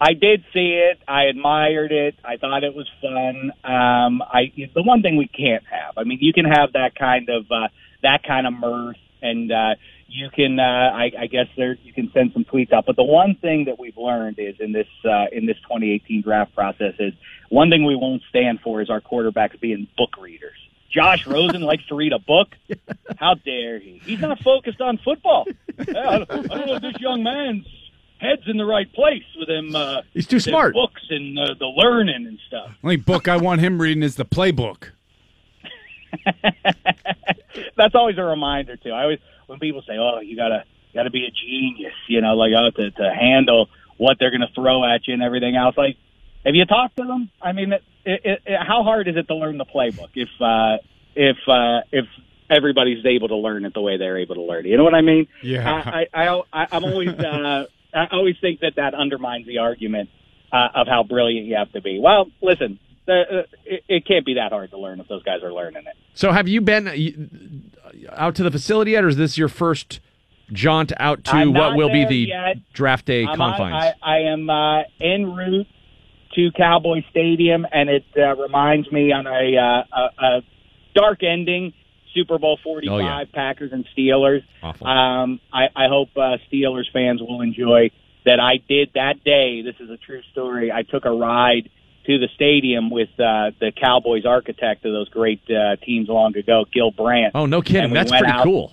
I 0.00 0.12
did 0.12 0.44
see 0.52 0.80
it. 0.82 0.98
I 1.06 1.24
admired 1.24 1.92
it. 1.92 2.16
I 2.24 2.36
thought 2.36 2.64
it 2.64 2.74
was 2.74 2.88
fun. 3.00 3.52
Um, 3.64 4.22
I 4.22 4.52
the 4.74 4.82
one 4.82 5.02
thing 5.02 5.16
we 5.16 5.28
can't 5.28 5.64
have. 5.70 5.96
I 5.96 6.04
mean, 6.04 6.18
you 6.20 6.32
can 6.32 6.44
have 6.44 6.72
that 6.72 6.94
kind 6.94 7.28
of 7.28 7.44
uh, 7.50 7.68
that 8.02 8.22
kind 8.26 8.46
of 8.46 8.52
mirth, 8.54 8.96
and 9.22 9.50
uh, 9.52 9.74
you 10.08 10.30
can, 10.30 10.58
uh, 10.58 10.62
I, 10.62 11.10
I 11.18 11.26
guess, 11.26 11.46
there 11.56 11.76
you 11.82 11.92
can 11.92 12.10
send 12.12 12.32
some 12.32 12.44
tweets 12.44 12.72
out. 12.72 12.86
But 12.86 12.96
the 12.96 13.04
one 13.04 13.36
thing 13.36 13.64
that 13.66 13.78
we've 13.78 13.96
learned 13.96 14.38
is 14.38 14.56
in 14.60 14.72
this 14.72 14.88
uh, 15.04 15.26
in 15.32 15.46
this 15.46 15.56
2018 15.62 16.22
draft 16.22 16.54
process 16.54 16.94
is 16.98 17.12
one 17.48 17.70
thing 17.70 17.84
we 17.84 17.96
won't 17.96 18.22
stand 18.28 18.60
for 18.60 18.82
is 18.82 18.90
our 18.90 19.00
quarterbacks 19.00 19.58
being 19.60 19.88
book 19.96 20.16
readers. 20.20 20.56
Josh 20.90 21.26
Rosen 21.26 21.62
likes 21.62 21.86
to 21.86 21.94
read 21.94 22.12
a 22.12 22.18
book. 22.18 22.48
How 23.16 23.34
dare 23.34 23.78
he? 23.78 24.00
He's 24.04 24.20
not 24.20 24.40
focused 24.40 24.80
on 24.80 24.98
football. 24.98 25.46
I 25.78 25.84
don't 26.24 26.28
know 26.30 26.74
if 26.76 26.82
this 26.82 27.00
young 27.00 27.22
man's 27.22 27.66
head's 28.18 28.42
in 28.46 28.56
the 28.56 28.64
right 28.64 28.90
place 28.92 29.24
with 29.38 29.48
him. 29.48 29.74
Uh, 29.74 30.02
He's 30.12 30.26
too 30.26 30.40
smart. 30.40 30.74
Books 30.74 31.02
and 31.10 31.38
uh, 31.38 31.54
the 31.58 31.66
learning 31.66 32.26
and 32.26 32.38
stuff. 32.48 32.70
Only 32.82 32.96
book 32.96 33.28
I 33.28 33.36
want 33.36 33.60
him 33.60 33.80
reading 33.80 34.02
is 34.02 34.16
the 34.16 34.24
playbook. 34.24 34.90
That's 37.76 37.94
always 37.94 38.18
a 38.18 38.24
reminder 38.24 38.76
too. 38.76 38.90
I 38.90 39.02
always 39.02 39.18
when 39.46 39.58
people 39.58 39.82
say, 39.82 39.94
"Oh, 39.98 40.20
you 40.20 40.36
gotta 40.36 40.64
gotta 40.94 41.10
be 41.10 41.26
a 41.26 41.30
genius," 41.30 41.92
you 42.08 42.20
know, 42.20 42.34
like 42.34 42.52
oh, 42.56 42.70
to 42.70 42.90
to 42.90 43.14
handle 43.14 43.68
what 43.96 44.16
they're 44.18 44.30
going 44.30 44.40
to 44.40 44.52
throw 44.54 44.84
at 44.84 45.06
you 45.06 45.14
and 45.14 45.22
everything 45.22 45.56
else. 45.56 45.76
Like, 45.76 45.96
have 46.44 46.54
you 46.54 46.64
talked 46.64 46.96
to 46.96 47.04
them? 47.04 47.30
I 47.40 47.52
mean, 47.52 47.72
it, 47.72 47.82
it, 48.04 48.42
it, 48.44 48.58
how 48.60 48.82
hard 48.82 49.08
is 49.08 49.16
it 49.16 49.28
to 49.28 49.34
learn 49.34 49.58
the 49.58 49.64
playbook 49.64 50.10
if 50.14 50.28
uh, 50.40 50.78
if 51.14 51.36
uh, 51.48 51.80
if 51.92 52.06
everybody's 52.50 53.04
able 53.06 53.28
to 53.28 53.36
learn 53.36 53.64
it 53.64 53.74
the 53.74 53.80
way 53.80 53.96
they're 53.96 54.18
able 54.18 54.34
to 54.36 54.42
learn 54.42 54.66
it? 54.66 54.70
You 54.70 54.76
know 54.76 54.84
what 54.84 54.94
I 54.94 55.00
mean? 55.00 55.26
Yeah. 55.42 55.82
I, 55.84 56.06
I, 56.12 56.26
I, 56.26 56.42
I 56.52 56.66
I'm 56.72 56.84
always 56.84 57.08
uh, 57.18 57.66
I 57.94 58.06
always 58.12 58.36
think 58.40 58.60
that 58.60 58.74
that 58.76 58.94
undermines 58.94 59.46
the 59.46 59.58
argument 59.58 60.10
uh, 60.52 60.68
of 60.74 60.86
how 60.86 61.02
brilliant 61.02 61.46
you 61.46 61.56
have 61.56 61.72
to 61.72 61.80
be. 61.80 61.98
Well, 62.00 62.26
listen. 62.42 62.78
Uh, 63.06 63.12
uh, 63.12 63.42
it, 63.66 63.84
it 63.86 64.06
can't 64.06 64.24
be 64.24 64.34
that 64.34 64.50
hard 64.50 64.70
to 64.70 64.78
learn 64.78 64.98
if 64.98 65.06
those 65.08 65.22
guys 65.22 65.42
are 65.42 65.52
learning 65.52 65.82
it. 65.86 65.94
So 66.14 66.32
have 66.32 66.48
you 66.48 66.62
been 66.62 66.88
uh, 66.88 67.90
out 68.12 68.34
to 68.36 68.42
the 68.42 68.50
facility 68.50 68.92
yet, 68.92 69.04
or 69.04 69.08
is 69.08 69.16
this 69.16 69.36
your 69.36 69.48
first 69.48 70.00
jaunt 70.52 70.92
out 70.98 71.24
to 71.24 71.50
what 71.50 71.76
will 71.76 71.90
be 71.90 72.04
the 72.06 72.16
yet. 72.28 72.56
draft 72.72 73.04
day 73.04 73.24
I'm 73.24 73.40
on- 73.40 73.50
confines? 73.58 73.94
I, 74.02 74.10
I 74.10 74.18
am 74.32 74.48
uh, 74.48 74.82
en 75.00 75.34
route 75.34 75.66
to 76.34 76.50
Cowboy 76.56 77.02
Stadium, 77.10 77.66
and 77.70 77.88
it 77.90 78.04
uh, 78.16 78.34
reminds 78.36 78.90
me 78.90 79.12
on 79.12 79.26
a, 79.26 79.56
uh, 79.56 80.00
a, 80.00 80.24
a 80.24 80.42
dark 80.94 81.22
ending. 81.22 81.72
Super 82.14 82.38
Bowl 82.38 82.58
45, 82.62 82.92
Oh, 82.92 82.98
yeah. 82.98 83.24
Packers 83.32 83.72
and 83.72 83.84
Steelers. 83.96 84.42
Awful. 84.62 84.86
Um, 84.86 85.40
I, 85.52 85.64
I 85.74 85.88
hope 85.88 86.08
uh, 86.16 86.38
Steelers 86.50 86.90
fans 86.92 87.20
will 87.20 87.40
enjoy 87.40 87.90
that 88.24 88.40
I 88.40 88.56
did 88.68 88.90
that 88.94 89.22
day. 89.24 89.62
This 89.62 89.74
is 89.80 89.90
a 89.90 89.96
true 89.98 90.22
story. 90.32 90.72
I 90.72 90.82
took 90.82 91.04
a 91.04 91.10
ride 91.10 91.68
to 92.06 92.18
the 92.18 92.28
stadium 92.34 92.90
with 92.90 93.08
uh, 93.18 93.50
the 93.60 93.72
Cowboys 93.74 94.24
architect 94.26 94.84
of 94.84 94.92
those 94.92 95.08
great 95.08 95.40
uh, 95.50 95.76
teams 95.76 96.08
long 96.08 96.36
ago, 96.36 96.64
Gil 96.72 96.90
Brandt. 96.90 97.32
oh, 97.34 97.46
no 97.46 97.60
kidding. 97.62 97.90
We 97.90 97.94
That's 97.94 98.10
pretty 98.10 98.26
out- 98.26 98.44
cool. 98.44 98.72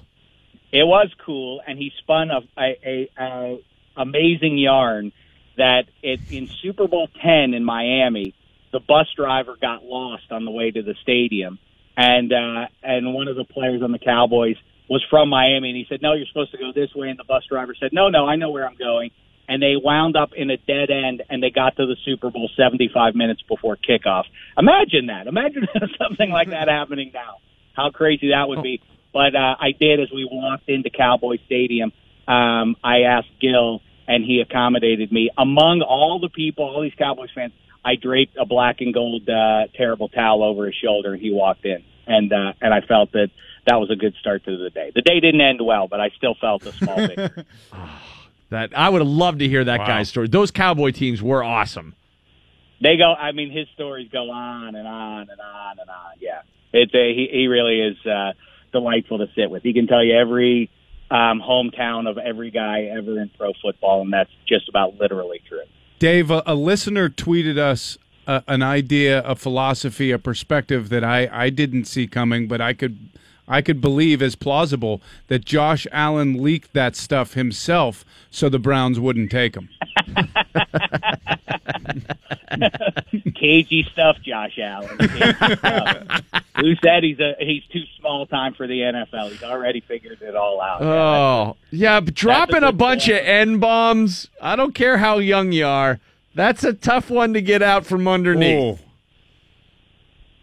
it 0.72 0.84
was 0.86 1.10
cool, 1.26 1.61
and 1.66 1.78
he 1.78 1.92
spun 2.00 2.30
a, 2.32 2.42
a, 2.58 2.78
a, 2.86 3.10
a 3.18 3.58
amazing 3.98 4.58
yarn 4.58 5.11
that 5.58 5.86
it, 6.02 6.20
in 6.32 6.48
Super 6.61 6.88
Bowl 6.88 7.08
ten 7.22 7.53
in 7.53 7.64
Miami, 7.64 8.34
the 8.72 8.80
bus 8.80 9.08
driver 9.16 9.56
got 9.60 9.84
lost 9.84 10.32
on 10.32 10.45
the 10.45 10.52
way 10.52 10.72
to 10.72 10.82
the 10.82 10.95
stadium, 11.02 11.60
and 11.98 12.32
uh, 12.32 12.68
and 12.84 13.14
one 13.14 13.28
of 13.28 13.36
the 13.36 13.44
players 13.44 13.82
on 13.82 13.92
the 13.92 14.00
Cowboys 14.00 14.56
was 14.90 15.03
from 15.10 15.30
Miami, 15.30 15.70
and 15.70 15.78
he 15.78 15.86
said, 15.90 16.02
"No, 16.02 16.14
you're 16.14 16.28
supposed 16.28 16.52
to 16.52 16.58
go 16.58 16.72
this 16.74 16.94
way," 16.95 17.10
and 17.10 17.20
the 17.20 17.24
bus 17.24 17.44
driver 17.50 17.76
said, 17.80 17.92
"No, 17.94 18.10
no, 18.10 18.28
I 18.28 18.36
know 18.36 18.52
where 18.52 18.68
I'm 18.68 18.78
going." 18.78 19.11
And 19.48 19.61
they 19.61 19.74
wound 19.76 20.16
up 20.16 20.32
in 20.36 20.50
a 20.50 20.58
dead 20.58 20.90
end, 20.90 21.24
and 21.30 21.44
they 21.44 21.50
got 21.50 21.76
to 21.76 21.86
the 21.86 21.98
Super 22.06 22.30
Bowl 22.30 22.50
75 22.56 23.16
minutes 23.16 23.42
before 23.42 23.76
kickoff. 23.76 24.24
Imagine 24.58 25.08
that. 25.08 25.28
Imagine 25.28 25.68
something 25.98 26.30
like 26.30 26.52
that 26.52 26.70
happening 26.70 27.11
now. 27.14 27.38
How 27.74 27.90
crazy 27.90 28.30
that 28.30 28.48
would 28.48 28.64
be. 28.64 28.82
But 29.11 29.36
uh, 29.36 29.56
I 29.60 29.72
did 29.78 30.00
as 30.00 30.10
we 30.14 30.28
walked 30.30 30.70
into 30.70 30.90
Cowboy 30.90 31.38
Stadium. 31.45 31.92
Um, 32.28 32.78
I 32.82 33.02
asked 33.02 33.28
Gil, 33.42 33.82
and 34.08 34.24
he 34.24 34.42
accommodated 34.42 35.11
me. 35.11 35.30
Among 35.38 35.82
all 35.82 36.20
the 36.20 36.30
people, 36.30 36.66
all 36.66 36.82
these 36.82 36.95
Cowboys 36.98 37.30
fans, 37.36 37.52
I 37.84 37.95
draped 37.95 38.38
a 38.38 38.45
black 38.45 38.82
and 38.82 38.93
gold 38.93 39.27
uh, 39.30 39.68
terrible 39.76 40.10
towel 40.10 40.43
over 40.43 40.66
his 40.68 40.76
shoulder, 40.76 41.14
and 41.14 41.22
he 41.22 41.32
walked 41.32 41.66
in. 41.66 41.84
And 42.08 42.32
uh, 42.32 42.53
and 42.61 42.74
I 42.74 42.82
felt 42.82 43.11
that 43.14 43.30
that 43.68 43.76
was 43.76 43.90
a 43.92 43.95
good 43.95 44.16
start 44.19 44.43
to 44.45 44.58
the 44.58 44.69
day. 44.69 44.92
The 44.93 45.01
day 45.01 45.19
didn't 45.19 45.42
end 45.42 45.60
well, 45.64 45.88
but 45.88 46.00
I 46.01 46.10
still 46.18 46.35
felt 46.40 46.64
a 46.66 46.74
small 46.74 46.95
victory. 47.08 47.45
That 48.50 48.77
I 48.77 48.90
would 48.90 49.00
have 49.00 49.08
loved 49.08 49.40
to 49.40 49.48
hear 49.48 49.64
that 49.64 49.80
Wow. 49.80 49.88
guy's 49.88 50.10
story. 50.10 50.27
Those 50.27 50.51
Cowboy 50.51 50.92
teams 50.92 51.22
were 51.24 51.42
awesome. 51.42 51.95
they 52.82 52.98
go. 52.98 53.14
I 53.14 53.32
mean, 53.32 53.50
his 53.50 53.68
stories 53.76 54.10
go 54.11 54.30
on 54.30 54.76
and 54.76 54.85
on 54.85 55.22
and 55.30 55.40
on 55.40 55.80
and 55.80 55.90
on. 55.90 56.11
Yeah, 56.19 56.42
it's 56.74 56.93
a, 56.93 57.14
he 57.16 57.30
he 57.32 57.48
really 57.48 57.80
is 57.80 58.06
uh, 58.06 58.34
delightful 58.74 59.19
to 59.19 59.27
sit 59.35 59.50
with. 59.50 59.64
He 59.64 59.72
can 59.72 59.88
tell 59.88 60.03
you 60.03 60.18
every 60.18 60.69
um, 61.10 61.40
hometown 61.42 62.10
of 62.10 62.18
every 62.18 62.51
guy 62.51 62.90
ever 62.92 63.22
in 63.22 63.30
pro 63.38 63.53
football, 63.61 64.01
and 64.01 64.11
that's 64.11 64.30
just 64.50 64.68
about 64.68 65.00
literally 65.00 65.40
true. 65.48 65.64
Dave, 66.02 66.32
a, 66.32 66.42
a 66.48 66.56
listener 66.56 67.10
tweeted 67.10 67.60
us 67.60 68.00
uh, 68.26 68.42
an 68.48 68.64
idea, 68.64 69.22
a 69.22 69.36
philosophy, 69.36 70.10
a 70.10 70.18
perspective 70.18 70.90
that 70.90 71.04
I, 71.04 71.30
I 71.32 71.52
didn't 71.52 71.86
see 71.86 72.08
coming, 72.08 72.48
but 72.48 72.60
I 72.60 72.74
could 72.74 72.98
I 73.52 73.62
could 73.62 73.82
believe 73.82 74.22
as 74.22 74.36
plausible 74.36 75.02
that 75.28 75.44
Josh 75.44 75.86
Allen 75.92 76.42
leaked 76.42 76.72
that 76.72 76.96
stuff 76.96 77.34
himself 77.34 78.06
so 78.30 78.48
the 78.48 78.60
Browns 78.60 78.98
wouldn't 78.98 79.30
take 79.30 79.56
him. 79.56 79.68
Cagey 83.36 83.86
stuff, 83.92 84.16
Josh 84.24 84.58
Allen. 84.58 84.98
Stuff. 85.58 86.22
Who 86.60 86.76
said 86.76 87.04
he's 87.04 87.20
a 87.20 87.36
he's 87.40 87.64
too 87.74 87.84
small 88.00 88.26
time 88.26 88.54
for 88.54 88.68
the 88.68 88.80
NFL? 88.80 89.32
He's 89.32 89.44
already 89.44 89.82
figured 89.82 90.22
it 90.22 90.36
all 90.36 90.62
out. 90.62 90.82
Oh, 90.82 91.58
yeah, 91.72 92.00
but 92.00 92.14
dropping 92.14 92.64
a 92.64 92.72
bunch 92.72 93.10
of 93.10 93.18
N 93.18 93.60
bombs, 93.60 94.30
I 94.42 94.56
don't 94.56 94.74
care 94.74 95.00
how 95.00 95.18
young 95.18 95.52
you 95.52 95.66
are, 95.66 96.00
that's 96.36 96.64
a 96.64 96.72
tough 96.72 97.10
one 97.10 97.34
to 97.34 97.42
get 97.42 97.62
out 97.62 97.86
from 97.86 98.08
underneath. 98.08 98.80
Oh. 98.80 98.91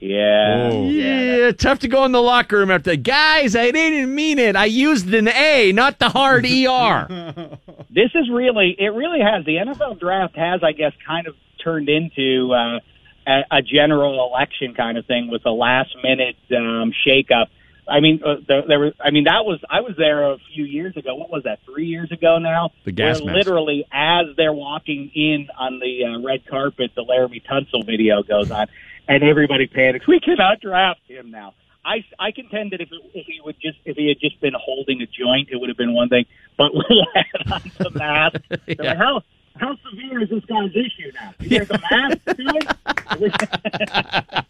Yeah. 0.00 0.70
Yeah, 0.70 1.52
tough 1.52 1.80
to 1.80 1.88
go 1.88 2.04
in 2.04 2.12
the 2.12 2.22
locker 2.22 2.58
room 2.58 2.70
after, 2.70 2.94
guys, 2.96 3.56
I 3.56 3.70
didn't 3.70 4.14
mean 4.14 4.38
it. 4.38 4.54
I 4.54 4.66
used 4.66 5.12
an 5.12 5.28
A, 5.28 5.72
not 5.72 5.98
the 5.98 6.08
hard 6.08 6.44
ER. 6.46 7.06
this 7.90 8.10
is 8.14 8.30
really 8.30 8.76
it 8.78 8.92
really 8.94 9.20
has 9.20 9.44
the 9.44 9.56
NFL 9.56 9.98
draft 9.98 10.36
has 10.36 10.62
I 10.62 10.72
guess 10.72 10.92
kind 11.06 11.26
of 11.26 11.34
turned 11.62 11.88
into 11.88 12.52
uh, 12.52 12.78
a, 13.26 13.58
a 13.58 13.62
general 13.62 14.26
election 14.28 14.74
kind 14.74 14.98
of 14.98 15.06
thing 15.06 15.28
with 15.30 15.44
a 15.46 15.50
last 15.50 15.94
minute 16.02 16.36
um, 16.56 16.92
shakeup. 17.06 17.46
I 17.88 18.00
mean, 18.00 18.20
uh, 18.24 18.36
there, 18.46 18.62
there 18.68 18.78
was. 18.78 18.92
I 19.00 19.10
mean, 19.10 19.24
that 19.24 19.46
was. 19.46 19.60
I 19.68 19.80
was 19.80 19.94
there 19.96 20.32
a 20.32 20.36
few 20.54 20.64
years 20.64 20.96
ago. 20.96 21.14
What 21.14 21.30
was 21.30 21.44
that? 21.44 21.60
Three 21.64 21.86
years 21.86 22.12
ago 22.12 22.38
now. 22.38 22.70
The 22.84 22.92
gas 22.92 23.20
Where 23.20 23.32
mask. 23.32 23.46
literally, 23.46 23.86
as 23.90 24.26
they're 24.36 24.52
walking 24.52 25.10
in 25.14 25.48
on 25.58 25.80
the 25.80 26.04
uh, 26.04 26.20
red 26.20 26.46
carpet, 26.46 26.90
the 26.94 27.02
Laremy 27.02 27.42
Tunsil 27.46 27.86
video 27.86 28.22
goes 28.22 28.50
on, 28.50 28.66
and 29.08 29.24
everybody 29.24 29.66
panics. 29.66 30.06
We 30.06 30.20
cannot 30.20 30.60
draft 30.60 31.00
him 31.08 31.30
now. 31.30 31.54
I, 31.84 32.04
I 32.18 32.32
contend 32.32 32.72
that 32.72 32.80
if, 32.82 32.90
it, 32.92 33.00
if 33.14 33.26
he 33.26 33.40
would 33.42 33.58
just 33.60 33.78
if 33.86 33.96
he 33.96 34.08
had 34.08 34.20
just 34.20 34.38
been 34.40 34.52
holding 34.54 35.00
a 35.00 35.06
joint, 35.06 35.48
it 35.50 35.56
would 35.56 35.70
have 35.70 35.78
been 35.78 35.94
one 35.94 36.10
thing. 36.10 36.26
But 36.56 36.72
he 36.88 37.02
had 37.14 37.24
on 37.52 37.62
the 37.78 37.90
mask, 37.90 38.40
they're 38.66 38.76
like, 38.78 38.96
how 38.98 39.22
how 39.56 39.76
severe 39.90 40.22
is 40.22 40.28
this 40.28 40.44
guy's 40.44 40.70
issue 40.70 41.10
now? 41.14 41.32
There's 41.38 41.70
a 41.70 41.80
mask 41.90 42.18
to 42.26 42.34
it. 42.36 42.66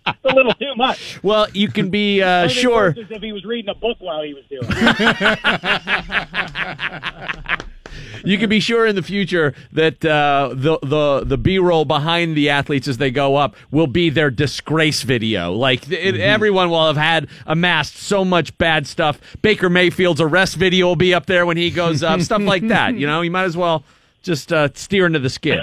it's 0.06 0.24
a 0.24 0.34
little 0.34 0.52
too 0.54 0.74
much. 0.76 1.22
Well, 1.22 1.46
you 1.52 1.68
can 1.68 1.90
be 1.90 2.20
uh, 2.22 2.48
sure. 2.48 2.88
is 2.88 3.08
if 3.10 3.22
he 3.22 3.32
was 3.32 3.44
reading 3.44 3.68
a 3.70 3.74
book 3.74 3.98
while 4.00 4.22
he 4.22 4.34
was 4.34 4.44
doing 4.48 4.64
it. 4.68 7.48
You 8.28 8.36
can 8.36 8.50
be 8.50 8.60
sure 8.60 8.84
in 8.84 8.94
the 8.94 9.02
future 9.02 9.54
that 9.72 10.04
uh, 10.04 10.50
the 10.52 10.78
the 10.82 11.22
the 11.24 11.38
B 11.38 11.58
roll 11.58 11.86
behind 11.86 12.36
the 12.36 12.50
athletes 12.50 12.86
as 12.86 12.98
they 12.98 13.10
go 13.10 13.36
up 13.36 13.56
will 13.70 13.86
be 13.86 14.10
their 14.10 14.30
disgrace 14.30 15.00
video. 15.00 15.52
Like 15.54 15.90
it, 15.90 16.20
everyone 16.20 16.68
will 16.68 16.86
have 16.88 16.98
had 16.98 17.28
amassed 17.46 17.96
so 17.96 18.26
much 18.26 18.56
bad 18.58 18.86
stuff. 18.86 19.18
Baker 19.40 19.70
Mayfield's 19.70 20.20
arrest 20.20 20.56
video 20.56 20.88
will 20.88 20.96
be 20.96 21.14
up 21.14 21.24
there 21.24 21.46
when 21.46 21.56
he 21.56 21.70
goes 21.70 22.02
up. 22.02 22.20
stuff 22.20 22.42
like 22.42 22.68
that. 22.68 22.96
You 22.96 23.06
know, 23.06 23.22
you 23.22 23.30
might 23.30 23.44
as 23.44 23.56
well 23.56 23.82
just 24.22 24.52
uh, 24.52 24.68
steer 24.74 25.06
into 25.06 25.20
the 25.20 25.30
skid. 25.30 25.60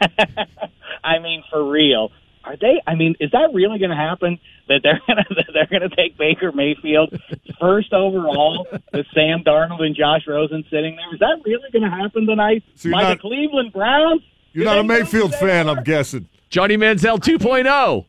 I 1.04 1.20
mean, 1.20 1.44
for 1.48 1.70
real. 1.70 2.10
Are 2.44 2.56
they? 2.56 2.82
I 2.86 2.94
mean, 2.94 3.14
is 3.20 3.30
that 3.30 3.50
really 3.54 3.78
going 3.78 3.90
to 3.90 3.96
happen? 3.96 4.38
That 4.68 4.80
they're 4.82 5.00
gonna 5.06 5.24
that 5.30 5.46
they're 5.52 5.66
going 5.66 5.88
to 5.88 5.96
take 5.96 6.18
Baker 6.18 6.52
Mayfield 6.52 7.18
first 7.58 7.92
overall 7.92 8.66
with 8.92 9.06
Sam 9.14 9.42
Darnold 9.44 9.82
and 9.82 9.96
Josh 9.96 10.22
Rosen 10.26 10.64
sitting 10.70 10.96
there? 10.96 11.14
Is 11.14 11.20
that 11.20 11.40
really 11.44 11.70
going 11.72 11.82
to 11.82 11.90
happen 11.90 12.26
tonight? 12.26 12.62
So 12.74 12.88
you're 12.88 12.98
By 12.98 13.02
not- 13.02 13.16
the 13.16 13.20
Cleveland 13.20 13.72
Browns? 13.72 14.22
You're 14.52 14.66
not 14.66 14.78
a 14.78 14.84
Mayfield 14.84 15.34
fan, 15.34 15.68
are? 15.68 15.76
I'm 15.76 15.82
guessing. 15.82 16.28
Johnny 16.48 16.76
Manziel 16.76 17.14
oh. 17.14 17.18
2.0. 17.18 18.06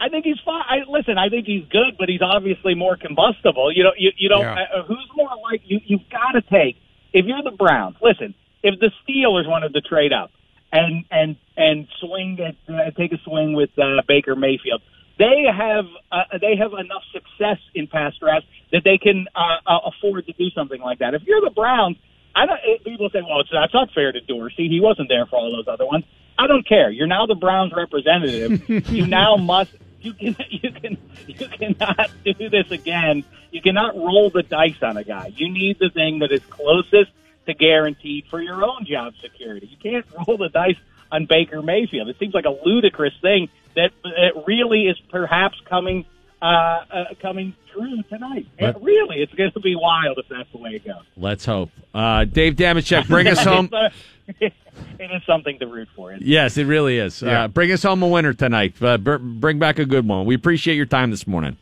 I 0.00 0.08
think 0.08 0.24
he's 0.24 0.40
fine. 0.44 0.62
I, 0.68 0.76
listen, 0.88 1.18
I 1.18 1.28
think 1.28 1.46
he's 1.46 1.64
good, 1.68 1.96
but 1.98 2.08
he's 2.08 2.22
obviously 2.22 2.74
more 2.74 2.96
combustible. 2.96 3.70
You 3.72 3.84
know, 3.84 3.92
you 3.96 4.10
you 4.16 4.28
don't. 4.28 4.42
Yeah. 4.42 4.66
Uh, 4.74 4.82
who's 4.84 5.08
more 5.14 5.30
like 5.50 5.62
you? 5.64 5.80
You've 5.84 6.08
got 6.10 6.32
to 6.32 6.42
take 6.42 6.76
if 7.12 7.26
you're 7.26 7.42
the 7.42 7.56
Browns. 7.56 7.96
Listen, 8.02 8.34
if 8.62 8.80
the 8.80 8.90
Steelers 9.04 9.48
wanted 9.48 9.72
to 9.74 9.80
trade 9.80 10.12
up 10.12 10.30
and 10.74 11.04
and 11.10 11.36
and 11.56 11.86
swing 12.00 12.38
at 12.40 12.56
uh, 12.68 12.90
take 12.90 13.12
a 13.12 13.18
swing 13.24 13.54
with 13.54 13.70
uh, 13.78 14.02
Baker 14.06 14.34
Mayfield, 14.34 14.82
they 15.18 15.44
have 15.46 15.86
uh, 16.10 16.38
they 16.40 16.56
have 16.56 16.72
enough 16.72 17.02
success 17.12 17.58
in 17.74 17.86
past 17.86 18.20
drafts 18.20 18.48
that 18.72 18.82
they 18.84 18.98
can 18.98 19.26
uh, 19.34 19.56
uh, 19.66 19.78
afford 19.86 20.26
to 20.26 20.32
do 20.32 20.50
something 20.50 20.80
like 20.80 20.98
that. 20.98 21.14
If 21.14 21.22
you're 21.22 21.40
the 21.40 21.50
Browns, 21.50 21.96
I 22.34 22.46
don't. 22.46 22.58
People 22.84 23.08
say, 23.10 23.22
"Well, 23.22 23.40
it's, 23.40 23.50
that's 23.52 23.72
not 23.72 23.92
fair 23.92 24.12
to 24.12 24.20
Dorsey. 24.20 24.68
He 24.68 24.80
wasn't 24.80 25.08
there 25.08 25.26
for 25.26 25.36
all 25.36 25.52
those 25.52 25.68
other 25.68 25.86
ones." 25.86 26.04
I 26.36 26.48
don't 26.48 26.66
care. 26.66 26.90
You're 26.90 27.06
now 27.06 27.26
the 27.26 27.36
Browns 27.36 27.72
representative. 27.72 28.68
you 28.90 29.06
now 29.06 29.36
must. 29.36 29.72
You 30.00 30.12
can. 30.12 30.36
You 30.50 30.72
can. 30.72 30.98
You 31.26 31.48
cannot 31.48 32.10
do 32.24 32.48
this 32.48 32.70
again. 32.70 33.24
You 33.52 33.62
cannot 33.62 33.94
roll 33.94 34.30
the 34.30 34.42
dice 34.42 34.82
on 34.82 34.96
a 34.96 35.04
guy. 35.04 35.32
You 35.36 35.48
need 35.48 35.78
the 35.78 35.90
thing 35.90 36.18
that 36.18 36.32
is 36.32 36.40
closest 36.50 37.10
to 37.46 37.54
guarantee 37.54 38.24
for 38.30 38.40
your 38.40 38.64
own 38.64 38.86
job 38.86 39.14
security. 39.22 39.66
You 39.66 39.76
can't 39.76 40.06
roll 40.28 40.38
the 40.38 40.48
dice 40.48 40.76
on 41.10 41.26
Baker 41.26 41.62
Mayfield. 41.62 42.08
It 42.08 42.16
seems 42.18 42.34
like 42.34 42.44
a 42.44 42.56
ludicrous 42.64 43.14
thing 43.20 43.48
that 43.76 43.90
it 44.04 44.34
really 44.46 44.86
is 44.86 44.98
perhaps 45.10 45.56
coming 45.68 46.04
uh, 46.42 46.44
uh, 46.44 47.04
coming 47.22 47.54
true 47.72 48.02
tonight. 48.04 48.46
Really, 48.60 49.22
it's 49.22 49.32
going 49.32 49.52
to 49.52 49.60
be 49.60 49.74
wild 49.76 50.18
if 50.18 50.28
that's 50.28 50.50
the 50.52 50.58
way 50.58 50.70
it 50.72 50.84
goes. 50.84 51.02
Let's 51.16 51.44
hope. 51.46 51.70
Uh, 51.94 52.24
Dave 52.24 52.56
Dameshek, 52.56 53.08
bring 53.08 53.26
us 53.26 53.42
home. 53.44 53.70
Uh, 53.72 53.88
it 54.40 54.52
is 54.98 55.22
something 55.26 55.58
to 55.58 55.66
root 55.66 55.88
for. 55.96 56.12
Yes, 56.20 56.56
it 56.58 56.64
really 56.66 56.98
is. 56.98 57.22
Yeah. 57.22 57.44
Uh, 57.44 57.48
bring 57.48 57.72
us 57.72 57.82
home 57.82 58.02
a 58.02 58.08
winner 58.08 58.34
tonight. 58.34 58.74
Uh, 58.82 58.98
br- 58.98 59.16
bring 59.16 59.58
back 59.58 59.78
a 59.78 59.86
good 59.86 60.06
one. 60.06 60.26
We 60.26 60.34
appreciate 60.34 60.76
your 60.76 60.86
time 60.86 61.10
this 61.10 61.26
morning. 61.26 61.56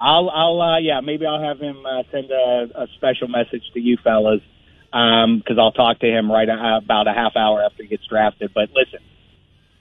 I'll, 0.00 0.30
I'll, 0.30 0.60
uh, 0.60 0.78
yeah, 0.78 1.00
maybe 1.00 1.26
I'll 1.26 1.42
have 1.42 1.60
him 1.60 1.84
uh, 1.86 2.02
send 2.10 2.30
a, 2.30 2.68
a 2.74 2.86
special 2.96 3.28
message 3.28 3.62
to 3.74 3.80
you 3.80 3.96
fellas 4.02 4.40
Um, 4.92 5.38
because 5.38 5.58
I'll 5.58 5.72
talk 5.72 6.00
to 6.00 6.06
him 6.06 6.30
right 6.30 6.48
a, 6.48 6.78
about 6.82 7.08
a 7.08 7.12
half 7.12 7.36
hour 7.36 7.62
after 7.62 7.82
he 7.82 7.88
gets 7.88 8.06
drafted. 8.06 8.52
But 8.54 8.70
listen, 8.74 9.00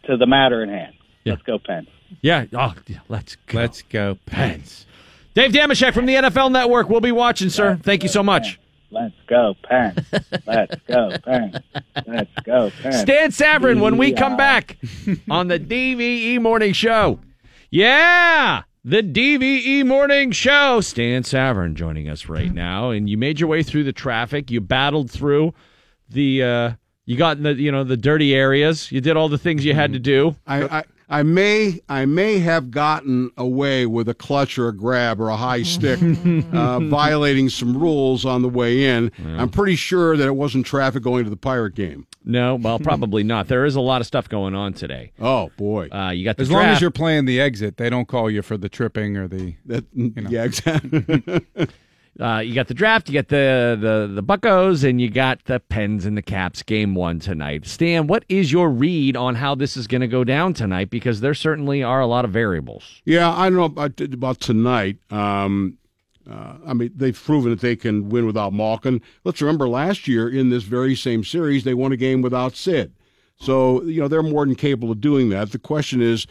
to 0.05 0.17
the 0.17 0.25
matter 0.25 0.63
in 0.63 0.69
hand. 0.69 0.95
Let's 1.25 1.41
go 1.43 1.59
Pens. 1.59 1.87
Yeah. 2.21 2.45
Oh, 2.53 2.73
yeah, 2.87 2.99
let's 3.09 3.35
go. 3.47 3.59
Let's 3.59 3.81
go, 3.83 4.17
Pens. 4.25 4.85
Dave 5.33 5.51
Dameshek 5.51 5.93
from 5.93 6.05
the 6.05 6.15
NFL 6.15 6.51
Network. 6.51 6.89
We'll 6.89 6.99
be 7.01 7.11
watching, 7.11 7.49
sir. 7.49 7.79
Thank 7.81 8.03
you 8.03 8.09
so 8.09 8.23
much. 8.23 8.59
Let's 8.89 9.15
go 9.27 9.55
Pens. 9.63 9.99
Let's 10.45 10.75
go 10.87 11.11
Pens. 11.23 11.55
Let's 12.05 12.31
go 12.43 12.69
Pens. 12.81 12.99
Stan 12.99 13.31
Savran 13.31 13.79
when 13.79 13.97
we 13.97 14.11
come 14.11 14.35
back 14.35 14.77
on 15.29 15.47
the 15.47 15.57
DVE 15.59 16.41
Morning 16.41 16.73
Show. 16.73 17.19
Yeah, 17.69 18.63
the 18.83 19.03
DVE 19.03 19.85
Morning 19.85 20.31
Show. 20.31 20.81
Stan 20.81 21.23
Savran 21.23 21.75
joining 21.75 22.09
us 22.09 22.27
right 22.27 22.51
now, 22.51 22.89
and 22.89 23.09
you 23.09 23.17
made 23.17 23.39
your 23.39 23.49
way 23.49 23.63
through 23.63 23.83
the 23.83 23.93
traffic. 23.93 24.49
You 24.49 24.61
battled 24.61 25.11
through 25.11 25.53
the. 26.09 26.43
Uh, 26.43 26.71
you 27.05 27.17
got 27.17 27.37
in 27.37 27.43
the 27.43 27.53
you 27.53 27.71
know 27.71 27.83
the 27.83 27.97
dirty 27.97 28.33
areas. 28.33 28.91
You 28.91 29.01
did 29.01 29.17
all 29.17 29.29
the 29.29 29.37
things 29.37 29.65
you 29.65 29.73
had 29.73 29.93
to 29.93 29.99
do. 29.99 30.35
I, 30.47 30.79
I 30.79 30.83
I 31.11 31.23
may 31.23 31.81
I 31.89 32.05
may 32.05 32.39
have 32.39 32.71
gotten 32.71 33.31
away 33.35 33.85
with 33.85 34.07
a 34.07 34.13
clutch 34.13 34.57
or 34.57 34.69
a 34.69 34.75
grab 34.75 35.19
or 35.19 35.27
a 35.27 35.35
high 35.35 35.63
stick, 35.63 35.99
uh, 36.01 36.79
violating 36.89 37.49
some 37.49 37.77
rules 37.77 38.23
on 38.25 38.41
the 38.41 38.49
way 38.49 38.85
in. 38.85 39.11
I'm 39.19 39.49
pretty 39.49 39.75
sure 39.75 40.15
that 40.15 40.25
it 40.25 40.35
wasn't 40.35 40.65
traffic 40.65 41.03
going 41.03 41.25
to 41.25 41.29
the 41.29 41.35
pirate 41.35 41.75
game. 41.75 42.07
No, 42.23 42.55
well, 42.55 42.79
probably 42.79 43.23
not. 43.23 43.49
There 43.49 43.65
is 43.65 43.75
a 43.75 43.81
lot 43.81 43.99
of 43.99 44.07
stuff 44.07 44.29
going 44.29 44.55
on 44.55 44.73
today. 44.73 45.11
Oh 45.19 45.51
boy, 45.57 45.89
uh, 45.89 46.11
you 46.11 46.23
got 46.23 46.37
the 46.37 46.43
As 46.43 46.51
long 46.51 46.63
as 46.63 46.79
you're 46.79 46.91
playing 46.91 47.25
the 47.25 47.41
exit, 47.41 47.75
they 47.75 47.89
don't 47.89 48.07
call 48.07 48.31
you 48.31 48.41
for 48.41 48.55
the 48.55 48.69
tripping 48.69 49.17
or 49.17 49.27
the. 49.27 49.55
That, 49.65 49.85
you 49.93 50.13
know. 50.15 50.29
yeah, 50.29 50.43
exactly. 50.43 51.45
Uh, 52.19 52.39
you 52.39 52.53
got 52.53 52.67
the 52.67 52.73
draft, 52.73 53.07
you 53.07 53.13
got 53.13 53.29
the, 53.29 53.77
the 53.79 54.11
the 54.13 54.21
Buckos, 54.21 54.83
and 54.83 54.99
you 54.99 55.09
got 55.09 55.43
the 55.45 55.59
Pens 55.59 56.05
and 56.05 56.17
the 56.17 56.21
Caps 56.21 56.61
game 56.61 56.93
one 56.93 57.19
tonight. 57.19 57.65
Stan, 57.65 58.07
what 58.07 58.25
is 58.27 58.51
your 58.51 58.69
read 58.69 59.15
on 59.15 59.35
how 59.35 59.55
this 59.55 59.77
is 59.77 59.87
going 59.87 60.01
to 60.01 60.07
go 60.07 60.23
down 60.23 60.53
tonight? 60.53 60.89
Because 60.89 61.21
there 61.21 61.33
certainly 61.33 61.81
are 61.81 62.01
a 62.01 62.07
lot 62.07 62.25
of 62.25 62.31
variables. 62.31 63.01
Yeah, 63.05 63.31
I 63.31 63.49
don't 63.49 63.57
know 63.57 63.63
about, 63.63 63.99
about 64.01 64.39
tonight. 64.41 64.97
Um, 65.09 65.77
uh, 66.29 66.57
I 66.65 66.73
mean, 66.73 66.91
they've 66.95 67.19
proven 67.19 67.51
that 67.51 67.61
they 67.61 67.75
can 67.75 68.09
win 68.09 68.25
without 68.25 68.53
Malkin. 68.53 69.01
Let's 69.23 69.41
remember 69.41 69.67
last 69.67 70.07
year 70.07 70.29
in 70.29 70.49
this 70.49 70.63
very 70.63 70.95
same 70.95 71.23
series, 71.23 71.63
they 71.63 71.73
won 71.73 71.91
a 71.91 71.97
game 71.97 72.21
without 72.21 72.55
Sid. 72.55 72.93
So, 73.39 73.81
you 73.83 74.01
know, 74.01 74.07
they're 74.07 74.21
more 74.21 74.45
than 74.45 74.55
capable 74.55 74.91
of 74.91 75.01
doing 75.01 75.29
that. 75.29 75.51
The 75.51 75.59
question 75.59 76.01
is, 76.01 76.27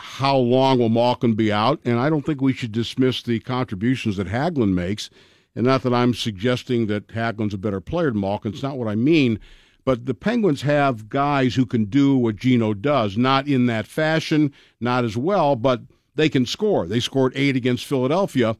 how 0.00 0.36
long 0.36 0.78
will 0.78 0.88
Malkin 0.88 1.34
be 1.34 1.50
out? 1.50 1.80
And 1.84 1.98
I 1.98 2.08
don't 2.08 2.24
think 2.24 2.40
we 2.40 2.52
should 2.52 2.70
dismiss 2.70 3.20
the 3.20 3.40
contributions 3.40 4.16
that 4.16 4.28
Hagelin 4.28 4.72
makes. 4.72 5.10
And 5.56 5.66
not 5.66 5.82
that 5.82 5.92
I'm 5.92 6.14
suggesting 6.14 6.86
that 6.86 7.08
Hagelin's 7.08 7.52
a 7.52 7.58
better 7.58 7.80
player 7.80 8.12
than 8.12 8.20
Malkin. 8.20 8.52
It's 8.52 8.62
not 8.62 8.78
what 8.78 8.86
I 8.86 8.94
mean. 8.94 9.40
But 9.84 10.06
the 10.06 10.14
Penguins 10.14 10.62
have 10.62 11.08
guys 11.08 11.56
who 11.56 11.66
can 11.66 11.86
do 11.86 12.16
what 12.16 12.36
Gino 12.36 12.74
does, 12.74 13.16
not 13.16 13.48
in 13.48 13.66
that 13.66 13.88
fashion, 13.88 14.52
not 14.80 15.04
as 15.04 15.16
well, 15.16 15.56
but 15.56 15.80
they 16.14 16.28
can 16.28 16.46
score. 16.46 16.86
They 16.86 17.00
scored 17.00 17.32
eight 17.34 17.56
against 17.56 17.84
Philadelphia 17.84 18.56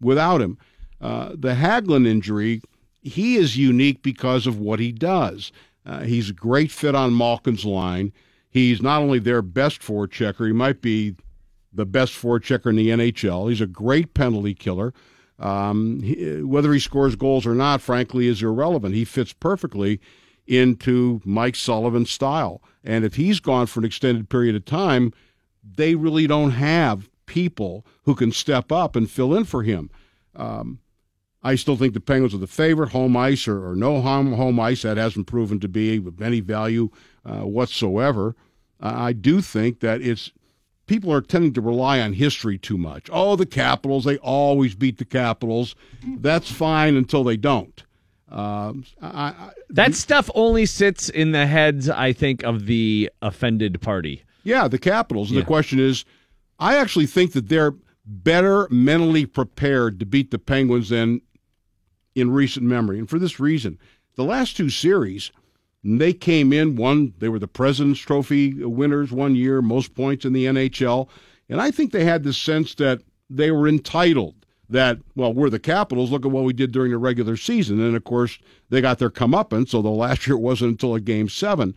without 0.00 0.40
him. 0.40 0.56
Uh, 1.02 1.30
the 1.34 1.54
Hagelin 1.54 2.06
injury, 2.06 2.62
he 3.02 3.36
is 3.36 3.58
unique 3.58 4.02
because 4.02 4.46
of 4.46 4.58
what 4.58 4.80
he 4.80 4.90
does. 4.90 5.52
Uh, 5.84 6.04
he's 6.04 6.30
a 6.30 6.34
great 6.34 6.70
fit 6.70 6.94
on 6.94 7.12
Malkin's 7.12 7.66
line. 7.66 8.10
He's 8.58 8.82
not 8.82 9.00
only 9.00 9.20
their 9.20 9.40
best 9.40 9.80
forechecker, 9.82 10.44
he 10.46 10.52
might 10.52 10.80
be 10.80 11.14
the 11.72 11.86
best 11.86 12.12
forechecker 12.12 12.70
in 12.70 12.74
the 12.74 12.88
NHL. 12.88 13.48
He's 13.48 13.60
a 13.60 13.66
great 13.66 14.14
penalty 14.14 14.52
killer. 14.52 14.92
Um, 15.38 16.02
he, 16.02 16.42
whether 16.42 16.72
he 16.72 16.80
scores 16.80 17.14
goals 17.14 17.46
or 17.46 17.54
not, 17.54 17.80
frankly, 17.80 18.26
is 18.26 18.42
irrelevant. 18.42 18.96
He 18.96 19.04
fits 19.04 19.32
perfectly 19.32 20.00
into 20.48 21.20
Mike 21.24 21.54
Sullivan's 21.54 22.10
style. 22.10 22.60
And 22.82 23.04
if 23.04 23.14
he's 23.14 23.38
gone 23.38 23.66
for 23.66 23.78
an 23.78 23.86
extended 23.86 24.28
period 24.28 24.56
of 24.56 24.64
time, 24.64 25.12
they 25.62 25.94
really 25.94 26.26
don't 26.26 26.50
have 26.50 27.08
people 27.26 27.86
who 28.06 28.16
can 28.16 28.32
step 28.32 28.72
up 28.72 28.96
and 28.96 29.08
fill 29.08 29.36
in 29.36 29.44
for 29.44 29.62
him. 29.62 29.88
Um, 30.34 30.80
I 31.44 31.54
still 31.54 31.76
think 31.76 31.94
the 31.94 32.00
Penguins 32.00 32.34
are 32.34 32.38
the 32.38 32.48
favorite, 32.48 32.90
home 32.90 33.16
ice 33.16 33.46
or, 33.46 33.70
or 33.70 33.76
no 33.76 34.00
home, 34.00 34.32
home 34.32 34.58
ice. 34.58 34.82
That 34.82 34.96
hasn't 34.96 35.28
proven 35.28 35.60
to 35.60 35.68
be 35.68 35.98
of 35.98 36.20
any 36.20 36.40
value 36.40 36.90
uh, 37.24 37.42
whatsoever. 37.42 38.34
Uh, 38.80 38.92
I 38.94 39.12
do 39.12 39.40
think 39.40 39.80
that 39.80 40.00
it's 40.00 40.32
people 40.86 41.12
are 41.12 41.20
tending 41.20 41.52
to 41.52 41.60
rely 41.60 42.00
on 42.00 42.14
history 42.14 42.58
too 42.58 42.78
much. 42.78 43.08
Oh, 43.12 43.36
the 43.36 43.46
Capitals, 43.46 44.04
they 44.04 44.18
always 44.18 44.74
beat 44.74 44.98
the 44.98 45.04
Capitals. 45.04 45.74
That's 46.04 46.50
fine 46.50 46.96
until 46.96 47.24
they 47.24 47.36
don't. 47.36 47.82
Um, 48.30 48.84
I, 49.00 49.28
I, 49.28 49.50
That 49.70 49.94
stuff 49.94 50.28
only 50.34 50.66
sits 50.66 51.08
in 51.08 51.32
the 51.32 51.46
heads, 51.46 51.88
I 51.88 52.12
think, 52.12 52.42
of 52.42 52.66
the 52.66 53.10
offended 53.22 53.80
party. 53.80 54.22
Yeah, 54.44 54.68
the 54.68 54.78
Capitals. 54.78 55.30
And 55.30 55.38
the 55.38 55.44
question 55.44 55.78
is, 55.78 56.04
I 56.58 56.76
actually 56.76 57.06
think 57.06 57.32
that 57.32 57.48
they're 57.48 57.74
better 58.04 58.66
mentally 58.70 59.26
prepared 59.26 60.00
to 60.00 60.06
beat 60.06 60.30
the 60.30 60.38
Penguins 60.38 60.88
than 60.88 61.20
in 62.14 62.30
recent 62.30 62.66
memory. 62.66 62.98
And 62.98 63.08
for 63.08 63.18
this 63.18 63.38
reason, 63.38 63.78
the 64.16 64.24
last 64.24 64.56
two 64.56 64.70
series, 64.70 65.30
they 65.84 66.12
came 66.12 66.52
in, 66.52 66.76
one, 66.76 67.14
they 67.18 67.28
were 67.28 67.38
the 67.38 67.48
President's 67.48 68.00
Trophy 68.00 68.64
winners 68.64 69.12
one 69.12 69.34
year, 69.36 69.62
most 69.62 69.94
points 69.94 70.24
in 70.24 70.32
the 70.32 70.46
NHL. 70.46 71.08
And 71.48 71.60
I 71.60 71.70
think 71.70 71.92
they 71.92 72.04
had 72.04 72.24
the 72.24 72.32
sense 72.32 72.74
that 72.76 73.00
they 73.30 73.50
were 73.50 73.68
entitled. 73.68 74.34
That, 74.70 74.98
well, 75.16 75.32
we're 75.32 75.48
the 75.48 75.58
Capitals. 75.58 76.10
Look 76.10 76.26
at 76.26 76.30
what 76.30 76.44
we 76.44 76.52
did 76.52 76.72
during 76.72 76.92
the 76.92 76.98
regular 76.98 77.38
season. 77.38 77.80
And 77.80 77.96
of 77.96 78.04
course, 78.04 78.38
they 78.68 78.82
got 78.82 78.98
their 78.98 79.08
comeuppance, 79.08 79.72
although 79.72 79.94
last 79.94 80.26
year 80.26 80.36
it 80.36 80.40
wasn't 80.40 80.72
until 80.72 80.94
a 80.94 81.00
game 81.00 81.30
seven. 81.30 81.74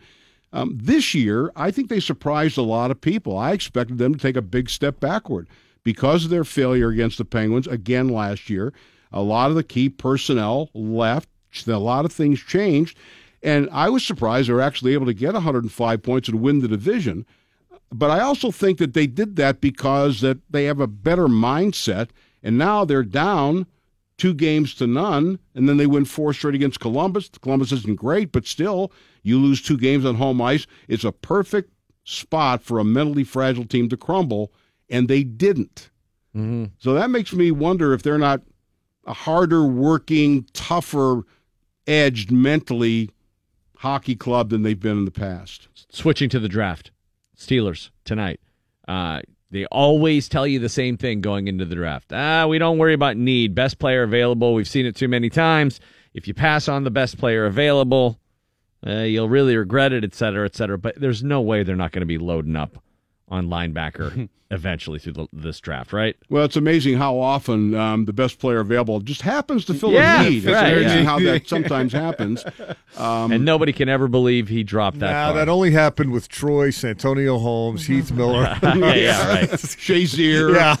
Um, 0.52 0.76
this 0.80 1.14
year, 1.14 1.50
I 1.56 1.70
think 1.70 1.88
they 1.88 2.00
surprised 2.00 2.58
a 2.58 2.62
lot 2.62 2.90
of 2.90 3.00
people. 3.00 3.38
I 3.38 3.52
expected 3.52 3.96
them 3.96 4.14
to 4.14 4.20
take 4.20 4.36
a 4.36 4.42
big 4.42 4.68
step 4.68 5.00
backward 5.00 5.48
because 5.84 6.24
of 6.24 6.30
their 6.30 6.44
failure 6.44 6.90
against 6.90 7.16
the 7.16 7.24
Penguins 7.24 7.66
again 7.66 8.08
last 8.08 8.50
year. 8.50 8.74
A 9.10 9.22
lot 9.22 9.48
of 9.48 9.56
the 9.56 9.64
key 9.64 9.88
personnel 9.88 10.68
left. 10.74 11.28
A 11.66 11.78
lot 11.78 12.04
of 12.04 12.12
things 12.12 12.40
changed. 12.40 12.98
And 13.42 13.68
I 13.72 13.88
was 13.88 14.04
surprised 14.04 14.48
they 14.48 14.52
were 14.52 14.60
actually 14.60 14.92
able 14.92 15.06
to 15.06 15.14
get 15.14 15.34
105 15.34 16.02
points 16.02 16.28
and 16.28 16.40
win 16.40 16.60
the 16.60 16.68
division. 16.68 17.26
But 17.90 18.10
I 18.10 18.20
also 18.20 18.50
think 18.50 18.78
that 18.78 18.94
they 18.94 19.06
did 19.06 19.36
that 19.36 19.60
because 19.60 20.20
that 20.20 20.38
they 20.48 20.64
have 20.64 20.80
a 20.80 20.86
better 20.86 21.26
mindset. 21.26 22.10
And 22.42 22.56
now 22.56 22.84
they're 22.84 23.02
down 23.02 23.66
two 24.16 24.34
games 24.34 24.74
to 24.76 24.86
none, 24.86 25.38
and 25.54 25.68
then 25.68 25.78
they 25.78 25.86
win 25.86 26.04
four 26.04 26.32
straight 26.32 26.54
against 26.54 26.80
Columbus. 26.80 27.28
Columbus 27.40 27.72
isn't 27.72 27.96
great, 27.96 28.30
but 28.30 28.46
still, 28.46 28.92
you 29.22 29.38
lose 29.38 29.60
two 29.60 29.76
games 29.76 30.04
on 30.04 30.14
home 30.14 30.40
ice. 30.40 30.66
It's 30.86 31.04
a 31.04 31.12
perfect 31.12 31.72
spot 32.04 32.62
for 32.62 32.78
a 32.78 32.84
mentally 32.84 33.24
fragile 33.24 33.64
team 33.64 33.88
to 33.88 33.96
crumble, 33.96 34.52
and 34.88 35.08
they 35.08 35.24
didn't. 35.24 35.90
Mm-hmm. 36.36 36.66
So 36.78 36.94
that 36.94 37.10
makes 37.10 37.32
me 37.32 37.50
wonder 37.50 37.92
if 37.92 38.02
they're 38.02 38.18
not 38.18 38.42
a 39.06 39.12
harder 39.12 39.64
working, 39.64 40.46
tougher 40.52 41.22
edged 41.86 42.30
mentally 42.30 43.10
hockey 43.82 44.14
club 44.14 44.50
than 44.50 44.62
they've 44.62 44.78
been 44.78 44.98
in 44.98 45.04
the 45.04 45.10
past. 45.10 45.66
Switching 45.90 46.28
to 46.30 46.38
the 46.38 46.48
draft, 46.48 46.92
Steelers 47.36 47.90
tonight. 48.04 48.40
Uh, 48.86 49.20
they 49.50 49.66
always 49.66 50.28
tell 50.28 50.46
you 50.46 50.60
the 50.60 50.68
same 50.68 50.96
thing 50.96 51.20
going 51.20 51.48
into 51.48 51.64
the 51.64 51.74
draft. 51.74 52.12
Ah, 52.12 52.46
we 52.46 52.58
don't 52.58 52.78
worry 52.78 52.94
about 52.94 53.16
need. 53.16 53.54
Best 53.56 53.80
player 53.80 54.04
available. 54.04 54.54
We've 54.54 54.68
seen 54.68 54.86
it 54.86 54.94
too 54.94 55.08
many 55.08 55.28
times. 55.28 55.80
If 56.14 56.28
you 56.28 56.32
pass 56.32 56.68
on 56.68 56.84
the 56.84 56.90
best 56.90 57.18
player 57.18 57.44
available, 57.44 58.20
uh, 58.86 59.00
you'll 59.00 59.28
really 59.28 59.56
regret 59.56 59.92
it, 59.92 60.04
et 60.04 60.14
cetera, 60.14 60.44
et 60.44 60.54
cetera. 60.54 60.78
But 60.78 61.00
there's 61.00 61.24
no 61.24 61.40
way 61.40 61.64
they're 61.64 61.76
not 61.76 61.90
going 61.92 62.00
to 62.02 62.06
be 62.06 62.18
loading 62.18 62.56
up 62.56 62.82
on 63.32 63.48
linebacker 63.48 64.28
eventually 64.50 64.98
through 64.98 65.14
the, 65.14 65.26
this 65.32 65.58
draft, 65.60 65.94
right? 65.94 66.14
Well, 66.28 66.44
it's 66.44 66.56
amazing 66.56 66.98
how 66.98 67.18
often 67.18 67.74
um, 67.74 68.04
the 68.04 68.12
best 68.12 68.38
player 68.38 68.60
available 68.60 69.00
just 69.00 69.22
happens 69.22 69.64
to 69.64 69.74
fill 69.74 69.92
Yeah, 69.92 70.20
a 70.22 70.28
need. 70.28 70.44
It's 70.44 70.52
right, 70.52 70.72
amazing 70.76 70.98
yeah. 70.98 71.04
how 71.04 71.18
that 71.20 71.48
sometimes 71.54 71.94
happens. 71.94 72.44
Um, 72.98 73.32
and 73.32 73.44
nobody 73.46 73.72
can 73.72 73.88
ever 73.88 74.08
believe 74.08 74.48
he 74.48 74.62
dropped 74.62 74.98
that. 74.98 75.10
Now 75.10 75.28
far. 75.28 75.36
that 75.38 75.48
only 75.48 75.70
happened 75.70 76.12
with 76.12 76.28
Troy, 76.28 76.68
Santonio 76.68 77.38
Holmes, 77.38 77.86
Heath 77.86 78.12
Miller. 78.14 78.42
Yeah, 78.62 78.94
yeah, 78.94 79.28
right. 79.28 79.50
Shazier. 79.50 80.54
Yeah. 80.54 80.76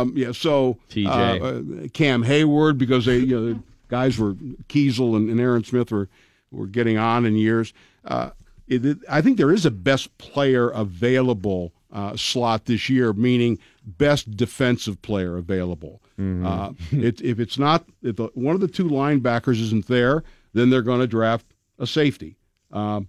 Um, 0.00 0.14
yeah. 0.16 0.32
So 0.32 0.78
TJ. 0.88 1.06
uh, 1.06 1.84
uh, 1.84 1.88
Cam 1.92 2.22
Hayward, 2.22 2.78
because 2.78 3.04
they, 3.04 3.18
you 3.18 3.38
know, 3.38 3.52
the 3.52 3.60
guys 3.88 4.18
were 4.18 4.32
Keisel 4.70 5.16
and, 5.16 5.28
and 5.28 5.38
Aaron 5.38 5.64
Smith 5.64 5.90
were 5.92 6.08
were 6.50 6.66
getting 6.66 6.96
on 6.96 7.26
in 7.26 7.36
years. 7.36 7.74
Uh, 8.06 8.30
it, 8.68 8.86
it- 8.86 8.98
I 9.10 9.20
think 9.20 9.36
there 9.36 9.52
is 9.52 9.66
a 9.66 9.70
best 9.70 10.16
player 10.16 10.70
available 10.70 11.72
uh, 11.92 12.16
slot 12.16 12.64
this 12.64 12.88
year, 12.88 13.12
meaning 13.12 13.58
best 13.84 14.36
defensive 14.36 15.00
player 15.02 15.36
available. 15.36 16.00
Uh, 16.44 16.72
it, 16.92 17.20
if 17.20 17.38
it's 17.38 17.58
not, 17.58 17.84
if 18.02 18.16
the, 18.16 18.28
one 18.34 18.54
of 18.54 18.60
the 18.60 18.68
two 18.68 18.88
linebackers 18.88 19.60
isn't 19.60 19.86
there, 19.88 20.22
then 20.52 20.70
they're 20.70 20.82
going 20.82 21.00
to 21.00 21.06
draft 21.06 21.46
a 21.78 21.86
safety. 21.86 22.36
Um, 22.72 23.08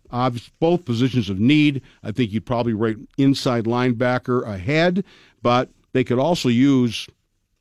both 0.59 0.83
positions 0.83 1.29
of 1.29 1.39
need. 1.39 1.81
I 2.03 2.11
think 2.11 2.31
you'd 2.31 2.45
probably 2.45 2.73
rate 2.73 2.97
inside 3.17 3.63
linebacker 3.63 4.45
ahead, 4.45 5.05
but 5.41 5.69
they 5.93 6.03
could 6.03 6.19
also 6.19 6.49
use 6.49 7.07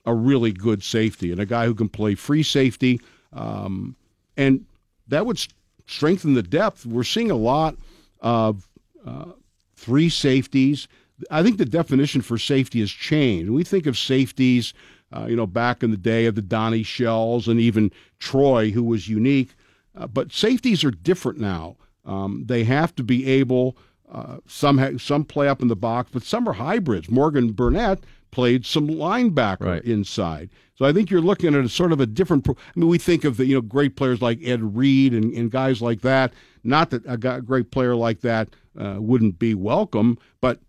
a 0.04 0.14
really 0.14 0.52
good 0.52 0.82
safety 0.82 1.30
and 1.30 1.40
a 1.40 1.46
guy 1.46 1.66
who 1.66 1.74
can 1.74 1.88
play 1.88 2.16
free 2.16 2.42
safety. 2.42 3.00
Um, 3.32 3.94
and 4.36 4.64
that 5.08 5.26
would 5.26 5.38
strengthen 5.86 6.34
the 6.34 6.42
depth. 6.42 6.86
We're 6.86 7.04
seeing 7.04 7.30
a 7.30 7.36
lot 7.36 7.76
of 8.20 8.68
uh, 9.06 9.32
three 9.76 10.08
safeties. 10.08 10.88
I 11.30 11.42
think 11.42 11.58
the 11.58 11.64
definition 11.64 12.22
for 12.22 12.38
safety 12.38 12.80
has 12.80 12.90
changed. 12.90 13.50
We 13.50 13.64
think 13.64 13.86
of 13.86 13.98
safeties, 13.98 14.72
uh, 15.12 15.26
you 15.28 15.36
know, 15.36 15.46
back 15.46 15.82
in 15.82 15.90
the 15.90 15.96
day 15.96 16.26
of 16.26 16.34
the 16.34 16.42
Donnie 16.42 16.82
Shells 16.82 17.48
and 17.48 17.60
even 17.60 17.90
Troy, 18.18 18.70
who 18.70 18.82
was 18.82 19.08
unique. 19.08 19.54
Uh, 19.94 20.06
but 20.06 20.32
safeties 20.32 20.84
are 20.84 20.90
different 20.90 21.38
now. 21.38 21.76
Um, 22.04 22.44
they 22.46 22.64
have 22.64 22.94
to 22.96 23.02
be 23.02 23.26
able. 23.26 23.76
Uh, 24.10 24.38
some 24.46 24.76
ha- 24.76 24.98
some 24.98 25.24
play 25.24 25.48
up 25.48 25.62
in 25.62 25.68
the 25.68 25.76
box, 25.76 26.10
but 26.12 26.22
some 26.22 26.46
are 26.46 26.52
hybrids. 26.52 27.10
Morgan 27.10 27.52
Burnett 27.52 28.04
played 28.30 28.66
some 28.66 28.88
linebacker 28.88 29.80
inside, 29.82 30.50
so 30.74 30.84
I 30.84 30.92
think 30.92 31.10
you're 31.10 31.22
looking 31.22 31.54
at 31.54 31.64
a 31.64 31.68
sort 31.68 31.92
of 31.92 32.00
a 32.00 32.06
different. 32.06 32.44
Pro- 32.44 32.56
I 32.56 32.78
mean, 32.78 32.88
we 32.88 32.98
think 32.98 33.24
of 33.24 33.36
the 33.38 33.46
you 33.46 33.54
know 33.54 33.62
great 33.62 33.96
players 33.96 34.20
like 34.20 34.40
Ed 34.42 34.76
Reed 34.76 35.14
and, 35.14 35.32
and 35.32 35.50
guys 35.50 35.80
like 35.80 36.02
that. 36.02 36.34
Not 36.64 36.90
that 36.90 37.02
a 37.06 37.16
great 37.16 37.70
player 37.70 37.94
like 37.94 38.20
that 38.20 38.50
uh, 38.78 38.96
wouldn't 38.98 39.38
be 39.38 39.54
welcome, 39.54 40.18
but 40.40 40.60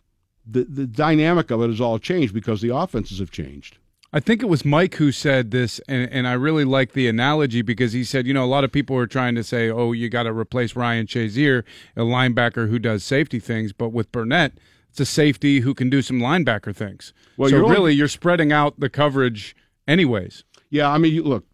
the 0.46 0.64
the 0.64 0.86
dynamic 0.86 1.52
of 1.52 1.62
it 1.62 1.70
has 1.70 1.82
all 1.82 2.00
changed 2.00 2.34
because 2.34 2.62
the 2.62 2.76
offenses 2.76 3.20
have 3.20 3.32
changed. 3.32 3.78
I 4.16 4.20
think 4.20 4.44
it 4.44 4.46
was 4.46 4.64
Mike 4.64 4.96
who 4.96 5.12
said 5.12 5.50
this, 5.50 5.80
and, 5.88 6.08
and 6.12 6.28
I 6.28 6.34
really 6.34 6.66
like 6.66 6.94
the 6.94 7.08
analogy 7.08 7.64
because 7.64 7.94
he 7.94 8.04
said, 8.04 8.28
you 8.28 8.34
know, 8.34 8.44
a 8.44 8.46
lot 8.46 8.64
of 8.64 8.72
people 8.72 8.96
are 8.96 9.08
trying 9.08 9.34
to 9.34 9.44
say, 9.44 9.72
oh, 9.72 9.92
you 9.92 10.08
got 10.08 10.24
to 10.24 10.32
replace 10.32 10.76
Ryan 10.76 11.08
Shazier, 11.08 11.64
a 11.96 12.02
linebacker 12.02 12.70
who 12.70 12.78
does 12.78 13.04
safety 13.04 13.40
things, 13.40 13.74
but 13.74 13.90
with 13.90 14.12
Burnett, 14.12 14.54
it's 14.92 15.00
a 15.00 15.06
safety 15.06 15.62
who 15.62 15.74
can 15.74 15.90
do 15.90 16.04
some 16.04 16.20
linebacker 16.20 16.76
things. 16.76 17.12
Well, 17.38 17.50
so 17.50 17.56
you're 17.56 17.66
only- 17.66 17.76
really, 17.76 17.94
you're 17.94 18.08
spreading 18.08 18.52
out 18.52 18.80
the 18.80 18.88
coverage, 18.88 19.56
anyways. 19.88 20.44
Yeah, 20.70 20.92
I 20.92 21.00
mean, 21.00 21.24
look, 21.24 21.46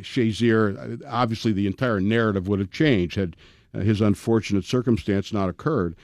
Shazier, 0.00 1.02
obviously 1.08 1.52
the 1.52 1.66
entire 1.66 2.00
narrative 2.00 2.46
would 2.46 2.60
have 2.60 2.70
changed 2.70 3.16
had 3.16 3.34
his 3.72 4.00
unfortunate 4.00 4.64
circumstance 4.64 5.32
not 5.32 5.48
occurred. 5.48 5.96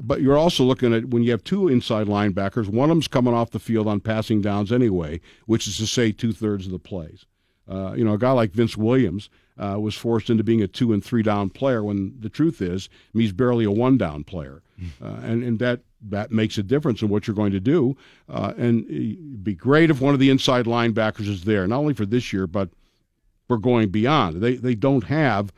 But 0.00 0.20
you're 0.20 0.38
also 0.38 0.64
looking 0.64 0.92
at 0.94 1.06
when 1.06 1.22
you 1.22 1.30
have 1.30 1.44
two 1.44 1.68
inside 1.68 2.06
linebackers, 2.06 2.68
one 2.68 2.90
of 2.90 2.96
them's 2.96 3.08
coming 3.08 3.34
off 3.34 3.50
the 3.50 3.58
field 3.58 3.86
on 3.86 4.00
passing 4.00 4.40
downs 4.40 4.72
anyway, 4.72 5.20
which 5.46 5.66
is 5.66 5.76
to 5.78 5.86
say 5.86 6.12
two 6.12 6.32
thirds 6.32 6.66
of 6.66 6.72
the 6.72 6.78
plays. 6.78 7.26
Uh, 7.68 7.92
you 7.94 8.04
know, 8.04 8.14
a 8.14 8.18
guy 8.18 8.32
like 8.32 8.52
Vince 8.52 8.76
Williams 8.76 9.28
uh, 9.58 9.76
was 9.78 9.94
forced 9.94 10.30
into 10.30 10.42
being 10.42 10.62
a 10.62 10.68
two 10.68 10.92
and 10.92 11.04
three 11.04 11.22
down 11.22 11.50
player 11.50 11.82
when 11.82 12.14
the 12.20 12.28
truth 12.28 12.62
is 12.62 12.88
he's 13.12 13.32
barely 13.32 13.64
a 13.64 13.70
one 13.70 13.98
down 13.98 14.24
player, 14.24 14.62
uh, 15.02 15.20
and 15.22 15.42
and 15.42 15.58
that 15.58 15.80
that 16.00 16.30
makes 16.30 16.56
a 16.56 16.62
difference 16.62 17.02
in 17.02 17.08
what 17.08 17.26
you're 17.26 17.36
going 17.36 17.52
to 17.52 17.60
do. 17.60 17.96
Uh, 18.28 18.54
and 18.56 18.84
it'd 18.88 19.44
be 19.44 19.54
great 19.54 19.90
if 19.90 20.00
one 20.00 20.14
of 20.14 20.20
the 20.20 20.30
inside 20.30 20.64
linebackers 20.64 21.28
is 21.28 21.44
there, 21.44 21.66
not 21.66 21.78
only 21.78 21.94
for 21.94 22.06
this 22.06 22.32
year, 22.32 22.46
but 22.46 22.70
we're 23.48 23.56
going 23.56 23.88
beyond. 23.90 24.40
They 24.40 24.54
they 24.56 24.74
don't 24.74 25.04
have 25.04 25.52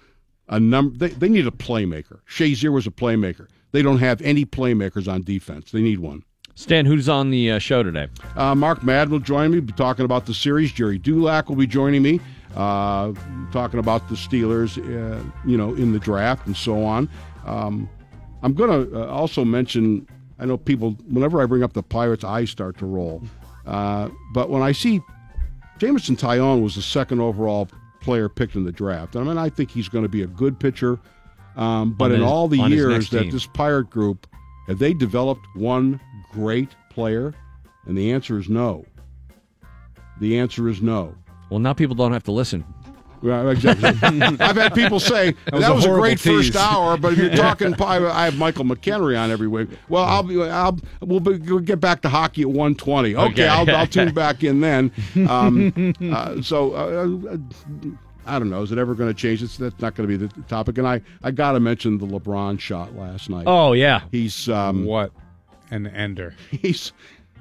a 0.48 0.58
number. 0.58 0.96
They 0.96 1.08
they 1.14 1.28
need 1.28 1.46
a 1.46 1.52
playmaker. 1.52 2.20
Shazier 2.28 2.72
was 2.72 2.86
a 2.86 2.90
playmaker. 2.90 3.48
They 3.72 3.82
don't 3.82 3.98
have 3.98 4.20
any 4.22 4.44
playmakers 4.44 5.12
on 5.12 5.22
defense. 5.22 5.70
They 5.70 5.82
need 5.82 5.98
one. 5.98 6.24
Stan, 6.54 6.84
who's 6.84 7.08
on 7.08 7.30
the 7.30 7.52
uh, 7.52 7.58
show 7.58 7.82
today? 7.82 8.08
Uh, 8.36 8.54
Mark 8.54 8.82
Madden 8.82 9.12
will 9.12 9.20
join 9.20 9.50
me, 9.50 9.60
be 9.60 9.72
talking 9.72 10.04
about 10.04 10.26
the 10.26 10.34
series. 10.34 10.72
Gerry 10.72 10.98
Dulac 10.98 11.48
will 11.48 11.56
be 11.56 11.66
joining 11.66 12.02
me, 12.02 12.20
uh, 12.54 13.12
talking 13.52 13.78
about 13.78 14.08
the 14.08 14.14
Steelers, 14.14 14.76
uh, 14.76 15.22
you 15.46 15.56
know, 15.56 15.74
in 15.74 15.92
the 15.92 15.98
draft 15.98 16.46
and 16.46 16.56
so 16.56 16.84
on. 16.84 17.08
Um, 17.46 17.88
I'm 18.42 18.52
going 18.54 18.90
to 18.90 19.02
uh, 19.02 19.06
also 19.06 19.44
mention. 19.44 20.06
I 20.38 20.46
know 20.46 20.56
people. 20.56 20.92
Whenever 21.08 21.40
I 21.40 21.46
bring 21.46 21.62
up 21.62 21.72
the 21.72 21.82
Pirates, 21.82 22.24
eyes 22.24 22.50
start 22.50 22.76
to 22.78 22.86
roll. 22.86 23.22
Uh, 23.66 24.08
but 24.32 24.50
when 24.50 24.62
I 24.62 24.72
see 24.72 25.00
Jameson 25.80 26.14
Taillon 26.14 26.62
was 26.62 26.74
the 26.74 26.82
second 26.82 27.20
overall 27.22 27.66
player 28.00 28.28
picked 28.28 28.54
in 28.54 28.64
the 28.64 28.72
draft. 28.72 29.16
I 29.16 29.22
mean, 29.22 29.38
I 29.38 29.48
think 29.48 29.70
he's 29.70 29.88
going 29.88 30.04
to 30.04 30.10
be 30.10 30.22
a 30.22 30.26
good 30.26 30.60
pitcher. 30.60 30.98
Um, 31.56 31.92
but 31.92 32.06
On 32.06 32.12
in 32.12 32.20
his- 32.20 32.30
all 32.30 32.48
the 32.48 32.58
years 32.58 33.10
that 33.10 33.22
team. 33.24 33.30
this 33.30 33.46
Pirate 33.46 33.90
group 33.90 34.26
have 34.66 34.78
they 34.78 34.94
developed 34.94 35.44
one 35.54 36.00
great 36.32 36.68
player? 36.90 37.34
And 37.86 37.96
the 37.98 38.12
answer 38.12 38.38
is 38.38 38.48
no. 38.48 38.84
The 40.20 40.38
answer 40.38 40.68
is 40.68 40.80
no. 40.80 41.14
Well, 41.50 41.58
now 41.58 41.72
people 41.72 41.96
don't 41.96 42.12
have 42.12 42.24
to 42.24 42.32
listen. 42.32 42.64
Exactly. 43.22 43.88
I've 44.40 44.56
had 44.56 44.74
people 44.74 44.98
say 45.00 45.32
that 45.46 45.52
was 45.52 45.62
was, 45.62 45.84
a 45.84 45.88
a, 45.88 45.90
horrible 45.90 46.00
great 46.00 46.20
first 46.20 46.56
hour, 46.56 46.96
but 46.96 47.12
if 47.12 47.18
you're 47.18 47.30
talking, 47.36 47.74
I 47.82 48.24
have 48.24 48.38
Michael 48.38 48.64
McKenry 48.64 49.20
on 49.20 49.30
every 49.30 49.48
week. 49.48 49.68
Well, 49.88 50.04
I'll 50.04 50.22
be, 50.22 50.42
I'll, 50.42 50.78
we'll, 51.00 51.20
be, 51.20 51.36
we'll 51.36 51.58
get 51.58 51.80
back 51.80 52.00
to 52.02 52.08
hockey 52.08 52.42
at 52.42 52.48
120. 52.48 53.14
Okay, 53.14 53.32
Okay. 53.32 53.46
I'll, 53.46 53.68
I'll 53.76 53.86
tune 53.86 54.14
back 54.14 54.42
in 54.42 54.60
then. 54.60 54.92
Um, 55.28 55.94
uh, 56.12 56.40
so. 56.40 56.74
Uh, 56.74 57.34
uh, 57.34 57.36
I 58.30 58.38
don't 58.38 58.48
know. 58.48 58.62
Is 58.62 58.72
it 58.72 58.78
ever 58.78 58.94
going 58.94 59.10
to 59.10 59.14
change? 59.14 59.42
It's, 59.42 59.56
that's 59.56 59.80
not 59.80 59.94
going 59.94 60.08
to 60.08 60.18
be 60.18 60.26
the 60.26 60.42
topic. 60.42 60.78
And 60.78 60.86
I, 60.86 61.02
I 61.22 61.30
got 61.30 61.52
to 61.52 61.60
mention 61.60 61.98
the 61.98 62.06
LeBron 62.06 62.60
shot 62.60 62.94
last 62.96 63.28
night. 63.28 63.44
Oh, 63.46 63.72
yeah. 63.72 64.02
he's 64.10 64.48
um, 64.48 64.84
what 64.84 65.12
an 65.70 65.86
ender. 65.88 66.34
He's 66.50 66.92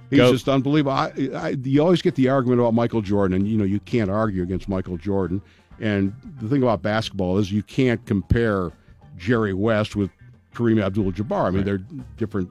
he's 0.09 0.18
Go. 0.18 0.32
just 0.32 0.50
unbelievable. 0.50 0.92
I, 0.92 1.11
I, 1.35 1.50
you 1.64 1.82
always 1.82 2.01
get 2.01 2.16
the 2.16 2.30
argument 2.30 2.59
about 2.59 2.74
Michael 2.74 3.01
Jordan, 3.01 3.38
and 3.38 3.48
you 3.48 3.58
know 3.58 3.64
you 3.64 3.80
can't 3.82 4.09
argue 4.09 4.43
against 4.43 4.68
Michael 4.68 4.98
Jordan. 4.98 5.42
And 5.80 6.14
the 6.42 6.50
thing 6.50 6.61
about 6.61 6.82
basketball 6.82 7.38
is 7.38 7.51
you 7.51 7.64
can't 7.64 8.06
compare 8.06 8.72
Jerry 9.18 9.53
West 9.53 9.95
with 9.95 10.09
Kareem 10.53 10.84
Abdul-Jabbar. 10.84 11.45
I 11.45 11.50
mean, 11.51 11.64
they're 11.64 11.82
different 12.18 12.50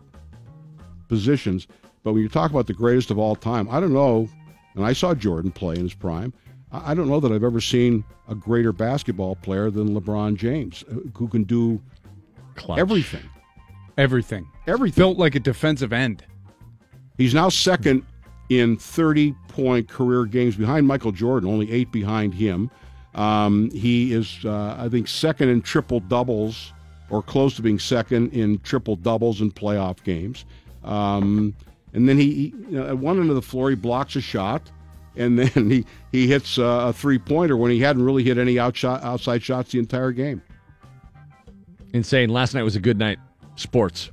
positions. 1.09 1.67
But 2.03 2.15
when 2.15 2.23
you 2.23 2.29
talk 2.29 2.51
about 2.51 2.67
the 2.67 2.73
greatest 2.73 3.11
of 3.11 3.19
all 3.19 3.37
time, 3.37 3.69
I 3.71 3.81
don't 3.81 3.93
know. 3.93 4.29
And 4.75 4.87
I 4.87 4.93
saw 4.93 5.15
Jordan 5.15 5.51
play 5.51 5.75
in 5.75 5.83
his 5.83 5.95
prime. 5.95 6.33
I 6.73 6.93
I 6.93 6.95
don't 6.95 7.09
know 7.09 7.21
that 7.21 7.33
I've 7.33 7.45
ever 7.45 7.61
seen 7.61 8.05
a 8.29 8.35
greater 8.35 8.73
basketball 8.73 9.37
player 9.37 9.71
than 9.71 9.99
LeBron 9.99 10.37
James, 10.37 10.85
uh, 10.91 10.97
who 11.17 11.29
can 11.29 11.45
do 11.45 11.81
everything. 12.77 13.29
Everything. 13.97 14.47
Everything. 14.67 15.01
Built 15.01 15.19
like 15.19 15.35
a 15.35 15.41
defensive 15.41 15.93
end. 15.93 16.25
He's 17.17 17.35
now 17.35 17.49
second 17.49 18.05
in 18.49 18.77
30 18.77 19.35
point 19.49 19.89
career 19.89 20.25
games 20.25 20.57
behind 20.57 20.87
Michael 20.87 21.13
Jordan, 21.13 21.49
only 21.49 21.71
eight 21.71 21.91
behind 21.91 22.33
him. 22.33 22.71
Um, 23.15 23.71
he 23.71 24.13
is, 24.13 24.39
uh, 24.45 24.77
I 24.79 24.89
think, 24.89 25.09
second 25.09 25.49
in 25.49 25.63
triple 25.63 26.01
doubles 26.01 26.73
or 27.11 27.23
close 27.23 27.57
to 27.57 27.63
being 27.63 27.79
second 27.79 28.33
in 28.33 28.59
triple 28.61 28.97
doubles 28.97 29.41
in 29.41 29.51
playoff 29.51 30.03
games. 30.05 30.45
Um, 30.85 31.55
and 31.93 32.09
then 32.09 32.19
he, 32.19 32.33
he 32.33 32.55
you 32.69 32.79
know, 32.79 32.87
at 32.87 32.99
one 32.99 33.19
end 33.19 33.31
of 33.31 33.35
the 33.35 33.43
floor, 33.43 33.71
he 33.71 33.77
blocks 33.77 34.15
a 34.15 34.21
shot. 34.21 34.71
And 35.19 35.39
then 35.39 35.69
he, 35.69 35.85
he 36.13 36.27
hits 36.29 36.59
uh, 36.59 36.87
a 36.89 36.93
three 36.93 37.19
pointer 37.19 37.57
when 37.57 37.71
he 37.71 37.81
hadn't 37.81 38.03
really 38.03 38.23
hit 38.23 38.39
any 38.39 38.59
outshot, 38.59 39.03
outside 39.03 39.43
shots 39.43 39.73
the 39.73 39.79
entire 39.79 40.13
game. 40.13 40.41
Insane. 41.93 42.31
Last 42.31 42.55
night 42.55 42.63
was 42.63 42.77
a 42.77 42.81
good 42.81 42.99
night. 42.99 43.19
Sports. 43.57 44.11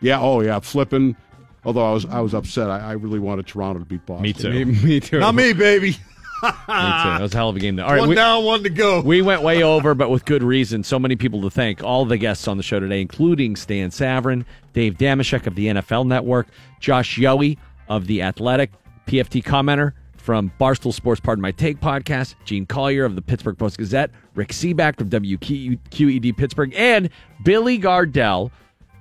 Yeah. 0.00 0.20
Oh, 0.20 0.40
yeah. 0.40 0.60
Flipping. 0.60 1.16
Although 1.64 1.84
I 1.84 1.92
was 1.92 2.06
I 2.06 2.20
was 2.20 2.32
upset. 2.32 2.70
I, 2.70 2.78
I 2.78 2.92
really 2.92 3.18
wanted 3.18 3.46
Toronto 3.46 3.80
to 3.80 3.84
beat 3.84 4.06
Boston. 4.06 4.22
Me 4.22 4.32
too. 4.32 4.50
Me, 4.50 4.64
me 4.84 5.00
too. 5.00 5.18
Not 5.18 5.34
me, 5.34 5.52
baby. 5.52 5.96
Me 6.42 6.50
too. 6.50 6.56
That 6.68 7.22
was 7.22 7.32
a 7.34 7.36
hell 7.38 7.48
of 7.48 7.56
a 7.56 7.58
game. 7.58 7.76
Though. 7.76 7.84
All 7.84 7.92
right, 7.92 8.00
one 8.00 8.10
we- 8.10 8.14
down, 8.14 8.44
one 8.44 8.62
to 8.62 8.68
go. 8.68 9.00
We 9.04 9.22
went 9.22 9.42
way 9.42 9.62
over, 9.62 9.94
but 9.94 10.10
with 10.10 10.26
good 10.26 10.42
reason. 10.42 10.84
So 10.84 10.98
many 10.98 11.16
people 11.16 11.40
to 11.42 11.50
thank. 11.50 11.82
All 11.82 12.04
the 12.04 12.18
guests 12.18 12.46
on 12.46 12.58
the 12.58 12.62
show 12.62 12.78
today, 12.78 13.00
including 13.00 13.56
Stan 13.56 13.88
Savran, 13.88 14.44
Dave 14.74 14.98
Dameshek 14.98 15.46
of 15.46 15.54
the 15.54 15.68
NFL 15.68 16.06
Network, 16.06 16.46
Josh 16.78 17.18
Yohe 17.18 17.56
of 17.88 18.06
The 18.06 18.20
Athletic, 18.20 18.70
PFT 19.06 19.42
commenter 19.42 19.92
from 20.26 20.52
Barstool 20.60 20.92
Sports 20.92 21.20
Pardon 21.20 21.40
My 21.40 21.52
Take 21.52 21.80
podcast, 21.80 22.34
Gene 22.44 22.66
Collier 22.66 23.04
of 23.04 23.14
the 23.14 23.22
Pittsburgh 23.22 23.56
Post 23.56 23.78
Gazette, 23.78 24.10
Rick 24.34 24.48
Sebak 24.48 24.98
from 24.98 25.08
WQED 25.08 26.36
Pittsburgh, 26.36 26.74
and 26.76 27.08
Billy 27.44 27.78
Gardell 27.78 28.50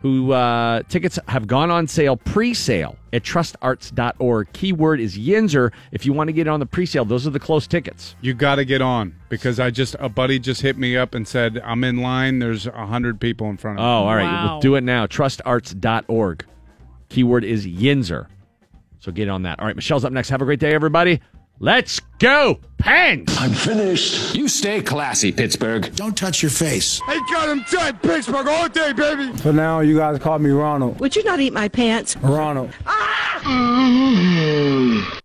who 0.01 0.33
uh, 0.33 0.83
tickets 0.87 1.17
have 1.27 1.47
gone 1.47 1.71
on 1.71 1.87
sale 1.87 2.15
pre-sale 2.15 2.95
at 3.11 3.23
trustarts.org. 3.23 4.47
Keyword 4.53 4.99
is 4.99 5.17
Yinzer. 5.17 5.71
If 5.91 6.05
you 6.05 6.13
want 6.13 6.27
to 6.27 6.31
get 6.31 6.47
on 6.47 6.59
the 6.59 6.67
pre-sale, 6.67 7.05
those 7.05 7.25
are 7.25 7.31
the 7.31 7.39
close 7.39 7.65
tickets. 7.65 8.15
You 8.21 8.35
got 8.35 8.55
to 8.55 8.65
get 8.65 8.83
on 8.83 9.15
because 9.29 9.59
I 9.59 9.71
just 9.71 9.95
a 9.99 10.07
buddy 10.07 10.37
just 10.37 10.61
hit 10.61 10.77
me 10.77 10.95
up 10.95 11.15
and 11.15 11.27
said 11.27 11.59
I'm 11.65 11.83
in 11.83 11.97
line. 11.97 12.37
There's 12.37 12.67
a 12.67 12.85
hundred 12.85 13.19
people 13.19 13.49
in 13.49 13.57
front 13.57 13.79
Oh, 13.79 13.81
of 13.81 13.87
me. 13.87 13.89
Oh, 13.89 14.09
all 14.09 14.15
right. 14.15 14.43
We'll 14.51 14.59
do 14.59 14.75
it 14.75 14.81
now. 14.81 15.07
Trustarts.org. 15.07 16.45
Keyword 17.09 17.43
is 17.43 17.65
Yinzer. 17.65 18.27
So 19.05 19.11
get 19.11 19.29
on 19.29 19.43
that. 19.43 19.59
All 19.59 19.67
right, 19.67 19.75
Michelle's 19.75 20.03
up 20.03 20.11
next. 20.11 20.29
Have 20.29 20.41
a 20.41 20.45
great 20.45 20.59
day, 20.59 20.73
everybody. 20.73 21.21
Let's 21.59 21.99
go, 22.17 22.59
Pens! 22.79 23.37
I'm 23.37 23.51
finished. 23.51 24.33
You 24.35 24.47
stay 24.47 24.81
classy, 24.81 25.31
Pittsburgh. 25.31 25.95
Don't 25.95 26.17
touch 26.17 26.41
your 26.41 26.49
face. 26.49 26.99
They 27.07 27.19
got 27.31 27.47
him 27.47 27.63
tight, 27.65 28.01
Pittsburgh 28.01 28.47
all 28.47 28.67
day, 28.67 28.93
baby. 28.93 29.31
For 29.37 29.53
now, 29.53 29.81
you 29.81 29.95
guys 29.95 30.17
call 30.17 30.39
me 30.39 30.49
Ronald. 30.49 30.99
Would 30.99 31.15
you 31.15 31.23
not 31.23 31.39
eat 31.39 31.53
my 31.53 31.67
pants? 31.67 32.17
Ronald. 32.17 32.71
Ah! 32.87 33.41
Mm-hmm. 33.43 35.19